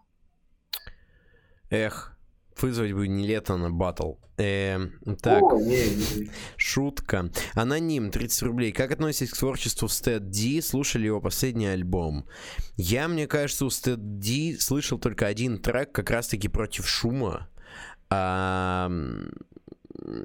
Эх, 1.70 2.18
вызвать 2.60 2.92
бы 2.92 3.06
не 3.06 3.24
лето 3.28 3.56
на 3.56 3.70
батл. 3.70 4.14
Э, 4.39 4.78
так, 5.23 5.42
О, 5.42 5.58
не, 5.58 5.84
не. 5.86 6.31
шутка. 6.56 7.31
Аноним, 7.55 8.10
30 8.10 8.42
рублей. 8.42 8.73
Как 8.73 8.92
относитесь 8.92 9.31
к 9.32 9.39
творчеству 9.39 9.89
Стэд 9.89 10.31
Ди? 10.31 10.60
Слушали 10.60 11.06
его 11.06 11.20
последний 11.20 11.66
альбом? 11.66 12.26
Я, 12.76 13.08
мне 13.08 13.26
кажется, 13.26 13.65
у 13.65 13.70
Стэд 13.70 14.18
Ди 14.18 14.56
слышал 14.58 14.98
только 14.98 15.26
один 15.26 15.58
трек, 15.58 15.92
как 15.92 16.10
раз-таки 16.10 16.48
против 16.48 16.86
шума. 16.86 17.48
А, 18.10 18.90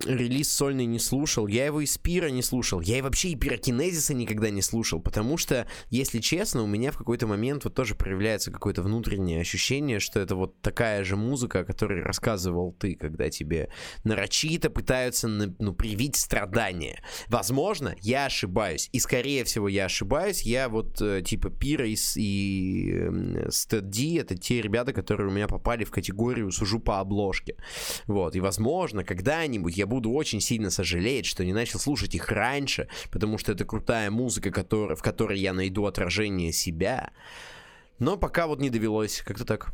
релиз 0.05 0.51
сольный 0.51 0.85
не 0.85 0.99
слушал, 0.99 1.47
я 1.47 1.65
его 1.65 1.81
из 1.81 1.97
Пира 1.97 2.29
не 2.29 2.41
слушал, 2.41 2.81
я 2.81 2.99
и 2.99 3.01
вообще 3.01 3.29
и 3.29 3.35
Пирокинезиса 3.35 4.13
никогда 4.13 4.49
не 4.49 4.61
слушал, 4.61 4.99
потому 4.99 5.37
что, 5.37 5.67
если 5.89 6.19
честно, 6.19 6.63
у 6.63 6.67
меня 6.67 6.91
в 6.91 6.97
какой-то 6.97 7.27
момент 7.27 7.63
вот 7.63 7.73
тоже 7.73 7.95
проявляется 7.95 8.51
какое-то 8.51 8.81
внутреннее 8.81 9.41
ощущение, 9.41 9.99
что 9.99 10.19
это 10.19 10.35
вот 10.35 10.61
такая 10.61 11.03
же 11.03 11.15
музыка, 11.15 11.59
о 11.59 11.65
которой 11.65 12.03
рассказывал 12.03 12.73
ты, 12.73 12.95
когда 12.95 13.29
тебе 13.29 13.71
нарочито 14.03 14.69
пытаются 14.69 15.27
ну, 15.27 15.73
привить 15.73 16.15
страдания. 16.15 17.03
Возможно, 17.27 17.95
я 18.01 18.25
ошибаюсь, 18.25 18.89
и 18.91 18.99
скорее 18.99 19.43
всего 19.45 19.67
я 19.67 19.85
ошибаюсь, 19.85 20.43
я 20.43 20.69
вот 20.69 21.01
э, 21.01 21.21
типа 21.23 21.49
Пира 21.49 21.87
и, 21.87 21.95
и 22.15 23.49
Стэд 23.49 23.91
это 23.91 24.37
те 24.37 24.61
ребята, 24.61 24.93
которые 24.93 25.27
у 25.27 25.31
меня 25.31 25.47
попали 25.47 25.83
в 25.83 25.91
категорию 25.91 26.51
«сужу 26.51 26.79
по 26.79 26.99
обложке». 26.99 27.55
Вот, 28.07 28.35
и 28.35 28.39
возможно, 28.39 29.03
когда-нибудь 29.03 29.70
я 29.77 29.87
буду 29.87 30.11
очень 30.11 30.41
сильно 30.41 30.69
сожалеть, 30.69 31.25
что 31.25 31.45
не 31.45 31.53
начал 31.53 31.79
слушать 31.79 32.15
их 32.15 32.29
раньше, 32.29 32.87
потому 33.11 33.37
что 33.37 33.51
это 33.51 33.65
крутая 33.65 34.11
музыка, 34.11 34.51
который, 34.51 34.95
в 34.95 35.01
которой 35.01 35.39
я 35.39 35.53
найду 35.53 35.85
отражение 35.85 36.51
себя. 36.51 37.11
Но 37.99 38.17
пока 38.17 38.47
вот 38.47 38.59
не 38.59 38.69
довелось, 38.69 39.21
как-то 39.21 39.45
так. 39.45 39.73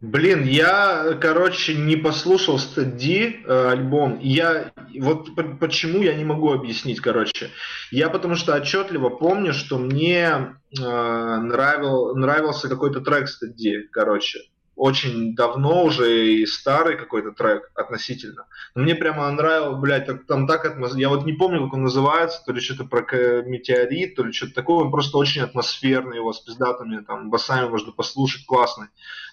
Блин, 0.00 0.44
я, 0.44 1.18
короче, 1.20 1.74
не 1.74 1.94
послушал 1.96 2.58
Стади 2.58 3.42
э, 3.44 3.68
альбом. 3.68 4.18
Я 4.22 4.72
вот 4.98 5.28
почему 5.60 6.00
я 6.00 6.14
не 6.14 6.24
могу 6.24 6.52
объяснить, 6.52 7.00
короче. 7.00 7.50
Я 7.90 8.08
потому 8.08 8.34
что 8.34 8.54
отчетливо 8.54 9.10
помню, 9.10 9.52
что 9.52 9.76
мне 9.76 10.24
э, 10.24 10.80
нравил, 10.80 12.16
нравился 12.16 12.70
какой-то 12.70 13.02
трек 13.02 13.28
Стади, 13.28 13.88
короче 13.92 14.40
очень 14.80 15.34
давно 15.34 15.84
уже 15.84 16.32
и 16.36 16.46
старый 16.46 16.96
какой-то 16.96 17.32
трек 17.32 17.70
относительно. 17.74 18.46
Но 18.74 18.82
мне 18.82 18.94
прямо 18.94 19.30
нравилось, 19.30 19.78
блядь, 19.78 20.26
там 20.26 20.46
так 20.46 20.64
атмосфера. 20.64 20.98
Я 20.98 21.08
вот 21.10 21.26
не 21.26 21.34
помню, 21.34 21.64
как 21.64 21.74
он 21.74 21.82
называется, 21.82 22.42
то 22.46 22.52
ли 22.52 22.62
что-то 22.62 22.84
про 22.84 23.02
метеорит, 23.42 24.14
то 24.14 24.24
ли 24.24 24.32
что-то 24.32 24.54
такое. 24.54 24.86
Он 24.86 24.90
просто 24.90 25.18
очень 25.18 25.42
атмосферный, 25.42 26.16
его 26.16 26.32
с 26.32 26.40
пиздатами, 26.40 27.04
там, 27.04 27.28
басами 27.28 27.68
можно 27.68 27.92
послушать, 27.92 28.46
классный. 28.46 28.86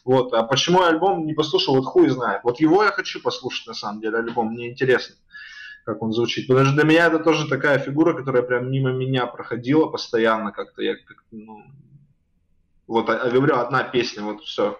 Вот. 0.03 0.33
А 0.33 0.43
почему 0.43 0.81
я 0.81 0.89
альбом 0.89 1.25
не 1.25 1.33
послушал, 1.33 1.75
вот 1.77 1.85
хуй 1.85 2.09
знает. 2.09 2.41
Вот 2.43 2.59
его 2.59 2.83
я 2.83 2.91
хочу 2.91 3.21
послушать, 3.21 3.67
на 3.67 3.73
самом 3.73 4.01
деле, 4.01 4.17
альбом, 4.17 4.51
мне 4.51 4.69
интересно 4.69 5.15
как 5.85 6.01
он 6.01 6.11
звучит. 6.11 6.47
Потому 6.47 6.65
что 6.65 6.75
для 6.75 6.83
меня 6.83 7.05
это 7.05 7.19
тоже 7.19 7.47
такая 7.47 7.79
фигура, 7.79 8.13
которая 8.13 8.43
прям 8.43 8.69
мимо 8.69 8.91
меня 8.91 9.25
проходила 9.25 9.85
постоянно 9.85 10.51
как-то. 10.51 10.81
Я 10.81 10.97
как 10.97 11.23
ну, 11.31 11.63
вот, 12.87 13.09
а, 13.09 13.29
говорю, 13.29 13.55
одна 13.55 13.83
песня, 13.83 14.23
вот 14.23 14.41
все. 14.43 14.77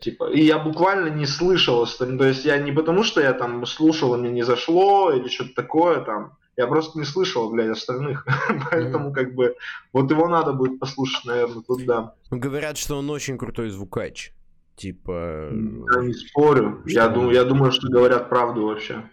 Типа, 0.00 0.30
и 0.30 0.42
я 0.42 0.58
буквально 0.58 1.08
не 1.08 1.26
слышал 1.26 1.82
остальных. 1.82 2.18
То 2.18 2.26
есть 2.28 2.44
я 2.44 2.58
не 2.58 2.72
потому, 2.72 3.02
что 3.02 3.20
я 3.20 3.32
там 3.32 3.64
слушал, 3.66 4.14
и 4.14 4.18
мне 4.18 4.30
не 4.30 4.42
зашло, 4.42 5.12
или 5.12 5.28
что-то 5.28 5.54
такое 5.54 6.00
там. 6.00 6.36
Я 6.56 6.66
просто 6.66 6.98
не 6.98 7.04
слышал, 7.04 7.50
блядь, 7.50 7.70
остальных. 7.70 8.26
Поэтому, 8.70 9.12
как 9.12 9.34
бы, 9.34 9.56
вот 9.92 10.10
его 10.10 10.28
надо 10.28 10.52
будет 10.52 10.78
послушать, 10.78 11.24
наверное, 11.24 11.62
тут 11.62 11.84
да. 11.86 12.14
Говорят, 12.30 12.76
что 12.76 12.98
он 12.98 13.10
очень 13.10 13.38
крутой 13.38 13.70
звукач. 13.70 14.32
Типа... 14.76 15.50
Я 15.94 16.02
не 16.02 16.14
спорю. 16.14 16.82
Я, 16.86 17.08
думаю, 17.08 17.34
я 17.34 17.44
думаю, 17.44 17.72
что 17.72 17.88
говорят 17.88 18.28
правду 18.28 18.66
вообще. 18.66 19.08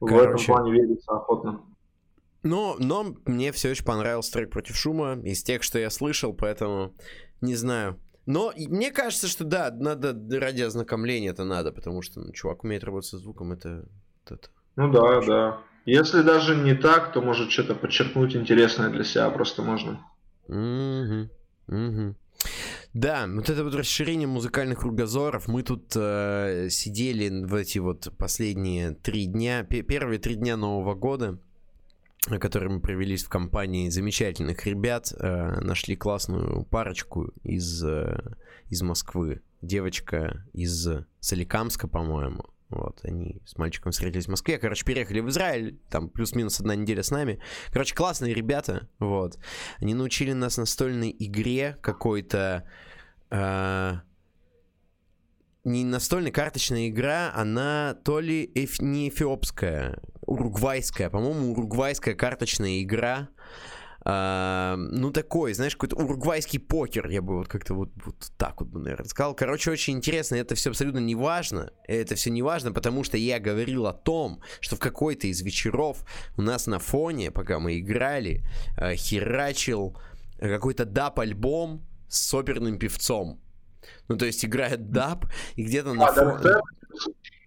Короче... 0.00 0.16
В 0.16 0.34
этом 0.34 0.46
плане 0.46 0.72
верится 0.72 1.12
охотно. 1.12 1.62
Но, 2.42 2.76
но 2.78 3.14
мне 3.26 3.52
все 3.52 3.70
еще 3.70 3.84
понравился 3.84 4.32
трек 4.32 4.50
против 4.50 4.76
шума 4.76 5.18
из 5.22 5.42
тех, 5.42 5.62
что 5.62 5.78
я 5.78 5.90
слышал, 5.90 6.32
поэтому 6.32 6.94
не 7.40 7.54
знаю. 7.54 7.98
Но 8.28 8.52
мне 8.54 8.90
кажется, 8.90 9.26
что 9.26 9.44
да, 9.44 9.70
надо 9.74 10.14
ради 10.38 10.60
ознакомления 10.60 11.30
это 11.30 11.44
надо, 11.44 11.72
потому 11.72 12.02
что 12.02 12.20
ну, 12.20 12.30
чувак 12.32 12.62
умеет 12.62 12.84
работать 12.84 13.08
со 13.08 13.16
звуком, 13.16 13.52
это... 13.52 13.88
это 14.26 14.50
ну 14.76 14.92
да, 14.92 15.00
хорошо. 15.00 15.26
да. 15.26 15.58
Если 15.86 16.20
даже 16.20 16.54
не 16.54 16.74
так, 16.74 17.14
то 17.14 17.22
может 17.22 17.50
что-то 17.50 17.74
подчеркнуть 17.74 18.36
интересное 18.36 18.90
для 18.90 19.02
себя 19.02 19.30
просто 19.30 19.62
можно. 19.62 20.04
Угу, 20.46 21.30
угу. 21.68 22.16
Да, 22.92 23.26
вот 23.26 23.48
это 23.48 23.64
вот 23.64 23.74
расширение 23.74 24.28
музыкальных 24.28 24.80
кругозоров. 24.80 25.48
Мы 25.48 25.62
тут 25.62 25.92
э, 25.96 26.68
сидели 26.68 27.30
в 27.30 27.54
эти 27.54 27.78
вот 27.78 28.12
последние 28.18 28.90
три 28.90 29.24
дня, 29.24 29.62
первые 29.62 30.18
три 30.18 30.34
дня 30.34 30.58
Нового 30.58 30.94
года 30.94 31.38
которые 32.26 32.70
мы 32.70 32.80
провелись 32.80 33.24
в 33.24 33.28
компании 33.28 33.88
замечательных 33.88 34.66
ребят, 34.66 35.12
э, 35.12 35.60
нашли 35.60 35.96
классную 35.96 36.64
парочку 36.64 37.32
из, 37.42 37.84
э, 37.84 38.36
из 38.68 38.82
Москвы. 38.82 39.42
Девочка 39.62 40.46
из 40.52 40.88
Соликамска, 41.20 41.88
по-моему. 41.88 42.44
Вот, 42.70 43.00
они 43.02 43.40
с 43.46 43.56
мальчиком 43.56 43.92
встретились 43.92 44.26
в 44.26 44.30
Москве. 44.30 44.58
Короче, 44.58 44.84
переехали 44.84 45.20
в 45.20 45.28
Израиль, 45.30 45.78
там 45.88 46.10
плюс-минус 46.10 46.60
одна 46.60 46.74
неделя 46.74 47.02
с 47.02 47.10
нами. 47.10 47.40
Короче, 47.72 47.94
классные 47.94 48.34
ребята, 48.34 48.88
вот. 48.98 49.38
Они 49.78 49.94
научили 49.94 50.32
нас 50.32 50.58
настольной 50.58 51.14
игре 51.18 51.78
какой-то... 51.80 52.68
Э, 53.30 54.00
не 55.68 55.84
настольная 55.84 56.32
карточная 56.32 56.88
игра, 56.88 57.30
она 57.34 57.96
то 58.04 58.20
ли 58.20 58.50
эф, 58.54 58.80
не 58.80 59.08
эфиопская, 59.08 60.00
уругвайская, 60.22 61.10
по-моему, 61.10 61.52
уругвайская 61.52 62.14
карточная 62.14 62.82
игра. 62.82 63.28
Uh, 64.04 64.76
ну, 64.76 65.10
такой, 65.10 65.52
знаешь, 65.52 65.74
какой-то 65.74 65.96
уругвайский 65.96 66.58
покер, 66.58 67.08
я 67.10 67.20
бы 67.20 67.38
вот 67.38 67.48
как-то 67.48 67.74
вот, 67.74 67.90
вот 68.06 68.32
так 68.38 68.58
вот, 68.60 68.72
наверное, 68.72 69.06
сказал. 69.06 69.34
Короче, 69.34 69.70
очень 69.70 69.96
интересно, 69.96 70.36
это 70.36 70.54
все 70.54 70.70
абсолютно 70.70 71.00
не 71.00 71.14
важно. 71.14 71.72
Это 71.86 72.14
все 72.14 72.30
не 72.30 72.40
важно, 72.40 72.72
потому 72.72 73.04
что 73.04 73.18
я 73.18 73.38
говорил 73.38 73.86
о 73.86 73.92
том, 73.92 74.40
что 74.60 74.76
в 74.76 74.78
какой-то 74.78 75.26
из 75.26 75.42
вечеров 75.42 76.06
у 76.38 76.42
нас 76.42 76.66
на 76.66 76.78
фоне, 76.78 77.30
пока 77.30 77.58
мы 77.58 77.80
играли, 77.80 78.42
uh, 78.78 78.94
херачил 78.94 79.98
какой-то 80.38 80.86
дап-альбом 80.86 81.84
с 82.08 82.32
оперным 82.32 82.78
певцом. 82.78 83.40
Ну, 84.08 84.16
то 84.16 84.26
есть 84.26 84.44
играет 84.44 84.90
даб, 84.90 85.26
и 85.56 85.64
где-то 85.64 85.92
на 85.94 86.06
а, 86.06 86.12
фоне... 86.12 86.54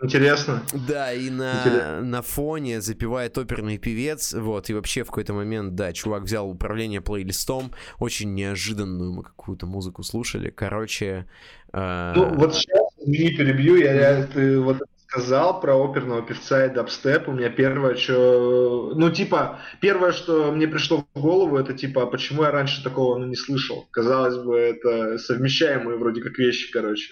Интересно. 0.04 0.64
Да, 0.88 1.14
и 1.14 1.30
на, 1.30 2.02
на 2.02 2.22
фоне 2.24 2.82
запевает 2.82 3.38
оперный 3.38 3.78
певец, 3.78 4.34
вот, 4.34 4.70
и 4.70 4.74
вообще 4.74 5.04
в 5.04 5.08
какой-то 5.08 5.34
момент, 5.34 5.76
да, 5.76 5.94
чувак 5.94 6.24
взял 6.24 6.50
управление 6.50 7.02
плейлистом, 7.02 7.72
очень 8.00 8.34
неожиданную 8.34 9.12
мы 9.12 9.24
какую-то 9.24 9.68
музыку 9.68 10.02
слушали, 10.04 10.50
короче... 10.50 11.28
Э... 11.72 12.14
Ну, 12.16 12.34
вот 12.36 12.56
сейчас, 12.56 12.82
не 13.06 13.30
перебью, 13.30 13.76
я, 13.76 13.94
я 13.94 14.26
ты 14.26 14.60
вот 14.60 14.82
сказал 15.12 15.60
про 15.60 15.76
оперного 15.76 16.22
певца 16.22 16.66
и 16.66 16.74
дабстеп, 16.74 17.28
у 17.28 17.34
меня 17.34 17.50
первое, 17.50 17.96
что... 17.96 18.94
Ну, 18.96 19.10
типа, 19.10 19.60
первое, 19.82 20.14
что 20.14 20.54
мне 20.54 20.70
пришло 20.70 21.06
в 21.14 21.20
голову, 21.20 21.58
это 21.58 21.74
типа, 21.74 22.04
а 22.04 22.06
почему 22.06 22.44
я 22.44 22.52
раньше 22.52 22.82
такого 22.82 23.18
ну, 23.18 23.26
не 23.26 23.36
слышал? 23.36 23.88
Казалось 23.92 24.38
бы, 24.38 24.58
это 24.58 25.18
совмещаемые 25.18 25.98
вроде 25.98 26.22
как 26.22 26.38
вещи, 26.38 26.72
короче. 26.72 27.12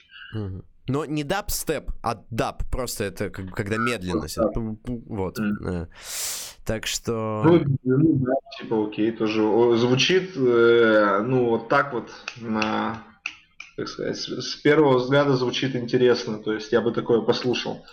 Но 0.87 1.05
не 1.05 1.23
дабстеп, 1.23 1.91
а 2.01 2.23
даб, 2.31 2.63
просто 2.71 3.03
это 3.03 3.29
как, 3.29 3.51
когда 3.53 3.75
медленность. 3.75 4.37
Ну, 4.37 4.79
вот. 4.85 5.37
Mm. 5.37 5.87
Так 6.65 6.87
что... 6.87 7.43
Ну, 7.45 7.77
ну, 7.83 8.15
да, 8.25 8.33
типа, 8.57 8.87
окей, 8.87 9.11
тоже 9.11 9.41
звучит, 9.77 10.31
э, 10.37 11.21
ну, 11.23 11.49
вот 11.49 11.67
так 11.67 11.93
вот 11.93 12.09
на 12.37 13.03
как 13.79 13.87
сказать, 13.87 14.17
с 14.17 14.55
первого 14.55 14.97
взгляда 14.97 15.37
звучит 15.37 15.73
интересно, 15.73 16.39
то 16.39 16.53
есть 16.53 16.71
я 16.73 16.81
бы 16.81 16.91
такое 16.91 17.21
послушал. 17.21 17.85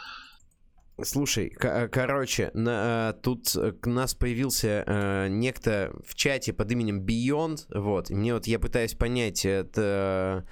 Слушай, 1.00 1.54
э, 1.60 1.88
короче, 1.88 2.50
на, 2.54 3.10
э, 3.10 3.22
тут 3.22 3.54
к 3.80 3.86
нас 3.86 4.14
появился 4.14 4.82
э, 4.84 5.28
некто 5.28 5.92
в 6.04 6.16
чате 6.16 6.52
под 6.52 6.72
именем 6.72 7.04
Beyond, 7.04 7.66
вот, 7.68 8.10
и 8.10 8.14
мне 8.14 8.34
вот 8.34 8.46
я 8.46 8.58
пытаюсь 8.58 8.94
понять, 8.94 9.44
это 9.44 10.44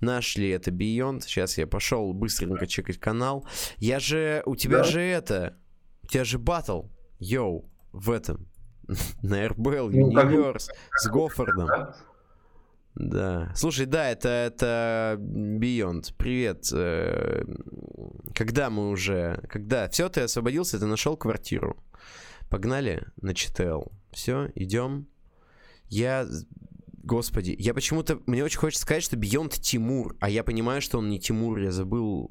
наш 0.00 0.36
ли 0.36 0.50
это 0.50 0.70
Beyond, 0.70 1.22
сейчас 1.22 1.56
я 1.56 1.66
пошел 1.66 2.12
быстренько 2.12 2.66
чекать 2.66 2.98
канал, 2.98 3.46
я 3.78 3.98
же, 3.98 4.42
у 4.44 4.56
тебя 4.56 4.78
да. 4.78 4.84
же 4.84 5.00
это, 5.00 5.56
у 6.02 6.08
тебя 6.08 6.24
же 6.24 6.38
батл, 6.38 6.82
йоу, 7.18 7.70
в 7.92 8.10
этом, 8.10 8.48
на 9.22 9.46
RBL 9.46 9.90
ну, 9.90 10.12
Universe 10.12 10.68
с 10.96 11.08
Гофордом. 11.08 11.66
Да? 11.66 11.96
Да. 12.94 13.52
Слушай, 13.54 13.86
да, 13.86 14.10
это, 14.10 14.28
это 14.28 15.16
Beyond. 15.18 16.14
Привет. 16.18 16.68
Э, 16.72 17.44
когда 18.34 18.68
мы 18.68 18.90
уже... 18.90 19.42
Когда? 19.48 19.88
Все, 19.88 20.08
ты 20.08 20.22
освободился, 20.22 20.78
ты 20.78 20.86
нашел 20.86 21.16
квартиру. 21.16 21.82
Погнали 22.50 23.06
на 23.16 23.34
ЧТЛ. 23.34 23.84
Все, 24.12 24.50
идем. 24.54 25.08
Я... 25.88 26.26
Господи, 27.02 27.56
я 27.58 27.72
почему-то... 27.72 28.20
Мне 28.26 28.44
очень 28.44 28.58
хочется 28.58 28.82
сказать, 28.82 29.02
что 29.02 29.16
Бионд 29.16 29.52
Тимур, 29.54 30.14
а 30.20 30.28
я 30.28 30.44
понимаю, 30.44 30.82
что 30.82 30.98
он 30.98 31.08
не 31.08 31.18
Тимур, 31.18 31.58
я 31.58 31.72
забыл... 31.72 32.28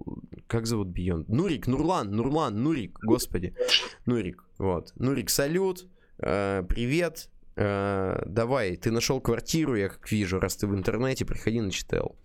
Как 0.48 0.68
зовут 0.68 0.90
Бионд? 0.90 1.28
Нурик, 1.28 1.66
Нурлан, 1.66 2.12
Нурлан, 2.12 2.62
Нурик, 2.62 3.00
господи. 3.02 3.56
Нурик, 4.06 4.46
вот. 4.60 4.94
Нурик, 4.96 5.30
салют, 5.30 5.90
э, 6.20 6.64
привет, 6.70 7.31
Э, 7.56 8.22
давай, 8.26 8.78
ты 8.78 8.92
нашел 8.92 9.20
квартиру, 9.20 9.76
я 9.76 9.90
как 9.90 10.10
вижу, 10.12 10.40
раз 10.40 10.56
ты 10.56 10.68
в 10.68 10.76
интернете, 10.76 11.26
приходи 11.26 11.60
на 11.60 11.72
читал. 11.72 12.16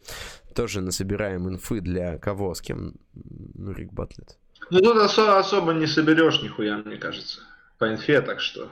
Тоже 0.54 0.80
насобираем 0.80 1.48
инфы 1.48 1.80
для 1.80 2.18
кого, 2.18 2.54
с 2.54 2.60
кем 2.60 2.94
Нурик 3.14 3.92
батлет. 3.92 4.38
Ну 4.70 4.80
тут 4.80 4.96
особо, 4.96 5.38
особо 5.38 5.72
не 5.72 5.86
соберешь 5.86 6.42
нихуя, 6.42 6.78
мне 6.78 6.96
кажется. 6.96 7.40
По 7.78 7.92
инфе, 7.92 8.20
так 8.20 8.40
что. 8.40 8.70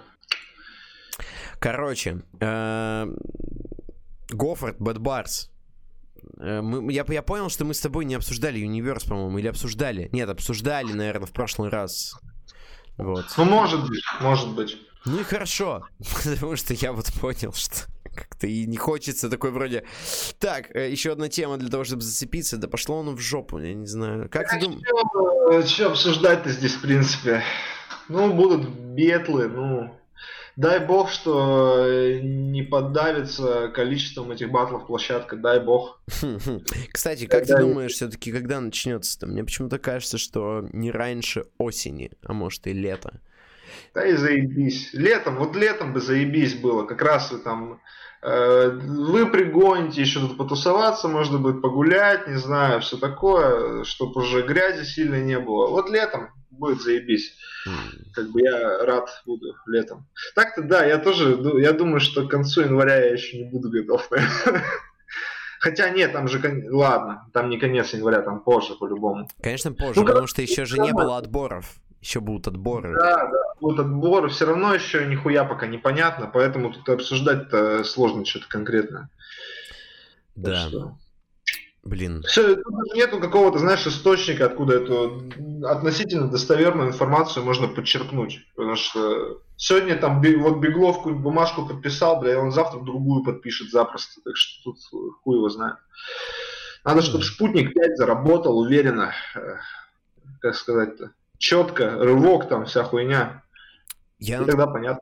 Короче, 1.58 2.22
э, 2.40 3.06
Гофорд, 4.30 4.78
Бэт 4.78 4.98
Барс. 4.98 5.50
Э, 6.38 6.62
я, 6.88 7.04
я 7.08 7.22
понял, 7.22 7.48
что 7.50 7.64
мы 7.64 7.74
с 7.74 7.80
тобой 7.80 8.04
не 8.04 8.14
обсуждали 8.14 8.64
Универс, 8.64 9.04
по-моему, 9.04 9.38
или 9.38 9.48
обсуждали. 9.48 10.08
Нет, 10.12 10.28
обсуждали, 10.28 10.92
наверное, 10.92 11.26
в 11.26 11.32
прошлый 11.32 11.68
раз. 11.68 12.14
Вот. 12.96 13.26
Ну, 13.36 13.44
может 13.44 13.88
быть, 13.88 14.02
может 14.20 14.54
быть. 14.54 14.78
Ну 15.06 15.20
и 15.20 15.22
хорошо, 15.22 15.86
потому 16.24 16.56
что 16.56 16.74
я 16.74 16.92
вот 16.92 17.12
понял, 17.20 17.52
что 17.52 17.86
как-то 18.14 18.46
и 18.46 18.66
не 18.66 18.76
хочется 18.76 19.28
такой 19.28 19.50
вроде... 19.50 19.84
Так, 20.38 20.74
э, 20.74 20.90
еще 20.90 21.12
одна 21.12 21.28
тема 21.28 21.56
для 21.56 21.68
того, 21.68 21.84
чтобы 21.84 22.02
зацепиться, 22.02 22.56
да 22.56 22.68
пошло 22.68 23.00
оно 23.00 23.12
в 23.12 23.20
жопу, 23.20 23.58
я 23.58 23.74
не 23.74 23.86
знаю. 23.86 24.28
Как 24.30 24.48
ты 24.48 24.60
думаешь? 24.60 25.68
Что 25.68 25.88
обсуждать-то 25.88 26.50
здесь, 26.50 26.74
в 26.74 26.82
принципе? 26.82 27.42
Ну, 28.08 28.32
будут 28.32 28.68
бетлы, 28.68 29.48
ну, 29.48 29.90
Дай 30.56 30.78
бог, 30.78 31.10
что 31.10 31.84
э, 31.84 32.20
не 32.22 32.62
поддавится 32.62 33.68
количеством 33.74 34.30
этих 34.30 34.52
батлов 34.52 34.86
площадка, 34.86 35.36
дай 35.36 35.58
бог. 35.58 36.00
Кстати, 36.92 37.26
как 37.26 37.44
ты 37.44 37.58
думаешь, 37.58 37.92
все-таки 37.92 38.30
когда 38.30 38.60
начнется-то? 38.60 39.26
Мне 39.26 39.42
почему-то 39.42 39.78
кажется, 39.78 40.16
что 40.16 40.64
не 40.72 40.92
раньше 40.92 41.46
осени, 41.58 42.12
а 42.22 42.34
может 42.34 42.68
и 42.68 42.72
лето. 42.72 43.20
Да 43.94 44.04
и 44.04 44.14
заебись. 44.14 44.92
Летом, 44.92 45.36
вот 45.36 45.54
летом 45.54 45.92
бы 45.92 46.00
заебись 46.00 46.54
было. 46.54 46.84
Как 46.84 47.00
раз 47.00 47.30
вы 47.30 47.38
там 47.38 47.80
э, 48.22 48.68
вы 48.70 49.26
пригоните 49.26 50.00
еще 50.00 50.18
тут 50.20 50.36
потусоваться, 50.36 51.06
можно 51.06 51.38
будет 51.38 51.62
погулять, 51.62 52.26
не 52.26 52.36
знаю, 52.36 52.80
все 52.80 52.96
такое, 52.96 53.84
чтобы 53.84 54.20
уже 54.22 54.42
грязи 54.42 54.84
сильно 54.84 55.22
не 55.22 55.38
было. 55.38 55.68
Вот 55.68 55.90
летом 55.90 56.30
будет 56.50 56.82
заебись. 56.82 57.34
Как 58.12 58.30
бы 58.30 58.42
я 58.42 58.84
рад 58.84 59.08
буду 59.24 59.54
летом. 59.66 60.06
Так-то 60.34 60.62
да, 60.62 60.84
я 60.84 60.98
тоже, 60.98 61.36
ну, 61.36 61.56
я 61.58 61.72
думаю, 61.72 62.00
что 62.00 62.26
к 62.26 62.30
концу 62.30 62.62
января 62.62 62.96
я 62.96 63.12
еще 63.12 63.38
не 63.38 63.44
буду 63.44 63.70
готов. 63.70 64.08
Хотя 65.60 65.88
нет, 65.88 66.12
там 66.12 66.28
же, 66.28 66.42
ладно, 66.70 67.30
там 67.32 67.48
не 67.48 67.58
конец 67.58 67.94
января, 67.94 68.20
там 68.20 68.40
позже 68.40 68.74
по-любому. 68.74 69.30
Конечно 69.40 69.72
позже, 69.72 70.00
ну, 70.00 70.06
потому 70.06 70.26
что 70.26 70.42
еще 70.42 70.66
же 70.66 70.78
не 70.78 70.92
было 70.92 71.16
отборов. 71.16 71.76
Еще 72.04 72.20
будут 72.20 72.46
отборы. 72.46 72.92
Да, 72.92 73.30
да, 73.30 73.54
будут 73.62 73.80
отборы. 73.80 74.28
Все 74.28 74.44
равно 74.44 74.74
еще 74.74 75.06
нихуя 75.06 75.42
пока 75.44 75.66
непонятно, 75.66 76.26
поэтому 76.30 76.70
тут 76.70 76.86
обсуждать-то 76.86 77.82
сложно 77.82 78.26
что-то 78.26 78.46
конкретно. 78.46 79.08
Да. 80.36 80.68
Блин. 81.82 82.22
Все, 82.24 82.56
тут 82.56 82.94
нету 82.94 83.20
какого-то, 83.20 83.58
знаешь, 83.58 83.86
источника, 83.86 84.44
откуда 84.44 84.74
эту 84.74 85.32
относительно 85.64 86.30
достоверную 86.30 86.88
информацию 86.88 87.42
можно 87.42 87.68
подчеркнуть. 87.68 88.40
Потому 88.54 88.76
что 88.76 89.40
сегодня 89.56 89.96
там 89.96 90.20
вот 90.20 90.58
Беглов 90.58 91.06
бумажку 91.06 91.66
подписал, 91.66 92.20
бля, 92.20 92.32
и 92.32 92.36
он 92.36 92.52
завтра 92.52 92.80
другую 92.80 93.24
подпишет 93.24 93.70
запросто. 93.70 94.20
Так 94.22 94.36
что 94.36 94.72
тут 94.72 94.78
хуй 95.22 95.36
его 95.38 95.48
знает. 95.48 95.76
Надо, 96.84 97.00
чтобы 97.00 97.24
спутник 97.24 97.72
5 97.72 97.96
заработал 97.96 98.58
уверенно. 98.58 99.14
Э, 99.34 99.56
как 100.40 100.54
сказать-то? 100.54 101.12
Четко, 101.44 101.90
рывок 101.98 102.48
там, 102.48 102.64
вся 102.64 102.84
хуйня. 102.84 103.42
Я... 104.18 104.42
И 104.42 104.46
тогда 104.46 104.66
понятно. 104.66 105.00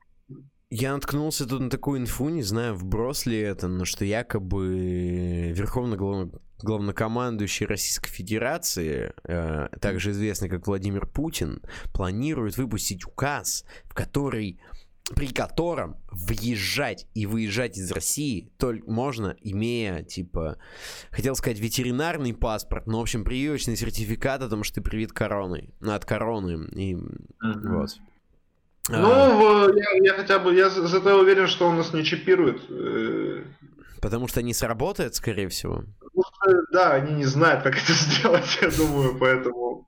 Я 0.69 0.93
наткнулся 0.93 1.47
тут 1.47 1.61
на 1.61 1.69
такую 1.69 2.01
инфу, 2.01 2.29
не 2.29 2.43
знаю, 2.43 2.75
вброс 2.75 3.25
ли 3.25 3.39
это, 3.39 3.67
но 3.67 3.85
что 3.85 4.03
якобы 4.03 5.53
Верховный 5.55 5.95
глав... 5.95 6.29
главнокомандующий 6.61 7.65
Российской 7.65 8.09
Федерации, 8.09 9.13
э, 9.23 9.69
также 9.79 10.11
известный 10.11 10.49
как 10.49 10.67
Владимир 10.67 11.05
Путин, 11.05 11.61
планирует 11.93 12.57
выпустить 12.57 13.05
указ, 13.05 13.63
в 13.85 13.93
который 13.93 14.59
при 15.15 15.27
котором 15.27 15.97
въезжать 16.11 17.07
и 17.13 17.25
выезжать 17.25 17.77
из 17.77 17.91
России 17.91 18.51
только 18.57 18.89
можно, 18.89 19.35
имея, 19.41 20.01
типа, 20.01 20.57
хотел 21.11 21.35
сказать 21.35 21.59
ветеринарный 21.59 22.33
паспорт, 22.33 22.87
но, 22.87 22.99
в 22.99 23.01
общем, 23.01 23.25
прививочный 23.25 23.75
сертификат 23.75 24.41
о 24.41 24.49
том, 24.49 24.63
что 24.63 24.75
ты 24.75 24.81
привит 24.81 25.11
короной, 25.11 25.73
ну, 25.81 25.93
от 25.93 26.05
короны, 26.05 26.67
и 26.71 26.93
mm-hmm. 26.93 27.77
вот. 27.77 27.89
Ну, 28.89 29.67
а, 29.67 29.71
я, 29.73 30.11
я 30.11 30.13
хотя 30.13 30.39
бы, 30.39 30.53
я 30.53 30.69
зато 30.69 31.19
уверен, 31.19 31.47
что 31.47 31.67
он 31.67 31.77
нас 31.77 31.93
не 31.93 32.03
чипирует. 32.03 32.61
Э. 32.69 33.43
Потому 34.01 34.27
что 34.27 34.41
не 34.41 34.53
сработает, 34.53 35.15
скорее 35.15 35.47
всего. 35.47 35.83
да, 36.73 36.91
они 36.91 37.13
не 37.13 37.25
знают, 37.25 37.63
как 37.63 37.81
это 37.81 37.93
сделать, 37.93 38.57
я 38.61 38.69
думаю, 38.71 39.17
поэтому 39.17 39.87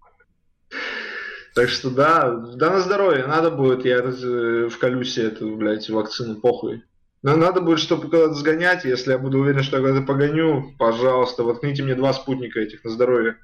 так 1.56 1.70
что 1.70 1.90
да, 1.90 2.30
да 2.36 2.70
на 2.70 2.82
здоровье, 2.82 3.26
надо 3.28 3.50
будет, 3.50 3.86
я 3.86 4.00
э, 4.00 4.68
вколюсь 4.70 5.18
эту, 5.18 5.56
блядь, 5.56 5.90
вакцину, 5.90 6.36
похуй. 6.36 6.84
Но 7.24 7.38
надо 7.38 7.62
будет, 7.62 7.80
чтобы 7.80 8.04
куда-то 8.04 8.34
сгонять, 8.34 8.84
если 8.84 9.12
я 9.14 9.18
буду 9.18 9.40
уверен, 9.40 9.64
что 9.64 9.78
я 9.78 9.82
куда-то 9.82 10.06
погоню, 10.06 10.76
пожалуйста, 10.78 11.44
воткните 11.44 11.82
мне 11.84 11.96
два 11.96 12.12
спутника 12.12 12.60
этих 12.60 12.84
на 12.84 12.90
здоровье. 12.90 13.38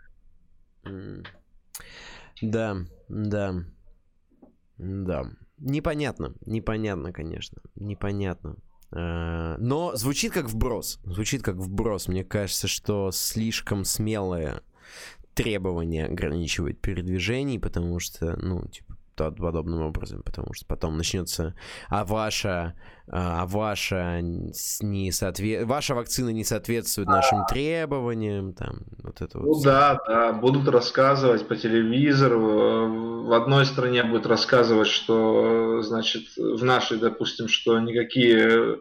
Да, 2.41 2.77
да, 3.07 3.63
да. 4.77 5.23
Непонятно, 5.57 6.33
непонятно, 6.45 7.13
конечно, 7.13 7.61
непонятно. 7.75 8.57
Э, 8.93 9.55
но 9.57 9.95
звучит 9.95 10.33
как 10.33 10.47
вброс. 10.47 10.99
Звучит 11.05 11.43
как 11.43 11.55
вброс. 11.55 12.09
Мне 12.09 12.25
кажется, 12.25 12.67
что 12.67 13.11
слишком 13.11 13.85
смелое 13.85 14.63
требование 15.33 16.05
ограничивать 16.05 16.79
передвижений, 16.79 17.59
потому 17.59 17.99
что, 17.99 18.37
ну, 18.41 18.67
типа, 18.67 18.95
подобным 19.29 19.81
образом, 19.81 20.23
потому 20.23 20.53
что 20.53 20.65
потом 20.65 20.97
начнется, 20.97 21.53
а 21.89 22.05
ваша, 22.05 22.73
а 23.07 23.45
ваша 23.45 24.19
не 24.21 25.11
соответ... 25.11 25.65
ваша 25.65 25.93
вакцина 25.93 26.29
не 26.29 26.43
соответствует 26.43 27.07
нашим 27.07 27.45
требованиям, 27.45 28.53
там, 28.53 28.79
вот 29.03 29.21
это 29.21 29.37
вот. 29.37 29.45
Ну 29.45 29.61
да, 29.63 29.99
да, 30.07 30.33
будут 30.33 30.67
рассказывать 30.69 31.47
по 31.47 31.55
телевизору, 31.55 33.23
в 33.25 33.33
одной 33.33 33.65
стране 33.65 34.03
будут 34.03 34.25
рассказывать, 34.25 34.87
что, 34.87 35.81
значит, 35.83 36.23
в 36.37 36.63
нашей, 36.63 36.97
допустим, 36.97 37.47
что 37.47 37.79
никакие 37.79 38.79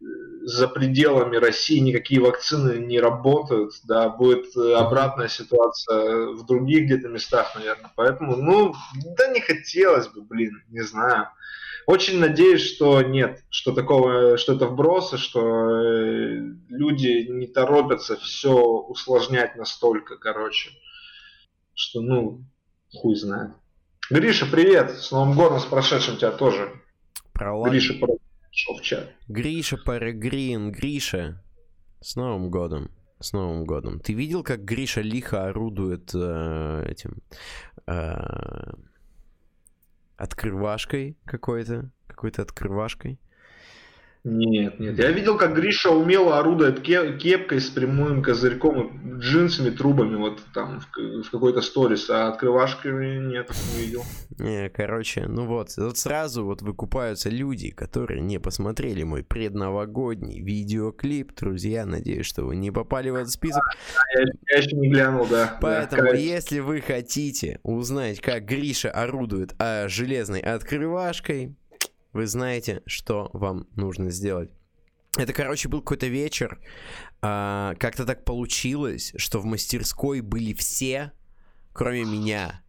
за 0.00 0.68
пределами 0.68 1.36
России 1.36 1.78
никакие 1.78 2.20
вакцины 2.20 2.78
не 2.78 3.00
работают, 3.00 3.72
да, 3.84 4.08
будет 4.08 4.56
э, 4.56 4.74
обратная 4.74 5.28
ситуация 5.28 6.28
в 6.28 6.46
других 6.46 6.84
где-то 6.84 7.08
местах, 7.08 7.54
наверное. 7.54 7.90
Поэтому, 7.96 8.36
ну, 8.36 8.74
да 9.16 9.28
не 9.28 9.40
хотелось 9.40 10.08
бы, 10.08 10.22
блин, 10.22 10.62
не 10.68 10.82
знаю. 10.82 11.28
Очень 11.86 12.20
надеюсь, 12.20 12.62
что 12.62 13.00
нет, 13.02 13.42
что 13.48 13.72
такого, 13.72 14.36
что 14.36 14.54
это 14.54 14.66
вбросы, 14.66 15.16
что 15.16 15.80
э, 15.80 16.36
люди 16.68 17.26
не 17.28 17.46
торопятся 17.46 18.16
все 18.16 18.52
усложнять 18.52 19.56
настолько, 19.56 20.16
короче, 20.16 20.70
что, 21.74 22.00
ну, 22.00 22.44
хуй 22.92 23.14
знает. 23.16 23.52
Гриша, 24.10 24.46
привет! 24.46 24.92
С 24.98 25.10
Новым 25.10 25.34
годом, 25.34 25.60
с 25.60 25.64
прошедшим 25.64 26.16
тебя 26.16 26.30
тоже. 26.30 26.70
Про 27.32 27.62
Гриша, 27.62 27.94
про 27.94 28.17
чат. 28.82 29.14
Гриша 29.28 29.76
Парагрин, 29.76 30.72
Гриша, 30.72 31.42
с 32.00 32.16
Новым 32.16 32.50
годом. 32.50 32.90
С 33.20 33.32
Новым 33.32 33.64
годом. 33.64 34.00
Ты 34.00 34.12
видел, 34.12 34.44
как 34.44 34.64
Гриша 34.64 35.00
лихо 35.00 35.48
орудует 35.48 36.10
э, 36.14 36.84
этим 36.88 37.18
э, 37.86 38.72
открывашкой 40.16 41.16
какой-то? 41.24 41.90
Какой-то 42.06 42.42
открывашкой? 42.42 43.18
Нет, 44.24 44.80
нет. 44.80 44.98
Я 44.98 45.10
видел, 45.10 45.38
как 45.38 45.54
Гриша 45.54 45.90
умело 45.90 46.38
орудует 46.38 46.80
кепкой 46.80 47.60
с 47.60 47.70
прямым 47.70 48.22
козырьком, 48.22 49.18
джинсами, 49.18 49.70
трубами, 49.70 50.16
вот 50.16 50.40
там 50.52 50.80
в, 50.80 51.22
в 51.22 51.30
какой-то 51.30 51.60
сторис, 51.60 52.10
а 52.10 52.28
открывашками 52.28 53.18
нет, 53.18 53.50
не 53.74 53.84
видел. 53.84 54.04
Не, 54.38 54.68
короче, 54.70 55.26
ну 55.26 55.46
вот, 55.46 55.70
вот 55.76 55.96
сразу 55.96 56.44
вот 56.44 56.62
выкупаются 56.62 57.30
люди, 57.30 57.70
которые 57.70 58.20
не 58.20 58.38
посмотрели 58.38 59.02
мой 59.02 59.22
предновогодний 59.22 60.40
видеоклип. 60.40 61.32
Друзья, 61.34 61.86
надеюсь, 61.86 62.26
что 62.26 62.44
вы 62.44 62.56
не 62.56 62.70
попали 62.70 63.10
в 63.10 63.14
этот 63.14 63.30
список. 63.30 63.62
Я, 64.16 64.24
я 64.50 64.58
еще 64.58 64.76
не 64.76 64.90
глянул, 64.90 65.26
да. 65.26 65.58
Поэтому, 65.60 66.02
да, 66.02 66.16
если 66.16 66.58
вы 66.58 66.80
хотите 66.80 67.60
узнать, 67.62 68.20
как 68.20 68.44
Гриша 68.44 68.90
орудует 68.90 69.54
а, 69.58 69.88
железной 69.88 70.40
открывашкой, 70.40 71.54
вы 72.12 72.26
знаете, 72.26 72.82
что 72.86 73.30
вам 73.32 73.66
нужно 73.74 74.10
сделать. 74.10 74.50
Это, 75.16 75.32
короче, 75.32 75.68
был 75.68 75.80
какой-то 75.80 76.06
вечер. 76.06 76.60
А, 77.22 77.74
как-то 77.78 78.04
так 78.04 78.24
получилось, 78.24 79.12
что 79.16 79.40
в 79.40 79.44
мастерской 79.44 80.20
были 80.20 80.52
все, 80.52 81.12
кроме 81.72 82.04
меня. 82.04 82.62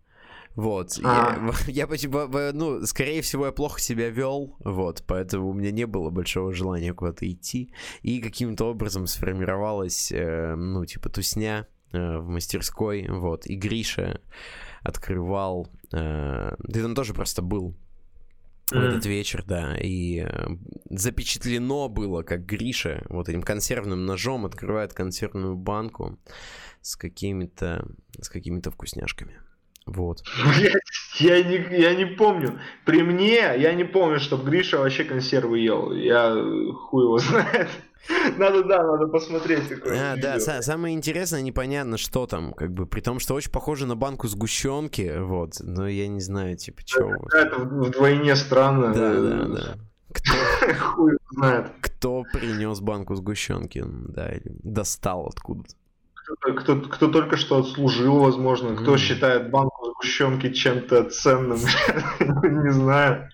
Вот. 0.56 1.00
А. 1.04 1.52
Я, 1.68 1.88
я, 1.90 2.52
ну, 2.54 2.86
скорее 2.86 3.22
всего, 3.22 3.46
я 3.46 3.52
плохо 3.52 3.80
себя 3.80 4.10
вел, 4.10 4.58
вот, 4.60 5.04
поэтому 5.08 5.50
у 5.50 5.54
меня 5.54 5.72
не 5.72 5.86
было 5.86 6.10
большого 6.10 6.54
желания 6.54 6.94
куда-то 6.94 7.30
идти. 7.32 7.72
И 8.02 8.20
каким-то 8.20 8.66
образом 8.66 9.08
сформировалась, 9.08 10.12
э, 10.12 10.56
ну, 10.56 10.86
типа, 10.86 11.10
тусня 11.10 11.68
э, 11.94 12.18
в 12.18 12.28
мастерской, 12.28 13.08
вот. 13.08 13.46
И 13.46 13.56
Гриша 13.56 14.22
открывал... 14.82 15.70
Э, 15.94 16.56
ты 16.74 16.82
там 16.82 16.96
тоже 16.96 17.14
просто 17.14 17.42
был, 17.42 17.78
в 18.72 18.76
mm. 18.76 18.88
этот 18.88 19.06
вечер, 19.06 19.44
да, 19.46 19.76
и 19.78 20.22
э, 20.22 20.48
запечатлено 20.90 21.90
было, 21.90 22.24
как 22.24 22.46
Гриша 22.46 23.06
вот 23.10 23.30
этим 23.30 23.42
консервным 23.42 24.06
ножом 24.06 24.46
открывает 24.46 24.94
консервную 24.94 25.56
банку 25.56 26.20
с 26.82 26.96
какими-то 26.96 27.88
с 28.20 28.30
какими-то 28.30 28.72
вкусняшками. 28.72 29.40
Вот. 29.86 30.24
Я, 31.20 31.44
не, 31.44 31.80
я 31.80 31.96
не 31.96 32.06
помню. 32.06 32.60
При 32.86 33.02
мне 33.02 33.38
я 33.38 33.74
не 33.74 33.84
помню, 33.84 34.20
чтобы 34.20 34.50
Гриша 34.50 34.78
вообще 34.78 35.04
консервы 35.04 35.60
ел. 35.60 35.92
Я 35.92 36.34
хуй 36.74 37.04
его 37.06 37.18
знает. 37.18 37.70
Надо, 38.38 38.64
да, 38.64 38.84
надо 38.84 39.08
посмотреть. 39.08 39.72
А, 39.86 40.16
да, 40.16 40.38
са- 40.38 40.62
самое 40.62 40.96
интересное, 40.96 41.42
непонятно, 41.42 41.98
что 41.98 42.26
там, 42.26 42.54
как 42.54 42.72
бы, 42.72 42.86
при 42.86 43.02
том, 43.02 43.20
что 43.20 43.36
очень 43.36 43.52
похоже 43.52 43.86
на 43.86 43.96
банку 43.96 44.28
сгущенки, 44.28 45.20
вот, 45.20 45.54
но 45.60 45.88
я 45.88 46.08
не 46.08 46.22
знаю, 46.22 46.58
типа, 46.58 46.84
чего. 46.84 47.28
Это 47.34 47.60
вдвойне 47.60 48.36
странно. 48.36 48.94
Да, 48.94 49.14
да, 49.14 49.46
да. 49.48 49.76
Кто, 50.12 50.34
Хуй 50.80 51.18
знает. 51.32 51.72
Кто 51.82 52.24
принес 52.32 52.80
банку 52.80 53.16
сгущенки, 53.16 53.84
да, 53.86 54.30
или 54.30 54.56
достал 54.64 55.28
откуда-то. 55.28 55.76
Кто, 56.14 56.54
кто, 56.54 56.82
кто 56.82 57.08
только 57.08 57.38
что 57.38 57.58
отслужил, 57.58 58.20
возможно, 58.20 58.76
кто 58.76 58.96
mm. 58.96 58.98
считает 58.98 59.50
банку 59.50 59.94
сгущенки 59.94 60.52
чем-то 60.52 61.06
ценным, 61.06 61.60
не 62.20 62.72
знаю. 62.72 63.30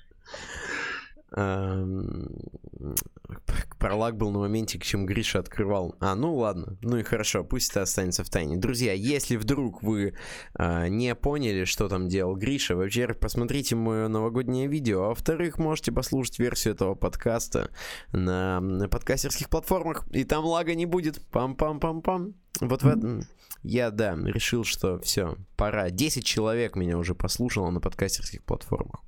Парлак 3.77 4.15
был 4.15 4.31
на 4.31 4.39
моменте, 4.39 4.79
к 4.79 4.83
чем 4.83 5.05
Гриша 5.05 5.39
открывал. 5.39 5.95
А, 5.99 6.15
ну 6.15 6.33
ладно. 6.33 6.77
Ну 6.81 6.97
и 6.97 7.03
хорошо, 7.03 7.43
пусть 7.43 7.71
это 7.71 7.81
останется 7.81 8.23
в 8.23 8.29
тайне. 8.29 8.55
Друзья, 8.55 8.93
если 8.93 9.35
вдруг 9.35 9.83
вы 9.83 10.13
а, 10.53 10.87
не 10.87 11.13
поняли, 11.13 11.65
что 11.65 11.89
там 11.89 12.07
делал 12.07 12.37
Гриша, 12.37 12.77
во-первых, 12.77 13.19
посмотрите 13.19 13.75
мое 13.75 14.07
новогоднее 14.07 14.67
видео, 14.67 15.03
а 15.03 15.09
во-вторых, 15.09 15.59
можете 15.59 15.91
послушать 15.91 16.39
версию 16.39 16.75
этого 16.75 16.95
подкаста 16.95 17.69
на, 18.13 18.61
на 18.61 18.87
подкастерских 18.87 19.49
платформах, 19.49 20.07
и 20.11 20.23
там 20.23 20.45
лага 20.45 20.73
не 20.73 20.85
будет. 20.85 21.21
Пам-пам-пам-пам. 21.31 22.33
Вот 22.61 22.83
в 22.83 22.87
этом... 22.87 23.23
Я, 23.61 23.91
да, 23.91 24.15
решил, 24.15 24.63
что 24.63 24.99
все, 24.99 25.35
пора. 25.57 25.89
10 25.89 26.23
человек 26.23 26.75
меня 26.75 26.97
уже 26.97 27.13
послушало 27.13 27.71
на 27.71 27.81
подкастерских 27.81 28.43
платформах. 28.43 29.01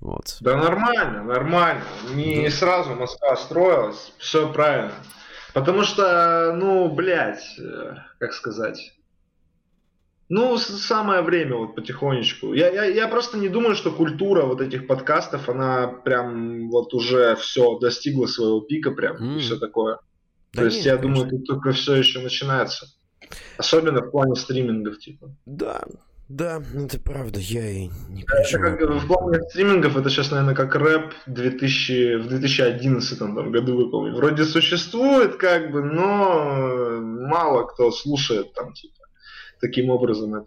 Вот. 0.00 0.38
Да 0.40 0.56
нормально, 0.56 1.22
нормально. 1.22 1.82
Не 2.14 2.44
да. 2.44 2.50
сразу 2.50 2.94
Москва 2.94 3.36
строилась, 3.36 4.12
все 4.18 4.50
правильно. 4.52 4.94
Потому 5.52 5.82
что, 5.82 6.54
ну, 6.56 6.88
блядь, 6.88 7.58
э, 7.58 7.96
как 8.18 8.32
сказать. 8.32 8.94
Ну, 10.28 10.56
самое 10.58 11.22
время 11.22 11.56
вот 11.56 11.74
потихонечку. 11.74 12.54
Я, 12.54 12.70
я, 12.70 12.84
я 12.84 13.08
просто 13.08 13.36
не 13.36 13.48
думаю, 13.48 13.74
что 13.74 13.90
культура 13.90 14.44
вот 14.44 14.60
этих 14.60 14.86
подкастов, 14.86 15.48
она 15.48 15.88
прям 15.88 16.70
вот 16.70 16.94
уже 16.94 17.34
все 17.34 17.78
достигла 17.80 18.26
своего 18.26 18.60
пика 18.60 18.92
прям 18.92 19.16
mm. 19.16 19.36
и 19.36 19.40
все 19.40 19.58
такое. 19.58 19.98
Да 20.52 20.60
То 20.60 20.62
нет, 20.62 20.72
есть 20.72 20.86
я 20.86 20.96
конечно. 20.96 21.14
думаю, 21.14 21.30
тут 21.30 21.46
только 21.46 21.72
все 21.72 21.96
еще 21.96 22.20
начинается. 22.20 22.86
Особенно 23.58 24.02
в 24.02 24.10
плане 24.10 24.36
стримингов, 24.36 24.98
типа. 24.98 25.34
Да, 25.46 25.82
да, 26.30 26.62
это 26.76 27.00
правда, 27.00 27.40
я 27.40 27.68
и 27.68 27.88
не 28.08 28.22
переживаю. 28.22 28.74
Это 28.76 28.86
как 28.86 29.02
в 29.02 29.06
плане 29.08 29.42
стримингов, 29.50 29.96
это 29.96 30.08
сейчас, 30.10 30.30
наверное, 30.30 30.54
как 30.54 30.76
рэп 30.76 31.12
2000, 31.26 32.18
в 32.18 32.28
2011 32.28 33.18
там, 33.18 33.50
году 33.50 33.76
выполнен. 33.76 34.14
Вроде 34.14 34.44
существует, 34.44 35.38
как 35.38 35.72
бы, 35.72 35.82
но 35.82 37.00
мало 37.00 37.66
кто 37.66 37.90
слушает 37.90 38.52
там, 38.52 38.72
типа, 38.72 39.02
таким 39.60 39.90
образом 39.90 40.46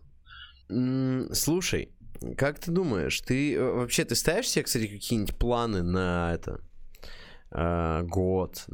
это. 0.70 1.36
Слушай, 1.36 1.90
как 2.38 2.60
ты 2.60 2.72
думаешь, 2.72 3.20
ты 3.20 3.54
э, 3.54 3.62
вообще 3.62 4.06
ты 4.06 4.16
ставишь 4.16 4.48
себе, 4.48 4.64
кстати, 4.64 4.88
какие-нибудь 4.88 5.36
планы 5.36 5.84
на 5.84 6.34
это? 6.34 6.62
Э, 7.54 8.04
год. 8.04 8.66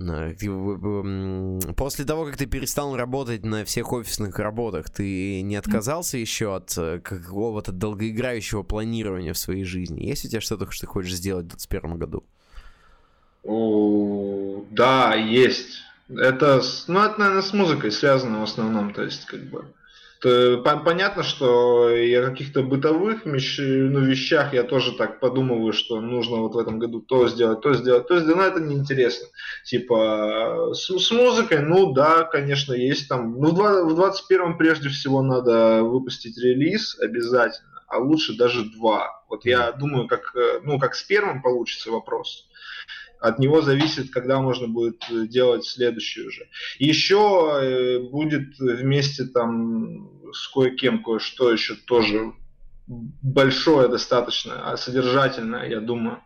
После 1.76 2.06
того, 2.06 2.26
как 2.26 2.38
ты 2.38 2.46
перестал 2.46 2.96
работать 2.96 3.46
на 3.46 3.66
всех 3.66 3.92
офисных 3.94 4.40
работах, 4.40 4.90
ты 4.90 5.42
не 5.42 5.56
отказался 5.56 6.18
еще 6.18 6.56
от 6.56 6.78
э, 6.78 7.00
какого-то 7.00 7.72
долгоиграющего 7.72 8.64
планирования 8.64 9.34
в 9.34 9.38
своей 9.38 9.66
жизни? 9.66 10.06
Есть 10.06 10.26
у 10.26 10.30
тебя 10.30 10.42
что-то, 10.42 10.72
что 10.72 10.88
ты 10.88 10.88
хочешь 10.88 11.14
сделать 11.14 11.46
в 11.46 11.50
2021 11.50 11.98
году? 11.98 12.24
Да, 14.72 15.16
есть. 15.16 15.84
Это, 16.10 16.62
ну, 16.88 17.00
это, 17.02 17.20
наверное, 17.20 17.42
с 17.42 17.54
музыкой 17.54 17.92
связано 17.92 18.40
в 18.40 18.44
основном, 18.44 18.94
то 18.94 19.04
есть, 19.04 19.26
как 19.26 19.42
бы, 19.50 19.66
Понятно, 20.22 21.24
что 21.24 21.90
и 21.90 22.14
о 22.14 22.30
каких-то 22.30 22.62
бытовых 22.62 23.26
ну, 23.26 23.32
вещах 23.32 24.54
я 24.54 24.64
тоже 24.64 24.92
так 24.92 25.22
подумываю, 25.22 25.72
что 25.72 26.02
нужно 26.02 26.38
вот 26.38 26.56
в 26.56 26.58
этом 26.58 26.78
году 26.78 27.00
то 27.00 27.30
сделать, 27.30 27.62
то 27.62 27.74
сделать, 27.74 28.08
то 28.08 28.20
сделать, 28.20 28.38
но 28.38 28.44
это 28.44 28.60
неинтересно. 28.60 29.28
Типа 29.64 30.72
с, 30.74 30.90
с 30.90 31.12
музыкой, 31.12 31.60
ну 31.60 31.94
да, 31.94 32.24
конечно, 32.24 32.74
есть 32.74 33.08
там. 33.08 33.40
Ну, 33.40 33.52
в 33.52 34.00
21-м 34.00 34.58
прежде 34.58 34.90
всего 34.90 35.22
надо 35.22 35.84
выпустить 35.84 36.38
релиз 36.38 37.00
обязательно, 37.00 37.82
а 37.88 38.00
лучше 38.00 38.36
даже 38.36 38.66
два. 38.66 39.24
Вот 39.30 39.46
я 39.46 39.72
думаю, 39.72 40.08
как, 40.08 40.36
э, 40.36 40.60
ну, 40.64 40.80
как 40.80 40.96
с 40.96 41.04
первым 41.04 41.42
получится 41.42 41.92
вопрос 41.92 42.49
от 43.20 43.40
него 43.40 43.62
зависит, 43.62 44.12
когда 44.12 44.40
можно 44.40 44.68
будет 44.68 45.04
э, 45.10 45.28
делать 45.28 45.66
следующий 45.66 46.26
уже. 46.26 46.48
Еще 46.78 47.60
э, 47.62 48.00
будет 48.00 48.58
вместе 48.60 49.26
там 49.26 50.10
с 50.34 50.48
кое-кем 50.48 51.04
кое-что 51.04 51.52
еще 51.52 51.76
тоже 51.76 52.34
большое 52.88 53.88
достаточно, 53.88 54.72
а 54.72 54.78
содержательное, 54.78 55.70
я 55.70 55.80
думаю. 55.80 56.20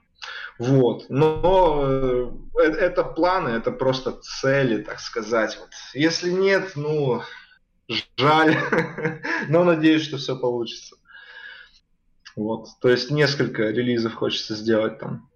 Вот. 0.60 1.06
Но 1.10 1.84
э, 1.84 2.32
это 2.60 3.04
планы, 3.04 3.50
это 3.50 3.72
просто 3.72 4.12
цели, 4.22 4.82
так 4.82 5.00
сказать. 5.00 5.58
Вот. 5.60 5.70
Если 5.94 6.30
нет, 6.30 6.74
ну, 6.76 7.22
жаль. 8.18 8.56
Но 9.50 9.64
надеюсь, 9.64 10.04
что 10.04 10.18
все 10.18 10.38
получится. 10.38 10.96
Вот. 12.36 12.68
То 12.82 12.90
есть 12.90 13.10
несколько 13.12 13.64
релизов 13.64 14.14
хочется 14.14 14.56
сделать 14.56 15.00
там. 15.00 15.30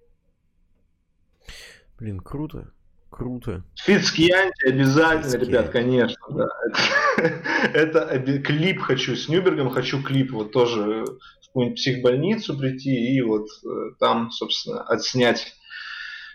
Блин, 2.00 2.20
круто. 2.20 2.72
Круто. 3.10 3.64
Фит 3.76 4.06
с 4.06 4.12
Кьянти 4.12 4.68
обязательно, 4.68 5.32
Фит 5.32 5.48
ребят, 5.48 5.70
конечно. 5.70 6.18
Да. 6.30 6.48
Это, 7.74 8.00
это 8.00 8.40
клип 8.40 8.82
хочу 8.82 9.16
с 9.16 9.28
Нюбергом, 9.28 9.72
хочу 9.72 10.04
клип 10.04 10.32
вот 10.32 10.52
тоже 10.52 11.06
в 11.42 11.48
какую-нибудь 11.48 11.80
психбольницу 11.80 12.58
прийти 12.58 13.16
и 13.16 13.22
вот 13.22 13.48
э, 13.66 13.96
там, 14.00 14.30
собственно, 14.30 14.84
отснять 14.84 15.58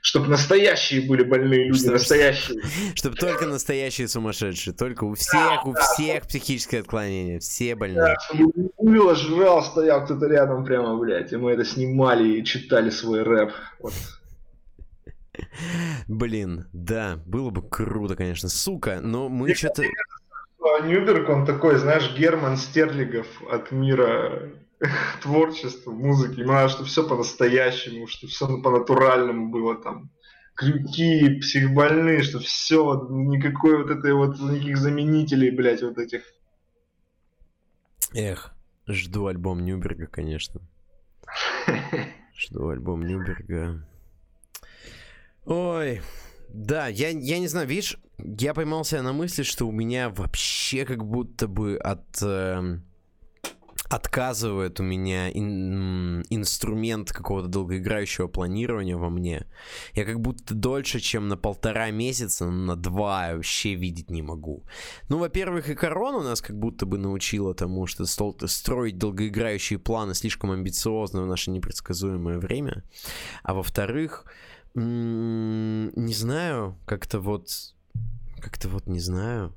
чтобы 0.05 0.27
настоящие 0.27 1.01
были 1.03 1.23
больные 1.23 1.69
люди, 1.69 1.79
чтобы, 1.79 1.93
настоящие. 1.93 2.61
Чтобы 2.97 3.17
только 3.17 3.47
настоящие 3.47 4.09
сумасшедшие, 4.09 4.75
только 4.75 5.05
у 5.05 5.15
всех, 5.15 5.65
у 5.65 5.75
всех 5.75 6.27
психическое 6.27 6.81
отклонение, 6.81 7.39
все 7.39 7.77
больные. 7.77 8.03
Да, 8.03 8.17
Уилла 8.79 9.15
жрал, 9.15 9.63
стоял 9.63 10.05
кто-то 10.05 10.27
рядом 10.27 10.65
прямо, 10.65 10.99
блядь, 10.99 11.33
и 11.33 11.37
мы 11.37 11.53
это 11.53 11.65
снимали 11.65 12.41
и 12.41 12.45
читали 12.45 12.91
свой 12.91 13.23
рэп. 13.23 13.53
Вот. 13.79 13.95
Блин, 16.09 16.67
да, 16.73 17.21
было 17.27 17.51
бы 17.51 17.63
круто, 17.69 18.17
конечно, 18.17 18.49
сука, 18.49 19.01
но 19.01 19.29
мы 19.29 19.55
что-то... 19.55 19.83
Нюберг, 20.85 21.29
он 21.29 21.45
такой, 21.45 21.77
знаешь, 21.77 22.15
Герман 22.17 22.57
Стерлигов 22.57 23.27
от 23.51 23.73
мира 23.73 24.53
творчества, 25.23 25.91
музыки. 25.91 26.41
Ему 26.41 26.53
надо, 26.53 26.69
чтобы 26.69 26.89
все 26.89 27.07
по-настоящему, 27.07 28.07
чтобы 28.07 28.31
все 28.31 28.61
по-натуральному 28.61 29.51
было 29.51 29.77
там. 29.77 30.11
Крюки, 30.55 31.41
психбольные, 31.41 32.23
что 32.23 32.39
все, 32.39 33.07
никакой 33.09 33.83
вот 33.83 33.91
этой 33.91 34.13
вот, 34.13 34.39
никаких 34.39 34.77
заменителей, 34.77 35.51
блядь, 35.51 35.83
вот 35.83 35.99
этих. 35.99 36.23
Эх, 38.15 38.55
жду 38.87 39.27
альбом 39.27 39.65
Нюберга, 39.65 40.07
конечно. 40.07 40.61
Жду 42.37 42.69
альбом 42.69 43.07
Нюберга. 43.07 43.87
Ой, 45.45 46.01
да, 46.49 46.87
я, 46.89 47.09
я 47.09 47.39
не 47.39 47.49
знаю, 47.49 47.67
видишь, 47.67 47.99
я 48.19 48.55
поймался 48.55 49.03
на 49.03 49.13
мысли, 49.13 49.43
что 49.43 49.67
у 49.67 49.73
меня 49.73 50.11
вообще 50.11 50.85
как 50.85 51.05
будто 51.05 51.49
бы 51.49 51.77
от... 51.77 52.23
Э, 52.23 52.79
отказывает 53.93 54.81
у 54.81 54.83
меня 54.83 55.31
ин, 55.31 56.23
инструмент 56.31 57.13
какого-то 57.13 57.49
долгоиграющего 57.49 58.27
планирования 58.27 58.97
во 58.97 59.11
мне. 59.11 59.47
Я 59.95 60.05
как 60.05 60.19
будто 60.19 60.55
дольше, 60.55 60.99
чем 60.99 61.29
на 61.29 61.37
полтора 61.37 61.91
месяца, 61.91 62.47
на 62.47 62.75
два 62.75 63.35
вообще 63.35 63.75
видеть 63.75 64.11
не 64.11 64.23
могу. 64.23 64.65
Ну, 65.09 65.19
во-первых, 65.19 65.69
и 65.69 65.75
корона 65.75 66.23
нас 66.23 66.41
как 66.41 66.59
будто 66.59 66.87
бы 66.87 66.97
научила 66.97 67.55
тому, 67.55 67.87
что 67.87 68.07
строить 68.07 68.97
долгоиграющие 68.97 69.79
планы 69.79 70.15
слишком 70.15 70.53
амбициозно 70.53 71.23
в 71.23 71.27
наше 71.27 71.51
непредсказуемое 71.51 72.39
время. 72.39 72.85
А 73.43 73.53
во-вторых, 73.53 74.25
не 74.75 76.15
знаю, 76.15 76.79
как-то 76.87 77.21
вот, 77.21 77.49
как-то 78.41 78.69
вот 78.69 78.87
не 78.87 79.01
знаю, 79.01 79.55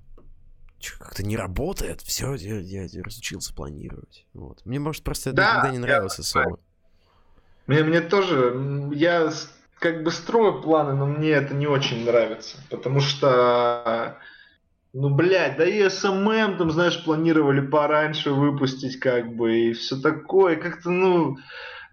как-то 1.00 1.26
не 1.26 1.38
работает, 1.38 2.02
все, 2.02 2.36
я, 2.36 2.60
я, 2.60 3.04
разучился 3.04 3.54
планировать. 3.54 4.26
Вот. 4.34 4.66
Мне, 4.66 4.80
может, 4.80 5.04
просто 5.04 5.30
это 5.30 5.38
да, 5.38 5.52
никогда 5.52 5.72
не 5.72 5.80
нравилось 5.80 6.20
особо. 6.20 6.60
Мне, 7.68 7.84
мне 7.84 8.02
тоже, 8.02 8.90
я 8.94 9.32
как 9.80 10.04
бы 10.04 10.12
строю 10.12 10.62
планы, 10.62 10.94
но 10.94 11.06
мне 11.06 11.30
это 11.30 11.54
не 11.54 11.68
очень 11.68 12.06
нравится, 12.06 12.58
потому 12.70 13.00
что, 13.00 14.18
ну, 14.94 15.10
блядь, 15.10 15.58
да 15.58 15.66
и 15.66 15.82
SMM 15.82 16.58
там, 16.58 16.72
знаешь, 16.72 17.04
планировали 17.04 17.62
пораньше 17.62 18.32
выпустить, 18.32 19.00
как 19.00 19.36
бы, 19.36 19.58
и 19.58 19.74
все 19.74 19.98
такое, 20.00 20.56
как-то, 20.58 20.90
ну, 20.90 21.38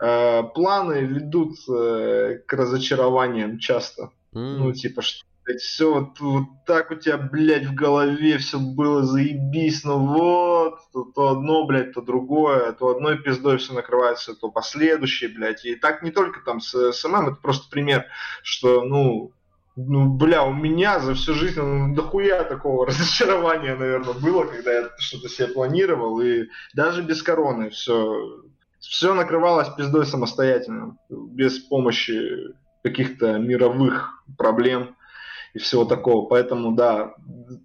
планы 0.03 1.01
ведут 1.01 1.57
э, 1.69 2.39
к 2.47 2.53
разочарованиям 2.53 3.59
часто. 3.59 4.11
Mm. 4.35 4.57
Ну, 4.57 4.73
типа, 4.73 5.03
что 5.03 5.25
все 5.59 5.93
вот, 5.93 6.21
вот 6.21 6.45
так 6.67 6.91
у 6.91 6.95
тебя, 6.95 7.19
блядь, 7.19 7.67
в 7.67 7.75
голове 7.75 8.39
все 8.39 8.59
было 8.59 9.03
заебись, 9.03 9.85
ну 9.85 9.99
вот, 10.07 10.79
то, 10.93 11.05
то 11.05 11.29
одно, 11.31 11.67
блядь, 11.67 11.93
то 11.93 12.01
другое, 12.01 12.73
то 12.73 12.89
одной 12.89 13.19
пиздой 13.19 13.59
все 13.59 13.75
накрывается, 13.75 14.35
то 14.35 14.51
последующее, 14.51 15.31
блядь. 15.31 15.65
И 15.65 15.75
так 15.75 16.03
не 16.03 16.11
только 16.11 16.41
там 16.45 16.61
с 16.61 16.93
СММ, 16.93 17.29
это 17.29 17.39
просто 17.43 17.69
пример, 17.71 18.07
что, 18.43 18.83
ну, 18.85 19.33
ну, 19.75 20.09
бля, 20.09 20.45
у 20.45 20.53
меня 20.53 21.01
за 21.01 21.15
всю 21.15 21.35
жизнь 21.35 21.61
ну, 21.61 21.95
дохуя 21.95 22.45
такого 22.45 22.87
разочарования, 22.89 23.75
наверное, 23.75 24.15
было, 24.15 24.45
когда 24.45 24.73
я 24.73 24.91
что-то 24.99 25.29
себе 25.29 25.49
планировал, 25.49 26.21
и 26.21 26.45
даже 26.75 27.03
без 27.03 27.23
короны 27.23 27.71
все 27.71 28.43
все 28.83 29.15
накрывалось 29.15 29.69
пиздой 29.77 30.07
самостоятельно, 30.07 30.97
без 31.09 31.59
помощи 31.59 32.55
каких-то 32.83 33.39
мировых 33.39 34.25
проблем 34.37 34.97
и 35.55 35.59
всего 35.59 35.85
такого. 35.85 36.27
Поэтому, 36.27 36.73
да, 36.73 37.15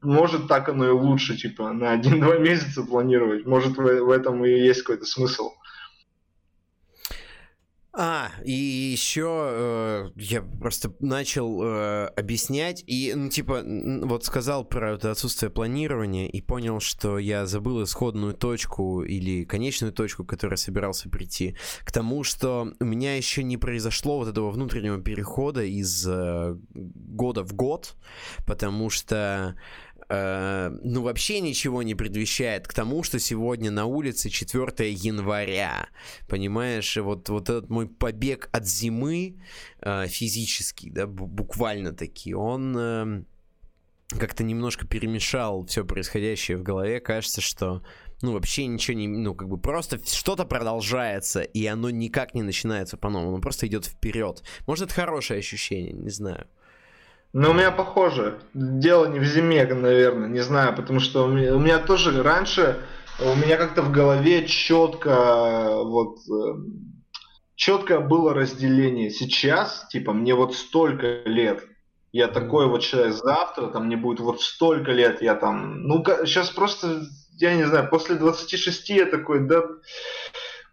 может 0.01 0.47
так 0.47 0.69
оно 0.69 0.87
и 0.87 0.91
лучше, 0.91 1.35
типа, 1.35 1.73
на 1.73 1.91
один-два 1.91 2.37
месяца 2.39 2.83
планировать. 2.83 3.45
Может 3.45 3.77
в, 3.77 3.81
в 3.81 4.11
этом 4.11 4.45
и 4.45 4.49
есть 4.49 4.83
какой-то 4.83 5.05
смысл. 5.05 5.51
А, 7.99 8.29
и 8.45 8.51
еще 8.51 9.49
э, 9.49 10.09
я 10.17 10.43
просто 10.43 10.93
начал 10.99 11.63
э, 11.63 12.05
объяснять, 12.15 12.83
и, 12.85 13.11
ну, 13.15 13.29
типа, 13.29 13.63
вот 14.03 14.23
сказал 14.23 14.65
про 14.65 14.93
это 14.93 15.09
отсутствие 15.09 15.49
планирования, 15.49 16.27
и 16.27 16.41
понял, 16.41 16.79
что 16.79 17.17
я 17.17 17.47
забыл 17.47 17.83
исходную 17.83 18.35
точку 18.35 19.01
или 19.01 19.45
конечную 19.45 19.91
точку, 19.91 20.23
к 20.23 20.29
которой 20.29 20.59
собирался 20.59 21.09
прийти, 21.09 21.57
к 21.83 21.91
тому, 21.91 22.23
что 22.23 22.71
у 22.79 22.85
меня 22.85 23.17
еще 23.17 23.41
не 23.41 23.57
произошло 23.57 24.19
вот 24.19 24.27
этого 24.27 24.51
внутреннего 24.51 25.01
перехода 25.01 25.63
из 25.63 26.07
э, 26.07 26.55
года 26.75 27.43
в 27.43 27.53
год, 27.53 27.95
потому 28.45 28.91
что 28.91 29.55
э, 30.09 30.69
ну, 30.83 31.01
вообще 31.01 31.39
ничего 31.39 31.83
не 31.83 31.95
предвещает 31.95 32.67
к 32.67 32.73
тому, 32.73 33.03
что 33.03 33.19
сегодня 33.19 33.71
на 33.71 33.85
улице 33.85 34.29
4 34.29 34.91
января. 34.91 35.89
Понимаешь, 36.27 36.97
вот, 36.97 37.29
вот 37.29 37.49
этот 37.49 37.69
мой 37.69 37.87
побег 37.87 38.49
от 38.51 38.65
зимы 38.65 39.37
э, 39.81 40.07
физический, 40.07 40.89
да, 40.89 41.07
буквально 41.07 41.93
таки, 41.93 42.33
он... 42.33 42.75
Э, 42.77 43.23
как-то 44.09 44.43
немножко 44.43 44.87
перемешал 44.87 45.65
все 45.65 45.83
происходящее 45.83 46.57
в 46.57 46.63
голове. 46.63 47.01
Кажется, 47.01 47.41
что 47.41 47.83
ну, 48.21 48.33
вообще 48.33 48.65
ничего 48.65 48.97
не, 48.97 49.07
ну, 49.07 49.35
как 49.35 49.47
бы 49.47 49.57
просто 49.59 49.99
что-то 50.03 50.45
продолжается, 50.45 51.41
и 51.41 51.65
оно 51.65 51.89
никак 51.89 52.33
не 52.33 52.41
начинается 52.41 52.97
по-новому, 52.97 53.33
оно 53.33 53.41
просто 53.41 53.67
идет 53.67 53.85
вперед. 53.85 54.43
Может, 54.65 54.85
это 54.85 54.93
хорошее 54.95 55.39
ощущение, 55.39 55.93
не 55.93 56.09
знаю. 56.09 56.47
Ну, 57.33 57.51
у 57.51 57.53
меня 57.53 57.71
похоже. 57.71 58.39
Дело 58.53 59.05
не 59.05 59.19
в 59.19 59.25
зиме, 59.25 59.65
наверное, 59.65 60.29
не 60.29 60.39
знаю, 60.39 60.75
потому 60.75 60.99
что 60.99 61.25
у 61.25 61.27
меня, 61.27 61.55
у 61.55 61.59
меня 61.59 61.79
тоже 61.79 62.23
раньше, 62.23 62.77
у 63.19 63.35
меня 63.35 63.57
как-то 63.57 63.81
в 63.81 63.91
голове 63.91 64.47
четко 64.47 65.83
вот 65.83 66.17
эм, 66.29 67.03
четко 67.55 67.99
было 67.99 68.33
разделение. 68.33 69.09
Сейчас, 69.09 69.87
типа, 69.89 70.13
мне 70.13 70.33
вот 70.35 70.55
столько 70.55 71.21
лет, 71.25 71.63
я 72.13 72.27
такой 72.27 72.67
вот 72.67 72.81
человек 72.81 73.13
завтра, 73.13 73.67
там 73.67 73.87
мне 73.87 73.97
будет 73.97 74.21
вот 74.21 74.41
столько 74.41 74.91
лет, 74.91 75.21
я 75.21 75.35
там, 75.35 75.83
ну, 75.83 76.03
сейчас 76.25 76.49
просто, 76.49 77.01
я 77.37 77.55
не 77.55 77.65
знаю, 77.65 77.89
после 77.89 78.15
26 78.15 78.89
я 78.89 79.05
такой, 79.05 79.47
да, 79.47 79.63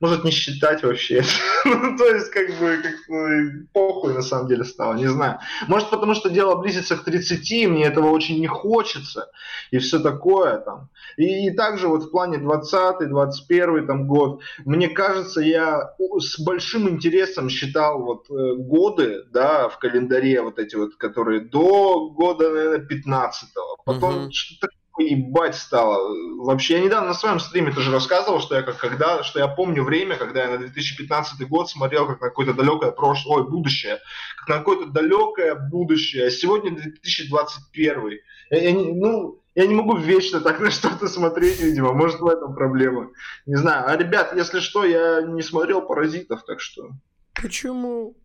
может 0.04 0.22
не 0.22 0.30
считать 0.30 0.82
вообще. 0.82 1.22
ну, 1.64 1.96
то 1.96 2.04
есть, 2.04 2.30
как 2.30 2.48
бы, 2.58 2.78
как, 2.82 2.94
ну, 3.08 3.66
похуй 3.72 4.12
на 4.12 4.20
самом 4.20 4.48
деле 4.48 4.64
стало, 4.64 4.94
не 4.94 5.06
знаю. 5.06 5.38
Может, 5.66 5.88
потому 5.88 6.14
что 6.14 6.28
дело 6.28 6.56
близится 6.56 6.96
к 6.96 7.04
30, 7.04 7.50
и 7.50 7.66
мне 7.66 7.84
этого 7.84 8.10
очень 8.10 8.38
не 8.38 8.46
хочется, 8.46 9.30
и 9.70 9.78
все 9.78 9.98
такое 9.98 10.58
там. 10.58 10.90
И, 11.16 11.46
и 11.46 11.50
также 11.50 11.88
вот 11.88 12.04
в 12.04 12.10
плане 12.10 12.36
20 12.36 13.08
21 13.08 13.86
там 13.86 14.06
год, 14.06 14.42
мне 14.66 14.88
кажется, 14.88 15.40
я 15.40 15.94
с 16.18 16.38
большим 16.38 16.86
интересом 16.90 17.48
считал 17.48 18.02
вот 18.02 18.30
э, 18.30 18.56
годы, 18.56 19.24
да, 19.32 19.70
в 19.70 19.78
календаре 19.78 20.42
вот 20.42 20.58
эти 20.58 20.76
вот, 20.76 20.96
которые 20.96 21.40
до 21.40 22.10
года, 22.10 22.50
наверное, 22.50 22.86
15-го. 22.86 23.82
Потом 23.86 24.26
uh-huh. 24.26 24.32
что-то 24.32 24.68
ебать 24.98 25.56
стало. 25.56 26.14
Вообще, 26.44 26.74
я 26.74 26.84
недавно 26.84 27.08
на 27.08 27.14
своем 27.14 27.40
стриме 27.40 27.72
тоже 27.72 27.90
рассказывал, 27.90 28.40
что 28.40 28.54
я 28.54 28.62
как 28.62 28.78
когда, 28.78 29.22
что 29.22 29.38
я 29.38 29.48
помню 29.48 29.82
время, 29.82 30.16
когда 30.16 30.44
я 30.44 30.50
на 30.50 30.58
2015 30.58 31.48
год 31.48 31.68
смотрел 31.68 32.06
как 32.06 32.20
на 32.20 32.28
какое-то 32.28 32.54
далекое 32.54 32.92
прошлое, 32.92 33.42
ой, 33.42 33.50
будущее, 33.50 34.00
как 34.38 34.48
на 34.48 34.58
какое-то 34.58 34.86
далекое 34.86 35.54
будущее. 35.54 36.30
Сегодня 36.30 36.70
2021. 36.70 38.18
Я, 38.50 38.58
я, 38.58 38.74
ну, 38.74 39.40
Я 39.54 39.66
не 39.66 39.74
могу 39.74 39.96
вечно 39.96 40.40
так 40.40 40.60
на 40.60 40.70
что-то 40.70 41.08
смотреть, 41.08 41.60
видимо. 41.60 41.92
Может, 41.92 42.20
в 42.20 42.26
этом 42.26 42.54
проблема. 42.54 43.10
Не 43.46 43.56
знаю. 43.56 43.88
А, 43.88 43.96
ребят, 43.96 44.34
если 44.34 44.60
что, 44.60 44.84
я 44.84 45.22
не 45.22 45.42
смотрел 45.42 45.82
«Паразитов», 45.82 46.44
так 46.44 46.60
что... 46.60 46.90
Почему? 47.34 48.16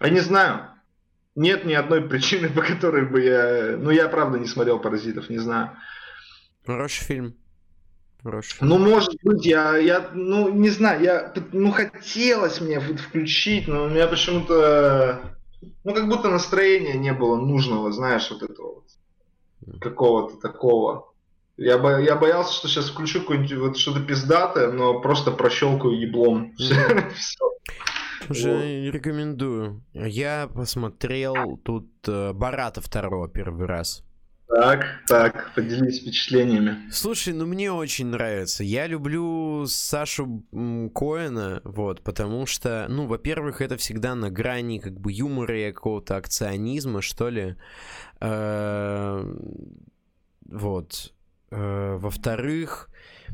Я 0.00 0.08
не 0.08 0.20
знаю. 0.20 0.68
Нет 1.34 1.64
ни 1.64 1.72
одной 1.72 2.02
причины, 2.02 2.48
по 2.54 2.62
которой 2.62 3.06
бы 3.06 3.20
я... 3.22 3.76
Ну, 3.78 3.90
я 3.90 4.08
правда 4.08 4.38
не 4.38 4.46
смотрел 4.46 4.78
«Паразитов», 4.78 5.30
не 5.30 5.38
знаю. 5.38 5.70
Хороший 6.66 7.04
фильм. 7.04 7.36
Хороший. 8.22 8.56
Ну, 8.60 8.78
может 8.78 9.14
быть, 9.24 9.44
я, 9.44 9.76
я, 9.76 10.10
ну, 10.12 10.48
не 10.48 10.70
знаю, 10.70 11.02
я, 11.02 11.34
ну, 11.52 11.72
хотелось 11.72 12.60
мне 12.60 12.78
включить, 12.78 13.66
но 13.66 13.84
у 13.84 13.88
меня 13.88 14.06
почему-то, 14.06 15.36
ну, 15.82 15.92
как 15.92 16.08
будто 16.08 16.30
настроения 16.30 16.94
не 16.94 17.12
было 17.12 17.36
нужного, 17.36 17.90
знаешь, 17.90 18.30
вот 18.30 18.44
этого 18.44 18.74
вот, 18.74 19.80
какого-то 19.80 20.36
такого. 20.36 21.12
Я, 21.56 21.78
бо, 21.78 21.98
я 21.98 22.14
боялся, 22.14 22.52
что 22.52 22.68
сейчас 22.68 22.90
включу 22.90 23.22
какое-нибудь 23.22 23.54
вот 23.54 23.76
что-то 23.76 24.00
пиздатое, 24.00 24.70
но 24.70 25.00
просто 25.00 25.32
прощелкаю 25.32 25.98
еблом. 25.98 26.54
Уже 28.28 28.52
вот. 28.52 28.94
рекомендую. 28.94 29.82
Я 29.92 30.48
посмотрел 30.52 31.56
тут 31.58 31.88
э, 32.06 32.32
Барата 32.32 32.80
второго 32.80 33.28
первый 33.28 33.66
раз. 33.66 34.04
Так, 34.54 34.84
так, 35.06 35.54
поделись 35.54 36.00
впечатлениями. 36.00 36.90
Слушай, 36.90 37.32
ну 37.32 37.46
мне 37.46 37.72
очень 37.72 38.06
нравится. 38.06 38.62
Я 38.62 38.86
люблю 38.86 39.64
Сашу 39.66 40.44
Коэна, 40.94 41.62
вот, 41.64 42.02
потому 42.02 42.44
что, 42.44 42.86
ну, 42.90 43.06
во-первых, 43.06 43.62
это 43.62 43.78
всегда 43.78 44.14
на 44.14 44.30
грани 44.30 44.78
как 44.78 45.00
бы 45.00 45.10
юмора 45.10 45.58
и 45.58 45.72
какого-то 45.72 46.16
акционизма, 46.18 47.00
что 47.00 47.30
ли. 47.30 47.56
Э, 48.20 49.24
вот. 50.44 51.14
Э, 51.50 51.96
во-вторых, 51.96 52.90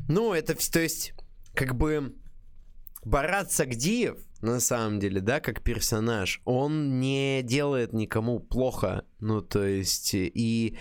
ну, 0.07 0.33
это, 0.33 0.55
то 0.71 0.79
есть, 0.79 1.13
как 1.53 1.75
бы 1.75 2.13
Барат 3.03 3.51
Сагдиев, 3.51 4.17
на 4.41 4.59
самом 4.59 4.99
деле, 4.99 5.21
да, 5.21 5.39
как 5.39 5.61
персонаж, 5.61 6.41
он 6.45 6.99
не 6.99 7.41
делает 7.43 7.93
никому 7.93 8.39
плохо, 8.39 9.03
ну, 9.19 9.41
то 9.41 9.65
есть, 9.65 10.11
и 10.13 10.77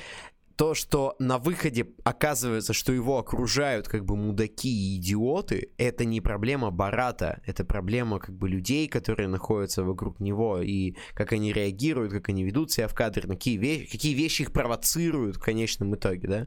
то, 0.59 0.75
что 0.75 1.15
на 1.21 1.39
выходе 1.39 1.87
оказывается, 2.03 2.73
что 2.73 2.93
его 2.93 3.19
окружают 3.19 3.87
как 3.87 4.05
бы 4.05 4.17
мудаки 4.17 4.69
и 4.69 4.97
идиоты, 4.97 5.71
это 5.79 6.05
не 6.05 6.21
проблема 6.21 6.73
Барата, 6.73 7.41
это 7.47 7.65
проблема 7.65 8.19
как 8.19 8.37
бы 8.37 8.49
людей, 8.49 8.89
которые 8.89 9.29
находятся 9.29 9.85
вокруг 9.85 10.19
него, 10.19 10.61
и 10.61 10.97
как 11.15 11.33
они 11.33 11.53
реагируют, 11.53 12.13
как 12.13 12.29
они 12.29 12.43
ведут 12.43 12.73
себя 12.73 12.89
в 12.89 12.95
кадре, 12.95 13.29
какие, 13.29 13.57
вещи, 13.57 13.89
какие 13.89 14.15
вещи 14.15 14.43
их 14.43 14.53
провоцируют 14.53 15.37
в 15.37 15.41
конечном 15.41 15.95
итоге, 15.95 16.27
да. 16.27 16.47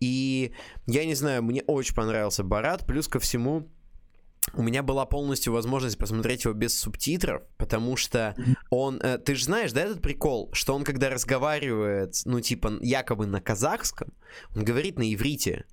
И 0.00 0.54
я 0.86 1.04
не 1.04 1.14
знаю, 1.14 1.42
мне 1.42 1.62
очень 1.66 1.94
понравился 1.94 2.44
Барат, 2.44 2.86
плюс 2.86 3.06
ко 3.06 3.20
всему, 3.20 3.68
у 4.54 4.62
меня 4.62 4.82
была 4.82 5.06
полностью 5.06 5.52
возможность 5.52 5.98
посмотреть 5.98 6.44
его 6.44 6.54
без 6.54 6.78
субтитров, 6.78 7.42
потому 7.56 7.96
что 7.96 8.34
он... 8.70 9.00
Э, 9.00 9.18
ты 9.18 9.34
же 9.34 9.44
знаешь, 9.44 9.72
да, 9.72 9.82
этот 9.82 10.02
прикол, 10.02 10.50
что 10.52 10.74
он, 10.74 10.84
когда 10.84 11.10
разговаривает, 11.10 12.20
ну, 12.24 12.40
типа, 12.40 12.72
якобы 12.80 13.26
на 13.26 13.40
казахском, 13.40 14.12
он 14.54 14.64
говорит 14.64 14.98
на 14.98 15.12
иврите. 15.14 15.64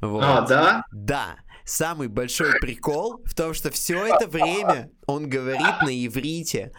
Вот. 0.00 0.22
А, 0.22 0.42
да? 0.42 0.84
Да. 0.92 1.36
Самый 1.64 2.08
большой 2.08 2.58
прикол 2.60 3.22
в 3.24 3.34
том, 3.34 3.54
что 3.54 3.70
все 3.70 4.04
это 4.04 4.26
время 4.26 4.90
он 5.06 5.28
говорит 5.28 5.82
на 5.82 6.06
иврите. 6.06 6.72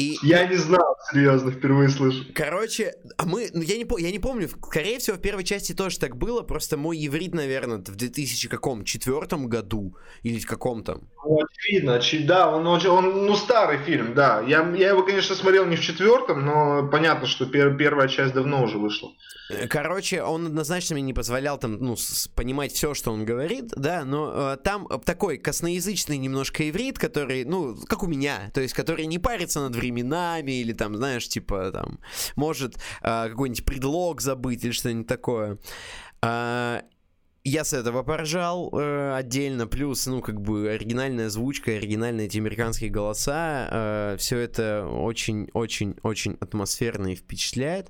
И, 0.00 0.16
я 0.22 0.46
не 0.46 0.56
знал, 0.56 0.96
серьезно, 1.12 1.50
впервые 1.50 1.90
слышу. 1.90 2.24
Короче, 2.34 2.94
а 3.18 3.26
мы, 3.26 3.50
ну 3.52 3.60
я 3.60 3.76
не, 3.76 3.86
я 3.98 4.10
не 4.10 4.18
помню, 4.18 4.48
скорее 4.48 4.98
всего, 4.98 5.18
в 5.18 5.20
первой 5.20 5.44
части 5.44 5.74
тоже 5.74 5.98
так 5.98 6.16
было, 6.16 6.40
просто 6.40 6.78
мой 6.78 6.96
иврит, 7.06 7.34
наверное, 7.34 7.76
в 7.76 7.96
2000 7.96 8.48
каком, 8.48 8.84
четвертом 8.84 9.46
году 9.46 9.94
или 10.22 10.38
в 10.38 10.46
каком-то. 10.46 11.02
Ну, 11.22 11.38
очевидно, 11.44 12.00
да, 12.26 12.50
он, 12.50 12.66
он, 12.66 12.86
он, 12.86 13.26
ну, 13.26 13.36
старый 13.36 13.76
фильм, 13.84 14.14
да. 14.14 14.40
Я, 14.40 14.66
я 14.74 14.88
его, 14.88 15.02
конечно, 15.02 15.34
смотрел 15.34 15.66
не 15.66 15.76
в 15.76 15.80
четвертом, 15.80 16.46
но 16.46 16.88
понятно, 16.88 17.26
что 17.26 17.44
пер, 17.44 17.76
первая 17.76 18.08
часть 18.08 18.32
давно 18.32 18.64
уже 18.64 18.78
вышла. 18.78 19.10
Э, 19.50 19.66
короче, 19.66 20.22
он 20.22 20.46
однозначно 20.46 20.94
мне 20.94 21.02
не 21.02 21.12
позволял 21.12 21.58
там, 21.58 21.78
ну, 21.78 21.96
понимать 22.34 22.72
все, 22.72 22.94
что 22.94 23.12
он 23.12 23.24
говорит, 23.24 23.66
да, 23.76 24.04
но 24.04 24.54
э, 24.54 24.56
там 24.62 24.88
такой 25.04 25.38
косноязычный 25.38 26.18
немножко 26.18 26.68
иврит, 26.68 26.98
который, 26.98 27.44
ну, 27.44 27.76
как 27.86 28.02
у 28.02 28.06
меня, 28.06 28.50
то 28.54 28.60
есть, 28.60 28.74
который 28.74 29.06
не 29.06 29.18
парится 29.18 29.60
над 29.60 29.76
временами 29.90 30.52
или 30.60 30.72
там, 30.72 30.96
знаешь, 30.96 31.28
типа, 31.28 31.70
там, 31.72 31.98
может 32.36 32.76
э, 33.02 33.28
какой-нибудь 33.28 33.64
предлог 33.64 34.20
забыть 34.20 34.64
или 34.64 34.72
что-нибудь 34.72 35.06
такое. 35.06 35.58
Э, 36.22 36.82
я 37.44 37.64
с 37.64 37.72
этого 37.72 38.02
поржал 38.02 38.70
э, 38.72 39.14
отдельно, 39.14 39.66
плюс, 39.66 40.06
ну, 40.06 40.20
как 40.20 40.40
бы 40.40 40.70
оригинальная 40.70 41.26
озвучка, 41.26 41.72
оригинальные 41.72 42.26
эти 42.26 42.36
американские 42.36 42.90
голоса, 42.90 43.68
э, 43.70 44.16
все 44.18 44.38
это 44.38 44.86
очень-очень-очень 44.86 46.36
атмосферно 46.40 47.12
и 47.12 47.16
впечатляет. 47.16 47.88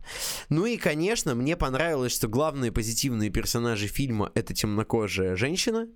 Ну 0.51 0.67
и, 0.67 0.77
конечно, 0.77 1.35
мне 1.35 1.57
понравилось, 1.57 2.15
что 2.15 2.29
главные 2.29 2.71
позитивные 2.71 3.31
персонажи 3.31 3.89
фильма 3.89 4.31
это 4.35 4.55
темнокожая 4.55 5.35
женщина 5.35 5.89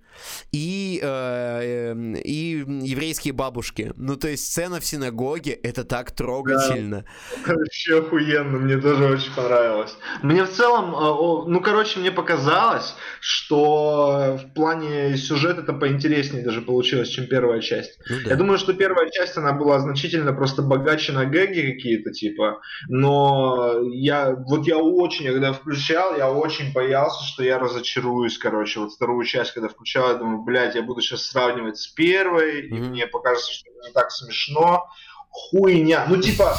и, 0.50 0.98
э, 1.00 1.92
э, 1.92 2.20
и 2.24 2.64
еврейские 2.66 3.34
бабушки. 3.34 3.92
Ну, 3.96 4.16
то 4.16 4.26
есть 4.26 4.50
сцена 4.50 4.80
в 4.80 4.84
синагоге, 4.84 5.52
это 5.52 5.84
так 5.84 6.10
трогательно. 6.10 7.04
Да, 7.46 7.54
вообще 7.54 8.00
охуенно, 8.00 8.58
мне 8.58 8.78
тоже 8.78 9.04
очень 9.04 9.32
понравилось. 9.32 9.96
Мне 10.22 10.44
в 10.44 10.50
целом, 10.50 10.92
э, 10.92 11.50
ну, 11.50 11.60
короче, 11.60 12.00
мне 12.00 12.10
показалось, 12.10 12.96
что 13.20 13.43
что 13.44 14.38
в 14.42 14.54
плане 14.54 15.16
сюжета 15.16 15.62
это 15.62 15.72
поинтереснее 15.72 16.44
даже 16.44 16.62
получилось, 16.62 17.08
чем 17.08 17.26
первая 17.26 17.60
часть. 17.60 17.98
Ну, 18.08 18.16
да. 18.24 18.30
Я 18.30 18.36
думаю, 18.36 18.58
что 18.58 18.72
первая 18.72 19.10
часть, 19.10 19.36
она 19.36 19.52
была 19.52 19.78
значительно 19.80 20.32
просто 20.32 20.62
богаче 20.62 21.12
на 21.12 21.26
гэги 21.26 21.72
какие-то, 21.72 22.10
типа, 22.10 22.60
но 22.88 23.80
я, 23.92 24.34
вот 24.34 24.66
я 24.66 24.78
очень, 24.78 25.26
когда 25.26 25.52
включал, 25.52 26.16
я 26.16 26.30
очень 26.32 26.72
боялся, 26.72 27.24
что 27.24 27.42
я 27.42 27.58
разочаруюсь, 27.58 28.38
короче, 28.38 28.80
вот 28.80 28.92
вторую 28.92 29.24
часть, 29.24 29.52
когда 29.52 29.68
включал, 29.68 30.08
я 30.08 30.14
думаю, 30.14 30.42
блядь, 30.42 30.74
я 30.74 30.82
буду 30.82 31.00
сейчас 31.00 31.24
сравнивать 31.24 31.76
с 31.76 31.86
первой, 31.88 32.62
mm-hmm. 32.62 32.76
и 32.76 32.80
мне 32.80 33.06
покажется, 33.06 33.52
что 33.52 33.70
это 33.70 33.88
не 33.88 33.92
так 33.92 34.10
смешно, 34.10 34.84
хуйня, 35.28 36.06
ну, 36.08 36.16
типа, 36.16 36.56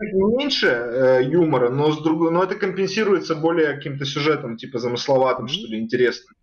меньше 0.00 0.66
э, 0.66 1.20
юмора, 1.24 1.70
но, 1.70 1.92
с 1.92 2.02
другой, 2.02 2.30
но 2.30 2.42
это 2.42 2.54
компенсируется 2.54 3.34
более 3.34 3.74
каким-то 3.74 4.04
сюжетом, 4.04 4.56
типа 4.56 4.78
замысловатым, 4.78 5.48
что 5.48 5.66
ли, 5.68 5.78
интересным. 5.78 6.34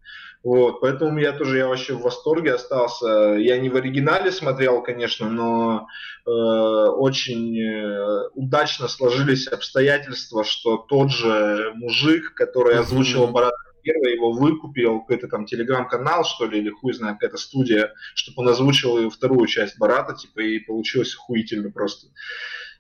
Вот, 0.44 0.80
поэтому 0.82 1.18
я 1.20 1.34
тоже 1.34 1.58
я 1.58 1.68
вообще 1.68 1.94
в 1.94 2.02
восторге 2.02 2.54
остался. 2.54 3.36
Я 3.38 3.58
не 3.58 3.70
в 3.70 3.76
оригинале 3.76 4.32
смотрел, 4.32 4.84
конечно, 4.84 5.30
но 5.30 5.88
э, 6.26 6.30
очень 6.30 7.60
э, 7.60 8.30
удачно 8.36 8.88
сложились 8.88 9.48
обстоятельства, 9.48 10.44
что 10.44 10.78
тот 10.78 11.12
же 11.12 11.74
мужик, 11.76 12.34
который 12.36 12.78
озвучил 12.78 13.28
Барата 13.28 13.58
первый, 13.88 14.14
его 14.14 14.32
выкупил 14.32 15.00
какой-то 15.00 15.28
там 15.28 15.46
телеграм-канал, 15.46 16.26
что 16.26 16.46
ли, 16.46 16.60
или 16.60 16.70
хуй 16.70 16.94
знает, 16.94 17.16
какая-то 17.16 17.38
студия, 17.38 17.94
чтобы 18.16 18.44
он 18.44 18.50
озвучил 18.50 19.10
вторую 19.10 19.48
часть 19.48 19.78
Барата, 19.78 20.14
типа, 20.14 20.42
и 20.42 20.60
получилось 20.60 21.14
охуительно 21.16 21.72
просто. 21.72 22.08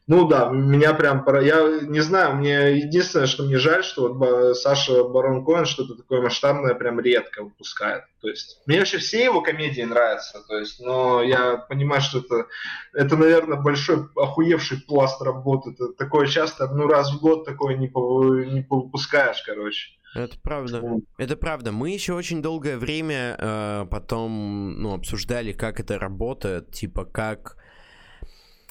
Ну 0.07 0.25
да, 0.25 0.49
меня 0.49 0.93
прям 0.93 1.25
пора. 1.25 1.41
Я 1.41 1.81
не 1.81 1.99
знаю, 1.99 2.37
мне 2.37 2.77
единственное, 2.77 3.27
что 3.27 3.43
мне 3.43 3.57
жаль, 3.57 3.83
что 3.83 4.07
вот 4.07 4.57
Саша 4.57 5.03
Барон 5.03 5.43
Коэн 5.43 5.65
что-то 5.65 5.95
такое 5.95 6.21
масштабное 6.21 6.75
прям 6.75 7.01
редко 7.01 7.43
выпускает. 7.43 8.05
То 8.21 8.29
есть 8.29 8.61
мне 8.65 8.79
вообще 8.79 8.99
все 8.99 9.25
его 9.25 9.41
комедии 9.41 9.81
нравятся, 9.81 10.41
то 10.47 10.57
есть, 10.57 10.79
но 10.79 11.21
я 11.21 11.57
понимаю, 11.57 12.01
что 12.01 12.19
это, 12.19 12.45
это, 12.93 13.17
наверное, 13.17 13.59
большой 13.59 14.07
охуевший 14.15 14.81
пласт 14.87 15.21
работы. 15.21 15.71
Это 15.71 15.93
такое 15.93 16.27
часто, 16.27 16.67
ну 16.67 16.87
раз 16.87 17.11
в 17.11 17.19
год 17.19 17.43
такое 17.43 17.75
не, 17.75 17.89
по, 17.89 18.33
не 18.33 18.65
выпускаешь, 18.69 19.43
короче. 19.45 19.89
Это 20.15 20.39
правда. 20.41 20.81
Это 21.17 21.35
правда. 21.35 21.73
Мы 21.73 21.89
еще 21.89 22.13
очень 22.13 22.41
долгое 22.41 22.77
время 22.77 23.35
э, 23.37 23.85
потом 23.91 24.81
ну, 24.81 24.93
обсуждали, 24.93 25.51
как 25.51 25.81
это 25.81 25.99
работает, 25.99 26.71
типа 26.71 27.03
как 27.03 27.57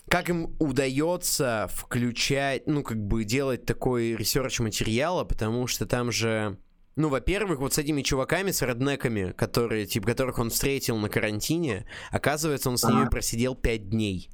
как 0.08 0.30
им 0.30 0.54
удается 0.58 1.68
включать, 1.72 2.66
ну, 2.66 2.82
как 2.82 2.98
бы 2.98 3.24
делать 3.24 3.66
такой 3.66 4.14
research 4.14 4.60
материала, 4.60 5.24
потому 5.24 5.66
что 5.66 5.86
там 5.86 6.12
же... 6.12 6.58
Ну, 6.94 7.08
во-первых, 7.08 7.58
вот 7.60 7.74
с 7.74 7.78
этими 7.78 8.02
чуваками, 8.02 8.52
с 8.52 8.62
реднеками, 8.62 9.32
которые, 9.32 9.84
типа, 9.84 10.06
которых 10.06 10.38
он 10.38 10.48
встретил 10.48 10.96
на 10.96 11.10
карантине, 11.10 11.84
оказывается, 12.10 12.70
он 12.70 12.78
с 12.78 12.88
ними 12.88 13.08
просидел 13.08 13.54
пять 13.54 13.90
дней. 13.90 14.30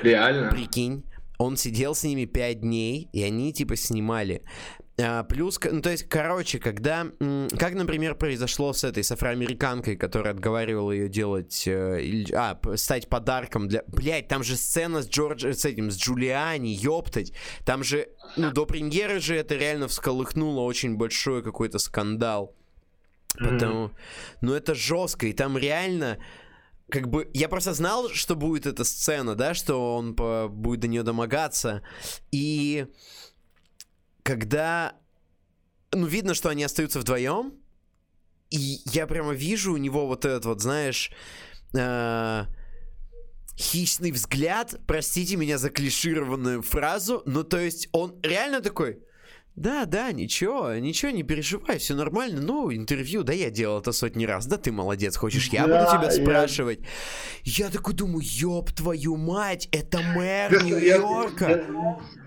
Реально? 0.00 0.50
Прикинь. 0.50 1.04
Он 1.36 1.56
сидел 1.56 1.94
с 1.94 2.04
ними 2.04 2.24
пять 2.24 2.60
дней, 2.60 3.08
и 3.12 3.22
они, 3.22 3.52
типа, 3.52 3.76
снимали. 3.76 4.42
А, 4.96 5.24
плюс, 5.24 5.58
ну, 5.70 5.80
то 5.82 5.90
есть, 5.90 6.08
короче, 6.08 6.60
когда, 6.60 7.08
как, 7.58 7.74
например, 7.74 8.14
произошло 8.14 8.72
с 8.72 8.84
этой, 8.84 9.02
с 9.02 9.10
афроамериканкой, 9.10 9.96
которая 9.96 10.34
отговаривала 10.34 10.92
ее 10.92 11.08
делать, 11.08 11.66
э, 11.66 12.24
а, 12.32 12.60
стать 12.76 13.08
подарком 13.08 13.66
для, 13.66 13.82
блять, 13.88 14.28
там 14.28 14.44
же 14.44 14.56
сцена 14.56 15.02
с 15.02 15.08
Джордж, 15.08 15.44
с 15.44 15.64
этим, 15.64 15.90
с 15.90 15.96
Джулиани, 15.96 16.68
ёптать, 16.68 17.32
там 17.64 17.82
же, 17.82 18.08
ну, 18.36 18.52
до 18.52 18.66
премьеры 18.66 19.18
же 19.18 19.34
это 19.34 19.56
реально 19.56 19.88
всколыхнуло 19.88 20.60
очень 20.60 20.96
большой 20.96 21.42
какой-то 21.42 21.78
скандал, 21.78 22.54
потому, 23.36 23.90
ну, 24.42 24.54
это 24.54 24.76
жестко, 24.76 25.26
и 25.26 25.32
там 25.32 25.58
реально, 25.58 26.18
как 26.88 27.08
бы, 27.08 27.28
я 27.34 27.48
просто 27.48 27.74
знал, 27.74 28.10
что 28.10 28.36
будет 28.36 28.66
эта 28.66 28.84
сцена, 28.84 29.34
да, 29.34 29.54
что 29.54 29.96
он 29.96 30.14
по, 30.14 30.46
будет 30.48 30.80
до 30.80 30.86
нее 30.86 31.02
домогаться, 31.02 31.82
и 32.30 32.86
когда, 34.24 34.96
ну, 35.92 36.06
видно, 36.06 36.34
что 36.34 36.48
они 36.48 36.64
остаются 36.64 36.98
вдвоем, 36.98 37.54
и 38.50 38.80
я 38.86 39.06
прямо 39.06 39.32
вижу 39.32 39.72
у 39.72 39.76
него 39.76 40.06
вот 40.06 40.24
этот 40.24 40.46
вот, 40.46 40.60
знаешь, 40.60 41.12
э, 41.76 42.44
хищный 43.56 44.10
взгляд, 44.10 44.80
простите 44.86 45.36
меня 45.36 45.58
за 45.58 45.70
клишированную 45.70 46.62
фразу, 46.62 47.22
но 47.26 47.44
то 47.44 47.58
есть 47.58 47.88
он 47.92 48.18
реально 48.22 48.60
такой, 48.60 48.98
да, 49.56 49.84
да, 49.84 50.10
ничего, 50.10 50.74
ничего, 50.74 51.12
не 51.12 51.22
переживай, 51.22 51.78
все 51.78 51.94
нормально. 51.94 52.40
Ну, 52.40 52.74
интервью, 52.74 53.22
да, 53.22 53.32
я 53.32 53.50
делал 53.50 53.78
это 53.78 53.92
сотни 53.92 54.24
раз. 54.24 54.46
Да 54.46 54.56
ты 54.56 54.72
молодец, 54.72 55.16
хочешь, 55.16 55.48
я 55.50 55.66
да, 55.66 55.84
буду 55.84 55.96
тебя 55.96 56.10
спрашивать. 56.10 56.80
Я... 57.44 57.66
я 57.66 57.70
такой 57.70 57.94
думаю, 57.94 58.22
ёб 58.24 58.72
твою 58.72 59.16
мать, 59.16 59.68
это 59.70 60.00
мэр 60.00 60.64
Нью-Йорка. 60.64 61.66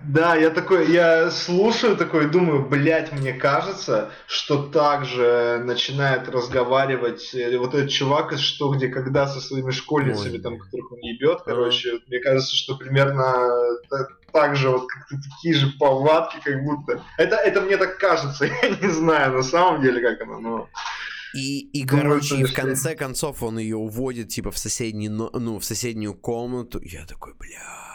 Да, 0.06 0.36
я 0.36 0.52
такой, 0.52 0.90
я 0.90 1.30
слушаю 1.30 1.98
такой, 1.98 2.30
думаю, 2.30 2.66
блядь, 2.66 3.12
мне 3.12 3.34
кажется, 3.34 4.10
что 4.26 4.64
также 4.64 5.62
начинает 5.66 6.30
разговаривать 6.30 7.36
э, 7.36 7.58
вот 7.58 7.74
этот 7.74 7.90
чувак 7.90 8.32
из 8.32 8.40
«Что, 8.40 8.70
где, 8.72 8.88
когда» 8.88 9.28
со 9.28 9.42
своими 9.42 9.72
школьницами, 9.72 10.38
Ой. 10.38 10.40
там, 10.40 10.58
которых 10.60 10.94
он 10.94 11.00
ебет, 11.00 11.42
короче, 11.44 12.00
мне 12.08 12.20
кажется, 12.20 12.56
что 12.56 12.78
примерно 12.78 13.50
так 13.90 14.18
же, 14.56 14.70
вот 14.70 14.88
как 14.88 15.08
такие 15.10 15.54
же 15.54 15.68
повадки, 15.80 16.38
как 16.44 16.64
будто. 16.64 17.04
Это, 17.18 17.36
это 17.36 17.62
мне 17.62 17.78
так 17.78 17.98
кажется, 17.98 18.46
я 18.62 18.70
не 18.70 18.90
знаю 18.90 19.34
на 19.34 19.44
самом 19.44 19.82
деле, 19.82 20.02
как 20.02 20.22
оно, 20.22 20.40
но... 20.40 20.70
И, 21.34 21.60
и 21.60 21.84
Думаю, 21.84 22.04
короче, 22.04 22.38
и 22.38 22.44
в 22.46 22.54
конце 22.54 22.96
концов 22.96 23.44
он 23.44 23.60
ее 23.60 23.76
уводит, 23.76 24.30
типа, 24.30 24.52
в 24.52 24.58
соседний, 24.58 25.10
ну, 25.10 25.60
в 25.60 25.66
соседнюю 25.66 26.16
комнату. 26.16 26.80
Я 26.82 27.06
такой, 27.06 27.34
бля. 27.34 27.88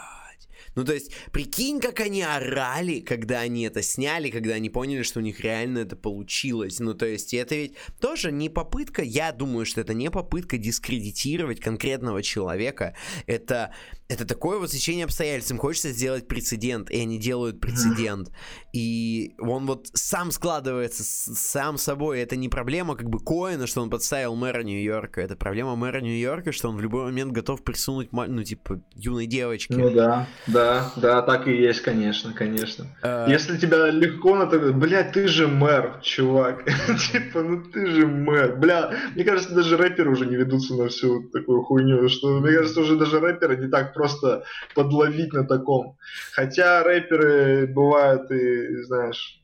Ну, 0.74 0.84
то 0.84 0.94
есть, 0.94 1.12
прикинь, 1.32 1.80
как 1.80 2.00
они 2.00 2.22
орали, 2.22 3.00
когда 3.00 3.40
они 3.40 3.64
это 3.64 3.82
сняли, 3.82 4.30
когда 4.30 4.54
они 4.54 4.70
поняли, 4.70 5.02
что 5.02 5.20
у 5.20 5.22
них 5.22 5.40
реально 5.40 5.80
это 5.80 5.96
получилось. 5.96 6.80
Ну, 6.80 6.94
то 6.94 7.06
есть, 7.06 7.34
это 7.34 7.54
ведь 7.54 7.74
тоже 8.00 8.32
не 8.32 8.48
попытка, 8.48 9.02
я 9.02 9.32
думаю, 9.32 9.66
что 9.66 9.80
это 9.80 9.92
не 9.92 10.10
попытка 10.10 10.56
дискредитировать 10.56 11.60
конкретного 11.60 12.22
человека. 12.22 12.96
Это 13.26 13.74
это 14.08 14.26
такое 14.26 14.58
вот 14.58 14.70
сечение 14.70 15.04
обстоятельств. 15.04 15.50
Им 15.52 15.58
хочется 15.58 15.90
сделать 15.90 16.28
прецедент, 16.28 16.90
и 16.90 17.00
они 17.00 17.18
делают 17.18 17.60
прецедент. 17.60 18.30
И 18.72 19.34
он 19.38 19.66
вот 19.66 19.88
сам 19.94 20.30
складывается 20.30 21.02
сам 21.04 21.78
собой. 21.78 22.20
Это 22.20 22.36
не 22.36 22.48
проблема 22.48 22.94
как 22.96 23.08
бы 23.08 23.18
Коина, 23.18 23.66
что 23.66 23.80
он 23.82 23.90
подставил 23.90 24.34
мэра 24.34 24.62
Нью-Йорка. 24.62 25.20
Это 25.20 25.36
проблема 25.36 25.76
мэра 25.76 26.00
Нью-Йорка, 26.00 26.52
что 26.52 26.68
он 26.68 26.76
в 26.76 26.80
любой 26.80 27.04
момент 27.04 27.32
готов 27.32 27.62
присунуть, 27.62 28.08
ну, 28.12 28.42
типа, 28.42 28.80
юной 28.94 29.26
девочке. 29.26 29.74
Ну 29.74 29.90
да, 29.90 30.26
да, 30.46 30.92
да, 30.96 31.22
так 31.22 31.48
и 31.48 31.56
есть, 31.56 31.80
конечно, 31.80 32.32
конечно. 32.32 32.86
А... 33.02 33.28
Если 33.28 33.56
тебя 33.56 33.90
легко 33.90 34.36
на 34.36 34.46
то, 34.46 34.58
блядь, 34.72 35.12
ты 35.12 35.28
же 35.28 35.48
мэр, 35.48 36.00
чувак. 36.02 36.64
типа, 37.12 37.42
ну 37.42 37.62
ты 37.62 37.86
же 37.86 38.06
мэр. 38.06 38.56
Бля, 38.56 38.92
мне 39.14 39.24
кажется, 39.24 39.54
даже 39.54 39.76
рэперы 39.76 40.10
уже 40.10 40.26
не 40.26 40.36
ведутся 40.36 40.74
на 40.74 40.88
всю 40.88 41.28
такую 41.30 41.62
хуйню, 41.62 42.08
что, 42.08 42.40
мне 42.40 42.52
кажется, 42.52 42.80
уже 42.80 42.96
даже 42.96 43.20
рэперы 43.20 43.56
не 43.56 43.68
так 43.68 43.91
просто 43.94 44.44
подловить 44.74 45.32
на 45.32 45.46
таком. 45.46 45.96
Хотя 46.32 46.82
рэперы 46.82 47.66
бывают 47.66 48.30
и, 48.30 48.82
знаешь, 48.84 49.42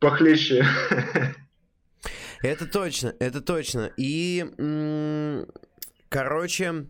похлеще. 0.00 0.64
Это 2.42 2.66
точно, 2.66 3.14
это 3.20 3.40
точно. 3.40 3.90
И, 3.96 4.44
короче, 6.10 6.86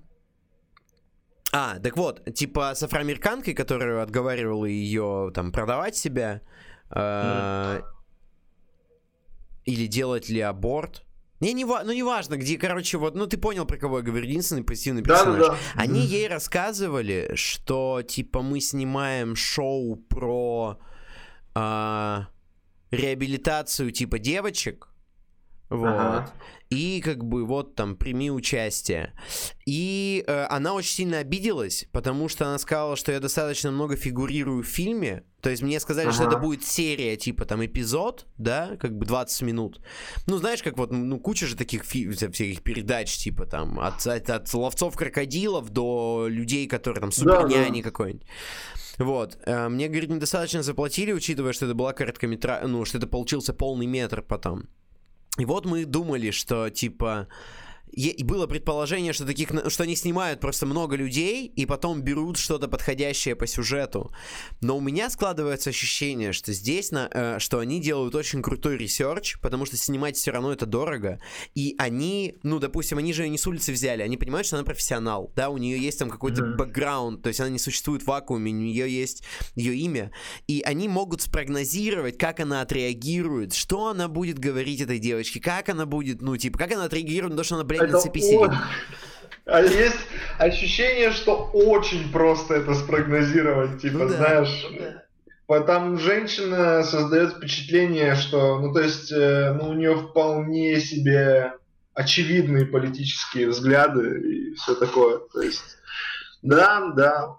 а, 1.52 1.78
так 1.78 1.96
вот, 1.96 2.24
типа 2.34 2.74
с 2.74 2.82
афроамериканкой, 2.82 3.54
которая 3.54 4.02
отговаривала 4.02 4.64
ее 4.64 5.30
там 5.32 5.52
продавать 5.52 5.96
себя, 5.96 6.40
э, 6.90 7.80
или 9.64 9.86
делать 9.86 10.28
ли 10.28 10.40
аборт, 10.40 11.04
не, 11.40 11.52
не, 11.52 11.64
ну 11.64 11.92
не 11.92 12.02
важно, 12.02 12.36
где, 12.36 12.56
короче, 12.56 12.98
вот, 12.98 13.14
ну 13.14 13.26
ты 13.26 13.36
понял, 13.36 13.66
про 13.66 13.76
кого 13.76 13.98
я 13.98 14.04
говорю, 14.04 14.24
единственный 14.24 14.64
позитивный 14.64 15.02
персонаж. 15.02 15.40
Да, 15.40 15.48
да, 15.48 15.52
да. 15.52 15.58
Они 15.74 16.00
mm. 16.00 16.06
ей 16.06 16.28
рассказывали, 16.28 17.32
что, 17.34 18.02
типа, 18.02 18.42
мы 18.42 18.60
снимаем 18.60 19.36
шоу 19.36 19.96
про 19.96 20.78
а, 21.54 22.28
реабилитацию, 22.90 23.90
типа, 23.90 24.18
девочек, 24.18 24.88
вот. 25.70 25.88
Ага. 25.88 26.32
И 26.70 27.00
как 27.00 27.24
бы 27.24 27.44
вот 27.44 27.74
там 27.74 27.96
прими 27.96 28.30
участие. 28.30 29.12
И 29.66 30.24
э, 30.26 30.46
она 30.50 30.74
очень 30.74 30.92
сильно 30.92 31.18
обиделась, 31.18 31.86
потому 31.92 32.28
что 32.28 32.46
она 32.46 32.58
сказала, 32.58 32.96
что 32.96 33.12
я 33.12 33.20
достаточно 33.20 33.70
много 33.70 33.96
фигурирую 33.96 34.62
в 34.62 34.66
фильме. 34.66 35.24
То 35.44 35.50
есть 35.50 35.62
мне 35.62 35.78
сказали, 35.78 36.06
ага. 36.06 36.14
что 36.14 36.24
это 36.24 36.38
будет 36.38 36.64
серия, 36.64 37.16
типа 37.16 37.44
там 37.44 37.62
эпизод, 37.62 38.24
да, 38.38 38.78
как 38.80 38.96
бы 38.96 39.04
20 39.04 39.42
минут. 39.42 39.78
Ну, 40.26 40.38
знаешь, 40.38 40.62
как 40.62 40.78
вот, 40.78 40.90
ну, 40.90 41.20
куча 41.20 41.46
же 41.46 41.54
таких 41.54 41.84
фи- 41.84 42.08
всяких 42.08 42.62
передач, 42.62 43.14
типа 43.14 43.44
там 43.44 43.78
от, 43.78 44.06
от, 44.06 44.30
от 44.30 44.54
ловцов 44.54 44.96
крокодилов 44.96 45.68
до 45.68 46.28
людей, 46.30 46.66
которые 46.66 47.02
там 47.02 47.12
суперняни 47.12 47.82
да, 47.82 47.82
да. 47.84 47.90
какой-нибудь. 47.90 48.26
Вот. 48.96 49.36
Э, 49.44 49.68
мне, 49.68 49.88
говорит, 49.88 50.08
недостаточно 50.08 50.62
заплатили, 50.62 51.12
учитывая, 51.12 51.52
что 51.52 51.66
это 51.66 51.74
была 51.74 51.92
короткометражка, 51.92 52.66
ну, 52.66 52.86
что 52.86 52.96
это 52.96 53.06
получился 53.06 53.52
полный 53.52 53.84
метр 53.84 54.22
потом. 54.22 54.62
И 55.36 55.44
вот 55.44 55.66
мы 55.66 55.84
думали, 55.84 56.30
что 56.30 56.70
типа 56.70 57.28
было 58.24 58.46
предположение, 58.46 59.12
что 59.12 59.26
таких, 59.26 59.50
что 59.68 59.82
они 59.82 59.96
снимают 59.96 60.40
просто 60.40 60.66
много 60.66 60.96
людей 60.96 61.46
и 61.46 61.66
потом 61.66 62.02
берут 62.02 62.38
что-то 62.38 62.68
подходящее 62.68 63.36
по 63.36 63.46
сюжету. 63.46 64.12
Но 64.60 64.76
у 64.76 64.80
меня 64.80 65.10
складывается 65.10 65.70
ощущение, 65.70 66.32
что 66.32 66.52
здесь, 66.52 66.90
на, 66.90 67.08
э, 67.12 67.38
что 67.38 67.58
они 67.58 67.80
делают 67.80 68.14
очень 68.14 68.42
крутой 68.42 68.76
research, 68.76 69.38
потому 69.40 69.66
что 69.66 69.76
снимать 69.76 70.16
все 70.16 70.30
равно 70.30 70.52
это 70.52 70.66
дорого. 70.66 71.20
И 71.54 71.74
они, 71.78 72.38
ну, 72.42 72.58
допустим, 72.58 72.98
они 72.98 73.12
же 73.12 73.22
ее 73.22 73.28
не 73.28 73.38
с 73.38 73.46
улицы 73.46 73.72
взяли, 73.72 74.02
они 74.02 74.16
понимают, 74.16 74.46
что 74.46 74.56
она 74.56 74.64
профессионал, 74.64 75.32
да, 75.36 75.50
у 75.50 75.58
нее 75.58 75.78
есть 75.78 75.98
там 75.98 76.10
какой-то 76.10 76.42
mm-hmm. 76.42 76.56
бэкграунд, 76.56 77.22
то 77.22 77.28
есть 77.28 77.40
она 77.40 77.50
не 77.50 77.58
существует 77.58 78.02
в 78.02 78.06
вакууме, 78.06 78.52
у 78.52 78.54
нее 78.54 78.88
есть 78.90 79.22
ее 79.54 79.74
имя, 79.76 80.10
и 80.46 80.62
они 80.64 80.88
могут 80.88 81.22
спрогнозировать, 81.22 82.18
как 82.18 82.40
она 82.40 82.60
отреагирует, 82.60 83.54
что 83.54 83.88
она 83.88 84.08
будет 84.08 84.38
говорить 84.38 84.80
этой 84.80 84.98
девочке, 84.98 85.40
как 85.40 85.68
она 85.68 85.86
будет, 85.86 86.22
ну, 86.22 86.36
типа, 86.36 86.58
как 86.58 86.72
она 86.72 86.84
отреагирует 86.84 87.32
на 87.32 87.36
то, 87.38 87.44
что 87.44 87.56
она, 87.56 87.64
блядь, 87.64 87.83
это 87.84 88.00
сидит. 88.00 88.50
А 89.46 89.60
есть 89.60 89.98
ощущение, 90.38 91.10
что 91.10 91.50
очень 91.52 92.10
просто 92.10 92.54
это 92.54 92.74
спрогнозировать, 92.74 93.80
типа, 93.82 93.98
ну, 93.98 94.08
да, 94.08 94.16
знаешь. 94.16 94.66
Ну, 94.70 94.78
да. 95.48 95.60
Там 95.60 95.98
женщина 95.98 96.82
создает 96.82 97.34
впечатление, 97.34 98.14
что, 98.14 98.58
ну, 98.58 98.72
то 98.72 98.80
есть, 98.80 99.12
э, 99.12 99.52
ну, 99.52 99.68
у 99.68 99.72
нее 99.74 99.96
вполне 99.96 100.80
себе 100.80 101.52
очевидные 101.92 102.66
политические 102.66 103.48
взгляды 103.48 104.20
и 104.20 104.54
все 104.54 104.74
такое. 104.74 105.20
То 105.32 105.42
есть, 105.42 105.76
да, 106.42 106.92
да. 106.96 107.36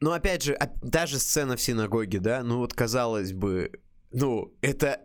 Ну, 0.00 0.12
опять 0.12 0.42
же, 0.42 0.56
даже 0.80 1.18
сцена 1.18 1.56
в 1.56 1.60
синагоге, 1.60 2.20
да, 2.20 2.42
ну 2.42 2.58
вот 2.58 2.72
казалось 2.72 3.32
бы, 3.32 3.72
ну, 4.12 4.54
это 4.62 5.00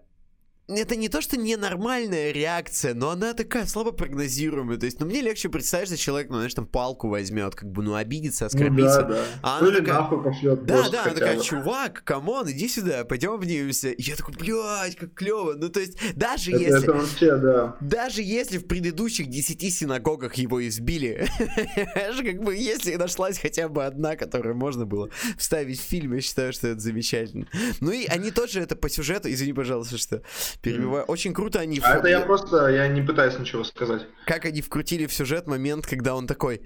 это 0.68 0.96
не 0.96 1.10
то, 1.10 1.22
что 1.22 1.38
ненормальная 1.38 2.32
реакция, 2.32 2.96
но 2.96 3.12
она 3.12 3.34
такая 3.34 3.66
слабо 3.66 3.92
прогнозируемая. 3.92 4.78
То 4.78 4.86
есть, 4.86 5.00
ну, 5.00 5.06
мне 5.06 5.22
легче 5.22 5.50
представить, 5.50 5.88
что 5.88 5.98
человек, 5.98 6.30
ну, 6.30 6.38
знаешь, 6.38 6.54
там 6.54 6.66
палку 6.66 7.08
возьмет, 7.08 7.54
как 7.56 7.70
бы, 7.70 7.84
ну, 7.84 7.94
обидится, 7.94 8.48
оскорбится. 8.48 9.02
Ну, 9.02 9.08
да, 9.10 9.14
да. 9.14 9.26
А 9.44 9.60
она 9.60 9.72
такая... 9.72 9.94
нахуй 9.94 10.24
пошлет. 10.24 10.66
Да, 10.66 10.90
да, 10.90 11.04
она 11.04 11.14
такая, 11.14 11.40
чувак, 11.40 12.04
come 12.04 12.30
on, 12.30 12.50
иди 12.50 12.68
сюда, 12.68 13.06
пойдем 13.06 13.34
обнимемся. 13.34 13.90
И 13.90 14.02
я 14.02 14.16
такой, 14.16 14.34
блядь, 14.36 14.96
как 14.96 15.14
клево. 15.14 15.54
Ну, 15.54 15.70
то 15.70 15.80
есть, 15.80 15.98
даже 16.16 16.52
это, 16.52 16.62
если... 16.62 16.84
Это 16.84 16.94
вообще, 16.94 17.38
да. 17.38 17.78
Даже 17.80 18.24
если 18.24 18.58
в 18.58 18.68
предыдущих 18.68 19.28
десяти 19.30 19.70
синагогах 19.70 20.34
его 20.36 20.66
избили, 20.68 21.28
как 21.96 22.44
бы, 22.44 22.56
если 22.56 22.96
нашлась 22.96 23.38
хотя 23.38 23.70
бы 23.70 23.86
одна, 23.86 24.16
которую 24.16 24.56
можно 24.56 24.86
было 24.86 25.10
вставить 25.38 25.80
в 25.80 25.84
фильм, 25.84 26.14
я 26.14 26.22
считаю, 26.22 26.54
что 26.54 26.70
это 26.70 26.80
замечательно. 26.80 27.48
Ну, 27.82 27.92
и 27.92 28.06
они 28.06 28.32
тоже 28.32 28.62
это 28.62 28.76
по 28.76 28.90
сюжету, 28.90 29.30
извини, 29.32 29.54
пожалуйста, 29.54 29.98
что 30.00 30.24
перебиваю. 30.62 31.06
Очень 31.06 31.34
круто 31.34 31.60
они... 31.60 31.80
А 31.84 31.98
это 31.98 32.08
я 32.08 32.22
просто, 32.22 32.68
я 32.68 32.88
не 32.88 33.02
пытаюсь 33.02 33.38
ничего 33.40 33.64
сказать. 33.64 34.08
Как 34.26 34.46
они 34.46 34.62
вкрутили 34.62 35.06
в 35.06 35.14
сюжет 35.14 35.48
момент, 35.48 35.86
когда 35.86 36.16
он 36.16 36.28
такой... 36.28 36.62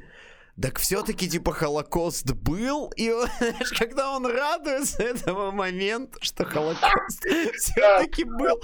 так 0.61 0.79
все-таки 0.79 1.29
типа 1.29 1.53
Холокост 1.53 2.31
был, 2.33 2.91
и 2.95 3.09
знаешь, 3.37 3.71
когда 3.77 4.11
он 4.11 4.25
радуется 4.25 5.03
этого 5.03 5.51
момента, 5.51 6.17
что 6.21 6.45
Холокост 6.45 7.25
все-таки 7.57 8.23
был. 8.23 8.59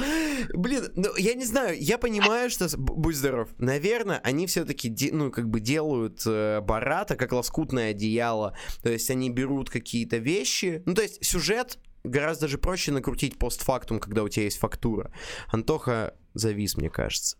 Блин, 0.53 0.91
ну 0.95 1.15
я 1.17 1.33
не 1.33 1.45
знаю, 1.45 1.77
я 1.79 1.97
понимаю, 1.97 2.49
что... 2.49 2.67
Будь 2.77 3.15
здоров. 3.15 3.49
Наверное, 3.57 4.19
они 4.23 4.47
все-таки, 4.47 4.93
ну, 5.11 5.31
как 5.31 5.49
бы 5.49 5.59
делают 5.59 6.21
э, 6.25 6.61
Барата 6.61 7.15
как 7.15 7.31
лоскутное 7.31 7.91
одеяло. 7.91 8.57
То 8.83 8.89
есть 8.89 9.09
они 9.09 9.29
берут 9.29 9.69
какие-то 9.69 10.17
вещи. 10.17 10.83
Ну, 10.85 10.93
то 10.93 11.01
есть 11.01 11.23
сюжет 11.25 11.77
гораздо 12.09 12.47
же 12.47 12.57
проще 12.57 12.91
накрутить 12.91 13.37
постфактум, 13.37 13.99
когда 13.99 14.23
у 14.23 14.29
тебя 14.29 14.43
есть 14.43 14.57
фактура. 14.57 15.11
Антоха 15.47 16.15
завис, 16.33 16.77
мне 16.77 16.89
кажется. 16.89 17.37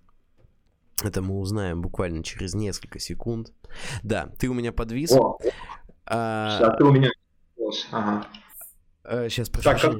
Это 1.03 1.21
мы 1.21 1.39
узнаем 1.39 1.81
буквально 1.81 2.23
через 2.23 2.53
несколько 2.53 2.99
секунд. 2.99 3.53
Да, 4.03 4.27
ты 4.39 4.47
у 4.47 4.53
меня 4.53 4.71
подвис. 4.71 5.11
О, 5.11 5.37
а... 6.05 6.59
а 6.59 6.77
ты 6.77 6.83
у 6.83 6.91
меня... 6.91 7.09
Ага. 7.91 8.27
А, 9.03 9.29
сейчас, 9.29 9.49
прошу 9.49 9.69
так, 9.69 9.81
как... 9.81 9.95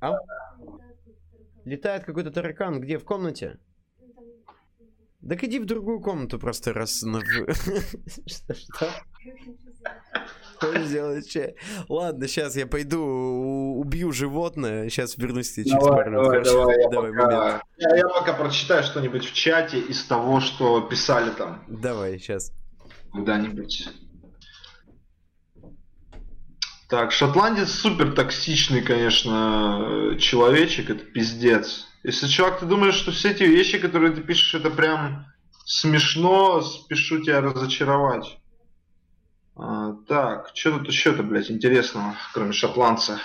а? 0.00 0.16
Летает 1.64 2.04
какой-то 2.04 2.30
таракан. 2.30 2.80
Где? 2.80 2.98
В 2.98 3.04
комнате? 3.04 3.58
Так 5.28 5.44
иди 5.44 5.58
в 5.58 5.66
другую 5.66 6.00
комнату 6.00 6.38
просто 6.38 6.72
раз... 6.72 7.00
Что? 8.26 8.90
Что? 10.60 10.66
Хочешь 10.66 10.86
сделать 10.86 11.30
чай? 11.30 11.54
Ладно, 11.88 12.28
сейчас 12.28 12.54
я 12.54 12.66
пойду 12.66 13.00
убью 13.00 14.12
животное, 14.12 14.90
сейчас 14.90 15.16
вернусь 15.16 15.52
тебе 15.52 15.70
через 15.70 15.82
пару 15.82 16.10
минут. 16.10 16.44
Давай, 16.44 16.44
давай, 16.44 16.90
давай 16.90 17.12
пока, 17.12 17.62
я, 17.78 17.96
я 17.96 18.08
пока 18.08 18.32
прочитаю 18.34 18.82
что-нибудь 18.82 19.24
в 19.24 19.32
чате 19.32 19.80
из 19.80 20.04
того, 20.04 20.40
что 20.40 20.82
писали 20.82 21.30
там. 21.30 21.64
Давай, 21.66 22.18
сейчас. 22.18 22.52
Куда-нибудь. 23.10 23.88
Так, 26.88 27.12
шотландец 27.12 27.70
супер 27.70 28.12
токсичный, 28.12 28.82
конечно, 28.82 30.16
человечек, 30.18 30.90
это 30.90 31.04
пиздец. 31.04 31.86
Если, 32.02 32.26
чувак, 32.26 32.60
ты 32.60 32.66
думаешь, 32.66 32.94
что 32.94 33.12
все 33.12 33.30
эти 33.30 33.44
вещи, 33.44 33.78
которые 33.78 34.12
ты 34.12 34.22
пишешь, 34.22 34.54
это 34.54 34.70
прям 34.70 35.26
смешно, 35.64 36.60
спешу 36.60 37.22
тебя 37.22 37.40
разочаровать. 37.40 38.39
А, 39.62 39.92
так, 40.08 40.52
что 40.54 40.78
тут 40.78 40.88
еще-то, 40.88 41.22
блядь, 41.22 41.50
интересного, 41.50 42.16
кроме 42.32 42.52
шотландца? 42.52 43.20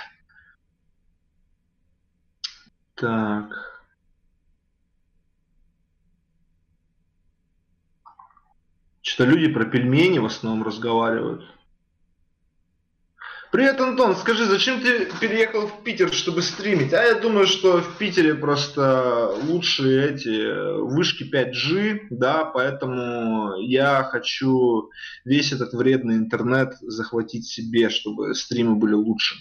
Так. 2.96 3.82
Что-то 9.02 9.30
люди 9.30 9.54
про 9.54 9.64
пельмени 9.64 10.20
в 10.20 10.26
основном 10.26 10.64
разговаривают. 10.64 11.55
Привет, 13.56 13.80
Антон, 13.80 14.18
скажи, 14.18 14.44
зачем 14.48 14.82
ты 14.82 15.08
переехал 15.22 15.68
в 15.68 15.82
Питер, 15.82 16.12
чтобы 16.12 16.42
стримить? 16.42 16.92
А 16.92 17.02
я 17.02 17.16
думаю, 17.16 17.48
что 17.48 17.82
в 17.82 17.98
Питере 17.98 18.36
просто 18.36 19.34
лучшие 19.44 20.10
эти 20.10 20.82
вышки 20.82 21.24
5G, 21.24 22.08
да, 22.10 22.44
поэтому 22.44 23.56
я 23.62 24.04
хочу 24.04 24.90
весь 25.24 25.54
этот 25.54 25.72
вредный 25.72 26.18
интернет 26.18 26.74
захватить 26.82 27.48
себе, 27.48 27.90
чтобы 27.90 28.36
стримы 28.36 28.76
были 28.76 28.94
лучше. 28.94 29.36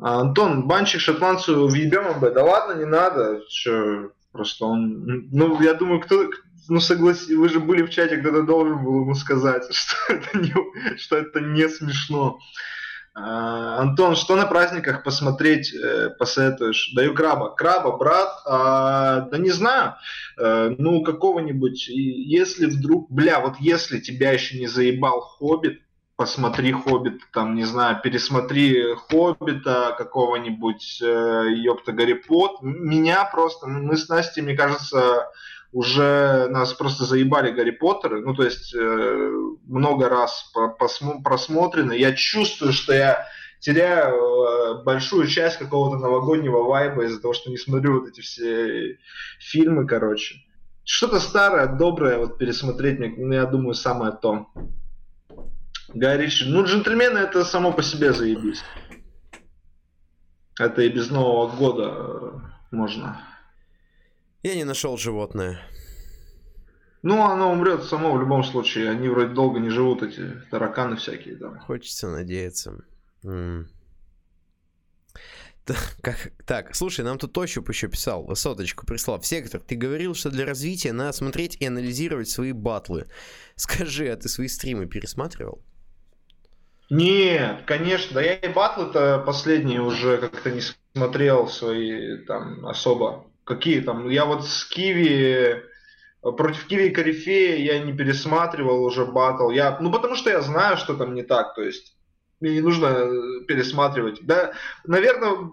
А, 0.00 0.22
Антон, 0.22 0.66
банчик 0.66 1.02
шотландцу 1.02 1.68
въебем 1.68 2.06
об 2.06 2.20
Да 2.20 2.42
ладно, 2.42 2.80
не 2.80 2.86
надо. 2.86 3.42
Что, 3.50 4.12
просто 4.32 4.64
он... 4.64 5.28
Ну, 5.30 5.60
я 5.60 5.74
думаю, 5.74 6.00
кто, 6.00 6.30
ну 6.70 6.80
согласись, 6.80 7.36
вы 7.36 7.50
же 7.50 7.60
были 7.60 7.82
в 7.82 7.90
чате, 7.90 8.16
кто-то 8.16 8.44
должен 8.44 8.82
был 8.82 9.02
ему 9.02 9.14
сказать, 9.14 9.64
что 9.74 10.14
это 10.14 10.38
не, 10.38 10.54
что 10.96 11.18
это 11.18 11.40
не 11.40 11.68
смешно. 11.68 12.38
А, 13.20 13.78
Антон, 13.80 14.14
что 14.14 14.36
на 14.36 14.46
праздниках 14.46 15.02
посмотреть 15.02 15.74
э, 15.74 16.10
посоветуешь? 16.10 16.92
Даю 16.94 17.14
краба. 17.14 17.50
Краба, 17.50 17.96
брат, 17.96 18.42
а, 18.46 19.20
да 19.22 19.38
не 19.38 19.50
знаю, 19.50 19.94
э, 20.36 20.74
ну 20.78 21.02
какого-нибудь, 21.02 21.88
если 21.88 22.66
вдруг, 22.66 23.10
бля, 23.10 23.40
вот 23.40 23.56
если 23.58 23.98
тебя 23.98 24.32
еще 24.32 24.58
не 24.58 24.68
заебал 24.68 25.20
Хоббит, 25.20 25.80
посмотри 26.16 26.72
Хоббит, 26.72 27.20
там, 27.32 27.54
не 27.54 27.64
знаю, 27.64 28.00
пересмотри 28.02 28.94
Хоббита 29.08 29.94
какого-нибудь, 29.98 31.00
э, 31.02 31.44
ёпта, 31.56 31.92
Гарри 31.92 32.14
Пот. 32.14 32.62
Меня 32.62 33.24
просто, 33.24 33.66
мы 33.66 33.96
с 33.96 34.08
Настей, 34.08 34.42
мне 34.42 34.56
кажется, 34.56 35.28
уже 35.72 36.48
нас 36.48 36.72
просто 36.72 37.04
заебали 37.04 37.50
Гарри 37.50 37.72
Поттеры, 37.72 38.22
ну 38.22 38.34
то 38.34 38.42
есть 38.42 38.74
э, 38.74 39.30
много 39.66 40.08
раз 40.08 40.52
просмотрены. 41.22 41.92
Я 41.92 42.12
чувствую, 42.12 42.72
что 42.72 42.94
я 42.94 43.26
теряю 43.60 44.14
э, 44.14 44.82
большую 44.84 45.26
часть 45.26 45.58
какого-то 45.58 45.96
новогоднего 45.96 46.62
вайба 46.62 47.04
из-за 47.04 47.20
того, 47.20 47.34
что 47.34 47.50
не 47.50 47.58
смотрю 47.58 48.00
вот 48.00 48.08
эти 48.08 48.20
все 48.20 48.98
фильмы, 49.38 49.86
короче. 49.86 50.36
Что-то 50.84 51.20
старое, 51.20 51.66
доброе 51.66 52.18
вот 52.18 52.38
пересмотреть, 52.38 52.98
мне, 52.98 53.14
ну, 53.18 53.32
я 53.34 53.44
думаю, 53.44 53.74
самое 53.74 54.12
то. 54.12 54.46
Гай 55.92 56.18
Ричи. 56.18 56.46
Ну, 56.46 56.64
джентльмены 56.64 57.18
это 57.18 57.44
само 57.44 57.72
по 57.72 57.82
себе 57.82 58.12
заебись. 58.12 58.62
Это 60.58 60.82
и 60.82 60.88
без 60.88 61.10
Нового 61.10 61.54
года 61.54 61.94
э, 61.94 62.30
можно. 62.70 63.20
Я 64.42 64.54
не 64.54 64.64
нашел 64.64 64.96
животное. 64.96 65.60
Ну, 67.02 67.22
оно 67.22 67.52
умрет 67.52 67.84
само 67.84 68.12
в 68.12 68.20
любом 68.20 68.42
случае. 68.44 68.90
Они 68.90 69.08
вроде 69.08 69.34
долго 69.34 69.60
не 69.60 69.70
живут, 69.70 70.02
эти 70.02 70.42
тараканы 70.50 70.96
всякие. 70.96 71.36
Да. 71.36 71.58
Хочется 71.60 72.08
надеяться. 72.08 72.84
М 73.24 73.68
как, 76.02 76.32
так, 76.46 76.74
слушай, 76.74 77.04
нам 77.04 77.18
тут 77.18 77.32
Тощуп 77.32 77.68
еще 77.68 77.88
писал, 77.88 78.34
соточку 78.34 78.86
прислал. 78.86 79.22
Сектор, 79.22 79.60
ты 79.60 79.76
говорил, 79.76 80.14
что 80.14 80.30
для 80.30 80.46
развития 80.46 80.92
надо 80.92 81.12
смотреть 81.12 81.56
и 81.60 81.66
анализировать 81.66 82.28
свои 82.28 82.52
батлы. 82.52 83.06
Скажи, 83.56 84.08
а 84.08 84.16
ты 84.16 84.28
свои 84.28 84.48
стримы 84.48 84.86
пересматривал? 84.86 85.62
Нет, 86.90 87.64
конечно, 87.66 88.14
да 88.14 88.22
я 88.22 88.34
и 88.34 88.52
батлы-то 88.52 89.22
последние 89.26 89.82
уже 89.82 90.16
как-то 90.18 90.50
не 90.50 90.62
смотрел 90.94 91.48
свои 91.48 92.18
там 92.24 92.64
особо. 92.66 93.26
Какие 93.48 93.80
там? 93.80 94.10
Я 94.10 94.26
вот 94.26 94.46
с 94.46 94.66
Киви 94.66 95.62
против 96.20 96.66
Киви 96.66 96.90
Корифея 96.90 97.56
я 97.56 97.78
не 97.78 97.94
пересматривал 97.94 98.84
уже 98.84 99.06
батл. 99.06 99.48
Я, 99.48 99.78
ну 99.80 99.90
потому 99.90 100.16
что 100.16 100.28
я 100.28 100.42
знаю, 100.42 100.76
что 100.76 100.94
там 100.94 101.14
не 101.14 101.22
так. 101.22 101.54
То 101.54 101.62
есть 101.62 101.94
мне 102.40 102.52
не 102.52 102.60
нужно 102.60 102.86
э, 102.86 103.44
пересматривать. 103.48 104.18
Да, 104.20 104.52
наверное, 104.84 105.50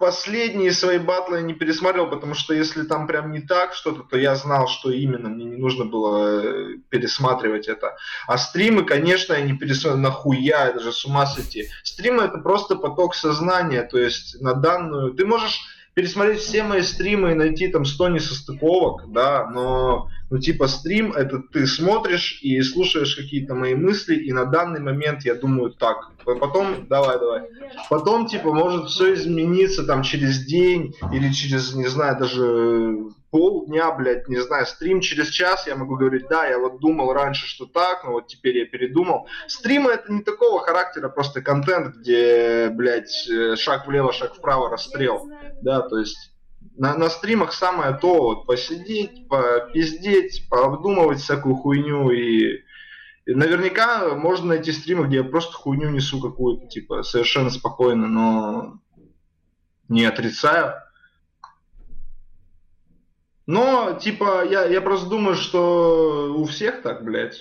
последние 0.00 0.72
свои 0.72 0.98
батлы 0.98 1.36
я 1.36 1.42
не 1.42 1.54
пересматривал, 1.54 2.10
потому 2.10 2.34
что 2.34 2.52
если 2.52 2.82
там 2.82 3.06
прям 3.06 3.30
не 3.30 3.40
так 3.40 3.74
что-то, 3.74 4.02
то 4.02 4.18
я 4.18 4.34
знал, 4.34 4.66
что 4.66 4.90
именно. 4.90 5.28
Мне 5.28 5.44
не 5.44 5.56
нужно 5.56 5.84
было 5.84 6.42
э, 6.42 6.78
пересматривать 6.88 7.68
это. 7.68 7.96
А 8.26 8.38
стримы, 8.38 8.84
конечно, 8.84 9.34
я 9.34 9.42
не 9.42 9.56
пересматривал. 9.56 10.02
Нахуя, 10.02 10.68
это 10.68 10.80
же 10.80 10.92
с 10.92 11.04
ума 11.04 11.26
сойти. 11.26 11.68
Стримы 11.84 12.24
это 12.24 12.38
просто 12.38 12.74
поток 12.74 13.14
сознания. 13.14 13.84
То 13.84 13.98
есть 13.98 14.40
на 14.40 14.54
данную... 14.54 15.14
Ты 15.14 15.24
можешь 15.24 15.75
пересмотреть 15.96 16.40
все 16.40 16.62
мои 16.62 16.82
стримы 16.82 17.32
и 17.32 17.34
найти 17.34 17.68
там 17.68 17.86
100 17.86 18.10
несостыковок, 18.10 19.10
да, 19.10 19.48
но, 19.48 20.10
ну, 20.28 20.38
типа, 20.38 20.68
стрим, 20.68 21.12
это 21.12 21.38
ты 21.38 21.66
смотришь 21.66 22.38
и 22.42 22.60
слушаешь 22.60 23.16
какие-то 23.16 23.54
мои 23.54 23.74
мысли, 23.74 24.14
и 24.14 24.30
на 24.30 24.44
данный 24.44 24.80
момент 24.80 25.24
я 25.24 25.34
думаю 25.34 25.70
так. 25.70 26.10
Потом, 26.26 26.86
давай, 26.86 27.18
давай. 27.18 27.44
Потом, 27.88 28.26
типа, 28.26 28.52
может 28.52 28.90
все 28.90 29.14
измениться 29.14 29.84
там 29.84 30.02
через 30.02 30.44
день 30.44 30.94
или 31.14 31.32
через, 31.32 31.74
не 31.74 31.86
знаю, 31.86 32.18
даже 32.18 32.98
полдня, 33.30 33.90
блядь, 33.92 34.28
не 34.28 34.40
знаю, 34.40 34.66
стрим 34.66 35.00
через 35.00 35.28
час, 35.28 35.66
я 35.66 35.76
могу 35.76 35.96
говорить, 35.96 36.26
да, 36.28 36.46
я 36.46 36.58
вот 36.58 36.80
думал 36.80 37.12
раньше, 37.12 37.46
что 37.46 37.66
так, 37.66 38.04
но 38.04 38.12
вот 38.12 38.26
теперь 38.28 38.58
я 38.58 38.66
передумал. 38.66 39.28
Стримы 39.46 39.90
это 39.90 40.12
не 40.12 40.22
такого 40.22 40.60
характера, 40.60 41.08
просто 41.08 41.42
контент, 41.42 41.96
где, 41.96 42.70
блядь, 42.70 43.28
э, 43.28 43.56
шаг 43.56 43.86
влево, 43.86 44.12
шаг 44.12 44.34
вправо, 44.34 44.70
расстрел, 44.70 45.30
да, 45.62 45.82
то 45.82 45.98
есть 45.98 46.32
на, 46.76 46.96
на 46.96 47.08
стримах 47.08 47.52
самое 47.52 47.94
то, 47.94 48.22
вот, 48.22 48.46
посидеть, 48.46 49.28
попиздеть, 49.28 50.48
пообдумывать 50.48 51.20
всякую 51.20 51.56
хуйню 51.56 52.10
и 52.10 52.64
и 53.26 53.34
наверняка 53.34 54.14
можно 54.14 54.46
найти 54.46 54.70
стримы, 54.70 55.08
где 55.08 55.16
я 55.16 55.24
просто 55.24 55.52
хуйню 55.52 55.90
несу 55.90 56.20
какую-то, 56.20 56.68
типа, 56.68 57.02
совершенно 57.02 57.50
спокойно, 57.50 58.06
но 58.06 58.78
не 59.88 60.04
отрицаю. 60.04 60.74
Но, 63.46 63.96
типа, 64.00 64.44
я, 64.44 64.64
я 64.66 64.80
просто 64.80 65.08
думаю, 65.08 65.36
что 65.36 66.34
у 66.36 66.44
всех 66.44 66.82
так, 66.82 67.04
блядь. 67.04 67.40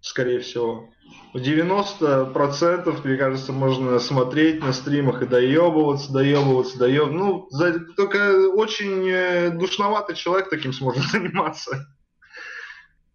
Скорее 0.00 0.40
всего. 0.40 0.88
В 1.32 1.38
90% 1.38 3.00
мне 3.04 3.16
кажется, 3.16 3.52
можно 3.52 3.98
смотреть 3.98 4.62
на 4.62 4.72
стримах 4.72 5.22
и 5.22 5.26
доебываться, 5.26 6.12
доебываться, 6.12 6.78
доебываться. 6.78 7.16
Ну, 7.16 7.48
только 7.96 8.48
очень 8.48 9.08
э, 9.08 9.50
душноватый 9.50 10.16
человек 10.16 10.50
таким 10.50 10.72
сможет 10.72 11.04
заниматься. 11.10 11.86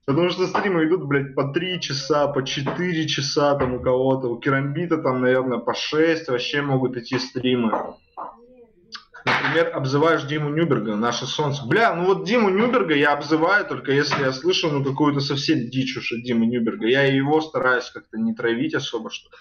Потому 0.05 0.29
что 0.29 0.47
стримы 0.47 0.85
идут, 0.85 1.05
блядь, 1.05 1.33
по 1.33 1.51
3 1.51 1.81
часа, 1.81 2.27
по 2.27 2.43
4 2.43 3.07
часа 3.07 3.55
там 3.55 3.75
у 3.75 3.79
кого-то. 3.81 4.27
У 4.29 4.39
Керамбита 4.39 4.97
там, 4.97 5.21
наверное, 5.21 5.57
по 5.57 5.73
6 5.73 6.27
вообще 6.27 6.61
могут 6.61 6.95
идти 6.97 7.17
стримы. 7.17 7.95
Например, 9.25 9.75
обзываешь 9.75 10.23
Диму 10.23 10.49
Нюберга, 10.49 10.95
наше 10.95 11.25
солнце. 11.25 11.65
Бля, 11.65 11.95
ну 11.95 12.05
вот 12.05 12.25
Диму 12.25 12.49
Нюберга 12.49 12.93
я 12.93 13.13
обзываю 13.13 13.65
только 13.65 13.91
если 13.91 14.21
я 14.21 14.31
слышу 14.31 14.69
ну 14.69 14.83
какую-то 14.83 15.19
совсем 15.19 15.69
дичь 15.69 15.97
уж 15.97 16.11
от 16.11 16.23
Димы 16.23 16.45
Нюберга. 16.45 16.87
Я 16.87 17.03
его 17.03 17.41
стараюсь 17.41 17.89
как-то 17.89 18.19
не 18.19 18.35
травить 18.35 18.75
особо 18.75 19.09
что 19.09 19.29
-то. 19.29 19.37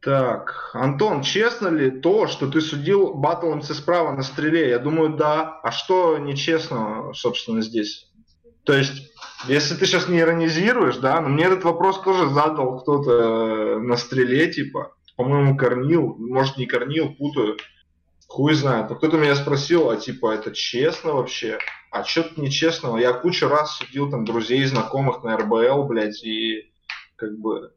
Так, 0.00 0.70
Антон, 0.74 1.22
честно 1.22 1.68
ли 1.68 1.90
то, 1.90 2.28
что 2.28 2.48
ты 2.48 2.60
судил 2.60 3.14
батл 3.14 3.52
МЦ 3.54 3.72
справа 3.72 4.12
на 4.12 4.22
стреле? 4.22 4.70
Я 4.70 4.78
думаю, 4.78 5.16
да. 5.16 5.60
А 5.62 5.70
что 5.70 6.18
нечестно, 6.18 7.12
собственно, 7.14 7.62
здесь? 7.62 8.08
То 8.64 8.74
есть, 8.74 9.12
если 9.46 9.74
ты 9.74 9.86
сейчас 9.86 10.08
не 10.08 10.20
иронизируешь, 10.20 10.96
да, 10.96 11.20
но 11.20 11.28
мне 11.28 11.44
этот 11.44 11.64
вопрос 11.64 12.00
тоже 12.02 12.28
задал 12.28 12.80
кто-то 12.80 13.10
э, 13.12 13.78
на 13.80 13.96
стреле, 13.96 14.52
типа, 14.52 14.94
по-моему, 15.18 15.56
Корнил, 15.56 16.14
может, 16.16 16.58
не 16.58 16.66
Корнил, 16.66 17.12
путаю, 17.12 17.58
хуй 18.28 18.54
знает. 18.54 18.88
Но 18.88 18.94
кто-то 18.94 19.18
меня 19.18 19.34
спросил, 19.34 19.90
а 19.90 19.96
типа, 19.96 20.32
это 20.32 20.54
честно 20.54 21.12
вообще? 21.12 21.58
А 21.90 22.04
что-то 22.04 22.40
нечестного. 22.40 22.98
Я 22.98 23.12
кучу 23.12 23.48
раз 23.48 23.78
судил 23.78 24.10
там 24.10 24.24
друзей, 24.24 24.64
знакомых 24.64 25.24
на 25.24 25.36
РБЛ, 25.36 25.84
блядь, 25.88 26.22
и 26.22 26.70
как 27.16 27.36
бы 27.36 27.72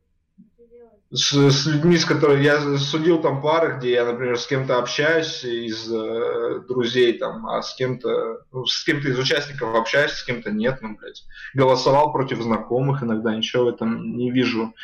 с, 1.09 1.33
с 1.33 1.65
людьми, 1.65 1.97
с 1.97 2.05
которыми 2.05 2.43
я 2.43 2.77
судил 2.77 3.19
там 3.23 3.41
пары, 3.41 3.77
где 3.77 3.93
я, 3.93 4.05
например, 4.05 4.37
с 4.37 4.45
кем-то 4.45 4.77
общаюсь 4.77 5.43
из 5.43 5.91
э, 5.91 6.59
друзей 6.67 7.13
там, 7.13 7.47
а 7.47 7.63
с 7.63 7.73
кем-то, 7.73 8.45
ну, 8.51 8.67
с 8.67 8.83
кем-то 8.83 9.09
из 9.09 9.17
участников 9.17 9.73
общаюсь, 9.73 10.11
с 10.11 10.23
кем-то 10.23 10.51
нет, 10.51 10.77
ну, 10.81 10.95
блядь. 10.95 11.23
Голосовал 11.55 12.13
против 12.13 12.39
знакомых 12.41 13.01
иногда, 13.01 13.35
ничего 13.35 13.65
в 13.65 13.69
этом 13.69 14.15
не 14.15 14.29
вижу 14.29 14.75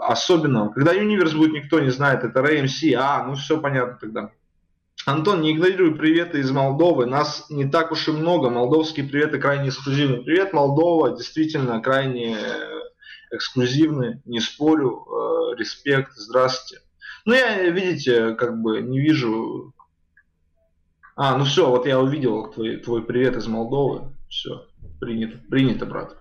особенного. 0.00 0.70
Когда 0.70 0.92
Универс 0.92 1.32
будет, 1.32 1.52
никто 1.52 1.80
не 1.80 1.90
знает, 1.90 2.24
это 2.24 2.40
RMC, 2.40 2.94
а, 2.94 3.24
ну 3.24 3.34
все 3.34 3.60
понятно 3.60 3.98
тогда. 4.00 4.30
Антон, 5.06 5.40
не 5.40 5.52
игнорируй 5.52 5.94
приветы 5.94 6.40
из 6.40 6.50
Молдовы. 6.50 7.06
Нас 7.06 7.46
не 7.48 7.66
так 7.66 7.92
уж 7.92 8.08
и 8.08 8.12
много. 8.12 8.50
Молдовские 8.50 9.06
приветы 9.06 9.38
крайне 9.38 9.68
эксклюзивны. 9.68 10.22
Привет, 10.22 10.52
Молдова, 10.52 11.16
действительно 11.16 11.80
крайне 11.80 12.36
эксклюзивны, 13.30 14.22
не 14.24 14.40
спорю, 14.40 15.06
э, 15.06 15.58
респект, 15.58 16.12
здравствуйте. 16.14 16.82
Ну, 17.24 17.34
я, 17.34 17.68
видите, 17.70 18.34
как 18.34 18.60
бы 18.60 18.80
не 18.80 19.00
вижу... 19.00 19.74
А, 21.16 21.36
ну 21.36 21.44
все, 21.44 21.68
вот 21.68 21.86
я 21.86 22.00
увидел 22.00 22.50
твой, 22.50 22.76
твой 22.76 23.02
привет 23.02 23.36
из 23.36 23.46
Молдовы. 23.46 24.12
Все, 24.28 24.66
принято, 25.00 25.38
принято, 25.50 25.84
брат. 25.84 26.16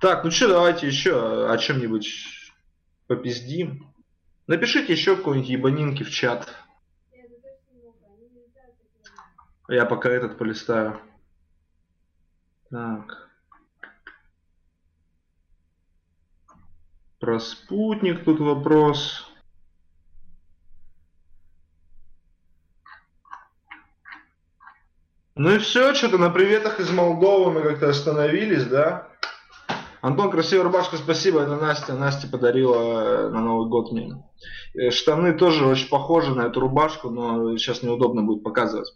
Так, 0.00 0.24
ну 0.24 0.30
что, 0.30 0.48
давайте 0.48 0.86
еще 0.86 1.48
о 1.48 1.56
чем-нибудь 1.58 2.41
попиздим. 3.06 3.92
Напишите 4.46 4.92
еще 4.92 5.16
какой-нибудь 5.16 5.50
ебанинки 5.50 6.02
в 6.02 6.10
чат. 6.10 6.54
Я 9.68 9.86
пока 9.86 10.10
этот 10.10 10.38
полистаю. 10.38 11.00
Так. 12.70 13.30
Про 17.18 17.38
спутник 17.38 18.24
тут 18.24 18.40
вопрос. 18.40 19.32
Ну 25.34 25.54
и 25.54 25.58
все, 25.58 25.94
что-то 25.94 26.18
на 26.18 26.30
приветах 26.30 26.78
из 26.80 26.90
Молдовы 26.90 27.52
мы 27.52 27.62
как-то 27.62 27.88
остановились, 27.88 28.66
да? 28.66 29.11
Антон, 30.02 30.32
красивая 30.32 30.64
рубашка, 30.64 30.96
спасибо, 30.96 31.42
это 31.42 31.54
Настя. 31.54 31.94
Настя 31.94 32.26
подарила 32.26 32.76
э, 32.76 33.28
на 33.28 33.40
Новый 33.40 33.68
год 33.68 33.92
мне. 33.92 34.20
Э, 34.74 34.90
штаны 34.90 35.32
тоже 35.32 35.64
очень 35.64 35.88
похожи 35.88 36.34
на 36.34 36.42
эту 36.42 36.58
рубашку, 36.58 37.08
но 37.08 37.56
сейчас 37.56 37.82
неудобно 37.84 38.22
будет 38.24 38.42
показывать. 38.42 38.92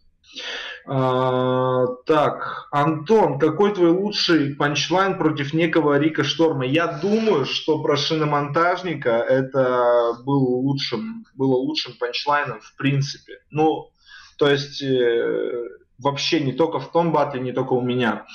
А, 0.84 1.86
так, 2.06 2.66
Антон, 2.72 3.38
какой 3.38 3.72
твой 3.72 3.90
лучший 3.90 4.56
панчлайн 4.56 5.16
против 5.16 5.54
некого 5.54 5.96
Рика 5.96 6.24
Шторма? 6.24 6.66
Я 6.66 6.88
думаю, 6.88 7.44
что 7.44 7.80
про 7.80 7.96
шиномонтажника 7.96 9.10
это 9.10 10.16
был 10.24 10.42
лучшим, 10.42 11.24
было 11.36 11.54
лучшим 11.54 11.94
панчлайном 12.00 12.60
в 12.60 12.74
принципе. 12.76 13.34
Ну, 13.50 13.90
то 14.38 14.50
есть 14.50 14.82
э, 14.82 15.68
вообще 15.98 16.40
не 16.40 16.52
только 16.52 16.80
в 16.80 16.90
том 16.90 17.12
батле, 17.12 17.40
не 17.40 17.52
только 17.52 17.74
у 17.74 17.80
меня. 17.80 18.26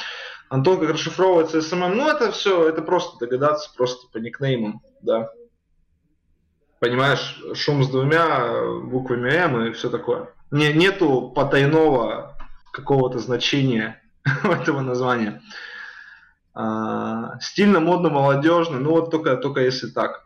Антон, 0.52 0.82
как 0.82 0.90
расшифровывается 0.90 1.62
СММ, 1.62 1.96
ну 1.96 2.10
это 2.10 2.30
все, 2.34 2.68
это 2.68 2.82
просто 2.82 3.18
догадаться, 3.26 3.72
просто 3.74 4.08
по 4.12 4.18
никнеймам, 4.18 4.82
да. 5.02 5.30
Понимаешь, 6.82 7.42
шум 7.54 7.86
с 7.86 7.90
двумя 7.90 8.62
буквами 8.84 9.30
М 9.32 9.68
и 9.68 9.72
все 9.72 9.90
такое. 9.90 10.28
Не, 10.52 10.74
нету 10.74 11.32
потайного 11.34 12.36
какого-то 12.74 13.20
значения 13.20 14.02
этого 14.44 14.82
названия. 14.82 15.42
А, 16.54 17.40
стильно, 17.40 17.80
модно, 17.80 18.10
молодежно, 18.10 18.78
ну 18.78 18.92
вот 18.92 19.10
только, 19.10 19.38
только 19.38 19.62
если 19.62 19.88
так. 19.88 20.26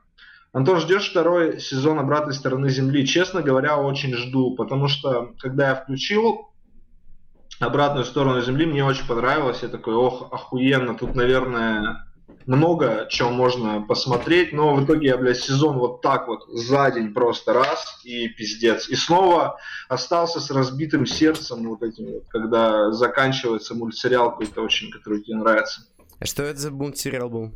Антон, 0.54 0.80
ждешь 0.80 1.12
второй 1.12 1.60
сезон 1.60 2.00
обратной 2.00 2.34
стороны 2.34 2.70
Земли? 2.70 3.06
Честно 3.06 3.44
говоря, 3.44 3.78
очень 3.78 4.16
жду, 4.16 4.56
потому 4.56 4.88
что 4.88 5.36
когда 5.38 5.70
я 5.70 5.76
включил 5.76 6.50
обратную 7.60 8.06
сторону 8.06 8.42
Земли, 8.42 8.66
мне 8.66 8.84
очень 8.84 9.08
понравилось. 9.08 9.60
Я 9.62 9.70
такой, 9.70 9.96
ох, 9.96 10.30
охуенно, 10.32 10.96
тут, 10.96 11.16
наверное, 11.16 12.06
много 12.46 13.08
чего 13.10 13.30
можно 13.30 13.82
посмотреть, 13.82 14.54
но 14.54 14.76
в 14.76 14.84
итоге 14.84 15.08
я, 15.08 15.18
блядь, 15.18 15.40
сезон 15.40 15.78
вот 15.78 16.02
так 16.02 16.28
вот 16.28 16.46
за 16.48 16.92
день 16.92 17.14
просто 17.14 17.54
раз 17.54 18.00
и 18.04 18.28
пиздец. 18.28 18.90
И 18.90 18.96
снова 18.96 19.58
остался 19.90 20.40
с 20.40 20.52
разбитым 20.52 21.06
сердцем 21.06 21.68
вот 21.68 21.82
этим 21.82 22.06
вот, 22.06 22.24
когда 22.30 22.92
заканчивается 22.92 23.74
мультсериал 23.74 24.32
какой-то 24.32 24.62
очень, 24.62 24.92
который 24.92 25.22
тебе 25.22 25.38
нравится. 25.38 25.82
А 26.20 26.26
что 26.26 26.44
это 26.44 26.60
за 26.60 26.72
мультсериал 26.72 27.30
был? 27.30 27.52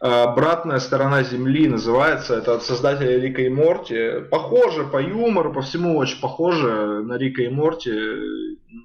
Обратная 0.00 0.78
сторона 0.78 1.24
Земли 1.24 1.66
называется. 1.66 2.36
Это 2.36 2.54
от 2.54 2.62
создателя 2.62 3.18
Рика 3.18 3.42
и 3.42 3.48
Морти. 3.48 4.20
Похоже 4.30 4.84
по 4.84 5.02
юмору, 5.02 5.52
по 5.52 5.60
всему 5.62 5.96
очень 5.96 6.20
похоже 6.20 7.02
на 7.02 7.14
Рика 7.14 7.42
и 7.42 7.48
Морти. 7.48 7.90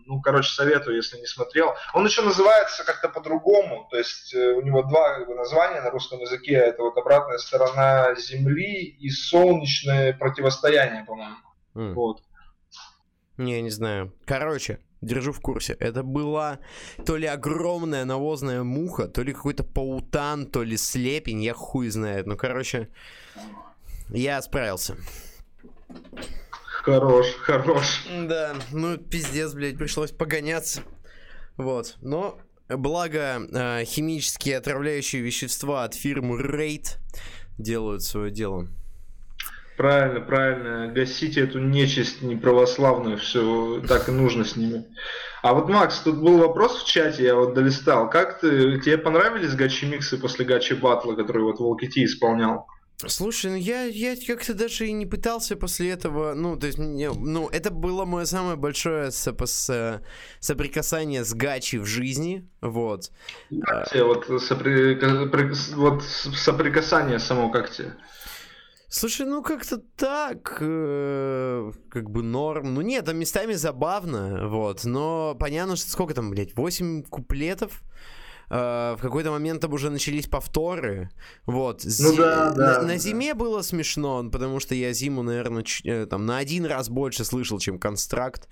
Ну, 0.06 0.22
короче, 0.22 0.50
советую, 0.50 0.96
если 0.96 1.20
не 1.20 1.28
смотрел. 1.28 1.76
Он 1.94 2.06
еще 2.06 2.24
называется 2.24 2.84
как-то 2.84 3.10
по-другому. 3.10 3.88
То 3.92 3.98
есть 3.98 4.34
э, 4.34 4.54
у 4.54 4.62
него 4.62 4.82
два 4.82 5.20
названия 5.20 5.82
на 5.82 5.92
русском 5.92 6.20
языке. 6.20 6.54
Это 6.54 6.82
вот 6.82 6.98
обратная 6.98 7.38
сторона 7.38 8.16
Земли 8.16 8.84
и 9.00 9.10
солнечное 9.12 10.14
противостояние, 10.14 11.06
по-моему. 11.06 11.36
Mm. 11.76 11.94
Вот. 11.94 12.24
Не, 13.38 13.62
не 13.62 13.70
знаю. 13.70 14.14
Короче, 14.26 14.80
держу 15.06 15.32
в 15.32 15.40
курсе. 15.40 15.74
Это 15.80 16.04
была 16.04 16.60
то 17.06 17.18
ли 17.18 17.28
огромная 17.28 18.06
навозная 18.06 18.64
муха, 18.64 19.08
то 19.08 19.22
ли 19.22 19.34
какой-то 19.34 19.64
паутан, 19.64 20.46
то 20.48 20.64
ли 20.64 20.78
слепень, 20.78 21.44
я 21.44 21.54
хуй 21.54 21.90
знает. 21.90 22.26
Ну, 22.26 22.38
короче, 22.38 22.90
я 24.10 24.42
справился. 24.42 24.98
Хорош, 26.84 27.28
хорош. 27.42 28.06
Да, 28.28 28.56
ну 28.72 28.98
пиздец, 28.98 29.54
блядь, 29.54 29.78
пришлось 29.78 30.12
погоняться. 30.12 30.82
Вот, 31.56 31.96
но 32.02 32.40
благо 32.68 33.42
э, 33.52 33.86
химические 33.86 34.58
отравляющие 34.58 35.22
вещества 35.22 35.84
от 35.84 35.94
фирмы 35.94 36.42
Raid 36.42 36.98
делают 37.58 38.04
свое 38.04 38.32
дело. 38.32 38.68
Правильно, 39.78 40.22
правильно. 40.22 40.92
Гасите 40.94 41.42
эту 41.42 41.60
нечисть 41.60 42.22
неправославную, 42.22 43.18
все 43.18 43.82
так 43.88 44.08
и 44.10 44.12
нужно 44.12 44.46
с 44.46 44.56
ними. 44.56 44.86
А 45.42 45.54
вот, 45.54 45.68
Макс, 45.68 46.00
тут 46.00 46.18
был 46.18 46.38
вопрос 46.38 46.84
в 46.84 46.88
чате, 46.88 47.24
я 47.24 47.36
вот 47.36 47.54
долистал. 47.54 48.10
Как 48.10 48.40
ты, 48.40 48.80
тебе 48.80 48.98
понравились 48.98 49.56
гачи-миксы 49.56 50.18
после 50.18 50.46
гачи-батла, 50.46 51.16
который 51.16 51.44
вот 51.44 51.60
Волки 51.60 51.88
Ти 51.88 52.06
исполнял? 52.06 52.68
Слушай, 53.08 53.52
ну 53.52 53.58
я, 53.58 53.84
я 53.84 54.16
как-то 54.16 54.54
даже 54.54 54.88
и 54.88 54.94
не 54.94 55.06
пытался 55.06 55.58
после 55.58 55.90
этого, 55.90 56.34
ну, 56.34 56.56
то 56.56 56.68
есть, 56.68 56.78
мне, 56.78 57.12
ну, 57.12 57.50
это 57.50 57.70
было 57.70 58.06
мое 58.06 58.24
самое 58.24 58.56
большое 58.56 59.12
сопос, 59.12 59.70
соприкасание 60.40 61.26
с 61.26 61.34
гачи 61.34 61.78
в 61.78 61.86
жизни, 61.86 62.48
вот. 62.62 63.12
Как 63.66 63.90
тебе 63.90 64.04
вот, 64.06 64.28
сопри, 64.42 64.98
вот 65.76 66.04
соприкасание 66.04 67.20
само, 67.20 67.50
как 67.50 67.72
тебе? 67.72 67.94
Слушай, 68.96 69.26
ну 69.26 69.42
как-то 69.42 69.78
так, 69.98 70.58
э, 70.62 71.72
как 71.90 72.12
бы 72.12 72.22
норм. 72.22 72.76
Ну 72.76 72.82
нет, 72.82 73.06
там 73.06 73.18
местами 73.18 73.54
забавно, 73.54 74.48
вот. 74.48 74.86
Но 74.86 75.36
понятно, 75.40 75.76
что 75.76 75.90
сколько 75.90 76.14
там, 76.14 76.30
блядь, 76.30 76.56
8 76.56 77.02
куплетов. 77.04 77.82
э, 78.52 78.96
в 78.96 79.02
какой-то 79.02 79.32
момент 79.32 79.62
там 79.62 79.74
уже 79.74 79.90
начались 79.90 80.28
повторы. 80.28 81.10
Вот. 81.48 81.84
Ну, 82.00 82.16
да, 82.16 82.52
да, 82.52 82.82
на, 82.82 82.88
на 82.88 82.98
зиме 82.98 83.34
было 83.34 83.64
смешно, 83.64 84.30
потому 84.30 84.60
что 84.60 84.76
я 84.76 84.94
зиму, 84.94 85.24
наверное, 85.24 85.64
ч- 85.64 85.90
э, 85.90 86.06
там 86.06 86.28
на 86.28 86.38
один 86.38 86.66
раз 86.66 86.88
больше 86.90 87.26
слышал, 87.26 87.58
чем 87.58 87.80
констракт. 87.80 88.48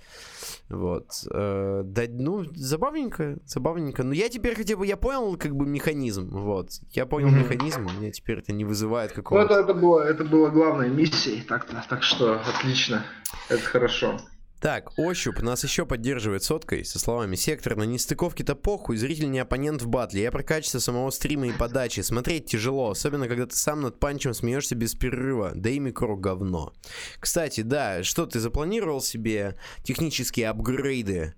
Вот. 0.71 1.07
Э, 1.29 1.81
да, 1.83 2.03
ну, 2.09 2.45
забавненько, 2.55 3.37
забавненько. 3.45 4.03
Но 4.03 4.13
я 4.13 4.29
теперь 4.29 4.55
хотя 4.55 4.77
бы, 4.77 4.87
я 4.87 4.95
понял 4.95 5.35
как 5.37 5.55
бы 5.55 5.65
механизм, 5.65 6.29
вот. 6.31 6.69
Я 6.91 7.05
понял 7.05 7.27
Мгм. 7.27 7.39
механизм, 7.39 7.85
у 7.85 7.91
меня 7.91 8.11
теперь 8.11 8.39
это 8.39 8.53
не 8.53 8.63
вызывает 8.63 9.11
Ну, 9.11 9.15
какого-то... 9.21 9.53
это, 9.53 9.63
это, 9.63 9.73
было, 9.73 9.99
это 9.99 10.23
было 10.23 10.49
главной 10.49 10.89
миссией, 10.89 11.41
так, 11.41 11.65
так 11.89 12.03
что 12.03 12.39
отлично, 12.39 13.05
это 13.49 13.61
хорошо. 13.63 14.17
Так, 14.61 14.91
Ощуп 14.95 15.41
нас 15.41 15.63
еще 15.63 15.87
поддерживает 15.87 16.43
соткой 16.43 16.85
со 16.85 16.99
словами 16.99 17.35
«Сектор, 17.35 17.75
на 17.75 17.81
нестыковке-то 17.81 18.53
похуй, 18.53 18.95
зритель 18.95 19.31
не 19.31 19.39
оппонент 19.39 19.81
в 19.81 19.87
батле. 19.87 20.21
Я 20.21 20.31
про 20.31 20.43
качество 20.43 20.77
самого 20.77 21.09
стрима 21.09 21.47
и 21.47 21.51
подачи. 21.51 22.01
Смотреть 22.01 22.45
тяжело, 22.45 22.91
особенно 22.91 23.27
когда 23.27 23.47
ты 23.47 23.55
сам 23.55 23.81
над 23.81 23.99
панчем 23.99 24.35
смеешься 24.35 24.75
без 24.75 24.93
перерыва. 24.93 25.53
Да 25.55 25.71
и 25.71 25.79
микро 25.79 26.15
говно». 26.15 26.73
Кстати, 27.19 27.61
да, 27.61 28.03
что 28.03 28.27
ты 28.27 28.39
запланировал 28.39 29.01
себе 29.01 29.57
технические 29.83 30.49
апгрейды? 30.49 31.33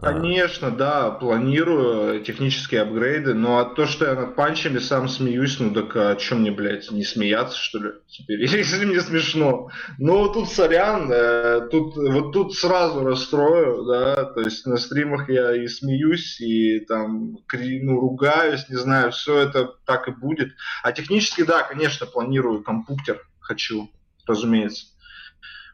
А, 0.00 0.12
Конечно, 0.12 0.70
да, 0.70 1.10
планирую 1.10 2.22
технические 2.22 2.82
апгрейды, 2.82 3.34
но 3.34 3.58
а 3.58 3.64
то, 3.64 3.84
что 3.86 4.04
я 4.06 4.14
над 4.14 4.36
панчами 4.36 4.78
сам 4.78 5.08
смеюсь, 5.08 5.58
ну 5.58 5.72
так 5.72 5.96
а 5.96 6.16
что 6.16 6.36
мне, 6.36 6.52
блядь, 6.52 6.88
не 6.92 7.02
смеяться, 7.02 7.58
что 7.58 7.78
ли, 7.80 7.90
теперь, 8.06 8.40
если 8.44 8.84
мне 8.84 9.00
смешно? 9.00 9.70
Ну, 9.98 10.32
тут 10.32 10.50
сорян, 10.50 11.10
э, 11.10 11.68
тут, 11.72 11.96
вот 11.96 12.32
тут 12.32 12.54
сразу 12.54 13.04
расстрою, 13.04 13.86
да, 13.86 14.24
то 14.24 14.40
есть 14.40 14.66
на 14.66 14.76
стримах 14.76 15.28
я 15.28 15.56
и 15.56 15.66
смеюсь, 15.66 16.40
и 16.40 16.78
там, 16.78 17.38
кри- 17.48 17.82
ну, 17.82 17.98
ругаюсь, 17.98 18.68
не 18.68 18.76
знаю, 18.76 19.10
все 19.10 19.38
это 19.38 19.74
так 19.84 20.06
и 20.06 20.12
будет. 20.12 20.52
А 20.84 20.92
технически, 20.92 21.42
да, 21.42 21.64
конечно, 21.64 22.06
планирую 22.06 22.62
компьютер, 22.62 23.26
хочу, 23.40 23.90
разумеется. 24.26 24.86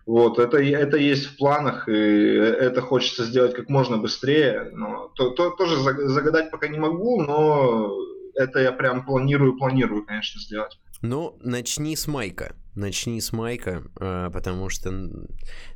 Вот, 0.07 0.39
это, 0.39 0.59
это 0.59 0.97
есть 0.99 1.27
в 1.27 1.37
планах, 1.39 1.89
и 1.89 1.93
это 1.93 2.83
хочется 2.83 3.25
сделать 3.25 3.55
как 3.55 3.69
можно 3.71 3.97
быстрее. 3.97 4.71
Но 4.73 5.09
то, 5.15 5.31
то- 5.31 5.51
тоже 5.51 5.77
заг- 5.77 6.07
загадать 6.09 6.51
пока 6.51 6.69
не 6.69 6.79
могу, 6.79 7.23
но 7.23 7.91
это 8.35 8.61
я 8.61 8.73
прям 8.73 9.05
планирую, 9.07 9.57
планирую, 9.57 10.05
конечно, 10.05 10.41
сделать. 10.41 10.79
Ну, 11.01 11.39
начни 11.41 11.97
с 11.97 12.07
майка. 12.07 12.55
Начни 12.75 13.21
с 13.21 13.33
майка, 13.33 13.85
э, 14.01 14.31
потому 14.33 14.69
что 14.69 14.93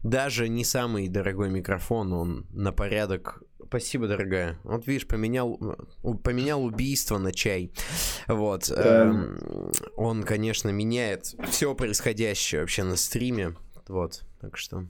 даже 0.03 0.49
не 0.49 0.65
самый 0.65 1.09
дорогой 1.09 1.49
микрофон, 1.51 2.13
он 2.13 2.47
на 2.51 2.73
порядок... 2.73 3.43
Спасибо, 3.67 4.09
дорогая. 4.09 4.59
Вот 4.65 4.87
видишь, 4.87 5.07
поменял, 5.07 5.59
поменял 6.25 6.65
убийство 6.65 7.19
на 7.19 7.33
чай. 7.33 7.71
Вот. 8.27 8.69
Да. 8.71 9.03
эм, 9.03 9.39
Он, 9.97 10.23
конечно, 10.23 10.71
меняет 10.71 11.35
все 11.51 11.75
происходящее 11.75 12.63
вообще 12.63 12.83
на 12.85 12.97
стриме. 12.97 13.55
Вот, 13.89 14.25
так 14.41 14.57
что... 14.57 14.87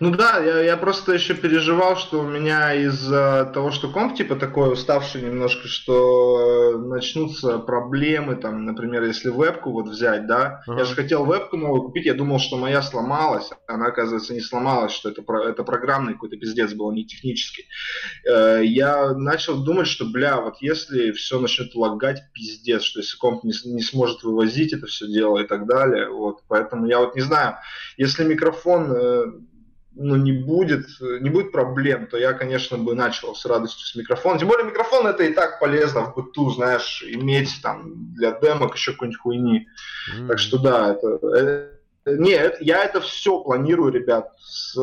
Ну 0.00 0.10
да, 0.10 0.38
я, 0.38 0.60
я 0.62 0.76
просто 0.76 1.12
еще 1.12 1.34
переживал, 1.34 1.96
что 1.96 2.20
у 2.20 2.26
меня 2.28 2.74
из-за 2.74 3.50
того, 3.54 3.70
что 3.70 3.88
комп 3.90 4.16
типа 4.16 4.34
такой 4.36 4.72
уставший 4.72 5.22
немножко, 5.22 5.68
что 5.68 6.74
э, 6.74 6.78
начнутся 6.78 7.58
проблемы, 7.58 8.36
там, 8.36 8.64
например, 8.64 9.04
если 9.04 9.30
вебку 9.30 9.70
вот 9.70 9.88
взять, 9.88 10.26
да, 10.26 10.62
Ага. 10.66 10.80
я 10.80 10.84
же 10.84 10.94
хотел 10.94 11.24
вебку 11.24 11.56
новую 11.56 11.82
купить, 11.82 12.06
я 12.06 12.14
думал, 12.14 12.38
что 12.38 12.56
моя 12.56 12.82
сломалась, 12.82 13.50
она, 13.66 13.86
оказывается, 13.86 14.34
не 14.34 14.40
сломалась, 14.40 14.92
что 14.92 15.10
это, 15.10 15.22
это 15.48 15.62
программный 15.64 16.14
какой-то 16.14 16.36
пиздец 16.36 16.72
был, 16.74 16.90
а 16.90 16.94
не 16.94 17.06
технический. 17.06 17.66
Э, 18.28 18.62
Я 18.64 19.14
начал 19.14 19.62
думать, 19.62 19.86
что, 19.86 20.04
бля, 20.06 20.40
вот 20.40 20.56
если 20.60 21.12
все 21.12 21.38
начнет 21.38 21.74
лагать, 21.74 22.20
пиздец, 22.32 22.82
что 22.82 23.00
если 23.00 23.16
комп 23.16 23.44
не, 23.44 23.52
не 23.64 23.82
сможет 23.82 24.22
вывозить 24.24 24.72
это 24.72 24.86
все 24.86 25.06
дело 25.06 25.38
и 25.38 25.46
так 25.46 25.66
далее, 25.66 26.10
вот, 26.10 26.40
поэтому 26.48 26.86
я 26.86 26.98
вот 26.98 27.14
не 27.14 27.22
знаю, 27.22 27.56
если 27.96 28.24
микрофон 28.24 28.92
э, 28.92 29.24
ну, 29.96 30.16
не 30.16 30.32
будет, 30.32 30.86
э, 31.00 31.18
не 31.20 31.30
будет 31.30 31.52
проблем, 31.52 32.06
то 32.06 32.16
я, 32.18 32.32
конечно, 32.32 32.78
бы 32.78 32.94
начал 32.94 33.34
с 33.34 33.44
радостью 33.46 33.86
с 33.86 33.94
микрофона. 33.94 34.38
Тем 34.38 34.48
более 34.48 34.66
микрофон 34.66 35.06
это 35.06 35.22
и 35.22 35.32
так 35.32 35.60
полезно 35.60 36.02
в 36.06 36.14
быту, 36.14 36.50
знаешь, 36.50 37.02
иметь 37.06 37.50
там 37.62 38.12
для 38.14 38.32
демок 38.32 38.74
еще 38.74 38.92
какой-нибудь 38.92 39.20
хуйни. 39.20 39.68
м, 40.18 40.28
Так 40.28 40.38
что 40.38 40.58
да, 40.58 40.92
это... 40.94 41.18
э, 41.36 41.70
Не, 42.06 42.32
это- 42.32 42.58
я 42.62 42.84
это 42.84 43.00
все 43.00 43.40
планирую, 43.40 43.90
ребят. 43.90 44.30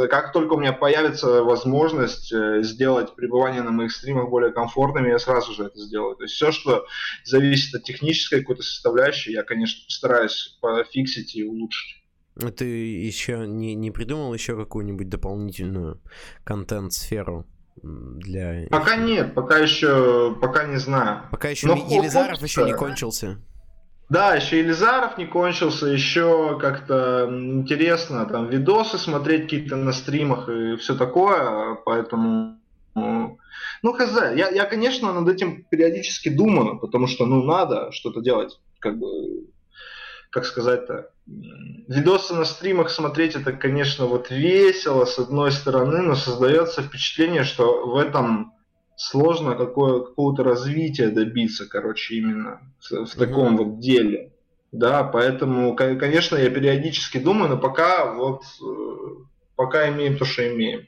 Как 0.09 0.33
только 0.33 0.53
у 0.53 0.59
меня 0.59 0.73
появится 0.73 1.43
возможность 1.43 2.33
э, 2.33 2.63
сделать 2.63 3.13
пребывание 3.15 3.61
на 3.61 3.69
моих 3.71 3.91
стримах 3.91 4.29
более 4.29 4.51
комфортными, 4.51 5.09
я 5.09 5.19
сразу 5.19 5.53
же 5.53 5.65
это 5.65 5.77
сделаю. 5.79 6.15
То 6.15 6.23
есть 6.23 6.33
все, 6.33 6.51
что 6.51 6.87
зависит 7.23 7.75
от 7.75 7.83
технической 7.83 8.39
какой-то 8.39 8.63
составляющей, 8.63 9.33
я, 9.33 9.43
конечно, 9.43 9.85
постараюсь 9.85 10.57
пофиксить 10.61 11.35
и 11.35 11.43
улучшить. 11.43 12.00
Ты 12.35 12.65
еще 12.65 13.45
не, 13.47 13.75
не 13.75 13.91
придумал 13.91 14.33
еще 14.33 14.55
какую-нибудь 14.55 15.09
дополнительную 15.09 16.01
контент-сферу 16.43 17.45
для... 17.81 18.67
Пока 18.69 18.95
нет, 18.95 19.33
пока 19.33 19.57
еще, 19.57 20.35
пока 20.41 20.65
не 20.65 20.77
знаю. 20.77 21.23
Пока 21.31 21.49
еще 21.49 21.67
Но 21.67 21.75
Елизаров 21.75 22.39
хочется. 22.39 22.61
еще 22.61 22.71
не 22.71 22.77
кончился. 22.77 23.41
Да, 24.09 24.35
еще 24.35 24.59
Елизаров 24.59 25.17
не 25.17 25.25
кончился, 25.25 25.87
еще 25.87 26.57
как-то 26.59 27.29
интересно 27.31 28.25
там 28.25 28.49
видосы 28.49 28.97
смотреть 28.97 29.43
какие-то 29.43 29.77
на 29.77 29.93
стримах 29.93 30.49
и 30.49 30.75
все 30.75 30.95
такое, 30.95 31.75
поэтому 31.85 32.57
ну, 32.93 33.93
хз, 33.93 34.11
я, 34.35 34.49
я, 34.49 34.65
конечно, 34.65 35.13
над 35.13 35.29
этим 35.33 35.63
периодически 35.63 36.29
думаю, 36.29 36.77
потому 36.79 37.07
что, 37.07 37.25
ну, 37.25 37.43
надо 37.43 37.91
что-то 37.91 38.21
делать, 38.21 38.59
как 38.79 38.99
бы, 38.99 39.47
как 40.29 40.45
сказать-то, 40.45 41.10
видосы 41.25 42.33
на 42.33 42.45
стримах 42.45 42.89
смотреть, 42.89 43.35
это, 43.35 43.53
конечно, 43.53 44.05
вот 44.05 44.29
весело, 44.29 45.05
с 45.05 45.19
одной 45.19 45.51
стороны, 45.51 46.01
но 46.01 46.15
создается 46.15 46.81
впечатление, 46.81 47.43
что 47.43 47.85
в 47.85 47.97
этом 47.97 48.53
сложно 48.95 49.55
какое, 49.55 50.01
какого-то 50.01 50.43
развития 50.43 51.09
добиться, 51.09 51.67
короче, 51.67 52.15
именно 52.15 52.61
в, 52.79 53.05
в 53.05 53.15
таком 53.15 53.57
вот 53.57 53.79
деле. 53.79 54.33
Да, 54.71 55.03
поэтому, 55.03 55.75
ко- 55.75 55.95
конечно, 55.95 56.37
я 56.37 56.49
периодически 56.49 57.17
думаю, 57.17 57.49
но 57.49 57.57
пока 57.57 58.13
вот 58.13 58.43
э, 58.61 59.23
пока 59.55 59.89
имеем 59.89 60.17
то, 60.17 60.23
что 60.23 60.47
имеем. 60.47 60.87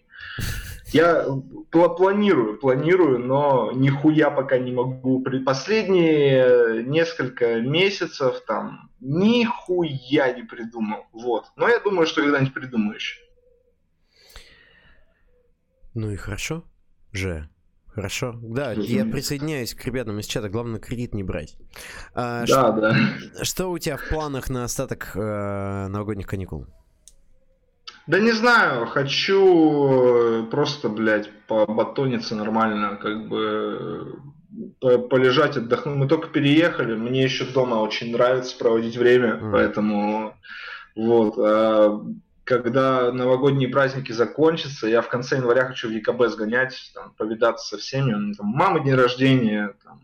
Я 0.93 1.25
пла- 1.71 1.95
планирую, 1.95 2.59
планирую, 2.59 3.19
но 3.19 3.71
нихуя 3.73 4.29
пока 4.29 4.57
не 4.57 4.71
могу. 4.71 5.25
Последние 5.43 6.83
несколько 6.83 7.59
месяцев 7.59 8.41
там 8.47 8.91
нихуя 9.03 10.31
не 10.33 10.43
придумал. 10.43 11.05
Вот. 11.11 11.45
Но 11.57 11.67
я 11.67 11.79
думаю, 11.79 12.07
что 12.07 12.21
когда-нибудь 12.21 12.53
придумаю 12.53 12.95
еще. 12.95 13.19
Ну 15.93 16.09
и 16.11 16.15
хорошо 16.15 16.63
же. 17.11 17.49
Хорошо. 17.87 18.33
Да, 18.41 18.71
я 18.71 19.05
присоединяюсь 19.05 19.75
к 19.75 19.85
ребятам 19.85 20.17
из 20.19 20.25
чата. 20.25 20.49
Главное, 20.49 20.79
кредит 20.79 21.13
не 21.13 21.21
брать. 21.23 21.55
А, 22.15 22.43
Да, 22.47 22.71
да. 22.71 22.93
ш- 22.95 23.43
Что 23.45 23.67
у 23.71 23.77
тебя 23.77 23.97
в 23.97 24.07
планах 24.09 24.49
на 24.49 24.63
остаток 24.63 25.11
э, 25.15 25.87
новогодних 25.89 26.25
каникул? 26.25 26.65
Да 28.07 28.19
не 28.19 28.31
знаю, 28.31 28.87
хочу 28.87 30.47
просто, 30.49 30.89
блядь, 30.89 31.29
побатониться 31.47 32.35
нормально, 32.35 32.97
как 32.97 33.27
бы 33.29 34.19
полежать, 34.79 35.57
отдохнуть. 35.57 35.95
Мы 35.95 36.07
только 36.07 36.27
переехали, 36.27 36.95
мне 36.95 37.23
еще 37.23 37.45
дома 37.45 37.75
очень 37.75 38.11
нравится 38.11 38.57
проводить 38.57 38.97
время, 38.97 39.35
Мгм. 39.35 39.51
поэтому 39.51 40.35
вот. 40.95 41.35
а 41.37 42.01
когда 42.45 43.11
новогодние 43.13 43.69
праздники 43.69 44.11
закончатся, 44.11 44.87
я 44.87 45.01
в 45.01 45.07
конце 45.07 45.37
января 45.37 45.65
хочу 45.65 45.87
в 45.87 45.91
ЕКБ 45.91 46.27
сгонять, 46.27 46.91
там, 46.93 47.13
повидаться 47.17 47.65
со 47.69 47.77
всеми, 47.81 48.33
там 48.33 48.47
мамы 48.47 48.83
день 48.83 48.95
рождения, 48.95 49.73
там, 49.83 50.01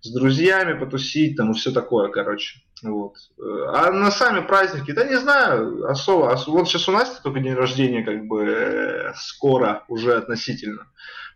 с 0.00 0.12
друзьями 0.12 0.76
потусить, 0.78 1.36
там, 1.36 1.52
и 1.52 1.54
все 1.54 1.70
такое, 1.70 2.08
короче. 2.08 2.58
Вот. 2.82 3.14
А 3.38 3.92
на 3.92 4.10
сами 4.10 4.40
праздники, 4.40 4.90
да 4.90 5.04
не 5.04 5.16
знаю, 5.16 5.88
особо. 5.88 6.32
Ос- 6.32 6.48
Вот 6.48 6.68
сейчас 6.68 6.88
у 6.88 6.92
Насти 6.92 7.18
только 7.22 7.38
день 7.40 7.54
рождения, 7.54 8.02
как 8.02 8.26
бы 8.26 8.44
э, 8.44 9.12
скоро 9.14 9.84
уже 9.88 10.14
относительно. 10.16 10.88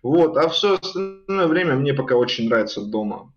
Вот, 0.03 0.37
а 0.37 0.49
все 0.49 0.79
остальное 0.79 1.47
время 1.47 1.75
мне 1.77 1.93
пока 1.95 2.17
очень 2.17 2.49
нравится 2.49 2.81
дома. 2.85 3.33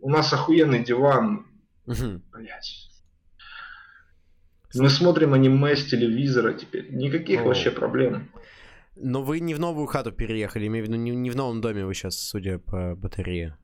У 0.00 0.10
нас 0.10 0.32
охуенный 0.32 0.84
диван, 0.84 1.46
Мгм. 1.86 2.22
блядь. 2.32 2.90
Мы 4.74 4.90
смотрим 4.90 5.32
аниме 5.34 5.76
с 5.76 5.84
телевизора 5.84 6.52
теперь. 6.52 6.92
Никаких 6.92 7.42
О. 7.42 7.44
вообще 7.44 7.70
проблем. 7.70 8.28
Но 8.96 9.22
вы 9.22 9.40
не 9.40 9.54
в 9.54 9.60
новую 9.60 9.86
хату 9.86 10.12
переехали, 10.12 10.66
имею 10.66 10.84
в 10.84 10.88
виду, 10.88 10.98
не, 10.98 11.10
не 11.12 11.30
в 11.30 11.36
новом 11.36 11.60
доме 11.60 11.84
вы 11.86 11.94
сейчас, 11.94 12.18
судя 12.18 12.58
по 12.58 12.94
батарее. 12.96 13.56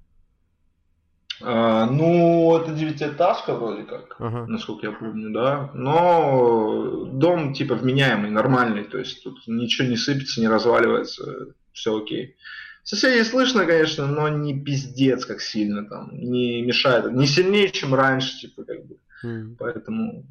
А, 1.43 1.87
ну, 1.87 2.57
это 2.59 2.73
девятиэтажка 2.73 3.55
вроде 3.55 3.85
как. 3.85 4.17
Ага. 4.19 4.47
насколько 4.47 4.87
я 4.87 4.93
помню, 4.93 5.31
да. 5.33 5.71
Но 5.75 7.07
дом 7.13 7.55
типа 7.55 7.75
вменяемый, 7.75 8.31
нормальный, 8.31 8.85
то 8.85 8.99
есть 8.99 9.23
тут 9.25 9.39
ничего 9.47 9.89
не 9.89 9.97
сыпется, 9.97 10.41
не 10.41 10.49
разваливается, 10.49 11.55
все 11.81 11.97
окей. 11.97 12.37
Соседей 12.83 13.25
слышно, 13.25 13.67
конечно, 13.67 14.07
но 14.07 14.29
не 14.29 14.59
пиздец 14.59 15.25
как 15.25 15.41
сильно 15.41 15.87
там, 15.87 16.11
не 16.13 16.63
мешает, 16.63 17.13
не 17.13 17.27
сильнее, 17.27 17.71
чем 17.71 17.95
раньше, 17.95 18.39
типа, 18.39 18.65
как 18.65 18.87
бы. 18.87 18.97
Mm. 19.25 19.57
Поэтому 19.59 20.25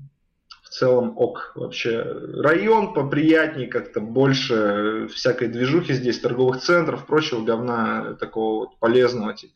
в 0.63 0.69
целом 0.69 1.13
ок 1.17 1.51
вообще. 1.55 2.01
Район 2.01 2.93
поприятнее 2.93 3.67
как-то, 3.67 4.01
больше 4.01 5.07
всякой 5.13 5.47
движухи 5.47 5.93
здесь, 5.93 6.19
торговых 6.19 6.61
центров, 6.61 7.05
прочего 7.05 7.43
говна 7.43 8.13
такого 8.19 8.65
вот 8.65 8.79
полезного, 8.79 9.33
типа. 9.33 9.53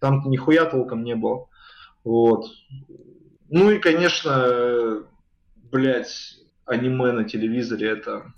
Там 0.00 0.22
нихуя 0.30 0.64
толком 0.64 1.02
не 1.02 1.14
было. 1.14 1.48
Вот. 2.04 2.46
Ну 3.48 3.70
и, 3.70 3.78
конечно, 3.78 5.02
блядь, 5.70 6.38
аниме 6.66 7.12
на 7.12 7.24
телевизоре 7.24 7.88
это... 7.88 8.32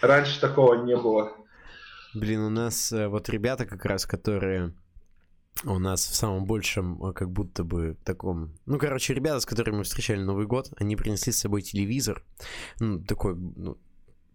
Раньше 0.00 0.40
такого 0.40 0.84
не 0.84 0.96
было. 0.96 1.32
Блин, 2.14 2.40
у 2.40 2.50
нас 2.50 2.92
э, 2.92 3.08
вот 3.08 3.28
ребята 3.28 3.66
как 3.66 3.84
раз, 3.84 4.06
которые 4.06 4.72
у 5.64 5.78
нас 5.78 6.04
в 6.04 6.14
самом 6.14 6.44
большем, 6.46 7.02
э, 7.04 7.12
как 7.12 7.30
будто 7.30 7.64
бы 7.64 7.96
таком... 8.04 8.52
Ну, 8.66 8.78
короче, 8.78 9.14
ребята, 9.14 9.40
с 9.40 9.46
которыми 9.46 9.78
мы 9.78 9.84
встречали 9.84 10.22
Новый 10.22 10.46
год, 10.46 10.72
они 10.76 10.96
принесли 10.96 11.32
с 11.32 11.38
собой 11.38 11.62
телевизор. 11.62 12.24
Ну, 12.80 13.00
такой, 13.00 13.36
ну, 13.36 13.78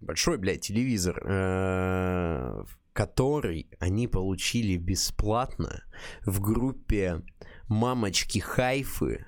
большой, 0.02 0.38
блядь, 0.38 0.62
телевизор, 0.62 1.22
э, 1.26 2.64
который 2.94 3.68
они 3.80 4.08
получили 4.08 4.78
бесплатно 4.78 5.84
в 6.26 6.40
группе 6.40 7.24
«Мамочки 7.68 8.40
Хайфы», 8.40 9.26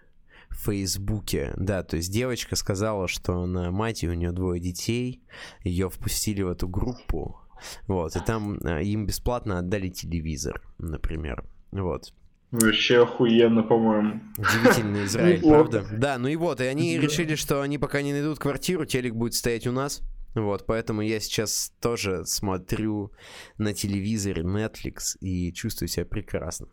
в 0.58 0.66
Фейсбуке, 0.66 1.54
да, 1.56 1.84
то 1.84 1.98
есть 1.98 2.12
девочка 2.12 2.56
сказала, 2.56 3.08
что 3.08 3.42
она 3.42 3.72
мать, 3.72 4.04
и 4.04 4.10
у 4.10 4.14
нее 4.14 4.32
двое 4.32 4.60
детей, 4.60 5.22
ее 5.64 5.90
впустили 5.90 6.42
в 6.42 6.50
эту 6.50 6.68
группу, 6.68 7.40
вот, 7.88 8.16
и 8.16 8.20
там 8.20 8.58
э, 8.60 8.84
им 8.84 9.06
бесплатно 9.06 9.60
отдали 9.60 9.90
телевизор, 9.90 10.62
например. 10.78 11.44
Вот. 11.72 12.14
Вообще 12.52 13.04
охуенно, 13.04 13.62
по-моему. 13.62 14.22
Удивительный 14.38 15.04
Израиль, 15.06 15.42
правда? 15.42 15.86
Да, 15.92 16.18
ну 16.18 16.28
и 16.28 16.36
вот, 16.36 16.62
и 16.62 16.66
они 16.66 16.98
решили, 16.98 17.36
что 17.36 17.62
они 17.62 17.78
пока 17.78 18.02
не 18.02 18.14
найдут 18.14 18.40
квартиру, 18.40 18.86
телек 18.86 19.14
будет 19.14 19.34
стоять 19.34 19.68
у 19.68 19.72
нас. 19.72 20.02
Вот, 20.34 20.66
поэтому 20.66 21.02
я 21.02 21.20
сейчас 21.20 21.74
тоже 21.82 22.26
смотрю 22.26 23.12
на 23.58 23.74
телевизоре 23.74 24.44
Netflix 24.44 25.18
и 25.20 25.52
чувствую 25.52 25.90
себя 25.90 26.06
прекрасно. 26.06 26.68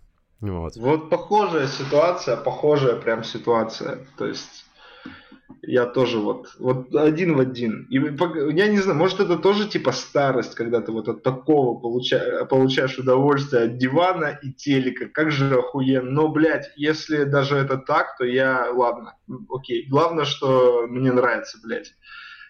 Вот. 0.50 0.76
Вот 0.76 1.10
похожая 1.10 1.66
ситуация, 1.66 2.36
похожая 2.36 2.96
прям 2.96 3.24
ситуация. 3.24 4.06
То 4.18 4.26
есть 4.26 4.66
я 5.62 5.86
тоже 5.86 6.18
вот, 6.18 6.54
вот 6.58 6.94
один 6.94 7.36
в 7.36 7.40
один. 7.40 7.86
И 7.90 7.94
я 7.96 8.68
не 8.68 8.78
знаю, 8.78 8.98
может 8.98 9.20
это 9.20 9.36
тоже 9.36 9.66
типа 9.66 9.92
старость, 9.92 10.54
когда 10.54 10.82
ты 10.82 10.92
вот 10.92 11.08
от 11.08 11.22
такого 11.22 11.78
получаешь, 11.80 12.46
получаешь 12.48 12.98
удовольствие 12.98 13.64
от 13.64 13.78
дивана 13.78 14.38
и 14.42 14.52
телека. 14.52 15.06
Как 15.06 15.30
же 15.30 15.58
охуенно. 15.58 16.10
Но, 16.10 16.28
блядь, 16.28 16.70
если 16.76 17.24
даже 17.24 17.56
это 17.56 17.78
так, 17.78 18.18
то 18.18 18.24
я, 18.24 18.70
ладно, 18.70 19.16
окей. 19.48 19.86
Главное, 19.88 20.26
что 20.26 20.86
мне 20.88 21.10
нравится, 21.10 21.58
блядь. 21.62 21.94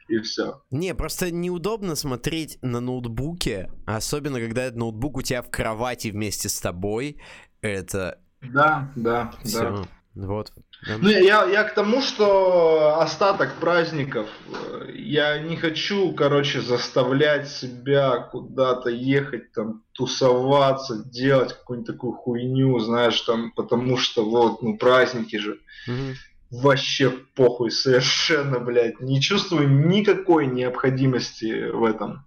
И 0.08 0.18
все. 0.18 0.60
Не, 0.70 0.94
просто 0.94 1.30
неудобно 1.30 1.94
смотреть 1.94 2.58
на 2.60 2.80
ноутбуке, 2.80 3.70
особенно 3.86 4.38
когда 4.38 4.64
этот 4.64 4.76
ноутбук 4.76 5.16
у 5.16 5.22
тебя 5.22 5.40
в 5.40 5.50
кровати 5.50 6.08
вместе 6.08 6.50
с 6.50 6.60
тобой. 6.60 7.22
Это... 7.64 8.18
Да, 8.42 8.90
да, 8.94 9.32
Все. 9.42 9.60
да. 9.60 9.84
Вот. 10.14 10.52
Ну, 10.86 11.08
я, 11.08 11.44
я 11.44 11.64
к 11.64 11.74
тому, 11.74 12.02
что 12.02 13.00
остаток 13.00 13.54
праздников, 13.54 14.28
э, 14.46 14.90
я 14.94 15.38
не 15.38 15.56
хочу, 15.56 16.12
короче, 16.12 16.60
заставлять 16.60 17.48
себя 17.48 18.18
куда-то 18.18 18.90
ехать, 18.90 19.50
там, 19.52 19.82
тусоваться, 19.92 21.02
делать 21.04 21.54
какую-нибудь 21.54 21.92
такую 21.92 22.12
хуйню, 22.12 22.78
знаешь, 22.80 23.20
там, 23.22 23.50
потому 23.52 23.96
что 23.96 24.28
вот, 24.28 24.62
ну, 24.62 24.76
праздники 24.76 25.36
же. 25.36 25.58
Угу. 25.88 26.60
Вообще 26.62 27.10
похуй, 27.10 27.70
совершенно, 27.70 28.60
блядь. 28.60 29.00
Не 29.00 29.20
чувствую 29.20 29.68
никакой 29.88 30.46
необходимости 30.46 31.70
в 31.70 31.82
этом. 31.82 32.26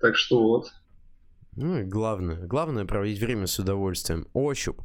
Так 0.00 0.16
что 0.16 0.42
вот. 0.42 0.72
Ну 1.56 1.78
и 1.78 1.84
главное, 1.84 2.46
главное 2.46 2.84
проводить 2.84 3.20
время 3.20 3.46
с 3.46 3.58
удовольствием. 3.58 4.26
Ощуп 4.34 4.82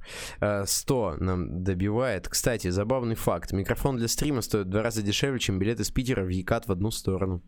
100 0.66 1.14
э, 1.20 1.24
нам 1.24 1.64
добивает. 1.64 2.28
Кстати, 2.28 2.70
забавный 2.70 3.16
факт. 3.16 3.52
Микрофон 3.52 3.98
для 3.98 4.08
стрима 4.08 4.42
стоит 4.42 4.68
в 4.68 4.70
два 4.70 4.84
раза 4.84 5.02
дешевле, 5.02 5.40
чем 5.40 5.60
билет 5.60 5.80
из 5.80 5.90
Питера 5.92 6.24
в 6.24 6.30
Екат 6.30 6.68
в 6.68 6.72
одну 6.72 6.92
сторону. 6.92 7.42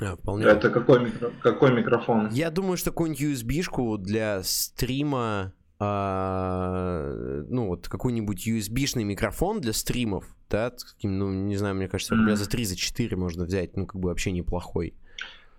А, 0.00 0.16
вполне. 0.16 0.44
Это 0.44 0.70
какой, 0.70 1.00
микро... 1.00 1.32
какой 1.42 1.72
микрофон? 1.72 2.28
Я 2.30 2.50
думаю, 2.50 2.76
что 2.76 2.90
какую-нибудь 2.90 3.42
USB-шку 3.42 3.98
для 3.98 4.42
стрима, 4.44 5.52
а, 5.80 7.42
ну 7.48 7.66
вот 7.66 7.88
какой-нибудь 7.88 8.46
USB-шный 8.46 9.02
микрофон 9.02 9.60
для 9.60 9.72
стримов, 9.72 10.24
да, 10.48 10.72
ну 11.02 11.32
не 11.32 11.56
знаю, 11.56 11.74
мне 11.74 11.88
кажется, 11.88 12.14
рубля 12.14 12.36
за 12.36 12.48
3, 12.48 12.64
за 12.64 12.76
4 12.76 13.16
можно 13.16 13.44
взять, 13.44 13.76
ну 13.76 13.86
как 13.86 14.00
бы 14.00 14.08
вообще 14.08 14.30
неплохой. 14.30 14.94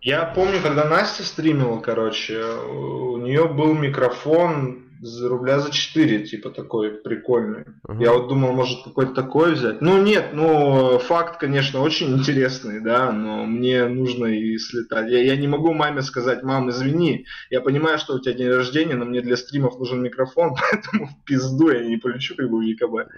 Я 0.01 0.25
помню, 0.25 0.61
когда 0.61 0.85
Настя 0.85 1.23
стримила, 1.23 1.79
короче, 1.79 2.41
у 2.43 3.17
нее 3.17 3.47
был 3.47 3.73
микрофон 3.73 4.88
за 5.01 5.29
рубля 5.29 5.59
за 5.59 5.71
4, 5.71 6.25
типа 6.25 6.49
такой 6.49 6.91
прикольный. 6.91 7.63
Uh-huh. 7.87 8.03
Я 8.03 8.13
вот 8.13 8.27
думал, 8.27 8.53
может 8.53 8.83
какой-то 8.83 9.13
такой 9.13 9.53
взять. 9.53 9.81
Ну 9.81 10.01
нет, 10.01 10.31
ну 10.33 10.99
факт, 10.99 11.39
конечно, 11.39 11.79
очень 11.81 12.15
интересный, 12.15 12.81
да, 12.81 13.11
но 13.11 13.45
мне 13.45 13.85
нужно 13.85 14.25
и 14.25 14.57
слетать. 14.57 15.09
Я, 15.09 15.23
я 15.23 15.37
не 15.37 15.47
могу 15.47 15.73
маме 15.73 16.01
сказать, 16.01 16.43
мам, 16.43 16.69
извини, 16.69 17.25
я 17.49 17.61
понимаю, 17.61 17.97
что 17.97 18.15
у 18.15 18.19
тебя 18.19 18.33
день 18.33 18.49
рождения, 18.49 18.95
но 18.95 19.05
мне 19.05 19.21
для 19.21 19.37
стримов 19.37 19.79
нужен 19.79 20.01
микрофон, 20.03 20.55
поэтому 20.71 21.07
в 21.07 21.23
пизду 21.23 21.69
я 21.69 21.83
не 21.83 21.97
полечу 21.97 22.35
как 22.35 22.49
бы 22.49 22.59
в 22.59 22.61
ЕКБ. 22.61 23.09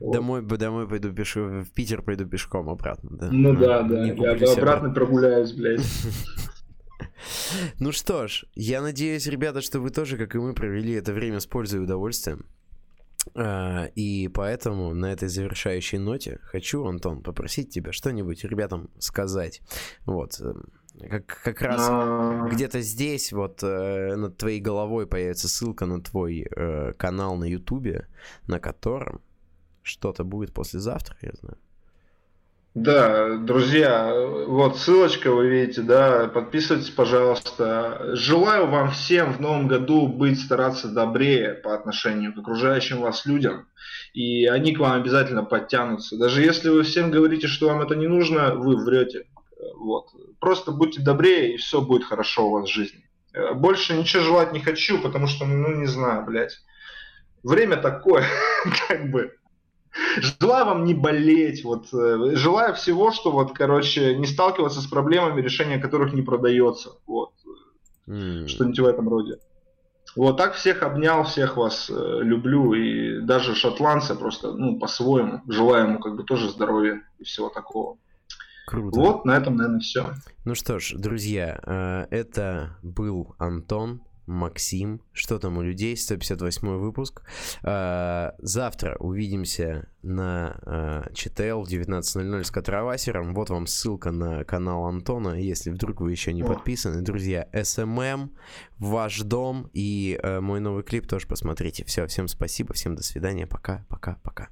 Вот. 0.00 0.12
Домой, 0.12 0.42
домой 0.42 0.88
пойду 0.88 1.12
пешу, 1.12 1.62
в 1.62 1.72
Питер 1.72 2.02
пойду 2.02 2.26
пешком 2.26 2.68
обратно, 2.68 3.10
да. 3.12 3.28
Ну 3.30 3.56
да, 3.56 3.82
да, 3.82 4.04
я 4.04 4.52
обратно 4.52 4.90
прогуляюсь, 4.90 5.52
блядь. 5.52 5.80
Ну 7.78 7.92
что 7.92 8.28
ж, 8.28 8.44
я 8.54 8.82
надеюсь, 8.82 9.26
ребята, 9.26 9.60
что 9.60 9.80
вы 9.80 9.90
тоже, 9.90 10.16
как 10.16 10.34
и 10.34 10.38
мы, 10.38 10.54
провели 10.54 10.92
это 10.94 11.12
время 11.12 11.40
с 11.40 11.46
пользой 11.46 11.80
и 11.80 11.82
удовольствием. 11.82 12.46
А, 13.34 13.86
и 13.94 14.28
поэтому 14.28 14.94
на 14.94 15.12
этой 15.12 15.28
завершающей 15.28 15.98
ноте 15.98 16.40
хочу, 16.42 16.84
Антон, 16.84 17.22
попросить 17.22 17.70
тебя 17.70 17.92
что-нибудь 17.92 18.44
ребятам 18.44 18.90
сказать. 18.98 19.62
Вот. 20.04 20.40
Э, 20.40 20.54
как, 21.08 21.26
как 21.26 21.62
раз 21.62 21.86
а... 21.88 22.48
где-то 22.50 22.80
здесь, 22.80 23.32
вот 23.32 23.62
э, 23.62 24.16
над 24.16 24.36
твоей 24.36 24.60
головой 24.60 25.06
появится 25.06 25.48
ссылка 25.48 25.86
на 25.86 26.02
твой 26.02 26.46
э, 26.50 26.92
канал 26.94 27.36
на 27.36 27.44
Ютубе, 27.44 28.08
на 28.46 28.58
котором 28.58 29.22
что-то 29.82 30.24
будет 30.24 30.52
послезавтра, 30.52 31.16
я 31.22 31.32
знаю. 31.40 31.58
Да, 32.74 33.36
друзья, 33.36 34.14
вот 34.46 34.78
ссылочка 34.78 35.30
вы 35.30 35.46
видите, 35.48 35.82
да, 35.82 36.26
подписывайтесь, 36.28 36.88
пожалуйста. 36.88 38.12
Желаю 38.14 38.66
вам 38.66 38.90
всем 38.92 39.34
в 39.34 39.40
новом 39.40 39.68
году 39.68 40.08
быть, 40.08 40.40
стараться 40.40 40.88
добрее 40.88 41.52
по 41.52 41.74
отношению 41.74 42.32
к 42.32 42.38
окружающим 42.38 43.02
вас 43.02 43.26
людям, 43.26 43.68
и 44.14 44.46
они 44.46 44.74
к 44.74 44.78
вам 44.78 44.98
обязательно 44.98 45.44
подтянутся. 45.44 46.16
Даже 46.16 46.40
если 46.40 46.70
вы 46.70 46.82
всем 46.84 47.10
говорите, 47.10 47.46
что 47.46 47.68
вам 47.68 47.82
это 47.82 47.94
не 47.94 48.06
нужно, 48.06 48.54
вы 48.54 48.82
врете. 48.82 49.26
Вот. 49.76 50.06
Просто 50.40 50.72
будьте 50.72 51.02
добрее, 51.02 51.52
и 51.52 51.58
все 51.58 51.82
будет 51.82 52.04
хорошо 52.04 52.46
у 52.46 52.52
вас 52.52 52.70
в 52.70 52.72
жизни. 52.72 53.04
Больше 53.54 53.92
ничего 53.94 54.22
желать 54.22 54.52
не 54.54 54.60
хочу, 54.60 54.98
потому 54.98 55.26
что, 55.26 55.44
ну, 55.44 55.74
не 55.74 55.86
знаю, 55.86 56.24
блядь. 56.24 56.58
Время 57.42 57.76
такое, 57.76 58.24
как 58.88 59.10
бы. 59.10 59.36
Желаю 60.16 60.66
вам 60.66 60.84
не 60.84 60.94
болеть, 60.94 61.64
вот, 61.64 61.92
э, 61.92 62.34
желаю 62.34 62.74
всего, 62.74 63.12
что 63.12 63.30
вот, 63.30 63.52
короче, 63.52 64.16
не 64.16 64.26
сталкиваться 64.26 64.80
с 64.80 64.86
проблемами, 64.86 65.40
решение 65.40 65.78
которых 65.78 66.12
не 66.12 66.22
продается, 66.22 66.92
вот, 67.06 67.32
mm. 68.06 68.46
что-нибудь 68.46 68.78
в 68.78 68.86
этом 68.86 69.08
роде. 69.08 69.38
Вот 70.14 70.36
так 70.36 70.54
всех 70.54 70.82
обнял, 70.82 71.24
всех 71.24 71.56
вас 71.56 71.90
э, 71.90 72.18
люблю, 72.22 72.74
и 72.74 73.20
даже 73.20 73.54
шотландца 73.54 74.14
просто, 74.14 74.52
ну, 74.52 74.78
по-своему, 74.78 75.40
желаю 75.48 75.88
ему 75.88 75.98
как 76.00 76.16
бы 76.16 76.24
тоже 76.24 76.50
здоровья 76.50 77.02
и 77.18 77.24
всего 77.24 77.48
такого. 77.48 77.98
Круто. 78.66 78.98
Вот, 78.98 79.24
на 79.24 79.36
этом, 79.36 79.56
наверное, 79.56 79.80
все. 79.80 80.06
Ну 80.44 80.54
что 80.54 80.78
ж, 80.78 80.94
друзья, 80.96 81.60
э, 81.64 82.06
это 82.10 82.76
был 82.82 83.34
Антон. 83.38 84.02
Максим. 84.26 85.02
Что 85.12 85.38
там 85.38 85.58
у 85.58 85.62
людей? 85.62 85.96
158 85.96 86.68
выпуск. 86.78 87.22
А, 87.62 88.34
завтра 88.38 88.96
увидимся 88.98 89.88
на 90.02 91.08
ЧТЛ 91.14 91.62
в 91.62 91.68
19.00 91.68 92.44
с 92.44 92.50
Катравасером. 92.50 93.34
Вот 93.34 93.50
вам 93.50 93.66
ссылка 93.66 94.10
на 94.10 94.44
канал 94.44 94.86
Антона, 94.86 95.40
если 95.40 95.70
вдруг 95.70 96.00
вы 96.00 96.10
еще 96.10 96.32
не 96.32 96.42
подписаны. 96.42 97.02
Друзья, 97.02 97.48
СММ, 97.52 98.32
ваш 98.78 99.20
дом 99.20 99.70
и 99.72 100.18
а, 100.22 100.40
мой 100.40 100.60
новый 100.60 100.82
клип 100.82 101.06
тоже 101.06 101.26
посмотрите. 101.26 101.84
Все, 101.84 102.06
всем 102.06 102.28
спасибо, 102.28 102.74
всем 102.74 102.96
до 102.96 103.02
свидания. 103.02 103.46
Пока, 103.46 103.84
пока, 103.88 104.18
пока. 104.22 104.48